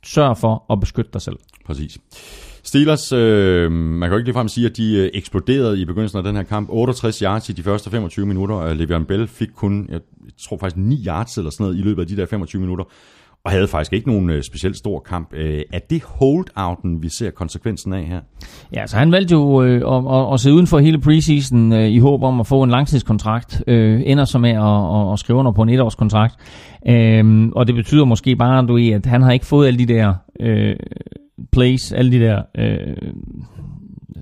Sørg 0.03 0.37
for 0.37 0.65
at 0.73 0.79
beskytte 0.79 1.11
dig 1.13 1.21
selv. 1.21 1.35
Præcis. 1.65 1.97
Steelers, 2.63 3.11
øh, 3.11 3.71
man 3.71 4.09
kan 4.09 4.11
jo 4.11 4.17
ikke 4.17 4.27
ligefrem 4.27 4.47
sige, 4.47 4.65
at 4.69 4.77
de 4.77 4.95
øh, 4.97 5.09
eksploderede 5.13 5.81
i 5.81 5.85
begyndelsen 5.85 6.17
af 6.17 6.23
den 6.23 6.35
her 6.35 6.43
kamp. 6.43 6.69
68 6.71 7.19
yards 7.19 7.49
i 7.49 7.53
de 7.53 7.63
første 7.63 7.89
25 7.89 8.25
minutter. 8.25 8.73
Le'Veon 8.73 9.05
Bell 9.05 9.27
fik 9.27 9.49
kun, 9.55 9.87
jeg 9.91 9.99
tror 10.39 10.57
faktisk 10.57 10.77
9 10.77 11.03
yards 11.07 11.37
eller 11.37 11.51
sådan 11.51 11.63
noget 11.63 11.77
i 11.77 11.81
løbet 11.81 12.01
af 12.01 12.07
de 12.07 12.17
der 12.17 12.25
25 12.25 12.59
minutter. 12.59 12.85
Og 13.47 13.51
havde 13.51 13.67
faktisk 13.67 13.93
ikke 13.93 14.07
nogen 14.07 14.29
øh, 14.29 14.43
specielt 14.43 14.77
stor 14.77 14.99
kamp. 14.99 15.33
Øh, 15.33 15.61
er 15.73 15.79
det 15.79 16.03
holdouten, 16.03 17.03
vi 17.03 17.09
ser 17.09 17.31
konsekvensen 17.31 17.93
af 17.93 18.03
her? 18.03 18.19
Ja, 18.73 18.87
så 18.87 18.97
han 18.97 19.11
valgte 19.11 19.31
jo 19.31 19.63
øh, 19.63 19.95
at, 19.95 20.15
at, 20.15 20.33
at 20.33 20.39
sidde 20.39 20.55
uden 20.55 20.67
for 20.67 20.79
hele 20.79 21.01
preseason 21.01 21.73
øh, 21.73 21.87
i 21.87 21.99
håb 21.99 22.23
om 22.23 22.39
at 22.39 22.47
få 22.47 22.63
en 22.63 22.69
langtidskontrakt. 22.69 23.63
Øh, 23.67 24.01
ender 24.05 24.25
så 24.25 24.39
med 24.39 24.49
at, 24.49 25.07
at, 25.07 25.13
at 25.13 25.19
skrive 25.19 25.39
under 25.39 25.51
på 25.51 25.61
en 25.61 25.69
etårskontrakt. 25.69 26.35
Øh, 26.87 27.47
og 27.55 27.67
det 27.67 27.75
betyder 27.75 28.05
måske 28.05 28.35
bare, 28.35 28.65
du, 28.65 28.77
at 28.95 29.05
han 29.05 29.21
har 29.21 29.31
ikke 29.31 29.45
fået 29.45 29.67
alle 29.67 29.79
de 29.79 29.93
der 29.93 30.13
øh, 30.39 30.75
plays, 31.51 31.91
alle 31.91 32.11
de 32.11 32.19
der 32.19 32.41
øh, 32.57 33.11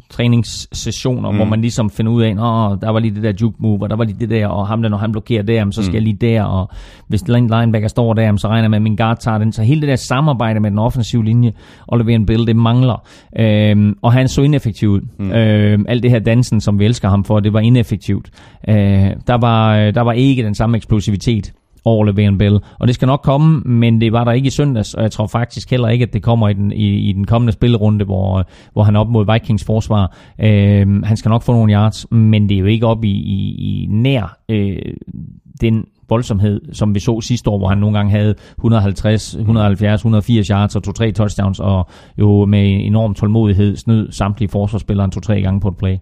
træningssessioner, 0.10 1.32
mm. 1.32 1.36
hvor 1.36 1.46
man 1.46 1.62
ligesom 1.62 1.90
finder 1.90 2.12
ud 2.12 2.22
af, 2.22 2.30
at 2.30 2.82
der 2.82 2.90
var 2.90 3.00
lige 3.00 3.16
det 3.16 3.24
der 3.24 3.34
juke 3.42 3.58
move, 3.60 3.82
og 3.82 3.90
der 3.90 3.96
var 3.96 4.04
lige 4.04 4.18
det 4.20 4.30
der, 4.30 4.48
og 4.48 4.68
ham 4.68 4.82
der, 4.82 4.90
når 4.90 4.98
han 4.98 5.12
blokerer 5.12 5.44
der, 5.44 5.72
så 5.72 5.82
skal 5.82 5.92
mm. 5.92 5.96
jeg 5.96 6.02
lige 6.02 6.18
der, 6.22 6.44
og 6.44 6.70
hvis 7.08 7.28
linebacker 7.28 7.88
står 7.88 8.14
der, 8.14 8.36
så 8.38 8.48
regner 8.48 8.64
jeg 8.64 8.70
med, 8.70 8.78
at 8.78 8.82
min 8.82 8.96
guard 8.96 9.18
tager 9.20 9.38
den. 9.38 9.52
Så 9.52 9.64
hele 9.64 9.82
det 9.82 9.90
der 9.90 9.96
samarbejde 9.96 10.60
med 10.60 10.72
den 10.72 10.80
offensive 10.80 11.26
linje, 11.26 11.52
og 11.88 12.12
en 12.12 12.26
Bill, 12.26 12.48
det 12.48 12.56
mangler. 12.56 13.08
Øhm, 13.40 13.98
og 14.02 14.14
han 14.14 14.28
så 14.28 14.42
ineffektiv 14.42 14.90
ud. 14.90 15.02
Mm. 15.20 15.32
Øhm, 15.32 15.86
alt 15.88 16.04
det 16.04 16.12
her 16.12 16.20
dansen, 16.20 16.62
som 16.62 16.80
vi 16.80 16.86
elsker 16.86 17.10
ham 17.10 17.24
for, 17.24 17.40
det 17.40 17.54
var 17.54 17.60
ineffektivt. 17.60 18.30
Øh, 18.70 18.76
der, 19.28 19.38
var, 19.38 19.92
der 19.92 20.02
var 20.02 20.12
ikke 20.12 20.44
den 20.44 20.56
samme 20.56 20.78
eksplosivitet 20.78 21.54
over 21.86 22.06
Le'Veon 22.06 22.38
Bell. 22.38 22.60
Og 22.80 22.88
det 22.88 22.96
skal 22.96 23.06
nok 23.06 23.22
komme, 23.24 23.60
men 23.60 24.02
det 24.02 24.12
var 24.12 24.24
der 24.24 24.32
ikke 24.32 24.48
i 24.48 24.50
søndags, 24.50 24.94
og 24.94 25.04
jeg 25.04 25.12
tror 25.12 25.28
faktisk 25.28 25.72
heller 25.72 25.88
ikke, 25.88 26.04
at 26.04 26.14
det 26.14 26.24
kommer 26.24 26.50
i 26.50 26.54
den, 26.54 26.72
i, 26.72 27.10
i 27.10 27.14
den 27.14 27.26
kommende 27.26 27.54
spillerunde, 27.54 28.06
hvor, 28.06 28.48
hvor 28.74 28.84
han 28.84 28.96
er 28.96 29.00
op 29.00 29.10
mod 29.10 29.34
Vikings 29.34 29.64
forsvar. 29.66 30.18
Øh, 30.40 31.04
han 31.04 31.18
skal 31.18 31.30
nok 31.30 31.44
få 31.44 31.52
nogle 31.52 31.74
yards, 31.74 32.12
men 32.12 32.50
det 32.50 32.56
er 32.56 32.60
jo 32.60 32.66
ikke 32.66 32.88
op 32.88 33.04
i, 33.04 33.12
i, 33.12 33.56
i 33.84 33.88
nær 33.90 34.38
øh, 34.50 34.78
den 35.62 35.86
voldsomhed, 36.10 36.62
som 36.74 36.96
vi 36.96 37.00
så 37.00 37.22
sidste 37.22 37.50
år, 37.50 37.58
hvor 37.58 37.68
han 37.68 37.78
nogle 37.78 37.98
gange 37.98 38.12
havde 38.12 38.36
150, 38.58 39.34
170, 39.34 40.00
180 40.00 40.48
yards 40.48 40.76
og 40.76 40.84
to-tre 40.84 41.12
touchdowns, 41.12 41.60
og 41.60 41.90
jo 42.18 42.46
med 42.46 42.86
enorm 42.86 43.14
tålmodighed 43.14 43.76
snød 43.76 44.12
samtlige 44.12 44.50
forsvarsspillere 44.50 45.10
to-tre 45.10 45.42
gange 45.42 45.60
på 45.60 45.68
et 45.68 45.78
play. 45.78 45.98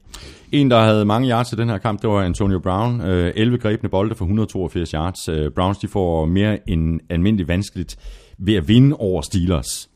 En, 0.51 0.71
der 0.71 0.79
havde 0.79 1.05
mange 1.05 1.29
yards 1.29 1.53
i 1.53 1.55
den 1.55 1.69
her 1.69 1.77
kamp, 1.77 2.01
det 2.01 2.09
var 2.09 2.21
Antonio 2.21 2.59
Brown. 2.59 3.01
Øh, 3.01 3.33
11 3.35 3.57
grebne 3.57 3.89
bolde 3.89 4.15
for 4.15 4.25
182 4.25 4.91
yards. 4.91 5.29
Øh, 5.29 5.51
Browns 5.51 5.77
de 5.77 5.87
får 5.87 6.25
mere 6.25 6.69
end 6.69 6.99
almindeligt 7.09 7.49
vanskeligt 7.49 7.97
ved 8.37 8.55
at 8.55 8.67
vinde 8.67 8.95
over 8.95 9.21
Steelers, 9.21 9.89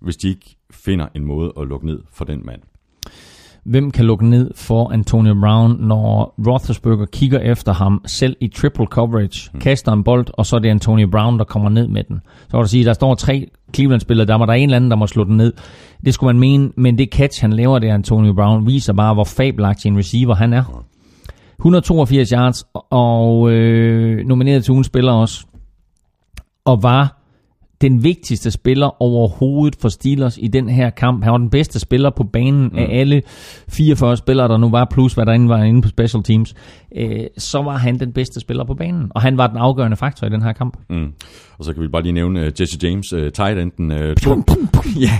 hvis 0.00 0.16
de 0.16 0.28
ikke 0.28 0.56
finder 0.70 1.06
en 1.14 1.24
måde 1.24 1.52
at 1.60 1.66
lukke 1.66 1.86
ned 1.86 1.98
for 2.12 2.24
den 2.24 2.46
mand. 2.46 2.60
Hvem 3.64 3.90
kan 3.90 4.04
lukke 4.04 4.26
ned 4.26 4.50
for 4.54 4.92
Antonio 4.92 5.34
Brown, 5.34 5.76
når 5.80 6.34
Roethlisberger 6.46 7.06
kigger 7.06 7.38
efter 7.38 7.72
ham 7.72 8.02
selv 8.06 8.36
i 8.40 8.48
triple 8.48 8.86
coverage, 8.86 9.50
mm. 9.54 9.60
kaster 9.60 9.92
en 9.92 10.04
bold, 10.04 10.26
og 10.32 10.46
så 10.46 10.56
er 10.56 10.60
det 10.60 10.68
Antonio 10.68 11.06
Brown, 11.06 11.38
der 11.38 11.44
kommer 11.44 11.68
ned 11.68 11.88
med 11.88 12.04
den. 12.04 12.20
Så 12.42 12.50
kan 12.50 12.60
du 12.60 12.68
sige, 12.68 12.84
der 12.84 12.92
står 12.92 13.14
tre 13.14 13.50
Cleveland-spillere, 13.74 14.26
der 14.26 14.36
må 14.36 14.46
der 14.46 14.52
er 14.52 14.56
en 14.56 14.62
eller 14.62 14.76
anden, 14.76 14.90
der 14.90 14.96
må 14.96 15.06
slå 15.06 15.24
den 15.24 15.36
ned. 15.36 15.52
Det 16.04 16.14
skulle 16.14 16.34
man 16.34 16.40
mene, 16.40 16.70
men 16.76 16.98
det 16.98 17.08
catch, 17.12 17.40
han 17.40 17.52
laver 17.52 17.78
det, 17.78 17.88
Antonio 17.88 18.32
Brown, 18.32 18.66
viser 18.66 18.92
bare, 18.92 19.14
hvor 19.14 19.24
fabelagtig 19.24 19.88
en 19.88 19.98
receiver 19.98 20.34
han 20.34 20.52
er. 20.52 20.84
182 21.58 22.30
yards, 22.30 22.64
og 22.90 23.50
øh, 23.50 24.26
nomineret 24.26 24.64
til 24.64 24.72
ugen 24.72 24.84
spiller 24.84 25.12
også. 25.12 25.46
Og 26.64 26.82
var 26.82 27.19
den 27.80 28.04
vigtigste 28.04 28.50
spiller 28.50 29.02
overhovedet 29.02 29.76
for 29.80 29.88
Steelers 29.88 30.38
i 30.38 30.48
den 30.48 30.68
her 30.68 30.90
kamp. 30.90 31.22
Han 31.24 31.32
var 31.32 31.38
den 31.38 31.50
bedste 31.50 31.80
spiller 31.80 32.10
på 32.10 32.24
banen 32.24 32.68
mm. 32.68 32.78
af 32.78 32.88
alle 32.90 33.22
44 33.68 34.16
spillere, 34.16 34.48
der 34.48 34.56
nu 34.56 34.70
var, 34.70 34.86
plus 34.92 35.14
hvad 35.14 35.26
der 35.26 35.32
inde 35.32 35.48
var 35.48 35.62
inde 35.62 35.82
på 35.82 35.88
special 35.88 36.22
teams. 36.22 36.54
Øh, 36.96 37.26
så 37.38 37.62
var 37.62 37.76
han 37.76 38.00
den 38.00 38.12
bedste 38.12 38.40
spiller 38.40 38.64
på 38.64 38.74
banen, 38.74 39.06
og 39.10 39.22
han 39.22 39.38
var 39.38 39.46
den 39.46 39.56
afgørende 39.56 39.96
faktor 39.96 40.26
i 40.26 40.30
den 40.30 40.42
her 40.42 40.52
kamp. 40.52 40.76
Mm. 40.90 41.12
Og 41.58 41.64
så 41.64 41.72
kan 41.72 41.82
vi 41.82 41.88
bare 41.88 42.02
lige 42.02 42.12
nævne 42.12 42.40
uh, 42.40 42.60
Jesse 42.60 42.78
James, 42.82 43.12
uh, 43.12 43.28
tight 43.34 43.58
enden. 43.58 43.90
Uh, 43.90 44.14
to, 44.14 44.30
ja, 45.06 45.10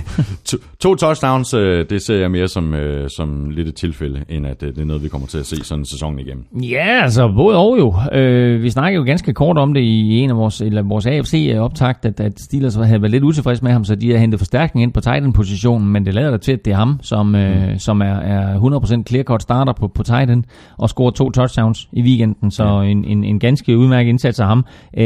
to, 0.45 0.57
to 0.79 0.95
touchdowns, 0.95 1.53
uh, 1.53 1.61
det 1.61 2.01
ser 2.01 2.15
jeg 2.15 2.31
mere 2.31 2.47
som, 2.47 2.73
uh, 2.73 2.79
som 3.17 3.49
lidt 3.49 3.67
et 3.67 3.75
tilfælde, 3.75 4.25
end 4.29 4.47
at 4.47 4.63
uh, 4.63 4.69
det 4.69 4.77
er 4.77 4.85
noget, 4.85 5.03
vi 5.03 5.07
kommer 5.07 5.27
til 5.27 5.37
at 5.37 5.45
se 5.45 5.55
sådan 5.63 5.81
en 5.81 5.85
sæson 5.85 6.19
igennem. 6.19 6.45
Ja, 6.61 7.01
altså 7.03 7.33
både 7.35 7.57
og 7.57 7.77
jo. 7.79 7.87
Uh, 7.87 8.63
vi 8.63 8.69
snakkede 8.69 8.99
jo 8.99 9.05
ganske 9.05 9.33
kort 9.33 9.57
om 9.57 9.73
det 9.73 9.81
i 9.81 10.17
en 10.17 10.29
af 10.29 10.37
vores, 10.37 10.61
eller 10.61 10.81
vores 10.81 11.05
AFC-optakt, 11.05 12.05
at, 12.05 12.19
at 12.19 12.39
Steelers 12.51 12.75
havde 12.75 13.01
været 13.01 13.11
lidt 13.11 13.23
utilfredse 13.23 13.63
med 13.63 13.71
ham, 13.71 13.83
så 13.83 13.95
de 13.95 14.11
har 14.11 14.17
hentet 14.17 14.39
forstærkning 14.39 14.83
ind 14.83 14.93
på 14.93 15.01
tight 15.01 15.25
end-positionen, 15.25 15.87
men 15.87 16.05
det 16.05 16.13
lader 16.13 16.31
da 16.31 16.37
til, 16.37 16.51
at 16.51 16.65
det 16.65 16.73
er 16.73 16.77
ham, 16.77 16.99
som, 17.01 17.25
mm. 17.25 17.35
uh, 17.35 17.77
som 17.77 18.01
er, 18.01 18.15
er 18.15 18.59
100% 18.59 19.03
clear-cut 19.09 19.41
starter 19.41 19.73
på, 19.73 19.87
på 19.87 20.03
tight 20.03 20.31
end, 20.31 20.43
og 20.77 20.89
scorer 20.89 21.11
to 21.11 21.29
touchdowns 21.29 21.89
i 21.91 22.01
weekenden, 22.01 22.51
så 22.51 22.63
ja. 22.63 22.81
en, 22.81 23.05
en, 23.05 23.23
en 23.23 23.39
ganske 23.39 23.77
udmærket 23.77 24.09
indsats 24.09 24.39
af 24.39 24.47
ham. 24.47 24.65
Uh, 24.97 25.05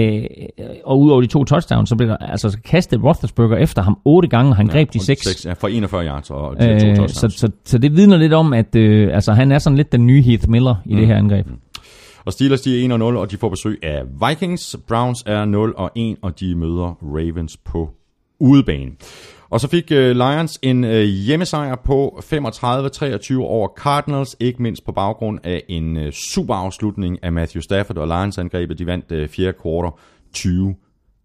og 0.86 1.00
udover 1.00 1.22
de 1.22 1.28
to 1.28 1.44
touchdowns, 1.44 1.90
så 1.90 1.96
blev 1.96 2.10
der 2.10 2.18
altså 2.18 2.58
kastet 2.66 3.04
Roethlisberger 3.04 3.58
efter 3.58 3.82
ham 3.82 3.98
otte 4.06 4.28
gange, 4.28 4.52
og 4.52 4.56
han 4.56 4.68
ja, 4.68 4.72
greb 4.72 4.94
de 4.94 5.06
seks. 5.06 5.24
6. 5.24 5.46
Ja, 5.46 5.54
for 5.54 5.68
41 5.68 6.06
yards 6.06 6.30
og 6.30 6.56
øh, 6.60 6.80
to 6.80 6.86
touchdowns. 6.86 7.12
Så, 7.12 7.30
så, 7.30 7.50
så 7.66 7.78
det 7.78 7.96
vidner 7.96 8.18
lidt 8.18 8.34
om, 8.34 8.54
at 8.54 8.76
øh, 8.76 9.10
altså, 9.14 9.34
han 9.34 9.52
er 9.52 9.60
sådan 9.60 9.78
lidt 9.78 9.92
den 9.92 10.08
nye 10.08 10.22
Heath 10.22 10.50
Miller 10.50 10.76
i 10.86 10.94
mm. 10.94 11.00
det 11.00 11.08
her 11.08 11.18
angreb. 11.18 11.48
Mm. 11.48 11.54
Og 12.26 12.34
Steelers 12.34 12.62
de 12.62 12.86
er 12.86 12.98
1-0, 12.98 13.02
og 13.04 13.32
de 13.32 13.38
får 13.38 13.50
besøg 13.50 13.80
af 13.84 14.04
Vikings. 14.30 14.76
Browns 14.88 15.24
er 15.26 15.46
0 15.46 15.74
og 15.78 15.92
1, 15.96 16.18
og 16.22 16.40
de 16.40 16.56
møder 16.56 16.98
Ravens 17.02 17.58
på 17.58 17.90
udebane. 18.40 18.92
Og 19.50 19.60
så 19.60 19.68
fik 19.68 19.92
øh, 19.92 20.16
Lions 20.16 20.60
en 20.62 20.84
øh, 20.84 21.04
hjemmesejr 21.04 21.76
på 21.76 22.22
35-23 22.34 23.38
over 23.38 23.68
Cardinals, 23.78 24.36
ikke 24.40 24.62
mindst 24.64 24.86
på 24.86 24.92
baggrund 24.92 25.40
af 25.44 25.64
en 25.70 25.98
øh, 25.98 26.12
super 26.12 26.54
afslutning 26.56 27.24
af 27.24 27.32
Matthew 27.32 27.62
Stafford 27.62 27.98
og 27.98 28.08
Lions 28.08 28.38
angrebet. 28.38 28.80
De 28.80 28.86
vandt 28.86 29.32
fjerde 29.32 29.54
kvartal 29.54 30.00
20 30.34 30.76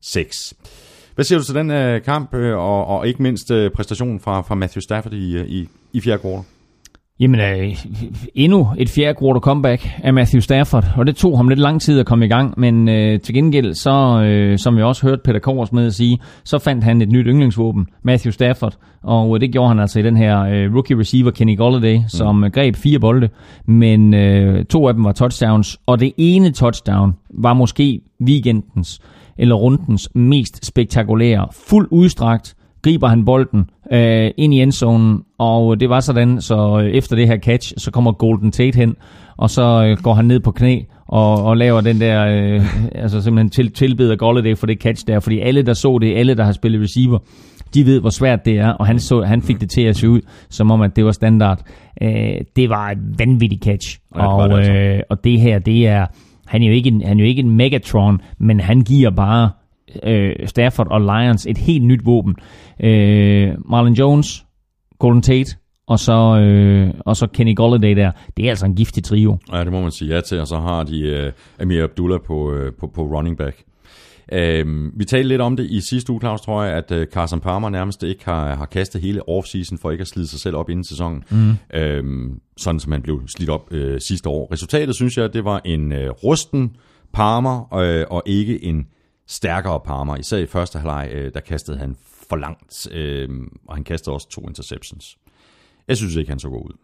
6. 0.03 0.55
Hvad 1.15 1.25
siger 1.25 1.39
du 1.39 1.45
til 1.45 1.55
den 1.55 2.01
kamp, 2.01 2.35
og, 2.35 2.87
og 2.87 3.09
ikke 3.09 3.23
mindst 3.23 3.51
uh, 3.51 3.71
præstationen 3.75 4.21
fra, 4.21 4.41
fra 4.41 4.55
Matthew 4.55 4.81
Stafford 4.81 5.13
i, 5.13 5.41
i, 5.43 5.69
i 5.93 6.01
fjerde 6.01 6.19
kvartal? 6.19 6.45
Jamen, 7.21 7.41
øh, 7.41 7.77
endnu 8.35 8.69
et 8.79 8.89
fjerde 8.89 9.19
quarter 9.21 9.41
comeback 9.41 9.89
af 10.03 10.15
Matthew 10.15 10.41
Stafford, 10.41 10.85
og 10.97 11.07
det 11.07 11.17
tog 11.17 11.37
ham 11.37 11.49
lidt 11.49 11.61
lang 11.61 11.81
tid 11.81 12.01
at 12.01 12.07
komme 12.07 12.25
i 12.25 12.29
gang, 12.29 12.55
men 12.57 12.89
øh, 12.89 13.21
til 13.21 13.35
gengæld, 13.35 13.75
så, 13.75 14.23
øh, 14.25 14.59
som 14.59 14.77
vi 14.77 14.83
også 14.83 15.07
hørte 15.07 15.23
Peter 15.25 15.39
Kovers 15.39 15.73
med 15.73 15.87
at 15.87 15.95
sige, 15.95 16.19
så 16.45 16.59
fandt 16.59 16.85
han 16.85 17.03
et 17.03 17.09
nyt 17.09 17.27
yndlingsvåben, 17.27 17.87
Matthew 18.03 18.31
Stafford, 18.31 18.77
og 19.03 19.35
øh, 19.35 19.41
det 19.41 19.53
gjorde 19.53 19.69
han 19.69 19.79
altså 19.79 20.01
i 20.01 20.03
den 20.03 20.17
her 20.17 20.41
øh, 20.41 20.75
rookie 20.75 20.99
receiver 20.99 21.31
Kenny 21.31 21.57
Golladay, 21.57 21.97
mm. 21.97 22.09
som 22.09 22.45
øh, 22.45 22.51
greb 22.51 22.77
fire 22.77 22.99
bolde, 22.99 23.29
men 23.67 24.15
øh, 24.15 24.65
to 24.65 24.89
af 24.89 24.95
dem 24.95 25.05
var 25.05 25.13
touchdowns, 25.13 25.79
og 25.87 26.01
det 26.01 26.13
ene 26.17 26.51
touchdown 26.51 27.13
var 27.35 27.55
måske 27.55 28.01
weekendens 28.27 29.01
eller 29.39 29.55
rundens 29.55 30.09
mest 30.15 30.67
spektakulære. 30.67 31.49
Fuld 31.53 31.89
udstrakt 31.91 32.55
griber 32.83 33.09
han 33.09 33.25
bolden 33.25 33.71
øh, 33.93 34.31
ind 34.37 34.55
i 34.55 34.61
endzonen, 34.63 35.23
og 35.39 35.81
det 35.81 35.89
var 35.89 36.01
sådan, 36.01 36.41
så 36.41 36.81
øh, 36.85 36.91
efter 36.91 37.17
det 37.17 37.27
her 37.27 37.39
catch, 37.39 37.75
så 37.79 37.91
kommer 37.91 38.13
Golden 38.13 38.53
Tate 38.53 38.77
hen, 38.77 38.97
og 39.37 39.51
så 39.51 39.85
øh, 39.87 40.03
går 40.03 40.15
han 40.15 40.25
ned 40.25 40.41
på 40.41 40.51
knæ 40.51 40.81
og, 41.07 41.45
og 41.45 41.57
laver 41.57 41.81
den 41.81 42.01
der, 42.01 42.27
øh, 42.27 42.63
altså 42.95 43.21
simpelthen 43.21 43.51
til, 43.51 43.73
tilbeder 43.73 44.17
Golladay 44.17 44.57
for 44.57 44.67
det 44.67 44.79
catch 44.79 45.07
der, 45.07 45.21
fordi 45.21 45.39
alle, 45.39 45.63
der 45.63 45.75
så 45.75 45.99
det, 45.99 46.17
alle, 46.17 46.35
der 46.35 46.45
har 46.45 46.53
spillet 46.53 46.83
receiver, 46.83 47.19
de 47.75 47.87
ved, 47.87 48.01
hvor 48.01 48.11
svært 48.11 48.45
det 48.45 48.59
er, 48.59 48.69
og 48.69 48.87
han, 48.87 48.99
så, 48.99 49.23
han 49.23 49.43
fik 49.43 49.61
det 49.61 49.71
til 49.71 49.83
at 49.83 49.97
se 49.97 50.09
ud, 50.09 50.21
som 50.51 50.71
om, 50.71 50.83
at 50.83 50.97
det 50.97 51.05
var 51.05 51.13
standard. 51.13 51.63
Øh, 52.03 52.35
det 52.57 52.71
var 52.71 52.91
et 52.91 52.99
vanvittigt 53.19 53.65
catch, 53.65 53.99
ja, 54.17 54.27
og, 54.27 54.49
det 54.49 54.57
altså. 54.57 54.73
øh, 54.73 55.01
og 55.11 55.25
det 55.25 55.41
her, 55.41 55.59
det 55.59 55.87
er, 55.87 56.07
han 56.47 56.63
er 56.63 56.67
jo 56.67 56.73
ikke 56.73 56.89
en, 56.89 57.03
han 57.03 57.19
er 57.19 57.25
jo 57.25 57.29
ikke 57.29 57.43
en 57.43 57.57
Megatron, 57.57 58.21
men 58.39 58.61
han 58.61 58.81
giver 58.81 59.11
bare 59.11 59.51
øh, 60.03 60.35
Stafford 60.47 60.87
og 60.91 61.01
Lions 61.01 61.47
et 61.47 61.59
helt 61.59 61.85
nyt 61.85 62.07
våben. 62.07 62.37
Øh, 62.81 63.55
Marlon 63.71 63.93
Jones, 63.93 64.45
Golden 64.99 65.23
Tate 65.23 65.57
og 65.91 65.99
så, 65.99 66.39
øh, 66.39 66.95
og 67.01 67.17
så 67.17 67.27
Kenny 67.27 67.57
Golladay 67.57 67.97
der. 67.97 68.11
Det 68.37 68.45
er 68.45 68.49
altså 68.49 68.67
en 68.67 68.75
giftig 68.75 69.05
trio. 69.05 69.39
Ja, 69.53 69.65
det 69.65 69.73
må 69.73 69.81
man 69.81 69.91
sige 69.91 70.15
ja 70.15 70.21
til, 70.21 70.41
og 70.41 70.47
så 70.47 70.57
har 70.57 70.85
de 70.85 71.33
uh, 71.59 71.63
Amir 71.63 71.85
Abdullah 71.85 72.21
på, 72.27 72.53
uh, 72.53 72.73
på, 72.81 72.87
på 72.87 73.03
running 73.03 73.37
back. 73.37 73.63
Uh, 74.33 74.99
vi 74.99 75.05
talte 75.05 75.29
lidt 75.29 75.41
om 75.41 75.57
det 75.57 75.67
i 75.71 75.81
sidste 75.81 76.13
uge, 76.13 76.21
Claus, 76.21 76.41
tror 76.41 76.63
jeg, 76.63 76.75
at 76.77 76.91
uh, 76.91 77.05
Carson 77.13 77.41
Palmer 77.41 77.69
nærmest 77.69 78.03
ikke 78.03 78.25
har, 78.25 78.55
har 78.55 78.67
kastet 78.67 79.01
hele 79.01 79.29
offseason 79.29 79.79
for 79.79 79.91
ikke 79.91 80.03
at 80.03 80.09
slide 80.09 80.27
sig 80.27 80.41
selv 80.41 80.57
op 80.57 80.71
inden 80.71 80.85
sæsonen. 80.85 81.25
Mm. 81.31 81.51
Uh, 81.51 82.37
sådan 82.57 82.81
som 82.81 82.93
han 82.93 83.03
blev 83.03 83.21
slidt 83.29 83.51
op 83.51 83.73
uh, 83.73 83.97
sidste 83.99 84.29
år. 84.29 84.53
Resultatet, 84.53 84.95
synes 84.95 85.19
jeg, 85.19 85.33
det 85.33 85.45
var 85.45 85.61
en 85.65 85.93
uh, 85.93 85.99
rusten 85.99 86.71
Palmer, 87.13 87.69
uh, 87.73 88.17
og 88.17 88.23
ikke 88.27 88.65
en 88.65 88.87
stærkere 89.31 89.81
Palmer. 89.81 90.17
Især 90.17 90.39
i 90.39 90.47
første 90.47 90.79
halvleg, 90.79 91.11
uh, 91.15 91.21
der 91.35 91.41
kastede 91.41 91.79
han 91.79 91.97
for 92.29 92.37
langt, 92.37 92.89
uh, 92.95 93.37
og 93.69 93.75
han 93.75 93.85
kastede 93.85 94.15
også 94.15 94.29
to 94.29 94.41
interceptions. 94.49 95.19
Jeg 95.89 95.97
synes 95.97 96.17
ikke, 96.17 96.31
han 96.31 96.39
så 96.39 96.49
god 96.49 96.65
ud. 96.65 96.77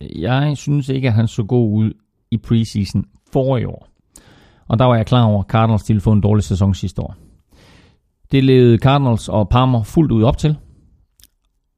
Jeg 0.00 0.56
synes 0.56 0.88
ikke, 0.88 1.08
at 1.08 1.14
han 1.14 1.28
så 1.28 1.42
god 1.42 1.72
ud 1.72 1.92
i 2.30 2.36
preseason 2.36 3.04
for 3.32 3.56
i 3.56 3.64
år. 3.64 3.88
Og 4.68 4.78
der 4.78 4.84
var 4.84 4.96
jeg 4.96 5.06
klar 5.06 5.24
over, 5.24 5.42
at 5.42 5.50
Cardinals 5.50 5.88
ville 5.88 6.00
få 6.00 6.12
en 6.12 6.20
dårlig 6.20 6.44
sæson 6.44 6.74
sidste 6.74 7.02
år. 7.02 7.16
Det 8.32 8.44
levede 8.44 8.78
Cardinals 8.78 9.28
og 9.28 9.48
Palmer 9.48 9.82
fuldt 9.82 10.12
ud 10.12 10.22
op 10.22 10.38
til. 10.38 10.56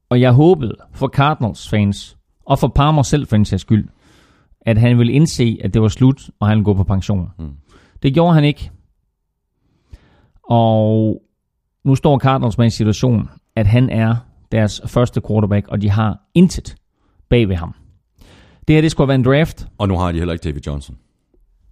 Og 0.09 0.21
jeg 0.21 0.31
håbede 0.31 0.75
for 0.93 1.07
Cardinals 1.07 1.69
fans, 1.69 2.17
og 2.45 2.59
for 2.59 2.67
Palmer 2.67 3.01
selv 3.01 3.27
for 3.27 3.35
en 3.35 3.45
sags 3.45 3.61
skyld, 3.61 3.87
at 4.61 4.77
han 4.77 4.97
ville 4.97 5.13
indse, 5.13 5.57
at 5.63 5.73
det 5.73 5.81
var 5.81 5.87
slut, 5.87 6.29
og 6.39 6.47
han 6.47 6.57
ville 6.57 6.65
gå 6.65 6.73
på 6.73 6.83
pension. 6.83 7.29
Mm. 7.39 7.53
Det 8.03 8.13
gjorde 8.13 8.33
han 8.33 8.43
ikke. 8.43 8.71
Og 10.49 11.21
nu 11.85 11.95
står 11.95 12.19
Cardinals 12.19 12.57
med 12.57 12.65
en 12.65 12.71
situation, 12.71 13.29
at 13.55 13.67
han 13.67 13.89
er 13.89 14.15
deres 14.51 14.81
første 14.85 15.21
quarterback, 15.27 15.67
og 15.67 15.81
de 15.81 15.89
har 15.89 16.19
intet 16.33 16.75
bag 17.29 17.49
ved 17.49 17.55
ham. 17.55 17.75
Det 18.67 18.75
her, 18.75 18.81
det 18.81 18.91
skulle 18.91 19.07
være 19.07 19.15
en 19.15 19.23
draft. 19.23 19.67
Og 19.77 19.87
nu 19.87 19.97
har 19.97 20.11
de 20.11 20.17
heller 20.17 20.33
ikke 20.33 20.43
David 20.43 20.61
Johnson. 20.67 20.97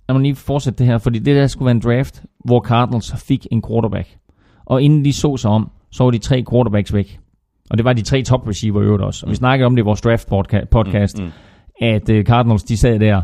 Lad 0.09 0.13
mig 0.13 0.21
lige 0.21 0.35
fortsætte 0.35 0.77
det 0.77 0.87
her, 0.87 0.97
fordi 0.97 1.19
det 1.19 1.35
der 1.35 1.47
skulle 1.47 1.65
være 1.65 1.75
en 1.75 1.79
draft, 1.79 2.23
hvor 2.45 2.61
Cardinals 2.61 3.13
fik 3.27 3.47
en 3.51 3.63
quarterback. 3.67 4.17
Og 4.65 4.81
inden 4.81 5.05
de 5.05 5.13
så 5.13 5.37
sig 5.37 5.51
om, 5.51 5.71
så 5.91 6.03
var 6.03 6.11
de 6.11 6.17
tre 6.17 6.43
quarterbacks 6.51 6.93
væk. 6.93 7.19
Og 7.69 7.77
det 7.77 7.85
var 7.85 7.93
de 7.93 8.01
tre 8.01 8.23
top 8.23 8.47
receiver 8.47 8.81
i 8.81 8.85
øvrigt 8.85 9.03
også. 9.03 9.25
Og 9.25 9.29
vi 9.29 9.31
mm. 9.31 9.35
snakkede 9.35 9.65
om 9.65 9.75
det 9.75 9.83
i 9.83 9.85
vores 9.85 10.01
draft 10.01 10.29
podcast, 10.71 11.19
mm, 11.19 11.25
mm. 11.25 11.31
at 11.81 12.09
uh, 12.09 12.23
Cardinals 12.23 12.63
de 12.63 12.77
sad 12.77 12.99
der, 12.99 13.21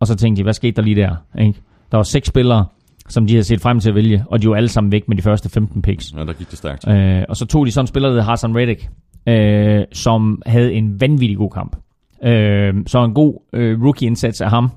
og 0.00 0.06
så 0.06 0.14
tænkte 0.14 0.40
de, 0.40 0.42
hvad 0.42 0.52
skete 0.52 0.76
der 0.76 0.82
lige 0.82 0.96
der? 0.96 1.16
Ikke? 1.38 1.60
Der 1.90 1.98
var 1.98 2.02
seks 2.02 2.28
spillere, 2.28 2.66
som 3.08 3.26
de 3.26 3.32
havde 3.32 3.44
set 3.44 3.60
frem 3.60 3.80
til 3.80 3.88
at 3.88 3.94
vælge, 3.94 4.24
og 4.26 4.42
de 4.42 4.48
var 4.48 4.56
alle 4.56 4.68
sammen 4.68 4.92
væk 4.92 5.08
med 5.08 5.16
de 5.16 5.22
første 5.22 5.48
15 5.48 5.82
picks. 5.82 6.14
Ja, 6.16 6.24
der 6.24 6.32
gik 6.32 6.50
det 6.50 6.58
stærkt. 6.58 6.88
Øh, 6.88 7.22
og 7.28 7.36
så 7.36 7.46
tog 7.46 7.66
de 7.66 7.72
sådan 7.72 7.82
en 7.82 7.86
spiller, 7.86 8.10
der 8.10 8.22
Hassan 8.22 8.56
Reddick, 8.56 8.88
øh, 9.26 9.84
som 9.92 10.42
havde 10.46 10.72
en 10.72 11.00
vanvittig 11.00 11.36
god 11.36 11.50
kamp. 11.50 11.76
Øh, 12.24 12.74
så 12.86 13.04
en 13.04 13.14
god 13.14 13.42
øh, 13.52 13.82
rookie-indsats 13.82 14.40
af 14.40 14.50
ham. 14.50 14.70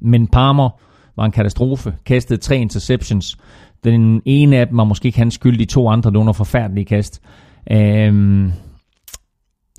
Men 0.00 0.26
Palmer 0.26 0.70
var 1.16 1.24
en 1.24 1.32
katastrofe, 1.32 1.94
kastede 2.06 2.40
tre 2.40 2.56
interceptions. 2.56 3.36
Den 3.84 4.22
ene 4.24 4.56
af 4.56 4.68
dem 4.68 4.76
var 4.76 4.84
måske 4.84 5.06
ikke 5.06 5.18
hans 5.18 5.34
skyld, 5.34 5.58
de 5.58 5.64
to 5.64 5.88
andre, 5.88 6.10
det 6.10 6.18
var 6.18 6.32
forfærdelige 6.32 6.84
kast. 6.84 7.22
Øh, 7.70 8.48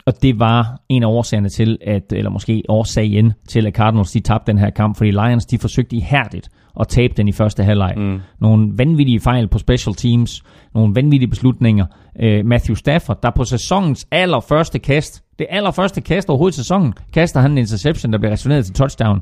og 0.06 0.22
det 0.22 0.40
var 0.40 0.82
en 0.90 1.04
af 1.04 1.08
årsagerne 1.08 1.50
til, 1.50 1.78
at, 1.82 2.14
eller 2.14 2.30
måske 2.30 2.64
årsagen 2.70 3.34
til, 3.48 3.68
at 3.68 3.74
Cardinals 3.74 4.12
de 4.12 4.20
tabte 4.20 4.52
den 4.52 4.60
her 4.60 4.70
kamp, 4.70 4.98
fordi 4.98 5.12
Lions 5.12 5.46
de 5.46 5.60
forsøgte 5.60 5.96
ihærdigt 5.96 6.50
at 6.80 6.88
tabe 6.88 7.14
den 7.18 7.28
i 7.28 7.32
første 7.32 7.64
halvleg. 7.64 7.94
Mm. 7.98 8.20
Nogle 8.42 8.72
vanvittige 8.76 9.20
fejl 9.20 9.48
på 9.48 9.58
special 9.58 9.96
teams, 9.96 10.44
nogle 10.76 10.96
vanvittige 10.96 11.30
beslutninger. 11.30 11.86
Uh, 12.24 12.46
Matthew 12.46 12.76
Stafford, 12.76 13.22
der 13.24 13.30
på 13.36 13.44
sæsonens 13.44 14.08
allerførste 14.12 14.80
kast, 14.80 15.24
det 15.40 15.48
allerførste 15.50 16.02
kast 16.02 16.30
overhovedet 16.30 16.56
i 16.56 16.60
sæsonen, 16.60 16.94
kaster 17.14 17.40
han 17.40 17.52
en 17.52 17.58
interception, 17.58 18.12
der 18.12 18.20
bliver 18.20 18.32
resoneret 18.32 18.66
til 18.66 18.74
touchdown. 18.74 19.22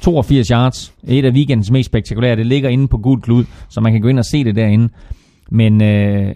82 0.00 0.48
yards. 0.48 0.94
Et 1.08 1.24
af 1.24 1.30
weekendens 1.30 1.70
mest 1.70 1.86
spektakulære. 1.86 2.36
Det 2.36 2.46
ligger 2.46 2.68
inde 2.68 2.88
på 2.88 2.98
gul 2.98 3.20
klud, 3.20 3.44
så 3.68 3.80
man 3.80 3.92
kan 3.92 4.00
gå 4.00 4.08
ind 4.08 4.18
og 4.18 4.24
se 4.24 4.44
det 4.44 4.56
derinde. 4.56 4.88
Men 5.50 5.82
øh, 5.82 6.34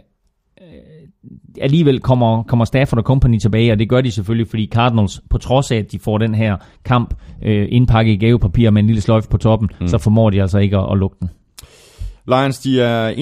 alligevel 1.61 2.01
kommer, 2.01 2.43
kommer 2.43 2.65
Stafford 2.65 2.99
og 2.99 3.05
company 3.05 3.39
tilbage, 3.39 3.73
og 3.73 3.79
det 3.79 3.89
gør 3.89 4.01
de 4.01 4.11
selvfølgelig, 4.11 4.49
fordi 4.49 4.69
Cardinals, 4.73 5.21
på 5.31 5.39
trods 5.39 5.71
af, 5.71 5.77
at 5.77 5.93
de 5.93 5.99
får 5.99 6.19
den 6.19 6.35
her 6.35 6.57
kamp 6.85 7.15
øh, 7.43 7.69
indpakket 7.71 8.13
i 8.13 8.17
gavepapir 8.17 8.71
med 8.71 8.83
en 8.83 8.87
lille 8.87 9.01
sløjf 9.01 9.29
på 9.29 9.37
toppen, 9.37 9.71
mm. 9.81 9.87
så 9.87 9.99
formår 9.99 10.31
de 10.31 10.41
altså 10.41 10.59
ikke 10.59 10.77
at, 10.77 10.93
at 10.93 10.99
lukke 10.99 11.17
den. 11.21 11.31
Lions, 12.29 12.59
de 12.59 12.81
er 12.81 13.13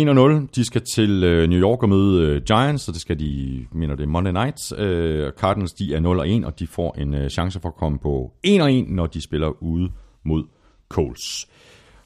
1-0. 0.42 0.48
De 0.54 0.64
skal 0.64 0.82
til 0.94 1.24
øh, 1.24 1.48
New 1.48 1.60
York 1.60 1.82
og 1.82 1.88
møde 1.88 2.22
øh, 2.22 2.42
Giants, 2.42 2.88
og 2.88 2.94
det 2.94 3.00
skal 3.00 3.18
de, 3.18 3.64
mener 3.72 3.94
det, 3.94 4.08
Monday 4.08 4.32
Night. 4.32 4.78
Øh, 4.78 5.32
Cardinals, 5.32 5.72
de 5.72 5.94
er 5.94 6.40
0-1, 6.42 6.46
og 6.46 6.58
de 6.58 6.66
får 6.66 6.94
en 6.98 7.14
øh, 7.14 7.30
chance 7.30 7.60
for 7.60 7.68
at 7.68 7.74
komme 7.74 7.98
på 7.98 8.32
1-1, 8.46 8.50
når 8.88 9.06
de 9.06 9.20
spiller 9.20 9.62
ude 9.62 9.90
mod 10.24 10.44
Colts. 10.88 11.48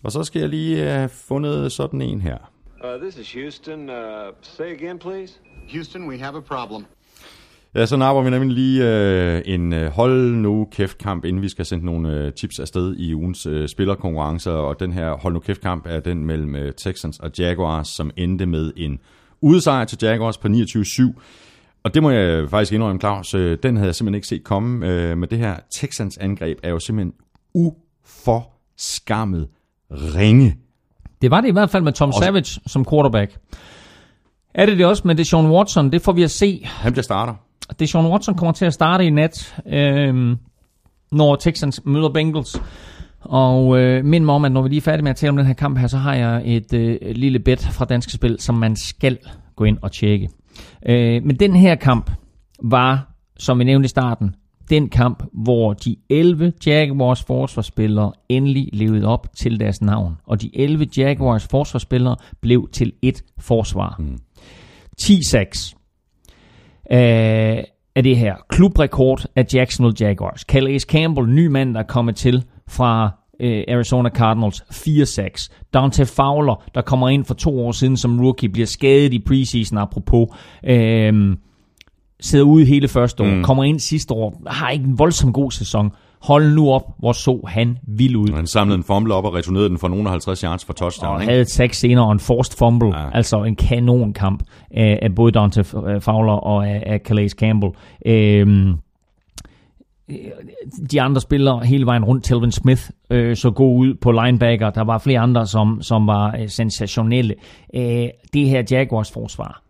Og 0.02 0.12
så 0.12 0.24
skal 0.24 0.40
jeg 0.40 0.48
lige 0.48 0.76
have 0.76 1.08
fundet 1.08 1.72
sådan 1.72 2.02
en 2.02 2.20
her. 2.20 2.38
Uh, 2.84 3.00
this 3.02 3.18
is 3.18 3.32
Houston. 3.32 3.90
Uh, 3.90 4.32
say 4.42 4.72
again, 4.72 4.98
please. 4.98 5.40
Houston, 5.72 6.08
we 6.08 6.18
have 6.18 6.36
a 6.36 6.40
problem. 6.40 6.86
Ja, 7.74 7.86
så 7.86 7.96
napper 7.96 8.22
vi 8.22 8.30
nemlig 8.30 8.54
lige 8.54 8.84
øh, 8.84 9.42
en 9.44 9.72
øh, 9.72 9.90
hold 9.90 10.34
nu 10.34 10.68
kæft 10.72 10.98
kamp, 10.98 11.24
inden 11.24 11.42
vi 11.42 11.48
skal 11.48 11.66
sende 11.66 11.84
nogle 11.84 12.12
øh, 12.12 12.32
tips 12.32 12.58
afsted 12.58 12.96
i 12.96 13.14
ugens 13.14 13.46
øh, 13.46 13.68
spillerkonkurrencer. 13.68 14.52
Og 14.52 14.80
den 14.80 14.92
her 14.92 15.12
hold 15.12 15.34
nu 15.34 15.40
kæft 15.40 15.60
kamp 15.60 15.86
er 15.86 16.00
den 16.00 16.24
mellem 16.24 16.54
øh, 16.54 16.72
Texans 16.72 17.18
og 17.18 17.30
Jaguars, 17.38 17.88
som 17.88 18.10
endte 18.16 18.46
med 18.46 18.72
en 18.76 18.98
udsejr 19.40 19.84
til 19.84 19.98
Jaguars 20.02 20.38
på 20.38 20.48
29-7. 20.48 21.20
Og 21.84 21.94
det 21.94 22.02
må 22.02 22.10
jeg 22.10 22.50
faktisk 22.50 22.72
indrømme, 22.72 23.00
Claus, 23.00 23.34
øh, 23.34 23.58
den 23.62 23.76
havde 23.76 23.86
jeg 23.86 23.94
simpelthen 23.94 24.14
ikke 24.14 24.28
set 24.28 24.44
komme. 24.44 24.86
Øh, 24.86 25.18
med 25.18 25.28
det 25.28 25.38
her 25.38 25.56
Texans 25.72 26.18
angreb 26.18 26.58
er 26.62 26.70
jo 26.70 26.78
simpelthen 26.78 27.12
uforskammet 27.54 29.48
ringe. 29.90 30.56
Det 31.22 31.30
var 31.30 31.40
det 31.40 31.48
i 31.48 31.52
hvert 31.52 31.70
fald 31.70 31.82
med 31.82 31.92
Tom 31.92 32.12
Savage 32.12 32.60
som 32.66 32.84
quarterback. 32.84 33.36
Er 34.54 34.66
det 34.66 34.78
det 34.78 34.86
også 34.86 35.02
med 35.04 35.14
Deshaun 35.14 35.50
Watson? 35.50 35.92
Det 35.92 36.02
får 36.02 36.12
vi 36.12 36.22
at 36.22 36.30
se. 36.30 36.62
Han 36.64 36.92
bliver 36.92 37.02
starter. 37.02 37.34
Deshaun 37.78 38.06
Watson 38.06 38.34
kommer 38.34 38.52
til 38.52 38.64
at 38.64 38.74
starte 38.74 39.04
i 39.04 39.10
nat, 39.10 39.62
øh, 39.66 40.36
når 41.12 41.36
Texans 41.36 41.80
møder 41.84 42.08
Bengals. 42.08 42.62
Og 43.20 43.78
øh, 43.78 44.04
mind 44.04 44.24
mig 44.24 44.34
om, 44.34 44.44
at 44.44 44.52
når 44.52 44.62
vi 44.62 44.68
lige 44.68 44.76
er 44.76 44.82
færdige 44.82 45.02
med 45.02 45.10
at 45.10 45.16
tale 45.16 45.30
om 45.30 45.36
den 45.36 45.46
her 45.46 45.54
kamp 45.54 45.78
her, 45.78 45.86
så 45.86 45.96
har 45.96 46.14
jeg 46.14 46.42
et 46.44 46.72
øh, 46.72 46.98
lille 47.14 47.38
bet 47.38 47.60
fra 47.60 47.84
Danske 47.84 48.12
Spil, 48.12 48.36
som 48.38 48.54
man 48.54 48.76
skal 48.76 49.18
gå 49.56 49.64
ind 49.64 49.78
og 49.82 49.92
tjekke. 49.92 50.28
Øh, 50.86 51.22
men 51.24 51.36
den 51.36 51.56
her 51.56 51.74
kamp 51.74 52.10
var, 52.62 53.14
som 53.38 53.58
vi 53.58 53.64
nævnte 53.64 53.86
i 53.86 53.88
starten, 53.88 54.34
den 54.70 54.88
kamp, 54.88 55.22
hvor 55.32 55.72
de 55.72 55.96
11 56.10 56.52
Jaguars 56.66 57.22
forsvarsspillere 57.22 58.12
endelig 58.28 58.70
levede 58.72 59.06
op 59.06 59.26
til 59.42 59.60
deres 59.60 59.82
navn. 59.82 60.16
Og 60.26 60.42
de 60.42 60.50
11 60.54 60.86
Jaguars 60.96 61.46
forsvarsspillere 61.50 62.16
blev 62.40 62.68
til 62.72 62.92
et 63.02 63.22
forsvar. 63.38 63.96
Mm. 63.98 64.18
10-6 65.02 65.74
øh, 66.92 67.64
af 67.94 68.02
det 68.02 68.16
her 68.16 68.34
klubrekord 68.48 69.26
af 69.36 69.46
Jacksonville 69.54 69.96
Jaguars. 70.08 70.40
Calais 70.40 70.82
Campbell, 70.82 71.28
ny 71.28 71.46
mand, 71.46 71.74
der 71.74 71.80
er 71.80 71.86
kommet 71.86 72.16
til 72.16 72.44
fra 72.68 73.10
øh, 73.40 73.64
Arizona 73.68 74.08
Cardinals 74.08 74.60
4-6. 74.60 75.48
Dante 75.74 76.06
Fowler, 76.06 76.64
der 76.74 76.82
kommer 76.82 77.08
ind 77.08 77.24
for 77.24 77.34
to 77.34 77.60
år 77.60 77.72
siden 77.72 77.96
som 77.96 78.20
rookie, 78.20 78.48
bliver 78.48 78.66
skadet 78.66 79.12
i 79.12 79.18
preseason 79.18 79.78
apropos. 79.78 80.28
Øh, 80.64 81.36
sidder 82.20 82.44
ude 82.44 82.64
hele 82.64 82.88
første 82.88 83.22
år, 83.22 83.26
mm. 83.26 83.42
kommer 83.42 83.64
ind 83.64 83.78
sidste 83.78 84.14
år, 84.14 84.42
har 84.46 84.70
ikke 84.70 84.84
en 84.84 84.98
voldsom 84.98 85.32
god 85.32 85.50
sæson. 85.50 85.90
Hold 86.22 86.54
nu 86.54 86.70
op, 86.70 86.82
hvor 86.98 87.12
så 87.12 87.40
han 87.48 87.78
vild 87.82 88.16
ud. 88.16 88.28
Han 88.34 88.46
samlede 88.46 88.76
en 88.78 88.84
fumble 88.84 89.14
op 89.14 89.24
og 89.24 89.34
returnerede 89.34 89.68
den 89.68 89.78
for 89.78 89.88
nogle 89.88 90.08
50 90.10 90.40
yards 90.40 90.64
for 90.64 90.72
touchdown. 90.72 91.14
Og 91.14 91.20
ikke? 91.20 91.32
havde 91.32 91.44
sack 91.44 91.74
senere 91.74 92.04
og 92.04 92.12
en 92.12 92.20
forced 92.20 92.58
fumble. 92.58 92.98
Ja. 92.98 93.10
Altså 93.12 93.42
en 93.42 93.56
kanonkamp 93.56 94.42
af, 94.70 94.98
af 95.02 95.14
både 95.14 95.32
Dante 95.32 95.64
Fowler 96.00 96.32
og 96.32 96.68
af, 96.68 96.82
af 96.86 97.00
Calais 97.04 97.32
Campbell. 97.32 97.72
Øhm, 98.06 98.74
de 100.90 101.00
andre 101.00 101.20
spillere 101.20 101.60
hele 101.60 101.86
vejen 101.86 102.04
rundt, 102.04 102.24
Telvin 102.24 102.52
Smith 102.52 102.82
øh, 103.10 103.36
så 103.36 103.50
god 103.50 103.78
ud 103.78 103.94
på 103.94 104.12
linebacker. 104.12 104.70
Der 104.70 104.84
var 104.84 104.98
flere 104.98 105.20
andre, 105.20 105.46
som, 105.46 105.82
som 105.82 106.06
var 106.06 106.36
øh, 106.40 106.48
sensationelle. 106.48 107.34
Øh, 107.74 108.08
det 108.32 108.48
her 108.48 108.62
Jaguars 108.70 109.12
forsvar 109.12 109.62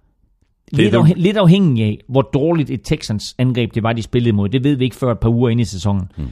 Lidt, 0.72 0.94
afhæ- 0.94 1.12
lidt 1.16 1.36
afhængig 1.36 1.84
af, 1.84 1.98
hvor 2.08 2.22
dårligt 2.22 2.70
et 2.70 2.80
Texans 2.84 3.34
angreb 3.38 3.74
det 3.74 3.82
var, 3.82 3.92
de 3.92 4.02
spillede 4.02 4.32
mod. 4.32 4.48
Det 4.48 4.64
ved 4.64 4.74
vi 4.76 4.84
ikke 4.84 4.96
før 4.96 5.12
et 5.12 5.18
par 5.18 5.28
uger 5.28 5.48
inde 5.48 5.60
i 5.60 5.64
sæsonen. 5.64 6.08
Mm. 6.18 6.24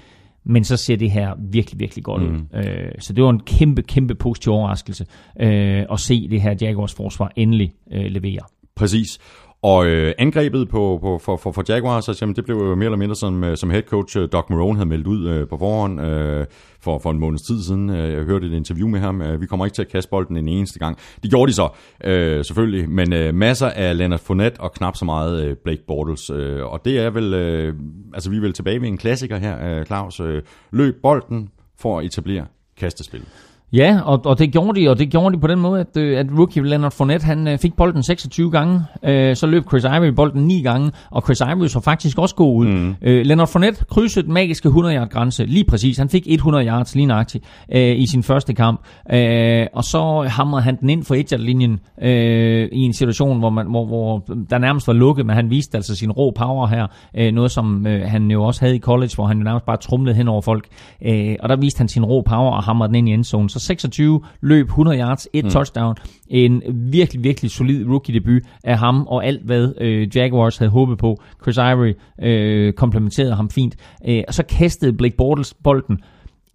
Men 0.44 0.64
så 0.64 0.76
ser 0.76 0.96
det 0.96 1.10
her 1.10 1.34
virkelig, 1.50 1.80
virkelig 1.80 2.04
godt 2.04 2.22
mm. 2.22 2.28
ud. 2.28 2.40
Øh, 2.54 2.90
så 2.98 3.12
det 3.12 3.24
var 3.24 3.30
en 3.30 3.40
kæmpe, 3.40 3.82
kæmpe 3.82 4.14
positiv 4.14 4.52
overraskelse 4.52 5.06
øh, 5.40 5.84
at 5.92 6.00
se 6.00 6.28
det 6.28 6.40
her 6.40 6.54
Jaguars 6.60 6.94
forsvar 6.94 7.32
endelig 7.36 7.72
øh, 7.92 8.04
levere. 8.04 8.40
Præcis. 8.76 9.18
Og 9.62 9.86
øh, 9.86 10.14
angrebet 10.18 10.68
på, 10.68 10.98
på, 11.02 11.18
for, 11.18 11.36
for, 11.36 11.52
for 11.52 11.64
Jaguars, 11.68 12.08
altså, 12.08 12.24
jamen, 12.24 12.36
det 12.36 12.44
blev 12.44 12.56
jo 12.56 12.74
mere 12.74 12.84
eller 12.84 12.98
mindre 12.98 13.16
som, 13.16 13.44
øh, 13.44 13.56
som 13.56 13.70
head 13.70 13.82
coach 13.82 14.18
øh, 14.18 14.28
Doc 14.32 14.44
Marone 14.50 14.76
havde 14.78 14.88
meldt 14.88 15.06
ud 15.06 15.28
øh, 15.28 15.48
på 15.48 15.56
forhånd 15.58 16.00
øh, 16.00 16.46
for, 16.80 16.98
for 16.98 17.10
en 17.10 17.18
måneds 17.18 17.42
tid 17.42 17.62
siden. 17.62 17.90
Øh, 17.90 18.12
jeg 18.12 18.22
hørte 18.22 18.46
et 18.46 18.52
interview 18.52 18.88
med 18.88 19.00
ham. 19.00 19.22
Vi 19.40 19.46
kommer 19.46 19.66
ikke 19.66 19.74
til 19.74 19.82
at 19.82 19.88
kaste 19.88 20.10
bolden 20.10 20.36
en 20.36 20.48
eneste 20.48 20.78
gang. 20.78 20.98
Det 21.22 21.30
gjorde 21.30 21.50
de 21.50 21.54
så, 21.54 21.68
øh, 22.04 22.44
selvfølgelig. 22.44 22.90
Men 22.90 23.12
øh, 23.12 23.34
masser 23.34 23.66
af 23.66 23.98
Leonard 23.98 24.20
Fournette 24.20 24.60
og 24.60 24.72
knap 24.72 24.96
så 24.96 25.04
meget 25.04 25.44
øh, 25.44 25.56
Blake 25.64 25.82
Bortles. 25.86 26.30
Øh, 26.30 26.64
og 26.64 26.84
det 26.84 26.98
er 26.98 27.10
vel, 27.10 27.34
øh, 27.34 27.74
altså 28.14 28.30
vi 28.30 28.36
er 28.36 28.40
vel 28.40 28.52
tilbage 28.52 28.80
ved 28.80 28.88
en 28.88 28.98
klassiker 28.98 29.36
her, 29.36 29.78
øh, 29.78 29.86
Claus. 29.86 30.20
Øh, 30.20 30.42
løb 30.70 31.02
bolden 31.02 31.48
for 31.78 31.98
at 31.98 32.04
etablere 32.04 32.46
kastespil. 32.76 33.24
Ja, 33.72 34.00
og, 34.04 34.20
og 34.24 34.38
det 34.38 34.52
gjorde 34.52 34.80
de, 34.80 34.88
og 34.88 34.98
det 34.98 35.10
gjorde 35.10 35.36
de 35.36 35.40
på 35.40 35.46
den 35.46 35.58
måde, 35.58 35.80
at, 35.80 35.96
øh, 35.96 36.18
at 36.18 36.26
rookie 36.38 36.62
Leonard 36.62 36.92
Fournette, 36.92 37.26
han 37.26 37.48
øh, 37.48 37.58
fik 37.58 37.74
bolden 37.76 38.02
26 38.02 38.50
gange, 38.50 38.82
øh, 39.02 39.36
så 39.36 39.46
løb 39.46 39.68
Chris 39.68 39.84
Ivory 39.84 40.08
bolden 40.08 40.46
9 40.46 40.62
gange, 40.62 40.90
og 41.10 41.22
Chris 41.22 41.40
Ivory 41.40 41.66
så 41.66 41.80
faktisk 41.80 42.18
også 42.18 42.34
god 42.34 42.56
ud. 42.56 42.66
Mm. 42.66 42.94
Øh, 43.02 43.26
Leonard 43.26 43.48
Fournette 43.48 43.84
krydsede 43.90 44.24
den 44.26 44.34
magiske 44.34 44.68
100-yard 44.68 45.08
grænse, 45.08 45.44
lige 45.44 45.64
præcis. 45.64 45.98
Han 45.98 46.08
fik 46.08 46.22
100 46.26 46.66
yards 46.66 46.94
lige 46.94 47.06
nøjagtigt 47.06 47.44
øh, 47.74 47.98
i 47.98 48.06
sin 48.06 48.22
første 48.22 48.54
kamp, 48.54 48.80
øh, 49.12 49.66
og 49.72 49.84
så 49.84 50.28
hamrede 50.30 50.62
han 50.62 50.76
den 50.80 50.90
ind 50.90 51.04
for 51.04 51.14
1 51.14 51.40
linjen 51.40 51.80
øh, 52.02 52.68
i 52.72 52.80
en 52.80 52.92
situation, 52.92 53.38
hvor, 53.38 53.50
man, 53.50 53.66
hvor, 53.66 53.86
hvor 53.86 54.24
der 54.50 54.58
nærmest 54.58 54.86
var 54.86 54.94
lukket, 54.94 55.26
men 55.26 55.36
han 55.36 55.50
viste 55.50 55.76
altså 55.76 55.96
sin 55.96 56.12
rå 56.12 56.30
power 56.30 56.66
her, 56.66 56.86
øh, 57.16 57.32
noget 57.32 57.50
som 57.50 57.86
øh, 57.86 58.08
han 58.10 58.30
jo 58.30 58.44
også 58.44 58.60
havde 58.60 58.76
i 58.76 58.80
college, 58.80 59.10
hvor 59.14 59.26
han 59.26 59.38
jo 59.38 59.44
nærmest 59.44 59.66
bare 59.66 59.76
trumlede 59.76 60.16
hen 60.16 60.28
over 60.28 60.40
folk, 60.40 60.66
øh, 61.04 61.36
og 61.40 61.48
der 61.48 61.56
viste 61.56 61.78
han 61.78 61.88
sin 61.88 62.04
rå 62.04 62.22
power 62.22 62.50
og 62.50 62.62
hamrede 62.62 62.88
den 62.88 62.94
ind 62.94 63.08
i 63.08 63.12
endzone. 63.12 63.50
Så 63.58 63.66
26 63.66 64.20
løb 64.40 64.66
100 64.66 64.98
yards, 64.98 65.28
et 65.32 65.44
mm. 65.44 65.50
touchdown. 65.50 65.94
En 66.28 66.62
virkelig, 66.92 67.24
virkelig 67.24 67.50
solid 67.50 67.86
rookie-debut 67.86 68.42
af 68.64 68.78
ham, 68.78 69.06
og 69.06 69.26
alt 69.26 69.44
hvad 69.44 69.72
øh, 69.80 70.16
Jaguars 70.16 70.58
havde 70.58 70.70
håbet 70.70 70.98
på. 70.98 71.22
Chris 71.42 71.56
Ivory 71.56 71.92
øh, 72.22 72.72
komplementerede 72.72 73.34
ham 73.34 73.50
fint. 73.50 73.76
Øh, 74.08 74.22
og 74.28 74.34
så 74.34 74.42
kastede 74.42 74.92
Blake 74.92 75.16
Bortles 75.16 75.54
bolden 75.64 75.98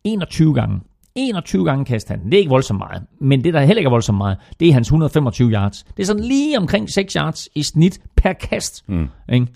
21 0.04 0.54
gange. 0.54 0.80
21 1.16 1.66
gange 1.66 1.86
kastede 1.86 2.20
han. 2.20 2.26
Det 2.26 2.34
er 2.34 2.38
ikke 2.38 2.50
voldsomt 2.50 2.80
meget. 2.80 3.04
Men 3.22 3.44
det, 3.44 3.54
der 3.54 3.60
heller 3.60 3.80
ikke 3.80 3.88
er 3.88 3.92
voldsomt 3.92 4.18
meget, 4.18 4.38
det 4.60 4.68
er 4.68 4.74
hans 4.74 4.88
125 4.88 5.52
yards. 5.52 5.84
Det 5.84 6.04
er 6.04 6.06
sådan 6.06 6.24
lige 6.24 6.58
omkring 6.58 6.90
6 6.90 7.14
yards 7.14 7.50
i 7.56 7.64
snit 7.64 8.00
per 8.16 8.34
kast. 8.34 8.90
Mm. 8.90 9.08
Ikke? 9.34 9.48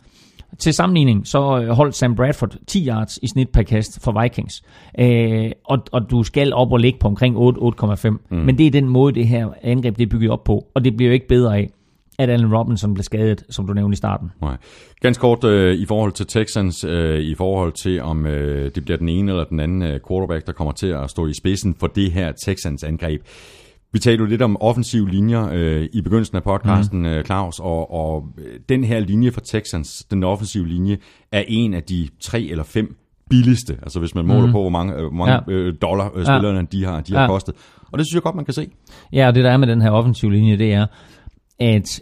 Til 0.59 0.73
sammenligning, 0.73 1.27
så 1.27 1.61
øh, 1.61 1.69
holdt 1.69 1.95
Sam 1.95 2.15
Bradford 2.15 2.55
10 2.67 2.87
yards 2.87 3.19
i 3.21 3.27
snit 3.27 3.49
per 3.49 3.63
kast 3.63 4.03
for 4.03 4.21
Vikings. 4.21 4.63
Øh, 4.99 5.51
og, 5.65 5.79
og 5.91 6.09
du 6.09 6.23
skal 6.23 6.53
op 6.53 6.71
og 6.71 6.79
ligge 6.79 6.99
på 6.99 7.07
omkring 7.07 7.35
8-8,5. 7.37 8.09
Mm. 8.09 8.37
Men 8.37 8.57
det 8.57 8.67
er 8.67 8.71
den 8.71 8.89
måde, 8.89 9.15
det 9.15 9.27
her 9.27 9.47
angreb 9.63 9.97
det 9.97 10.03
er 10.03 10.09
bygget 10.09 10.31
op 10.31 10.43
på. 10.43 10.67
Og 10.73 10.83
det 10.83 10.97
bliver 10.97 11.09
jo 11.09 11.13
ikke 11.13 11.27
bedre 11.27 11.57
af, 11.57 11.69
at 12.19 12.29
Allen 12.29 12.55
Robinson 12.55 12.93
blev 12.93 13.03
skadet, 13.03 13.43
som 13.49 13.67
du 13.67 13.73
nævnte 13.73 13.93
i 13.93 13.97
starten. 13.97 14.31
Nej. 14.41 14.57
Ganske 15.01 15.21
kort 15.21 15.43
øh, 15.43 15.75
i 15.75 15.85
forhold 15.85 16.11
til 16.11 16.27
Texans, 16.27 16.83
øh, 16.83 17.19
i 17.19 17.35
forhold 17.35 17.73
til 17.73 18.01
om 18.01 18.25
øh, 18.25 18.71
det 18.75 18.85
bliver 18.85 18.97
den 18.97 19.09
ene 19.09 19.31
eller 19.31 19.43
den 19.43 19.59
anden 19.59 19.81
øh, 19.81 19.99
quarterback, 20.07 20.47
der 20.47 20.53
kommer 20.53 20.71
til 20.71 20.87
at 20.87 21.09
stå 21.09 21.27
i 21.27 21.33
spidsen 21.33 21.75
for 21.79 21.87
det 21.87 22.11
her 22.11 22.31
Texans 22.45 22.83
angreb. 22.83 23.21
Vi 23.93 23.99
talte 23.99 24.21
jo 24.21 24.25
lidt 24.29 24.41
om 24.41 24.57
offensive 24.61 25.09
linjer 25.09 25.49
øh, 25.53 25.87
i 25.93 26.01
begyndelsen 26.01 26.37
af 26.37 26.43
podcasten, 26.43 26.99
mm. 27.01 27.23
Claus, 27.25 27.59
og, 27.59 27.91
og 27.93 28.25
øh, 28.37 28.59
den 28.69 28.83
her 28.83 28.99
linje 28.99 29.31
for 29.31 29.41
Texans, 29.41 30.05
den 30.11 30.23
offensive 30.23 30.67
linje, 30.67 30.97
er 31.31 31.43
en 31.47 31.73
af 31.73 31.83
de 31.83 32.07
tre 32.21 32.41
eller 32.41 32.63
fem 32.63 32.97
billigste, 33.29 33.77
altså 33.83 33.99
hvis 33.99 34.15
man 34.15 34.25
måler 34.25 34.41
Mhm. 34.43 34.51
på, 34.51 34.61
hvor 34.61 34.69
mange, 34.69 34.93
øh, 34.93 34.99
hvor 35.01 35.11
mange 35.25 35.33
Ja. 35.33 35.39
øh, 35.53 35.73
dollar 35.81 36.05
øh, 36.15 36.25
spillerne 36.25 36.67
de 36.71 36.85
har, 36.85 37.01
de 37.01 37.13
har 37.13 37.21
Ja. 37.21 37.27
kostet. 37.27 37.55
Og 37.91 37.97
det 37.97 38.07
synes 38.07 38.13
jeg 38.15 38.21
godt, 38.23 38.35
man 38.35 38.45
kan 38.45 38.53
se. 38.53 38.67
Ja, 39.13 39.27
og 39.27 39.35
det 39.35 39.43
der 39.43 39.51
er 39.51 39.57
med 39.57 39.67
den 39.67 39.81
her 39.81 39.91
offensive 39.91 40.31
linje, 40.33 40.57
det 40.57 40.73
er, 40.73 40.85
at 41.59 42.01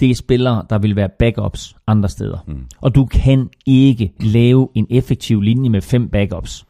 det 0.00 0.10
er 0.10 0.14
spillere, 0.14 0.64
der 0.70 0.78
vil 0.78 0.96
være 0.96 1.08
backups 1.18 1.76
andre 1.86 2.08
steder. 2.08 2.38
Mm. 2.46 2.54
Og 2.80 2.94
du 2.94 3.04
kan 3.06 3.48
ikke 3.66 4.12
lave 4.20 4.68
en 4.74 4.86
effektiv 4.90 5.40
linje 5.40 5.70
med 5.70 5.80
fem 5.80 6.08
backups. 6.08 6.64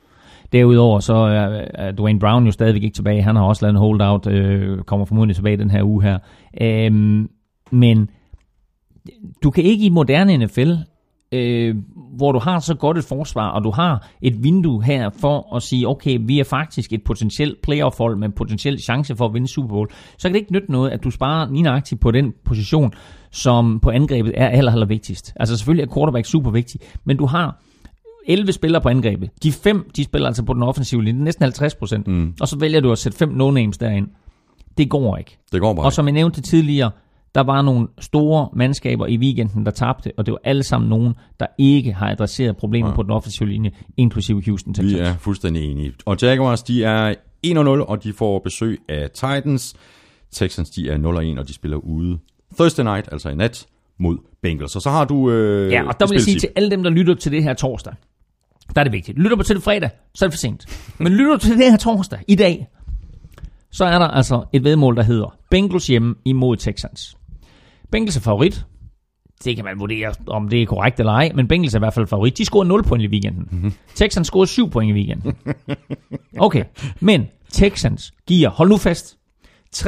Derudover 0.52 1.00
så 1.00 1.14
er, 1.14 1.64
er 1.74 1.92
Dwayne 1.92 2.18
Brown 2.18 2.46
jo 2.46 2.52
stadigvæk 2.52 2.82
ikke 2.82 2.94
tilbage. 2.94 3.22
Han 3.22 3.36
har 3.36 3.42
også 3.42 3.64
lavet 3.64 3.72
en 3.74 3.78
holdout, 3.78 4.26
øh, 4.26 4.78
kommer 4.78 5.06
formodentlig 5.06 5.36
tilbage 5.36 5.56
den 5.56 5.70
her 5.70 5.82
uge 5.82 6.02
her. 6.02 6.18
Øhm, 6.60 7.30
men 7.70 8.10
du 9.42 9.50
kan 9.50 9.64
ikke 9.64 9.84
i 9.84 9.88
moderne 9.88 10.36
NFL, 10.36 10.72
øh, 11.32 11.76
hvor 12.16 12.32
du 12.32 12.38
har 12.38 12.58
så 12.58 12.74
godt 12.74 12.98
et 12.98 13.04
forsvar, 13.04 13.48
og 13.48 13.64
du 13.64 13.70
har 13.70 14.08
et 14.22 14.44
vindue 14.44 14.84
her 14.84 15.10
for 15.10 15.56
at 15.56 15.62
sige, 15.62 15.88
okay, 15.88 16.18
vi 16.20 16.40
er 16.40 16.44
faktisk 16.44 16.92
et 16.92 17.04
potentielt 17.04 17.62
playoff-hold 17.62 18.16
med 18.16 18.28
en 18.28 18.32
potentiel 18.32 18.78
chance 18.78 19.16
for 19.16 19.26
at 19.26 19.34
vinde 19.34 19.48
Super 19.48 19.68
Bowl, 19.68 19.88
så 20.18 20.28
kan 20.28 20.32
det 20.32 20.40
ikke 20.40 20.52
nytte 20.52 20.72
noget, 20.72 20.90
at 20.90 21.04
du 21.04 21.10
sparer 21.10 21.50
lige 21.50 21.62
nøjagtigt 21.62 22.00
på 22.00 22.10
den 22.10 22.32
position, 22.44 22.92
som 23.30 23.80
på 23.80 23.90
angrebet 23.90 24.32
er 24.36 24.48
aller, 24.48 24.72
aller 24.72 24.86
vigtigst. 24.86 25.32
Altså 25.36 25.56
selvfølgelig 25.56 25.82
er 25.82 25.94
quarterback 25.94 26.26
super 26.26 26.50
vigtig, 26.50 26.80
men 27.04 27.16
du 27.16 27.26
har 27.26 27.62
11 28.26 28.52
spillere 28.52 28.82
på 28.82 28.88
angrebet. 28.88 29.30
De 29.42 29.52
fem, 29.52 29.90
de 29.96 30.04
spiller 30.04 30.26
altså 30.26 30.42
på 30.42 30.54
den 30.54 30.62
offensive 30.62 31.04
linje, 31.04 31.24
næsten 31.24 31.42
50 31.42 31.74
procent. 31.74 32.08
Mm. 32.08 32.34
Og 32.40 32.48
så 32.48 32.58
vælger 32.58 32.80
du 32.80 32.92
at 32.92 32.98
sætte 32.98 33.18
fem 33.18 33.30
no-names 33.30 33.76
derind. 33.80 34.08
Det 34.78 34.90
går 34.90 35.16
ikke. 35.16 35.38
Det 35.52 35.60
går 35.60 35.74
bare. 35.74 35.84
Og 35.84 35.92
som 35.92 36.06
jeg 36.06 36.12
nævnte 36.12 36.40
tidligere, 36.42 36.90
der 37.34 37.40
var 37.40 37.62
nogle 37.62 37.88
store 38.00 38.48
mandskaber 38.56 39.06
i 39.06 39.16
weekenden, 39.18 39.64
der 39.64 39.70
tabte, 39.70 40.12
og 40.16 40.26
det 40.26 40.32
var 40.32 40.38
alle 40.44 40.62
sammen 40.62 40.90
nogen, 40.90 41.14
der 41.40 41.46
ikke 41.58 41.92
har 41.92 42.10
adresseret 42.10 42.56
problemer 42.56 42.88
ja. 42.88 42.94
på 42.94 43.02
den 43.02 43.10
offensive 43.10 43.48
linje, 43.48 43.70
inklusive 43.96 44.42
Houston 44.46 44.74
Texans. 44.74 44.94
Vi 44.94 44.98
er 44.98 45.14
fuldstændig 45.16 45.70
enige. 45.70 45.92
Og 46.06 46.16
Jaguars, 46.22 46.62
de 46.62 46.84
er 46.84 47.14
1-0, 47.46 47.58
og 47.68 48.04
de 48.04 48.12
får 48.12 48.38
besøg 48.38 48.78
af 48.88 49.10
Titans. 49.10 49.74
Texans, 50.32 50.70
de 50.70 50.90
er 50.90 50.98
0-1, 51.36 51.38
og 51.40 51.48
de 51.48 51.52
spiller 51.54 51.76
ude 51.76 52.18
Thursday 52.58 52.84
night, 52.84 53.08
altså 53.12 53.28
i 53.28 53.34
nat, 53.34 53.66
mod 53.98 54.18
Bengals. 54.42 54.76
Og 54.76 54.82
så 54.82 54.90
har 54.90 55.04
du... 55.04 55.30
Øh, 55.30 55.72
Ja, 55.72 55.88
og 55.88 56.00
der 56.00 56.06
vil 56.06 56.14
jeg 56.14 56.22
sige 56.22 56.38
til 56.40 56.48
alle 56.56 56.70
dem, 56.70 56.82
der 56.82 56.90
lytter 56.90 57.14
til 57.14 57.32
det 57.32 57.42
her 57.42 57.54
torsdag, 57.54 57.92
der 58.74 58.80
er 58.80 58.84
det 58.84 58.92
vigtigt. 58.92 59.18
Lytter 59.18 59.36
du 59.36 59.42
til 59.42 59.56
det 59.56 59.64
fredag, 59.64 59.90
så 60.14 60.24
er 60.24 60.28
det 60.28 60.34
for 60.34 60.38
sent. 60.38 60.66
Men 60.98 61.12
lytter 61.12 61.32
du 61.32 61.38
til 61.38 61.58
det 61.58 61.70
her 61.70 61.76
torsdag, 61.76 62.18
i 62.28 62.34
dag, 62.34 62.66
så 63.70 63.84
er 63.84 63.98
der 63.98 64.08
altså 64.08 64.44
et 64.52 64.64
vedmål, 64.64 64.96
der 64.96 65.02
hedder 65.02 65.36
Bengals 65.50 65.86
hjemme 65.86 66.14
imod 66.24 66.56
Texans. 66.56 67.16
Bengals 67.90 68.16
er 68.16 68.20
favorit. 68.20 68.66
Det 69.44 69.56
kan 69.56 69.64
man 69.64 69.78
vurdere, 69.78 70.14
om 70.26 70.48
det 70.48 70.62
er 70.62 70.66
korrekt 70.66 71.00
eller 71.00 71.12
ej, 71.12 71.32
men 71.34 71.48
Bengals 71.48 71.74
er 71.74 71.78
i 71.78 71.80
hvert 71.80 71.94
fald 71.94 72.06
favorit. 72.06 72.38
De 72.38 72.44
scorede 72.44 72.68
0 72.68 72.82
point 72.82 73.04
i 73.04 73.06
weekenden. 73.06 73.48
Mm-hmm. 73.50 73.72
Texans 73.94 74.26
scorede 74.26 74.46
7 74.46 74.70
point 74.70 74.90
i 74.90 74.92
weekenden. 74.92 75.36
Okay, 76.38 76.64
men 77.00 77.28
Texans 77.52 78.12
giver, 78.26 78.48
hold 78.48 78.68
nu 78.68 78.76
fast, 78.76 79.16
3-65 79.76 79.80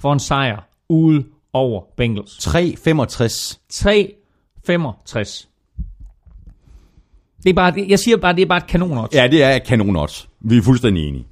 for 0.00 0.12
en 0.12 0.20
sejr 0.20 0.68
ude 0.88 1.24
over 1.52 1.82
Bengals. 1.96 2.46
3-65. 2.46 3.58
3,65. 3.72 5.51
Det 7.42 7.50
er 7.50 7.54
bare, 7.54 7.86
jeg 7.88 7.98
siger 7.98 8.16
bare, 8.16 8.36
det 8.36 8.42
er 8.42 8.46
bare 8.46 8.58
et 8.58 8.66
kanonodds. 8.66 9.14
Ja, 9.14 9.28
det 9.28 9.42
er 9.42 9.58
kanon 9.58 9.96
odds. 9.96 10.28
Vi 10.40 10.56
er 10.56 10.62
fuldstændig 10.62 11.08
enige. 11.08 11.26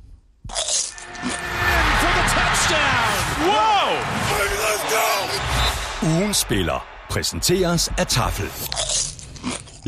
Ugen 6.02 6.34
spiller 6.34 6.86
præsenteres 7.10 7.88
af 7.98 8.06
Tafel. 8.06 8.46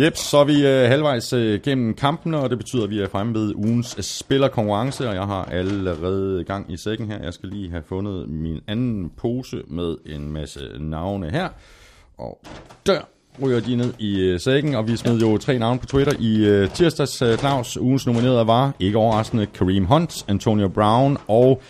Yep, 0.00 0.16
så 0.16 0.36
er 0.36 0.44
vi 0.44 0.66
øh, 0.66 0.88
halvvejs 0.88 1.32
øh, 1.32 1.60
gennem 1.60 1.94
kampene, 1.94 2.38
og 2.38 2.50
det 2.50 2.58
betyder, 2.58 2.84
at 2.84 2.90
vi 2.90 3.00
er 3.00 3.08
fremme 3.08 3.34
ved 3.34 3.54
ugens 3.54 3.94
øh, 3.98 4.04
spillerkonkurrence, 4.04 5.08
og 5.08 5.14
jeg 5.14 5.26
har 5.26 5.44
allerede 5.44 6.44
gang 6.44 6.72
i 6.72 6.76
sækken 6.76 7.06
her. 7.06 7.22
Jeg 7.22 7.34
skal 7.34 7.48
lige 7.48 7.70
have 7.70 7.82
fundet 7.88 8.28
min 8.28 8.60
anden 8.68 9.10
pose 9.16 9.62
med 9.68 9.96
en 10.06 10.32
masse 10.32 10.60
navne 10.80 11.30
her. 11.30 11.48
Og 12.18 12.40
der 12.86 13.00
ryger 13.42 13.60
de 13.60 13.76
ned 13.76 13.92
i 13.98 14.20
øh, 14.20 14.40
sækken, 14.40 14.74
og 14.74 14.88
vi 14.88 14.96
smed 14.96 15.20
jo 15.20 15.38
tre 15.38 15.58
navne 15.58 15.80
på 15.80 15.86
Twitter 15.86 16.12
i 16.20 16.44
øh, 16.44 16.70
tirsdags. 16.70 17.22
Øh, 17.22 17.38
Claus, 17.38 17.76
ugens 17.76 18.06
nominerede 18.06 18.46
var, 18.46 18.72
ikke 18.80 18.98
overraskende, 18.98 19.46
Kareem 19.46 19.84
Hunt, 19.84 20.24
Antonio 20.28 20.68
Brown 20.68 21.18
og 21.28 21.62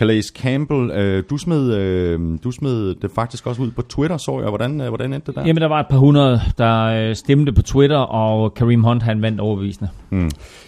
Calais 0.00 0.26
Campbell. 0.26 0.90
Øh, 0.90 1.24
du, 1.30 1.36
smed, 1.38 1.74
øh, 1.74 2.20
du 2.44 2.50
smed 2.50 2.94
det 2.94 3.10
faktisk 3.14 3.46
også 3.46 3.62
ud 3.62 3.70
på 3.70 3.82
Twitter, 3.82 4.16
så 4.16 4.40
jeg. 4.40 4.48
Hvordan, 4.48 4.80
øh, 4.80 4.88
hvordan 4.88 5.12
endte 5.12 5.26
det 5.26 5.34
der? 5.34 5.46
Jamen, 5.46 5.60
der 5.62 5.68
var 5.68 5.80
et 5.80 5.86
par 5.90 5.98
hundrede, 5.98 6.40
der 6.58 6.84
øh, 6.84 7.14
stemte 7.16 7.52
på 7.52 7.62
Twitter, 7.62 7.98
og 7.98 8.54
Kareem 8.54 8.82
Hunt, 8.82 9.02
han 9.02 9.22
vandt 9.22 9.40
overbevisende. 9.40 9.90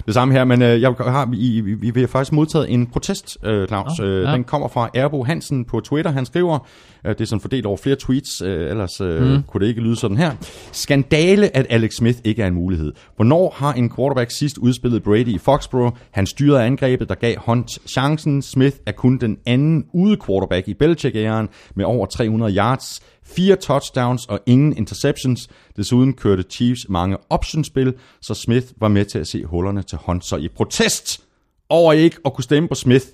Det 0.06 0.14
samme 0.14 0.34
her, 0.34 0.44
men 0.44 0.62
øh, 0.62 0.80
jeg 0.80 0.94
har, 0.98 1.26
vi, 1.30 1.60
vi, 1.60 1.90
vi 1.90 2.00
har 2.00 2.06
faktisk 2.06 2.32
modtaget 2.32 2.72
en 2.72 2.86
protest, 2.86 3.38
øh, 3.44 3.68
Claus. 3.68 4.00
Øh, 4.00 4.22
ja. 4.22 4.32
Den 4.32 4.44
kommer 4.44 4.68
fra 4.68 4.88
Erbo 4.94 5.24
Hansen 5.24 5.64
på 5.64 5.80
Twitter. 5.80 6.10
Han 6.10 6.26
skriver, 6.26 6.58
at 7.04 7.18
det 7.18 7.24
er 7.24 7.28
sådan 7.28 7.40
fordelt 7.40 7.66
over 7.66 7.76
flere 7.76 7.96
tweets, 7.96 8.42
øh, 8.42 8.70
ellers 8.70 9.00
øh, 9.00 9.22
mm. 9.22 9.42
kunne 9.42 9.60
det 9.60 9.68
ikke 9.68 9.80
lyde 9.80 9.96
sådan 9.96 10.16
her. 10.16 10.30
Skandale, 10.72 11.56
at 11.56 11.66
Alex 11.70 11.92
Smith 11.92 12.18
ikke 12.24 12.42
er 12.42 12.46
en 12.46 12.54
mulighed. 12.54 12.92
Hvornår 13.16 13.54
har 13.56 13.72
en 13.72 13.90
quarterback 13.96 14.30
sidst 14.30 14.58
udspillet 14.58 15.02
Brady 15.02 15.28
i 15.28 15.38
Foxborough? 15.38 15.96
Han 16.10 16.26
styrede 16.26 16.62
angrebet, 16.62 17.08
der 17.08 17.14
gav 17.14 17.34
Hunt 17.46 17.70
chancen. 17.88 18.42
Smith 18.42 18.76
er 18.86 18.92
kun 18.92 19.18
den 19.26 19.38
anden 19.46 19.84
ude 19.94 20.16
quarterback 20.26 20.68
i 20.68 20.74
Belichick-æren 20.74 21.48
med 21.74 21.84
over 21.84 22.06
300 22.06 22.56
yards. 22.56 23.00
Fire 23.24 23.56
touchdowns 23.56 24.26
og 24.26 24.40
ingen 24.46 24.76
interceptions. 24.76 25.48
Desuden 25.76 26.12
kørte 26.12 26.42
Chiefs 26.50 26.86
mange 26.88 27.16
optionspil, 27.30 27.94
så 28.20 28.34
Smith 28.34 28.66
var 28.76 28.88
med 28.88 29.04
til 29.04 29.18
at 29.18 29.26
se 29.26 29.44
hullerne 29.44 29.82
til 29.82 29.98
Hunt. 30.06 30.24
Så 30.24 30.36
i 30.36 30.48
protest 30.48 31.20
over 31.68 31.92
ikke 31.92 32.16
at 32.24 32.34
kunne 32.34 32.44
stemme 32.44 32.68
på 32.68 32.74
Smith, 32.74 33.04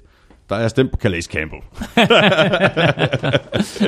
der 0.48 0.56
er 0.56 0.68
stemt 0.68 0.90
på 0.90 0.96
Calais 0.96 1.24
Campbell. 1.24 1.62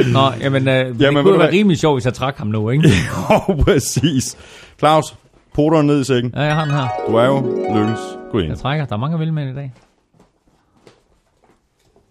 Nå, 0.14 0.32
jamen, 0.40 0.68
øh, 0.68 0.86
det 0.86 1.00
Jamen, 1.00 1.24
kunne 1.24 1.38
være 1.38 1.52
rimelig 1.52 1.78
sjovt, 1.78 1.96
hvis 1.96 2.04
jeg 2.04 2.14
trak 2.14 2.36
ham 2.36 2.46
nu, 2.46 2.70
ikke? 2.70 2.88
Åh, 3.30 3.64
præcis. 3.64 4.36
Claus, 4.78 5.16
poteren 5.54 5.86
ned 5.86 6.00
i 6.00 6.04
sækken. 6.04 6.32
Ja, 6.36 6.42
jeg 6.42 6.54
har 6.54 6.64
den 6.64 6.74
her. 6.74 6.88
Du 7.08 7.14
er 7.14 7.26
jo 7.26 7.40
lykkens. 7.74 8.00
Gå 8.32 8.38
ind. 8.38 8.48
Jeg 8.48 8.58
trækker. 8.58 8.84
Der 8.86 8.94
er 8.94 8.98
mange 8.98 9.18
vil 9.18 9.32
med 9.32 9.52
i 9.52 9.54
dag. 9.54 9.72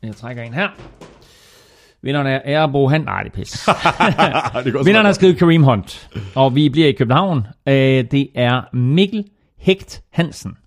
Jeg 0.04 0.16
trækker 0.16 0.44
en 0.44 0.54
her. 0.54 0.68
Vinderen 2.02 2.28
er 2.28 2.40
Erbo 2.46 2.88
Han. 2.88 3.02
Nej, 3.02 3.24
det 3.24 3.30
er 3.30 3.36
pis. 3.36 3.68
Vinderen 4.86 5.06
har 5.06 5.14
skrevet 5.14 5.38
Kareem 5.38 5.64
Hunt. 5.64 6.10
Og 6.36 6.56
vi 6.56 6.70
bliver 6.70 6.88
i 6.88 6.92
København. 6.92 7.48
Øh, 7.68 7.74
det 8.12 8.28
er 8.36 8.76
Mikkel 8.76 9.26
Hægt 9.58 10.02
Hansen. 10.12 10.58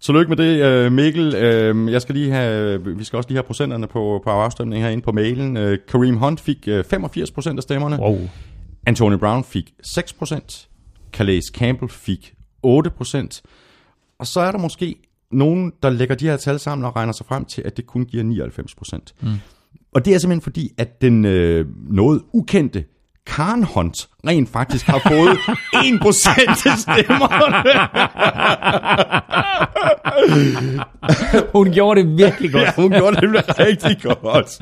Tillykke 0.00 0.28
med 0.28 0.36
det, 0.36 0.64
øh, 0.64 0.92
Mikkel. 0.92 1.34
Øh, 1.34 1.92
Jeg 1.92 2.02
skal 2.02 2.14
lige 2.14 2.30
have, 2.32 2.84
vi 2.96 3.04
skal 3.04 3.16
også 3.16 3.28
lige 3.28 3.36
have 3.36 3.42
procenterne 3.46 3.86
på, 3.86 4.20
på 4.24 4.30
afstemningen 4.30 4.84
herinde 4.84 5.02
på 5.02 5.12
mailen. 5.12 5.54
Kareem 5.88 6.16
Hunt 6.16 6.40
fik 6.40 6.68
øh, 6.68 6.84
85 6.84 7.30
procent 7.30 7.58
af 7.58 7.62
stemmerne. 7.62 7.98
Wow. 8.00 8.18
Anthony 8.86 9.14
Brown 9.14 9.44
fik 9.44 9.72
6 9.82 10.12
procent. 10.12 10.68
Calais 11.12 11.44
Campbell 11.44 11.90
fik 11.90 12.32
8 12.62 12.90
procent. 12.90 13.42
Og 14.18 14.26
så 14.26 14.40
er 14.40 14.50
der 14.52 14.58
måske 14.58 14.96
nogen, 15.30 15.72
der 15.82 15.90
lægger 15.90 16.14
de 16.14 16.26
her 16.26 16.36
tal 16.36 16.58
sammen 16.58 16.84
og 16.84 16.96
regner 16.96 17.12
sig 17.12 17.26
frem 17.26 17.44
til, 17.44 17.62
at 17.62 17.76
det 17.76 17.86
kun 17.86 18.04
giver 18.04 18.22
99 18.22 18.74
procent. 18.74 19.14
Mm. 19.20 19.28
Og 19.92 20.04
det 20.04 20.14
er 20.14 20.18
simpelthen 20.18 20.40
fordi, 20.40 20.72
at 20.78 21.02
den 21.02 21.24
øh, 21.24 21.66
noget 21.90 22.22
ukendte 22.32 22.84
Karen 23.30 23.64
Hunt 23.64 24.08
rent 24.28 24.48
faktisk 24.52 24.86
har 24.86 25.00
fået 25.08 25.38
1 25.94 26.00
procent 26.00 26.66
af 26.66 26.78
stemmerne. 26.78 27.70
Hun 31.52 31.72
gjorde 31.72 32.00
det 32.00 32.18
virkelig 32.18 32.52
godt. 32.54 32.62
Ja, 32.64 32.72
hun 32.76 32.90
gjorde 32.90 33.16
det 33.16 33.58
rigtig 33.58 33.96
godt. 34.02 34.58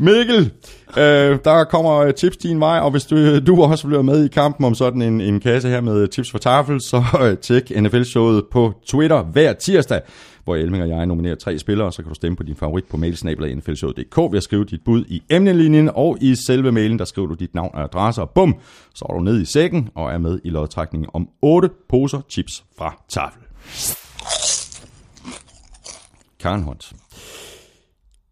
Mikkel, 0.00 0.50
øh, 0.96 1.38
der 1.44 1.64
kommer 1.64 2.10
tips 2.10 2.36
din 2.36 2.60
vej, 2.60 2.78
og 2.78 2.90
hvis 2.90 3.04
du, 3.04 3.38
du 3.38 3.62
også 3.62 3.86
vil 3.86 3.94
være 3.94 4.02
med 4.02 4.24
i 4.24 4.28
kampen 4.28 4.64
om 4.64 4.74
sådan 4.74 5.02
en, 5.02 5.20
en 5.20 5.40
kasse 5.40 5.68
her 5.68 5.80
med 5.80 6.08
tips 6.08 6.30
for 6.30 6.38
tafel, 6.38 6.80
så 6.80 7.04
øh, 7.22 7.36
tjek 7.36 7.70
NFL-showet 7.70 8.42
på 8.52 8.72
Twitter 8.86 9.22
hver 9.22 9.52
tirsdag, 9.52 10.00
hvor 10.48 10.56
Elming 10.56 10.82
og 10.82 10.88
jeg 10.88 11.06
nominerer 11.06 11.34
tre 11.34 11.58
spillere, 11.58 11.92
så 11.92 12.02
kan 12.02 12.08
du 12.08 12.14
stemme 12.14 12.36
på 12.36 12.42
din 12.42 12.56
favorit 12.56 12.84
på 12.84 12.96
mailsnabel.nflshow.dk 12.96 14.16
ved 14.16 14.36
at 14.36 14.42
skrive 14.42 14.64
dit 14.64 14.84
bud 14.84 15.04
i 15.08 15.22
emnelinjen, 15.30 15.90
og 15.94 16.18
i 16.20 16.34
selve 16.34 16.72
mailen, 16.72 16.98
der 16.98 17.04
skriver 17.04 17.28
du 17.28 17.34
dit 17.34 17.54
navn 17.54 17.70
og 17.74 17.82
adresse, 17.82 18.22
og 18.22 18.30
bum, 18.30 18.54
så 18.94 19.06
er 19.08 19.14
du 19.14 19.20
ned 19.20 19.40
i 19.40 19.44
sækken 19.44 19.88
og 19.94 20.12
er 20.12 20.18
med 20.18 20.40
i 20.44 20.50
lodtrækningen 20.50 21.10
om 21.14 21.28
8 21.42 21.70
poser 21.88 22.20
chips 22.28 22.64
fra 22.78 23.02
tafel. 23.08 23.42
Karen 26.40 26.62
Hunt. 26.62 26.92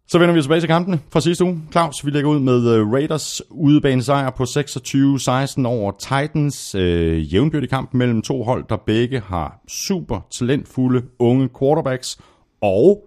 Så 0.08 0.18
vender 0.18 0.34
vi 0.34 0.42
tilbage 0.42 0.60
til 0.60 0.68
kampene 0.68 1.00
fra 1.12 1.20
sidste 1.20 1.44
uge. 1.44 1.62
Claus, 1.70 2.06
vi 2.06 2.10
lægger 2.10 2.30
ud 2.30 2.40
med 2.40 2.74
øh, 2.74 2.92
Raiders 2.92 3.42
udebane 3.50 4.02
sejr 4.02 4.30
på 4.30 4.42
26-16 4.42 5.66
over 5.66 5.92
Titans. 5.98 6.74
Øh, 6.74 7.34
jævnbyrdig 7.34 7.70
kamp 7.70 7.94
mellem 7.94 8.22
to 8.22 8.42
hold, 8.42 8.64
der 8.68 8.76
begge 8.76 9.20
har 9.20 9.60
super 9.68 10.26
talentfulde 10.38 11.02
unge 11.18 11.48
quarterbacks 11.60 12.18
og 12.62 13.02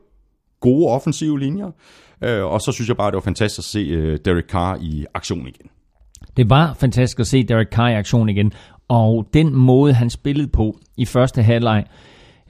gode 0.60 0.88
offensive 0.88 1.40
linjer. 1.40 1.72
Øh, 2.24 2.46
og 2.46 2.62
så 2.62 2.72
synes 2.72 2.88
jeg 2.88 2.98
bare, 2.98 3.12
det 3.12 3.16
var 3.16 3.22
fantastisk 3.22 3.60
at 3.60 3.64
se 3.64 3.80
øh, 3.80 4.20
Derek 4.26 4.50
Carr 4.50 4.78
i 4.82 5.06
aktion 5.14 5.48
igen. 5.48 5.70
Det 6.38 6.50
var 6.50 6.74
fantastisk 6.74 7.20
at 7.20 7.28
se 7.28 7.44
Derek 7.44 7.70
Carr 7.72 7.90
i 7.90 7.96
aktion 7.96 8.30
igen. 8.30 8.54
Og 8.88 9.28
den 9.34 9.56
måde, 9.56 9.94
han 9.94 10.10
spillede 10.10 10.48
på 10.48 10.78
i 10.98 11.06
første 11.06 11.44
halvleg, 11.44 11.84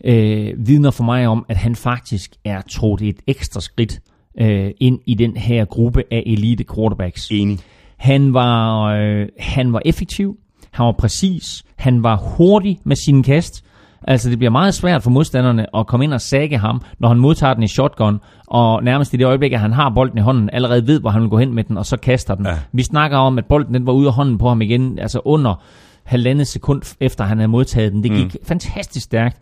øh, 0.05 0.53
vidner 0.57 0.91
for 0.91 1.03
mig 1.03 1.27
om, 1.27 1.45
at 1.49 1.57
han 1.57 1.75
faktisk 1.75 2.31
er 2.45 2.61
trådt 2.61 3.01
et 3.01 3.19
ekstra 3.27 3.61
skridt 3.61 3.99
øh, 4.41 4.71
ind 4.79 4.99
i 5.05 5.13
den 5.13 5.37
her 5.37 5.65
gruppe 5.65 6.03
af 6.11 6.23
elite 6.25 6.63
quarterbacks. 6.75 7.27
Enig. 7.31 7.59
Han 7.97 8.33
var, 8.33 8.83
øh, 8.83 9.27
han 9.39 9.73
var 9.73 9.81
effektiv, 9.85 10.37
han 10.71 10.85
var 10.85 10.91
præcis, 10.91 11.63
han 11.75 12.03
var 12.03 12.15
hurtig 12.15 12.79
med 12.83 12.95
sine 12.95 13.23
kast. 13.23 13.65
Altså 14.07 14.29
det 14.29 14.37
bliver 14.37 14.51
meget 14.51 14.73
svært 14.73 15.03
for 15.03 15.09
modstanderne 15.09 15.75
at 15.75 15.87
komme 15.87 16.03
ind 16.03 16.13
og 16.13 16.21
sække 16.21 16.57
ham, 16.57 16.81
når 16.99 17.07
han 17.07 17.17
modtager 17.17 17.53
den 17.53 17.63
i 17.63 17.67
shotgun, 17.67 18.19
og 18.47 18.83
nærmest 18.83 19.13
i 19.13 19.17
det 19.17 19.25
øjeblik, 19.25 19.53
at 19.53 19.59
han 19.59 19.73
har 19.73 19.89
bolden 19.89 20.17
i 20.17 20.21
hånden, 20.21 20.49
allerede 20.53 20.87
ved, 20.87 20.99
hvor 20.99 21.09
han 21.09 21.21
vil 21.21 21.29
gå 21.29 21.37
hen 21.37 21.53
med 21.53 21.63
den, 21.63 21.77
og 21.77 21.85
så 21.85 21.97
kaster 21.97 22.35
den. 22.35 22.45
Ja. 22.45 22.53
Vi 22.71 22.83
snakker 22.83 23.17
om, 23.17 23.37
at 23.37 23.45
bolden 23.45 23.73
den 23.73 23.85
var 23.85 23.93
ude 23.93 24.07
af 24.07 24.13
hånden 24.13 24.37
på 24.37 24.47
ham 24.47 24.61
igen, 24.61 24.99
altså 24.99 25.21
under 25.25 25.63
halvandet 26.03 26.47
sekund 26.47 26.95
efter 26.99 27.23
han 27.23 27.37
havde 27.37 27.47
modtaget 27.47 27.91
den. 27.91 28.03
Det 28.03 28.11
gik 28.11 28.33
mm. 28.33 28.45
fantastisk 28.45 29.03
stærkt. 29.05 29.37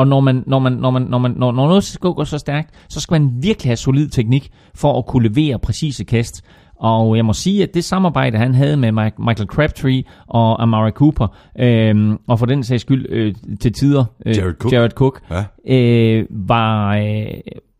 Og 0.00 0.06
når, 0.06 0.20
man, 0.20 0.44
når, 0.46 0.58
man, 0.58 0.72
når, 0.72 0.90
man, 0.90 1.02
når, 1.02 1.18
man, 1.18 1.30
når, 1.36 1.52
når 1.52 1.68
noget 1.68 1.84
skal 1.84 2.10
gå 2.10 2.24
så 2.24 2.38
stærkt, 2.38 2.70
så 2.88 3.00
skal 3.00 3.20
man 3.20 3.30
virkelig 3.42 3.68
have 3.70 3.76
solid 3.76 4.08
teknik 4.08 4.50
for 4.74 4.98
at 4.98 5.06
kunne 5.06 5.28
levere 5.28 5.58
præcise 5.58 6.04
kast. 6.04 6.44
Og 6.76 7.16
jeg 7.16 7.24
må 7.24 7.32
sige, 7.32 7.62
at 7.62 7.74
det 7.74 7.84
samarbejde, 7.84 8.38
han 8.38 8.54
havde 8.54 8.76
med 8.76 8.92
Michael 9.18 9.48
Crabtree 9.48 10.02
og 10.26 10.62
Amari 10.62 10.90
Cooper, 10.90 11.26
øhm, 11.60 12.16
og 12.28 12.38
for 12.38 12.46
den 12.46 12.62
sags 12.64 12.80
skyld 12.80 13.06
øh, 13.08 13.34
til 13.60 13.72
tider 13.72 14.04
øh, 14.26 14.36
Jared 14.36 14.54
Cook. 14.54 14.72
Jared 14.72 14.90
Cook 14.90 15.20
Ja. 15.30 15.74
øh, 15.76 16.26
var, 16.30 16.96
øh, 16.96 17.26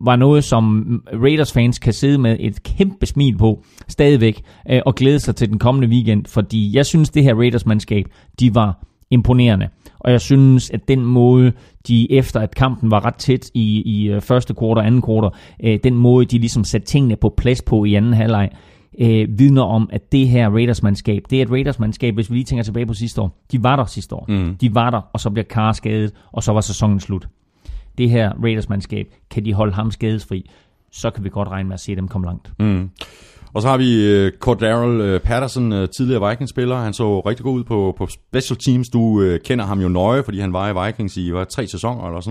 var 0.01 0.17
noget, 0.17 0.45
som 0.45 0.87
Raiders-fans 1.23 1.79
kan 1.79 1.93
sidde 1.93 2.19
med 2.19 2.37
et 2.41 2.63
kæmpe 2.63 3.07
smil 3.07 3.37
på 3.37 3.63
stadigvæk, 3.89 4.43
øh, 4.71 4.81
og 4.87 4.95
glæde 4.95 5.19
sig 5.19 5.37
til 5.37 5.49
den 5.49 5.59
kommende 5.59 5.89
weekend, 5.89 6.27
fordi 6.27 6.77
jeg 6.77 6.87
synes, 6.87 7.11
det 7.11 7.23
her 7.23 7.35
Raiders-mandskab, 7.35 8.05
de 8.41 8.55
var 8.55 8.90
imponerende. 9.11 9.69
Og 9.99 10.13
jeg 10.13 10.21
synes, 10.21 10.71
at 10.71 10.89
den 10.89 11.05
måde, 11.05 11.53
de 11.89 12.13
efter 12.13 12.41
at 12.41 12.55
kampen 12.55 12.91
var 12.91 13.05
ret 13.05 13.15
tæt 13.15 13.51
i, 13.55 13.83
i 13.83 14.09
øh, 14.09 14.21
første 14.21 14.55
kvartal 14.55 14.79
og 14.79 14.87
anden 14.87 15.03
kvartal, 15.03 15.31
øh, 15.65 15.79
den 15.85 15.95
måde, 15.95 16.27
de 16.27 16.39
ligesom 16.39 16.65
satte 16.65 16.87
tingene 16.87 17.17
på 17.17 17.35
plads 17.37 17.63
på 17.63 17.85
i 17.85 17.95
anden 17.95 18.13
halvleg, 18.13 18.51
øh, 18.99 19.39
vidner 19.39 19.63
om, 19.63 19.91
at 19.93 20.13
det 20.13 20.29
her 20.29 20.51
Raiders-mandskab, 20.51 21.23
det 21.31 21.39
er 21.39 21.43
et 21.43 21.51
Raiders-mandskab, 21.51 22.15
hvis 22.15 22.31
vi 22.31 22.35
lige 22.37 22.45
tænker 22.45 22.63
tilbage 22.63 22.87
på 22.87 22.95
sidste 22.95 23.21
år, 23.21 23.45
de 23.53 23.63
var 23.63 23.77
der 23.77 23.85
sidste 23.85 24.15
år. 24.15 24.25
Mm. 24.29 24.57
De 24.57 24.75
var 24.75 24.91
der, 24.91 25.01
og 25.13 25.21
så 25.21 25.31
bliver 25.31 25.45
Carr 25.45 25.73
skadet, 25.73 26.13
og 26.33 26.43
så 26.43 26.53
var 26.53 26.61
sæsonen 26.61 27.01
slut. 27.01 27.29
Det 27.99 28.11
her 28.11 28.33
Raiders-mandskab, 28.45 29.07
kan 29.31 29.45
de 29.45 29.53
holde 29.53 29.73
ham 29.73 29.91
skadesfri, 29.91 30.51
så 30.93 31.11
kan 31.11 31.25
vi 31.25 31.29
godt 31.29 31.49
regne 31.49 31.69
med 31.69 31.75
at 31.75 31.81
se 31.81 31.97
dem 31.97 32.09
komme 32.09 32.27
langt. 32.27 32.53
Mm. 32.59 32.91
Og 33.53 33.63
så 33.63 33.69
har 33.69 33.77
vi 33.77 34.25
uh, 34.27 34.31
Cordero 34.39 35.15
uh, 35.15 35.21
Patterson, 35.21 35.73
uh, 35.73 35.89
tidligere 35.97 36.29
Vikings-spiller. 36.29 36.77
Han 36.77 36.93
så 36.93 37.21
rigtig 37.21 37.45
god 37.45 37.59
ud 37.59 37.65
på, 37.65 37.95
på 37.99 38.07
special 38.07 38.57
teams. 38.57 38.89
Du 38.89 39.01
uh, 39.01 39.37
kender 39.45 39.65
ham 39.65 39.81
jo 39.81 39.89
nøje, 39.89 40.23
fordi 40.23 40.41
han 40.41 40.53
var 40.53 40.69
i 40.69 40.87
Vikings 40.87 41.17
i 41.17 41.33
var 41.33 41.45
tre 41.45 41.67
sæsoner 41.67 42.07
eller 42.07 42.21
sådan 42.21 42.31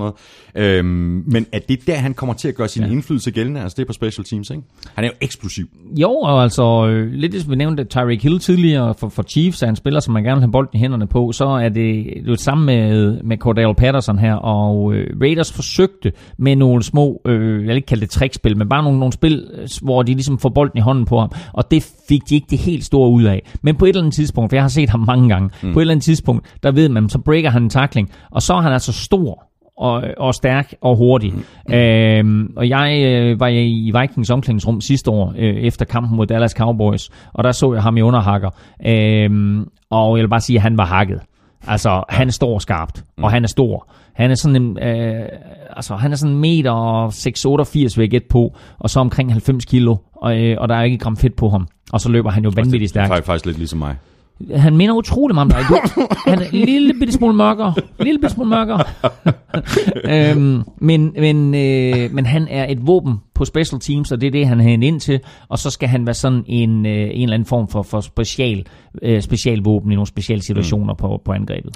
noget. 0.55 0.77
Øhm, 0.77 1.23
men 1.27 1.45
er 1.51 1.59
det 1.69 1.87
der, 1.87 1.95
han 1.95 2.13
kommer 2.13 2.33
til 2.33 2.47
at 2.47 2.55
gøre 2.55 2.67
sin 2.67 2.83
ja. 2.83 2.89
indflydelse 2.89 3.31
gældende? 3.31 3.61
Altså 3.61 3.75
det 3.75 3.81
er 3.81 3.87
på 3.87 3.93
special 3.93 4.25
teams, 4.25 4.49
ikke? 4.49 4.63
Han 4.95 5.03
er 5.03 5.07
jo 5.07 5.13
eksplosiv. 5.21 5.65
Jo, 6.01 6.11
og 6.11 6.43
altså 6.43 6.87
øh, 6.87 7.11
lidt 7.11 7.31
ligesom 7.31 7.51
vi 7.51 7.55
nævnte 7.55 7.83
Tyreek 7.83 8.23
Hill 8.23 8.39
tidligere 8.39 8.93
for, 8.99 9.09
for 9.09 9.23
Chiefs, 9.23 9.63
er 9.63 9.67
en 9.67 9.75
spiller, 9.75 9.99
som 9.99 10.13
man 10.13 10.23
gerne 10.23 10.35
vil 10.35 10.41
have 10.41 10.51
bolden 10.51 10.77
i 10.77 10.79
hænderne 10.79 11.07
på, 11.07 11.31
så 11.31 11.45
er 11.45 11.69
det 11.69 12.05
jo 12.27 12.31
det 12.31 12.39
samme 12.39 12.65
med, 12.65 13.19
med 13.23 13.37
Cordell 13.37 13.75
Patterson 13.75 14.19
her, 14.19 14.33
og 14.33 14.93
øh, 14.93 15.21
Raiders 15.21 15.53
forsøgte 15.53 16.11
med 16.37 16.55
nogle 16.55 16.83
små, 16.83 17.21
øh, 17.25 17.59
jeg 17.59 17.67
vil 17.67 17.75
ikke 17.75 17.85
kalde 17.85 18.01
det 18.01 18.09
trickspil, 18.09 18.57
men 18.57 18.69
bare 18.69 18.83
nogle, 18.83 18.99
nogle 18.99 19.13
spil, 19.13 19.47
øh, 19.53 19.67
hvor 19.81 20.03
de 20.03 20.13
ligesom 20.13 20.39
får 20.39 20.49
bolden 20.49 20.77
i 20.77 20.81
hånden 20.81 21.05
på 21.09 21.19
ham, 21.19 21.31
og 21.53 21.71
det 21.71 21.91
fik 22.09 22.29
de 22.29 22.35
ikke 22.35 22.47
det 22.49 22.57
helt 22.57 22.85
store 22.85 23.09
ud 23.09 23.23
af. 23.23 23.41
Men 23.61 23.75
på 23.75 23.85
et 23.85 23.89
eller 23.89 24.01
andet 24.01 24.13
tidspunkt, 24.13 24.51
for 24.51 24.55
jeg 24.55 24.63
har 24.63 24.69
set 24.69 24.89
ham 24.89 24.99
mange 24.99 25.29
gange, 25.29 25.49
mm. 25.63 25.73
på 25.73 25.79
et 25.79 25.83
eller 25.83 25.91
andet 25.91 26.03
tidspunkt, 26.03 26.55
der 26.63 26.71
ved 26.71 26.89
man, 26.89 27.09
så 27.09 27.19
breaker 27.19 27.49
han 27.49 27.63
en 27.63 27.69
tackling, 27.69 28.11
og 28.31 28.41
så 28.41 28.53
er 28.53 28.61
han 28.61 28.73
altså 28.73 28.93
stor, 28.93 29.49
og, 29.79 30.03
og 30.17 30.33
stærk 30.33 30.73
og 30.81 30.95
hurtig. 30.95 31.33
Mm. 31.67 31.73
Øhm, 31.73 32.53
og 32.55 32.69
jeg 32.69 33.03
øh, 33.05 33.39
var 33.39 33.47
i 33.47 33.91
Vikings 33.99 34.29
omklædningsrum 34.29 34.81
sidste 34.81 35.11
år, 35.11 35.33
øh, 35.37 35.55
efter 35.55 35.85
kampen 35.85 36.17
mod 36.17 36.27
Dallas 36.27 36.51
Cowboys, 36.51 37.09
og 37.33 37.43
der 37.43 37.51
så 37.51 37.73
jeg 37.73 37.83
ham 37.83 37.97
i 37.97 38.01
underhakker. 38.01 38.49
Øhm, 38.85 39.65
og 39.89 40.17
jeg 40.17 40.23
vil 40.23 40.29
bare 40.29 40.41
sige, 40.41 40.57
at 40.57 40.63
han 40.63 40.77
var 40.77 40.85
hakket. 40.85 41.21
Altså, 41.67 42.03
han 42.09 42.31
står 42.31 42.59
skarpt, 42.59 43.03
mm. 43.17 43.23
og 43.23 43.31
han 43.31 43.43
er 43.43 43.47
stor. 43.47 43.91
Han 44.13 44.31
er 44.31 44.35
sådan 44.35 44.55
en, 44.55 44.79
øh, 44.83 45.25
altså, 45.75 45.95
han 45.95 46.11
er 46.11 46.15
sådan 46.15 46.35
en 46.35 46.41
meter 46.41 46.71
og 46.71 47.07
6,88 47.07 47.73
vil 47.75 47.91
jeg 47.97 48.09
gætte 48.09 48.27
på, 48.29 48.55
og 48.79 48.89
så 48.89 48.99
omkring 48.99 49.31
90 49.31 49.65
kilo, 49.65 49.95
og, 50.15 50.37
øh, 50.41 50.57
og 50.59 50.69
der 50.69 50.75
er 50.75 50.83
ikke 50.83 50.97
gram 50.97 51.17
fedt 51.17 51.35
på 51.35 51.49
ham. 51.49 51.67
Og 51.93 52.01
så 52.01 52.09
løber 52.09 52.29
han 52.29 52.43
jo 52.43 52.51
vanvittigt 52.55 52.89
stærkt. 52.89 53.07
Faktisk, 53.07 53.25
faktisk 53.25 53.45
lidt 53.45 53.57
ligesom 53.57 53.79
mig. 53.79 53.95
Han 54.55 54.77
minder 54.77 54.95
utrolig 54.95 55.35
meget 55.35 55.45
om 55.45 55.49
dig. 55.51 55.65
Du, 55.69 56.07
han 56.25 56.39
er 56.39 56.45
en 56.45 56.65
lille 56.65 56.93
bitte 56.93 57.13
smule 57.13 57.35
mørkere. 57.35 57.73
Lille 57.99 58.19
bitte 58.19 58.33
smule 58.33 58.49
mørkere. 58.49 58.83
øhm, 60.31 60.63
men, 60.77 61.13
men, 61.17 61.55
øh, 61.55 62.13
men 62.13 62.25
han 62.25 62.47
er 62.47 62.71
et 62.71 62.87
våben 62.87 63.15
på 63.33 63.45
special 63.45 63.81
teams, 63.81 64.11
og 64.11 64.21
det 64.21 64.27
er 64.27 64.31
det, 64.31 64.47
han 64.47 64.59
har 64.59 64.69
ind 64.69 64.99
til. 64.99 65.19
Og 65.49 65.59
så 65.59 65.69
skal 65.69 65.89
han 65.89 66.05
være 66.05 66.13
sådan 66.13 66.43
en, 66.47 66.85
øh, 66.85 66.91
en 66.91 67.21
eller 67.21 67.33
anden 67.33 67.45
form 67.45 67.67
for, 67.67 67.81
for 67.81 68.01
special, 68.01 68.65
øh, 69.01 69.21
specialvåben 69.21 69.91
i 69.91 69.95
nogle 69.95 70.07
specielle 70.07 70.43
situationer 70.43 70.93
mm. 70.93 70.97
på, 70.97 71.21
på 71.25 71.31
angrebet. 71.31 71.71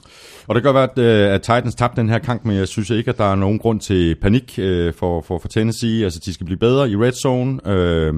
Og 0.48 0.56
det 0.56 0.64
kan 0.64 0.74
godt 0.74 0.98
være, 0.98 1.08
at, 1.14 1.30
øh, 1.30 1.34
at 1.34 1.42
Titans 1.42 1.76
tabte 1.76 2.02
den 2.02 2.10
her 2.10 2.20
kamp, 2.20 2.46
men 2.46 2.58
jeg 2.58 2.68
synes 2.68 2.90
ikke, 2.90 3.10
at 3.10 3.18
der 3.18 3.32
er 3.32 3.36
nogen 3.36 3.60
grund 3.60 3.80
til 3.80 4.16
panik 4.22 4.60
øh, 4.60 4.94
for, 4.94 5.22
for, 5.22 5.38
for 5.38 5.48
Tennessee. 5.48 6.04
Altså, 6.04 6.20
de 6.26 6.34
skal 6.34 6.46
blive 6.46 6.60
bedre 6.60 6.90
i 6.90 6.96
red 6.96 7.12
zone. 7.12 7.68
Øh, 7.68 8.14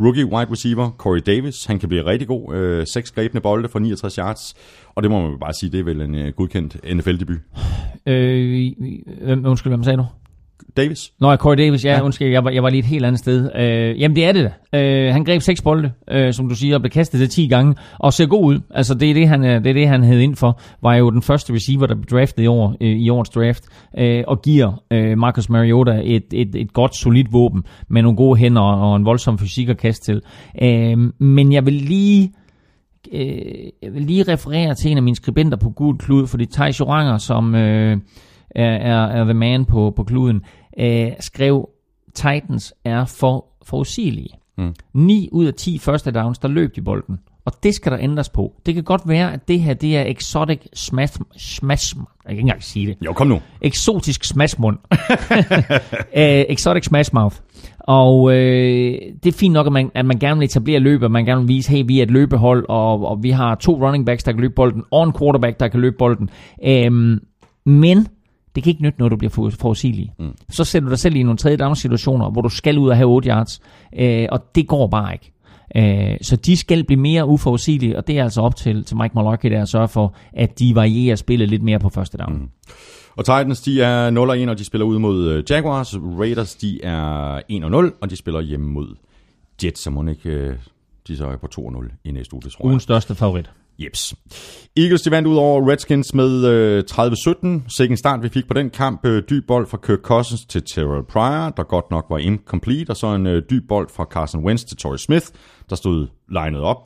rookie 0.00 0.24
wide 0.24 0.50
receiver, 0.50 0.90
Corey 0.90 1.20
Davis, 1.26 1.64
han 1.64 1.78
kan 1.78 1.88
blive 1.88 2.06
rigtig 2.06 2.28
god. 2.28 2.54
Øh, 2.54 2.86
seks 2.86 3.10
grebne 3.10 3.40
bolde 3.40 3.68
for 3.68 3.78
69 3.78 4.14
yards. 4.14 4.54
Og 4.94 5.02
det 5.02 5.10
må 5.10 5.28
man 5.28 5.38
bare 5.38 5.52
sige, 5.52 5.70
det 5.72 5.80
er 5.80 5.84
vel 5.84 6.00
en 6.00 6.14
øh, 6.14 6.32
godkendt 6.32 6.76
NFL-debut. 6.94 7.38
Øh, 8.06 8.72
undskyld, 9.44 9.70
hvad 9.70 9.76
man 9.76 9.84
sagde 9.84 9.96
nu? 9.96 10.04
Davis. 10.76 11.12
Nå, 11.20 11.36
Corey 11.36 11.56
Davis, 11.58 11.84
ja, 11.84 11.92
Ja. 11.94 12.02
undskyld, 12.02 12.28
jeg 12.28 12.44
var, 12.44 12.50
jeg 12.50 12.62
var 12.62 12.70
lige 12.70 12.78
et 12.78 12.84
helt 12.86 13.04
andet 13.04 13.18
sted. 13.18 13.50
Øh, 13.56 14.00
jamen, 14.00 14.16
det 14.16 14.24
er 14.24 14.32
det 14.32 14.50
da. 14.72 14.78
Øh, 14.78 15.12
han 15.12 15.24
greb 15.24 15.42
seks 15.42 15.62
bolde, 15.62 15.92
øh, 16.10 16.32
som 16.32 16.48
du 16.48 16.54
siger, 16.54 16.74
og 16.74 16.80
blev 16.80 16.90
kastet 16.90 17.20
til 17.20 17.28
10 17.28 17.46
gange, 17.48 17.74
og 17.98 18.12
ser 18.12 18.26
god 18.26 18.44
ud. 18.44 18.60
Altså, 18.70 18.94
det 18.94 19.10
er 19.10 19.14
det, 19.14 19.28
han, 19.28 19.44
øh, 19.44 19.64
det 19.64 19.70
er 19.70 19.74
det, 19.74 19.88
han 19.88 20.02
hed 20.04 20.18
ind 20.20 20.36
for. 20.36 20.60
Var 20.82 20.94
jo 20.94 21.10
den 21.10 21.22
første 21.22 21.52
receiver, 21.54 21.86
der 21.86 21.94
blev 21.94 22.06
draftet 22.06 22.42
i, 22.42 22.46
år, 22.46 22.76
øh, 22.80 22.88
i 22.88 23.08
årets 23.08 23.30
draft, 23.30 23.64
øh, 23.98 24.24
og 24.26 24.42
giver 24.42 24.82
øh, 24.92 25.18
Marcus 25.18 25.48
Mariota 25.48 26.00
et, 26.04 26.24
et, 26.32 26.54
et 26.54 26.72
godt, 26.72 26.96
solidt 26.96 27.32
våben, 27.32 27.62
med 27.88 28.02
nogle 28.02 28.16
gode 28.16 28.36
hænder 28.38 28.62
og, 28.62 28.90
og 28.90 28.96
en 28.96 29.04
voldsom 29.04 29.38
fysik 29.38 29.68
at 29.68 29.78
kaste 29.78 30.04
til. 30.12 30.22
Øh, 30.62 30.98
men 31.20 31.52
jeg 31.52 31.66
vil 31.66 31.74
lige... 31.74 32.32
Øh, 33.12 33.30
jeg 33.82 33.94
vil 33.94 34.02
lige 34.02 34.22
referere 34.32 34.74
til 34.74 34.90
en 34.90 34.96
af 34.96 35.02
mine 35.02 35.16
skribenter 35.16 35.56
på 35.58 35.70
Gul 35.70 35.98
Klud, 35.98 36.26
fordi 36.26 36.46
Thijs 36.46 36.80
Joranger, 36.80 37.18
som 37.18 37.54
øh, 37.54 37.96
er, 38.50 38.70
er, 38.70 39.06
er 39.06 39.24
the 39.24 39.34
man 39.34 39.64
på, 39.64 39.92
på 39.96 40.04
kluden, 40.04 40.42
øh, 40.78 41.12
skrev, 41.20 41.68
Titans 42.14 42.74
er 42.84 43.04
for 43.04 43.46
forudsigelige. 43.64 44.30
Mm. 44.58 44.74
9 44.94 45.28
ud 45.32 45.46
af 45.46 45.54
10 45.54 45.78
første 45.78 46.10
downs, 46.10 46.38
der 46.38 46.48
løb 46.48 46.76
de 46.76 46.82
bolden. 46.82 47.18
Og 47.44 47.52
det 47.62 47.74
skal 47.74 47.92
der 47.92 47.98
ændres 47.98 48.28
på. 48.28 48.52
Det 48.66 48.74
kan 48.74 48.84
godt 48.84 49.02
være, 49.06 49.32
at 49.32 49.48
det 49.48 49.60
her 49.60 49.74
det 49.74 49.96
er 49.96 50.04
exotic 50.06 50.58
smash, 50.74 51.20
smash 51.36 51.96
jeg 52.28 52.36
kan 52.36 52.38
ikke 52.38 52.40
engang 52.40 52.62
sige 52.62 52.86
det. 52.86 52.96
Jo, 53.04 53.12
kom 53.12 53.26
nu. 53.26 53.40
Eksotisk 53.60 54.24
smashmund. 54.24 54.76
uh, 54.90 56.18
exotic 56.54 56.84
smash 56.84 57.14
mouth. 57.14 57.36
Og 57.78 58.32
øh, 58.32 58.98
det 59.22 59.34
er 59.34 59.38
fint 59.38 59.52
nok, 59.52 59.66
at 59.66 59.72
man, 59.72 59.90
at 59.94 60.06
man 60.06 60.18
gerne 60.18 60.38
vil 60.38 60.44
etablere 60.46 60.80
løb, 60.80 61.02
og 61.02 61.10
man 61.10 61.24
gerne 61.24 61.40
vil 61.40 61.48
vise, 61.48 61.70
hey, 61.70 61.84
vi 61.86 61.98
er 61.98 62.02
et 62.02 62.10
løbehold, 62.10 62.66
og, 62.68 63.06
og 63.06 63.22
vi 63.22 63.30
har 63.30 63.54
to 63.54 63.86
running 63.86 64.06
backs, 64.06 64.24
der 64.24 64.32
kan 64.32 64.40
løbe 64.40 64.54
bolden, 64.54 64.82
og 64.90 65.04
en 65.04 65.12
quarterback, 65.18 65.60
der 65.60 65.68
kan 65.68 65.80
løbe 65.80 65.96
bolden. 65.98 66.30
Øhm, 66.64 67.20
men 67.66 68.06
det 68.54 68.62
kan 68.62 68.70
ikke 68.70 68.82
nytte 68.82 68.98
noget, 68.98 69.10
du 69.10 69.16
bliver 69.16 69.30
for, 69.30 69.50
forudsigelig. 69.50 70.12
Mm. 70.18 70.34
Så 70.48 70.64
sætter 70.64 70.88
du 70.88 70.90
dig 70.90 70.98
selv 70.98 71.16
i 71.16 71.22
nogle 71.22 71.38
tredje 71.38 71.56
down 71.56 71.76
situationer, 71.76 72.30
hvor 72.30 72.42
du 72.42 72.48
skal 72.48 72.78
ud 72.78 72.88
og 72.88 72.96
have 72.96 73.08
8 73.08 73.28
yards, 73.28 73.60
øh, 73.98 74.26
og 74.32 74.54
det 74.54 74.68
går 74.68 74.86
bare 74.86 75.12
ikke. 75.12 75.32
Øh, 75.76 76.16
så 76.22 76.36
de 76.36 76.56
skal 76.56 76.84
blive 76.84 77.00
mere 77.00 77.26
uforudsigelige, 77.26 77.96
og 77.96 78.06
det 78.06 78.18
er 78.18 78.22
altså 78.22 78.40
op 78.40 78.56
til, 78.56 78.84
til 78.84 78.96
Mike 78.96 79.12
Mularkey 79.14 79.50
der 79.50 79.62
at 79.62 79.68
sørge 79.68 79.88
for, 79.88 80.14
at 80.32 80.58
de 80.58 80.74
varierer 80.74 81.16
spillet 81.16 81.48
lidt 81.48 81.62
mere 81.62 81.78
på 81.78 81.88
første 81.88 82.18
down. 82.18 82.32
Mm. 82.32 82.48
Og 83.16 83.24
Titans, 83.24 83.60
de 83.60 83.82
er 83.82 84.10
0-1, 84.46 84.50
og 84.50 84.58
de 84.58 84.64
spiller 84.64 84.84
ud 84.84 84.98
mod 84.98 85.28
øh, 85.28 85.44
Jaguars. 85.50 85.96
Raiders, 85.96 86.54
de 86.54 86.84
er 86.84 87.38
1-0, 87.90 87.98
og 88.00 88.10
de 88.10 88.16
spiller 88.16 88.40
hjemme 88.40 88.66
mod 88.66 88.94
Jets, 89.64 89.80
så 89.80 89.90
må 89.90 90.08
ikke, 90.08 90.30
øh, 90.30 90.56
de 91.08 91.16
så 91.16 91.26
er 91.26 91.36
på 91.36 91.48
2-0 91.60 92.00
i 92.04 92.10
næste 92.10 92.34
uge, 92.34 92.42
det 92.42 92.52
tror 92.52 92.62
jeg. 92.62 92.66
Ugens 92.66 92.82
største 92.82 93.14
favorit. 93.14 93.50
Jeps. 93.78 94.14
Eagles 94.76 95.02
de 95.02 95.10
vandt 95.10 95.28
ud 95.28 95.36
over 95.36 95.70
Redskins 95.70 96.14
med 96.14 96.44
øh, 96.44 96.84
30-17. 96.90 97.68
Sikken 97.68 97.96
start 97.96 98.22
vi 98.22 98.28
fik 98.28 98.48
på 98.48 98.54
den 98.54 98.70
kamp. 98.70 99.06
Øh, 99.06 99.22
dyb 99.30 99.46
bold 99.46 99.66
fra 99.66 99.78
Kirk 99.86 99.98
Cousins 99.98 100.44
til 100.46 100.62
Terrell 100.62 101.04
Pryor, 101.04 101.50
der 101.56 101.62
godt 101.62 101.90
nok 101.90 102.06
var 102.10 102.18
incomplete. 102.18 102.90
Og 102.90 102.96
så 102.96 103.06
en 103.06 103.26
øh, 103.26 103.42
dyb 103.50 103.68
bold 103.68 103.88
fra 103.96 104.04
Carson 104.04 104.44
Wentz 104.44 104.64
til 104.64 104.76
Torrey 104.76 104.96
Smith, 104.96 105.26
der 105.70 105.76
stod 105.76 106.06
legnet 106.28 106.60
op 106.60 106.76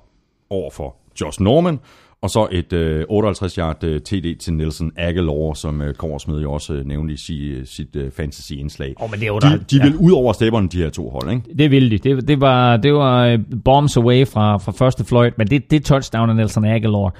over 0.50 0.70
for 0.70 0.96
Josh 1.20 1.40
Norman. 1.40 1.80
Og 2.22 2.30
så 2.30 2.48
et 2.52 2.72
øh, 2.72 3.04
58-yard 3.10 3.84
øh, 3.84 4.00
TD 4.00 4.38
til 4.38 4.52
Nelson 4.54 4.92
Aguilar, 4.96 5.52
som 5.54 5.80
øh, 5.82 5.94
Korsmed 5.94 6.40
jo 6.40 6.52
også 6.52 6.72
øh, 6.74 6.86
nævnte 6.86 7.14
i 7.14 7.16
si, 7.16 7.54
sit 7.64 7.96
øh, 7.96 8.10
fantasy-indslag. 8.10 8.94
Åh, 9.02 9.10
men 9.10 9.20
det 9.20 9.26
er 9.26 9.32
jo 9.32 9.38
de, 9.38 9.46
der- 9.50 9.56
de 9.56 9.80
vil 9.82 9.96
ud 9.96 10.12
over 10.12 10.32
stepperne, 10.32 10.68
de 10.68 10.76
her 10.76 10.90
to 10.90 11.10
hold, 11.10 11.30
ikke? 11.30 11.42
Det 11.58 11.70
ville 11.70 11.90
de. 11.90 11.98
Det, 11.98 12.28
det 12.28 12.40
var, 12.40 12.76
det 12.76 12.94
var 12.94 13.24
øh, 13.26 13.38
bombs 13.64 13.96
away 13.96 14.26
fra, 14.26 14.56
fra 14.56 14.72
første 14.72 15.04
fløjt, 15.04 15.38
men 15.38 15.46
det, 15.46 15.70
det 15.70 15.84
touchdown 15.84 16.30
af 16.30 16.36
Nelson 16.36 16.64
Aguilar, 16.64 17.14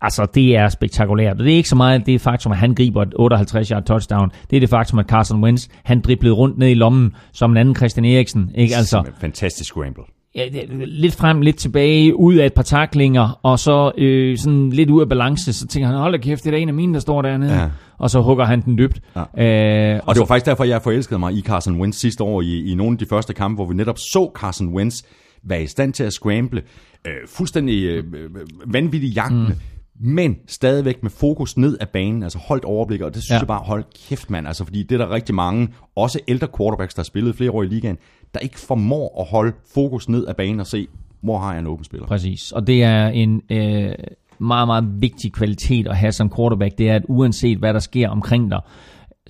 altså 0.00 0.26
det 0.34 0.56
er 0.56 0.68
spektakulært. 0.68 1.32
Og 1.38 1.44
det 1.44 1.52
er 1.52 1.56
ikke 1.56 1.68
så 1.68 1.76
meget 1.76 2.06
det 2.06 2.20
faktum, 2.20 2.52
at 2.52 2.58
han 2.58 2.74
griber 2.74 3.02
et 3.02 3.14
58-yard 3.20 3.82
touchdown. 3.84 4.30
Det 4.50 4.56
er 4.56 4.60
det 4.60 4.68
faktum, 4.70 4.98
at 4.98 5.06
Carson 5.06 5.44
Wentz, 5.44 5.68
han 5.84 6.00
driblede 6.00 6.34
rundt 6.34 6.58
ned 6.58 6.68
i 6.68 6.74
lommen 6.74 7.14
som 7.32 7.50
en 7.50 7.56
anden 7.56 7.76
Christian 7.76 8.04
Eriksen. 8.04 8.50
Ikke? 8.54 8.76
Altså, 8.76 9.04
Fantastisk 9.20 9.68
scramble. 9.70 10.04
Ja, 10.34 10.48
lidt 10.86 11.14
frem, 11.14 11.40
lidt 11.40 11.56
tilbage, 11.56 12.16
ud 12.16 12.34
af 12.34 12.46
et 12.46 12.52
par 12.54 12.62
taklinger, 12.62 13.40
og 13.42 13.58
så 13.58 13.92
øh, 13.98 14.38
sådan 14.38 14.70
lidt 14.70 14.90
ud 14.90 15.00
af 15.00 15.08
balance, 15.08 15.52
så 15.52 15.66
tænker 15.66 15.88
han, 15.88 15.96
hold 15.98 16.12
da 16.12 16.18
kæft, 16.18 16.44
det 16.44 16.50
er 16.50 16.50
da 16.50 16.58
en 16.58 16.68
af 16.68 16.74
mine, 16.74 16.94
der 16.94 17.00
står 17.00 17.22
dernede. 17.22 17.54
Ja. 17.54 17.68
Og 17.98 18.10
så 18.10 18.20
hugger 18.20 18.44
han 18.44 18.60
den 18.60 18.78
dybt. 18.78 19.00
Ja. 19.16 19.94
Øh, 19.94 20.00
Og 20.06 20.14
det 20.14 20.20
var 20.20 20.26
faktisk 20.26 20.46
derfor, 20.46 20.64
jeg 20.64 20.82
forelskede 20.82 21.18
mig 21.18 21.32
i 21.32 21.40
Carson 21.42 21.80
Wentz 21.80 21.98
sidste 21.98 22.24
år 22.24 22.42
i, 22.42 22.70
i 22.72 22.74
nogle 22.74 22.92
af 22.92 22.98
de 22.98 23.06
første 23.06 23.34
kampe, 23.34 23.54
hvor 23.54 23.66
vi 23.66 23.74
netop 23.74 23.98
så 23.98 24.30
Carson 24.34 24.74
Wentz 24.74 25.02
være 25.44 25.62
i 25.62 25.66
stand 25.66 25.92
til 25.92 26.04
at 26.04 26.12
scramble. 26.12 26.62
Øh, 27.06 27.12
fuldstændig 27.28 27.84
øh, 27.84 28.04
øh, 28.14 28.30
vanvittig 28.66 29.10
jagtende. 29.10 29.48
Mm. 29.48 29.54
Men 30.02 30.36
stadigvæk 30.46 31.02
med 31.02 31.10
fokus 31.10 31.56
ned 31.56 31.78
af 31.80 31.88
banen, 31.88 32.22
altså 32.22 32.38
holdt 32.38 32.64
overblik, 32.64 33.00
og 33.00 33.14
det 33.14 33.22
synes. 33.22 33.30
Ja. 33.30 33.38
jeg 33.38 33.46
bare, 33.46 33.62
hold 33.64 33.84
kæft 34.08 34.30
mand, 34.30 34.46
altså 34.46 34.64
fordi 34.64 34.82
det 34.82 35.00
er 35.00 35.06
der 35.06 35.10
rigtig 35.14 35.34
mange, 35.34 35.68
også 35.96 36.18
ældre 36.28 36.48
quarterbacks, 36.58 36.94
der 36.94 37.00
har 37.00 37.04
spillet 37.04 37.34
flere 37.34 37.50
år 37.50 37.62
i 37.62 37.66
ligaen, 37.66 37.96
der 38.34 38.40
ikke 38.40 38.58
formår 38.58 39.20
at 39.20 39.26
holde 39.30 39.52
fokus 39.74 40.08
ned 40.08 40.26
af 40.26 40.36
banen 40.36 40.60
og 40.60 40.66
se, 40.66 40.88
hvor 41.20 41.38
har 41.38 41.52
jeg 41.52 41.60
en 41.60 41.66
åben 41.66 41.84
spiller. 41.84 42.06
Præcis, 42.06 42.52
og 42.52 42.66
det 42.66 42.82
er 42.82 43.08
en 43.08 43.42
øh, 43.50 43.94
meget, 44.38 44.68
meget 44.68 45.02
vigtig 45.02 45.32
kvalitet 45.32 45.88
at 45.88 45.96
have 45.96 46.12
som 46.12 46.32
quarterback, 46.36 46.78
det 46.78 46.88
er, 46.88 46.94
at 46.94 47.02
uanset 47.08 47.58
hvad 47.58 47.74
der 47.74 47.80
sker 47.80 48.08
omkring 48.08 48.50
dig, 48.50 48.60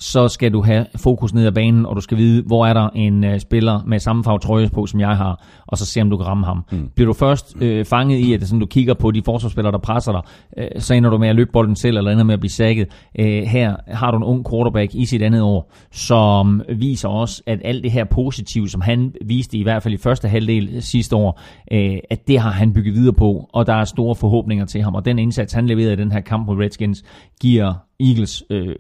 så 0.01 0.29
skal 0.29 0.53
du 0.53 0.63
have 0.63 0.87
fokus 0.97 1.35
ned 1.35 1.47
ad 1.47 1.53
banen, 1.53 1.87
og 1.87 1.97
du 1.97 2.01
skal 2.01 2.19
vide, 2.19 2.43
hvor 2.43 2.67
er 2.67 2.73
der 2.73 2.89
en 2.89 3.25
øh, 3.25 3.41
spiller 3.41 3.81
med 3.87 3.99
samme 3.99 4.25
farve 4.25 4.39
trøje 4.39 4.69
på, 4.69 4.87
som 4.87 5.01
jeg 5.01 5.17
har, 5.17 5.47
og 5.67 5.79
så 5.79 5.87
se, 5.87 6.01
om 6.01 6.11
du 6.11 6.17
kan 6.17 6.27
ramme 6.27 6.47
ham. 6.47 6.65
Mm. 6.73 6.91
Bliver 6.95 7.07
du 7.07 7.13
først 7.13 7.57
øh, 7.61 7.85
fanget 7.85 8.19
i, 8.19 8.33
at 8.33 8.43
sådan, 8.43 8.61
du 8.61 8.67
kigger 8.67 8.95
på 8.95 9.11
de 9.11 9.23
forsvarsspillere, 9.25 9.73
der 9.73 9.79
presser 9.79 10.13
dig, 10.13 10.23
øh, 10.57 10.81
så 10.81 10.95
ender 10.95 11.11
du 11.11 11.19
med 11.19 11.29
at 11.29 11.37
løbe 11.37 11.51
bolden 11.53 11.77
selv, 11.77 11.97
eller 11.97 12.11
ender 12.11 12.25
med 12.25 12.35
at 12.35 12.41
blive 12.41 12.51
sækket. 12.51 12.89
Øh, 13.19 13.43
her 13.43 13.77
har 13.89 14.11
du 14.11 14.17
en 14.17 14.23
ung 14.23 14.51
quarterback 14.51 14.95
i 14.95 15.05
sit 15.05 15.23
andet 15.23 15.43
år, 15.43 15.73
som 15.93 16.63
viser 16.69 17.09
også, 17.09 17.43
at 17.47 17.61
alt 17.65 17.83
det 17.83 17.93
her 17.93 18.05
positive, 18.05 18.69
som 18.69 18.81
han 18.81 19.15
viste 19.25 19.59
i 19.59 19.63
hvert 19.63 19.83
fald 19.83 19.95
i 19.95 19.99
første 19.99 20.29
halvdel 20.29 20.83
sidste 20.83 21.17
år, 21.17 21.41
øh, 21.73 21.99
at 22.11 22.29
det 22.29 22.39
har 22.39 22.51
han 22.51 22.73
bygget 22.73 22.95
videre 22.95 23.15
på, 23.15 23.51
og 23.53 23.67
der 23.67 23.75
er 23.75 23.85
store 23.85 24.15
forhåbninger 24.15 24.65
til 24.65 24.83
ham, 24.83 24.95
og 24.95 25.05
den 25.05 25.19
indsats, 25.19 25.53
han 25.53 25.67
leverede 25.67 25.93
i 25.93 25.97
den 25.97 26.13
her 26.13 26.21
kamp 26.21 26.47
mod 26.47 26.57
Redskins, 26.57 27.05
giver 27.41 27.75
Eagles 28.01 28.45
øh, 28.51 28.75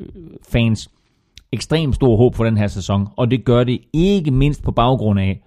fans 0.52 0.90
ekstremt 1.52 1.94
stor 1.94 2.16
håb 2.16 2.34
for 2.34 2.44
den 2.44 2.56
her 2.56 2.66
sæson, 2.66 3.08
og 3.16 3.30
det 3.30 3.44
gør 3.44 3.64
det 3.64 3.80
ikke 3.92 4.30
mindst 4.30 4.62
på 4.62 4.72
baggrund 4.72 5.20
af, 5.20 5.42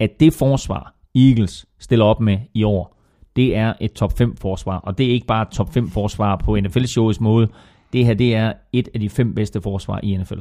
at 0.00 0.10
det 0.20 0.34
forsvar, 0.34 0.94
Eagles 1.14 1.66
stiller 1.80 2.04
op 2.04 2.20
med 2.20 2.38
i 2.54 2.64
år, 2.64 2.98
det 3.36 3.56
er 3.56 3.72
et 3.80 3.92
top 3.92 4.18
5 4.18 4.36
forsvar, 4.36 4.78
og 4.78 4.98
det 4.98 5.06
er 5.06 5.10
ikke 5.10 5.26
bare 5.26 5.42
et 5.42 5.48
top 5.48 5.74
5 5.74 5.90
forsvar 5.90 6.36
på 6.36 6.56
NFL-showets 6.56 7.20
måde, 7.20 7.48
det 7.92 8.06
her 8.06 8.14
det 8.14 8.34
er 8.34 8.52
et 8.72 8.88
af 8.94 9.00
de 9.00 9.10
fem 9.10 9.34
bedste 9.34 9.60
forsvar 9.60 10.00
i 10.02 10.16
NFL. 10.16 10.38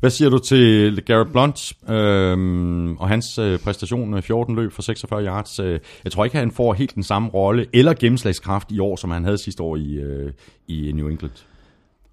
Hvad 0.00 0.10
siger 0.10 0.30
du 0.30 0.38
til 0.38 1.02
Garrett 1.06 1.32
Blunt 1.32 1.72
øhm, 1.88 2.96
og 2.96 3.08
hans 3.08 3.38
øh, 3.38 3.58
præstation 3.58 4.08
øh, 4.08 4.14
med 4.14 4.22
14 4.22 4.56
løb 4.56 4.72
for 4.72 4.82
46 4.82 5.24
yards? 5.24 5.58
Øh, 5.58 5.80
jeg 6.04 6.12
tror 6.12 6.24
ikke, 6.24 6.36
han 6.36 6.50
får 6.50 6.74
helt 6.74 6.94
den 6.94 7.02
samme 7.02 7.28
rolle 7.28 7.66
eller 7.72 7.94
gennemslagskraft 7.94 8.72
i 8.72 8.78
år, 8.78 8.96
som 8.96 9.10
han 9.10 9.24
havde 9.24 9.38
sidste 9.38 9.62
år 9.62 9.76
i, 9.76 9.94
øh, 9.94 10.32
i 10.68 10.92
New 10.92 11.08
England. 11.08 11.32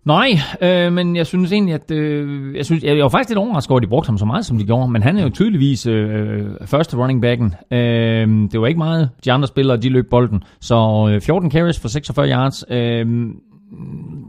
Nej, 0.06 0.40
øh, 0.62 0.94
men 0.94 1.16
jeg 1.16 1.28
synes 1.28 1.52
egentlig, 1.52 1.76
at 1.76 1.92
øh, 1.92 2.56
jeg, 2.56 2.66
synes, 2.66 2.84
jeg 2.84 2.98
var 2.98 3.10
faktisk 3.10 3.30
lidt 3.30 3.40
overrasket 3.40 3.72
over, 3.72 3.80
at 3.80 3.84
de 3.84 3.88
brugte 3.88 4.08
ham 4.08 4.18
så 4.18 4.26
meget, 4.26 4.46
som 4.46 4.58
de 4.58 4.66
gjorde. 4.66 4.92
Men 4.92 5.04
han 5.04 5.18
er 5.18 5.24
jo 5.24 5.30
tydeligvis 5.30 5.86
øh, 5.86 6.46
første 6.66 6.98
running 6.98 7.22
backen. 7.22 7.56
Øh, 7.72 8.28
det 8.52 8.62
var 8.62 8.68
ikke 8.68 8.78
meget. 8.78 9.10
De 9.26 9.32
andre 9.32 9.48
spillere, 9.48 9.78
de 9.78 9.90
løb 9.90 10.10
bolden. 10.10 10.44
Så 10.62 11.10
øh, 11.12 11.22
14 11.22 11.52
carries 11.52 11.80
for 11.80 11.88
46 11.88 12.30
yards. 12.30 12.64
Øh, 12.70 13.28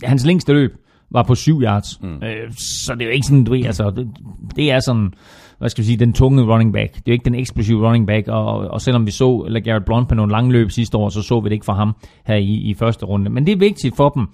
hans 0.03 0.27
længste 0.27 0.53
løb 0.53 0.75
var 1.11 1.23
på 1.23 1.35
7 1.35 1.63
yards. 1.63 2.03
Mm. 2.03 2.09
Øh, 2.09 2.53
så 2.87 2.95
det 2.95 3.03
er 3.03 3.07
jo 3.07 3.13
ikke 3.13 3.27
sådan, 3.27 3.45
du 3.45 3.53
ved, 3.53 3.65
altså, 3.65 3.91
det, 3.97 4.09
det 4.57 4.71
er 4.71 4.81
sådan, 4.81 5.13
hvad 5.59 5.69
skal 5.69 5.83
vi 5.83 5.87
sige, 5.87 5.97
den 5.97 6.13
tunge 6.13 6.43
running 6.43 6.73
back. 6.73 6.93
Det 6.93 6.99
er 6.99 7.03
jo 7.07 7.13
ikke 7.13 7.25
den 7.25 7.35
eksplosive 7.35 7.87
running 7.87 8.07
back, 8.07 8.29
og, 8.29 8.59
og 8.59 8.81
selvom 8.81 9.07
vi 9.07 9.11
så 9.11 9.47
LeGarrette 9.49 9.85
Blunt 9.85 10.09
på 10.09 10.15
nogle 10.15 10.33
lange 10.33 10.53
løb 10.53 10.71
sidste 10.71 10.97
år, 10.97 11.09
så 11.09 11.23
så 11.23 11.41
vi 11.41 11.49
det 11.49 11.53
ikke 11.53 11.67
fra 11.67 11.75
ham 11.75 11.97
her 12.27 12.37
i, 12.37 12.55
i 12.55 12.75
første 12.75 13.07
runde. 13.07 13.31
Men 13.31 13.47
det 13.47 13.53
er 13.53 13.57
vigtigt 13.57 13.97
for 13.97 14.09
dem, 14.09 14.29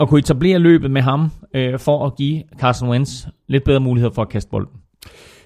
at 0.00 0.08
kunne 0.08 0.18
etablere 0.18 0.58
løbet 0.58 0.90
med 0.90 1.02
ham, 1.02 1.30
øh, 1.54 1.78
for 1.78 2.06
at 2.06 2.16
give 2.16 2.42
Carson 2.58 2.88
Wentz 2.88 3.26
lidt 3.48 3.64
bedre 3.64 3.80
muligheder 3.80 4.14
for 4.14 4.22
at 4.22 4.28
kaste 4.28 4.50
bolden. 4.50 4.72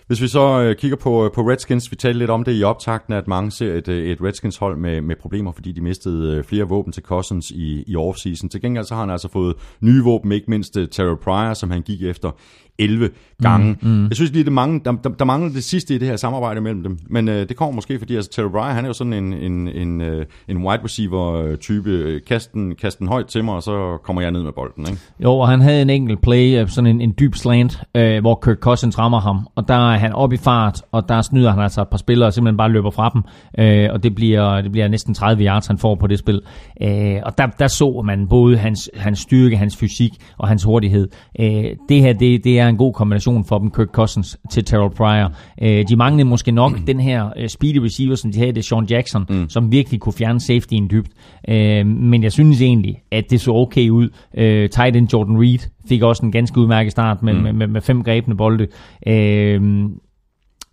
Hvis 0.06 0.22
vi 0.22 0.28
så 0.28 0.62
øh, 0.62 0.76
kigger 0.76 0.96
på, 0.96 1.24
øh, 1.24 1.32
på 1.32 1.40
Redskins, 1.40 1.90
vi 1.90 1.96
talte 1.96 2.18
lidt 2.18 2.30
om 2.30 2.44
det 2.44 2.60
i 2.60 2.62
optakten, 2.62 3.14
at 3.14 3.28
mange 3.28 3.50
ser 3.50 3.74
et, 3.74 3.88
øh, 3.88 4.10
et 4.10 4.22
Redskins-hold 4.22 4.76
med, 4.76 5.00
med 5.00 5.16
problemer, 5.16 5.52
fordi 5.52 5.72
de 5.72 5.80
mistede 5.80 6.36
øh, 6.36 6.44
flere 6.44 6.64
våben 6.64 6.92
til 6.92 7.02
Cousins 7.02 7.50
i, 7.50 7.84
i 7.86 7.96
offseason. 7.96 8.48
Til 8.48 8.60
gengæld 8.60 8.84
så 8.84 8.94
har 8.94 9.00
han 9.00 9.10
altså 9.10 9.28
fået 9.28 9.54
nye 9.80 10.02
våben, 10.02 10.32
ikke 10.32 10.50
mindst 10.50 10.72
Terrell 10.72 11.16
Pryor, 11.16 11.54
som 11.54 11.70
han 11.70 11.82
gik 11.82 12.02
efter 12.02 12.30
11 12.78 13.10
gange. 13.42 13.76
Mm, 13.82 13.88
mm. 13.88 14.06
Jeg 14.09 14.16
synes 14.16 14.32
lige, 14.32 14.44
det 14.44 14.52
mangler, 14.52 14.82
der, 14.82 14.92
der, 14.92 15.10
der 15.10 15.24
mangler 15.24 15.52
det 15.52 15.64
sidste 15.64 15.94
i 15.94 15.98
det 15.98 16.09
her 16.09 16.16
samarbejde 16.16 16.60
mellem 16.60 16.82
dem. 16.82 16.98
Men 17.10 17.28
øh, 17.28 17.48
det 17.48 17.56
kommer 17.56 17.74
måske, 17.74 17.98
fordi 17.98 18.16
altså, 18.16 18.30
Terrell 18.30 18.52
Pryor, 18.52 18.64
han 18.64 18.84
er 18.84 18.88
jo 18.88 18.92
sådan 18.92 19.12
en, 19.12 19.32
en, 19.32 19.68
en, 19.68 20.01
øh, 20.01 20.26
en 20.48 20.56
wide 20.56 20.84
receiver-type. 20.84 22.20
Kast 22.26 22.52
den, 22.52 22.74
kast 22.74 22.98
den 22.98 23.09
højt 23.09 23.26
til 23.26 23.44
mig, 23.44 23.55
og 23.55 23.62
så 23.62 23.98
kommer 24.05 24.22
jeg 24.22 24.30
ned 24.30 24.42
med 24.42 24.52
bolden. 24.52 24.86
Ikke? 24.86 25.01
Jo, 25.20 25.32
og 25.32 25.48
han 25.48 25.60
havde 25.60 25.82
en 25.82 25.90
enkelt 25.90 26.22
play, 26.22 26.60
øh, 26.60 26.68
sådan 26.68 26.90
en, 26.90 27.01
en 27.01 27.14
dyb 27.18 27.34
slant, 27.34 27.82
øh, 27.94 28.20
hvor 28.20 28.40
Kirk 28.44 28.59
Cousins 28.59 28.98
rammer 28.98 29.20
ham, 29.20 29.48
og 29.55 29.68
der 29.68 29.92
er 29.92 29.98
han 29.98 30.12
op 30.12 30.32
i 30.32 30.36
fart, 30.36 30.82
og 30.92 31.09
der 31.09 31.22
snyder 31.22 31.51
han 31.51 31.62
altså 31.62 31.82
et 31.82 31.88
par 31.88 31.98
spillere, 31.98 32.28
og 32.28 32.32
simpelthen 32.32 32.56
bare 32.56 32.70
løber 32.70 32.90
fra 32.90 33.10
dem, 33.14 33.22
øh, 33.59 33.88
og 33.92 34.02
det 34.02 34.14
bliver, 34.14 34.60
det 34.60 34.72
bliver 34.72 34.88
næsten 34.88 35.14
30 35.14 35.44
yards, 35.44 35.66
han 35.66 35.78
får 35.78 35.94
på 35.94 36.06
det 36.06 36.18
spil. 36.18 36.40
Øh, 36.82 37.16
og 37.22 37.38
der, 37.38 37.46
der 37.46 37.66
så 37.66 38.02
man 38.05 38.28
både 38.28 38.56
hans, 38.56 38.90
hans 38.96 39.18
styrke, 39.18 39.56
hans 39.56 39.76
fysik 39.76 40.12
og 40.38 40.48
hans 40.48 40.64
hurtighed. 40.64 41.09
Øh, 41.40 41.64
det 41.88 42.01
her, 42.01 42.12
det, 42.12 42.44
det 42.44 42.59
er 42.59 42.64
er 42.65 42.69
en 42.69 42.77
god 42.77 42.93
kombination 42.93 43.45
for 43.45 43.59
dem, 43.59 43.70
Kirk 43.70 43.89
Cousins 43.89 44.39
til 44.51 44.65
Terrell 44.65 44.95
Pryor. 44.95 45.32
Øh, 45.62 45.89
de 45.89 45.97
manglede 45.97 46.28
måske 46.28 46.53
nok 46.53 46.73
den 46.86 47.01
her 47.01 47.31
øh, 47.36 47.49
speedy 47.49 47.77
receiver, 47.77 48.15
som 48.15 48.32
de 48.32 48.39
havde, 48.39 48.53
det 48.53 48.59
er 48.59 48.62
Sean 48.62 48.85
Jackson, 48.85 49.27
mm. 49.28 49.49
som 49.49 49.73
virkelig 49.73 50.01
kunne 50.01 50.12
fjerne 50.12 50.41
safetyen 50.41 50.91
dybt. 50.91 51.11
Øh, 51.49 51.86
men 51.86 52.23
jeg 52.23 52.32
synes 52.32 52.62
egentlig, 52.62 53.03
at 53.12 53.31
det 53.31 53.41
så 53.41 53.53
okay 53.53 53.89
ud. 53.89 54.09
Øh, 54.35 54.70
tight 54.70 54.97
end 54.97 55.12
Jordan 55.12 55.41
Reed 55.41 55.70
fik 55.89 56.03
også 56.03 56.27
en 56.27 56.32
ganske 56.32 56.61
udmærket 56.61 56.93
start 56.93 57.23
med, 57.23 57.35
mm. 57.35 57.43
med, 57.43 57.53
med, 57.53 57.66
med 57.66 57.81
fem 57.81 58.05
grebne 58.05 58.36
bolde. 58.36 58.66
Øh, 59.07 59.62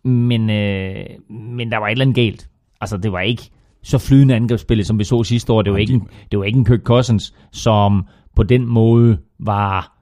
men, 0.03 0.49
øh, 0.49 1.05
men 1.29 1.71
der 1.71 1.77
var 1.77 1.87
et 1.87 1.91
eller 1.91 2.05
andet 2.05 2.15
galt. 2.15 2.49
Altså, 2.81 2.97
det 2.97 3.11
var 3.11 3.19
ikke 3.19 3.49
så 3.83 3.97
flydende 3.97 4.35
angrebsspillet, 4.35 4.87
som 4.87 4.99
vi 4.99 5.03
så 5.03 5.23
sidste 5.23 5.53
år. 5.53 5.61
Det 5.61 5.73
var, 5.73 5.77
ikke 5.77 5.93
en, 5.93 6.07
det 6.31 6.39
var 6.39 6.45
ikke 6.45 6.57
en 6.57 6.65
Kirk 6.65 6.81
Cousins, 6.83 7.33
som 7.51 8.05
på 8.35 8.43
den 8.43 8.65
måde 8.65 9.17
var 9.39 9.97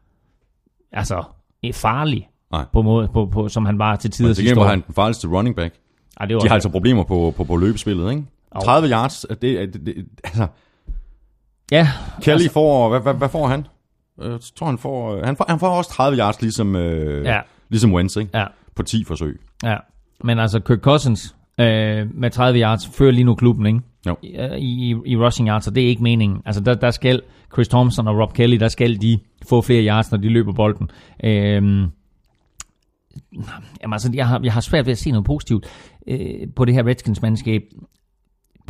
altså 0.91 1.23
farlig, 1.73 2.29
Nej. 2.51 2.65
på 2.73 2.81
måde, 2.81 3.07
på, 3.13 3.25
på, 3.25 3.49
som 3.49 3.65
han 3.65 3.79
var 3.79 3.95
til 3.95 4.11
tider 4.11 4.33
til 4.33 4.55
var 4.55 4.67
han 4.67 4.81
den 4.87 4.93
farligste 4.93 5.27
running 5.27 5.55
back. 5.55 5.75
Ej, 6.19 6.25
det 6.25 6.35
var 6.35 6.41
De 6.41 6.47
har 6.47 6.53
altså 6.53 6.69
problemer 6.69 7.03
på, 7.03 7.33
på, 7.37 7.43
på 7.43 7.57
løbespillet, 7.57 8.11
ikke? 8.11 8.23
Jo. 8.55 8.59
30 8.61 8.89
yards, 8.89 9.25
det, 9.29 9.41
det, 9.41 9.85
det, 9.85 10.05
altså, 10.23 10.47
Ja, 11.71 11.87
Kelly 12.21 12.33
altså, 12.35 12.51
får, 12.51 12.89
hvad, 12.89 12.99
hvad, 12.99 13.13
hvad 13.13 13.29
får 13.29 13.47
han? 13.47 13.67
Øh, 14.21 14.31
Jeg 14.31 14.39
tror, 14.55 14.65
han 14.67 14.77
får, 14.77 15.15
øh, 15.15 15.23
han 15.25 15.35
får, 15.37 15.45
han 15.49 15.59
får 15.59 15.67
også 15.69 15.89
30 15.89 16.17
yards, 16.19 16.41
ligesom, 16.41 16.75
øh, 16.75 17.25
Ja. 17.25 17.39
ligesom 17.69 17.93
Wentz, 17.93 18.15
ikke? 18.15 18.37
ja, 18.37 18.45
På 18.75 18.83
10 18.83 19.03
forsøg. 19.03 19.39
ja. 19.63 19.75
Men 20.23 20.39
altså, 20.39 20.59
Kirk 20.59 20.79
Cousins 20.79 21.35
øh, 21.59 22.07
med 22.15 22.31
30 22.31 22.59
yards 22.61 22.87
fører 22.87 23.11
lige 23.11 23.23
nu 23.23 23.35
klubben, 23.35 23.65
ikke? 23.65 23.79
Jo. 24.07 24.15
Øh, 24.23 24.57
I, 24.57 24.91
i, 24.91 24.95
i 25.05 25.17
rushing 25.17 25.49
yards, 25.49 25.67
og 25.67 25.75
det 25.75 25.83
er 25.83 25.87
ikke 25.87 26.03
meningen. 26.03 26.41
Altså, 26.45 26.61
der, 26.61 26.73
der 26.73 26.91
skal 26.91 27.21
Chris 27.53 27.67
Thompson 27.67 28.07
og 28.07 28.17
Rob 28.19 28.33
Kelly, 28.33 28.55
der 28.55 28.67
skal 28.67 29.01
de 29.01 29.19
få 29.49 29.61
flere 29.61 29.85
yards, 29.85 30.11
når 30.11 30.17
de 30.17 30.29
løber 30.29 30.53
bolden. 30.53 30.89
Øhm, 31.23 31.87
jamen, 33.81 33.93
altså, 33.93 34.11
jeg 34.13 34.27
har, 34.27 34.39
jeg 34.43 34.53
har 34.53 34.61
svært 34.61 34.85
ved 34.85 34.91
at 34.91 34.97
se 34.97 35.11
noget 35.11 35.25
positivt 35.25 35.65
øh, 36.07 36.47
på 36.55 36.65
det 36.65 36.73
her 36.73 36.87
Redskins-mandskab. 36.87 37.61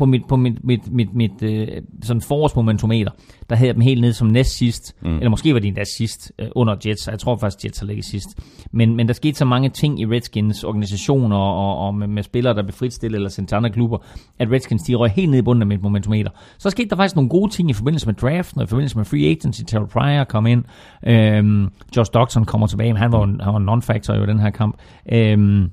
På 0.00 0.06
mit, 0.06 0.22
på 0.28 0.36
mit, 0.36 0.64
mit, 0.64 0.92
mit, 0.92 1.14
mit 1.14 1.42
øh, 1.42 1.68
sådan 2.02 2.20
forårsmomentometer, 2.20 3.10
der 3.50 3.56
havde 3.56 3.66
jeg 3.66 3.74
dem 3.74 3.80
helt 3.82 4.00
ned 4.00 4.12
som 4.12 4.28
næst 4.28 4.58
sidst, 4.58 4.96
mm. 5.02 5.14
eller 5.16 5.28
måske 5.28 5.54
var 5.54 5.60
de 5.60 5.68
endda 5.68 5.84
sidst 5.98 6.32
øh, 6.38 6.48
under 6.56 6.76
Jets, 6.86 7.08
jeg 7.08 7.18
tror 7.18 7.36
faktisk 7.36 7.64
Jets 7.64 7.78
har 7.78 7.86
ligget 7.86 8.04
sidst. 8.04 8.28
Men, 8.72 8.96
men 8.96 9.06
der 9.08 9.14
skete 9.14 9.38
så 9.38 9.44
mange 9.44 9.68
ting 9.68 10.00
i 10.00 10.06
Redskins 10.06 10.64
organisationer 10.64 11.36
og, 11.36 11.86
og 11.86 11.94
med, 11.94 12.06
med 12.08 12.22
spillere, 12.22 12.54
der 12.54 12.62
blev 12.62 12.72
fritstillet 12.72 13.16
eller 13.16 13.28
sendt 13.28 13.48
til 13.48 13.56
andre 13.56 13.70
klubber, 13.70 13.98
at 14.38 14.50
Redskins 14.50 14.82
de 14.82 14.94
røg 14.94 15.10
helt 15.10 15.30
ned 15.30 15.38
i 15.38 15.42
bunden 15.42 15.62
af 15.62 15.66
mit 15.66 15.82
momentometer. 15.82 16.30
Så 16.58 16.70
skete 16.70 16.88
der 16.90 16.96
faktisk 16.96 17.16
nogle 17.16 17.28
gode 17.30 17.50
ting 17.52 17.70
i 17.70 17.72
forbindelse 17.72 18.06
med 18.06 18.14
draften 18.14 18.60
og 18.60 18.64
i 18.64 18.66
forbindelse 18.66 18.96
med 18.96 19.04
free 19.04 19.26
agency. 19.30 19.62
Terrell 19.66 19.88
Pryor 19.88 20.24
kom 20.24 20.46
ind, 20.46 20.64
øhm, 21.06 21.68
Josh 21.96 22.10
Doctson 22.14 22.44
kommer 22.44 22.66
tilbage, 22.66 22.92
men 22.92 23.02
han 23.02 23.12
var, 23.12 23.18
jo 23.18 23.24
en- 23.24 23.40
han 23.40 23.52
var 23.52 23.58
en 23.60 23.68
non-factor 23.68 24.14
i 24.14 24.26
den 24.26 24.40
her 24.40 24.50
kamp. 24.50 24.76
Øhm, 25.12 25.70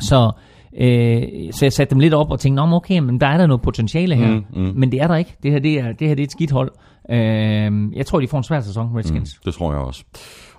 så, 0.00 0.32
øh, 0.80 1.22
så 1.52 1.64
jeg 1.64 1.72
satte 1.72 1.90
dem 1.90 2.00
lidt 2.00 2.14
op 2.14 2.30
og 2.30 2.40
tænkte, 2.40 2.66
Nå, 2.66 2.76
okay, 2.76 2.98
men 2.98 3.20
der 3.20 3.26
er 3.26 3.36
der 3.36 3.46
noget 3.46 3.62
potentiale 3.62 4.14
her. 4.14 4.34
Mm, 4.34 4.44
mm. 4.62 4.72
Men 4.74 4.92
det 4.92 5.00
er 5.00 5.06
der 5.06 5.16
ikke. 5.16 5.36
Det 5.42 5.50
her, 5.50 5.58
det 5.58 5.78
er, 5.78 5.92
det 5.92 6.08
her 6.08 6.14
det 6.14 6.22
er 6.22 6.26
et 6.26 6.32
skidt 6.32 6.50
hold. 6.50 6.72
Øh, 7.10 7.96
jeg 7.96 8.06
tror, 8.06 8.20
de 8.20 8.28
får 8.28 8.38
en 8.38 8.44
svær 8.44 8.60
sæson, 8.60 8.96
Redskins. 8.96 9.38
Mm. 9.38 9.42
Det 9.44 9.54
tror 9.54 9.72
jeg 9.72 9.80
også. 9.80 10.04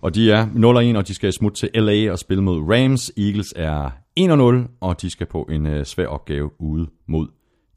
Og 0.02 0.16
de 0.16 0.32
er 0.32 0.46
0-1, 0.94 0.98
og 0.98 1.08
de 1.08 1.14
skal 1.14 1.34
smutte 1.34 1.60
til 1.60 1.70
LA 1.84 2.12
og 2.12 2.20
spille 2.20 2.44
mod 2.44 2.60
Rams. 2.60 3.12
Eagles 3.18 3.54
er 3.56 3.90
1-0, 4.20 4.78
og 4.82 5.02
de 5.02 5.10
skal 5.10 5.28
på 5.28 5.42
en 5.52 5.66
øh, 5.66 5.86
svær 5.86 6.08
opgave 6.08 6.62
ude 6.62 6.88
mod 7.08 7.28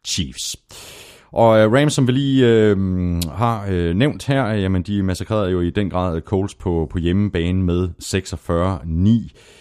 Chiefs. 0.06 0.56
Og 1.32 1.58
øh, 1.58 1.72
Rams, 1.72 1.92
som 1.92 2.06
vi 2.06 2.12
lige 2.12 2.46
øh, 2.46 2.76
har 3.32 3.66
øh, 3.70 3.94
nævnt 3.94 4.26
her, 4.26 4.46
øh, 4.46 4.62
jamen 4.62 4.82
de 4.82 5.02
massakrerede 5.02 5.50
jo 5.50 5.60
i 5.60 5.70
den 5.70 5.90
grad 5.90 6.20
Coles 6.20 6.54
på, 6.54 6.88
på 6.90 6.98
hjemmebane 6.98 7.62
med 7.62 7.88
46-9. 8.02 9.57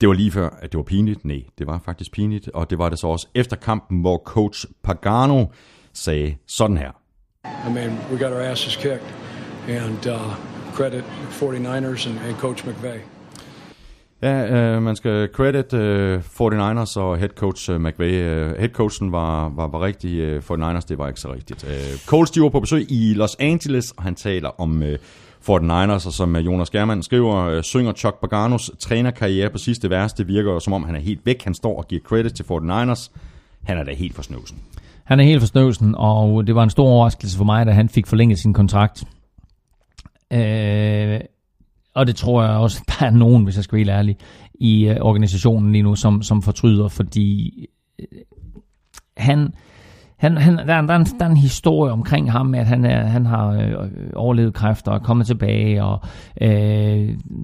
Det 0.00 0.08
var 0.08 0.14
lige 0.14 0.30
før, 0.30 0.48
at 0.62 0.72
det 0.72 0.78
var 0.78 0.84
pinligt. 0.84 1.24
Nej, 1.24 1.42
det 1.58 1.66
var 1.66 1.80
faktisk 1.84 2.12
pinligt. 2.12 2.48
Og 2.48 2.70
det 2.70 2.78
var 2.78 2.88
det 2.88 2.98
så 2.98 3.06
også 3.06 3.28
efter 3.34 3.56
kampen, 3.56 4.00
hvor 4.00 4.22
coach 4.24 4.66
Pagano 4.84 5.44
sagde 5.92 6.36
sådan 6.46 6.76
her. 6.76 6.90
I 7.68 7.72
mean, 7.72 7.98
we 8.12 8.18
got 8.18 8.32
our 8.32 8.40
asses 8.40 8.76
kicked, 8.76 9.14
and 9.68 10.06
uh, 10.06 10.34
credit 10.74 11.04
49ers 11.40 12.08
and, 12.08 12.18
and 12.28 12.36
Coach 12.38 12.68
McVay. 12.68 12.98
Ja, 14.22 14.56
øh, 14.56 14.82
man 14.82 14.96
skal 14.96 15.28
credit 15.32 15.72
øh, 15.72 16.20
49ers 16.20 16.98
og 17.00 17.18
head 17.18 17.28
coach 17.28 17.70
øh, 17.70 17.80
McVay. 17.80 18.12
Øh, 18.12 18.56
head 18.58 18.68
coachen 18.68 19.12
var, 19.12 19.48
var, 19.48 19.68
var 19.68 19.82
rigtig, 19.82 20.18
øh, 20.18 20.42
49ers 20.50 20.86
det 20.88 20.98
var 20.98 21.08
ikke 21.08 21.20
så 21.20 21.32
rigtigt. 21.32 21.64
Øh, 21.68 21.98
Coles 22.06 22.30
de 22.30 22.42
var 22.42 22.48
på 22.48 22.60
besøg 22.60 22.86
i 22.90 23.14
Los 23.14 23.36
Angeles, 23.38 23.90
og 23.90 24.02
han 24.02 24.14
taler 24.14 24.60
om 24.60 24.82
øh, 24.82 24.98
49ers, 25.48 26.06
og 26.06 26.12
som 26.12 26.36
øh, 26.36 26.46
Jonas 26.46 26.70
Germann 26.70 27.02
skriver, 27.02 27.36
øh, 27.36 27.62
synger 27.62 27.92
Chuck 27.92 28.20
Paganos 28.20 28.70
trænerkarriere 28.78 29.50
på 29.50 29.58
sidste 29.58 29.90
vers. 29.90 30.12
Det 30.12 30.28
virker 30.28 30.52
jo, 30.52 30.60
som 30.60 30.72
om 30.72 30.84
han 30.84 30.94
er 30.94 31.00
helt 31.00 31.20
væk. 31.26 31.44
Han 31.44 31.54
står 31.54 31.78
og 31.78 31.88
giver 31.88 32.00
credit 32.02 32.34
til 32.34 32.42
49ers. 32.42 33.10
Han 33.64 33.78
er 33.78 33.84
da 33.84 33.94
helt 33.94 34.14
for 34.14 34.22
snøvsen. 34.22 34.58
Han 35.04 35.20
er 35.20 35.24
helt 35.24 35.40
for 35.40 35.46
snøvsen, 35.46 35.94
og 35.98 36.46
det 36.46 36.54
var 36.54 36.62
en 36.62 36.70
stor 36.70 36.88
overraskelse 36.88 37.36
for 37.36 37.44
mig, 37.44 37.66
da 37.66 37.72
han 37.72 37.88
fik 37.88 38.06
forlænget 38.06 38.38
sin 38.38 38.52
kontrakt. 38.52 39.04
Øh, 40.32 41.20
og 41.94 42.06
det 42.06 42.16
tror 42.16 42.42
jeg 42.42 42.52
også, 42.52 42.82
der 42.98 43.06
er 43.06 43.10
nogen, 43.10 43.44
hvis 43.44 43.56
jeg 43.56 43.64
skal 43.64 43.76
være 43.76 43.80
helt 43.80 43.90
ærlig, 43.90 44.16
i 44.54 44.88
øh, 44.88 44.96
organisationen 45.00 45.72
lige 45.72 45.82
nu, 45.82 45.94
som, 45.94 46.22
som 46.22 46.42
fortryder, 46.42 46.88
fordi 46.88 47.66
øh, 47.98 48.06
han, 49.16 49.54
han, 50.16 50.36
han, 50.36 50.56
der, 50.56 50.74
er, 50.74 50.80
der, 50.80 50.94
er 50.94 50.98
en, 50.98 51.06
der 51.18 51.24
er 51.24 51.30
en 51.30 51.36
historie 51.36 51.92
omkring 51.92 52.32
ham, 52.32 52.46
med, 52.46 52.58
at 52.58 52.66
han, 52.66 52.84
er, 52.84 53.06
han 53.06 53.26
har 53.26 53.48
øh, 53.48 53.70
øh, 53.70 54.10
overlevet 54.14 54.54
kræfter 54.54 54.90
og 54.90 54.96
er 54.96 55.02
kommet 55.02 55.26
tilbage, 55.26 55.84
og 55.84 56.00
øh, 56.40 56.48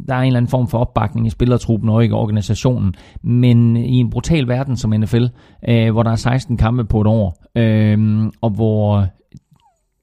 der 0.09 0.15
er 0.15 0.21
en 0.21 0.27
eller 0.27 0.37
anden 0.37 0.49
form 0.49 0.69
for 0.69 0.79
opbakning 0.79 1.27
i 1.27 1.31
spillertruppen 1.31 1.89
og 1.89 2.03
ikke 2.03 2.15
organisationen. 2.15 2.95
Men 3.23 3.77
i 3.77 3.97
en 3.97 4.11
brutal 4.11 4.49
verden 4.49 4.77
som 4.77 4.91
NFL, 4.91 5.25
øh, 5.69 5.93
hvor 5.93 6.03
der 6.03 6.11
er 6.11 6.17
16 6.17 6.57
kampe 6.57 6.85
på 6.85 7.01
et 7.01 7.07
år, 7.07 7.45
øh, 7.57 8.27
og 8.41 8.51
hvor 8.51 9.07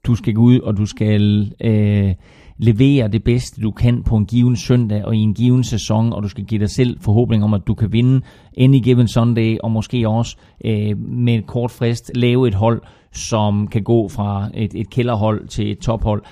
du 0.07 0.15
skal 0.15 0.33
gå 0.33 0.41
ud, 0.41 0.59
og 0.59 0.77
du 0.77 0.85
skal 0.85 1.53
øh, 1.61 2.13
levere 2.59 3.07
det 3.07 3.23
bedste, 3.23 3.61
du 3.61 3.71
kan 3.71 4.03
på 4.03 4.15
en 4.15 4.25
given 4.25 4.55
søndag 4.55 5.05
og 5.05 5.15
i 5.15 5.19
en 5.19 5.33
given 5.33 5.63
sæson, 5.63 6.13
og 6.13 6.23
du 6.23 6.27
skal 6.27 6.45
give 6.45 6.59
dig 6.59 6.69
selv 6.69 6.99
forhåbning 7.01 7.43
om, 7.43 7.53
at 7.53 7.67
du 7.67 7.73
kan 7.73 7.91
vinde 7.93 8.21
any 8.57 8.83
given 8.83 9.07
Sunday, 9.07 9.57
og 9.63 9.71
måske 9.71 10.09
også 10.09 10.37
øh, 10.65 10.97
med 10.97 11.35
et 11.35 11.47
kort 11.47 11.71
frist 11.71 12.11
lave 12.15 12.47
et 12.47 12.53
hold, 12.53 12.81
som 13.11 13.67
kan 13.67 13.83
gå 13.83 14.09
fra 14.09 14.49
et, 14.53 14.73
et 14.73 14.89
kælderhold 14.89 15.47
til 15.47 15.71
et 15.71 15.79
tophold. 15.79 16.23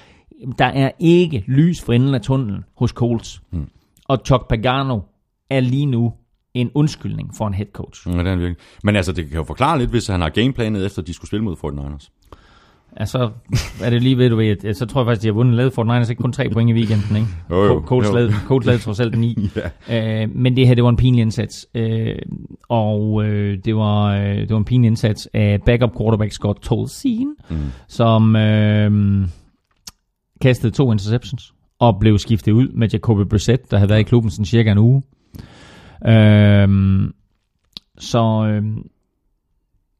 Der 0.58 0.66
er 0.66 0.91
ikke 0.99 1.44
lys 1.48 1.82
for 1.82 1.94
enden 1.94 2.16
af 2.16 2.22
tunnelen 2.22 2.64
hos 2.78 2.90
Colts. 2.90 3.41
Mm. 3.52 3.68
Og 4.08 4.18
Chuck 4.26 4.49
Pagano 4.49 4.99
er 5.49 5.60
lige 5.60 5.86
nu 5.86 6.14
en 6.54 6.72
undskyldning 6.76 7.36
for 7.38 7.48
en 7.48 7.54
head 7.54 7.68
coach. 7.74 8.08
Ja, 8.08 8.12
det 8.12 8.28
er 8.28 8.36
virkelig. 8.36 8.58
Men 8.84 8.95
altså, 8.95 9.12
det 9.12 9.28
kan 9.28 9.38
jo 9.38 9.44
forklare 9.44 9.80
lidt, 9.80 9.90
hvis 9.90 10.08
han 10.08 10.22
har 10.22 10.30
gameplanet 10.30 10.86
efter, 10.86 11.02
at 11.02 11.08
de 11.08 11.14
skulle 11.14 11.30
spille 11.30 11.44
mod 11.44 11.56
49ers. 11.56 12.16
Altså, 12.99 13.30
er 13.82 13.90
det 13.90 14.03
lige 14.03 14.18
ved, 14.18 14.30
du 14.30 14.36
ved, 14.36 14.65
at- 14.65 14.78
så 14.78 14.86
tror 14.86 15.02
jeg 15.02 15.06
faktisk, 15.07 15.22
de 15.22 15.28
har 15.28 15.34
vundet 15.34 15.56
lavet 15.56 15.74
for 15.74 15.84
Niners 15.84 16.10
ikke 16.10 16.22
kun 16.22 16.32
tre 16.34 16.49
point 16.49 16.69
i 16.69 16.74
weekenden, 16.74 17.15
ikke? 17.15 17.28
Jo, 17.49 17.64
jo. 17.65 17.84
Colts 17.86 18.11
lavede, 18.14 18.34
Colts 18.45 18.65
lavede 18.65 18.82
trods 18.84 18.99
alt 18.99 19.18
ni. 19.19 19.49
Ja. 19.90 20.24
øh, 20.24 20.30
men 20.36 20.56
det 20.56 20.68
her, 20.68 20.76
det 20.76 20.84
var 20.84 20.90
en 20.90 20.95
pinlig 20.95 21.22
indsats. 21.22 21.68
Øh, 21.76 22.15
og 22.69 23.24
øh, 23.26 23.57
det, 23.65 23.76
var, 23.76 24.06
øh, 24.15 24.36
det 24.38 24.49
var 24.49 24.57
en 24.57 24.65
pinlig 24.65 24.88
indsats 24.88 25.30
af 25.34 25.61
backup 25.65 25.98
quarterback 25.98 26.32
Scott 26.32 26.61
Tolzien, 26.61 27.36
mm. 27.49 27.57
som 27.88 28.36
øh, 28.36 29.28
kastede 30.41 30.72
to 30.72 30.91
interceptions 30.91 31.53
og 31.80 31.98
blev 31.99 32.18
skiftet 32.18 32.52
ud 32.52 32.68
med 32.68 32.90
Jacoby 32.90 33.22
Brissett, 33.30 33.72
der 33.72 33.78
havde 33.78 33.90
været 33.90 33.99
i 33.99 34.03
klubben 34.03 34.32
sådan 34.32 34.45
cirka 34.45 34.72
en 34.72 34.78
uge. 34.78 35.03
Øh, 36.07 36.69
så 37.99 38.48
øh, 38.52 38.64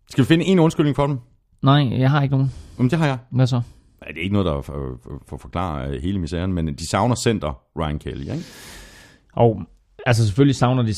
Skal 0.10 0.24
vi 0.24 0.28
finde 0.28 0.46
en 0.46 0.60
undskyldning 0.60 0.96
for 0.96 1.08
dem? 1.08 1.18
Nej, 1.62 2.00
jeg 2.00 2.10
har 2.12 2.22
ikke 2.22 2.36
nogen. 2.36 2.52
Jamen, 2.78 2.92
det 2.92 3.00
har 3.00 3.06
jeg. 3.06 3.18
Hvad 3.32 3.48
så? 3.48 3.62
Nej, 4.02 4.08
det 4.08 4.18
er 4.18 4.24
ikke 4.24 4.34
noget, 4.34 4.46
der 4.46 4.62
for, 4.62 5.00
for, 5.04 5.22
for 5.28 5.38
forklarer 5.38 5.92
øh, 5.92 6.02
hele 6.02 6.20
misæren, 6.20 6.54
men 6.54 6.68
de 6.68 6.90
savner 6.90 7.16
center 7.16 7.60
Ryan 7.80 8.00
Kelly, 8.00 8.22
ikke? 8.22 8.44
Og 9.34 9.62
altså 10.06 10.26
selvfølgelig 10.26 10.56
savner 10.56 10.84
de 10.84 10.94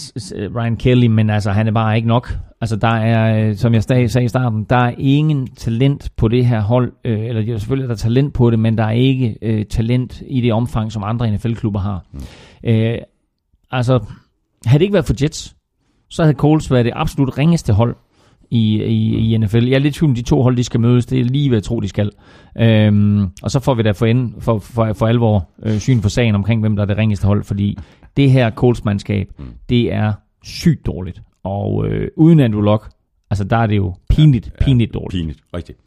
Ryan 0.55 0.77
Kelly, 0.77 1.07
men 1.07 1.29
altså 1.29 1.51
han 1.51 1.67
er 1.67 1.71
bare 1.71 1.95
ikke 1.95 2.07
nok. 2.07 2.37
Altså 2.61 2.75
der 2.75 2.87
er, 2.87 3.49
øh, 3.49 3.55
som 3.55 3.73
jeg 3.73 3.83
sagde 3.83 4.23
i 4.23 4.27
starten, 4.27 4.63
der 4.63 4.75
er 4.75 4.93
ingen 4.97 5.47
talent 5.47 6.09
på 6.17 6.27
det 6.27 6.45
her 6.45 6.61
hold, 6.61 6.93
øh, 7.05 7.19
eller 7.19 7.57
selvfølgelig 7.57 7.83
er 7.83 7.87
der 7.87 7.95
talent 7.95 8.33
på 8.33 8.51
det, 8.51 8.59
men 8.59 8.77
der 8.77 8.83
er 8.83 8.91
ikke 8.91 9.37
øh, 9.41 9.65
talent 9.65 10.21
i 10.27 10.41
det 10.41 10.53
omfang, 10.53 10.91
som 10.91 11.03
andre 11.03 11.31
NFL-klubber 11.31 11.79
har. 11.79 12.05
Mm. 12.11 12.19
Øh, 12.63 12.97
altså, 13.71 13.99
havde 14.65 14.79
det 14.79 14.85
ikke 14.85 14.93
været 14.93 15.05
for 15.05 15.15
Jets, 15.21 15.55
så 16.09 16.23
havde 16.23 16.37
Coles 16.37 16.71
været 16.71 16.85
det 16.85 16.93
absolut 16.95 17.37
ringeste 17.37 17.73
hold 17.73 17.95
i, 18.51 18.83
i, 18.83 19.33
i 19.33 19.37
NFL. 19.37 19.65
Jeg 19.65 19.75
er 19.75 19.79
lidt 19.79 19.95
tvivl 19.95 20.09
om, 20.09 20.15
de 20.15 20.21
to 20.21 20.41
hold, 20.41 20.57
de 20.57 20.63
skal 20.63 20.79
mødes. 20.79 21.05
Det 21.05 21.19
er 21.19 21.23
lige, 21.23 21.49
hvad 21.49 21.57
jeg 21.57 21.63
tror, 21.63 21.79
de 21.79 21.89
skal. 21.89 22.11
Øhm, 22.57 23.27
og 23.41 23.51
så 23.51 23.59
får 23.59 23.73
vi 23.73 23.83
da 23.83 23.91
for, 23.91 24.05
enden, 24.05 24.35
for, 24.39 24.59
for, 24.59 24.93
for 24.93 25.07
alvor 25.07 25.49
øh, 25.63 25.79
syn 25.79 26.01
for 26.01 26.09
sagen 26.09 26.35
omkring, 26.35 26.61
hvem 26.61 26.75
der 26.75 26.83
er 26.83 26.87
det 26.87 26.97
ringeste 26.97 27.27
hold, 27.27 27.43
fordi 27.43 27.77
det 28.17 28.31
her 28.31 28.51
Colts-mandskab, 28.51 29.29
mm. 29.39 29.45
det 29.69 29.93
er 29.93 30.13
sygt 30.43 30.85
dårligt. 30.85 31.21
Og 31.43 31.87
øh, 31.87 32.07
uden 32.15 32.39
Andrew 32.39 32.61
Luck, 32.61 32.89
altså 33.29 33.43
der 33.43 33.57
er 33.57 33.67
det 33.67 33.77
jo 33.77 33.95
pinligt, 34.09 34.51
ja, 34.59 34.65
pinligt 34.65 34.93
dårligt. 34.93 35.21
Pinligt, 35.21 35.39
rigtigt. 35.55 35.77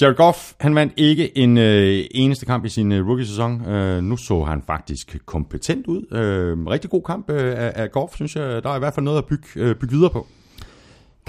Jared 0.00 0.14
Goff, 0.14 0.52
han 0.60 0.74
vandt 0.74 0.92
ikke 0.96 1.38
en 1.38 1.58
øh, 1.58 2.04
eneste 2.10 2.46
kamp 2.46 2.64
i 2.64 2.68
sin 2.68 2.92
øh, 2.92 3.06
rookie-sæson. 3.06 3.66
Øh, 3.66 4.02
nu 4.02 4.16
så 4.16 4.44
han 4.44 4.62
faktisk 4.66 5.18
kompetent 5.26 5.86
ud. 5.86 6.16
Øh, 6.16 6.66
rigtig 6.66 6.90
god 6.90 7.02
kamp 7.02 7.30
øh, 7.30 7.52
af, 7.56 7.72
af 7.74 7.90
Goff, 7.90 8.14
synes 8.14 8.36
jeg. 8.36 8.62
Der 8.62 8.70
er 8.70 8.76
i 8.76 8.78
hvert 8.78 8.94
fald 8.94 9.04
noget 9.04 9.18
at 9.18 9.26
bygge, 9.26 9.46
øh, 9.56 9.74
bygge 9.74 9.94
videre 9.94 10.10
på. 10.10 10.26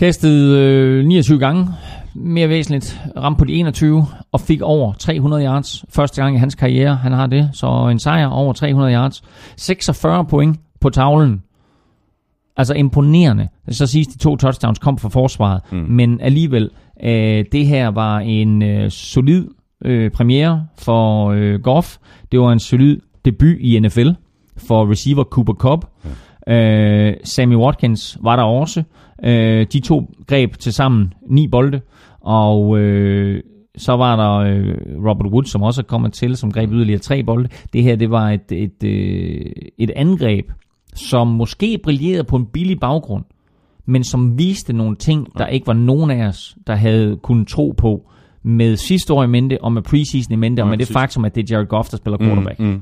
Kastet 0.01 0.57
øh, 0.57 1.05
29 1.05 1.39
gange, 1.39 1.67
mere 2.15 2.49
væsentligt, 2.49 3.01
ramte 3.17 3.39
på 3.39 3.45
de 3.45 3.53
21 3.53 4.05
og 4.31 4.41
fik 4.41 4.61
over 4.61 4.93
300 4.93 5.45
yards. 5.45 5.85
Første 5.89 6.21
gang 6.21 6.35
i 6.35 6.39
hans 6.39 6.55
karriere, 6.55 6.95
han 6.95 7.11
har 7.11 7.27
det. 7.27 7.49
Så 7.53 7.87
en 7.91 7.99
sejr 7.99 8.27
over 8.27 8.53
300 8.53 8.93
yards. 8.93 9.23
46 9.57 10.25
point 10.25 10.59
på 10.79 10.89
tavlen. 10.89 11.43
Altså 12.57 12.73
imponerende. 12.73 13.47
Så 13.69 13.87
siges 13.87 14.07
de 14.07 14.17
to 14.17 14.35
touchdowns 14.35 14.79
kom 14.79 14.97
fra 14.97 15.09
forsvaret, 15.09 15.61
mm. 15.71 15.77
men 15.77 16.21
alligevel, 16.21 16.69
øh, 17.03 17.45
det 17.51 17.65
her 17.65 17.87
var 17.87 18.19
en 18.19 18.63
øh, 18.63 18.91
solid 18.91 19.47
øh, 19.85 20.11
premiere 20.11 20.65
for 20.77 21.29
øh, 21.29 21.59
Goff. 21.59 21.97
Det 22.31 22.39
var 22.39 22.51
en 22.51 22.59
solid 22.59 22.99
debut 23.25 23.57
i 23.59 23.79
NFL 23.79 24.09
for 24.57 24.91
receiver 24.91 25.23
Cooper 25.23 25.53
Cup. 25.53 25.85
Ja. 26.05 26.09
Øh, 26.47 27.13
Sammy 27.23 27.55
Watkins 27.55 28.17
var 28.21 28.35
der 28.35 28.43
også. 28.43 28.83
Øh, 29.23 29.65
de 29.73 29.79
to 29.79 30.13
greb 30.27 30.57
til 30.57 30.73
sammen 30.73 31.13
ni 31.27 31.47
bolde, 31.47 31.81
og 32.21 32.79
øh, 32.79 33.43
så 33.77 33.93
var 33.93 34.15
der 34.15 34.31
øh, 34.31 34.75
Robert 35.09 35.31
Wood, 35.31 35.43
som 35.43 35.63
også 35.63 35.81
er 35.81 35.85
kommet 35.85 36.13
til, 36.13 36.37
som 36.37 36.51
greb 36.51 36.71
yderligere 36.71 36.99
tre 36.99 37.23
bolde. 37.23 37.49
Det 37.73 37.83
her, 37.83 37.95
det 37.95 38.11
var 38.11 38.29
et, 38.29 38.51
et, 38.51 38.83
øh, 38.83 39.51
et 39.77 39.91
angreb, 39.95 40.45
som 40.93 41.27
måske 41.27 41.79
brillerede 41.83 42.23
på 42.23 42.35
en 42.35 42.45
billig 42.45 42.79
baggrund, 42.79 43.23
men 43.85 44.03
som 44.03 44.37
viste 44.37 44.73
nogle 44.73 44.95
ting, 44.95 45.27
der 45.37 45.47
ikke 45.47 45.67
var 45.67 45.73
nogen 45.73 46.11
af 46.11 46.27
os, 46.27 46.55
der 46.67 46.75
havde 46.75 47.17
kunnet 47.23 47.47
tro 47.47 47.73
på, 47.77 48.07
med 48.43 48.75
sidste 48.75 49.13
år 49.13 49.23
i 49.23 49.27
mente, 49.27 49.63
og 49.63 49.71
med 49.73 49.81
preseason 49.81 50.33
i 50.33 50.35
mente, 50.35 50.61
og 50.61 50.67
med 50.67 50.77
det 50.77 50.87
faktum, 50.87 51.25
at 51.25 51.35
det 51.35 51.51
er 51.51 51.55
Jared 51.55 51.67
Goff, 51.67 51.89
der 51.89 51.97
spiller 51.97 52.17
quarterback. 52.17 52.59
Mm, 52.59 52.65
mm. 52.65 52.81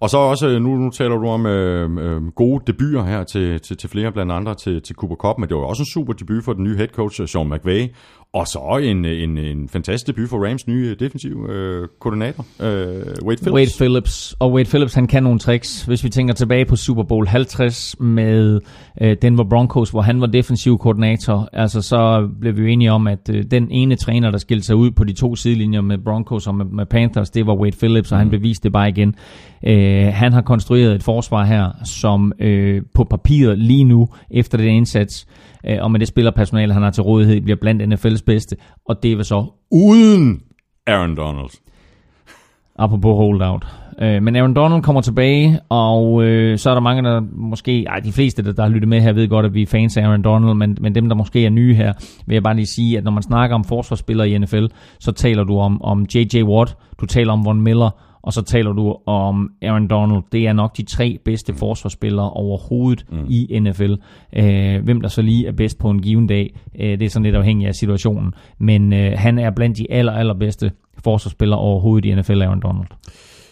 Og 0.00 0.10
så 0.10 0.18
også, 0.18 0.48
øh, 0.48 0.60
nu, 0.62 0.76
nu 0.76 0.90
taler 0.90 1.16
du 1.16 1.28
om 1.28 1.46
øh, 1.46 1.90
øh, 2.04 2.26
gode 2.26 2.62
debuter 2.66 3.04
her 3.04 3.24
til, 3.24 3.60
til, 3.60 3.76
til 3.76 3.90
flere, 3.90 4.12
blandt 4.12 4.32
andre 4.32 4.54
til, 4.54 4.82
til 4.82 4.96
Cooper 4.96 5.16
Cup, 5.16 5.38
men 5.38 5.48
det 5.48 5.56
var 5.56 5.62
også 5.62 5.82
en 5.82 5.86
super 5.86 6.12
debut 6.12 6.44
for 6.44 6.52
den 6.52 6.64
nye 6.64 6.76
head 6.76 6.88
coach, 6.88 7.22
øh, 7.22 7.28
Sean 7.28 7.48
McVay, 7.48 7.88
og 8.32 8.46
så 8.46 8.80
en, 8.82 9.04
en, 9.04 9.38
en 9.38 9.68
fantastisk 9.68 10.06
debut 10.06 10.28
for 10.28 10.46
Rams 10.48 10.66
nye 10.66 10.96
defensiv 11.00 11.46
øh, 11.48 11.88
koordinator, 12.00 12.46
øh, 12.60 12.66
Wade 12.66 13.14
Phillips. 13.22 13.50
Wade 13.52 13.70
Phillips. 13.78 14.36
Og 14.38 14.52
Wade 14.52 14.68
Phillips, 14.68 14.94
han 14.94 15.06
kan 15.06 15.22
nogle 15.22 15.38
tricks. 15.38 15.82
Hvis 15.82 16.04
vi 16.04 16.08
tænker 16.08 16.34
tilbage 16.34 16.64
på 16.64 16.76
Super 16.76 17.02
Bowl 17.02 17.26
50 17.26 18.00
med 18.00 18.60
øh, 19.00 19.16
Denver 19.22 19.44
Broncos, 19.44 19.90
hvor 19.90 20.00
han 20.00 20.20
var 20.20 20.26
defensiv 20.26 20.78
koordinator, 20.78 21.48
altså 21.52 21.82
så 21.82 22.28
blev 22.40 22.56
vi 22.56 22.60
jo 22.60 22.66
enige 22.66 22.92
om, 22.92 23.06
at 23.06 23.30
øh, 23.34 23.44
den 23.50 23.70
ene 23.70 23.96
træner, 23.96 24.30
der 24.30 24.38
skilte 24.38 24.66
sig 24.66 24.76
ud 24.76 24.90
på 24.90 25.04
de 25.04 25.12
to 25.12 25.36
sidelinjer 25.36 25.80
med 25.80 25.98
Broncos 25.98 26.46
og 26.46 26.54
med, 26.54 26.64
med 26.64 26.86
Panthers, 26.86 27.30
det 27.30 27.46
var 27.46 27.54
Wade 27.54 27.76
Phillips, 27.76 28.12
og 28.12 28.16
mm. 28.16 28.18
han 28.18 28.30
beviste 28.30 28.64
det 28.64 28.72
bare 28.72 28.88
igen. 28.88 29.14
Øh, 29.66 30.12
han 30.12 30.32
har 30.32 30.42
konstrueret 30.42 30.94
et 30.94 31.02
forsvar 31.02 31.44
her, 31.44 31.70
som 31.84 32.32
øh, 32.40 32.82
på 32.94 33.04
papiret 33.04 33.58
lige 33.58 33.84
nu, 33.84 34.08
efter 34.30 34.58
den 34.58 34.68
indsats, 34.68 35.26
øh, 35.66 35.78
og 35.80 35.90
med 35.90 36.00
det 36.00 36.08
spillerpersonale, 36.08 36.72
han 36.72 36.82
har 36.82 36.90
til 36.90 37.02
rådighed, 37.02 37.40
bliver 37.40 37.56
blandt 37.60 37.82
NFL's 37.82 38.24
bedste, 38.26 38.56
og 38.88 39.02
det 39.02 39.16
var 39.16 39.22
så 39.22 39.44
uden 39.70 40.42
Aaron 40.86 41.16
Donald. 41.16 41.50
Apropos 42.78 43.16
holdout. 43.16 43.66
Øh, 44.02 44.22
men 44.22 44.36
Aaron 44.36 44.54
Donald 44.54 44.82
kommer 44.82 45.02
tilbage, 45.02 45.60
og 45.68 46.24
øh, 46.24 46.58
så 46.58 46.70
er 46.70 46.74
der 46.74 46.80
mange, 46.80 47.02
der 47.02 47.20
måske, 47.32 47.84
ej, 47.84 48.00
de 48.00 48.12
fleste, 48.12 48.44
der, 48.44 48.52
der 48.52 48.62
har 48.62 48.68
lyttet 48.68 48.88
med 48.88 49.00
her, 49.00 49.12
ved 49.12 49.28
godt, 49.28 49.46
at 49.46 49.54
vi 49.54 49.62
er 49.62 49.66
fans 49.66 49.96
af 49.96 50.02
Aaron 50.02 50.22
Donald, 50.22 50.54
men, 50.54 50.76
men 50.80 50.94
dem, 50.94 51.08
der 51.08 51.16
måske 51.16 51.46
er 51.46 51.50
nye 51.50 51.74
her, 51.74 51.92
vil 52.26 52.34
jeg 52.34 52.42
bare 52.42 52.56
lige 52.56 52.66
sige, 52.66 52.98
at 52.98 53.04
når 53.04 53.10
man 53.10 53.22
snakker 53.22 53.54
om 53.56 53.64
forsvarsspillere 53.64 54.28
i 54.28 54.38
NFL, 54.38 54.64
så 55.00 55.12
taler 55.12 55.44
du 55.44 55.58
om, 55.58 55.82
om 55.82 56.06
J.J. 56.14 56.42
Watt, 56.42 56.76
du 57.00 57.06
taler 57.06 57.32
om 57.32 57.44
Von 57.44 57.60
Miller, 57.60 57.90
og 58.22 58.32
så 58.32 58.42
taler 58.42 58.72
du 58.72 58.96
om 59.06 59.50
Aaron 59.62 59.88
Donald. 59.88 60.22
Det 60.32 60.46
er 60.46 60.52
nok 60.52 60.76
de 60.76 60.82
tre 60.82 61.18
bedste 61.24 61.54
forsvarsspillere 61.54 62.30
overhovedet 62.30 63.04
mm. 63.12 63.26
i 63.28 63.58
NFL. 63.60 63.94
Øh, 64.36 64.84
hvem 64.84 65.00
der 65.00 65.08
så 65.08 65.22
lige 65.22 65.46
er 65.46 65.52
bedst 65.52 65.78
på 65.78 65.90
en 65.90 66.02
given 66.02 66.26
dag, 66.26 66.54
øh, 66.80 66.98
det 66.98 67.02
er 67.02 67.08
sådan 67.08 67.24
lidt 67.24 67.36
afhængigt 67.36 67.68
af 67.68 67.74
situationen. 67.74 68.34
Men 68.58 68.92
øh, 68.92 69.12
han 69.16 69.38
er 69.38 69.50
blandt 69.50 69.78
de 69.78 69.86
aller, 69.90 70.12
allerbedste 70.12 70.70
forsvarsspillere 71.04 71.60
overhovedet 71.60 72.08
i 72.08 72.14
NFL, 72.14 72.42
Aaron 72.42 72.60
Donald. 72.60 72.86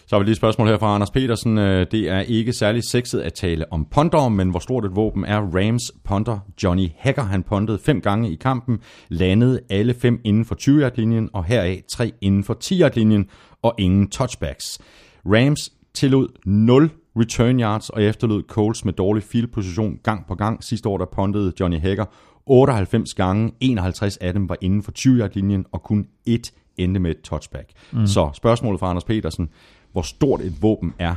Så 0.09 0.15
har 0.15 0.19
vi 0.19 0.25
lige 0.25 0.31
et 0.31 0.37
spørgsmål 0.37 0.67
her 0.67 0.77
fra 0.77 0.95
Anders 0.95 1.11
Petersen. 1.11 1.57
Øh, 1.57 1.87
det 1.91 2.09
er 2.09 2.19
ikke 2.19 2.53
særlig 2.53 2.83
sexet 2.83 3.19
at 3.19 3.33
tale 3.33 3.73
om 3.73 3.85
ponder, 3.91 4.29
men 4.29 4.49
hvor 4.49 4.59
stort 4.59 4.85
et 4.85 4.95
våben 4.95 5.25
er 5.25 5.37
Rams 5.37 5.81
ponder 6.05 6.39
Johnny 6.63 6.87
Hacker? 6.97 7.23
Han 7.23 7.43
pondede 7.43 7.79
fem 7.85 8.01
gange 8.01 8.31
i 8.31 8.35
kampen, 8.35 8.79
landede 9.09 9.59
alle 9.69 9.93
fem 9.93 10.19
inden 10.25 10.45
for 10.45 10.55
20-yard-linjen, 10.55 11.29
og 11.33 11.45
heraf 11.45 11.81
tre 11.91 12.11
inden 12.21 12.43
for 12.43 12.57
10-yard-linjen, 12.63 13.25
og 13.61 13.75
ingen 13.77 14.09
touchbacks. 14.09 14.79
Rams 15.25 15.73
tillod 15.93 16.27
0 16.45 16.89
return 17.19 17.59
yards 17.59 17.89
og 17.89 18.03
efterlod 18.03 18.43
Coles 18.47 18.85
med 18.85 18.93
dårlig 18.93 19.23
fieldposition 19.23 19.99
gang 20.03 20.27
på 20.27 20.35
gang. 20.35 20.63
Sidste 20.63 20.89
år 20.89 20.97
der 20.97 21.05
pondede 21.05 21.53
Johnny 21.59 21.79
Hacker 21.79 22.05
98 22.45 23.13
gange, 23.13 23.51
51 23.59 24.17
af 24.17 24.33
dem 24.33 24.49
var 24.49 24.57
inden 24.61 24.83
for 24.83 24.91
20-yard-linjen, 24.99 25.65
og 25.71 25.83
kun 25.83 26.07
et 26.25 26.53
endte 26.77 26.99
med 26.99 27.11
et 27.11 27.21
touchback. 27.21 27.69
Mm. 27.91 28.07
Så 28.07 28.29
spørgsmålet 28.33 28.79
fra 28.79 28.89
Anders 28.89 29.03
Petersen, 29.03 29.49
hvor 29.91 30.01
stort 30.01 30.41
et 30.41 30.61
våben 30.61 30.93
er 30.99 31.15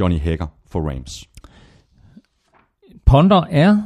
Johnny 0.00 0.18
Hacker 0.18 0.46
for 0.66 0.90
Rams? 0.90 1.28
Ponder 3.04 3.44
er 3.50 3.82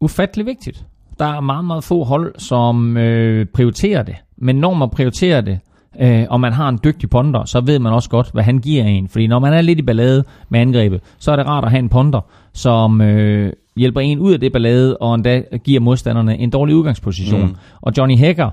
ufattelig 0.00 0.46
vigtigt. 0.46 0.86
Der 1.18 1.24
er 1.24 1.40
meget, 1.40 1.64
meget 1.64 1.84
få 1.84 2.04
hold, 2.04 2.34
som 2.38 2.96
øh, 2.96 3.46
prioriterer 3.46 4.02
det. 4.02 4.16
Men 4.36 4.56
når 4.56 4.74
man 4.74 4.90
prioriterer 4.90 5.40
det, 5.40 5.60
øh, 6.00 6.26
og 6.30 6.40
man 6.40 6.52
har 6.52 6.68
en 6.68 6.78
dygtig 6.84 7.10
ponder, 7.10 7.44
så 7.44 7.60
ved 7.60 7.78
man 7.78 7.92
også 7.92 8.10
godt, 8.10 8.30
hvad 8.32 8.42
han 8.42 8.58
giver 8.58 8.84
en. 8.84 9.08
Fordi 9.08 9.26
når 9.26 9.38
man 9.38 9.52
er 9.52 9.60
lidt 9.60 9.78
i 9.78 9.82
ballade 9.82 10.24
med 10.48 10.60
angrebet, 10.60 11.00
så 11.18 11.32
er 11.32 11.36
det 11.36 11.46
rart 11.46 11.64
at 11.64 11.70
have 11.70 11.78
en 11.78 11.88
ponder, 11.88 12.20
som 12.52 13.00
øh, 13.00 13.52
hjælper 13.76 14.00
en 14.00 14.18
ud 14.18 14.32
af 14.32 14.40
det 14.40 14.52
ballade, 14.52 14.96
og 14.96 15.14
endda 15.14 15.42
giver 15.64 15.80
modstanderne 15.80 16.38
en 16.38 16.50
dårlig 16.50 16.76
udgangsposition. 16.76 17.46
Mm. 17.46 17.56
Og 17.80 17.92
Johnny 17.98 18.18
Hacker 18.18 18.50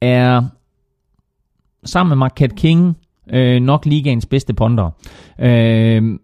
er 0.00 0.42
sammen 1.84 2.08
med 2.08 2.16
Marquette 2.16 2.56
King 2.56 2.96
øh, 3.32 3.62
nok 3.62 3.86
ligaens 3.86 4.26
bedste 4.26 4.54
ponder. 4.54 4.90
Øh, 5.38 6.18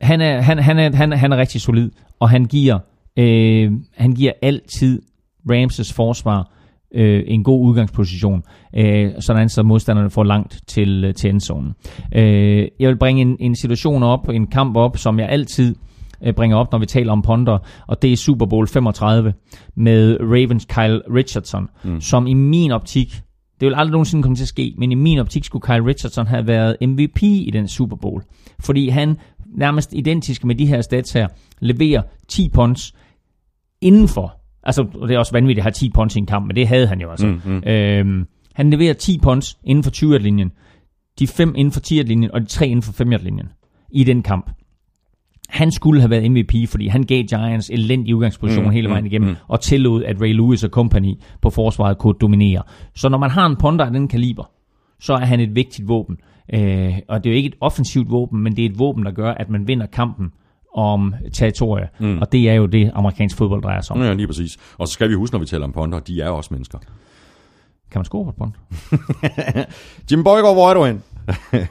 han, 0.00 0.20
er, 0.20 0.40
han, 0.40 0.58
han, 0.58 0.78
er, 0.78 0.96
han, 0.96 1.12
han 1.12 1.32
er 1.32 1.36
rigtig 1.36 1.60
solid, 1.60 1.90
og 2.20 2.30
han 2.30 2.44
giver, 2.44 2.78
øh, 3.16 3.72
han 3.96 4.12
giver 4.12 4.32
altid 4.42 5.02
Ramses 5.50 5.92
forsvar 5.92 6.52
øh, 6.94 7.22
en 7.26 7.44
god 7.44 7.66
udgangsposition, 7.66 8.42
øh, 8.76 9.10
sådan 9.20 9.48
så 9.48 9.62
modstanderne 9.62 10.10
får 10.10 10.24
langt 10.24 10.60
til, 10.66 11.14
til 11.16 11.30
endzonen. 11.30 11.74
Øh, 12.14 12.68
jeg 12.80 12.88
vil 12.88 12.98
bringe 12.98 13.22
en, 13.22 13.36
en 13.40 13.56
situation 13.56 14.02
op, 14.02 14.28
en 14.28 14.46
kamp 14.46 14.76
op, 14.76 14.98
som 14.98 15.18
jeg 15.18 15.28
altid 15.28 15.74
øh, 16.24 16.34
bringer 16.34 16.56
op, 16.56 16.72
når 16.72 16.78
vi 16.78 16.86
taler 16.86 17.12
om 17.12 17.22
ponder, 17.22 17.58
og 17.86 18.02
det 18.02 18.12
er 18.12 18.16
Super 18.16 18.46
Bowl 18.46 18.68
35 18.68 19.32
med 19.76 20.16
Ravens 20.20 20.64
Kyle 20.64 21.00
Richardson, 21.14 21.68
mm. 21.84 22.00
som 22.00 22.26
i 22.26 22.34
min 22.34 22.70
optik, 22.70 23.20
det 23.60 23.66
vil 23.66 23.74
aldrig 23.74 23.92
nogensinde 23.92 24.22
komme 24.22 24.36
til 24.36 24.44
at 24.44 24.48
ske, 24.48 24.74
men 24.78 24.92
i 24.92 24.94
min 24.94 25.18
optik 25.18 25.44
skulle 25.44 25.62
Kyle 25.62 25.86
Richardson 25.86 26.26
have 26.26 26.46
været 26.46 26.76
MVP 26.82 27.22
i 27.22 27.50
den 27.52 27.68
Super 27.68 27.96
Bowl, 27.96 28.22
fordi 28.60 28.88
han 28.88 29.16
nærmest 29.56 29.92
identisk 29.92 30.44
med 30.44 30.54
de 30.54 30.66
her 30.66 30.80
stats 30.80 31.12
her, 31.12 31.28
leverer 31.60 32.02
10 32.28 32.48
punts 32.48 32.94
indenfor 33.80 34.45
Altså, 34.66 34.86
det 35.08 35.14
er 35.14 35.18
også 35.18 35.32
vanvittigt 35.32 35.58
at 35.58 35.64
have 35.64 35.72
10 35.72 35.90
punts 35.90 36.16
i 36.16 36.18
en 36.18 36.26
kamp, 36.26 36.46
men 36.46 36.56
det 36.56 36.68
havde 36.68 36.86
han 36.86 37.00
jo 37.00 37.10
altså. 37.10 37.26
Mm, 37.26 37.40
mm. 37.44 37.62
Øhm, 37.66 38.26
han 38.54 38.70
leverer 38.70 38.94
10 38.94 39.18
punts 39.22 39.58
inden 39.64 39.84
for 39.84 39.90
20-linjen, 39.90 40.52
de 41.18 41.26
5 41.26 41.54
inden 41.56 41.72
for 41.72 41.80
10-linjen, 41.80 42.30
og 42.30 42.40
de 42.40 42.46
3 42.46 42.66
inden 42.66 42.82
for 42.82 43.04
5-linjen 43.04 43.48
i 43.92 44.04
den 44.04 44.22
kamp. 44.22 44.50
Han 45.48 45.70
skulle 45.70 46.00
have 46.00 46.10
været 46.10 46.30
MVP, 46.30 46.68
fordi 46.68 46.86
han 46.86 47.02
gav 47.02 47.22
Giants 47.22 47.70
elendig 47.70 48.14
udgangsposition 48.14 48.64
mm, 48.64 48.70
hele 48.70 48.88
vejen 48.88 49.04
mm, 49.04 49.06
igennem, 49.06 49.28
mm, 49.28 49.36
og 49.48 49.60
tillod, 49.60 50.04
at 50.04 50.20
Ray 50.20 50.32
Lewis 50.32 50.64
og 50.64 50.70
company 50.70 51.14
på 51.42 51.50
forsvaret 51.50 51.98
kunne 51.98 52.14
dominere. 52.20 52.62
Så 52.94 53.08
når 53.08 53.18
man 53.18 53.30
har 53.30 53.46
en 53.46 53.56
ponder 53.56 53.84
af 53.84 53.90
den 53.90 54.08
kaliber, 54.08 54.50
så 55.00 55.12
er 55.14 55.24
han 55.24 55.40
et 55.40 55.54
vigtigt 55.54 55.88
våben. 55.88 56.16
Øh, 56.54 56.94
og 57.08 57.24
det 57.24 57.30
er 57.30 57.34
jo 57.34 57.36
ikke 57.36 57.46
et 57.46 57.56
offensivt 57.60 58.10
våben, 58.10 58.42
men 58.42 58.56
det 58.56 58.64
er 58.64 58.68
et 58.70 58.78
våben, 58.78 59.04
der 59.04 59.10
gør, 59.10 59.30
at 59.30 59.50
man 59.50 59.68
vinder 59.68 59.86
kampen 59.86 60.30
om 60.76 61.14
territorier. 61.32 61.86
Mm. 62.00 62.18
Og 62.18 62.32
det 62.32 62.50
er 62.50 62.54
jo 62.54 62.66
det, 62.66 62.90
amerikansk 62.94 63.36
fodbold 63.36 63.62
drejer 63.62 63.80
sig 63.80 63.96
om. 63.96 64.02
Ja, 64.02 64.12
lige 64.12 64.26
præcis. 64.26 64.56
Og 64.78 64.88
så 64.88 64.92
skal 64.92 65.08
vi 65.08 65.14
huske, 65.14 65.34
når 65.34 65.40
vi 65.40 65.46
taler 65.46 65.64
om 65.64 65.72
ponder, 65.72 65.98
de 65.98 66.20
er 66.20 66.28
også 66.28 66.54
mennesker. 66.54 66.78
Kan 67.90 67.98
man 67.98 68.04
score 68.04 68.24
på 68.24 68.30
et 68.30 68.36
pond? 68.36 68.52
Jim 70.10 70.24
Boygaard, 70.24 70.54
hvor 70.54 70.70
er 70.70 70.74
du 70.74 70.84
hen? 70.84 71.02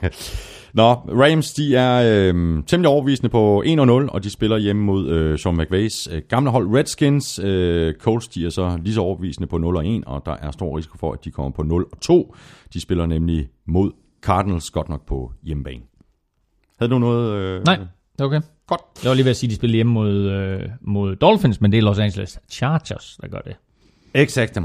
Nå, 0.74 0.94
Rams, 0.94 1.54
de 1.54 1.76
er 1.76 2.02
øh, 2.04 2.64
temmelig 2.68 2.90
overvisende 2.90 3.30
på 3.30 3.64
1-0, 3.66 3.92
og 3.92 4.24
de 4.24 4.30
spiller 4.30 4.58
hjemme 4.58 4.84
mod 4.84 5.10
øh, 5.10 5.40
Sean 5.40 5.58
McVays 5.58 6.08
øh, 6.12 6.22
gamle 6.30 6.50
hold 6.52 6.68
Redskins. 6.68 7.40
Øh, 7.40 7.94
Colts, 7.94 8.28
de 8.28 8.46
er 8.46 8.50
så 8.50 8.80
lige 8.84 8.94
så 8.94 9.02
overvisende 9.02 9.48
på 9.48 9.56
0-1, 9.56 10.04
og 10.06 10.22
der 10.26 10.36
er 10.42 10.52
stor 10.52 10.78
risiko 10.78 10.98
for, 10.98 11.14
at 11.14 11.26
de 11.26 11.32
kommer 11.32 11.52
på 11.52 11.86
0-2. 12.12 12.36
De 12.74 12.82
spiller 12.82 13.06
nemlig 13.06 13.48
mod 13.68 13.92
Cardinals, 14.22 14.72
godt 14.72 14.90
nok 14.90 15.06
på 15.06 15.32
hjemmebane. 15.44 15.82
Havde 16.80 16.92
du 16.92 17.00
noget? 17.00 17.34
Øh, 17.34 17.64
Nej, 17.66 17.80
okay. 18.22 18.42
Godt. 18.68 18.82
Jeg 19.04 19.10
var 19.10 19.16
lige 19.16 19.26
ved 19.26 19.30
at 19.32 19.38
sige, 19.38 19.48
at 19.48 19.52
de 19.52 19.56
spiller 19.56 19.76
hjemme 19.76 19.94
mod, 19.94 20.14
øh, 20.14 20.70
mod 20.82 21.16
Dolphins, 21.16 21.62
men 21.62 21.72
det 21.72 21.78
er 21.78 21.82
Los 21.82 22.00
Angeles 22.00 22.40
Chargers, 22.50 23.18
der 23.22 23.28
gør 23.28 23.40
det. 23.40 23.56
Exakt. 24.14 24.58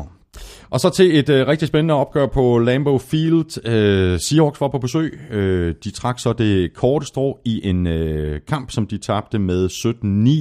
Og 0.71 0.81
så 0.81 0.91
til 0.91 1.19
et 1.19 1.29
øh, 1.29 1.47
rigtig 1.47 1.69
spændende 1.69 1.95
opgør 1.95 2.27
på 2.27 2.59
Lambeau 2.59 2.99
Field. 2.99 3.67
Øh, 3.67 4.21
Seahawks 4.21 4.61
var 4.61 4.69
på 4.69 4.79
besøg. 4.79 5.21
Øh, 5.31 5.75
de 5.85 5.91
trak 5.91 6.19
så 6.19 6.33
det 6.33 6.75
korte 6.75 7.07
strå 7.07 7.41
i 7.45 7.69
en 7.69 7.87
øh, 7.87 8.41
kamp, 8.49 8.71
som 8.71 8.87
de 8.87 8.99
tabte 8.99 9.39
med 9.39 9.67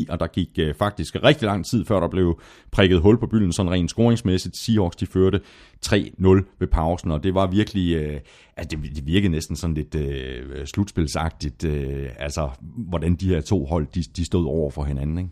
17-9, 0.08 0.14
og 0.14 0.20
der 0.20 0.28
gik 0.28 0.50
øh, 0.60 0.74
faktisk 0.76 1.16
rigtig 1.24 1.46
lang 1.46 1.66
tid, 1.66 1.86
før 1.86 2.00
der 2.00 2.08
blev 2.08 2.42
prikket 2.72 3.02
hul 3.02 3.20
på 3.20 3.28
bylden, 3.28 3.54
sådan 3.54 3.72
rent 3.72 3.90
scoringsmæssigt. 3.90 4.58
Seahawks 4.58 4.96
de 4.96 5.06
førte 5.06 5.40
3-0 5.86 5.98
ved 6.60 6.68
pausen, 6.68 7.12
og 7.12 7.24
det 7.24 7.36
var 7.36 7.48
virkelig, 7.48 7.96
øh, 7.96 8.20
altså 8.58 8.78
det, 8.78 8.96
det 8.96 9.06
virkede 9.06 9.32
næsten 9.32 9.56
sådan 9.56 9.74
lidt 9.74 9.96
øh, 9.96 10.66
slutspilsagtigt, 10.66 11.64
øh, 11.64 12.10
altså 12.20 12.50
hvordan 12.90 13.16
de 13.16 13.28
her 13.28 13.42
to 13.42 13.66
hold, 13.66 13.88
de, 13.96 14.04
de 14.18 14.26
stod 14.26 14.46
over 14.46 14.72
for 14.72 14.84
hinanden, 14.84 15.18
ikke? 15.18 15.30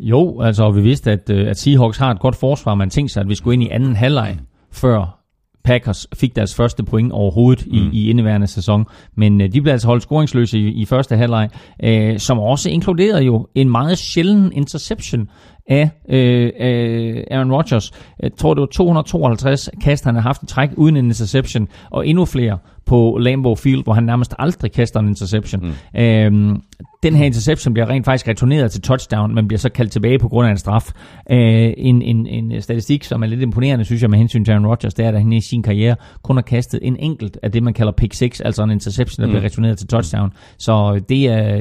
Jo, 0.00 0.40
altså 0.40 0.70
vi 0.70 0.80
vidste, 0.80 1.10
at, 1.12 1.30
øh, 1.30 1.48
at 1.48 1.58
Seahawks 1.58 1.98
har 1.98 2.10
et 2.10 2.20
godt 2.20 2.36
forsvar. 2.36 2.74
Man 2.74 2.90
tænkte 2.90 3.12
sig, 3.12 3.20
at 3.20 3.28
vi 3.28 3.34
skulle 3.34 3.54
ind 3.54 3.62
i 3.62 3.68
anden 3.68 3.96
halvleg, 3.96 4.36
før 4.72 5.16
Packers 5.64 6.06
fik 6.14 6.36
deres 6.36 6.54
første 6.54 6.82
point 6.84 7.12
overhovedet 7.12 7.66
i, 7.66 7.80
Mm. 7.80 7.90
i 7.92 8.10
indeværende 8.10 8.46
sæson. 8.46 8.86
Men 9.16 9.40
øh, 9.40 9.52
de 9.52 9.60
blev 9.62 9.72
altså 9.72 9.86
holdt 9.88 10.02
scoringsløse 10.02 10.58
i, 10.58 10.68
i 10.68 10.84
første 10.84 11.16
halvleg, 11.16 11.48
øh, 11.84 12.18
som 12.18 12.38
også 12.38 12.70
inkluderede 12.70 13.22
jo 13.22 13.46
en 13.54 13.70
meget 13.70 13.98
sjælden 13.98 14.52
interception 14.52 15.28
af 15.68 15.90
øh, 16.08 16.50
øh, 16.60 17.24
Aaron 17.30 17.52
Rodgers. 17.52 17.90
Jeg 18.22 18.30
tror, 18.38 18.54
det 18.54 18.60
var 18.60 18.66
252 18.66 19.70
kast, 19.82 20.04
han 20.04 20.14
har 20.14 20.22
haft 20.22 20.42
i 20.42 20.46
træk 20.46 20.70
uden 20.76 20.96
en 20.96 21.04
interception, 21.04 21.68
og 21.90 22.06
endnu 22.06 22.24
flere 22.24 22.58
på 22.86 23.18
Lambeau 23.20 23.54
Field, 23.54 23.84
hvor 23.84 23.92
han 23.92 24.04
nærmest 24.04 24.34
aldrig 24.38 24.72
kaster 24.72 25.00
en 25.00 25.08
interception. 25.08 25.62
Mm. 25.94 26.00
Øhm, 26.00 26.60
den 27.02 27.14
her 27.14 27.24
interception 27.24 27.74
bliver 27.74 27.88
rent 27.88 28.04
faktisk 28.04 28.28
returneret 28.28 28.70
til 28.70 28.80
touchdown, 28.82 29.34
men 29.34 29.48
bliver 29.48 29.58
så 29.58 29.68
kaldt 29.68 29.92
tilbage 29.92 30.18
på 30.18 30.28
grund 30.28 30.46
af 30.46 30.50
en 30.50 30.58
straf. 30.58 30.90
Øh, 31.30 31.72
en, 31.76 32.02
en, 32.02 32.26
en 32.26 32.62
statistik, 32.62 33.04
som 33.04 33.22
er 33.22 33.26
lidt 33.26 33.42
imponerende, 33.42 33.84
synes 33.84 34.02
jeg, 34.02 34.10
med 34.10 34.18
hensyn 34.18 34.44
til 34.44 34.52
Aaron 34.52 34.66
Rodgers, 34.66 34.94
det 34.94 35.04
er, 35.04 35.08
at 35.08 35.18
han 35.18 35.32
i 35.32 35.40
sin 35.40 35.62
karriere 35.62 35.96
kun 36.22 36.36
har 36.36 36.42
kastet 36.42 36.80
en 36.82 36.96
enkelt 36.96 37.38
af 37.42 37.52
det, 37.52 37.62
man 37.62 37.74
kalder 37.74 37.92
pick 37.92 38.14
6, 38.14 38.40
altså 38.40 38.62
en 38.62 38.70
interception, 38.70 39.22
der 39.22 39.26
mm. 39.26 39.32
bliver 39.32 39.44
returneret 39.44 39.78
til 39.78 39.88
touchdown. 39.88 40.32
Så 40.58 41.00
det, 41.08 41.28
er, 41.28 41.58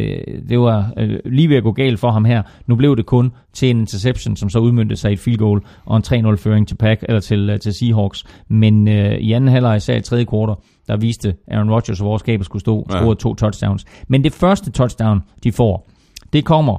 det 0.49 0.59
var 0.59 0.93
øh, 0.97 1.19
lige 1.25 1.49
ved 1.49 1.57
at 1.57 1.63
gå 1.63 1.71
galt 1.71 1.99
for 1.99 2.11
ham 2.11 2.25
her. 2.25 2.43
Nu 2.67 2.75
blev 2.75 2.97
det 2.97 3.05
kun 3.05 3.31
til 3.53 3.69
en 3.69 3.79
interception, 3.79 4.35
som 4.35 4.49
så 4.49 4.59
udmyndte 4.59 4.95
sig 4.95 5.11
i 5.11 5.13
et 5.13 5.19
field 5.19 5.37
goal 5.37 5.61
og 5.85 5.97
en 5.97 6.03
3-0-føring 6.07 6.67
til, 6.67 6.75
Pack, 6.75 7.03
eller 7.07 7.19
til, 7.19 7.49
øh, 7.49 7.59
til 7.59 7.73
Seahawks. 7.73 8.23
Men 8.49 8.87
øh, 8.87 9.17
i 9.17 9.31
anden 9.31 9.49
halvleg, 9.49 9.77
især 9.77 9.95
i 9.95 10.01
tredje 10.01 10.25
kvartal, 10.25 10.55
der 10.89 10.97
viste 10.97 11.35
Aaron 11.47 11.71
Rodgers, 11.71 11.99
hvor 11.99 12.17
skabet 12.17 12.45
skulle 12.45 12.59
stå, 12.61 12.85
Ja. 12.91 12.97
scorede 12.99 13.15
to 13.15 13.33
touchdowns. 13.35 13.85
Men 14.07 14.23
det 14.23 14.33
første 14.33 14.71
touchdown, 14.71 15.21
de 15.43 15.51
får, 15.51 15.89
det 16.33 16.45
kommer, 16.45 16.77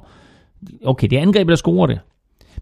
okay, 0.86 1.08
det 1.08 1.18
er 1.18 1.22
angrebet, 1.22 1.48
der 1.50 1.56
scorer 1.56 1.86
det, 1.86 2.00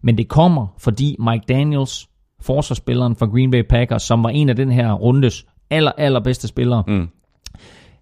men 0.02 0.18
det 0.18 0.28
kommer, 0.28 0.66
fordi 0.78 1.16
Mike 1.18 1.44
Daniels, 1.48 2.08
forsvarsspilleren 2.40 3.16
for 3.16 3.26
Green 3.32 3.50
Bay 3.50 3.62
Packers, 3.68 4.02
som 4.02 4.22
var 4.22 4.28
en 4.30 4.48
af 4.48 4.56
den 4.56 4.70
her 4.72 4.92
rundes 4.92 5.46
aller, 5.70 5.92
allerbedste 5.98 6.48
spillere, 6.48 6.84
Mm. 6.86 7.08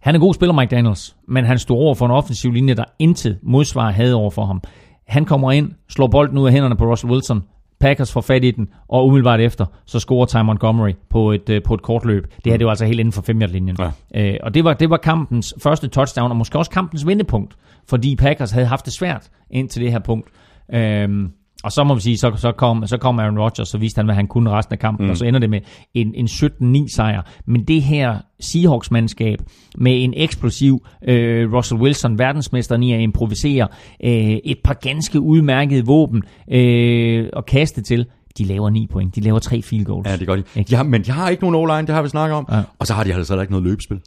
han 0.00 0.14
er 0.14 0.18
god 0.18 0.34
spiller, 0.34 0.54
Mike 0.54 0.76
Daniels, 0.76 1.16
men 1.28 1.44
han 1.44 1.58
stod 1.58 1.76
over 1.76 1.94
for 1.94 2.06
en 2.06 2.12
offensiv 2.12 2.52
linje, 2.52 2.74
der 2.74 2.84
intet 2.98 3.38
modsvar 3.42 3.90
havde 3.90 4.14
over 4.14 4.30
for 4.30 4.44
ham. 4.44 4.62
Han 5.06 5.24
kommer 5.24 5.52
ind, 5.52 5.72
slår 5.88 6.06
bolden 6.06 6.38
ud 6.38 6.46
af 6.46 6.52
hænderne 6.52 6.76
på 6.76 6.90
Russell 6.90 7.12
Wilson, 7.12 7.42
Packers 7.80 8.12
får 8.12 8.20
fat 8.20 8.44
i 8.44 8.50
den, 8.50 8.68
og 8.88 9.06
umiddelbart 9.06 9.40
efter, 9.40 9.66
så 9.86 9.98
scorer 10.00 10.26
Ty 10.26 10.36
Montgomery 10.36 10.92
på 11.08 11.32
et, 11.32 11.48
øh, 11.48 11.62
på 11.62 11.74
et 11.74 11.82
kort 11.82 12.04
løb. 12.04 12.26
Det 12.44 12.52
her, 12.52 12.56
det 12.56 12.64
var 12.64 12.70
altså 12.70 12.84
helt 12.84 13.00
inden 13.00 13.12
for 13.12 13.22
5 13.22 13.38
linjen 13.38 13.76
Ja. 14.14 14.30
øh, 14.32 14.36
Og 14.42 14.54
det 14.54 14.64
var, 14.64 14.74
det 14.74 14.90
var 14.90 14.96
kampens 14.96 15.54
første 15.62 15.88
touchdown, 15.88 16.30
og 16.30 16.36
måske 16.36 16.58
også 16.58 16.70
kampens 16.70 17.06
vendepunkt, 17.06 17.56
fordi 17.88 18.16
Packers 18.16 18.50
havde 18.50 18.66
haft 18.66 18.84
det 18.84 18.92
svært 18.92 19.28
indtil 19.50 19.82
det 19.82 19.92
her 19.92 19.98
punkt. 19.98 20.28
Øhm, 20.72 21.30
og 21.64 21.72
så 21.72 21.84
må 21.84 21.94
vi 21.94 22.00
sige, 22.00 22.18
så, 22.18 22.32
så, 22.36 22.52
kom, 22.52 22.86
så 22.86 22.96
kom 22.96 23.18
Aaron 23.18 23.38
Rodgers, 23.38 23.68
så 23.68 23.78
viste 23.78 23.98
han, 23.98 24.06
hvad 24.06 24.14
han 24.14 24.26
kunne 24.26 24.50
resten 24.50 24.72
af 24.72 24.78
kampen, 24.78 25.06
mm. 25.06 25.10
og 25.10 25.16
så 25.16 25.24
ender 25.24 25.40
det 25.40 25.50
med 25.50 25.60
en, 25.94 26.14
en 26.14 26.26
17-9 26.26 26.94
sejr. 26.94 27.22
Men 27.46 27.64
det 27.64 27.82
her 27.82 28.18
Seahawks-mandskab 28.40 29.38
med 29.78 30.04
en 30.04 30.14
eksplosiv 30.16 30.86
øh, 31.08 31.52
Russell 31.52 31.80
Wilson, 31.80 32.18
verdensmesteren 32.18 32.82
i 32.82 32.92
at 32.92 33.00
improvisere, 33.00 33.68
øh, 34.04 34.10
et 34.44 34.58
par 34.64 34.74
ganske 34.74 35.20
udmærkede 35.20 35.86
våben 35.86 36.22
øh, 36.50 37.28
at 37.36 37.46
kaste 37.46 37.82
til, 37.82 38.06
de 38.38 38.44
laver 38.44 38.70
9 38.70 38.86
point. 38.92 39.14
De 39.14 39.20
laver 39.20 39.38
tre 39.38 39.62
field 39.62 39.84
goals. 39.84 40.08
Ja, 40.08 40.16
det 40.16 40.26
gør 40.26 40.36
de. 40.36 40.42
Ikke? 40.56 40.76
har, 40.76 40.82
men 40.84 41.02
de 41.02 41.10
har 41.10 41.28
ikke 41.28 41.42
nogen 41.42 41.56
o-line, 41.56 41.86
det 41.86 41.94
har 41.94 42.02
vi 42.02 42.08
snakket 42.08 42.36
om. 42.36 42.46
Ja. 42.52 42.62
Og 42.78 42.86
så 42.86 42.94
har 42.94 43.04
de 43.04 43.14
altså 43.14 43.40
ikke 43.40 43.52
noget 43.52 43.64
løbespil. 43.64 44.00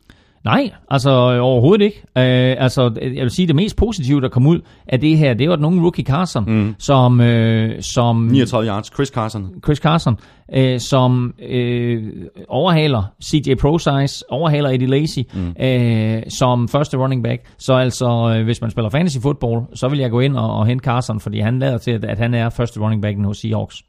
Nej, 0.45 0.71
altså 0.89 1.09
øh, 1.09 1.43
overhovedet 1.43 1.85
ikke. 1.85 1.97
Øh, 2.17 2.55
altså, 2.63 2.91
øh, 3.01 3.15
jeg 3.15 3.23
vil 3.23 3.31
sige, 3.31 3.47
det 3.47 3.55
mest 3.55 3.75
positive, 3.75 4.21
der 4.21 4.29
kom 4.29 4.47
ud 4.47 4.59
af 4.87 4.99
det 4.99 5.17
her, 5.17 5.33
det 5.33 5.49
var 5.49 5.55
den 5.55 5.65
unge 5.65 5.81
rookie 5.81 6.05
Carson, 6.05 6.43
mm. 6.47 6.75
som, 6.79 7.21
øh, 7.21 7.81
som 7.81 8.15
39 8.15 8.67
yards, 8.67 8.93
Chris 8.93 9.07
Carson. 9.07 9.47
Chris 9.63 9.77
Carson, 9.77 10.17
øh, 10.53 10.79
som 10.79 11.33
øh, 11.49 12.03
overhaler 12.47 13.03
CJ 13.23 13.53
ProSize, 13.55 14.31
overhaler 14.31 14.69
Eddie 14.69 14.87
Lacy 14.87 15.19
mm. 15.33 15.55
øh, 15.65 16.23
som 16.29 16.67
første 16.67 16.97
running 16.97 17.23
back. 17.23 17.41
Så 17.57 17.73
altså, 17.73 18.35
øh, 18.37 18.43
hvis 18.43 18.61
man 18.61 18.71
spiller 18.71 18.89
fantasy 18.89 19.17
football, 19.21 19.61
så 19.73 19.87
vil 19.87 19.99
jeg 19.99 20.11
gå 20.11 20.19
ind 20.19 20.37
og, 20.37 20.57
og 20.57 20.65
hente 20.65 20.83
Carson, 20.83 21.19
fordi 21.19 21.39
han 21.39 21.59
lader 21.59 21.77
til, 21.77 21.91
at, 21.91 22.05
at 22.05 22.17
han 22.17 22.33
er 22.33 22.49
første 22.49 22.79
running 22.79 23.01
backen 23.01 23.25
hos 23.25 23.37
Seahawks. 23.37 23.83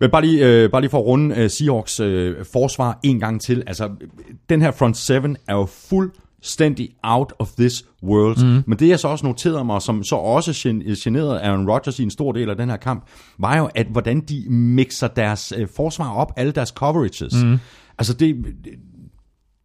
Men 0.00 0.10
bare 0.10 0.22
lige, 0.22 0.46
øh, 0.46 0.70
bare 0.70 0.80
lige 0.80 0.90
for 0.90 0.98
at 0.98 1.04
runde 1.06 1.36
øh, 1.36 1.50
Seahawks 1.50 2.00
øh, 2.00 2.44
forsvar 2.52 2.98
en 3.02 3.20
gang 3.20 3.40
til. 3.40 3.62
Altså, 3.66 3.90
den 4.48 4.62
her 4.62 4.70
front 4.70 4.96
seven 4.96 5.36
er 5.48 5.54
jo 5.54 5.66
fuldstændig 5.88 6.88
out 7.02 7.32
of 7.38 7.50
this 7.58 7.84
world. 8.02 8.44
Mm. 8.44 8.62
Men 8.66 8.78
det 8.78 8.88
jeg 8.88 9.00
så 9.00 9.08
også 9.08 9.26
noterede 9.26 9.64
mig, 9.64 9.82
som 9.82 10.04
så 10.04 10.16
også 10.16 10.52
gen- 10.56 10.82
generede 10.82 11.40
Aaron 11.40 11.70
Rodgers 11.70 11.98
i 11.98 12.02
en 12.02 12.10
stor 12.10 12.32
del 12.32 12.50
af 12.50 12.56
den 12.56 12.70
her 12.70 12.76
kamp, 12.76 13.04
var 13.38 13.58
jo, 13.58 13.68
at 13.74 13.86
hvordan 13.86 14.20
de 14.20 14.44
mixer 14.50 15.08
deres 15.08 15.52
øh, 15.56 15.68
forsvar 15.76 16.14
op, 16.14 16.32
alle 16.36 16.52
deres 16.52 16.68
coverages. 16.68 17.44
Mm. 17.44 17.58
Altså, 17.98 18.14
det, 18.14 18.36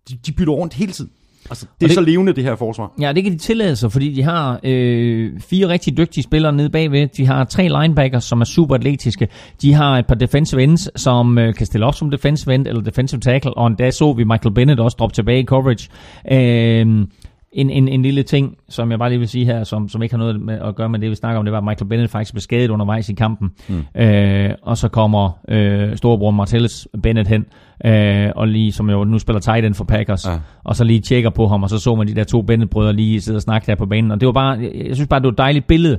de, 0.10 0.18
de 0.26 0.32
bytter 0.32 0.54
rundt 0.54 0.74
hele 0.74 0.92
tiden. 0.92 1.12
Altså, 1.50 1.66
det 1.80 1.84
er 1.86 1.88
det- 1.88 1.96
så 1.96 2.02
levende, 2.02 2.34
det 2.34 2.44
her 2.44 2.56
forsvar. 2.56 2.92
Ja, 3.02 3.14
det 3.14 3.24
kan 3.24 3.34
de 3.34 3.38
tillade 3.38 3.76
sig, 3.76 3.92
fordi 3.92 4.14
de 4.14 4.24
har 4.24 4.60
øh, 4.64 5.32
fire 5.50 5.68
rigtig 5.68 5.98
dygtige 5.98 6.24
spillere 6.24 6.54
nede 6.54 6.70
bagved. 6.70 7.08
De 7.08 7.26
har 7.26 7.44
tre 7.44 7.64
linebackers, 7.82 8.24
som 8.24 8.42
er 8.42 8.46
super 8.46 8.76
atletiske. 8.76 9.28
De 9.62 9.74
har 9.74 9.98
et 9.98 10.08
par 10.08 10.16
defensive 10.16 10.64
ends, 10.64 11.02
som 11.02 11.38
øh, 11.38 11.54
kan 11.54 11.66
stille 11.66 11.86
op 11.86 11.96
som 11.96 12.12
defensive 12.12 12.56
end 12.56 12.68
eller 12.68 12.82
defensive 12.82 13.20
tackle. 13.22 13.54
Og 13.58 13.68
endda 13.68 13.92
så 13.92 14.14
vi 14.14 14.24
Michael 14.24 14.54
Bennett 14.56 14.80
også 14.80 14.96
droppe 15.00 15.14
tilbage 15.16 15.40
i 15.42 15.46
coverage. 15.46 15.90
Øh, 16.32 17.06
en, 17.52 17.70
en, 17.70 17.88
en 17.88 18.02
lille 18.02 18.24
ting, 18.24 18.58
som 18.70 18.92
jeg 18.92 19.00
bare 19.00 19.10
lige 19.10 19.20
vil 19.20 19.28
sige 19.28 19.46
her, 19.46 19.64
som, 19.64 19.90
som 19.90 20.04
ikke 20.04 20.14
har 20.14 20.20
noget 20.20 20.42
med 20.42 20.60
at 20.60 20.76
gøre 20.76 20.90
med 20.90 21.00
det, 21.00 21.10
vi 21.10 21.16
snakker 21.16 21.40
om, 21.40 21.46
det 21.46 21.52
var, 21.52 21.58
at 21.58 21.64
Michael 21.64 21.90
Bennett 21.90 22.12
faktisk 22.12 22.34
blev 22.34 22.42
skadet 22.42 22.70
undervejs 22.70 23.10
i 23.10 23.14
kampen. 23.14 23.50
Mm. 23.70 24.02
Øh, 24.02 24.50
og 24.62 24.78
så 24.78 24.88
kommer 24.90 25.40
øh, 25.50 25.98
storebror 25.98 26.32
Martellus 26.32 26.88
Bennett 27.04 27.30
hen, 27.30 27.46
øh, 27.86 28.30
og 28.36 28.48
lige, 28.48 28.72
som 28.72 28.90
jo 28.90 29.04
nu 29.04 29.20
spiller 29.20 29.40
tight 29.40 29.66
end 29.66 29.74
for 29.74 29.84
Packers, 29.84 30.28
Ja. 30.28 30.38
og 30.64 30.76
så 30.76 30.84
lige 30.84 31.00
tjekker 31.00 31.30
på 31.30 31.48
ham, 31.48 31.64
og 31.64 31.70
så 31.70 31.80
så 31.80 31.96
man 31.96 32.08
de 32.08 32.16
der 32.16 32.24
to 32.24 32.42
Bennett-brødre 32.42 32.94
lige 32.94 33.22
sidde 33.22 33.38
og 33.38 33.42
snakke 33.42 33.66
der 33.66 33.76
på 33.76 33.86
banen. 33.86 34.12
Og 34.12 34.20
det 34.22 34.26
var 34.26 34.34
bare, 34.34 34.58
jeg, 34.60 34.72
jeg 34.88 34.96
synes 34.96 35.08
bare, 35.08 35.20
det 35.20 35.26
var 35.26 35.32
et 35.32 35.38
dejligt 35.38 35.68
billede, 35.68 35.98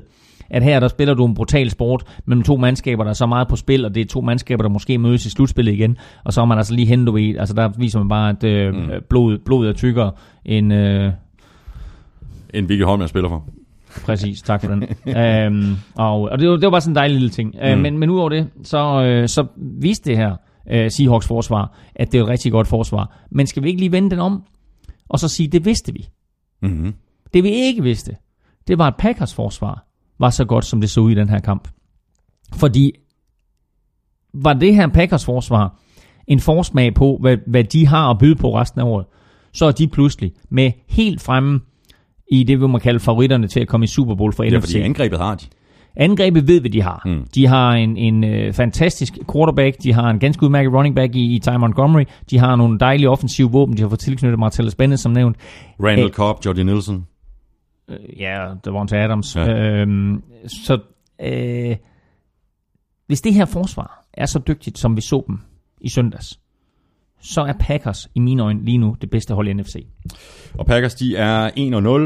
at 0.51 0.63
her 0.63 0.81
der 0.81 0.89
spiller 0.89 1.15
du 1.15 1.27
en 1.27 1.35
brutal 1.35 1.71
sport 1.71 2.03
mellem 2.27 2.43
to 2.43 2.57
mandskaber, 2.57 3.05
der 3.05 3.11
er 3.11 3.15
så 3.15 3.27
meget 3.27 3.49
på 3.49 3.57
spil, 3.57 3.85
og 3.85 3.95
det 3.95 4.01
er 4.01 4.05
to 4.07 4.21
mandskaber, 4.21 4.63
der 4.63 4.71
måske 4.71 4.99
mødes 4.99 5.27
i 5.27 5.31
slutspillet 5.31 5.73
igen, 5.73 5.97
og 6.25 6.33
så 6.33 6.41
er 6.41 6.45
man 6.45 6.59
altså 6.59 6.75
lige 6.75 6.87
hentet 6.87 7.19
i, 7.19 7.37
altså 7.37 7.55
der 7.55 7.69
viser 7.79 7.99
man 7.99 8.09
bare, 8.09 8.29
at 8.31 8.45
øh, 8.45 8.75
mm. 8.75 8.91
blod, 9.11 9.39
blodet 9.45 9.69
er 9.69 9.73
tykkere 9.73 10.11
end... 10.45 10.73
Øh, 10.75 11.11
En 12.55 12.69
Vicky 12.69 12.85
Holm, 12.85 13.01
jeg 13.01 13.09
spiller 13.09 13.29
for. 13.29 13.49
Præcis, 14.05 14.43
tak 14.43 14.65
for 14.65 14.69
den. 14.75 14.83
øhm, 15.19 15.77
og, 15.95 16.21
og 16.23 16.39
det, 16.39 16.49
var, 16.49 16.55
det 16.55 16.63
var 16.63 16.71
bare 16.71 16.81
sådan 16.81 16.93
en 16.93 16.97
dejlig 16.97 17.17
lille 17.17 17.31
ting. 17.31 17.55
Mm. 17.55 17.61
Øh, 17.61 17.79
men, 17.79 17.99
men 17.99 18.11
udover 18.11 18.29
det, 18.29 18.49
så, 18.63 19.03
øh, 19.03 19.29
så 19.29 19.47
viste 19.57 20.11
det 20.11 20.17
her 20.19 20.37
øh, 20.71 20.91
Seahawks 20.91 21.27
forsvar, 21.27 21.77
at 21.95 22.13
det 22.13 22.19
er 22.19 22.23
et 22.23 22.29
rigtig 22.29 22.53
godt 22.53 22.69
forsvar. 22.69 23.19
Men 23.31 23.47
skal 23.47 23.63
vi 23.63 23.69
ikke 23.69 23.81
lige 23.81 23.93
vende 23.93 24.11
den 24.11 24.19
om, 24.19 24.43
og 25.09 25.19
så 25.19 25.29
sige, 25.29 25.49
det 25.49 25.65
vidste 25.65 25.93
vi. 25.93 26.09
Mm-hmm. 26.63 26.95
Det 27.35 27.45
vi 27.45 27.49
ikke 27.49 27.83
vidste, 27.83 28.17
det 28.69 28.79
var, 28.79 28.87
at 28.87 28.97
Packers 28.99 29.35
forsvar 29.35 29.87
var 30.19 30.31
så 30.31 30.45
godt, 30.45 30.65
som 30.65 30.81
det 30.81 30.91
så 30.91 31.01
ud 31.01 31.11
i 31.11 31.15
den 31.15 31.29
her 31.29 31.39
kamp. 31.39 31.69
Fordi 32.55 32.93
var 34.35 34.53
det 34.53 34.75
her 34.75 34.87
Packers 34.87 35.25
forsvar 35.25 35.81
en 36.27 36.41
forsmag 36.41 36.95
på, 36.95 37.19
hvad, 37.21 37.37
hvad 37.47 37.65
de 37.65 37.87
har 37.87 38.11
at 38.11 38.19
byde 38.19 38.37
på 38.37 38.59
resten 38.59 38.81
af 38.81 38.85
året, 38.85 39.07
så 39.53 39.67
er 39.67 39.73
de 39.73 39.89
pludselig 39.89 40.33
med 40.49 40.73
helt 40.89 41.21
fremme 41.21 41.61
i 42.31 42.43
det, 42.44 42.61
vi 42.61 42.66
må 42.66 42.78
kalde 42.78 43.01
favoritterne 43.01 43.47
til 43.48 43.61
at 43.61 43.69
komme 43.69 43.85
i 43.85 43.86
Super 43.86 44.15
Bowl 44.15 44.32
for 44.32 44.44
Ja, 44.44 44.59
NFC. 44.59 44.61
fordi 44.66 44.81
angrebet 44.81 45.19
har 45.19 45.35
de. 45.35 45.44
Angrebet 45.97 46.48
ved, 46.48 46.61
hvad 46.61 46.70
de 46.70 46.82
har. 46.82 47.02
Mm. 47.07 47.27
De 47.35 47.47
har 47.47 47.70
en, 47.73 47.97
en 47.97 48.24
øh, 48.24 48.52
fantastisk 48.52 49.19
quarterback, 49.32 49.77
de 49.82 49.93
har 49.93 50.11
en 50.11 50.19
ganske 50.19 50.43
udmærket 50.43 50.73
running 50.73 50.94
back 50.94 51.15
i, 51.16 51.35
i 51.35 51.39
Ty 51.39 51.48
Montgomery, 51.48 52.05
de 52.31 52.39
har 52.39 52.57
nogle 52.57 52.78
dejlige 52.78 53.11
offensive 53.11 53.51
våben, 53.51 53.77
de 53.77 53.82
har 53.82 53.89
fået 53.89 54.01
tilknyttet 54.01 54.39
Martellus 54.39 54.74
Bennett, 54.74 55.02
som 55.02 55.12
nævnt. 55.12 55.36
Randall 55.82 56.11
Cobb, 56.12 56.47
Jordi 56.47 56.62
Nielsen. 56.62 57.07
Øh, 57.89 57.97
ja, 58.20 58.48
Devonta 58.65 59.05
Adams. 59.05 59.36
Ja. 59.36 59.44
Ja. 59.51 59.81
Øhm, 59.81 60.23
så 60.47 60.78
øh, 61.23 61.77
hvis 63.07 63.20
det 63.20 63.35
her 63.35 63.44
forsvar 63.44 64.05
er 64.15 64.27
så 64.27 64.39
dygtigt, 64.48 64.78
som 64.78 64.97
vi 64.97 65.01
så 65.01 65.24
dem 65.27 65.39
i 65.81 65.89
søndags, 65.89 66.40
så 67.21 67.41
er 67.41 67.53
Packers 67.61 68.09
i 68.15 68.21
mine 68.21 68.43
øjne 68.43 68.65
lige 68.65 68.79
nu 68.79 68.97
det 69.01 69.11
bedste 69.11 69.35
hold 69.35 69.49
i 69.49 69.53
NFC. 69.53 69.87
Og 70.55 70.67
Packers, 70.67 70.95
de 70.95 71.17
er 71.17 71.51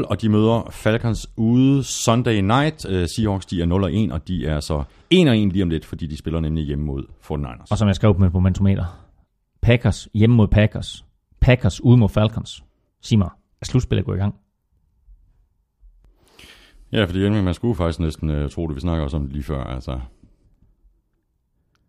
1-0, 0.05 0.07
og 0.09 0.21
de 0.21 0.29
møder 0.29 0.67
Falcons 0.71 1.27
ude 1.37 1.83
Sunday 1.83 2.41
night. 2.41 2.85
Uh, 2.85 3.05
Seahawks, 3.05 3.45
de 3.45 3.61
er 3.61 4.09
0-1, 4.09 4.13
og 4.13 4.27
de 4.27 4.47
er 4.47 4.59
så 4.59 4.83
1-1 5.13 5.17
lige 5.17 5.63
om 5.63 5.69
lidt, 5.69 5.85
fordi 5.85 6.07
de 6.07 6.17
spiller 6.17 6.39
nemlig 6.39 6.65
hjemme 6.65 6.85
mod 6.85 7.03
49ers. 7.21 7.65
Og 7.71 7.77
som 7.77 7.87
jeg 7.87 7.95
skrev 7.95 8.13
på 8.13 8.19
mit 8.19 8.33
momentometer, 8.33 9.07
Packers 9.61 10.07
hjemme 10.13 10.35
mod 10.35 10.47
Packers, 10.47 11.05
Packers 11.41 11.81
ude 11.81 11.97
mod 11.97 12.09
Falcons. 12.09 12.63
Sig 13.01 13.17
mig, 13.17 13.29
er 13.61 13.65
slutspillet 13.65 14.05
gået 14.05 14.15
i 14.15 14.19
gang? 14.19 14.35
Ja, 16.91 17.05
fordi 17.05 17.29
man 17.29 17.53
skulle 17.53 17.75
faktisk 17.75 17.99
næsten 17.99 18.29
uh, 18.29 18.49
tro 18.49 18.67
det, 18.67 18.75
vi 18.75 18.81
snakker 18.81 19.03
også 19.03 19.17
om 19.17 19.27
lige 19.27 19.43
før. 19.43 19.63
Altså, 19.63 19.99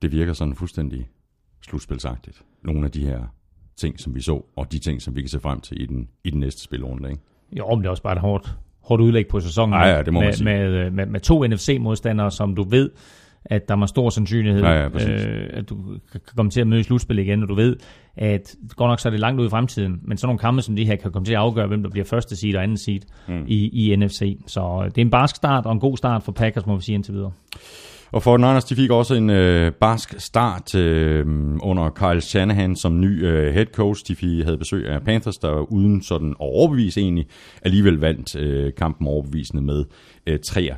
det 0.02 0.12
virker 0.12 0.32
sådan 0.32 0.54
fuldstændig 0.54 1.08
slutspilsagtigt. 1.68 2.42
Nogle 2.62 2.84
af 2.84 2.90
de 2.90 3.06
her 3.06 3.20
ting, 3.76 4.00
som 4.00 4.14
vi 4.14 4.20
så, 4.22 4.42
og 4.56 4.72
de 4.72 4.78
ting, 4.78 5.02
som 5.02 5.16
vi 5.16 5.20
kan 5.20 5.28
se 5.28 5.40
frem 5.40 5.60
til 5.60 5.82
i 5.82 5.86
den, 5.86 6.08
i 6.24 6.30
den 6.30 6.40
næste 6.40 6.62
spilrunde. 6.62 7.10
Ikke? 7.10 7.22
Jo, 7.52 7.70
men 7.70 7.78
det 7.78 7.86
er 7.86 7.90
også 7.90 8.02
bare 8.02 8.12
et 8.12 8.20
hårdt, 8.20 8.56
hårdt 8.82 9.02
udlæg 9.02 9.26
på 9.28 9.40
sæsonen. 9.40 9.74
Ej, 9.74 9.88
ja, 9.88 10.02
det 10.02 10.12
må 10.12 10.20
man 10.20 10.26
med, 10.26 10.32
sige. 10.32 10.44
med, 10.44 10.90
med, 10.90 11.06
med 11.06 11.20
to 11.20 11.46
NFC-modstandere, 11.46 12.30
som 12.30 12.54
du 12.54 12.62
ved, 12.62 12.90
at 13.44 13.68
der 13.68 13.76
er 13.76 13.86
stor 13.86 14.10
sandsynlighed, 14.10 14.62
Ja, 14.62 14.82
ja, 14.82 14.88
præcis. 14.88 15.08
øh, 15.08 15.50
at 15.52 15.68
du 15.68 15.76
kan 16.12 16.20
komme 16.36 16.50
til 16.50 16.60
at 16.60 16.66
møde 16.66 16.80
i 16.80 16.82
slutspil 16.82 17.18
igen, 17.18 17.42
og 17.42 17.48
du 17.48 17.54
ved, 17.54 17.76
at 18.16 18.54
godt 18.76 18.90
nok 18.90 19.00
så 19.00 19.08
er 19.08 19.10
det 19.10 19.20
langt 19.20 19.40
ud 19.40 19.46
i 19.46 19.50
fremtiden, 19.50 20.00
men 20.02 20.18
sådan 20.18 20.28
nogle 20.28 20.38
kampe 20.38 20.62
som 20.62 20.76
de 20.76 20.86
her 20.86 20.96
kan 20.96 21.12
komme 21.12 21.26
til 21.26 21.32
at 21.32 21.38
afgøre, 21.38 21.66
hvem 21.66 21.82
der 21.82 21.90
bliver 21.90 22.04
første 22.04 22.36
seed 22.36 22.56
og 22.56 22.62
anden 22.62 22.76
seed 22.76 23.00
mm. 23.28 23.44
i, 23.46 23.90
i 23.92 23.96
NFC. 23.96 24.38
Så 24.46 24.80
øh, 24.84 24.84
det 24.84 24.98
er 24.98 25.02
en 25.02 25.10
barsk 25.10 25.36
start 25.36 25.66
og 25.66 25.72
en 25.72 25.80
god 25.80 25.96
start 25.96 26.22
for 26.22 26.32
Packers, 26.32 26.66
må 26.66 26.76
vi 26.76 26.82
sige 26.82 26.94
indtil 26.94 27.14
videre. 27.14 27.32
Og 28.12 28.22
for 28.22 28.36
Niners, 28.36 28.64
de 28.64 28.76
fik 28.76 28.90
også 28.90 29.14
en 29.14 29.30
øh, 29.30 29.72
barsk 29.72 30.14
start 30.18 30.74
øh, 30.74 31.26
under 31.60 31.90
Kyle 31.90 32.20
Shanahan 32.20 32.76
som 32.76 33.00
ny 33.00 33.26
øh, 33.26 33.54
head 33.54 33.66
coach. 33.66 34.08
De 34.08 34.16
fik, 34.16 34.44
havde 34.44 34.58
besøg 34.58 34.88
af 34.88 35.02
Panthers, 35.02 35.36
der 35.36 35.72
uden 35.72 36.02
sådan 36.02 36.30
at 36.30 36.36
overbevise 36.38 37.00
egentlig, 37.00 37.26
alligevel 37.62 37.94
vandt 37.94 38.36
øh, 38.36 38.72
kampen 38.74 39.06
overbevisende 39.06 39.62
med 39.62 39.84
øh, 40.26 40.38
23-3. 40.46 40.76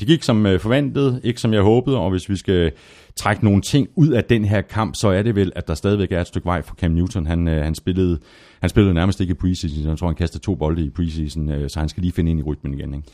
Det 0.00 0.06
gik 0.06 0.22
som 0.22 0.46
øh, 0.46 0.60
forventet, 0.60 1.20
ikke 1.24 1.40
som 1.40 1.52
jeg 1.52 1.62
håbede, 1.62 1.98
og 1.98 2.10
hvis 2.10 2.28
vi 2.28 2.36
skal 2.36 2.72
trække 3.16 3.44
nogle 3.44 3.62
ting 3.62 3.88
ud 3.94 4.08
af 4.08 4.24
den 4.24 4.44
her 4.44 4.60
kamp, 4.60 4.94
så 4.94 5.08
er 5.08 5.22
det 5.22 5.36
vel, 5.36 5.52
at 5.56 5.68
der 5.68 5.74
stadigvæk 5.74 6.12
er 6.12 6.20
et 6.20 6.26
stykke 6.26 6.46
vej 6.46 6.62
for 6.62 6.74
Cam 6.74 6.90
Newton. 6.90 7.26
Han, 7.26 7.48
øh, 7.48 7.64
han, 7.64 7.74
spillede, 7.74 8.18
han 8.60 8.70
spillede 8.70 8.94
nærmest 8.94 9.20
ikke 9.20 9.30
i 9.30 9.34
preseason, 9.34 9.88
jeg 9.90 9.98
tror, 9.98 10.06
han 10.06 10.16
kastede 10.16 10.44
to 10.44 10.54
bolde 10.54 10.84
i 10.84 10.90
preseason, 10.90 11.50
øh, 11.50 11.70
så 11.70 11.78
han 11.78 11.88
skal 11.88 12.00
lige 12.00 12.12
finde 12.12 12.30
ind 12.30 12.40
i 12.40 12.42
rytmen 12.42 12.74
igen. 12.74 12.94
Ikke? 12.94 13.08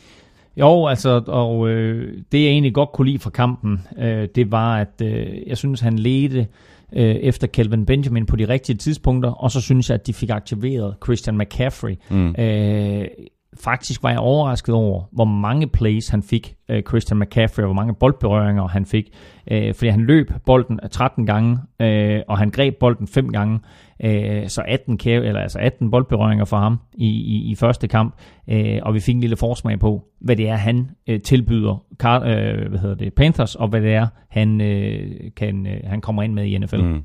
Jo, 0.57 0.87
altså, 0.87 1.23
og 1.27 1.69
øh, 1.69 2.17
det 2.31 2.43
jeg 2.43 2.49
egentlig 2.49 2.73
godt 2.73 2.91
kunne 2.91 3.07
lide 3.07 3.19
fra 3.19 3.29
kampen, 3.29 3.81
øh, 3.97 4.27
det 4.35 4.51
var, 4.51 4.77
at 4.77 5.01
øh, 5.01 5.47
jeg 5.47 5.57
synes, 5.57 5.79
han 5.79 5.99
ledte 5.99 6.47
øh, 6.93 7.15
efter 7.15 7.47
Kelvin 7.47 7.85
Benjamin 7.85 8.25
på 8.25 8.35
de 8.35 8.47
rigtige 8.47 8.75
tidspunkter, 8.75 9.31
og 9.31 9.51
så 9.51 9.61
synes 9.61 9.89
jeg, 9.89 9.95
at 9.95 10.07
de 10.07 10.13
fik 10.13 10.29
aktiveret 10.29 10.95
Christian 11.03 11.37
McCaffrey. 11.37 11.95
Mm. 12.09 12.35
Øh, 12.37 13.07
faktisk 13.63 14.03
var 14.03 14.09
jeg 14.09 14.19
overrasket 14.19 14.75
over, 14.75 15.03
hvor 15.11 15.25
mange 15.25 15.67
plays 15.67 16.09
han 16.09 16.23
fik, 16.23 16.55
øh, 16.69 16.83
Christian 16.83 17.19
McCaffrey, 17.19 17.63
og 17.63 17.67
hvor 17.67 17.73
mange 17.73 17.93
boldberøringer 17.93 18.67
han 18.67 18.85
fik. 18.85 19.09
Øh, 19.51 19.73
fordi 19.73 19.89
han 19.89 20.01
løb 20.01 20.31
bolden 20.45 20.79
øh, 20.83 20.89
13 20.89 21.25
gange, 21.25 21.57
øh, 21.81 22.21
og 22.27 22.37
han 22.37 22.49
greb 22.49 22.75
bolden 22.79 23.07
5 23.07 23.31
gange. 23.31 23.59
Øh, 24.03 24.47
så 24.47 24.63
18, 24.67 24.99
eller 25.05 25.41
altså 25.41 25.59
18 25.59 25.91
boldberøringer 25.91 26.45
for 26.45 26.57
ham 26.57 26.79
i, 26.93 27.07
i, 27.07 27.51
i 27.51 27.55
første 27.55 27.87
kamp. 27.87 28.15
Øh, 28.49 28.79
og 28.81 28.93
vi 28.93 28.99
fik 28.99 29.15
en 29.15 29.21
lille 29.21 29.35
forsmag 29.35 29.79
på, 29.79 30.03
hvad 30.21 30.35
det 30.35 30.49
er, 30.49 30.55
han 30.55 30.89
øh, 31.07 31.21
tilbyder 31.21 31.83
Car- 32.03 32.27
øh, 32.27 32.69
hvad 32.69 32.79
hedder 32.79 32.95
det, 32.95 33.13
Panthers, 33.13 33.55
og 33.55 33.67
hvad 33.67 33.81
det 33.81 33.93
er, 33.93 34.07
han, 34.29 34.61
øh, 34.61 35.11
kan, 35.37 35.67
øh, 35.67 35.79
han 35.83 36.01
kommer 36.01 36.23
ind 36.23 36.33
med 36.33 36.45
i 36.45 36.57
NFL. 36.57 36.81
Mm. 36.81 37.03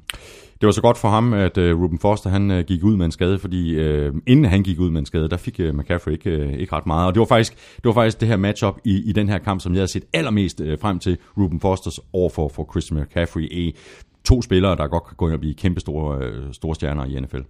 Det 0.61 0.67
var 0.67 0.73
så 0.73 0.83
godt 0.83 0.99
for 0.99 1.09
ham, 1.09 1.33
at 1.33 1.59
uh, 1.59 1.83
Ruben 1.83 1.99
Foster 1.99 2.31
han 2.31 2.51
uh, 2.51 2.59
gik 2.59 2.85
ud 2.85 2.97
med 2.97 3.05
en 3.07 3.13
skade, 3.13 3.39
fordi 3.39 3.79
uh, 3.79 4.15
inden 4.27 4.45
han 4.45 4.63
gik 4.63 4.79
ud 4.79 4.91
med 4.91 5.01
en 5.01 5.07
skade, 5.07 5.29
der 5.29 5.37
fik 5.37 5.61
uh, 5.61 5.79
McCaffrey 5.79 6.13
ikke, 6.13 6.47
uh, 6.47 6.53
ikke 6.53 6.73
ret 6.73 6.87
meget. 6.87 7.07
Og 7.07 7.15
det 7.15 7.21
var 7.21 7.27
faktisk 7.27 7.55
det, 7.77 7.85
var 7.85 7.93
faktisk 7.93 8.21
det 8.21 8.29
her 8.29 8.37
matchup 8.37 8.79
i, 8.85 9.03
i 9.09 9.13
den 9.13 9.29
her 9.29 9.39
kamp, 9.39 9.61
som 9.61 9.73
jeg 9.73 9.81
havde 9.81 9.93
set 9.93 10.05
allermest 10.13 10.61
uh, 10.61 10.79
frem 10.81 10.99
til 10.99 11.19
Ruben 11.39 11.61
Fosters 11.61 12.01
over 12.13 12.31
for, 12.31 12.49
for 12.49 12.69
Christian 12.73 13.01
McCaffrey. 13.01 13.49
E, 13.51 13.73
to 14.25 14.43
spillere, 14.43 14.77
der 14.77 14.89
godt 14.89 15.05
kan 15.05 15.17
gå 15.17 15.27
ind 15.27 15.35
og 15.35 15.41
blive 15.41 15.55
kæmpe 15.55 15.81
store, 15.81 16.19
uh, 16.19 16.53
store 16.53 16.75
stjerner 16.75 17.05
i 17.05 17.21
NFL. 17.21 17.41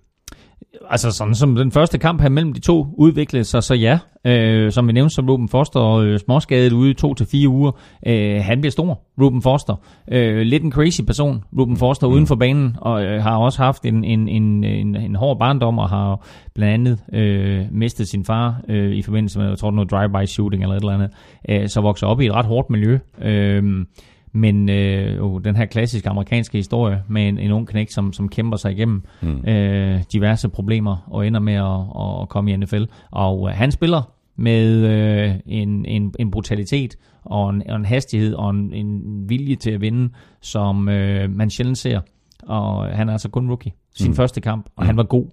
Altså 0.91 1.11
sådan 1.11 1.35
som 1.35 1.57
den 1.57 1.73
første 1.73 1.99
kamp 1.99 2.21
her 2.21 2.29
mellem 2.29 2.53
de 2.53 2.61
to 2.61 2.87
udviklede 2.99 3.45
sig, 3.45 3.63
så 3.63 3.75
ja, 3.75 3.99
øh, 4.25 4.73
som 4.73 4.89
vi 4.89 4.93
nævnte, 4.93 5.15
som 5.15 5.29
Ruben 5.29 5.49
Foster 5.49 5.83
øh, 5.83 6.19
småskadet 6.19 6.73
ude 6.73 6.91
i 6.91 6.95
to 6.95 7.15
til 7.15 7.27
fire 7.27 7.49
uger, 7.49 7.71
øh, 8.07 8.41
han 8.43 8.61
bliver 8.61 8.71
stor, 8.71 9.01
Ruben 9.21 9.43
Foster. 9.43 9.75
Øh, 10.13 10.41
lidt 10.41 10.63
en 10.63 10.73
crazy 10.73 11.03
person, 11.03 11.45
Ruben 11.59 11.77
Foster 11.77 12.07
mm. 12.07 12.13
uden 12.13 12.27
for 12.27 12.35
banen, 12.35 12.77
og 12.81 13.05
øh, 13.05 13.23
har 13.23 13.37
også 13.37 13.63
haft 13.63 13.85
en, 13.85 14.05
en, 14.05 14.29
en, 14.29 14.65
en, 14.65 14.97
en 14.97 15.17
hård 15.17 15.39
barndom, 15.39 15.79
og 15.79 15.89
har 15.89 16.27
blandt 16.55 16.75
andet 16.75 16.99
øh, 17.13 17.67
mistet 17.71 18.09
sin 18.09 18.25
far 18.25 18.61
øh, 18.69 18.93
i 18.93 19.03
forbindelse 19.03 19.39
med, 19.39 19.49
jeg 19.49 19.59
tror, 19.59 19.71
noget 19.71 19.91
drive-by 19.91 20.27
shooting 20.27 20.63
eller 20.63 20.77
et 20.77 20.81
eller 20.81 20.95
andet, 20.95 21.11
øh, 21.49 21.69
så 21.69 21.81
vokser 21.81 22.07
op 22.07 22.21
i 22.21 22.27
et 22.27 22.35
ret 22.35 22.47
hårdt 22.47 22.71
miljø. 22.71 22.99
Øh, 23.23 23.85
men 24.33 24.69
øh, 24.69 25.17
jo, 25.17 25.39
den 25.39 25.57
her 25.57 25.65
klassiske 25.65 26.09
amerikanske 26.09 26.59
historie 26.59 27.03
med 27.09 27.29
en, 27.29 27.39
en 27.39 27.51
ung 27.51 27.69
knæk, 27.69 27.91
som, 27.91 28.13
som 28.13 28.29
kæmper 28.29 28.57
sig 28.57 28.73
igennem 28.73 29.03
mm. 29.23 29.49
øh, 29.49 30.03
diverse 30.13 30.49
problemer 30.49 31.07
og 31.07 31.27
ender 31.27 31.41
med 31.41 31.55
at, 31.55 32.23
at 32.23 32.29
komme 32.29 32.53
i 32.53 32.57
NFL. 32.57 32.85
Og 33.11 33.49
øh, 33.49 33.55
han 33.55 33.73
spiller 33.73 34.13
med 34.37 34.87
øh, 34.87 35.35
en, 35.47 35.85
en, 35.85 36.15
en 36.19 36.31
brutalitet 36.31 36.97
og 37.25 37.51
en, 37.51 37.71
og 37.71 37.77
en 37.77 37.85
hastighed 37.85 38.35
og 38.35 38.51
en, 38.51 38.73
en 38.73 39.03
vilje 39.29 39.57
til 39.57 39.71
at 39.71 39.81
vinde, 39.81 40.11
som 40.41 40.89
øh, 40.89 41.31
man 41.31 41.51
sjældent 41.51 41.79
ser. 41.79 42.01
Og 42.43 42.85
han 42.85 43.09
er 43.09 43.13
altså 43.13 43.29
kun 43.29 43.49
rookie. 43.49 43.73
Sin 43.95 44.09
mm. 44.09 44.15
første 44.15 44.41
kamp, 44.41 44.67
og 44.77 44.83
mm. 44.83 44.87
han 44.87 44.97
var 44.97 45.03
god. 45.03 45.27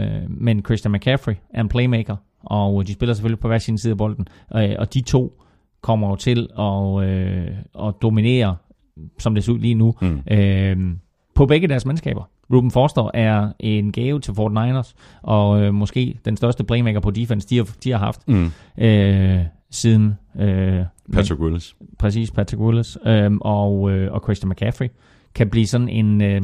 Øh, 0.00 0.30
men 0.30 0.64
Christian 0.64 0.92
McCaffrey 0.92 1.34
er 1.54 1.60
en 1.60 1.68
playmaker, 1.68 2.16
og 2.42 2.86
de 2.86 2.92
spiller 2.92 3.14
selvfølgelig 3.14 3.40
på 3.40 3.48
hver 3.48 3.58
sin 3.58 3.78
side 3.78 3.90
af 3.90 3.98
bolden. 3.98 4.28
Øh, 4.56 4.74
og 4.78 4.94
de 4.94 5.00
to 5.00 5.37
kommer 5.80 6.08
jo 6.08 6.16
til 6.16 6.48
at, 6.58 7.08
øh, 7.08 7.86
at 7.88 7.94
dominere, 8.02 8.56
som 9.18 9.34
det 9.34 9.44
ser 9.44 9.52
ud 9.52 9.58
lige 9.58 9.74
nu, 9.74 9.94
mm. 10.02 10.22
øh, 10.30 10.76
på 11.34 11.46
begge 11.46 11.68
deres 11.68 11.86
mandskaber. 11.86 12.30
Ruben 12.52 12.70
Foster 12.70 13.10
er 13.14 13.52
en 13.60 13.92
gave 13.92 14.20
til 14.20 14.32
49ers, 14.32 14.94
og 15.22 15.62
øh, 15.62 15.74
måske 15.74 16.18
den 16.24 16.36
største 16.36 16.64
playmaker 16.64 17.00
på 17.00 17.10
defense, 17.10 17.48
de 17.48 17.56
har, 17.56 17.68
de 17.84 17.90
har 17.90 17.98
haft 17.98 18.28
Mm. 18.28 18.50
øh, 18.78 19.40
siden... 19.70 20.14
Øh, 20.38 20.84
Patrick 21.12 21.40
Willis. 21.40 21.76
Præcis, 21.98 22.30
Patrick 22.30 22.60
Willis. 22.60 22.98
Øh, 23.06 23.30
og, 23.40 23.90
øh, 23.90 24.12
og 24.12 24.20
Christian 24.22 24.50
McCaffrey 24.50 24.88
kan 25.34 25.50
blive 25.50 25.66
sådan 25.66 25.88
en... 25.88 26.22
Øh, 26.22 26.42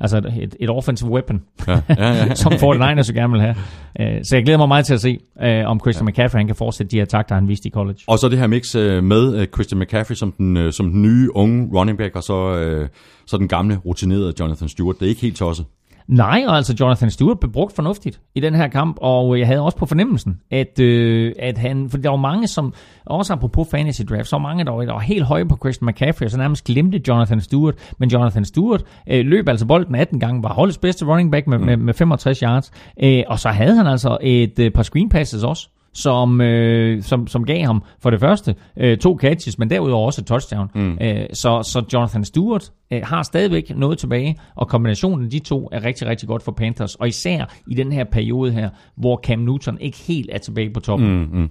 altså 0.00 0.18
et, 0.18 0.56
et 0.60 0.70
offensive 0.70 1.10
weapon, 1.10 1.42
Ja, 1.68 1.80
ja, 1.88 2.08
ja. 2.08 2.34
som 2.42 2.52
49ers 2.52 3.02
så 3.02 3.12
gerne 3.14 3.32
vil 3.32 3.40
have. 3.40 3.56
Øh, 4.00 4.24
så 4.24 4.36
jeg 4.36 4.44
glæder 4.44 4.58
mig 4.58 4.68
meget 4.68 4.86
til 4.86 4.94
at 4.94 5.00
se, 5.00 5.18
øh, 5.42 5.66
om 5.66 5.80
Christian 5.80 6.08
ja. 6.08 6.10
McCaffrey 6.10 6.38
han 6.38 6.46
kan 6.46 6.56
fortsætte 6.56 6.90
de 6.90 6.96
her 6.96 7.04
takter, 7.04 7.34
han 7.34 7.48
viste 7.48 7.68
i 7.68 7.70
college. 7.70 7.98
Og 8.06 8.18
så 8.18 8.28
det 8.28 8.38
her 8.38 8.46
mix 8.46 8.74
øh, 8.74 9.04
med 9.04 9.46
Christian 9.54 9.80
McCaffrey 9.80 10.14
som 10.14 10.32
den, 10.32 10.72
som 10.72 10.90
den 10.90 11.02
nye 11.02 11.36
unge 11.36 11.70
running 11.74 11.98
back, 11.98 12.16
og 12.16 12.22
så, 12.22 12.88
så 13.26 13.36
den 13.36 13.48
gamle 13.48 13.76
rutinerede 13.76 14.32
Jonathan 14.40 14.68
Stewart. 14.68 14.96
Det 14.98 15.04
er 15.04 15.08
ikke 15.08 15.20
helt 15.20 15.36
tosset. 15.36 15.66
Nej, 16.08 16.44
og 16.46 16.56
altså 16.56 16.74
Jonathan 16.80 17.10
Stewart 17.10 17.40
blev 17.40 17.52
brugt 17.52 17.74
fornuftigt 17.74 18.20
i 18.34 18.40
den 18.40 18.54
her 18.54 18.68
kamp, 18.68 18.96
og 19.00 19.38
jeg 19.38 19.46
havde 19.46 19.60
også 19.60 19.78
på 19.78 19.86
fornemmelsen, 19.86 20.40
at, 20.50 20.80
øh, 20.80 21.32
at 21.38 21.58
han, 21.58 21.90
for 21.90 21.98
der 21.98 22.10
var 22.10 22.16
mange, 22.16 22.46
som, 22.46 22.74
også 23.06 23.32
apropos 23.32 23.68
fantasy 23.70 24.02
draft, 24.02 24.28
så 24.28 24.36
var 24.36 24.42
mange, 24.42 24.64
der 24.64 24.70
var, 24.70 24.84
der 24.84 24.92
var 24.92 25.00
helt 25.00 25.24
høje 25.24 25.46
på 25.46 25.56
Christian 25.56 25.88
McCaffrey, 25.88 26.24
og 26.24 26.30
så 26.30 26.38
nærmest 26.38 26.64
glemte 26.64 27.00
Jonathan 27.08 27.40
Stewart, 27.40 27.74
men 27.98 28.08
Jonathan 28.08 28.44
Stewart 28.44 28.84
øh, 29.08 29.26
løb 29.26 29.48
altså 29.48 29.66
bolden 29.66 29.94
18 29.94 30.20
gange, 30.20 30.42
var 30.42 30.52
holdets 30.52 30.78
bedste 30.78 31.06
running 31.06 31.32
back 31.32 31.46
med, 31.46 31.58
mm. 31.58 31.64
med, 31.64 31.76
med 31.76 31.94
65 31.94 32.38
yards, 32.38 32.72
øh, 33.02 33.22
og 33.26 33.38
så 33.38 33.48
havde 33.48 33.76
han 33.76 33.86
altså 33.86 34.18
et 34.20 34.58
øh, 34.58 34.70
par 34.70 34.82
screen 34.82 35.08
passes 35.08 35.44
også, 35.44 35.68
som, 35.94 36.40
øh, 36.40 37.02
som, 37.02 37.26
som 37.26 37.44
gav 37.44 37.64
ham 37.64 37.82
for 38.02 38.10
det 38.10 38.20
første 38.20 38.54
øh, 38.76 38.98
to 38.98 39.18
catches, 39.20 39.58
men 39.58 39.70
derudover 39.70 40.06
også 40.06 40.20
et 40.20 40.26
touchdown. 40.26 40.70
Mm. 40.74 40.98
Øh, 41.00 41.26
så, 41.32 41.62
så 41.62 41.84
Jonathan 41.92 42.24
Stewart 42.24 42.72
øh, 42.92 43.00
har 43.04 43.22
stadigvæk 43.22 43.76
noget 43.76 43.98
tilbage, 43.98 44.36
og 44.54 44.68
kombinationen 44.68 45.24
af 45.24 45.30
de 45.30 45.38
to 45.38 45.68
er 45.72 45.84
rigtig, 45.84 46.06
rigtig 46.06 46.28
godt 46.28 46.42
for 46.42 46.52
Panthers, 46.52 46.94
og 46.94 47.08
især 47.08 47.54
i 47.66 47.74
den 47.74 47.92
her 47.92 48.04
periode 48.04 48.52
her, 48.52 48.70
hvor 48.96 49.20
Cam 49.24 49.38
Newton 49.38 49.78
ikke 49.80 49.98
helt 49.98 50.30
er 50.32 50.38
tilbage 50.38 50.70
på 50.70 50.80
toppen. 50.80 51.08
Mm. 51.08 51.14
Mm-hmm. 51.14 51.50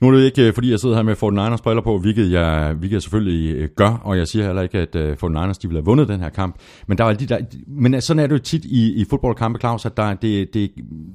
Nu 0.00 0.08
er 0.08 0.12
det 0.12 0.24
ikke, 0.24 0.46
øh, 0.46 0.54
fordi 0.54 0.70
jeg 0.70 0.80
sidder 0.80 0.96
her 0.96 1.02
med 1.02 1.16
49ers 1.16 1.62
briller 1.62 1.82
på, 1.82 1.98
hvilket 1.98 2.32
jeg, 2.32 2.72
hvilket 2.78 2.94
jeg 2.94 3.02
selvfølgelig 3.02 3.54
øh, 3.56 3.68
gør, 3.76 4.00
og 4.04 4.18
jeg 4.18 4.28
siger 4.28 4.46
heller 4.46 4.62
ikke, 4.62 4.78
at 4.78 4.94
uh, 5.22 5.30
49ers 5.30 5.52
de 5.52 5.68
ville 5.68 5.78
have 5.78 5.84
vundet 5.84 6.08
den 6.08 6.20
her 6.20 6.28
kamp. 6.28 6.56
Men, 6.86 6.98
der 6.98 7.04
er 7.04 7.12
de 7.12 7.26
der, 7.26 7.38
men 7.66 8.00
sådan 8.00 8.22
er 8.22 8.26
det 8.26 8.34
jo 8.34 8.38
tit 8.38 8.64
i, 8.64 8.92
i 9.00 9.04
fodboldkampe, 9.10 9.58
Claus, 9.58 9.86
at 9.86 9.96
der, 9.96 10.02
er- 10.02 10.14
det, 10.14 10.54
det 10.54 10.64
er 10.64 10.68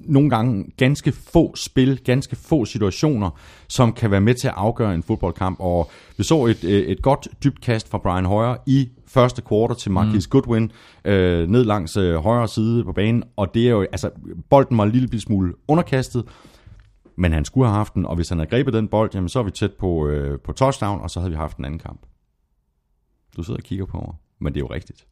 nogle 0.06 0.30
gange 0.30 0.66
ganske 0.78 1.12
få 1.12 1.56
spil, 1.56 2.00
ganske 2.04 2.36
få 2.36 2.66
situationer, 2.66 3.30
som 3.68 3.94
kan 3.94 4.12
være 4.12 4.22
med 4.22 4.34
til 4.34 4.48
at 4.48 4.54
afgøre 4.58 4.96
en 4.96 5.04
fodboldkamp. 5.04 5.58
Og 5.60 5.92
vi 6.18 6.24
så 6.24 6.46
et, 6.46 6.64
øh, 6.64 6.82
et 6.82 7.02
godt 7.02 7.28
dybt 7.44 7.62
kast 7.62 7.90
fra 7.90 7.98
Brian 7.98 8.26
Hoyer 8.26 8.56
i 8.68 8.90
første 9.08 9.42
kvartal 9.42 9.76
til 9.76 9.92
Marquis 9.92 10.28
mm. 10.28 10.30
Goodwin, 10.30 10.72
øh, 11.06 11.50
ned 11.50 11.64
langs 11.64 11.98
øh, 11.98 12.16
højre 12.16 12.48
side 12.48 12.84
på 12.84 12.92
banen, 12.92 13.24
og 13.38 13.54
det 13.54 13.66
er 13.66 13.70
jo, 13.70 13.82
altså, 13.82 14.10
bolden 14.50 14.78
var 14.78 14.84
en 14.84 14.92
lille 14.92 15.20
smule 15.20 15.54
underkastet, 15.68 16.24
men 17.18 17.34
han 17.34 17.46
skulle 17.46 17.68
have 17.68 17.76
haft 17.76 17.94
den, 17.94 18.06
og 18.06 18.16
hvis 18.16 18.30
han 18.30 18.38
havde 18.38 18.50
grebet 18.50 18.74
den 18.74 18.88
bold, 18.88 19.12
jamen 19.14 19.30
så 19.30 19.40
er 19.40 19.44
vi 19.44 19.52
tæt 19.52 19.74
på, 19.74 20.08
øh, 20.08 20.40
på 20.40 20.52
touchdown, 20.52 21.02
og 21.02 21.10
så 21.10 21.20
havde 21.20 21.32
vi 21.32 21.38
haft 21.38 21.58
en 21.58 21.66
anden 21.66 21.80
kamp. 21.80 22.02
Du 23.38 23.44
sidder 23.44 23.58
og 23.58 23.64
kigger 23.64 23.86
på 23.86 23.98
mig, 23.98 24.14
men 24.40 24.54
det 24.54 24.60
er 24.60 24.64
jo 24.64 24.74
rigtigt. 24.74 25.08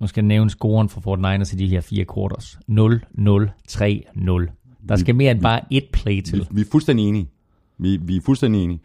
Nu 0.00 0.06
skal 0.06 0.22
jeg 0.22 0.28
nævne 0.28 0.50
scoren 0.50 0.88
for 0.88 1.16
49ers 1.16 1.54
i 1.54 1.58
de 1.58 1.68
her 1.68 1.80
fire 1.80 2.04
quarters. 2.14 2.58
0-0-3-0. 2.68 4.86
Der 4.88 4.96
skal 4.96 5.14
mere 5.14 5.30
end 5.30 5.40
bare 5.40 5.60
et 5.70 5.88
play 5.92 6.22
til. 6.22 6.38
Vi, 6.38 6.46
vi 6.50 6.60
er 6.60 6.64
fuldstændig 6.72 7.08
enige. 7.08 7.30
Vi, 7.78 7.96
vi 7.96 8.16
er 8.16 8.20
fuldstændig 8.20 8.64
enige. 8.64 8.80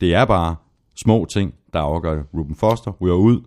Det 0.00 0.14
er 0.14 0.24
bare 0.24 0.56
små 0.94 1.26
ting, 1.30 1.54
der 1.72 1.80
afgør 1.80 2.14
det. 2.14 2.24
Ruben 2.34 2.54
Foster 2.54 2.90
ryger 2.90 3.14
ud. 3.14 3.40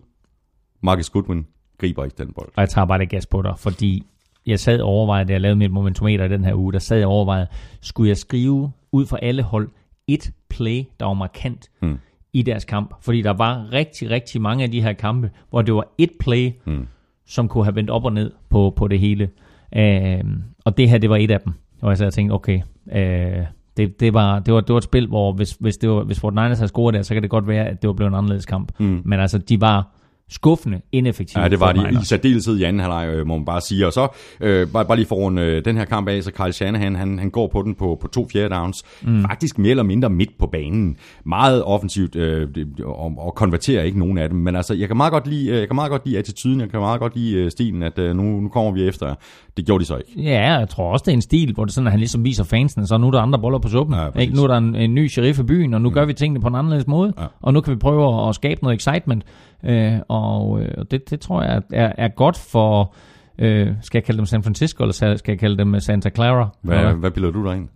Marcus 0.81 1.09
Goodwin 1.09 1.45
griber 1.77 2.03
ikke 2.03 2.15
den 2.17 2.33
bold. 2.33 2.49
Og 2.55 2.61
jeg 2.61 2.69
tager 2.69 2.85
bare 2.85 2.99
det 2.99 3.09
gas 3.09 3.25
på 3.25 3.41
dig, 3.41 3.53
fordi 3.57 4.05
jeg 4.49 4.59
sad 4.59 4.79
og 4.81 4.87
overvejede, 4.89 5.27
da 5.27 5.33
jeg 5.33 5.41
lavede 5.41 5.55
mit 5.55 5.71
momentometer 5.71 6.25
i 6.25 6.29
den 6.29 6.43
her 6.43 6.53
uge, 6.53 6.73
der 6.73 6.79
sad 6.79 6.97
jeg 6.97 7.07
og 7.07 7.13
overvejede, 7.13 7.47
skulle 7.81 8.09
jeg 8.09 8.17
skrive 8.17 8.71
ud 8.91 9.05
for 9.05 9.17
alle 9.17 9.43
hold 9.43 9.69
et 10.07 10.31
play, 10.49 10.83
der 10.99 11.05
var 11.05 11.13
markant 11.13 11.69
Hmm. 11.81 11.97
i 12.33 12.41
deres 12.41 12.65
kamp. 12.65 12.93
Fordi 13.01 13.21
der 13.21 13.33
var 13.33 13.73
rigtig, 13.73 14.09
rigtig 14.09 14.41
mange 14.41 14.63
af 14.63 14.71
de 14.71 14.81
her 14.81 14.93
kampe, 14.93 15.29
hvor 15.49 15.61
det 15.61 15.73
var 15.73 15.87
et 15.97 16.09
play, 16.19 16.51
Hmm. 16.65 16.87
som 17.27 17.47
kunne 17.47 17.63
have 17.63 17.75
vendt 17.75 17.89
op 17.89 18.05
og 18.05 18.13
ned 18.13 18.31
på, 18.49 18.73
på 18.75 18.87
det 18.87 18.99
hele. 18.99 19.29
Øh, 19.75 20.23
og 20.65 20.77
det 20.77 20.89
her, 20.89 20.97
det 20.97 21.09
var 21.09 21.17
et 21.17 21.31
af 21.31 21.39
dem. 21.41 21.53
Og 21.81 21.89
jeg 21.89 21.97
sad 21.97 22.07
og 22.07 22.13
tænkte, 22.13 22.33
okay, 22.33 22.61
øh, 22.91 23.45
det, 23.77 23.99
det, 23.99 24.13
var, 24.13 24.39
det, 24.39 24.53
var, 24.53 24.61
det 24.61 24.69
var 24.73 24.77
et 24.77 24.83
spil, 24.83 25.07
hvor 25.07 25.31
hvis, 25.33 25.51
hvis, 25.59 25.77
det 25.77 25.89
var, 25.89 26.03
hvis 26.03 26.19
Fort 26.19 26.33
Niners 26.33 26.57
havde 26.57 26.67
scoret 26.67 26.93
der, 26.93 27.01
så 27.01 27.13
kan 27.13 27.23
det 27.23 27.29
godt 27.29 27.47
være, 27.47 27.67
at 27.67 27.81
det 27.81 27.87
var 27.87 27.93
blevet 27.93 28.11
en 28.11 28.17
anderledes 28.17 28.45
kamp. 28.45 28.71
Mm. 28.79 29.01
Men 29.05 29.19
altså, 29.19 29.37
de 29.37 29.61
var 29.61 29.87
skuffende 30.29 30.81
ineffektive. 30.91 31.41
Ja, 31.41 31.49
det 31.49 31.59
var 31.59 31.71
de 31.71 31.91
i 31.91 32.05
særdeleshed 32.05 32.57
i 32.57 32.63
anden 32.63 32.79
halvleg, 32.79 33.07
øh, 33.09 33.27
må 33.27 33.37
man 33.37 33.45
bare 33.45 33.61
sige. 33.61 33.87
Og 33.87 33.93
så, 33.93 34.07
øh, 34.41 34.67
bare, 34.67 34.85
bare 34.85 34.97
lige 34.97 35.07
for 35.07 35.15
runde 35.15 35.41
øh, 35.41 35.65
den 35.65 35.77
her 35.77 35.85
kamp 35.85 36.07
af, 36.07 36.23
så 36.23 36.31
Kyle 36.31 36.53
Shanahan, 36.53 36.95
han, 36.95 37.19
han 37.19 37.29
går 37.29 37.47
på 37.47 37.61
den 37.61 37.75
på, 37.75 37.97
på 38.01 38.07
to 38.07 38.27
fjerde 38.31 38.55
downs. 38.55 38.83
Mm. 39.01 39.21
Faktisk 39.21 39.57
mere 39.57 39.69
eller 39.69 39.83
mindre 39.83 40.09
midt 40.09 40.37
på 40.39 40.47
banen. 40.47 40.97
Meget 41.25 41.63
offensivt, 41.63 42.15
øh, 42.15 42.47
og, 42.83 43.13
og 43.17 43.35
konverterer 43.35 43.83
ikke 43.83 43.99
nogen 43.99 44.17
af 44.17 44.29
dem. 44.29 44.37
Men 44.37 44.55
altså, 44.55 44.73
jeg 44.73 44.87
kan 44.87 44.97
meget 44.97 45.11
godt 45.11 45.27
lide, 45.27 45.49
øh, 45.49 45.59
jeg 45.59 45.67
kan 45.67 45.75
meget 45.75 45.91
godt 45.91 46.05
lide 46.05 46.17
attituden, 46.17 46.61
jeg 46.61 46.69
kan 46.69 46.79
meget 46.79 46.99
godt 46.99 47.15
lide 47.15 47.35
øh, 47.35 47.51
stilen, 47.51 47.83
at 47.83 47.99
øh, 47.99 48.15
nu, 48.15 48.23
nu 48.23 48.49
kommer 48.49 48.71
vi 48.71 48.87
efter. 48.87 49.15
Det 49.57 49.65
gjorde 49.65 49.81
de 49.81 49.85
så 49.85 49.97
ikke. 49.97 50.21
Ja, 50.21 50.57
jeg 50.57 50.69
tror 50.69 50.91
også, 50.91 51.03
det 51.03 51.11
er 51.11 51.15
en 51.15 51.21
stil, 51.21 51.53
hvor 51.53 51.65
det 51.65 51.73
sådan, 51.73 51.87
at 51.87 51.91
han 51.91 51.99
ligesom 51.99 52.23
viser 52.23 52.43
fansene, 52.43 52.87
så 52.87 52.97
nu 52.97 53.07
er 53.07 53.11
der 53.11 53.19
andre 53.19 53.39
boller 53.39 53.59
på 53.59 53.69
suppen. 53.69 53.95
Ja, 53.95 54.21
ikke? 54.21 54.35
Nu 54.35 54.43
er 54.43 54.47
der 54.47 54.57
en, 54.57 54.75
en 54.75 54.95
ny 54.95 55.07
sheriff 55.07 55.39
i 55.39 55.43
byen, 55.43 55.73
og 55.73 55.81
nu 55.81 55.89
mm. 55.89 55.93
gør 55.93 56.05
vi 56.05 56.13
tingene 56.13 56.41
på 56.41 56.47
en 56.47 56.55
anderledes 56.55 56.87
måde. 56.87 57.13
Ja. 57.19 57.25
Og 57.41 57.53
nu 57.53 57.61
kan 57.61 57.73
vi 57.73 57.77
prøve 57.77 58.23
at, 58.23 58.29
at 58.29 58.35
skabe 58.35 58.63
noget 58.63 58.77
excitement. 58.77 59.23
Øh, 59.65 59.93
og 60.07 60.61
øh, 60.61 60.85
det, 60.91 61.09
det 61.09 61.19
tror 61.19 61.43
jeg 61.43 61.61
er, 61.73 61.91
er 61.97 62.07
godt 62.07 62.37
for, 62.37 62.95
øh, 63.39 63.67
skal 63.81 63.97
jeg 63.99 64.03
kalde 64.03 64.17
dem 64.17 64.25
San 64.25 64.43
Francisco, 64.43 64.83
eller 64.83 64.93
skal 64.93 65.31
jeg 65.31 65.39
kalde 65.39 65.57
dem 65.57 65.79
Santa 65.79 66.09
Clara? 66.09 66.49
Hvad, 66.63 66.77
Eller- 66.77 66.93
hvad 66.93 67.11
bilder 67.11 67.31
du 67.31 67.45
dig 67.47 67.55
ind? 67.57 67.69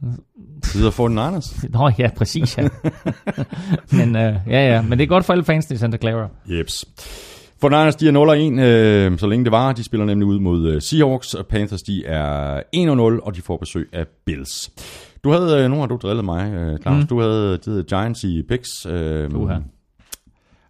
Sidder 0.64 0.92
for 0.92 1.08
den 1.08 1.16
Niners? 1.16 1.64
Nå 1.74 1.92
ja, 2.00 2.10
præcis 2.18 2.58
ja. 2.58 2.68
men, 3.98 4.16
øh, 4.16 4.36
ja, 4.48 4.74
ja. 4.74 4.82
men 4.82 4.92
det 4.92 5.02
er 5.02 5.08
godt 5.08 5.26
for 5.26 5.34
alle 5.34 5.44
fans 5.46 5.72
i 5.72 5.78
Santa 5.78 5.98
Clara. 5.98 6.28
Jeps. 6.50 6.86
For 7.62 7.70
Niners, 7.70 7.96
de 7.96 8.08
er 8.08 8.12
0-1, 8.58 8.62
øh, 8.62 9.18
så 9.20 9.28
længe 9.28 9.44
det 9.46 9.52
var. 9.52 9.74
De 9.74 9.84
spiller 9.84 10.06
nemlig 10.06 10.26
ud 10.28 10.40
mod 10.40 10.68
øh, 10.68 10.82
Seahawks, 10.82 11.34
og 11.34 11.46
Panthers, 11.46 11.82
de 11.82 12.06
er 12.06 12.60
1-0, 12.76 13.26
og 13.26 13.36
de 13.36 13.42
får 13.42 13.58
besøg 13.58 13.90
af 13.94 14.06
Bills. 14.26 14.72
Du 15.24 15.32
havde, 15.32 15.64
øh, 15.64 15.72
nu 15.72 15.80
har 15.80 15.86
du 15.86 16.00
drillet 16.02 16.26
mig, 16.26 16.54
øh, 16.54 16.80
Claus, 16.80 17.02
mm. 17.02 17.08
Du 17.08 17.20
havde 17.22 17.60
hedder 17.66 17.84
Giants 17.84 18.24
i 18.24 18.42
picks. 18.50 18.86
Øh, 18.86 19.36
Uha. 19.36 19.58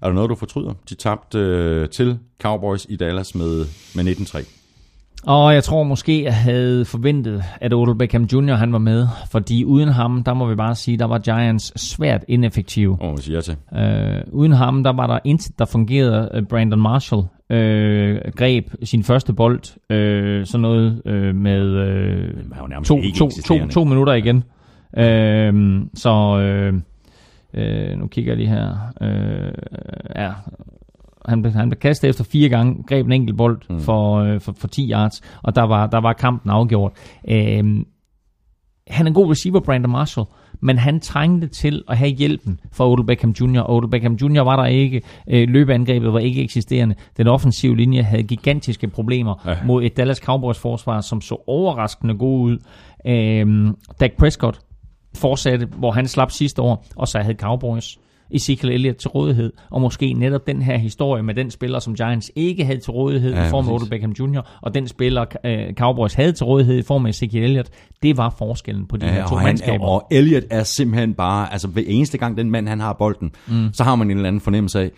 Er 0.04 0.08
der 0.08 0.16
noget, 0.16 0.30
du 0.30 0.36
fortryder? 0.36 0.74
De 0.90 0.96
tabte 0.96 1.40
øh, 1.40 1.90
til 1.90 2.20
Cowboys 2.42 2.86
i 2.90 2.96
Dallas 2.96 3.36
med, 3.36 3.66
med 3.96 4.16
19-3. 4.16 4.60
Og 5.26 5.54
jeg 5.54 5.64
tror 5.64 5.84
måske, 5.84 6.24
jeg 6.24 6.36
havde 6.36 6.86
forventet, 6.86 7.44
at 7.62 7.74
Odell 7.74 7.98
Beckham 7.98 8.24
Jr. 8.24 8.54
han 8.54 8.74
var 8.74 8.80
med. 8.80 9.08
Fordi 9.32 9.66
uden 9.66 9.90
ham, 9.90 10.24
der 10.24 10.34
må 10.34 10.46
vi 10.46 10.56
bare 10.56 10.76
sige, 10.76 10.98
der 10.98 11.06
var 11.06 11.18
Giants 11.18 11.82
svært 11.82 12.26
ineffektive. 12.28 12.98
Åh, 13.02 13.10
hvad 13.10 13.18
siger 13.18 13.38
jeg 13.38 13.44
til? 13.44 13.56
Øh, 13.80 14.22
uden 14.32 14.52
ham, 14.52 14.84
der 14.84 14.94
var 14.94 15.08
der 15.08 15.20
intet, 15.24 15.60
der 15.60 15.66
fungerede. 15.66 16.30
Øh, 16.34 16.44
Brandon 16.44 16.82
Marshall 16.82 17.24
øh, 17.50 18.20
greb 18.36 18.68
sin 18.84 19.04
første 19.04 19.34
bold, 19.34 19.92
øh, 19.92 20.46
sådan 20.46 20.62
noget 20.62 21.02
øh, 21.06 21.36
med 21.36 21.62
øh, 21.62 22.34
to, 22.84 23.02
to, 23.16 23.30
to, 23.46 23.68
to 23.68 23.84
minutter 23.84 24.14
igen. 24.14 24.44
Øh, 24.98 25.82
så 25.94 26.40
øh, 26.40 26.74
øh, 27.54 27.98
nu 28.00 28.08
kigger 28.08 28.32
jeg 28.32 28.38
lige 28.38 28.50
her. 28.50 28.78
Øh, 29.02 29.54
ja, 30.16 30.32
han 31.26 31.46
han 31.46 31.70
blev 31.70 31.80
kastet 31.80 32.10
efter 32.10 32.24
fire 32.24 32.50
gange, 32.50 32.84
greb 32.88 33.06
en 33.06 33.12
enkelt 33.12 33.38
bold 33.38 33.62
mm. 33.70 33.80
for, 33.80 34.16
øh, 34.16 34.42
for, 34.42 34.54
for 34.58 34.68
10 34.68 34.90
yards, 34.92 35.22
og 35.44 35.56
der 35.56 35.64
var, 35.64 35.88
der 35.88 36.02
var 36.02 36.14
kampen 36.14 36.52
afgjort. 36.52 36.92
Øh, 37.28 37.64
han 38.88 39.06
er 39.06 39.08
en 39.08 39.14
god 39.14 39.32
receiver, 39.32 39.60
Brandon 39.60 39.92
Marshall, 39.92 40.28
men 40.62 40.78
han 40.78 41.00
trængte 41.00 41.48
til 41.48 41.84
at 41.90 41.98
have 41.98 42.12
hjælpen 42.12 42.60
fra 42.72 42.90
Odell 42.90 43.06
Beckham 43.08 43.32
Jr. 43.42 43.70
Odell 43.70 43.92
Beckham 43.92 44.14
Jr. 44.14 44.42
var 44.42 44.56
der 44.56 44.66
ikke. 44.66 45.02
Øh, 45.30 45.50
løbeangrebet 45.50 46.14
var 46.14 46.20
ikke 46.20 46.44
eksisterende. 46.44 46.96
Den 47.18 47.28
offensive 47.28 47.78
linje 47.78 48.02
havde 48.02 48.24
gigantiske 48.24 48.88
problemer 48.88 49.44
ja. 49.46 49.56
mod 49.66 49.84
et 49.84 49.98
Dallas 49.98 50.18
Cowboys 50.18 50.60
forsvar, 50.60 51.02
som 51.02 51.22
så 51.22 51.44
overraskende 51.48 52.18
god 52.18 52.42
ud. 52.42 52.58
Øh, 53.08 53.74
Dak 54.00 54.12
Prescott 54.18 54.60
fortsatte, 55.18 55.65
hvor 55.65 55.91
han 55.91 56.07
slap 56.07 56.31
sidste 56.31 56.61
år, 56.61 56.85
og 56.95 57.07
så 57.07 57.19
havde 57.19 57.38
Cowboys 57.38 57.98
Ezekiel 58.31 58.72
Elliott 58.73 58.98
til 58.98 59.10
rådighed, 59.10 59.53
og 59.72 59.81
måske 59.81 60.14
netop 60.14 60.48
den 60.48 60.61
her 60.61 60.77
historie 60.77 61.23
med 61.23 61.34
den 61.34 61.52
spiller, 61.52 61.80
som 61.80 61.95
Giants 61.95 62.31
ikke 62.35 62.65
havde 62.65 62.80
til 62.80 62.91
rådighed 62.91 63.34
Ja, 63.34 63.45
i 63.48 63.49
form 63.49 63.68
af. 63.69 63.73
Odell 63.73 63.90
Beckham 63.90 64.11
Jr., 64.11 64.60
og 64.61 64.73
den 64.73 64.88
spiller 64.88 65.26
øh, 65.45 65.73
Cowboys 65.73 66.14
havde 66.14 66.31
til 66.31 66.45
rådighed 66.45 66.77
i 66.77 66.81
form 66.81 67.06
af 67.06 67.10
Ezekiel 67.10 67.44
Elliott, 67.44 67.69
det 68.03 68.18
var 68.18 68.35
forskellen 68.38 68.88
på 68.88 68.98
de 68.98 69.06
her 69.06 69.15
Ja, 69.15 69.22
to 69.27 69.34
og, 69.35 69.40
han, 69.40 69.48
mandskaber. 69.48 69.85
og 69.85 70.07
Elliot 70.11 70.44
er 70.49 70.64
simpelthen 70.64 71.14
bare, 71.14 71.52
altså 71.53 71.68
hver 71.68 71.84
eneste 71.88 72.18
gang 72.18 72.38
den 72.38 72.52
mand, 72.52 72.68
han 72.68 72.80
har 72.80 72.94
bolden, 72.94 73.31
mm. 73.48 73.73
så 73.73 73.84
har 73.84 73.95
man 73.95 74.11
en 74.11 74.18
eller 74.18 74.27
anden 74.27 74.41
fornemmelse 74.41 74.80
af, 74.80 74.91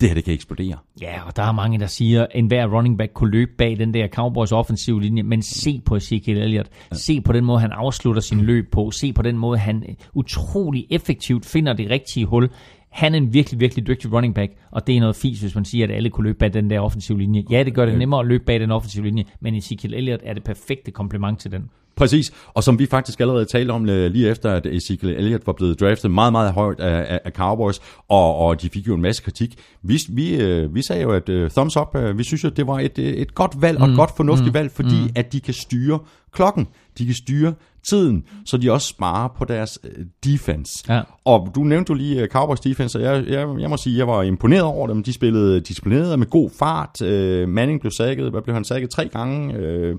det 0.00 0.08
her, 0.08 0.14
det 0.14 0.24
kan 0.24 0.34
eksplodere. 0.34 0.76
Ja, 1.00 1.26
og 1.26 1.36
der 1.36 1.42
er 1.42 1.52
mange, 1.52 1.78
der 1.78 1.86
siger, 1.86 2.22
at 2.22 2.28
enhver 2.34 2.66
running 2.66 2.98
back 2.98 3.12
kunne 3.14 3.30
løbe 3.30 3.50
bag 3.58 3.78
den 3.78 3.94
der 3.94 4.08
Cowboys 4.08 4.52
offensive 4.52 5.02
linje, 5.02 5.22
men 5.22 5.42
se 5.42 5.80
på 5.84 5.96
Ezekiel 5.96 6.38
Elliott. 6.38 6.68
Se 6.92 7.20
på 7.20 7.32
den 7.32 7.44
måde, 7.44 7.60
han 7.60 7.72
afslutter 7.72 8.22
sin 8.22 8.40
løb 8.40 8.72
på. 8.72 8.90
Se 8.90 9.12
på 9.12 9.22
den 9.22 9.38
måde, 9.38 9.58
han 9.58 9.84
utrolig 10.14 10.86
effektivt 10.90 11.46
finder 11.46 11.72
det 11.72 11.90
rigtige 11.90 12.26
hul. 12.26 12.50
Han 12.90 13.14
er 13.14 13.18
en 13.18 13.34
virkelig, 13.34 13.60
virkelig 13.60 13.86
dygtig 13.86 14.12
running 14.12 14.34
back, 14.34 14.52
og 14.70 14.86
det 14.86 14.96
er 14.96 15.00
noget 15.00 15.16
fis, 15.16 15.40
hvis 15.40 15.54
man 15.54 15.64
siger, 15.64 15.86
at 15.86 15.90
alle 15.90 16.10
kunne 16.10 16.24
løbe 16.24 16.38
bag 16.38 16.52
den 16.52 16.70
der 16.70 16.80
offensive 16.80 17.18
linje. 17.18 17.44
Ja, 17.50 17.62
det 17.62 17.74
gør 17.74 17.86
det 17.86 17.98
nemmere 17.98 18.20
at 18.20 18.26
løbe 18.26 18.44
bag 18.44 18.60
den 18.60 18.70
offensive 18.70 19.04
linje, 19.04 19.24
men 19.40 19.54
Ezekiel 19.54 19.94
Elliott 19.94 20.22
er 20.24 20.34
det 20.34 20.44
perfekte 20.44 20.90
komplement 20.90 21.40
til 21.40 21.52
den. 21.52 21.70
Præcis, 21.96 22.32
og 22.54 22.64
som 22.64 22.78
vi 22.78 22.86
faktisk 22.86 23.20
allerede 23.20 23.44
talte 23.44 23.70
om 23.70 23.88
øh, 23.88 24.10
lige 24.10 24.28
efter, 24.28 24.52
at 24.52 24.66
Ezekiel 24.66 25.12
Elliott 25.16 25.46
var 25.46 25.52
blevet 25.52 25.80
draftet 25.80 26.10
meget, 26.10 26.32
meget 26.32 26.52
højt 26.52 26.80
af, 26.80 27.14
af, 27.14 27.20
af 27.24 27.32
Cowboys, 27.32 27.80
og, 28.08 28.36
og 28.36 28.62
de 28.62 28.68
fik 28.68 28.88
jo 28.88 28.94
en 28.94 29.02
masse 29.02 29.22
kritik. 29.22 29.58
Vi, 29.82 30.00
vi, 30.08 30.36
øh, 30.36 30.74
vi 30.74 30.82
sagde 30.82 31.02
jo, 31.02 31.10
at 31.10 31.28
uh, 31.28 31.48
thumbs 31.48 31.76
up, 31.76 31.94
uh, 31.94 32.18
vi 32.18 32.24
synes 32.24 32.44
jo, 32.44 32.48
det 32.48 32.66
var 32.66 32.78
et, 32.78 32.98
et 32.98 33.34
godt 33.34 33.62
valg, 33.62 33.78
og 33.78 33.88
et 33.88 33.96
godt 33.96 34.16
fornuftigt 34.16 34.54
valg, 34.54 34.70
fordi 34.70 34.96
at 35.14 35.32
de 35.32 35.40
kan 35.40 35.54
styre 35.54 35.98
klokken, 36.32 36.68
de 36.98 37.06
kan 37.06 37.14
styre 37.14 37.54
tiden, 37.88 38.24
så 38.46 38.56
de 38.56 38.72
også 38.72 38.88
sparer 38.88 39.28
på 39.38 39.44
deres 39.44 39.78
defense. 40.24 40.84
Ja. 40.88 41.00
Og 41.24 41.48
du 41.54 41.60
nævnte 41.60 41.90
jo 41.90 41.94
lige 41.94 42.26
Cowboys 42.26 42.60
defense, 42.60 42.98
og 42.98 43.04
jeg, 43.04 43.24
jeg, 43.28 43.48
jeg 43.58 43.70
må 43.70 43.76
sige, 43.76 43.98
jeg 43.98 44.06
var 44.06 44.22
imponeret 44.22 44.62
over 44.62 44.86
dem. 44.86 45.02
De 45.02 45.12
spillede 45.12 45.60
disciplineret 45.60 46.18
med 46.18 46.26
god 46.26 46.50
fart. 46.58 47.02
Øh, 47.02 47.48
Manning 47.48 47.80
blev 47.80 47.90
sækket, 47.90 48.30
hvad 48.30 48.42
blev 48.42 48.54
han 48.54 48.64
sækket? 48.64 48.90
Tre 48.90 49.08
gange. 49.08 49.54
Øh, 49.54 49.96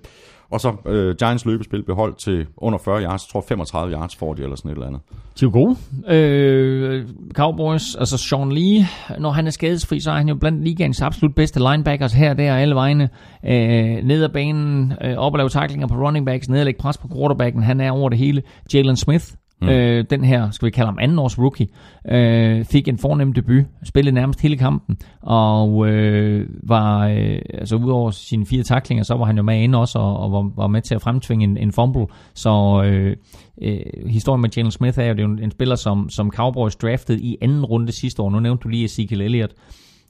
og 0.52 0.62
så 0.62 0.74
øh, 0.86 1.16
Giants 1.16 1.46
løbespil 1.46 1.84
blev 1.84 1.96
holdt 1.96 2.18
til 2.18 2.46
under 2.58 2.80
40 2.80 3.04
yards. 3.04 3.24
Jeg 3.26 3.32
tror 3.32 3.46
35 3.48 3.94
yards 3.94 4.16
får 4.16 4.34
de, 4.34 4.44
eller 4.44 4.56
sådan 4.56 4.72
et 4.72 4.76
eller 4.76 4.88
andet. 4.88 5.02
De 5.40 5.46
er 5.46 5.50
jo 5.50 5.52
gode. 5.52 5.78
Øh, 6.08 7.08
Cowboys, 7.34 7.96
altså 7.96 8.18
Sean 8.18 8.52
Lee, 8.52 8.88
når 9.20 9.32
han 9.32 9.48
er 9.48 9.52
skadesfri, 9.52 10.00
så 10.00 10.12
er 10.12 10.16
han 10.16 10.30
jo 10.30 10.36
blandt 10.36 10.64
ligaens 10.64 11.02
absolut 11.02 11.36
bedste 11.36 11.60
linebackers 11.60 12.14
her, 12.14 12.34
der 12.34 12.54
og 12.54 12.62
alle 12.62 12.76
vegne. 12.76 13.10
Øh, 13.46 14.04
ned 14.04 14.24
ad 14.24 14.30
banen, 14.30 14.94
øh, 15.04 15.18
op 15.18 15.34
og 15.34 15.38
lave 15.38 15.50
taklinger 15.50 15.88
på 15.88 15.96
running 15.96 16.26
backs, 16.26 16.50
ned 16.50 16.60
og 16.60 16.66
lægge 16.66 16.80
pres 16.80 16.98
på 16.98 17.08
quarterbacken, 17.16 17.64
han 17.64 17.82
er 17.82 17.92
over 17.92 18.10
det 18.10 18.18
hele. 18.18 18.42
Jalen 18.74 18.96
Smith, 18.96 19.26
Mm. 19.62 19.70
Øh, 19.70 20.06
den 20.10 20.24
her, 20.24 20.52
skal 20.52 20.66
vi 20.66 20.72
kalde 20.72 20.88
ham 20.88 20.98
anden 21.02 21.20
års 21.20 21.40
rookie, 21.40 21.68
øh, 22.10 22.66
fik 22.66 22.88
en 22.88 22.98
fornem 22.98 23.34
debut, 23.34 23.66
spillede 23.84 24.16
nærmest 24.16 24.42
hele 24.42 24.58
kampen, 24.58 24.98
og 25.22 25.88
øh, 25.88 26.48
var, 26.64 27.08
øh, 27.08 27.40
altså 27.54 27.76
udover 27.76 28.12
sine 28.12 28.46
fire 28.46 28.64
taklinger, 28.64 29.04
så 29.04 29.16
var 29.16 29.26
han 29.26 29.38
jo 29.38 29.44
med 29.44 29.64
inde 29.64 29.80
også, 29.80 30.00
og, 30.00 30.20
og 30.20 30.32
var, 30.32 30.52
var 30.56 30.68
med 30.68 30.82
til 30.82 30.96
at 30.96 31.02
fremtvinge 31.02 31.44
en, 31.44 31.58
en 31.58 31.72
fumble, 31.72 32.08
så 32.34 32.84
øh, 32.86 33.16
øh, 33.62 33.80
historien 34.08 34.42
med 34.42 34.50
Jalen 34.58 34.72
Smith 34.72 35.00
er 35.00 35.04
jo, 35.04 35.14
det 35.14 35.20
er 35.20 35.24
jo 35.24 35.32
en, 35.32 35.44
en 35.44 35.52
spiller, 35.52 35.76
som, 35.76 36.10
som 36.10 36.32
Cowboys 36.32 36.76
draftede 36.76 37.20
i 37.20 37.38
anden 37.42 37.66
runde 37.66 37.92
sidste 37.92 38.22
år, 38.22 38.30
nu 38.30 38.40
nævnte 38.40 38.64
du 38.64 38.70
lige 38.70 38.86
Ezekiel 38.86 39.22
Elliott, 39.22 39.54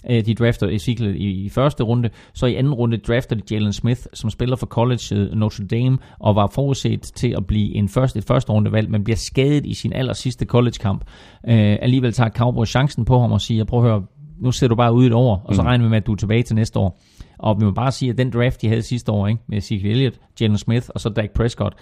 Øh, 0.09 0.25
De 0.25 0.33
drafter 0.33 0.67
Ezekiel 0.67 1.15
i, 1.15 1.29
i 1.45 1.49
første 1.49 1.83
runde, 1.83 2.09
så 2.33 2.45
i 2.45 2.55
anden 2.55 2.73
runde 2.73 2.97
drafter 2.97 3.35
de 3.35 3.41
Jalen 3.51 3.73
Smith, 3.73 4.01
som 4.13 4.29
spiller 4.29 4.55
for 4.55 4.65
college 4.65 5.35
Notre 5.35 5.65
Dame, 5.65 5.97
og 6.19 6.35
var 6.35 6.51
forudset 6.53 7.01
til 7.01 7.33
at 7.37 7.45
blive 7.47 7.75
en 7.75 7.89
første, 7.89 8.19
et 8.19 8.25
første 8.25 8.51
rundevalg, 8.51 8.89
men 8.89 9.03
bliver 9.03 9.17
skadet 9.17 9.65
i 9.65 9.73
sin 9.73 9.93
aller 9.93 10.13
sidste 10.13 10.45
college-kamp. 10.45 11.03
Øh, 11.47 11.77
alligevel 11.81 12.13
tager 12.13 12.29
Cowboys 12.29 12.69
chancen 12.69 13.05
på 13.05 13.19
ham 13.19 13.31
og 13.31 13.41
siger, 13.41 13.63
prøv 13.63 13.79
at 13.79 13.91
høre, 13.91 14.03
nu 14.41 14.51
ser 14.51 14.67
du 14.67 14.75
bare 14.75 14.93
ud 14.93 15.05
et 15.05 15.13
år, 15.13 15.41
og 15.45 15.55
så 15.55 15.61
regner 15.61 15.85
vi 15.85 15.89
med, 15.89 15.97
at 15.97 16.07
du 16.07 16.11
er 16.11 16.15
tilbage 16.15 16.43
til 16.43 16.55
næste 16.55 16.79
år. 16.79 17.01
Og 17.39 17.59
vi 17.59 17.65
må 17.65 17.71
bare 17.71 17.91
sige, 17.91 18.11
at 18.11 18.17
den 18.17 18.29
draft, 18.31 18.61
de 18.61 18.67
havde 18.67 18.81
sidste 18.81 19.11
år, 19.11 19.27
ikke, 19.27 19.41
med 19.49 19.57
Ezekiel 19.57 19.91
Elliott, 19.91 20.19
Jalen 20.41 20.57
Smith 20.57 20.87
og 20.89 21.01
så 21.01 21.09
Dak 21.09 21.29
Prescott, 21.35 21.73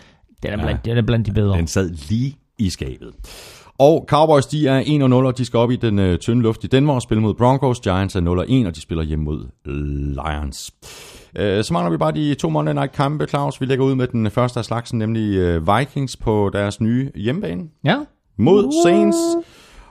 den 0.43 0.51
er 0.51 0.57
blandt, 0.57 0.87
ja, 0.87 0.89
den 0.89 0.97
er 0.97 1.01
blandt 1.01 1.27
de 1.27 1.31
bedre. 1.31 1.57
Den 1.57 1.67
sad 1.67 1.89
lige 2.09 2.35
i 2.59 2.69
skabet. 2.69 3.13
Og 3.80 4.06
Cowboys, 4.07 4.45
de 4.45 4.68
er 4.68 4.81
1-0, 4.81 5.14
og 5.14 5.38
de 5.38 5.45
skal 5.45 5.57
op 5.57 5.72
i 5.72 5.76
den 5.76 5.99
øh, 5.99 6.18
tynde 6.18 6.41
luft 6.41 6.64
i 6.64 6.68
Denver 6.68 6.93
og 6.93 7.01
spille 7.01 7.22
mod 7.22 7.34
Broncos. 7.34 7.80
Giants 7.80 8.15
er 8.15 8.19
0-1, 8.64 8.68
og 8.68 8.76
de 8.76 8.81
spiller 8.81 9.03
hjemme 9.03 9.26
mod 9.26 9.47
Lions. 9.65 10.72
Øh, 11.35 11.64
så 11.64 11.73
mangler 11.73 11.91
vi 11.91 11.97
bare 11.97 12.11
de 12.11 12.34
to 12.34 12.49
Monday 12.49 12.73
Night 12.73 12.91
kampe, 12.91 13.27
Claus. 13.27 13.61
Vi 13.61 13.65
lægger 13.65 13.85
ud 13.85 13.95
med 13.95 14.07
den 14.07 14.31
første 14.31 14.60
af 14.60 14.65
slagsen, 14.65 14.99
nemlig 14.99 15.38
øh, 15.38 15.68
Vikings 15.68 16.18
på 16.18 16.49
deres 16.53 16.81
nye 16.81 17.11
hjemmebane 17.15 17.64
Ja, 17.84 17.97
mod 18.38 18.84
Saints. 18.85 19.18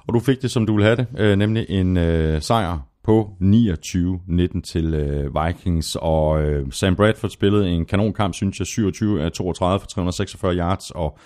Og 0.08 0.14
du 0.14 0.20
fik 0.20 0.42
det, 0.42 0.50
som 0.50 0.66
du 0.66 0.72
ville 0.72 0.84
have 0.84 0.96
det, 0.96 1.06
øh, 1.18 1.36
nemlig 1.36 1.66
en 1.68 1.96
øh, 1.96 2.42
sejr 2.42 2.78
på 3.04 3.30
29-19 3.42 4.60
til 4.60 4.94
øh, 4.94 5.30
Vikings. 5.34 5.96
Og 6.00 6.42
øh, 6.42 6.72
Sam 6.72 6.96
Bradford 6.96 7.30
spillede 7.30 7.68
en 7.68 7.84
kanonkamp, 7.84 8.34
synes 8.34 8.58
jeg, 8.58 8.66
27 8.66 9.22
af 9.22 9.32
32 9.32 9.80
for 9.80 9.86
346 9.86 10.56
yards 10.56 10.90
og 10.90 11.18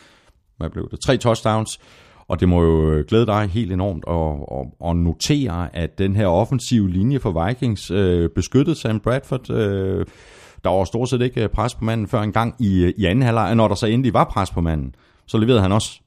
hvad 0.62 0.70
blev 0.70 0.88
det? 0.90 1.00
Tre 1.00 1.16
touchdowns. 1.16 1.80
Og 2.28 2.40
det 2.40 2.48
må 2.48 2.62
jo 2.62 2.90
øh, 2.90 3.04
glæde 3.08 3.26
dig 3.26 3.46
helt 3.46 3.72
enormt 3.72 4.04
at, 4.08 4.58
at, 4.58 4.90
at 4.90 4.96
notere, 4.96 5.76
at 5.76 5.98
den 5.98 6.16
her 6.16 6.26
offensive 6.26 6.90
linje 6.90 7.18
for 7.18 7.46
Vikings 7.46 7.90
øh, 7.90 8.30
beskyttede 8.34 8.76
Sam 8.76 9.00
Bradford. 9.00 9.50
Øh, 9.50 10.06
der 10.64 10.70
var 10.70 10.84
stort 10.84 11.08
set 11.08 11.22
ikke 11.22 11.48
pres 11.48 11.74
på 11.74 11.84
manden 11.84 12.08
før 12.08 12.20
en 12.20 12.32
gang 12.32 12.54
i, 12.58 12.82
øh, 12.82 12.92
i 12.96 13.04
anden 13.04 13.22
halvleg, 13.22 13.54
når 13.54 13.68
der 13.68 13.74
så 13.74 13.86
endelig 13.86 14.14
var 14.14 14.24
pres 14.24 14.50
på 14.50 14.60
manden, 14.60 14.94
så 15.26 15.38
leverede 15.38 15.62
han 15.62 15.72
også 15.72 16.00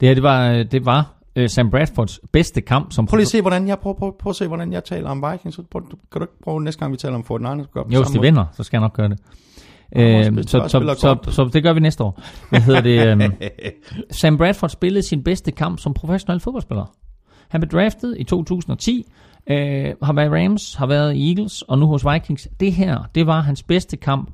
det 0.00 0.08
her 0.08 0.14
det 0.14 0.22
var, 0.22 0.62
det 0.62 0.86
var 0.86 1.14
øh, 1.36 1.48
Sam 1.48 1.70
Bradfords 1.70 2.20
bedste 2.32 2.60
kamp 2.60 2.92
som 2.92 3.06
Prøv 3.06 3.16
lige 3.16 3.24
at 3.24 3.28
se, 3.28 3.40
hvordan 3.40 3.68
jeg, 3.68 3.78
prøv, 3.78 3.98
prøv, 3.98 4.16
prøv 4.18 4.30
at 4.30 4.36
se, 4.36 4.46
hvordan 4.46 4.72
jeg 4.72 4.84
taler 4.84 5.10
om 5.10 5.24
Vikings. 5.32 5.56
Så 5.56 5.62
Prøv, 5.70 5.82
kan 5.82 6.20
du 6.20 6.22
ikke 6.22 6.42
prøve 6.44 6.60
næste 6.62 6.78
gang, 6.78 6.92
vi 6.92 6.96
taler 6.96 7.14
om 7.14 7.20
49ers? 7.20 7.72
Gør 7.72 7.82
på 7.82 7.88
Jo, 7.92 8.02
hvis 8.02 8.10
de 8.10 8.20
vinder, 8.20 8.44
så 8.52 8.62
skal 8.62 8.76
jeg 8.76 8.80
nok 8.80 8.92
gøre 8.92 9.08
det. 9.08 9.18
Øh, 9.96 10.24
så, 10.24 10.42
så, 10.42 10.68
så, 10.68 11.08
godt. 11.08 11.34
så, 11.34 11.50
det 11.52 11.62
gør 11.62 11.72
vi 11.72 11.80
næste 11.80 12.04
år. 12.04 12.22
Hvad 12.50 12.60
hedder 12.60 12.80
det? 12.80 13.12
Um, 13.26 13.32
Sam 14.20 14.36
Bradford 14.36 14.70
spillede 14.70 15.02
sin 15.02 15.22
bedste 15.22 15.52
kamp 15.52 15.78
som 15.78 15.94
professionel 15.94 16.40
fodboldspiller. 16.40 16.96
Han 17.48 17.60
blev 17.60 17.70
draftet 17.70 18.16
i 18.18 18.24
2010, 18.24 19.06
øh, 19.46 19.94
har 20.02 20.12
været 20.12 20.32
Rams, 20.32 20.74
har 20.74 20.86
været 20.86 21.14
i 21.16 21.28
Eagles 21.28 21.62
og 21.62 21.78
nu 21.78 21.86
hos 21.86 22.04
Vikings. 22.12 22.48
Det 22.60 22.72
her, 22.72 23.10
det 23.14 23.26
var 23.26 23.40
hans 23.40 23.62
bedste 23.62 23.96
kamp, 23.96 24.30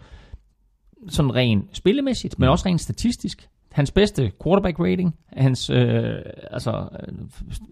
sådan 1.09 1.35
rent 1.35 1.77
spillemæssigt, 1.77 2.39
men 2.39 2.49
også 2.49 2.67
rent 2.67 2.81
statistisk. 2.81 3.49
Hans 3.73 3.91
bedste 3.91 4.33
quarterback 4.45 4.81
rating, 4.81 5.15
hans 5.33 5.71
øh, 5.71 6.15
altså 6.51 6.89
øh, 7.09 7.15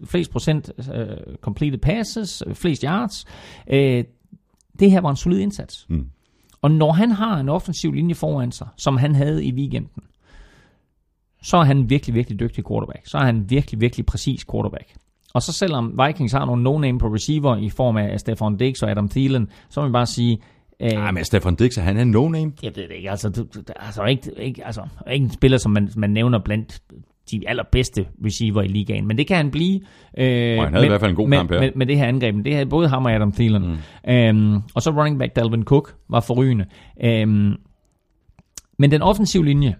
flest 0.05 0.31
procent 0.31 0.71
øh, 0.93 1.35
completed 1.41 1.77
passes, 1.77 2.43
øh, 2.47 2.55
flest 2.55 2.81
yards. 2.81 3.25
Øh, 3.67 4.03
det 4.79 4.91
her 4.91 5.01
var 5.01 5.09
en 5.09 5.15
solid 5.15 5.39
indsats. 5.39 5.85
Mm. 5.89 6.09
Og 6.65 6.71
når 6.71 6.91
han 6.91 7.11
har 7.11 7.39
en 7.39 7.49
offensiv 7.49 7.93
linje 7.93 8.15
foran 8.15 8.51
sig, 8.51 8.67
som 8.77 8.97
han 8.97 9.15
havde 9.15 9.45
i 9.45 9.53
weekenden, 9.53 10.03
så 11.43 11.57
er 11.57 11.63
han 11.63 11.89
virkelig, 11.89 12.15
virkelig 12.15 12.39
dygtig 12.39 12.67
quarterback. 12.67 13.07
Så 13.07 13.17
er 13.17 13.25
han 13.25 13.49
virkelig, 13.49 13.81
virkelig 13.81 14.05
præcis 14.05 14.45
quarterback. 14.51 14.95
Og 15.33 15.41
så 15.41 15.53
selvom 15.53 15.99
Vikings 16.05 16.33
har 16.33 16.45
nogle 16.45 16.63
no-name 16.63 16.99
på 16.99 17.07
receiver 17.07 17.57
i 17.57 17.69
form 17.69 17.97
af 17.97 18.19
Stefan 18.19 18.57
Diggs 18.57 18.83
og 18.83 18.91
Adam 18.91 19.09
Thielen, 19.09 19.49
så 19.69 19.79
må 19.79 19.85
man 19.85 19.93
bare 19.93 20.05
sige, 20.05 20.39
øh, 20.79 20.91
Nej, 20.91 21.11
men 21.11 21.25
Stefan 21.25 21.55
Dix, 21.55 21.75
han 21.75 21.97
er 21.97 22.01
en 22.01 22.11
no-name. 22.15 22.51
jeg 22.63 22.71
ved 22.75 22.83
det 22.83 22.95
ikke, 22.95 23.11
altså, 23.11 23.29
du, 23.29 23.43
du, 23.55 23.63
altså, 23.75 24.03
ikke, 24.03 24.31
ikke, 24.37 24.65
altså 24.65 24.87
ikke 25.11 25.23
en 25.23 25.31
spiller, 25.31 25.57
som 25.57 25.71
man, 25.71 25.89
man 25.95 26.09
nævner 26.09 26.39
blandt 26.39 26.81
de 27.31 27.49
allerbedste 27.49 28.05
receiver 28.25 28.61
i 28.61 28.67
ligaen, 28.67 29.07
men 29.07 29.17
det 29.17 29.27
kan 29.27 29.37
han 29.37 29.51
blive. 29.51 29.81
Øh, 30.17 30.57
Og 30.57 30.63
han 30.63 30.73
havde 30.73 30.85
i 30.85 30.89
hvert 30.89 30.99
fald 30.99 31.11
en 31.11 31.15
god 31.15 31.27
med, 31.27 31.37
kamp 31.37 31.51
her. 31.51 31.59
Med, 31.59 31.71
med 31.75 31.85
det 31.85 31.97
her 31.97 32.05
angreb, 32.05 32.35
det 32.45 32.53
havde 32.53 32.65
både 32.65 32.87
ham 32.87 33.05
og 33.05 33.11
Adam 33.11 33.31
Thielen. 33.31 33.79
Mm. 34.05 34.11
Øhm, 34.13 34.61
og 34.75 34.81
så 34.81 34.91
running 34.91 35.19
back 35.19 35.35
Dalvin 35.35 35.63
Cook 35.63 35.95
var 36.09 36.19
forrygende. 36.19 36.65
Øhm, 37.03 37.53
men 38.79 38.91
den 38.91 39.01
offensive 39.01 39.45
linje, 39.45 39.75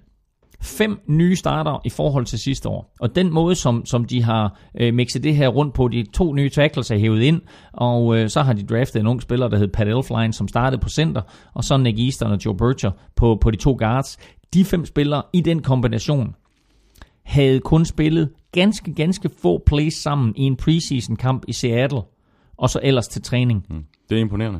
fem 0.61 0.99
nye 1.07 1.35
starter 1.35 1.81
i 1.85 1.89
forhold 1.89 2.25
til 2.25 2.39
sidste 2.39 2.69
år. 2.69 2.93
Og 2.99 3.15
den 3.15 3.33
måde, 3.33 3.55
som, 3.55 3.85
som 3.85 4.05
de 4.05 4.23
har 4.23 4.59
øh, 4.79 4.93
mixet 4.93 5.23
det 5.23 5.35
her 5.35 5.47
rundt 5.47 5.73
på, 5.73 5.87
de 5.87 6.05
to 6.13 6.33
nye 6.33 6.49
tackles 6.49 6.91
er 6.91 6.97
hævet 6.97 7.21
ind, 7.21 7.41
og 7.73 8.17
øh, 8.17 8.29
så 8.29 8.41
har 8.41 8.53
de 8.53 8.63
draftet 8.63 8.99
en 8.99 9.07
ung 9.07 9.21
spiller, 9.21 9.47
der 9.47 9.57
hed 9.57 9.67
Pat 9.67 9.87
Elfline, 9.87 10.33
som 10.33 10.47
startede 10.47 10.81
på 10.81 10.89
center, 10.89 11.21
og 11.53 11.63
så 11.63 11.77
Nick 11.77 11.99
Easton 11.99 12.31
og 12.31 12.45
Joe 12.45 12.57
Bircher 12.57 12.91
på, 13.15 13.37
på 13.41 13.51
de 13.51 13.57
to 13.57 13.75
guards. 13.79 14.17
De 14.53 14.65
fem 14.65 14.85
spillere 14.85 15.23
i 15.33 15.41
den 15.41 15.61
kombination 15.61 16.35
havde 17.25 17.59
kun 17.59 17.85
spillet 17.85 18.29
ganske, 18.51 18.93
ganske 18.93 19.29
få 19.41 19.63
plays 19.65 19.93
sammen 19.93 20.33
i 20.35 20.41
en 20.41 20.55
preseason 20.55 21.15
kamp 21.15 21.43
i 21.47 21.53
Seattle, 21.53 22.01
og 22.57 22.69
så 22.69 22.79
ellers 22.83 23.07
til 23.07 23.21
træning. 23.21 23.65
Mm. 23.69 23.83
Det 24.09 24.17
er 24.17 24.21
imponerende. 24.21 24.59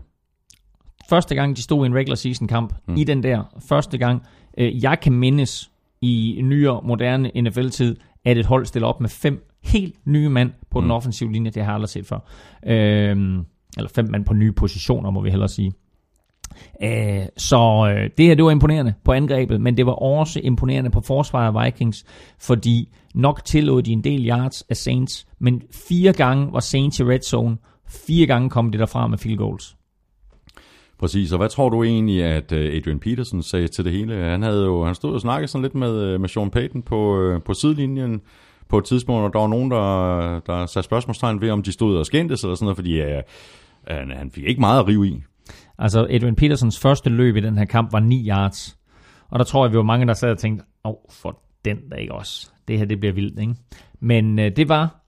Første 1.10 1.36
gang, 1.36 1.58
de 1.58 1.64
stod 1.64 1.86
i 1.86 1.88
en 1.88 1.96
regular 1.96 2.16
season 2.16 2.48
kamp, 2.48 2.74
mm. 2.88 2.96
i 2.96 3.04
den 3.04 3.24
der 3.24 3.44
første 3.70 3.98
gang, 3.98 4.24
øh, 4.58 4.84
jeg 4.84 5.00
kan 5.00 5.14
mindes 5.14 5.72
i 6.02 6.40
nyere, 6.44 6.82
moderne 6.84 7.32
NFL-tid, 7.42 7.96
at 8.26 8.38
et 8.38 8.46
hold 8.46 8.66
stiller 8.66 8.88
op 8.88 9.02
med 9.02 9.10
fem 9.10 9.48
helt 9.64 9.96
nye 10.06 10.30
mand 10.30 10.52
på 10.72 10.80
mm. 10.80 10.84
den 10.84 10.92
offensive 10.92 11.32
linje. 11.32 11.52
Det 11.52 11.64
har 11.64 11.72
jeg 11.72 11.76
aldrig 11.76 11.90
set 11.90 12.06
før. 12.06 12.20
Øhm, 12.68 13.46
eller 13.78 13.90
fem 13.96 14.08
mand 14.12 14.26
på 14.26 14.34
nye 14.34 14.52
positioner, 14.52 15.10
må 15.10 15.22
vi 15.22 15.30
hellere 15.30 15.50
sige. 15.50 15.72
Øh, 16.84 17.26
så 17.38 17.94
øh, 17.96 18.10
det 18.18 18.26
her, 18.26 18.36
det 18.36 18.46
var 18.46 18.52
imponerende 18.52 18.94
på 19.06 19.12
angrebet, 19.12 19.62
men 19.62 19.78
det 19.78 19.86
var 19.86 19.92
også 19.92 20.40
imponerende 20.44 20.90
på 20.90 21.02
forsvaret 21.02 21.56
af 21.56 21.66
Vikings, 21.66 22.06
fordi 22.40 22.90
nok 23.16 23.46
tillod 23.46 23.82
de 23.82 23.92
en 23.92 24.04
del 24.04 24.30
yards 24.30 24.62
af 24.62 24.78
Saints, 24.78 25.28
men 25.40 25.62
fire 25.88 26.14
gange 26.14 26.54
var 26.54 26.60
Saints 26.60 27.00
i 27.00 27.04
red 27.04 27.22
zone, 27.22 27.58
fire 27.88 28.26
gange 28.26 28.50
kom 28.50 28.72
det 28.72 28.80
derfra 28.80 29.08
med 29.08 29.18
field 29.18 29.38
goals. 29.38 29.76
Præcis, 31.00 31.32
og 31.32 31.38
hvad 31.38 31.50
tror 31.50 31.70
du 31.70 31.84
egentlig, 31.84 32.24
at 32.24 32.52
øh, 32.52 32.78
Adrian 32.78 33.00
Peterson 33.00 33.44
sagde 33.44 33.68
til 33.68 33.86
det 33.86 33.94
hele? 33.94 34.16
Han 34.16 34.42
havde 34.42 34.66
jo, 34.66 34.86
han 34.86 34.96
stod 34.96 35.14
og 35.14 35.22
snakkede 35.22 35.48
sådan 35.48 35.62
lidt 35.62 35.76
med, 35.76 36.02
øh, 36.02 36.22
med 36.22 36.30
Sean 36.30 36.50
Payton 36.50 36.82
på, 36.82 37.20
øh, 37.22 37.42
på 37.42 37.54
sidelinjen 37.54 38.22
på 38.70 38.78
et 38.78 38.86
tidspunkt, 38.86 39.24
og 39.24 39.34
der 39.34 39.40
var 39.40 39.48
nogen, 39.48 39.72
der, 39.72 40.40
der 40.40 40.66
satte 40.66 40.86
spørgsmålstegn 40.86 41.42
ved, 41.42 41.50
om 41.50 41.64
de 41.64 41.72
stod 41.72 41.98
og 41.98 42.06
skændtes 42.06 42.44
eller 42.44 42.56
sådan 42.56 42.66
noget, 42.66 42.78
fordi 42.78 43.02
øh, 43.02 43.22
han, 43.88 44.12
han 44.12 44.32
fik 44.32 44.44
ikke 44.44 44.62
meget 44.62 44.80
at 44.80 44.88
rive 44.88 45.08
i. 45.08 45.24
Altså 45.80 46.08
Adrian 46.10 46.36
Petersons 46.36 46.80
første 46.80 47.10
løb 47.10 47.36
i 47.36 47.42
den 47.42 47.58
her 47.58 47.66
kamp 47.66 47.94
var 47.94 48.00
9 48.00 48.28
yards. 48.30 48.78
Og 49.30 49.40
der 49.40 49.46
tror 49.46 49.66
jeg, 49.66 49.72
vi 49.72 49.78
var 49.78 49.84
mange, 49.84 50.08
der 50.08 50.14
sad 50.14 50.32
og 50.32 50.38
tænkte, 50.38 50.66
åh, 50.84 50.92
oh, 50.92 50.96
for 51.12 51.40
den 51.66 51.78
der 51.92 51.98
ikke 51.98 52.14
også. 52.14 52.52
Det 52.68 52.78
her, 52.78 52.86
det 52.86 53.00
bliver 53.00 53.14
vildt, 53.14 53.40
ikke? 53.40 53.56
Men 54.00 54.40
øh, 54.40 54.52
det 54.56 54.70
var 54.70 55.06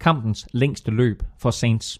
kampens 0.00 0.48
længste 0.52 0.90
løb 0.90 1.22
for 1.38 1.50
Saints. 1.50 1.98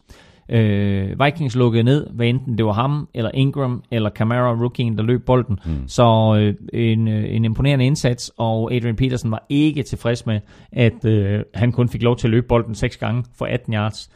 Øh, 0.49 1.25
Vikings 1.25 1.57
lukkede 1.57 1.83
ned, 1.83 2.07
hvad 2.11 2.27
enten 2.27 2.59
det 2.59 2.67
var 2.67 2.73
ham, 2.73 3.09
eller 3.15 3.31
Ingram, 3.35 3.83
eller 3.91 4.11
Camara, 4.11 4.63
rookien, 4.63 4.99
der 4.99 5.05
løb 5.05 5.25
bolden. 5.27 5.59
Mm. 5.67 5.89
Så 5.89 6.37
øh, 6.41 6.55
en, 6.93 7.09
øh, 7.09 7.35
en 7.35 7.45
imponerende 7.45 7.87
indsats, 7.87 8.33
og 8.39 8.73
Adrian 8.75 8.97
Peterson 8.97 9.31
var 9.31 9.47
ikke 9.49 9.83
tilfreds 9.83 10.27
med, 10.27 10.41
at 10.73 11.05
øh, 11.05 11.43
han 11.55 11.73
kun 11.73 11.89
fik 11.89 12.03
lov 12.03 12.17
til 12.17 12.27
at 12.27 12.31
løbe 12.31 12.47
bolden 12.47 12.75
seks 12.75 12.97
gange 12.97 13.25
for 13.39 13.47
18 13.47 13.75
yards. 13.75 14.11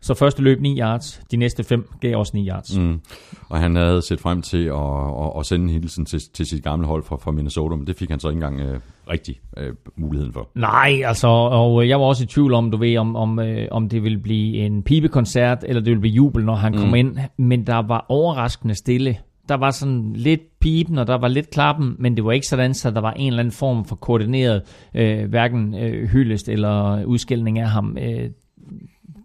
Så 0.00 0.14
første 0.14 0.42
løb 0.42 0.60
9 0.60 0.78
yards, 0.80 1.20
de 1.30 1.36
næste 1.36 1.64
fem 1.64 1.88
gav 2.00 2.16
også 2.16 2.32
9 2.34 2.48
yards. 2.48 2.78
Mm. 2.78 3.00
Og 3.48 3.60
han 3.60 3.76
havde 3.76 4.02
set 4.02 4.20
frem 4.20 4.42
til 4.42 4.64
at, 4.64 5.24
at, 5.24 5.32
at 5.38 5.46
sende 5.46 5.64
en 5.64 5.70
hilsen 5.70 6.04
til, 6.04 6.20
til 6.34 6.46
sit 6.46 6.64
gamle 6.64 6.86
hold 6.86 7.02
fra, 7.02 7.16
fra 7.16 7.30
Minnesota, 7.30 7.76
men 7.76 7.86
det 7.86 7.96
fik 7.96 8.10
han 8.10 8.20
så 8.20 8.28
ikke 8.28 8.36
engang 8.36 8.60
øh, 8.60 8.80
rigtig 9.10 9.40
øh, 9.56 9.72
muligheden 9.96 10.32
for. 10.32 10.50
Nej, 10.54 11.02
altså, 11.04 11.28
og 11.28 11.82
øh, 11.82 11.88
jeg 11.88 12.00
var 12.00 12.06
også 12.06 12.24
i 12.24 12.26
tvivl 12.26 12.54
om, 12.54 12.70
du 12.70 12.76
ved, 12.76 12.96
om, 12.96 13.16
om, 13.16 13.38
øh, 13.38 13.68
om 13.70 13.88
det 13.88 14.02
ville 14.02 14.18
blive 14.18 14.56
en 14.56 14.82
pibekoncert, 14.82 15.64
eller 15.68 15.80
det 15.80 15.90
ville 15.90 16.00
blive 16.00 16.14
jubel, 16.14 16.44
når 16.44 16.54
han 16.54 16.72
mm. 16.72 16.78
kom 16.78 16.94
ind. 16.94 17.18
Men 17.36 17.66
der 17.66 17.82
var 17.82 18.06
overraskende 18.08 18.74
stille. 18.74 19.18
Der 19.48 19.54
var 19.54 19.70
sådan 19.70 20.12
lidt 20.12 20.40
pipen, 20.60 20.98
og 20.98 21.06
der 21.06 21.18
var 21.18 21.28
lidt 21.28 21.50
klappen, 21.50 21.96
men 21.98 22.16
det 22.16 22.24
var 22.24 22.32
ikke 22.32 22.46
sådan, 22.46 22.74
så 22.74 22.90
der 22.90 23.00
var 23.00 23.12
en 23.12 23.26
eller 23.26 23.40
anden 23.40 23.52
form 23.52 23.84
for 23.84 23.96
koordineret, 23.96 24.62
øh, 24.94 25.28
hverken 25.28 25.74
øh, 25.74 26.08
hyldest 26.08 26.48
eller 26.48 27.04
udskældning 27.04 27.58
af 27.58 27.68
ham. 27.68 27.96
Øh, 28.00 28.30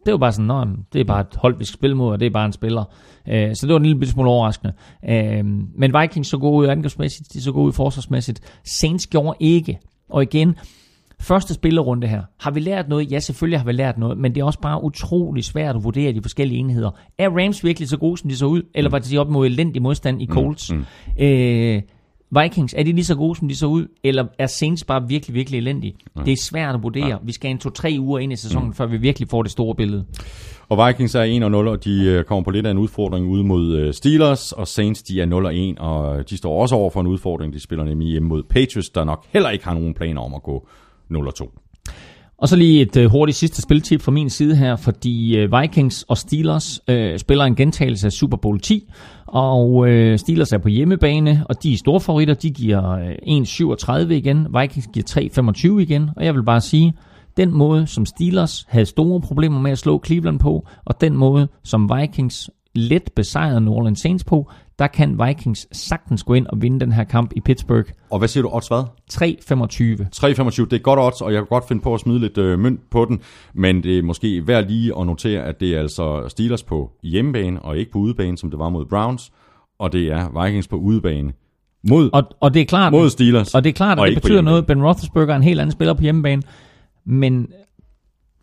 det 0.05 0.11
var 0.11 0.17
bare 0.17 0.31
sådan, 0.31 0.45
Nå, 0.45 0.65
det 0.93 1.01
er 1.01 1.05
bare 1.05 1.21
et 1.21 1.35
hold, 1.35 1.57
vi 1.57 1.65
skal 1.65 1.73
spille 1.73 1.95
mod, 1.97 2.11
og 2.11 2.19
det 2.19 2.25
er 2.25 2.29
bare 2.29 2.45
en 2.45 2.53
spiller. 2.53 2.83
Øh, 3.29 3.55
så 3.55 3.67
det 3.67 3.73
var 3.73 3.79
en 3.79 3.85
lille 3.85 4.07
smule 4.07 4.29
overraskende. 4.29 4.73
Øh, 5.09 5.45
men 5.75 5.93
Vikings 6.01 6.29
så 6.29 6.37
gode 6.37 6.57
ud 6.57 6.67
angrebsmæssigt, 6.67 7.33
de 7.33 7.41
så 7.41 7.51
gode 7.51 7.67
ud 7.67 7.73
forsvarsmæssigt. 7.73 8.59
Saints 8.63 9.07
gjorde 9.07 9.37
ikke. 9.39 9.79
Og 10.09 10.23
igen, 10.23 10.55
første 11.19 11.53
spillerunde 11.53 12.07
her. 12.07 12.21
Har 12.39 12.51
vi 12.51 12.59
lært 12.59 12.89
noget? 12.89 13.11
Ja, 13.11 13.19
selvfølgelig 13.19 13.59
har 13.59 13.65
vi 13.65 13.71
lært 13.71 13.97
noget, 13.97 14.17
men 14.17 14.35
det 14.35 14.41
er 14.41 14.45
også 14.45 14.59
bare 14.59 14.83
utrolig 14.83 15.43
svært 15.43 15.75
at 15.75 15.83
vurdere 15.83 16.13
de 16.13 16.21
forskellige 16.21 16.59
enheder. 16.59 16.91
Er 17.17 17.29
Rams 17.29 17.63
virkelig 17.63 17.89
så 17.89 17.97
gode, 17.97 18.17
som 18.17 18.29
de 18.29 18.37
så 18.37 18.45
ud, 18.45 18.61
eller 18.75 18.89
var 18.91 18.99
de 18.99 19.17
op 19.17 19.29
mod 19.29 19.45
elendig 19.45 19.81
modstand 19.81 20.21
i 20.21 20.25
Colts? 20.27 20.71
Mm, 20.71 20.77
mm. 20.77 21.23
Øh, 21.23 21.81
Vikings, 22.41 22.73
er 22.77 22.83
de 22.83 22.91
lige 22.91 23.05
så 23.05 23.15
gode, 23.15 23.35
som 23.35 23.47
de 23.47 23.55
så 23.55 23.65
ud, 23.65 23.87
eller 24.03 24.25
er 24.39 24.47
Saints 24.47 24.83
bare 24.83 25.07
virkelig, 25.07 25.33
virkelig 25.33 25.57
elendige? 25.57 25.95
Ja. 26.17 26.23
Det 26.23 26.31
er 26.33 26.37
svært 26.37 26.75
at 26.75 26.83
vurdere. 26.83 27.07
Ja. 27.07 27.17
Vi 27.23 27.31
skal 27.31 27.51
en 27.51 27.57
to-tre 27.57 27.95
uger 27.99 28.19
ind 28.19 28.33
i 28.33 28.35
sæsonen, 28.35 28.67
mm. 28.67 28.73
før 28.73 28.85
vi 28.85 28.97
virkelig 28.97 29.29
får 29.29 29.43
det 29.43 29.51
store 29.51 29.75
billede. 29.75 30.05
Og 30.69 30.87
Vikings 30.87 31.15
er 31.15 31.49
1-0, 31.49 31.55
og 31.55 31.83
de 31.83 32.05
øh, 32.05 32.23
kommer 32.23 32.43
på 32.43 32.51
lidt 32.51 32.65
af 32.65 32.71
en 32.71 32.77
udfordring 32.77 33.27
ude 33.27 33.43
mod 33.43 33.75
øh, 33.75 33.93
Steelers, 33.93 34.51
og 34.51 34.67
Saints 34.67 35.03
de 35.03 35.21
er 35.21 35.75
0-1, 35.77 35.81
og 35.81 36.29
de 36.29 36.37
står 36.37 36.61
også 36.61 36.75
over 36.75 36.89
for 36.89 37.01
en 37.01 37.07
udfordring. 37.07 37.53
De 37.53 37.59
spiller 37.59 37.85
nemlig 37.85 38.07
hjemme 38.07 38.29
mod 38.29 38.43
Patriots, 38.43 38.89
der 38.89 39.03
nok 39.03 39.25
heller 39.29 39.49
ikke 39.49 39.65
har 39.65 39.73
nogen 39.73 39.93
planer 39.93 40.21
om 40.21 40.33
at 40.33 40.43
gå 40.43 40.67
0-2. 41.11 41.62
Og 42.43 42.49
så 42.49 42.55
lige 42.55 42.81
et 42.81 42.97
øh, 42.97 43.11
hurtigt 43.11 43.37
sidste 43.37 43.61
spiltip 43.61 44.01
fra 44.01 44.11
min 44.11 44.29
side 44.29 44.55
her, 44.55 44.75
fordi 44.75 45.37
øh, 45.37 45.61
Vikings 45.61 46.03
og 46.03 46.17
Steelers 46.17 46.81
øh, 46.87 47.19
spiller 47.19 47.45
en 47.45 47.55
gentagelse 47.55 48.07
af 48.07 48.11
Super 48.11 48.37
Bowl 48.37 48.59
10, 48.59 48.91
og 49.27 49.89
øh, 49.89 50.19
Steelers 50.19 50.51
er 50.51 50.57
på 50.57 50.67
hjemmebane, 50.67 51.45
og 51.49 51.63
de 51.63 51.73
er 51.73 51.77
store 51.77 51.99
favoritter, 51.99 52.33
de 52.33 52.51
giver 52.51 52.91
øh, 52.91 54.07
1,37 54.07 54.13
igen, 54.13 54.47
Vikings 54.61 54.87
giver 54.93 55.77
3,25 55.77 55.79
igen, 55.79 56.09
og 56.17 56.25
jeg 56.25 56.35
vil 56.35 56.43
bare 56.43 56.61
sige, 56.61 56.93
Den 57.37 57.51
måde, 57.51 57.87
som 57.87 58.05
Steelers 58.05 58.65
havde 58.69 58.85
store 58.85 59.21
problemer 59.21 59.59
med 59.59 59.71
at 59.71 59.77
slå 59.77 60.01
Cleveland 60.05 60.39
på, 60.39 60.67
og 60.85 61.01
den 61.01 61.17
måde, 61.17 61.47
som 61.63 61.91
Vikings 61.99 62.49
let 62.75 63.09
besejrede 63.15 63.61
New 63.61 63.73
Orleans 63.73 63.99
Saints 63.99 64.23
på, 64.23 64.51
der 64.79 64.87
kan 64.87 65.19
Vikings 65.27 65.67
sagtens 65.71 66.23
gå 66.23 66.33
ind 66.33 66.47
og 66.47 66.61
vinde 66.61 66.79
den 66.79 66.91
her 66.91 67.03
kamp 67.03 67.31
i 67.35 67.39
Pittsburgh. 67.41 67.89
Og 68.09 68.19
hvad 68.19 68.27
siger 68.27 68.41
du, 68.41 68.49
odds 68.53 68.67
hvad? 68.67 68.83
3-25. 69.13 69.23
3,25, 70.61 70.65
det 70.65 70.73
er 70.73 70.77
godt 70.77 70.99
odds, 70.99 71.21
og 71.21 71.33
jeg 71.33 71.39
kan 71.39 71.47
godt 71.47 71.67
finde 71.67 71.81
på 71.81 71.93
at 71.93 71.99
smide 71.99 72.19
lidt 72.19 72.37
øh, 72.37 72.59
mønt 72.59 72.89
på 72.89 73.05
den, 73.05 73.19
men 73.53 73.83
det 73.83 73.97
er 73.97 74.03
måske 74.03 74.47
værd 74.47 74.67
lige 74.67 74.99
at 74.99 75.05
notere, 75.05 75.43
at 75.43 75.59
det 75.59 75.75
er 75.75 75.79
altså 75.79 76.25
Steelers 76.27 76.63
på 76.63 76.91
hjemmebane, 77.03 77.61
og 77.61 77.77
ikke 77.77 77.91
på 77.91 77.99
udebane, 77.99 78.37
som 78.37 78.49
det 78.49 78.59
var 78.59 78.69
mod 78.69 78.85
Browns, 78.85 79.31
og 79.79 79.93
det 79.93 80.11
er 80.11 80.43
Vikings 80.43 80.67
på 80.67 80.75
udebane 80.75 81.33
mod, 81.89 82.09
Og, 82.13 82.23
og 82.39 82.53
det 82.53 82.61
er 82.61 82.65
klart, 82.65 82.93
mod 82.93 83.09
Steelers. 83.09 83.55
og 83.55 83.63
det 83.63 83.69
er 83.69 83.73
klart, 83.73 83.99
at 83.99 84.07
det 84.07 84.21
betyder 84.21 84.41
noget. 84.41 84.65
Ben 84.65 84.83
Roethlisberger 84.83 85.31
er 85.31 85.35
en 85.35 85.43
helt 85.43 85.59
anden 85.59 85.71
spiller 85.71 85.93
på 85.93 86.01
hjemmebane, 86.01 86.41
men 87.05 87.47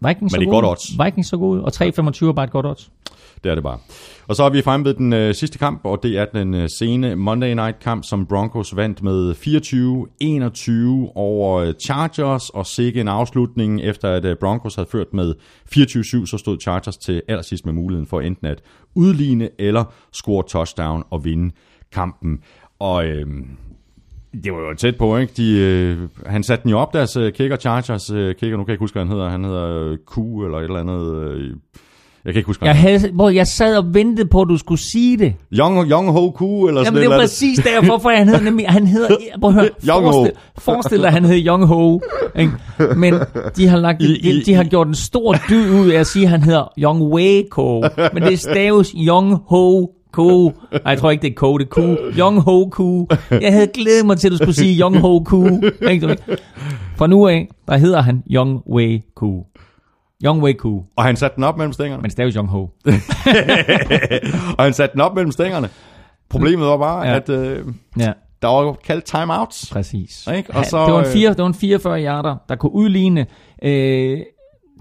Vikings 0.01 0.21
Men 0.21 0.31
så 0.31 0.37
det 0.37 0.47
er 0.47 0.51
gode 0.51 0.63
godt 0.63 0.79
odds. 0.79 1.05
Vikings 1.05 1.29
så 1.29 1.37
gode 1.37 1.65
og 1.65 1.73
3,25 1.75 2.27
er 2.27 2.33
bare 2.33 2.45
et 2.45 2.51
godt 2.51 2.67
odds. 2.67 2.91
Det 3.45 3.51
er 3.51 3.55
det 3.55 3.65
bare. 3.65 3.79
Og 4.29 4.37
så 4.37 4.45
er 4.45 4.51
vi 4.51 4.63
fremme 4.63 4.87
ved 4.87 4.95
den 4.95 5.13
øh, 5.13 5.35
sidste 5.35 5.59
kamp, 5.59 5.81
og 5.85 6.03
det 6.03 6.19
er 6.19 6.25
den 6.25 6.55
øh, 6.55 6.69
sene 6.69 7.17
Monday 7.17 7.55
Night 7.55 7.79
kamp, 7.79 8.05
som 8.05 8.27
Broncos 8.27 8.77
vandt 8.77 9.03
med 9.03 9.35
24-21 11.09 11.13
over 11.15 11.61
øh, 11.61 11.75
Chargers, 11.85 12.51
og 12.51 12.67
sikke 12.67 13.01
en 13.01 13.09
afslutning, 13.09 13.81
efter 13.83 14.09
at 14.09 14.25
øh, 14.25 14.37
Broncos 14.41 14.75
havde 14.75 14.89
ført 14.93 15.13
med 15.13 15.35
24-7, 15.77 16.27
så 16.27 16.37
stod 16.39 16.61
Chargers 16.61 16.97
til 16.97 17.23
allersidst 17.29 17.67
med 17.67 17.73
muligheden 17.73 18.07
for 18.07 18.21
enten 18.21 18.47
at 18.47 18.63
udligne 18.95 19.49
eller 19.59 19.85
score 20.13 20.45
touchdown 20.49 21.05
og 21.11 21.25
vinde 21.25 21.55
kampen. 21.93 22.39
Og 22.79 23.07
øh, 23.07 23.27
det 24.45 24.53
var 24.53 24.59
jo 24.59 24.75
tæt 24.77 24.97
på, 24.97 25.17
ikke? 25.17 25.33
De, 25.37 25.59
øh, 25.59 25.99
han 26.27 26.43
satte 26.43 26.63
den 26.63 26.71
jo 26.71 26.79
op, 26.79 26.93
deres 26.95 27.17
øh, 27.17 27.33
kicker, 27.33 27.57
Chargers 27.57 28.11
øh, 28.11 28.35
kicker, 28.35 28.57
nu 28.57 28.65
kan 28.65 28.69
jeg 28.69 28.75
ikke 28.75 28.83
huske, 28.83 28.95
hvad 28.95 29.05
han 29.07 29.13
hedder. 29.17 29.31
Han 29.31 29.45
hedder 29.45 29.91
øh, 29.91 29.99
Q 30.13 30.19
eller 30.19 30.59
et 30.59 30.65
eller 30.65 30.81
andet. 30.81 31.15
Øh, 31.33 31.51
jeg 32.25 32.33
kan 32.33 32.39
ikke 32.41 32.47
huske, 32.47 32.65
Jeg, 32.65 32.77
havde, 32.77 33.11
hvor 33.13 33.31
jeg 33.31 33.47
sad 33.47 33.77
og 33.77 33.95
ventede 33.95 34.29
på, 34.29 34.43
at 34.43 34.49
du 34.49 34.57
skulle 34.57 34.81
sige 34.81 35.17
det. 35.19 35.35
Young, 35.53 35.91
Young 35.91 36.11
Ho 36.13 36.31
Q 36.39 36.41
eller 36.43 36.67
sådan 36.69 36.85
Jamen, 36.85 37.01
det 37.01 37.09
noget. 37.09 37.19
er 37.21 37.23
præcis 37.23 37.59
derfor, 37.59 37.99
for 37.99 38.11
han 38.11 38.29
hedder 38.29 38.43
nemlig, 38.43 38.67
han 38.69 38.87
hedder, 38.87 39.09
prøv 39.41 39.49
at 39.51 39.55
høre, 39.55 39.69
Young 39.89 40.05
Ho. 40.07 40.13
forestil, 40.13 40.33
forestil 40.59 40.99
dig, 41.03 41.11
han 41.13 41.25
hedder 41.25 41.47
Young 41.47 41.67
Ho, 41.67 42.01
ikke? 42.39 42.53
men 42.97 43.15
de 43.57 43.69
har, 43.69 43.77
lagt, 43.79 44.03
I- 44.03 44.17
i- 44.19 44.33
de, 44.33 44.43
de 44.47 44.55
har 44.55 44.65
gjort 44.65 44.87
en 44.89 44.95
stor 44.95 45.37
dyd 45.51 45.71
ud 45.71 45.89
af 45.91 45.99
at 46.01 46.07
sige, 46.07 46.25
at 46.25 46.31
han 46.31 46.43
hedder 46.43 46.73
Young 46.79 47.03
Wei 47.03 47.45
Ko, 47.51 47.85
men 48.15 48.23
det 48.23 48.39
staves 48.41 48.95
Young 48.97 49.37
Ho 49.47 49.87
Ko. 50.13 50.49
Nej, 50.73 50.81
jeg 50.87 50.99
tror 50.99 51.11
ikke, 51.11 51.23
det 51.23 51.31
er 51.31 51.35
Ko, 51.35 51.59
det 51.59 51.65
er 51.65 51.69
Ku. 51.69 51.97
Young 52.19 52.41
Ho 52.41 52.69
Ku. 52.71 53.07
Jeg 53.31 53.53
havde 53.53 53.67
glædet 53.67 54.07
mig 54.07 54.17
til, 54.19 54.29
at 54.29 54.33
du 54.33 54.37
skulle 54.37 54.55
sige 54.55 54.81
Young 54.83 54.99
Ho 55.01 55.21
Ku. 55.21 55.47
Fra 56.97 57.07
nu 57.07 57.29
af, 57.29 57.49
der 57.69 57.77
hedder 57.77 58.01
han 58.03 58.23
Young 58.31 58.63
Wei 58.71 59.03
Ku. 59.17 59.45
Young 60.25 60.43
Wei 60.43 60.53
Ku, 60.53 60.83
Og 60.97 61.05
han 61.05 61.17
satte 61.17 61.37
den 61.37 61.45
op 61.45 61.57
mellem 61.57 61.73
stængerne. 61.73 62.03
men 62.03 62.11
staves 62.11 62.35
Young 62.35 62.49
Ho. 62.49 62.61
og 64.59 64.65
han 64.65 64.73
satte 64.73 64.93
den 64.93 65.01
op 65.01 65.15
mellem 65.15 65.33
stængerne. 65.33 65.69
Problemet 66.31 66.67
var 66.67 66.77
bare, 66.77 67.03
Ja. 67.07 67.11
ja. 67.11 67.17
at 67.17 67.29
øh, 67.29 67.65
Ja. 67.99 68.13
der 68.43 68.49
var 68.49 68.73
kaldt 68.87 69.05
timeouts. 69.05 69.71
Præcis. 69.73 70.29
Ikke? 70.37 70.51
Og 70.51 70.55
Han, 70.57 70.65
så, 70.65 70.85
det, 70.87 70.93
var 70.95 71.01
en 71.01 71.07
øh, 71.07 71.13
fire, 71.13 71.29
det 71.31 71.39
var 71.39 71.47
en 71.47 71.55
44 71.55 72.05
yarder, 72.05 72.37
der 72.49 72.57
kunne 72.57 72.73
udligne. 72.75 73.27
Øh, 73.63 74.19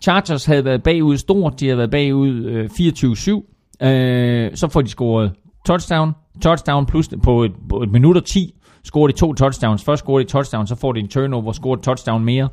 Chargers 0.03 0.45
havde 0.45 0.65
været 0.65 0.83
bagud 0.83 1.17
stort, 1.17 1.59
de 1.59 1.65
havde 1.65 1.77
været 1.77 1.91
bagud 1.91 2.45
øh, 2.45 2.65
24-7. 2.65 3.55
Øh, 3.83 4.51
så 4.55 4.67
får 4.67 4.81
de 4.81 4.87
scoret 4.89 5.31
touchdown. 5.65 6.11
Touchdown 6.41 6.85
plus 6.85 7.09
på 7.23 7.43
et, 7.43 7.51
på 7.69 7.81
et 7.83 7.91
minut 7.91 8.17
og 8.17 8.25
10 8.25 8.55
scorer 8.83 9.07
de 9.07 9.13
to 9.13 9.33
touchdowns. 9.33 9.83
Først 9.83 9.99
scorer 9.99 10.17
de 10.19 10.21
et 10.23 10.27
touchdown, 10.27 10.67
så 10.67 10.75
får 10.75 10.91
de 10.93 10.99
en 10.99 11.07
turnover, 11.07 11.51
scorer 11.51 11.77
et 11.77 11.83
touchdown 11.83 12.25
mere. 12.25 12.49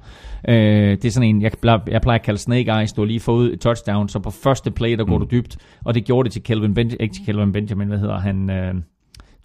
Øh, 0.48 0.57
det 0.90 1.05
er 1.05 1.11
sådan 1.11 1.28
en, 1.28 1.43
jeg, 1.43 1.53
jeg 1.65 2.01
plejer 2.03 2.19
at 2.19 2.23
kalde 2.23 2.39
snake 2.39 2.70
eyes. 2.70 2.93
Du 2.93 3.01
har 3.01 3.07
lige 3.07 3.20
fået 3.20 3.53
et 3.53 3.61
touchdown, 3.61 4.09
så 4.09 4.19
på 4.19 4.31
første 4.31 4.70
play, 4.70 4.98
der 4.98 5.05
går 5.05 5.19
Mm. 5.19 5.20
du 5.28 5.36
dybt. 5.36 5.57
Og 5.85 5.94
det 5.94 6.05
gjorde 6.05 6.24
det 6.27 6.32
til 6.32 6.43
Kelvin 6.43 6.74
Benjamin, 6.74 6.97
ikke 7.01 7.15
til 7.15 7.24
Kelvin 7.27 7.53
Benjamin, 7.53 7.89
hvad 7.89 7.98
hedder 7.98 8.19
han? 8.19 8.51
Øh, 8.51 8.74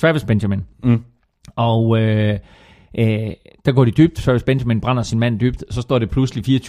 Travis 0.02 0.24
Benjamin. 0.26 0.60
Mm. 0.84 1.02
Og 1.56 2.00
øh, 2.02 2.38
øh, 3.00 3.32
der 3.66 3.72
går 3.72 3.86
de 3.86 3.92
dybt. 3.92 4.16
Travis 4.16 4.44
Benjamin 4.44 4.82
brænder 4.82 5.04
sin 5.04 5.20
mand 5.20 5.40
dybt. 5.40 5.64
Så 5.70 5.82
står 5.82 6.00
det 6.00 6.10
pludselig 6.10 6.62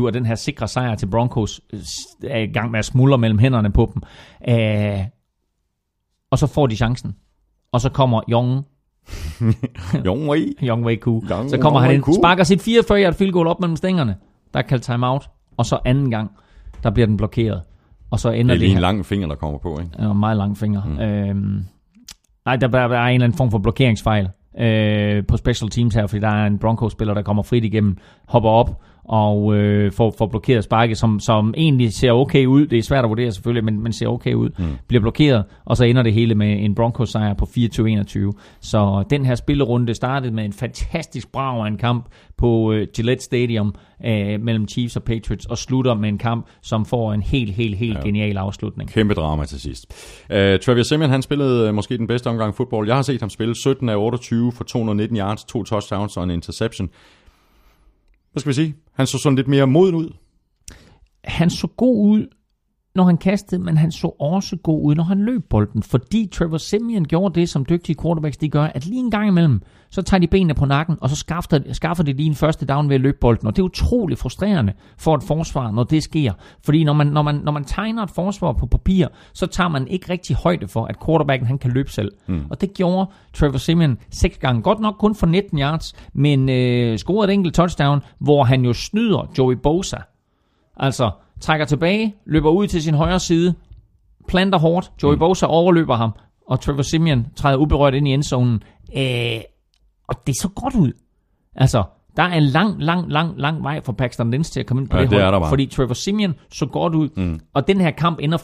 24-21, 0.00 0.06
og 0.06 0.14
den 0.14 0.26
her 0.26 0.34
sikre 0.34 0.68
sejr 0.68 0.94
til 0.94 1.06
Broncos 1.06 1.60
øh, 1.72 1.80
er 2.30 2.38
i 2.38 2.46
gang 2.46 2.70
med 2.70 2.78
at 2.78 2.84
smuldre 2.84 3.18
mellem 3.18 3.38
hænderne 3.38 3.72
på 3.72 3.92
dem. 3.94 4.02
Øh, 4.54 4.98
og 6.30 6.38
så 6.38 6.46
får 6.46 6.66
de 6.66 6.76
chancen. 6.76 7.16
Og 7.72 7.80
så 7.80 7.88
kommer 7.90 8.20
Young, 8.30 8.64
Young 10.06 10.28
Wei. 10.28 10.54
Young 10.62 10.84
Wei 10.84 10.96
Koo. 10.96 11.20
Young- 11.20 11.48
Så 11.48 11.58
kommer 11.60 11.80
Young 11.80 11.90
han 11.90 11.94
ind, 12.08 12.14
sparker 12.20 12.44
sit 12.44 12.62
44 12.62 13.02
yard 13.02 13.14
field 13.14 13.32
goal 13.32 13.46
op 13.46 13.60
mellem 13.60 13.76
stængerne. 13.76 14.16
Der 14.54 14.58
er 14.58 14.62
kaldt 14.62 14.82
timeout. 14.84 15.30
Og 15.56 15.66
så 15.66 15.78
anden 15.84 16.10
gang, 16.10 16.30
der 16.82 16.90
bliver 16.90 17.06
den 17.06 17.16
blokeret. 17.16 17.62
Og 18.10 18.20
så 18.20 18.30
Det 18.30 18.40
ender 18.40 18.54
er 18.54 18.58
det, 18.58 18.60
lige 18.60 18.70
en 18.70 18.76
her. 18.76 18.80
lang 18.82 19.06
finger, 19.06 19.28
der 19.28 19.34
kommer 19.34 19.58
på, 19.58 19.78
ikke? 19.80 19.90
Ja, 19.98 20.12
meget 20.12 20.36
lang 20.36 20.56
finger. 20.58 20.84
Mm. 20.84 20.98
Øhm, 21.00 21.62
nej, 22.44 22.56
der, 22.56 22.68
der 22.68 22.78
er 22.78 23.06
en 23.06 23.14
eller 23.14 23.24
anden 23.24 23.36
form 23.36 23.50
for 23.50 23.58
blokeringsfejl 23.58 24.28
øh, 24.60 25.26
på 25.26 25.36
special 25.36 25.70
teams 25.70 25.94
her, 25.94 26.06
fordi 26.06 26.20
der 26.20 26.28
er 26.28 26.46
en 26.46 26.58
Broncos-spiller, 26.58 27.14
der 27.14 27.22
kommer 27.22 27.42
frit 27.42 27.64
igennem, 27.64 27.96
hopper 28.26 28.50
op 28.50 28.80
og 29.08 29.54
øh, 29.56 29.92
får, 29.92 30.14
får 30.18 30.26
blokeret 30.26 30.64
sparket, 30.64 30.98
som, 30.98 31.20
som 31.20 31.54
egentlig 31.56 31.92
ser 31.92 32.12
okay 32.12 32.46
ud. 32.46 32.66
Det 32.66 32.78
er 32.78 32.82
svært 32.82 33.04
at 33.04 33.08
vurdere 33.08 33.32
selvfølgelig, 33.32 33.64
men, 33.64 33.82
men 33.82 33.92
ser 33.92 34.06
okay 34.06 34.34
ud. 34.34 34.50
Mm. 34.58 34.64
Bliver 34.88 35.00
blokeret, 35.00 35.44
og 35.64 35.76
så 35.76 35.84
ender 35.84 36.02
det 36.02 36.12
hele 36.12 36.34
med 36.34 36.64
en 36.64 36.74
Broncos-sejr 36.74 37.34
på 37.34 37.44
24-21. 37.44 38.58
Så 38.60 39.04
den 39.10 39.26
her 39.26 39.34
spillerunde 39.34 39.94
startede 39.94 40.34
med 40.34 40.44
en 40.44 40.52
fantastisk 40.52 41.32
brav 41.32 41.64
af 41.64 41.68
en 41.68 41.76
kamp 41.76 42.04
på 42.36 42.72
øh, 42.72 42.86
Gillette 42.94 43.24
Stadium 43.24 43.74
øh, 44.04 44.40
mellem 44.40 44.68
Chiefs 44.68 44.96
og 44.96 45.02
Patriots, 45.02 45.46
og 45.46 45.58
slutter 45.58 45.94
med 45.94 46.08
en 46.08 46.18
kamp, 46.18 46.46
som 46.62 46.84
får 46.84 47.12
en 47.12 47.22
helt, 47.22 47.52
helt, 47.52 47.76
helt 47.76 47.98
ja. 47.98 48.04
genial 48.04 48.36
afslutning. 48.36 48.90
Kæmpe 48.90 49.14
drama 49.14 49.44
til 49.44 49.60
sidst. 49.60 49.86
Uh, 50.30 50.36
Travis 50.36 50.86
Simeon, 50.86 51.10
han 51.10 51.22
spillede 51.22 51.68
uh, 51.68 51.74
måske 51.74 51.98
den 51.98 52.06
bedste 52.06 52.26
omgang 52.26 52.54
fodbold. 52.54 52.86
Jeg 52.86 52.96
har 52.96 53.02
set 53.02 53.20
ham 53.20 53.30
spille 53.30 53.54
17 53.54 53.88
af 53.88 53.96
28 53.96 54.52
for 54.52 54.64
219 54.64 55.16
yards, 55.16 55.44
to 55.44 55.64
touchdowns 55.64 56.16
og 56.16 56.24
en 56.24 56.30
interception. 56.30 56.88
Hvad 58.38 58.54
skal 58.54 58.64
vi 58.64 58.68
sige? 58.68 58.76
Han 58.92 59.06
så 59.06 59.18
sådan 59.18 59.36
lidt 59.36 59.48
mere 59.48 59.66
moden 59.66 59.94
ud. 59.94 60.10
han 61.24 61.50
så 61.50 61.66
god 61.66 62.08
ud, 62.10 62.26
når 62.98 63.04
han 63.04 63.16
kastede, 63.16 63.62
men 63.62 63.76
han 63.76 63.92
så 63.92 64.06
også 64.20 64.56
god 64.56 64.84
ud, 64.84 64.94
når 64.94 65.04
han 65.04 65.18
løb 65.18 65.44
bolden, 65.50 65.82
fordi 65.82 66.28
Trevor 66.32 66.58
Simeon 66.58 67.04
gjorde 67.04 67.40
det, 67.40 67.48
som 67.48 67.66
dygtige 67.68 67.96
quarterbacks 68.02 68.36
de 68.36 68.48
gør, 68.48 68.62
at 68.62 68.86
lige 68.86 69.00
en 69.00 69.10
gang 69.10 69.28
imellem, 69.28 69.62
så 69.90 70.02
tager 70.02 70.20
de 70.20 70.26
benene 70.26 70.54
på 70.54 70.64
nakken, 70.64 70.96
og 71.00 71.10
så 71.10 71.16
skaffer, 71.16 71.58
skaffer 71.72 72.04
de 72.04 72.12
lige 72.12 72.26
en 72.26 72.34
første 72.34 72.66
down 72.66 72.88
ved 72.88 72.94
at 72.94 73.00
løbe 73.00 73.18
bolden, 73.20 73.46
og 73.46 73.56
det 73.56 73.62
er 73.62 73.64
utroligt 73.64 74.20
frustrerende 74.20 74.72
for 74.98 75.14
et 75.14 75.22
forsvar, 75.22 75.70
når 75.70 75.84
det 75.84 76.02
sker, 76.02 76.32
fordi 76.64 76.84
når 76.84 76.92
man, 76.92 77.06
når 77.06 77.22
man, 77.22 77.34
når 77.34 77.52
man 77.52 77.64
tegner 77.64 78.02
et 78.02 78.10
forsvar 78.10 78.52
på 78.52 78.66
papir, 78.66 79.06
så 79.32 79.46
tager 79.46 79.68
man 79.68 79.88
ikke 79.88 80.12
rigtig 80.12 80.36
højde 80.36 80.68
for, 80.68 80.84
at 80.84 80.96
quarterbacken 81.06 81.46
han 81.46 81.58
kan 81.58 81.70
løbe 81.70 81.90
selv, 81.90 82.12
mm. 82.26 82.42
og 82.50 82.60
det 82.60 82.74
gjorde 82.74 83.10
Trevor 83.34 83.58
Simeon 83.58 83.98
seks 84.10 84.38
gange, 84.38 84.62
godt 84.62 84.80
nok 84.80 84.94
kun 84.98 85.14
for 85.14 85.26
19 85.26 85.58
yards, 85.58 85.94
men 86.12 86.48
øh, 86.48 86.98
scorede 86.98 87.32
et 87.32 87.34
enkelt 87.34 87.54
touchdown, 87.54 88.00
hvor 88.18 88.44
han 88.44 88.64
jo 88.64 88.72
snyder 88.72 89.30
Joey 89.38 89.54
Bosa, 89.54 89.96
Altså, 90.78 91.10
trækker 91.40 91.66
tilbage, 91.66 92.14
løber 92.26 92.50
ud 92.50 92.66
til 92.66 92.82
sin 92.82 92.94
højre 92.94 93.20
side, 93.20 93.54
planter 94.28 94.58
hårdt, 94.58 94.92
Joey 95.02 95.14
mm. 95.14 95.18
Bosa 95.18 95.46
overløber 95.46 95.96
ham, 95.96 96.10
og 96.46 96.60
Trevor 96.60 96.82
Simeon 96.82 97.26
træder 97.36 97.56
uberørt 97.56 97.94
ind 97.94 98.08
i 98.08 98.10
endzonen. 98.10 98.62
Øh, 98.96 99.40
og 100.08 100.26
det 100.26 100.34
så 100.40 100.48
godt 100.48 100.74
ud. 100.74 100.92
Altså, 101.56 101.82
der 102.16 102.22
er 102.22 102.34
en 102.34 102.42
lang, 102.42 102.82
lang, 102.82 103.12
lang, 103.12 103.34
lang 103.36 103.62
vej 103.62 103.80
for 103.80 103.92
Paxton 103.92 104.30
Lynch 104.30 104.52
til 104.52 104.60
at 104.60 104.66
komme 104.66 104.82
ind 104.82 104.90
på 104.90 104.96
Ja, 104.96 105.02
det, 105.02 105.10
det 105.10 105.22
hold, 105.22 105.48
fordi 105.48 105.66
Trevor 105.66 105.94
Simeon 105.94 106.34
så 106.52 106.66
godt 106.66 106.94
ud, 106.94 107.08
mm. 107.16 107.40
og 107.54 107.68
den 107.68 107.80
her 107.80 107.90
kamp 107.90 108.18
ender 108.20 108.38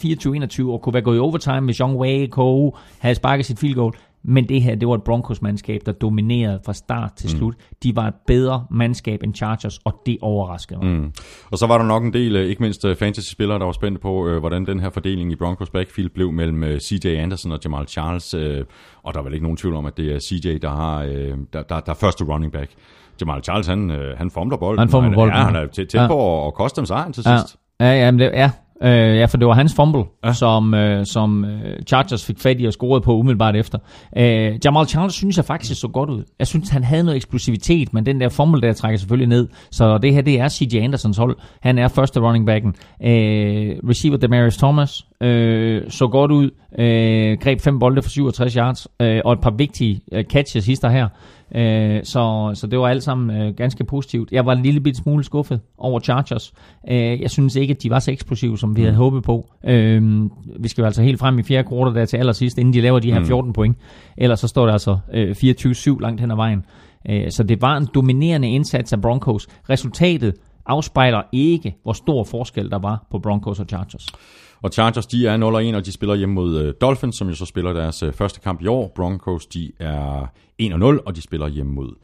24-21, 0.65 0.71
og 0.71 0.83
kunne 0.83 0.93
være 0.93 1.03
gået 1.03 1.17
i 1.17 1.19
overtime, 1.19 1.61
hvis 1.61 1.77
Young 1.77 1.97
Wei 1.97 2.27
Ko 2.27 2.77
havde 2.99 3.15
sparket 3.15 3.47
sit 3.47 3.59
field 3.59 3.75
goal. 3.75 3.95
Men 4.25 4.49
det 4.49 4.63
her, 4.63 4.75
det 4.75 4.89
var 4.89 4.95
et 4.95 5.03
Broncos-mandskab, 5.03 5.81
der 5.87 5.93
dominerede 5.93 6.61
fra 6.67 6.73
start 6.73 7.13
til 7.17 7.31
slut. 7.31 7.55
De 7.83 7.97
var 7.97 8.07
et 8.07 8.15
bedre 8.27 8.67
mandskab 8.71 9.23
end 9.23 9.35
Chargers, 9.35 9.79
og 9.85 9.95
det 10.07 10.19
overraskede 10.23 10.79
mig. 10.83 10.89
Mm. 11.01 11.13
Og 11.51 11.59
så 11.59 11.67
var 11.67 11.79
der 11.79 11.85
nok 11.85 12.05
en 12.05 12.13
del, 12.13 12.37
øh, 12.37 12.47
ikke 12.47 12.63
mindst 12.63 12.85
øh, 12.85 12.97
fantasy-spillere, 12.97 13.59
der 13.59 13.65
var 13.65 13.73
spændte 13.73 14.01
på, 14.01 14.29
øh, 14.29 14.39
hvordan 14.39 14.67
den 14.67 14.81
her 14.81 14.91
fordeling 14.91 15.33
i 15.33 15.37
Broncos 15.37 15.71
backfield 15.71 16.11
blev 16.11 16.33
mellem 16.33 16.81
CJ 16.81 17.07
Anderson 17.09 17.53
og 17.53 17.59
Jamal 17.65 17.87
Charles. 17.89 18.35
Og 19.03 19.15
der 19.15 19.21
er 19.21 19.23
vel 19.23 19.33
ikke 19.33 19.45
nogen 19.45 19.57
tvivl 19.57 19.75
om, 19.77 19.87
at 19.87 19.97
det 19.97 20.13
er 20.15 20.19
CJ, 20.19 20.59
der 20.63 20.71
har 20.71 21.03
der, 21.53 21.63
der, 21.63 21.81
der 21.81 21.91
er 21.93 21.95
første 21.95 22.25
running 22.25 22.53
back. 22.53 22.71
Jamal 23.21 23.43
Charles, 23.45 23.67
han, 23.67 23.91
han 24.17 24.31
fumler 24.31 24.57
bolden. 24.57 24.79
Han 24.79 24.89
fumler 24.89 25.09
og 25.11 25.15
bolden, 25.15 25.35
Ja, 25.35 25.41
ja. 25.41 25.45
han 25.47 25.57
er 25.57 25.67
tæt, 25.67 25.89
tæt 25.89 26.01
Ja. 26.01 26.07
på 26.07 26.47
at, 26.47 26.55
koste 26.55 26.77
dem 26.81 26.87
sejren 26.87 27.13
til 27.13 27.23
Ja, 27.27 27.39
sidst. 27.39 27.57
ja, 27.81 27.93
ja, 28.05 28.11
men 28.11 28.21
det, 28.21 28.31
ja. 28.35 28.51
Øh, 28.83 29.17
ja, 29.17 29.25
for 29.25 29.37
det 29.37 29.47
var 29.47 29.55
hans 29.55 29.75
fumble, 29.75 30.05
ja. 30.25 30.33
Som, 30.33 30.75
øh, 30.75 31.07
som 31.07 31.45
øh, 31.45 31.83
Chargers 31.87 32.25
fik 32.27 32.39
fat 32.39 32.61
i 32.61 32.65
og 32.65 32.73
scorede 32.73 33.01
på 33.01 33.17
umiddelbart 33.17 33.57
efter. 33.57 33.79
Øh, 34.17 34.59
Jamal 34.65 34.87
Charles 34.87 35.15
synes 35.15 35.37
jeg 35.37 35.45
faktisk 35.45 35.81
så 35.81 35.89
godt 35.89 36.11
ud. 36.11 36.23
Jeg 36.39 36.47
synes, 36.47 36.69
han 36.69 36.85
havde 36.85 37.05
noget 37.05 37.17
eksplosivitet, 37.17 37.95
men 37.95 38.07
den 38.07 38.21
der 38.21 38.29
fumble 38.29 38.61
der 38.61 38.73
trækker 38.73 38.99
selvfølgelig 38.99 39.29
ned. 39.29 39.49
Så 39.71 39.99
det 39.99 40.15
her, 40.15 40.23
det 40.23 40.41
er 40.41 40.49
CJ 40.49 40.77
Andersons 40.77 41.17
hold. 41.17 41.37
Han 41.61 41.79
er 41.79 41.89
første 41.89 42.21
running 42.21 42.47
backen. 42.47 42.75
Øh, 43.03 43.77
receiver 43.89 44.17
Demarius 44.17 44.57
Thomas 44.57 45.07
øh, 45.21 45.83
så 45.89 46.09
godt 46.09 46.31
ud, 46.31 46.51
øh, 46.79 47.39
greb 47.41 47.61
fem 47.61 47.79
bolde 47.79 48.03
for 48.03 48.11
67 48.11 48.55
yards, 48.55 48.89
øh, 49.01 49.21
og 49.25 49.33
et 49.33 49.41
par 49.41 49.55
vigtige 49.59 50.01
øh, 50.13 50.25
catches 50.25 50.67
hister 50.67 50.89
her. 50.89 51.09
Øh, 51.55 52.01
så, 52.05 52.51
så 52.55 52.67
det 52.67 52.79
var 52.79 52.89
alt 52.89 53.03
sammen 53.03 53.43
øh, 53.43 53.55
ganske 53.55 53.85
positivt. 53.85 54.33
Jeg 54.33 54.47
var 54.47 54.53
en 54.53 54.63
lille 54.63 54.81
bit 54.81 54.97
smule 54.97 55.25
skuffet 55.25 55.61
over 55.79 56.01
Chargers. 56.01 56.53
Øh, 56.89 57.21
jeg 57.21 57.31
synes 57.31 57.57
ikke, 57.57 57.75
at 57.75 57.83
de 57.83 57.91
var 57.91 57.99
så 57.99 58.11
eksplosive, 58.11 58.59
som 58.59 58.77
vi 58.77 58.83
havde 58.83 58.95
håbet 58.95 59.23
på. 59.23 59.51
Øh, 59.65 60.23
vi 60.61 60.69
skal 60.69 60.83
jo 60.83 60.87
altså 60.87 61.03
helt 61.03 61.19
frem 61.19 61.39
i 61.39 61.43
fjerde 61.43 61.69
kvartal 61.69 61.95
der 61.95 62.05
til 62.05 62.17
allersidst, 62.17 62.59
inden 62.59 62.75
de 62.75 62.81
laver 62.81 62.99
de 62.99 63.13
her 63.13 63.25
14 63.25 63.53
point. 63.53 63.77
Ellers 64.17 64.41
så 64.41 64.49
står 64.49 64.67
der 64.67 64.73
altså 64.73 64.99
øh, 65.13 65.31
24-7 65.31 66.01
langt 66.01 66.21
hen 66.21 66.31
ad 66.31 66.37
vejen. 66.37 66.65
Øh, 67.09 67.31
så 67.31 67.43
det 67.43 67.63
var 67.63 67.77
en 67.77 67.89
dominerende 67.95 68.51
indsats 68.51 68.93
af 68.93 69.01
Broncos. 69.01 69.47
Resultatet 69.71 70.35
afspejler 70.67 71.23
ikke, 71.33 71.77
hvor 71.83 71.93
stor 71.93 72.25
forskel 72.25 72.71
der 72.71 72.79
var 72.79 73.07
på 73.11 73.19
Broncos 73.19 73.61
og 73.61 73.67
Chargers. 73.67 74.07
Og 74.65 74.73
Chargers, 74.73 75.07
de 75.07 75.27
er 75.27 75.73
0-1, 75.73 75.77
og 75.77 75.87
de 75.87 75.93
spiller 75.93 76.15
hjemme 76.15 76.35
mod 76.35 76.61
øh, 76.61 76.75
Dolphins, 76.81 77.17
som 77.17 77.29
jo 77.29 77.35
så 77.35 77.45
spiller 77.45 77.73
deres 77.73 78.03
øh, 78.03 78.13
første 78.13 78.41
kamp 78.41 78.63
i 78.63 78.67
år. 78.67 78.93
Broncos, 78.95 79.47
de 79.47 79.73
er 79.79 80.27
1-0, 80.63 81.03
og 81.07 81.17
de 81.17 81.23
spiller 81.23 81.49
hjemme 81.49 81.73
mod 81.73 81.95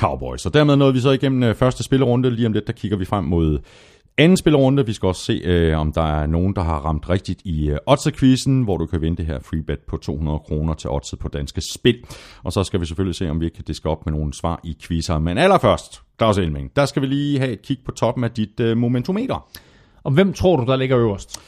Cowboys. 0.00 0.46
Og 0.46 0.54
dermed 0.54 0.76
nåede 0.76 0.94
vi 0.94 1.00
så 1.00 1.10
igennem 1.10 1.42
øh, 1.42 1.54
første 1.54 1.82
spillerunde. 1.82 2.30
Lige 2.30 2.46
om 2.46 2.52
lidt, 2.52 2.66
der 2.66 2.72
kigger 2.72 2.96
vi 2.96 3.04
frem 3.04 3.24
mod 3.24 3.58
anden 4.18 4.36
spillerunde. 4.36 4.86
Vi 4.86 4.92
skal 4.92 5.06
også 5.06 5.24
se, 5.24 5.32
øh, 5.44 5.78
om 5.78 5.92
der 5.92 6.02
er 6.02 6.26
nogen, 6.26 6.54
der 6.56 6.62
har 6.62 6.78
ramt 6.78 7.10
rigtigt 7.10 7.42
i 7.44 7.70
øh, 7.70 7.78
Oddset-quizzen, 7.86 8.62
hvor 8.62 8.76
du 8.76 8.86
kan 8.86 9.00
vinde 9.00 9.16
det 9.16 9.26
her 9.26 9.38
free 9.40 9.62
bet 9.62 9.80
på 9.88 9.96
200 9.96 10.38
kroner 10.38 10.74
til 10.74 10.90
Oddset 10.90 11.18
på 11.18 11.28
Danske 11.28 11.60
Spil. 11.60 11.96
Og 12.42 12.52
så 12.52 12.64
skal 12.64 12.80
vi 12.80 12.86
selvfølgelig 12.86 13.16
se, 13.16 13.30
om 13.30 13.40
vi 13.40 13.44
ikke 13.44 13.54
kan 13.54 13.64
diske 13.64 13.88
op 13.88 14.06
med 14.06 14.12
nogle 14.12 14.34
svar 14.34 14.60
i 14.64 14.76
quizzer. 14.82 15.18
Men 15.18 15.38
allerførst, 15.38 16.02
Claus 16.18 16.38
Elming, 16.38 16.76
der 16.76 16.86
skal 16.86 17.02
vi 17.02 17.06
lige 17.06 17.38
have 17.38 17.52
et 17.52 17.62
kig 17.62 17.78
på 17.84 17.92
toppen 17.92 18.24
af 18.24 18.30
dit 18.30 18.60
øh, 18.60 18.76
momentometer. 18.76 19.48
Og 20.04 20.12
hvem 20.12 20.32
tror 20.32 20.56
du, 20.56 20.64
der 20.64 20.76
ligger 20.76 20.98
øverst? 20.98 21.40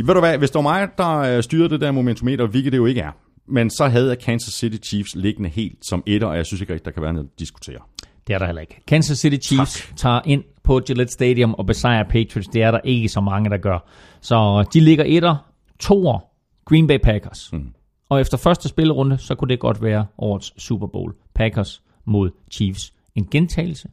I 0.00 0.06
ved 0.06 0.14
du 0.14 0.20
hvad, 0.20 0.38
hvis 0.38 0.50
det 0.50 0.54
var 0.54 0.62
mig, 0.62 0.88
der 0.98 1.18
øh, 1.18 1.42
styrede 1.42 1.68
det 1.68 1.80
der 1.80 1.92
momentometer, 1.92 2.46
hvilket 2.46 2.72
det 2.72 2.78
jo 2.78 2.86
ikke 2.86 3.00
er, 3.00 3.10
men 3.46 3.70
så 3.70 3.88
havde 3.88 4.08
jeg 4.08 4.18
Kansas 4.18 4.54
City 4.54 4.88
Chiefs 4.88 5.14
liggende 5.14 5.48
helt 5.48 5.86
som 5.86 6.02
etter, 6.06 6.26
og 6.28 6.36
jeg 6.36 6.46
synes 6.46 6.60
ikke 6.60 6.72
rigtig, 6.72 6.84
der 6.84 6.90
kan 6.90 7.02
være 7.02 7.12
noget 7.12 7.26
at 7.26 7.38
diskutere. 7.38 7.78
Det 8.26 8.34
er 8.34 8.38
der 8.38 8.46
heller 8.46 8.60
ikke. 8.60 8.80
Kansas 8.86 9.18
City 9.18 9.46
Chiefs 9.46 9.86
tak. 9.86 9.96
tager 9.96 10.20
ind 10.24 10.44
på 10.62 10.80
Gillette 10.86 11.12
Stadium 11.12 11.54
og 11.54 11.66
besejrer 11.66 12.04
Patriots. 12.04 12.48
Det 12.48 12.62
er 12.62 12.70
der 12.70 12.80
ikke 12.84 13.08
så 13.08 13.20
mange, 13.20 13.50
der 13.50 13.56
gør. 13.56 13.88
Så 14.20 14.68
de 14.72 14.80
ligger 14.80 15.04
etter, 15.04 15.36
toer, 15.80 16.18
Green 16.64 16.86
Bay 16.86 16.98
Packers. 16.98 17.52
Mm. 17.52 17.72
Og 18.08 18.20
efter 18.20 18.36
første 18.36 18.68
spillerunde, 18.68 19.18
så 19.18 19.34
kunne 19.34 19.48
det 19.48 19.60
godt 19.60 19.82
være 19.82 20.06
årets 20.18 20.62
Super 20.62 20.86
Bowl. 20.86 21.14
Packers 21.34 21.82
mod 22.04 22.30
Chiefs. 22.50 22.92
En 23.14 23.26
gentagelse 23.30 23.88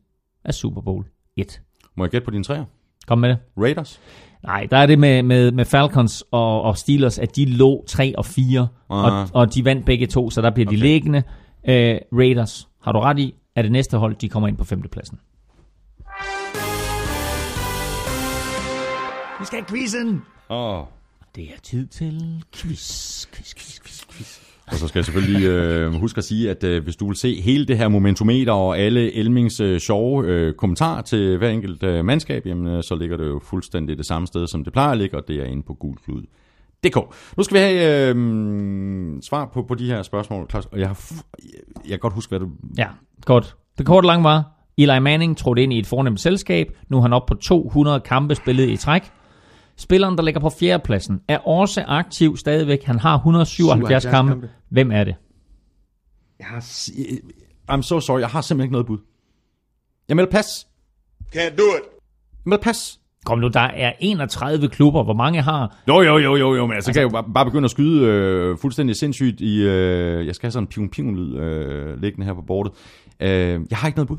af 0.45 0.53
Super 0.53 0.81
Bowl 0.81 1.05
1. 1.35 1.61
Må 1.95 2.03
jeg 2.03 2.11
gætte 2.11 2.25
på 2.25 2.31
dine 2.31 2.43
træer? 2.43 2.65
Kom 3.07 3.17
med 3.19 3.29
det. 3.29 3.37
Raiders? 3.57 3.99
Nej, 4.43 4.67
der 4.71 4.77
er 4.77 4.85
det 4.85 4.99
med, 4.99 5.23
med, 5.23 5.51
med 5.51 5.65
Falcons 5.65 6.23
og, 6.31 6.61
og 6.61 6.77
Steelers, 6.77 7.19
at 7.19 7.35
de 7.35 7.45
lå 7.45 7.83
3 7.87 8.13
og 8.17 8.25
4, 8.25 8.67
Ah. 8.89 9.05
og, 9.05 9.29
og 9.33 9.53
de 9.55 9.65
vandt 9.65 9.85
begge 9.85 10.07
to, 10.07 10.29
så 10.29 10.41
der 10.41 10.49
bliver 10.51 10.65
de 10.69 10.75
Okay. 10.75 10.81
liggende. 10.85 11.23
Øh, 11.67 11.97
Raiders, 12.13 12.67
har 12.83 12.91
du 12.91 12.99
ret 12.99 13.19
i, 13.19 13.33
er 13.55 13.61
det 13.61 13.71
næste 13.71 13.97
hold, 13.97 14.15
de 14.15 14.29
kommer 14.29 14.47
ind 14.47 14.57
på 14.57 14.63
femtepladsen. 14.63 15.19
Vi 19.39 19.45
skal 19.45 19.59
have 19.59 19.65
quizzen! 19.69 20.21
Åh. 20.49 20.83
Det 21.35 21.43
er 21.43 21.59
tid 21.63 21.87
til 21.87 22.43
quiz, 22.55 23.25
quiz, 23.33 23.53
quiz, 23.55 23.79
quiz, 23.81 24.05
quiz. 24.11 24.39
Og 24.71 24.77
så 24.77 24.87
skal 24.87 24.99
jeg 24.99 25.05
selvfølgelig 25.05 25.45
øh, 25.45 25.93
huske 25.93 26.17
at 26.17 26.23
sige, 26.23 26.49
at 26.49 26.63
øh, 26.63 26.83
hvis 26.83 26.95
du 26.95 27.07
vil 27.07 27.15
se 27.15 27.41
hele 27.41 27.65
det 27.65 27.77
her 27.77 27.87
momentometer 27.87 28.53
og 28.53 28.79
alle 28.79 29.15
Elmings 29.15 29.59
øh, 29.59 29.79
sjove 29.79 30.25
øh, 30.25 30.53
kommentarer 30.53 31.01
til 31.01 31.37
hver 31.37 31.49
enkelt 31.49 31.83
øh, 31.83 32.05
mandskab, 32.05 32.45
jamen, 32.45 32.67
øh, 32.67 32.83
så 32.83 32.95
ligger 32.95 33.17
det 33.17 33.27
jo 33.27 33.39
fuldstændig 33.43 33.97
det 33.97 34.05
samme 34.05 34.27
sted, 34.27 34.47
som 34.47 34.63
det 34.63 34.73
plejer 34.73 34.91
at 34.91 34.97
ligge, 34.97 35.17
og 35.17 35.27
det 35.27 35.35
er 35.35 35.45
inde 35.45 35.63
på 35.63 35.73
gulklud.dk. 35.73 36.95
Nu 37.37 37.43
skal 37.43 37.55
vi 37.55 37.59
have 37.59 38.09
øh, 38.09 39.21
svar 39.21 39.49
på, 39.53 39.63
på 39.63 39.75
de 39.75 39.85
her 39.85 40.03
spørgsmål, 40.03 40.47
Klaus. 40.47 40.65
og 40.65 40.79
jeg, 40.79 40.87
har 40.87 40.97
jeg 41.83 41.89
kan 41.89 41.99
godt 41.99 42.13
huske, 42.13 42.29
hvad 42.29 42.39
du... 42.39 42.47
Ja, 42.77 42.87
godt. 43.25 43.55
Det 43.77 43.85
korte 43.85 44.07
lange 44.07 44.23
var, 44.23 44.43
Eli 44.77 44.99
Manning 44.99 45.37
trådte 45.37 45.63
ind 45.63 45.73
i 45.73 45.79
et 45.79 45.87
fornemt 45.87 46.19
selskab. 46.19 46.67
Nu 46.89 46.97
er 46.97 47.01
han 47.01 47.13
oppe 47.13 47.35
på 47.35 47.39
200 47.41 47.99
kampe 47.99 48.35
spillet 48.35 48.69
i 48.69 48.77
træk. 48.77 49.11
Spilleren, 49.77 50.17
der 50.17 50.23
ligger 50.23 50.41
på 50.41 50.49
fjerdepladsen, 50.49 51.21
er 51.27 51.37
også 51.37 51.83
aktiv 51.87 52.37
stadigvæk. 52.37 52.83
Han 52.83 52.99
har 52.99 53.15
177 53.15 54.01
77 54.01 54.05
kampe. 54.05 54.31
kampe. 54.31 54.49
Hvem 54.69 54.91
er 54.91 55.03
det? 55.03 55.15
Jeg 56.39 56.47
har, 56.47 56.59
I'm 57.71 57.81
so 57.81 57.99
sorry, 57.99 58.19
jeg 58.19 58.29
har 58.29 58.41
simpelthen 58.41 58.65
ikke 58.65 58.71
noget 58.71 58.87
bud. 58.87 58.97
Jeg 60.07 60.15
melder 60.15 60.31
pas. 60.31 60.67
Can't 61.35 61.55
do 61.55 61.63
it. 61.77 61.83
Jeg 62.31 62.45
melder 62.45 62.63
pas. 62.63 62.99
Kom 63.25 63.39
nu, 63.39 63.47
der 63.47 63.59
er 63.59 63.93
31 63.99 64.67
klubber. 64.69 65.03
Hvor 65.03 65.13
mange 65.13 65.41
har... 65.41 65.75
Jo, 65.87 66.01
jo, 66.01 66.17
jo, 66.17 66.35
jo, 66.35 66.55
jo, 66.55 66.65
men 66.65 66.75
altså, 66.75 66.93
kan 66.93 67.01
jeg 67.01 67.03
jo 67.03 67.09
bare, 67.09 67.23
bare 67.33 67.45
begynde 67.45 67.65
at 67.65 67.71
skyde 67.71 68.05
øh, 68.05 68.57
fuldstændig 68.57 68.95
sindssygt 68.95 69.41
i... 69.41 69.61
Øh, 69.61 70.27
jeg 70.27 70.35
skal 70.35 70.47
have 70.47 70.51
sådan 70.51 70.63
en 70.63 70.67
pion 70.67 70.89
pion 70.89 71.15
lyd 71.15 71.37
øh, 71.37 72.01
liggende 72.01 72.25
her 72.25 72.33
på 72.33 72.41
bordet. 72.41 72.73
Øh, 73.19 73.29
jeg 73.69 73.77
har 73.77 73.87
ikke 73.87 73.97
noget 73.97 74.07
bud. 74.07 74.17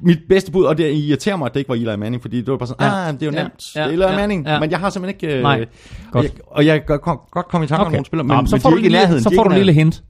Mit 0.00 0.18
bedste 0.28 0.52
bud, 0.52 0.64
og 0.64 0.78
det 0.78 0.92
irriterer 0.94 1.36
mig, 1.36 1.46
at 1.46 1.54
det 1.54 1.60
ikke 1.60 1.68
var 1.68 1.74
Eli 1.74 1.96
Manning, 1.96 2.22
fordi 2.22 2.36
det 2.36 2.46
var 2.50 2.56
bare 2.56 2.66
sådan, 2.66 2.86
Ja. 2.86 3.08
ah, 3.08 3.12
det 3.12 3.22
er 3.22 3.26
jo 3.26 3.32
Ja. 3.32 3.42
nemt. 3.42 3.74
Ja. 3.76 3.80
Det 3.80 3.88
er 3.88 3.92
Eli 3.92 4.02
Ja. 4.02 4.16
Manning, 4.16 4.46
Ja. 4.46 4.60
men 4.60 4.70
jeg 4.70 4.78
har 4.78 4.90
simpelthen 4.90 5.28
ikke... 5.28 5.36
Øh, 5.36 5.42
Nej. 5.42 5.60
Og 5.60 6.12
Godt. 6.12 6.24
jeg, 6.24 6.32
og 6.46 6.66
jeg 6.66 6.86
kan 6.86 6.98
godt, 6.98 7.20
godt 7.30 7.48
komme 7.48 7.64
i 7.64 7.68
tanke 7.68 7.84
om 7.86 7.92
nogle 7.92 8.06
spillere, 8.06 8.26
men, 8.26 8.36
Nå, 8.36 8.46
så 8.46 8.56
men 8.56 8.60
får 8.60 8.70
de 8.70 8.72
du 8.72 8.76
ikke 8.78 8.88
lille, 8.88 9.22
så 9.22 9.32
får 9.36 9.44
du 9.44 9.50
en 9.50 9.56
lille 9.56 9.72
hint. 9.72 10.04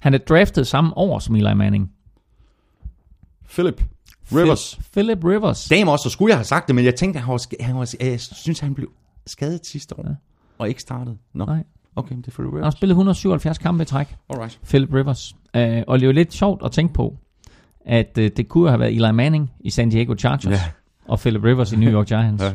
Han 0.00 0.14
er 0.14 0.18
draftet 0.18 0.66
samme 0.66 0.96
år 0.98 1.18
som 1.18 1.34
Eli 1.34 1.54
Manning. 1.54 1.90
Philip 3.52 3.82
Rivers. 4.32 4.80
Philip 4.92 5.24
Rivers. 5.24 5.64
Damn 5.68 5.88
også, 5.88 6.02
så 6.02 6.10
skulle 6.10 6.30
jeg 6.30 6.36
have 6.38 6.44
sagt 6.44 6.66
det, 6.66 6.74
men 6.74 6.84
jeg 6.84 6.94
tænkte, 6.94 7.18
at 7.18 7.24
han 7.24 7.32
var, 7.32 7.64
han 7.64 7.76
var, 7.76 7.94
jeg 8.00 8.20
synes, 8.20 8.60
han 8.60 8.74
blev 8.74 8.88
skadet 9.26 9.66
sidste 9.66 9.98
år, 9.98 10.04
Ja. 10.08 10.14
og 10.58 10.68
ikke 10.68 10.80
startet. 10.80 11.18
Nå, 11.34 11.44
Nej. 11.44 11.64
okay, 11.96 12.16
det 12.16 12.26
er 12.26 12.30
Philip 12.30 12.36
Han 12.38 12.52
har 12.52 12.58
Rivers. 12.58 12.74
spillet 12.74 12.92
177 12.92 13.58
kampe 13.58 13.82
i 13.82 13.86
træk. 13.86 14.16
Alright. 14.30 14.58
Philip 14.68 14.94
Rivers. 14.94 15.32
Uh, 15.34 15.60
og 15.86 15.98
det 15.98 16.02
er 16.02 16.06
jo 16.06 16.12
lidt 16.12 16.32
sjovt 16.34 16.62
at 16.64 16.72
tænke 16.72 16.94
på, 16.94 17.16
at 17.84 18.18
uh, 18.18 18.24
det 18.36 18.48
kunne 18.48 18.68
have 18.68 18.80
været 18.80 18.94
Eli 18.94 19.12
Manning 19.12 19.50
i 19.60 19.70
San 19.70 19.88
Diego 19.90 20.14
Chargers, 20.18 20.52
Ja. 20.52 20.60
og 21.08 21.18
Philip 21.18 21.44
Rivers 21.44 21.72
i 21.72 21.76
New 21.76 21.92
York 21.92 22.06
Giants. 22.06 22.42
Ja. 22.44 22.52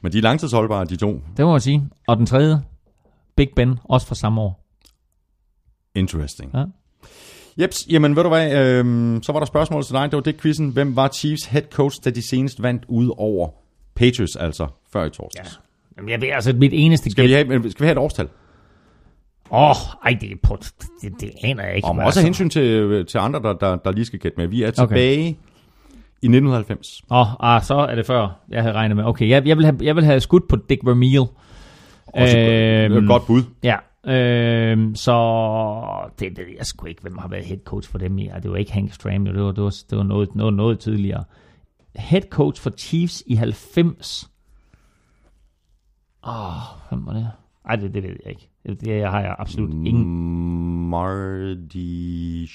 Men 0.00 0.12
de 0.12 0.18
er 0.18 0.22
langtidsholdbare, 0.22 0.84
de 0.84 0.96
to. 0.96 1.20
Det 1.36 1.44
må 1.44 1.50
man 1.52 1.60
sige. 1.60 1.88
Og 2.08 2.16
den 2.16 2.26
tredje, 2.26 2.60
Big 3.36 3.48
Ben, 3.56 3.78
også 3.84 4.06
fra 4.06 4.14
samme 4.14 4.40
år. 4.40 4.64
Interesting. 5.94 6.50
Ja. 6.54 6.64
Jeps, 7.62 7.86
jamen 7.90 8.16
ved 8.16 8.22
du 8.22 8.28
hvad, 8.28 8.58
øhm, 8.78 9.22
så 9.22 9.32
var 9.32 9.40
der 9.40 9.46
spørgsmål 9.46 9.82
til 9.84 9.92
dig, 9.94 10.02
det 10.10 10.16
var 10.16 10.20
det 10.22 10.40
quizzen. 10.40 10.68
Hvem 10.70 10.96
var 10.96 11.08
Chiefs 11.08 11.44
head 11.44 11.62
coach, 11.70 11.96
da 12.04 12.10
de 12.10 12.28
senest 12.28 12.62
vandt 12.62 12.84
ud 12.88 13.10
over 13.16 13.48
Patriots, 13.94 14.36
altså 14.36 14.66
før 14.92 15.04
i 15.04 15.10
torsdags? 15.10 15.48
Ja. 15.48 15.60
Jamen, 15.96 16.10
jeg 16.10 16.20
ved, 16.20 16.28
altså 16.28 16.52
mit 16.52 16.72
eneste 16.74 17.10
Skal, 17.10 17.24
vi 17.24 17.28
gæt... 17.28 17.46
have, 17.46 17.70
skal 17.70 17.82
vi 17.84 17.86
have 17.86 17.92
et 17.92 17.98
årstal? 17.98 18.28
Åh, 19.50 19.70
oh, 19.70 19.76
ej, 20.04 20.16
det, 20.20 20.32
er 20.32 20.36
på, 20.42 20.58
det, 21.02 21.20
det 21.20 21.30
aner 21.44 21.64
jeg 21.64 21.76
ikke. 21.76 21.88
Og 21.88 21.94
også 21.94 22.04
altså- 22.04 22.22
hensyn 22.22 22.48
til, 22.48 23.06
til 23.06 23.18
andre, 23.18 23.42
der, 23.42 23.52
der, 23.52 23.76
der 23.76 23.92
lige 23.92 24.04
skal 24.04 24.18
gætte 24.18 24.36
med. 24.36 24.46
Vi 24.46 24.62
er 24.62 24.70
tilbage 24.70 25.18
okay. 25.18 25.34
i 26.22 26.26
1990. 26.26 27.02
Åh, 27.10 27.18
oh, 27.18 27.26
ah, 27.40 27.62
så 27.62 27.74
er 27.74 27.94
det 27.94 28.06
før, 28.06 28.40
jeg 28.48 28.62
havde 28.62 28.74
regnet 28.74 28.96
med. 28.96 29.04
Okay, 29.04 29.28
jeg, 29.28 29.46
jeg, 29.46 29.56
vil, 29.56 29.64
have, 29.64 29.78
jeg 29.82 29.96
vil 29.96 30.04
have 30.04 30.20
skudt 30.20 30.48
på 30.48 30.56
Dick 30.68 30.86
Vermeil. 30.86 31.26
Også 32.06 32.38
øhm, 32.38 32.96
et 32.96 33.08
godt 33.08 33.26
bud. 33.26 33.42
Ja, 33.62 33.76
øhm, 34.12 34.94
så 34.94 35.12
det 36.18 36.38
ved 36.38 36.44
jeg 36.58 36.66
sgu 36.66 36.86
ikke, 36.86 37.02
hvem 37.02 37.18
har 37.18 37.28
været 37.28 37.44
head 37.44 37.58
coach 37.64 37.90
for 37.90 37.98
dem. 37.98 38.18
Ja, 38.18 38.34
det 38.42 38.50
var 38.50 38.56
ikke 38.56 38.72
Hank 38.72 38.92
Stram, 38.92 39.24
det 39.24 39.42
var, 39.42 39.52
det 39.52 39.64
var, 39.64 39.74
det 39.90 39.98
var 39.98 40.04
noget, 40.04 40.34
noget, 40.34 40.54
noget 40.54 40.78
tidligere. 40.78 41.24
Head 41.96 42.22
coach 42.30 42.62
for 42.62 42.70
Chiefs 42.70 43.22
i 43.26 43.34
90. 43.34 44.30
Åh, 46.26 46.32
oh, 46.32 46.62
hvem 46.88 47.06
var 47.06 47.12
det? 47.12 47.30
Ej, 47.68 47.76
det, 47.76 47.94
det 47.94 48.02
ved 48.02 48.16
jeg 48.24 48.30
ikke. 48.30 48.48
Det, 48.66 49.10
har 49.10 49.20
jeg 49.20 49.36
absolut 49.38 49.72
ingen. 49.86 50.90
Marty... 50.90 52.46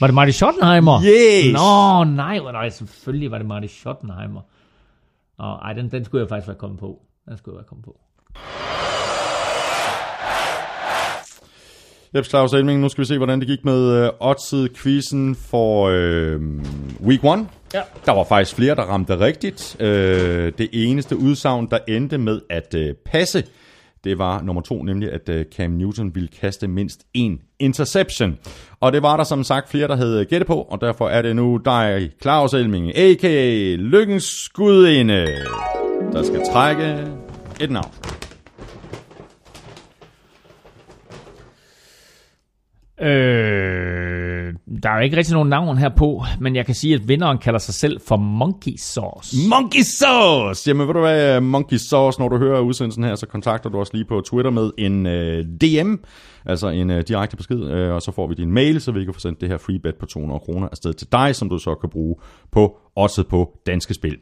Var 0.00 0.06
det 0.06 0.14
Marty 0.14 0.30
Schottenheimer? 0.30 1.00
Yes! 1.02 1.52
Nå, 1.52 2.04
nej, 2.04 2.38
nej, 2.38 2.68
selvfølgelig 2.68 3.30
var 3.30 3.38
det 3.38 3.46
Marty 3.46 3.66
Schottenheimer. 3.66 4.40
Nå, 5.38 5.44
ej, 5.44 5.72
den, 5.72 5.90
den 5.90 6.04
skulle 6.04 6.20
jeg 6.22 6.28
faktisk 6.28 6.48
være 6.48 6.56
kommet 6.56 6.80
på. 6.80 6.98
Den 7.28 7.38
skulle 7.38 7.54
jeg 7.54 7.56
være 7.56 7.68
kommet 7.68 7.84
på. 7.84 7.96
Jeps 12.16 12.28
Claus 12.28 12.52
Elming, 12.52 12.80
nu 12.80 12.88
skal 12.88 13.02
vi 13.02 13.06
se, 13.06 13.16
hvordan 13.16 13.40
det 13.40 13.48
gik 13.48 13.64
med 13.64 14.04
øh, 14.04 14.10
Oddset-quizzen 14.20 15.34
for 15.34 15.88
øh, 15.88 16.40
week 17.04 17.24
1. 17.24 17.46
Ja. 17.74 17.82
Der 18.06 18.12
var 18.12 18.24
faktisk 18.24 18.56
flere, 18.56 18.74
der 18.74 18.82
ramte 18.82 19.20
rigtigt. 19.20 19.76
Øh, 19.80 20.52
det 20.58 20.68
eneste 20.72 21.16
udsagn, 21.16 21.68
der 21.70 21.78
endte 21.88 22.18
med 22.18 22.40
at 22.50 22.74
øh, 22.74 22.94
passe, 23.06 23.44
det 24.04 24.18
var 24.18 24.42
nummer 24.42 24.62
to, 24.62 24.82
nemlig 24.82 25.12
at 25.12 25.28
øh, 25.28 25.44
Cam 25.56 25.70
Newton 25.70 26.14
ville 26.14 26.28
kaste 26.28 26.68
mindst 26.68 27.06
en 27.14 27.40
interception. 27.58 28.38
Og 28.80 28.92
det 28.92 29.02
var 29.02 29.16
der 29.16 29.24
som 29.24 29.44
sagt 29.44 29.70
flere, 29.70 29.88
der 29.88 29.96
havde 29.96 30.20
øh, 30.20 30.26
gættet 30.30 30.46
på, 30.46 30.54
og 30.54 30.80
derfor 30.80 31.08
er 31.08 31.22
det 31.22 31.36
nu 31.36 31.60
dig, 31.64 32.10
Claus 32.22 32.54
Elming, 32.54 32.96
a.k.a. 32.96 33.74
Lykkens 33.76 34.24
Skudinde, 34.24 35.26
der 36.12 36.22
skal 36.22 36.40
trække 36.52 37.06
et 37.60 37.70
navn. 37.70 38.17
Øh, 43.00 44.54
der 44.82 44.90
er 44.90 44.94
jo 44.94 45.00
ikke 45.00 45.16
rigtig 45.16 45.34
nogen 45.34 45.48
navn 45.48 45.78
her 45.78 45.88
på, 45.88 46.24
men 46.40 46.56
jeg 46.56 46.66
kan 46.66 46.74
sige, 46.74 46.94
at 46.94 47.08
vinderen 47.08 47.38
kalder 47.38 47.58
sig 47.58 47.74
selv 47.74 48.00
for 48.06 48.16
Monkey 48.16 48.72
Sauce. 48.76 49.36
Monkey 49.48 49.80
Sauce! 49.80 50.70
Jamen 50.70 50.86
ved 50.86 50.94
du 50.94 51.00
hvad, 51.00 51.36
øh, 51.36 51.42
Monkey 51.42 51.76
Sauce, 51.76 52.20
når 52.20 52.28
du 52.28 52.38
hører 52.38 52.60
udsendelsen 52.60 53.04
her, 53.04 53.14
så 53.14 53.26
kontakter 53.26 53.70
du 53.70 53.80
os 53.80 53.92
lige 53.92 54.04
på 54.04 54.20
Twitter 54.20 54.50
med 54.50 54.70
en 54.78 55.06
øh, 55.06 55.44
DM, 55.44 55.94
altså 56.48 56.68
en 56.68 56.90
øh, 56.90 57.02
direkte 57.08 57.36
besked, 57.36 57.70
øh, 57.70 57.94
og 57.94 58.02
så 58.02 58.12
får 58.12 58.26
vi 58.26 58.34
din 58.34 58.52
mail, 58.52 58.80
så 58.80 58.92
vi 58.92 59.04
kan 59.04 59.14
få 59.14 59.20
sendt 59.20 59.40
det 59.40 59.48
her 59.48 59.58
free 59.58 59.78
bet 59.78 59.94
på 59.94 60.06
200 60.06 60.40
kroner 60.40 60.68
afsted 60.68 60.92
til 60.94 61.06
dig, 61.12 61.36
som 61.36 61.48
du 61.48 61.58
så 61.58 61.74
kan 61.74 61.90
bruge 61.90 62.16
på 62.52 62.78
også 62.98 63.22
på 63.22 63.52
danske 63.66 63.94
spil. 63.94 64.16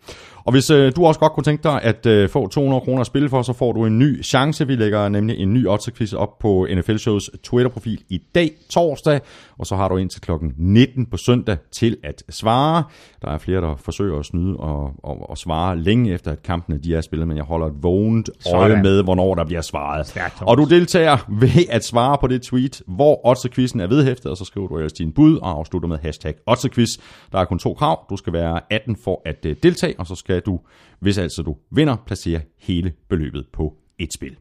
Og 0.44 0.52
hvis 0.52 0.70
øh, 0.70 0.92
du 0.96 1.06
også 1.06 1.20
godt 1.20 1.32
kunne 1.32 1.44
tænke 1.44 1.62
dig 1.62 1.82
at 1.82 2.06
øh, 2.06 2.28
få 2.28 2.48
200 2.48 2.80
kroner 2.80 3.00
at 3.00 3.06
spille 3.06 3.28
for, 3.28 3.42
så 3.42 3.52
får 3.52 3.72
du 3.72 3.84
en 3.84 3.98
ny 3.98 4.24
chance. 4.24 4.66
Vi 4.66 4.76
lægger 4.76 5.08
nemlig 5.08 5.38
en 5.38 5.54
ny 5.54 5.66
odds 5.68 6.12
op 6.12 6.38
på 6.38 6.66
NFL 6.76 6.96
Shows 6.96 7.30
Twitter-profil 7.42 8.02
i 8.08 8.22
dag, 8.34 8.50
torsdag, 8.70 9.20
og 9.58 9.66
så 9.66 9.76
har 9.76 9.88
du 9.88 9.96
indtil 9.96 10.20
klokken 10.20 10.54
19 10.56 11.06
på 11.06 11.16
søndag 11.16 11.56
til 11.72 11.96
at 12.04 12.22
svare. 12.30 12.84
Der 13.22 13.28
er 13.28 13.38
flere, 13.38 13.60
der 13.60 13.76
forsøger 13.76 14.18
at 14.18 14.26
snyde 14.26 14.56
og, 14.56 14.92
og, 15.02 15.30
og 15.30 15.38
svare 15.38 15.78
længe 15.78 16.12
efter, 16.12 16.32
at 16.32 16.42
kampene 16.42 16.78
de 16.78 16.94
er 16.94 17.00
spillet, 17.00 17.28
men 17.28 17.36
jeg 17.36 17.44
holder 17.44 17.66
et 17.66 17.82
vågent 17.82 18.30
øje 18.52 18.82
med, 18.82 19.02
hvornår 19.02 19.34
der 19.34 19.44
bliver 19.44 19.60
svaret. 19.62 20.06
Og 20.40 20.56
du 20.56 20.64
deltager 20.64 21.16
ved 21.28 21.64
at 21.70 21.84
svare 21.84 22.15
på 22.16 22.26
det 22.26 22.42
tweet, 22.42 22.82
hvor 22.86 23.26
Odds-quizzen 23.26 23.80
er 23.80 23.86
vedhæftet, 23.86 24.30
og 24.30 24.36
så 24.36 24.44
skriver 24.44 24.68
du 24.68 24.76
ellers 24.76 24.92
din 24.92 25.12
bud 25.12 25.36
og 25.36 25.50
afslutter 25.50 25.88
med 25.88 25.98
hashtag 25.98 26.34
Odds-quiz. 26.50 27.00
Der 27.32 27.38
er 27.38 27.44
kun 27.44 27.58
to 27.58 27.74
krav. 27.74 28.06
Du 28.10 28.16
skal 28.16 28.32
være 28.32 28.60
18 28.70 28.96
for 28.96 29.22
at 29.24 29.46
øh, 29.46 29.56
deltage, 29.62 29.94
og 29.98 30.06
så 30.06 30.14
skal 30.14 30.40
du, 30.40 30.60
hvis 31.00 31.18
altså 31.18 31.42
du 31.42 31.56
vinder, 31.70 31.96
placere 32.06 32.40
hele 32.58 32.92
beløbet 33.08 33.46
på 33.52 33.74
et 33.98 34.12
spil. 34.12 34.36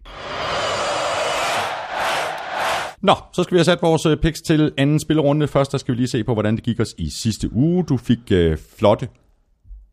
Nå, 3.02 3.14
så 3.34 3.44
skal 3.44 3.56
vi 3.56 3.58
have 3.58 3.66
sat 3.66 3.82
vores 3.82 4.06
øh, 4.06 4.18
picks 4.18 4.42
til 4.42 4.74
anden 4.78 5.00
spillerunde. 5.00 5.48
Først 5.48 5.72
der 5.72 5.78
skal 5.78 5.94
vi 5.94 5.98
lige 5.98 6.08
se 6.08 6.24
på, 6.24 6.34
hvordan 6.34 6.56
det 6.56 6.64
gik 6.64 6.80
os 6.80 6.96
i 6.98 7.10
sidste 7.10 7.54
uge. 7.54 7.84
Du 7.84 7.98
fik 7.98 8.32
øh, 8.32 8.58
flotte 8.78 9.08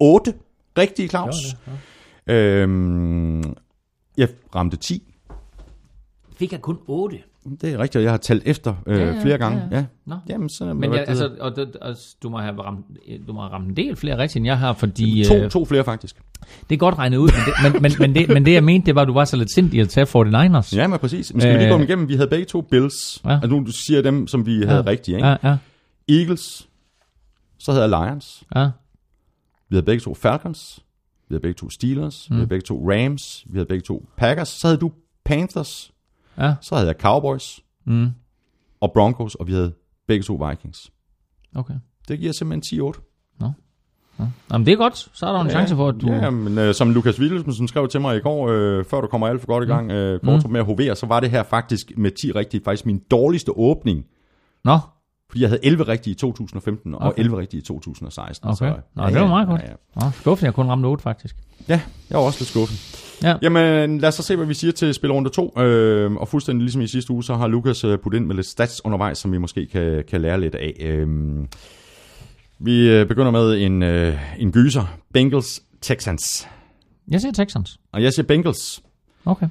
8 0.00 0.34
rigtige, 0.78 1.08
Claus. 1.08 1.34
Ja, 2.26 2.34
øhm, 2.34 3.54
jeg 4.16 4.28
ramte 4.54 4.76
10. 4.76 5.14
Fik 6.36 6.52
jeg 6.52 6.60
kun 6.60 6.78
8. 6.86 7.22
Det 7.60 7.72
er 7.72 7.78
rigtigt, 7.78 7.96
og 7.96 8.02
jeg 8.02 8.10
har 8.12 8.16
talt 8.18 8.42
efter 8.46 8.74
øh, 8.86 9.00
Ja, 9.00 9.06
ja, 9.14 9.22
flere 9.22 9.38
gange. 9.38 9.58
ja, 9.58 9.64
Ja, 9.70 9.76
ja. 9.76 9.84
Nå. 10.06 10.16
Jamen, 10.28 10.48
så, 10.48 10.74
Men 10.74 10.82
jeg, 10.92 11.00
det 11.00 11.08
altså, 11.08 11.30
og, 11.40 11.56
det, 11.56 11.76
og, 11.76 11.96
du 12.22 12.28
må 12.30 12.38
have 12.38 12.60
ramt, 12.62 12.86
du 13.26 13.32
må 13.32 13.40
have 13.40 13.52
ramt 13.52 13.68
en 13.68 13.76
del 13.76 13.96
flere 13.96 14.18
rigtigt, 14.18 14.36
end 14.36 14.46
jeg 14.46 14.58
har, 14.58 14.72
fordi 14.72 15.24
to, 15.24 15.34
øh, 15.36 15.50
to 15.50 15.64
flere 15.64 15.84
faktisk. 15.84 16.16
det 16.68 16.74
er 16.74 16.78
godt 16.78 16.98
regnet 16.98 17.16
ud. 17.16 17.28
Men 17.62 17.72
det, 17.72 17.72
men, 17.72 17.82
men, 17.82 17.92
men, 17.98 18.14
det, 18.14 18.28
men 18.34 18.44
det 18.46 18.52
jeg 18.52 18.64
mente, 18.64 18.86
det 18.86 18.94
var, 18.94 19.02
at 19.02 19.08
du 19.08 19.12
var 19.12 19.24
så 19.24 19.36
lidt 19.36 19.52
sindig 19.54 19.80
at 19.80 19.88
tage 19.88 20.06
49ers. 20.06 20.76
Ja, 20.76 20.86
men 20.86 20.98
præcis. 20.98 21.32
Men 21.32 21.40
skal 21.40 21.52
øh, 21.54 21.58
vi 21.58 21.58
lige 21.58 21.66
Øh, 21.66 21.70
gå 21.72 21.78
dem 21.78 21.82
igennem? 21.88 22.08
Vi 22.08 22.14
havde 22.14 22.28
begge 22.30 22.44
to 22.44 22.60
Bills. 22.60 23.20
Ja. 23.24 23.30
Altså 23.32 23.48
nu 23.48 23.66
siger 23.66 23.96
jeg 23.96 24.04
dem, 24.04 24.26
som 24.26 24.46
vi 24.46 24.62
havde 24.62 24.74
Ja. 24.84 24.86
rigtige. 24.86 25.16
Ikke? 25.16 25.28
Ja, 25.28 25.36
ja, 25.44 25.56
Eagles. 26.08 26.68
Så 27.58 27.72
havde 27.72 27.82
jeg 27.96 28.06
Lions. 28.06 28.44
ja. 28.54 28.70
Vi 29.68 29.76
havde 29.76 29.86
begge 29.86 30.00
to 30.00 30.14
Falcons. 30.14 30.78
Vi 31.28 31.34
havde 31.34 31.42
begge 31.42 31.58
to 31.58 31.70
Steelers. 31.70 32.26
Mm. 32.30 32.36
Vi 32.36 32.38
havde 32.38 32.48
begge 32.48 32.64
to 32.64 32.90
Rams. 32.90 33.44
Vi 33.46 33.58
havde 33.58 33.66
begge 33.66 33.82
to 33.82 34.06
Packers. 34.16 34.48
Så 34.48 34.66
havde 34.66 34.78
du 34.80 34.92
Panthers. 35.24 35.92
Ja. 36.38 36.54
Så 36.60 36.74
havde 36.74 36.88
jeg 36.88 36.96
Cowboys 37.00 37.60
Mm. 37.84 38.08
og 38.80 38.92
Broncos. 38.94 39.34
Og 39.34 39.46
vi 39.46 39.52
havde 39.52 39.72
begge 40.08 40.22
to 40.22 40.46
Vikings. 40.48 40.90
Okay. 41.54 41.74
Det 42.08 42.18
giver 42.18 42.32
simpelthen 42.32 42.80
10-8. 42.80 43.08
Jamen, 44.52 44.66
det 44.66 44.72
er 44.72 44.76
godt. 44.76 45.08
Så 45.12 45.26
er 45.26 45.32
der 45.32 45.40
en 45.40 45.50
chance 45.50 45.76
for, 45.76 45.88
at 45.88 45.94
du... 46.00 46.06
Ja, 46.12 46.30
men 46.30 46.58
øh, 46.58 46.74
som 46.74 46.90
Lukas 46.90 47.20
Wilhelmsen 47.20 47.68
skrev 47.68 47.88
til 47.88 48.00
mig 48.00 48.16
i 48.16 48.20
går, 48.20 48.48
øh, 48.48 48.84
før 48.84 49.00
du 49.00 49.06
kommer 49.06 49.26
alt 49.28 49.40
for 49.40 49.46
godt 49.46 49.64
i 49.64 49.66
gang, 49.66 49.90
øh, 49.90 50.20
kort 50.20 50.50
med 50.50 50.60
at 50.60 50.66
hovere, 50.66 50.96
så 50.96 51.06
var 51.06 51.20
det 51.20 51.30
her 51.30 51.42
faktisk 51.42 51.92
med 51.96 52.10
10 52.10 52.32
rigtige, 52.32 52.60
faktisk 52.64 52.86
min 52.86 52.98
dårligste 53.10 53.52
åbning. 53.58 54.04
Nå, 54.64 54.78
Fordi 55.28 55.40
jeg 55.42 55.48
havde 55.50 55.64
11 55.64 55.88
rigtige 55.88 56.12
i 56.12 56.14
2015, 56.14 56.94
og 56.94 57.00
Okay. 57.00 57.20
11 57.20 57.36
rigtige 57.38 57.60
i 57.60 57.64
2016. 57.64 58.48
okay. 58.48 58.56
Så, 58.56 58.64
Nå, 58.94 59.06
det 59.06 59.14
var 59.20 59.26
meget 59.28 59.48
godt. 59.48 59.60
Ja, 59.62 59.68
ja. 59.68 59.74
Nå, 60.06 60.10
skuffende, 60.10 60.46
jeg 60.46 60.54
kun 60.54 60.66
ramte 60.68 60.86
8, 60.86 61.02
faktisk. 61.02 61.36
ja, 61.68 61.80
jeg 62.10 62.18
var 62.18 62.24
også 62.24 62.40
lidt 62.40 62.48
skuffet. 62.48 62.78
Ja. 63.22 63.36
Jamen, 63.42 63.98
lad 63.98 64.08
os 64.08 64.14
så 64.14 64.22
se, 64.22 64.36
hvad 64.36 64.46
vi 64.46 64.54
siger 64.54 64.72
til 64.72 64.94
spilrunde 64.94 65.30
2. 65.30 65.60
Øh, 65.60 66.12
og 66.12 66.28
fuldstændig 66.28 66.62
ligesom 66.62 66.82
i 66.82 66.86
sidste 66.86 67.12
uge, 67.12 67.24
så 67.24 67.34
har 67.34 67.46
Lukas 67.46 67.84
øh, 67.84 67.98
puttet 67.98 68.18
ind 68.18 68.26
med 68.26 68.34
lidt 68.34 68.46
stats 68.46 68.84
undervejs, 68.84 69.18
som 69.18 69.32
vi 69.32 69.38
måske 69.38 69.66
kan, 69.66 70.04
kan 70.08 70.20
lære 70.20 70.40
lidt 70.40 70.54
af. 70.54 70.76
Øh, 70.80 71.08
vi 72.58 72.90
øh, 72.90 73.06
begynder 73.06 73.30
med 73.30 73.62
en, 73.62 73.82
øh, 73.82 74.18
en 74.38 74.52
gyser. 74.52 74.98
Bengals 75.12 75.62
Texans. 75.80 76.48
Jeg 77.08 77.20
siger 77.20 77.32
Texans. 77.32 77.80
Og 77.92 78.02
jeg 78.02 78.12
siger 78.12 78.26
Bengals. 78.26 78.82
Okay. 79.24 79.48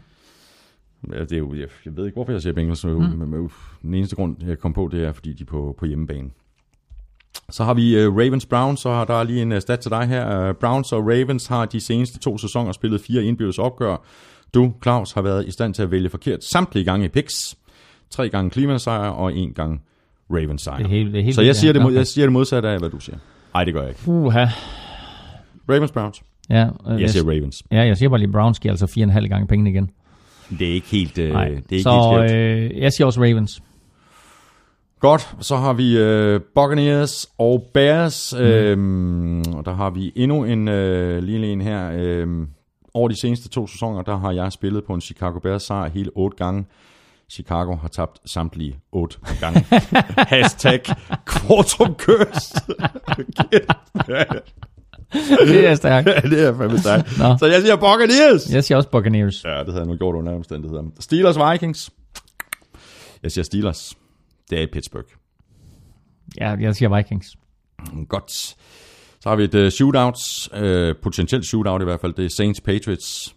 Ja, 1.13 1.19
det 1.19 1.31
er 1.31 1.37
jo, 1.37 1.53
jeg, 1.53 1.67
jeg 1.85 1.97
ved 1.97 2.05
ikke, 2.05 2.15
hvorfor 2.15 2.31
jeg 2.31 2.41
siger 2.41 2.53
Bengals. 2.53 2.85
Mm. 2.85 2.91
Men, 2.91 3.29
men, 3.29 3.49
den 3.81 3.93
eneste 3.93 4.15
grund, 4.15 4.35
jeg 4.47 4.59
kom 4.59 4.73
på, 4.73 4.89
det 4.91 5.03
er, 5.03 5.11
fordi 5.11 5.33
de 5.33 5.43
er 5.43 5.45
på, 5.45 5.75
på 5.79 5.85
hjemmebane. 5.85 6.29
Så 7.49 7.63
har 7.63 7.73
vi 7.73 8.05
uh, 8.05 8.17
Ravens 8.17 8.45
Browns, 8.45 8.79
så 8.79 8.89
har 8.89 9.05
der 9.05 9.23
lige 9.23 9.41
en 9.41 9.51
uh, 9.51 9.59
stat 9.59 9.79
til 9.79 9.91
dig 9.91 10.07
her. 10.07 10.49
Uh, 10.49 10.55
Browns 10.55 10.91
og 10.91 10.99
Ravens 11.07 11.47
har 11.47 11.65
de 11.65 11.79
seneste 11.79 12.19
to 12.19 12.37
sæsoner 12.37 12.71
spillet 12.71 13.01
fire 13.01 13.23
indbyrdes 13.23 13.57
opgør. 13.59 13.97
Du, 14.53 14.73
Claus, 14.83 15.11
har 15.11 15.21
været 15.21 15.47
i 15.47 15.51
stand 15.51 15.73
til 15.73 15.83
at 15.83 15.91
vælge 15.91 16.09
forkert 16.09 16.43
samtlige 16.43 16.83
gange 16.85 17.05
i 17.05 17.09
picks. 17.09 17.55
Tre 18.09 18.29
gange 18.29 18.51
Cleveland 18.51 18.79
sejr 18.79 19.09
og 19.09 19.33
en 19.33 19.53
gang 19.53 19.81
Ravens 20.29 20.61
sejr. 20.61 20.77
Det 20.77 20.85
er 20.85 20.89
helt, 20.89 21.13
det 21.13 21.19
er 21.19 21.23
helt 21.23 21.35
så 21.35 21.41
jeg 21.41 21.55
siger, 21.55 21.73
det, 21.73 21.81
mod- 21.81 21.93
jeg 21.93 22.07
siger 22.07 22.25
det 22.25 22.33
modsatte 22.33 22.69
af, 22.69 22.79
hvad 22.79 22.89
du 22.89 22.99
siger. 22.99 23.17
Nej, 23.53 23.63
det 23.63 23.73
gør 23.73 23.81
jeg 23.81 23.89
ikke. 23.89 24.07
Uha. 24.07 24.45
Ravens 25.69 25.91
Browns. 25.91 26.21
Ja, 26.49 26.67
øh, 26.89 27.01
Jeg 27.01 27.09
siger 27.09 27.23
Ravens. 27.23 27.63
ja, 27.71 27.81
jeg 27.81 27.97
siger 27.97 28.09
bare 28.09 28.19
lige, 28.19 28.31
Browns 28.31 28.59
giver 28.59 28.71
altså 28.71 28.85
4,5 28.85 29.27
gange 29.27 29.47
pengene 29.47 29.69
igen. 29.69 29.89
Det 30.59 30.69
er 30.69 30.73
ikke 30.73 30.87
helt, 30.87 31.15
det 31.15 31.33
Nej. 31.33 31.43
er 31.43 31.47
ikke 31.49 31.61
helt 31.69 31.83
så 31.83 32.25
skævt. 32.27 32.41
øh, 32.41 32.77
jeg 32.79 32.93
siger 32.93 33.05
også 33.05 33.21
Ravens. 33.21 33.61
Godt, 35.01 35.35
så 35.39 35.55
har 35.55 35.73
vi 35.73 35.97
øh, 35.97 36.41
Buccaneers 36.55 37.29
og 37.37 37.69
Bears, 37.73 38.33
mm. 38.33 38.39
øhm, 38.39 39.39
og 39.53 39.65
der 39.65 39.73
har 39.73 39.89
vi 39.89 40.11
endnu 40.15 40.43
en 40.43 40.67
øh, 40.67 41.23
lille 41.23 41.47
en 41.47 41.61
her. 41.61 41.91
Øhm, 41.93 42.47
over 42.93 43.09
de 43.09 43.19
seneste 43.19 43.49
to 43.49 43.67
sæsoner, 43.67 44.01
der 44.01 44.17
har 44.17 44.31
jeg 44.31 44.51
spillet 44.51 44.83
på 44.83 44.93
en 44.93 45.01
Chicago 45.01 45.39
Bears 45.39 45.63
sejr 45.63 45.89
hele 45.89 46.11
otte 46.15 46.37
gange. 46.37 46.65
Chicago 47.31 47.75
har 47.75 47.87
tabt 47.87 48.19
samtlige 48.25 48.79
otte 48.91 49.17
gange. 49.39 49.65
Hashtag 50.33 50.81
Kvartrup 51.25 51.97
Køs. 51.97 52.53
det 55.47 55.67
er 55.67 55.75
stærkt. 55.75 56.07
det 56.23 56.47
er 56.47 56.57
fandme 56.57 56.79
stærkt. 56.79 57.19
Nå. 57.19 57.37
Så 57.37 57.45
jeg 57.45 57.61
siger 57.61 57.75
Buccaneers. 57.75 58.53
Jeg 58.53 58.63
siger 58.63 58.77
også 58.77 58.89
Buccaneers. 58.89 59.43
Ja, 59.43 59.59
det 59.59 59.67
havde 59.67 59.79
jeg 59.79 59.87
nu 59.87 59.95
gjort 59.95 60.15
under 60.15 60.35
omstændigheder. 60.35 60.83
Steelers 60.99 61.37
Vikings. 61.51 61.89
Jeg 63.23 63.31
siger 63.31 63.43
Steelers. 63.43 63.95
Det 64.51 64.59
er 64.59 64.63
i 64.63 64.67
Pittsburgh. 64.73 65.07
Ja, 66.39 66.49
jeg 66.49 66.75
siger 66.75 66.97
Vikings. 66.97 67.27
Godt. 68.09 68.31
Så 69.21 69.29
har 69.29 69.35
vi 69.35 69.43
et 69.43 69.55
uh, 69.55 69.69
shootout, 69.69 70.15
uh, 70.53 70.95
potentielt 71.03 71.45
shootout 71.45 71.81
i 71.81 71.83
hvert 71.85 72.01
fald, 72.01 72.13
det 72.13 72.25
er 72.25 72.29
Saints 72.29 72.61
Patriots. 72.61 73.35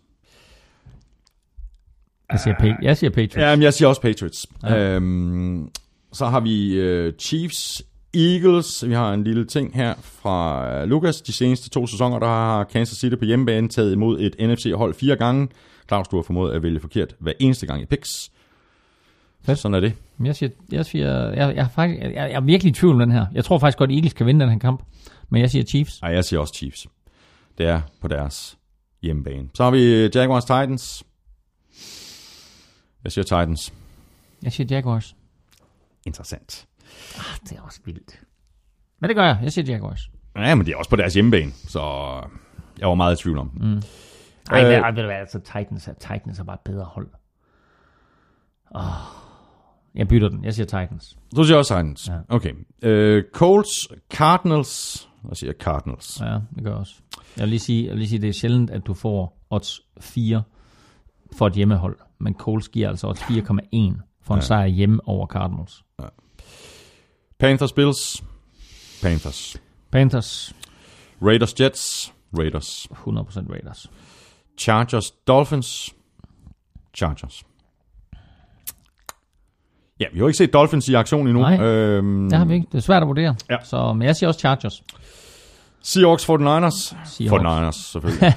Jeg 2.32 2.40
siger, 2.40 2.54
pa- 2.54 2.78
jeg 2.82 2.96
siger 2.96 3.10
Patriots. 3.10 3.36
Ja, 3.36 3.56
men 3.56 3.62
jeg 3.62 3.74
siger 3.74 3.88
også 3.88 4.00
Patriots. 4.00 4.46
Ja. 4.62 4.96
Um, 4.96 5.70
så 6.12 6.26
har 6.26 6.40
vi 6.40 6.80
uh, 7.06 7.12
Chiefs 7.18 7.82
Eagles. 8.14 8.88
Vi 8.88 8.92
har 8.94 9.14
en 9.14 9.24
lille 9.24 9.44
ting 9.44 9.74
her 9.74 9.94
fra 10.02 10.82
uh, 10.82 10.88
Lucas. 10.88 11.20
De 11.20 11.32
seneste 11.32 11.70
to 11.70 11.86
sæsoner, 11.86 12.18
der 12.18 12.26
har 12.26 12.64
Kansas 12.64 12.98
City 12.98 13.16
på 13.16 13.24
hjemmebane 13.24 13.68
taget 13.68 13.92
imod 13.92 14.20
et 14.20 14.36
NFC-hold 14.48 14.94
fire 14.94 15.16
gange. 15.16 15.48
Claus, 15.88 16.08
du 16.08 16.16
har 16.16 16.22
formået 16.22 16.52
at 16.52 16.62
vælge 16.62 16.80
forkert 16.80 17.16
hver 17.20 17.32
eneste 17.40 17.66
gang 17.66 17.82
i 17.82 17.86
picks. 17.86 18.30
Fedt. 19.46 19.58
Sådan 19.58 19.74
er 19.74 19.80
det. 19.80 19.92
Men 20.18 20.26
Jeg 20.26 20.36
siger, 20.36 20.50
jeg, 20.72 20.86
siger 20.86 21.28
jeg, 21.30 21.56
jeg, 21.56 21.64
er 21.64 21.68
faktisk, 21.68 22.00
jeg, 22.02 22.14
jeg 22.14 22.32
er 22.32 22.40
virkelig 22.40 22.70
i 22.70 22.74
tvivl 22.74 22.92
om 22.94 22.98
den 22.98 23.12
her. 23.12 23.26
Jeg 23.32 23.44
tror 23.44 23.58
faktisk 23.58 23.78
godt, 23.78 23.90
Eagles 23.90 24.12
kan 24.12 24.26
vinde 24.26 24.40
den 24.40 24.52
her 24.52 24.58
kamp. 24.58 24.82
Men 25.28 25.40
jeg 25.42 25.50
siger 25.50 25.64
Chiefs. 25.64 26.02
Nej, 26.02 26.10
jeg 26.12 26.24
siger 26.24 26.40
også 26.40 26.54
Chiefs. 26.54 26.86
Det 27.58 27.66
er 27.66 27.80
på 28.00 28.08
deres 28.08 28.58
hjemmebane. 29.02 29.48
Så 29.54 29.64
har 29.64 29.70
vi 29.70 30.06
Jaguars 30.14 30.44
Titans. 30.44 31.04
Jeg 33.04 33.12
siger 33.12 33.24
Titans. 33.24 33.72
Jeg 34.42 34.52
siger 34.52 34.76
Jaguars. 34.76 35.16
Interessant. 36.06 36.66
Det 37.48 37.58
er 37.58 37.62
også 37.62 37.80
vildt. 37.84 38.20
Men 39.00 39.08
det 39.08 39.16
gør 39.16 39.24
jeg. 39.24 39.38
Jeg 39.42 39.52
siger 39.52 39.72
Jaguars. 39.72 40.10
Ja, 40.36 40.54
men 40.54 40.66
det 40.66 40.72
er 40.72 40.76
også 40.76 40.90
på 40.90 40.96
deres 40.96 41.14
hjemmebane, 41.14 41.52
så 41.52 41.80
jeg 42.78 42.88
var 42.88 42.94
meget 42.94 43.20
i 43.20 43.22
tvivl 43.22 43.38
om. 43.38 43.50
Mm. 43.54 43.82
Ej, 44.50 44.64
Øh. 44.64 44.78
øh, 44.88 44.96
ved 44.96 45.02
du 45.02 45.06
hvad, 45.08 45.16
altså 45.16 45.38
Titans 45.38 45.88
er, 45.88 45.92
Titans 45.92 46.38
er 46.38 46.44
bare 46.44 46.54
et 46.54 46.60
bedre 46.72 46.84
hold. 46.84 47.08
Oh. 48.70 48.82
Jeg 49.94 50.08
bytter 50.08 50.28
den. 50.28 50.44
Jeg 50.44 50.54
siger 50.54 50.66
Titans. 50.66 51.16
Du 51.36 51.44
siger 51.44 51.56
også 51.56 51.74
Titans. 51.74 52.08
Ja. 52.08 52.18
Okay. 52.28 52.52
Uh, 52.86 53.22
Colts, 53.32 53.88
Cardinals. 54.14 55.08
Jeg 55.28 55.36
siger 55.36 55.52
Cardinals. 55.52 56.20
Ja, 56.20 56.38
det 56.54 56.64
gør 56.64 56.70
jeg 56.70 56.78
også. 56.78 56.94
Jeg 57.36 57.42
vil 57.42 57.48
lige 57.48 57.60
sige, 57.60 57.82
jeg 57.84 57.90
vil 57.90 57.98
lige 57.98 58.08
sige 58.08 58.20
det 58.20 58.28
er 58.28 58.32
sjældent, 58.32 58.70
at 58.70 58.86
du 58.86 58.94
får 58.94 59.38
odds 59.50 59.80
4 60.00 60.42
for 61.36 61.46
et 61.46 61.52
hjemmehold. 61.52 61.96
Men 62.20 62.34
Coles 62.34 62.68
giver 62.68 62.88
altså 62.88 63.06
odds 63.08 63.20
4,1 63.20 64.00
for 64.22 64.34
en 64.34 64.40
Ja. 64.40 64.44
sejr 64.46 64.66
hjemme 64.66 65.00
over 65.08 65.26
Cardinals. 65.26 65.84
Panthers, 67.38 67.72
Bills. 67.72 68.24
Panthers. 69.02 69.56
Panthers, 69.90 70.54
Raiders, 71.22 71.60
Jets. 71.60 72.14
Raiders. 72.38 72.88
100% 72.90 73.50
Raiders. 73.52 73.90
Chargers, 74.58 75.10
Dolphins. 75.10 75.94
Chargers. 76.94 77.42
Ja, 80.04 80.08
vi 80.12 80.18
har 80.18 80.22
jo 80.22 80.26
ikke 80.26 80.36
set 80.36 80.52
Dolphins 80.52 80.88
i 80.88 80.94
aktion 80.94 81.26
endnu. 81.26 81.40
Nej, 81.42 81.60
øhm, 81.60 82.28
Det 82.30 82.38
har 82.38 82.44
vi 82.44 82.54
ikke. 82.54 82.66
Det 82.72 82.78
er 82.78 82.82
svært 82.82 83.02
at 83.02 83.08
vurdere. 83.08 83.36
Ja. 83.50 83.56
Så, 83.64 83.92
men 83.92 84.02
jeg 84.06 84.16
siger 84.16 84.28
også 84.28 84.40
Chargers. 84.40 84.82
Seahawks 85.82 86.24
49ers. 86.24 86.96
Seahawks. 87.04 87.76
49ers, 87.78 87.92
selvfølgelig. 87.92 88.34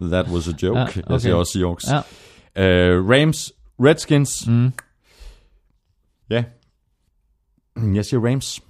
That 0.12 0.26
was 0.28 0.48
a 0.48 0.52
joke. 0.62 0.78
Ja, 0.78 0.84
okay. 0.84 1.02
Jeg 1.08 1.20
siger 1.20 1.34
også 1.34 1.52
Seahawks. 1.52 1.84
Ja. 2.56 2.96
Uh, 2.98 3.10
Rams, 3.10 3.52
Redskins. 3.80 4.46
Mm. 4.48 4.72
Ja. 6.30 6.44
Jeg 7.94 8.04
siger 8.04 8.26
Rams. 8.26 8.60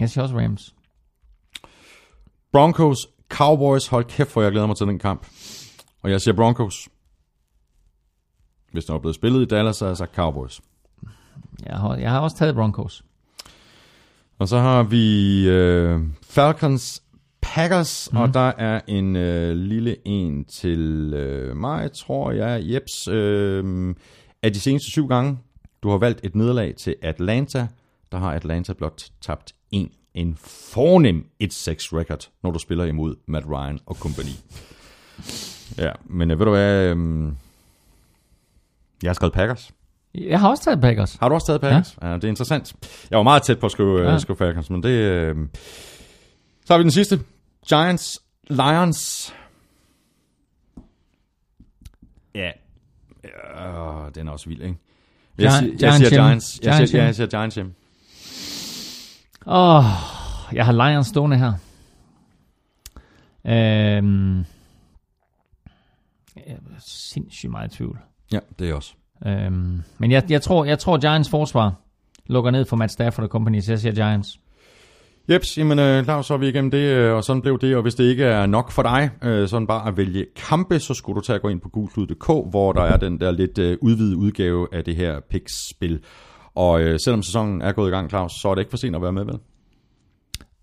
Jeg 0.00 0.10
siger 0.10 0.22
også 0.22 0.36
Rams. 0.38 0.74
Broncos, 2.52 3.06
Cowboys. 3.28 3.86
Hold 3.86 4.04
kæft, 4.04 4.30
for 4.30 4.42
jeg 4.42 4.52
glæder 4.52 4.66
mig 4.66 4.76
til 4.76 4.86
den 4.86 4.98
kamp. 4.98 5.26
Og 6.02 6.10
jeg 6.10 6.20
siger 6.20 6.34
Broncos. 6.34 6.88
Hvis 8.72 8.84
den 8.84 8.94
er 8.94 8.98
blevet 8.98 9.14
spillet 9.14 9.42
i 9.42 9.44
Dallas, 9.44 9.76
så 9.76 9.84
har 9.84 9.90
jeg 9.90 9.96
sagt 9.96 10.14
Cowboys. 10.14 10.60
Jeg 11.66 11.76
har, 11.76 11.96
jeg 11.96 12.10
har 12.10 12.20
også 12.20 12.36
taget 12.36 12.54
Broncos. 12.54 13.04
Og 14.38 14.48
så 14.48 14.58
har 14.58 14.82
vi 14.82 15.48
øh, 15.48 16.00
Falcons 16.22 17.02
Packers, 17.40 18.08
mm. 18.12 18.18
og 18.18 18.34
der 18.34 18.52
er 18.58 18.80
en 18.86 19.16
øh, 19.16 19.56
lille 19.56 19.96
en 20.08 20.44
til 20.44 21.12
øh, 21.14 21.56
mig, 21.56 21.92
tror 21.92 22.32
jeg. 22.32 22.62
Jeps, 22.64 23.08
øh, 23.08 23.94
af 24.42 24.52
de 24.52 24.60
seneste 24.60 24.90
syv 24.90 25.08
gange, 25.08 25.38
du 25.82 25.90
har 25.90 25.98
valgt 25.98 26.20
et 26.22 26.34
nederlag 26.34 26.74
til 26.76 26.96
Atlanta, 27.02 27.66
der 28.12 28.18
har 28.18 28.32
Atlanta 28.32 28.72
blot 28.72 29.02
tabt 29.20 29.54
en. 29.70 29.90
En 30.14 30.36
fornem 30.40 31.26
1-6 31.42 31.46
record, 31.46 32.28
når 32.42 32.50
du 32.50 32.58
spiller 32.58 32.84
imod 32.84 33.14
Matt 33.26 33.46
Ryan 33.46 33.78
og 33.86 33.96
company. 33.96 34.30
Ja, 35.78 35.92
men 36.04 36.30
øh, 36.30 36.38
ved 36.38 36.46
du 36.46 36.50
hvad? 36.50 36.96
Øh, 36.96 37.32
jeg 39.02 39.08
har 39.08 39.14
skrevet 39.14 39.32
Packers. 39.32 39.72
Jeg 40.16 40.40
har 40.40 40.48
også 40.50 40.64
taget 40.64 40.80
Packers. 40.80 41.14
Har 41.14 41.28
du 41.28 41.34
også 41.34 41.46
taget 41.46 41.60
Packers? 41.60 41.98
Ja. 42.02 42.08
ja, 42.08 42.14
det 42.14 42.24
er 42.24 42.28
interessant. 42.28 42.74
Jeg 43.10 43.16
var 43.16 43.22
meget 43.22 43.42
tæt 43.42 43.58
på 43.58 43.66
at 43.66 43.72
skrive, 43.72 44.02
ja. 44.02 44.10
Ja. 44.10 44.18
skrive 44.18 44.36
Packers, 44.36 44.70
men 44.70 44.82
det... 44.82 44.88
Øh... 44.88 45.36
Så 46.64 46.72
har 46.72 46.78
vi 46.78 46.82
den 46.82 46.90
sidste. 46.90 47.20
Giants, 47.68 48.20
Lions. 48.48 49.34
Ja. 52.34 52.50
Øh, 53.24 54.14
den 54.14 54.28
er 54.28 54.32
også 54.32 54.48
vild, 54.48 54.62
ikke? 54.62 54.76
Jeg, 55.38 55.52
siger, 55.52 55.70
jeg 55.70 55.78
Giants 55.78 56.08
siger. 56.08 56.10
Giants. 56.10 56.60
Jeg 56.62 56.72
Giants 56.72 56.90
siger, 56.90 57.04
jeg 57.04 57.14
siger 57.14 57.26
Giants 57.26 57.54
hjem. 57.54 57.74
Åh, 59.46 59.76
oh, 59.76 59.84
jeg 60.52 60.64
har 60.64 60.72
Lions 60.72 61.06
stående 61.06 61.38
her. 61.38 61.52
Øhm, 63.44 64.38
jeg 66.36 66.44
er 66.46 66.56
sindssygt 66.86 67.50
meget 67.50 67.72
i 67.72 67.76
tvivl. 67.76 67.98
Ja, 68.32 68.38
det 68.58 68.70
er 68.70 68.74
også. 68.74 68.94
Øhm, 69.26 69.82
men 69.98 70.10
jeg, 70.10 70.22
jeg, 70.30 70.42
tror, 70.42 70.64
jeg 70.64 70.78
tror, 70.78 70.98
Giants 70.98 71.30
forsvar 71.30 71.74
lukker 72.26 72.50
ned 72.50 72.64
for 72.64 72.76
Matt 72.76 72.92
Stafford 72.92 73.24
og 73.24 73.28
company, 73.28 73.60
så 73.60 73.72
jeg 73.72 73.78
siger 73.78 73.92
Giants. 73.92 74.28
Jeps, 75.32 75.58
jamen 75.58 75.78
øh, 75.78 76.04
Claus, 76.04 76.26
så 76.26 76.34
er 76.34 76.38
vi 76.38 76.48
igennem 76.48 76.70
det, 76.70 76.78
øh, 76.78 77.14
og 77.14 77.24
sådan 77.24 77.42
blev 77.42 77.58
det. 77.58 77.76
Og 77.76 77.82
hvis 77.82 77.94
det 77.94 78.04
ikke 78.04 78.24
er 78.24 78.46
nok 78.46 78.70
for 78.70 78.82
dig, 78.82 79.10
øh, 79.22 79.48
sådan 79.48 79.66
bare 79.66 79.88
at 79.88 79.96
vælge 79.96 80.26
kampe, 80.36 80.78
så 80.78 80.94
skulle 80.94 81.16
du 81.16 81.20
tage 81.20 81.34
at 81.34 81.42
gå 81.42 81.48
ind 81.48 81.60
på 81.60 81.68
gulklud.dk, 81.68 82.26
hvor 82.26 82.72
der 82.72 82.82
er 82.82 82.96
den 82.96 83.20
der 83.20 83.30
lidt 83.30 83.58
øh, 83.58 83.78
udvidede 83.80 84.16
udgave 84.16 84.68
af 84.72 84.84
det 84.84 84.96
her 84.96 85.20
Pix-spil. 85.30 86.00
Og 86.54 86.80
øh, 86.80 86.98
selvom 87.04 87.22
sæsonen 87.22 87.62
er 87.62 87.72
gået 87.72 87.88
i 87.88 87.90
gang, 87.90 88.10
Claus, 88.10 88.32
så 88.42 88.48
er 88.48 88.54
det 88.54 88.62
ikke 88.62 88.70
for 88.70 88.76
sent 88.76 88.96
at 88.96 89.02
være 89.02 89.12
med, 89.12 89.24
vel? 89.24 89.38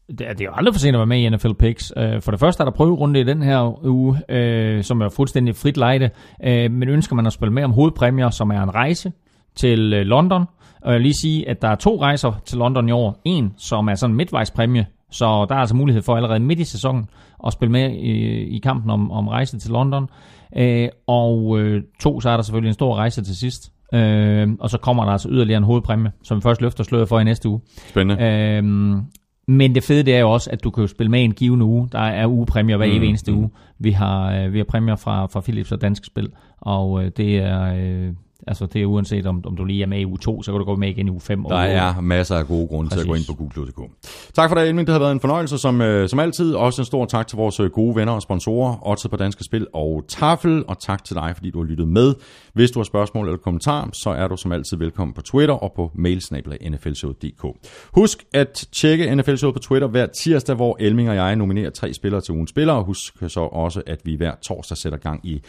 Det 0.08 0.22
er, 0.22 0.34
det 0.34 0.42
er 0.42 0.46
jo 0.46 0.52
aldrig 0.56 0.74
for 0.74 0.80
sent 0.80 0.96
at 0.96 1.00
være 1.00 1.06
med 1.08 1.18
i 1.18 1.30
NFL 1.30 1.54
Picks. 1.60 1.94
Øh, 1.98 2.22
For 2.22 2.32
det 2.32 2.40
første 2.40 2.62
er 2.62 2.66
der 2.66 2.72
prøverunde 2.72 3.20
i 3.20 3.24
den 3.24 3.42
her 3.42 3.86
uge, 3.86 4.18
øh, 4.30 4.84
som 4.84 5.02
er 5.02 5.10
fuldstændig 5.10 5.56
frit 5.56 5.78
lejde. 5.78 6.10
Øh, 6.44 6.72
Men 6.72 6.90
ønsker 6.90 7.16
man 7.16 7.26
at 7.26 7.34
spille 7.34 7.54
med 7.54 7.64
om 7.64 7.72
hovedpræmier, 7.72 8.30
som 8.30 8.50
er 8.52 8.62
en 8.64 8.76
rejse 8.76 9.12
til 9.56 9.94
øh, 9.94 10.02
London. 10.06 10.46
Og 10.82 10.92
jeg 10.92 10.94
vil 10.94 11.02
lige 11.02 11.20
sige, 11.22 11.50
at 11.50 11.62
der 11.62 11.68
er 11.68 11.76
to 11.76 12.02
rejser 12.02 12.42
til 12.46 12.58
London 12.58 12.90
i 12.90 12.92
år. 12.92 13.22
En, 13.26 13.54
som 13.58 13.88
er 13.88 13.96
sådan 13.96 14.12
en 14.12 14.18
midtvejspræmie, 14.18 14.86
så 15.12 15.46
der 15.50 15.56
er 15.56 15.60
altså 15.60 15.76
mulighed 15.76 16.02
for 16.04 16.16
allerede 16.16 16.40
midt 16.40 16.60
i 16.60 16.64
sæsonen 16.64 17.06
at 17.48 17.54
spille 17.54 17.72
med 17.72 17.92
i, 17.92 18.12
i 18.56 18.60
kampen 18.60 18.90
om, 18.92 19.12
om 19.12 19.28
rejse 19.28 19.60
til 19.60 19.72
London. 19.72 20.10
Øh, 20.58 20.90
og 21.08 21.60
øh, 21.60 21.84
to, 22.00 22.20
så 22.22 22.30
er 22.30 22.36
der 22.38 22.44
selvfølgelig 22.44 22.68
en 22.70 22.74
stor 22.74 22.96
rejse 22.96 23.24
til 23.24 23.36
sidst. 23.38 23.72
Øh, 23.94 24.48
og 24.60 24.70
så 24.70 24.78
kommer 24.78 25.06
der 25.06 25.12
altså 25.12 25.30
yderligere 25.32 25.58
en 25.58 25.64
hovedpræmie, 25.64 26.12
som 26.24 26.38
vi 26.38 26.42
først 26.42 26.62
løfter 26.62 26.84
sløret 26.84 27.10
for 27.10 27.20
i 27.20 27.24
næste 27.24 27.50
uge. 27.50 27.62
Spændende. 27.90 28.24
Øhm, 28.24 29.02
men 29.48 29.76
det 29.76 29.84
fede 29.84 30.04
det 30.04 30.16
er 30.16 30.20
jo 30.20 30.32
også, 30.32 30.50
at 30.50 30.64
du 30.64 30.70
kan 30.70 30.82
jo 30.82 30.88
spille 30.88 31.12
med 31.12 31.24
en 31.24 31.34
givende 31.34 31.66
uge. 31.66 31.90
Der 31.92 32.00
er 32.00 32.28
ugepræmier 32.28 32.78
hver 32.78 32.88
Mm, 32.88 33.04
eneste 33.04 33.32
mm. 33.32 33.38
uge. 33.38 33.50
Vi 33.80 33.92
har, 33.92 34.34
øh, 34.36 34.54
vi 34.54 34.58
har 34.58 34.66
præmier 34.66 34.96
fra, 34.96 35.26
fra 35.26 35.42
Philips 35.42 35.72
og 35.72 35.82
Danske 35.82 36.06
Spil, 36.06 36.30
og 36.58 37.04
øh, 37.06 37.12
det 37.18 37.38
er... 37.38 38.12
Altså 38.48 38.66
det 38.66 38.82
er 38.82 38.86
uanset 38.86 39.26
om, 39.26 39.44
om 39.46 39.56
du 39.56 39.66
lige 39.66 39.84
er 39.84 39.88
med 39.88 40.00
i 40.00 40.06
uge 40.06 40.18
2, 40.18 40.44
så 40.44 40.52
kan 40.52 40.60
du 40.60 40.66
gå 40.66 40.76
med 40.76 40.90
igen 40.90 41.08
i 41.08 41.12
uge 41.12 41.22
5. 41.22 41.44
Der 41.44 41.56
er 41.56 42.02
masser 42.02 42.36
af 42.36 42.48
gode 42.48 42.68
grunde 42.68 42.92
til 42.92 43.00
at 43.00 43.08
gå 43.08 43.14
ind 43.14 43.26
Præcis. 43.26 43.52
på 43.54 43.62
google.dk. 43.62 43.92
Tak 44.34 44.50
for 44.50 44.56
det, 44.56 44.68
Elming. 44.68 44.88
Det 44.88 44.94
har 44.94 45.00
været 45.00 45.12
en 45.12 45.20
fornøjelse 45.20 45.58
som, 45.58 45.82
øh, 45.82 46.10
som 46.10 46.20
altid. 46.20 46.56
Også 46.56 46.82
en 46.82 46.86
stor 46.86 47.06
tak 47.06 47.28
til 47.28 47.36
vores 47.38 47.60
øh, 47.60 47.70
gode 47.72 47.96
venner 47.96 48.14
og 48.14 48.22
sponsorer, 48.22 48.88
Odds 48.88 49.08
på 49.08 49.18
Danske 49.18 49.44
Spil 49.44 49.68
og 49.74 50.06
Tafel. 50.08 50.64
Og 50.68 50.80
tak 50.80 51.04
til 51.04 51.16
dig, 51.16 51.32
fordi 51.36 51.52
du 51.52 51.60
har 51.64 51.66
lyttet 51.66 51.88
med. 51.88 52.14
Hvis 52.54 52.72
du 52.72 52.80
har 52.80 52.84
spørgsmål 52.84 53.28
eller 53.28 53.38
kommentarer, 53.38 53.90
så 53.94 54.10
er 54.10 54.28
du 54.28 54.38
som 54.38 54.52
altid 54.52 54.78
velkommen 54.78 55.14
på 55.14 55.22
Twitter 55.22 55.56
og 55.56 55.74
på 55.76 55.92
mailsnabelag.nflshow.dk. 55.96 57.46
Husk 57.94 58.24
at 58.34 58.68
tjekke 58.72 59.16
NFL 59.16 59.36
Show 59.36 59.52
på 59.52 59.60
Twitter 59.60 59.88
hver 59.88 60.06
tirsdag, 60.06 60.56
hvor 60.56 60.78
Elming 60.80 61.10
og 61.10 61.16
jeg 61.16 61.36
nominerer 61.36 61.70
tre 61.70 61.94
spillere 61.94 62.22
til 62.22 62.34
ugens 62.34 62.50
spillere. 62.50 62.84
Husk 62.84 63.14
så 63.28 63.40
også, 63.40 63.82
at 63.88 64.00
vi 64.06 64.16
hver 64.16 64.32
torsdag 64.42 64.78
sætter 64.78 64.98
gang 64.98 65.20
i 65.24 65.42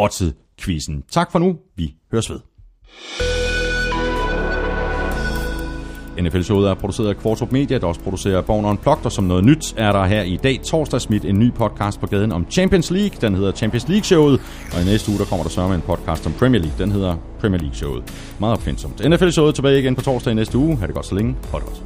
Odds-quizzen. 0.00 1.02
Tak 1.10 1.32
for 1.32 1.38
nu. 1.38 1.56
Vi 1.76 1.94
høres 2.12 2.30
ved. 2.30 2.40
NFL-showet 6.20 6.68
er 6.70 6.74
produceret 6.74 7.08
af 7.08 7.16
Kvartrup 7.16 7.52
Media, 7.52 7.78
der 7.78 7.86
også 7.86 8.00
producerer 8.00 8.40
Born 8.40 8.64
Unplugged, 8.64 9.04
og 9.06 9.12
som 9.12 9.24
noget 9.24 9.44
nyt 9.44 9.74
er 9.76 9.92
der 9.92 10.04
her 10.04 10.22
i 10.22 10.36
dag 10.36 10.60
torsdag 10.64 11.00
smidt 11.00 11.24
en 11.24 11.38
ny 11.38 11.52
podcast 11.52 12.00
på 12.00 12.06
gaden 12.06 12.32
om 12.32 12.46
Champions 12.50 12.90
League. 12.90 13.18
Den 13.20 13.34
hedder 13.34 13.52
Champions 13.52 13.88
League-showet, 13.88 14.40
og 14.74 14.82
i 14.82 14.84
næste 14.84 15.10
uge 15.10 15.18
der 15.18 15.24
kommer 15.24 15.44
der 15.44 15.50
så 15.50 15.68
med 15.68 15.76
en 15.76 15.82
podcast 15.82 16.26
om 16.26 16.32
Premier 16.32 16.62
League. 16.62 16.78
Den 16.78 16.92
hedder 16.92 17.16
Premier 17.40 17.60
League-showet. 17.60 18.02
Meget 18.40 18.52
opfindsomt. 18.56 19.00
NFL-showet 19.08 19.54
tilbage 19.54 19.78
igen 19.78 19.94
på 19.94 20.02
torsdag 20.02 20.30
i 20.30 20.34
næste 20.34 20.58
uge. 20.58 20.76
Ha' 20.76 20.86
det 20.86 20.94
godt 20.94 21.06
så 21.06 21.14
længe. 21.14 21.36
Hold 21.50 21.62
godt. 21.62 21.82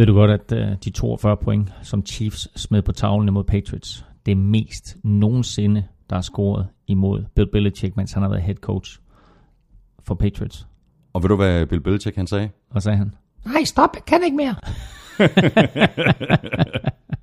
Ved 0.00 0.06
du 0.06 0.14
godt, 0.14 0.30
at 0.30 0.52
uh, 0.52 0.76
de 0.84 0.90
42 0.90 1.36
point, 1.36 1.72
som 1.82 2.06
Chiefs 2.06 2.60
smed 2.60 2.82
på 2.82 2.92
tavlen 2.92 3.28
imod 3.28 3.44
Patriots, 3.44 4.06
det 4.26 4.32
er 4.32 4.36
mest 4.36 4.96
nogensinde, 5.04 5.84
der 6.10 6.16
er 6.16 6.20
scoret 6.20 6.66
imod 6.86 7.24
Bill 7.34 7.50
Belichick, 7.52 7.96
mens 7.96 8.12
han 8.12 8.22
har 8.22 8.30
været 8.30 8.42
head 8.42 8.56
coach 8.56 8.98
for 10.02 10.14
Patriots. 10.14 10.66
Og 11.12 11.22
ved 11.22 11.28
du, 11.28 11.36
hvad 11.36 11.66
Bill 11.66 11.80
Belichick 11.80 12.16
han 12.16 12.26
sagde? 12.26 12.50
Hvad 12.70 12.82
sagde 12.82 12.98
han? 12.98 13.14
Nej, 13.44 13.64
stop, 13.64 13.90
jeg 13.94 14.04
kan 14.04 14.24
ikke 14.24 14.36
mere. 14.36 14.54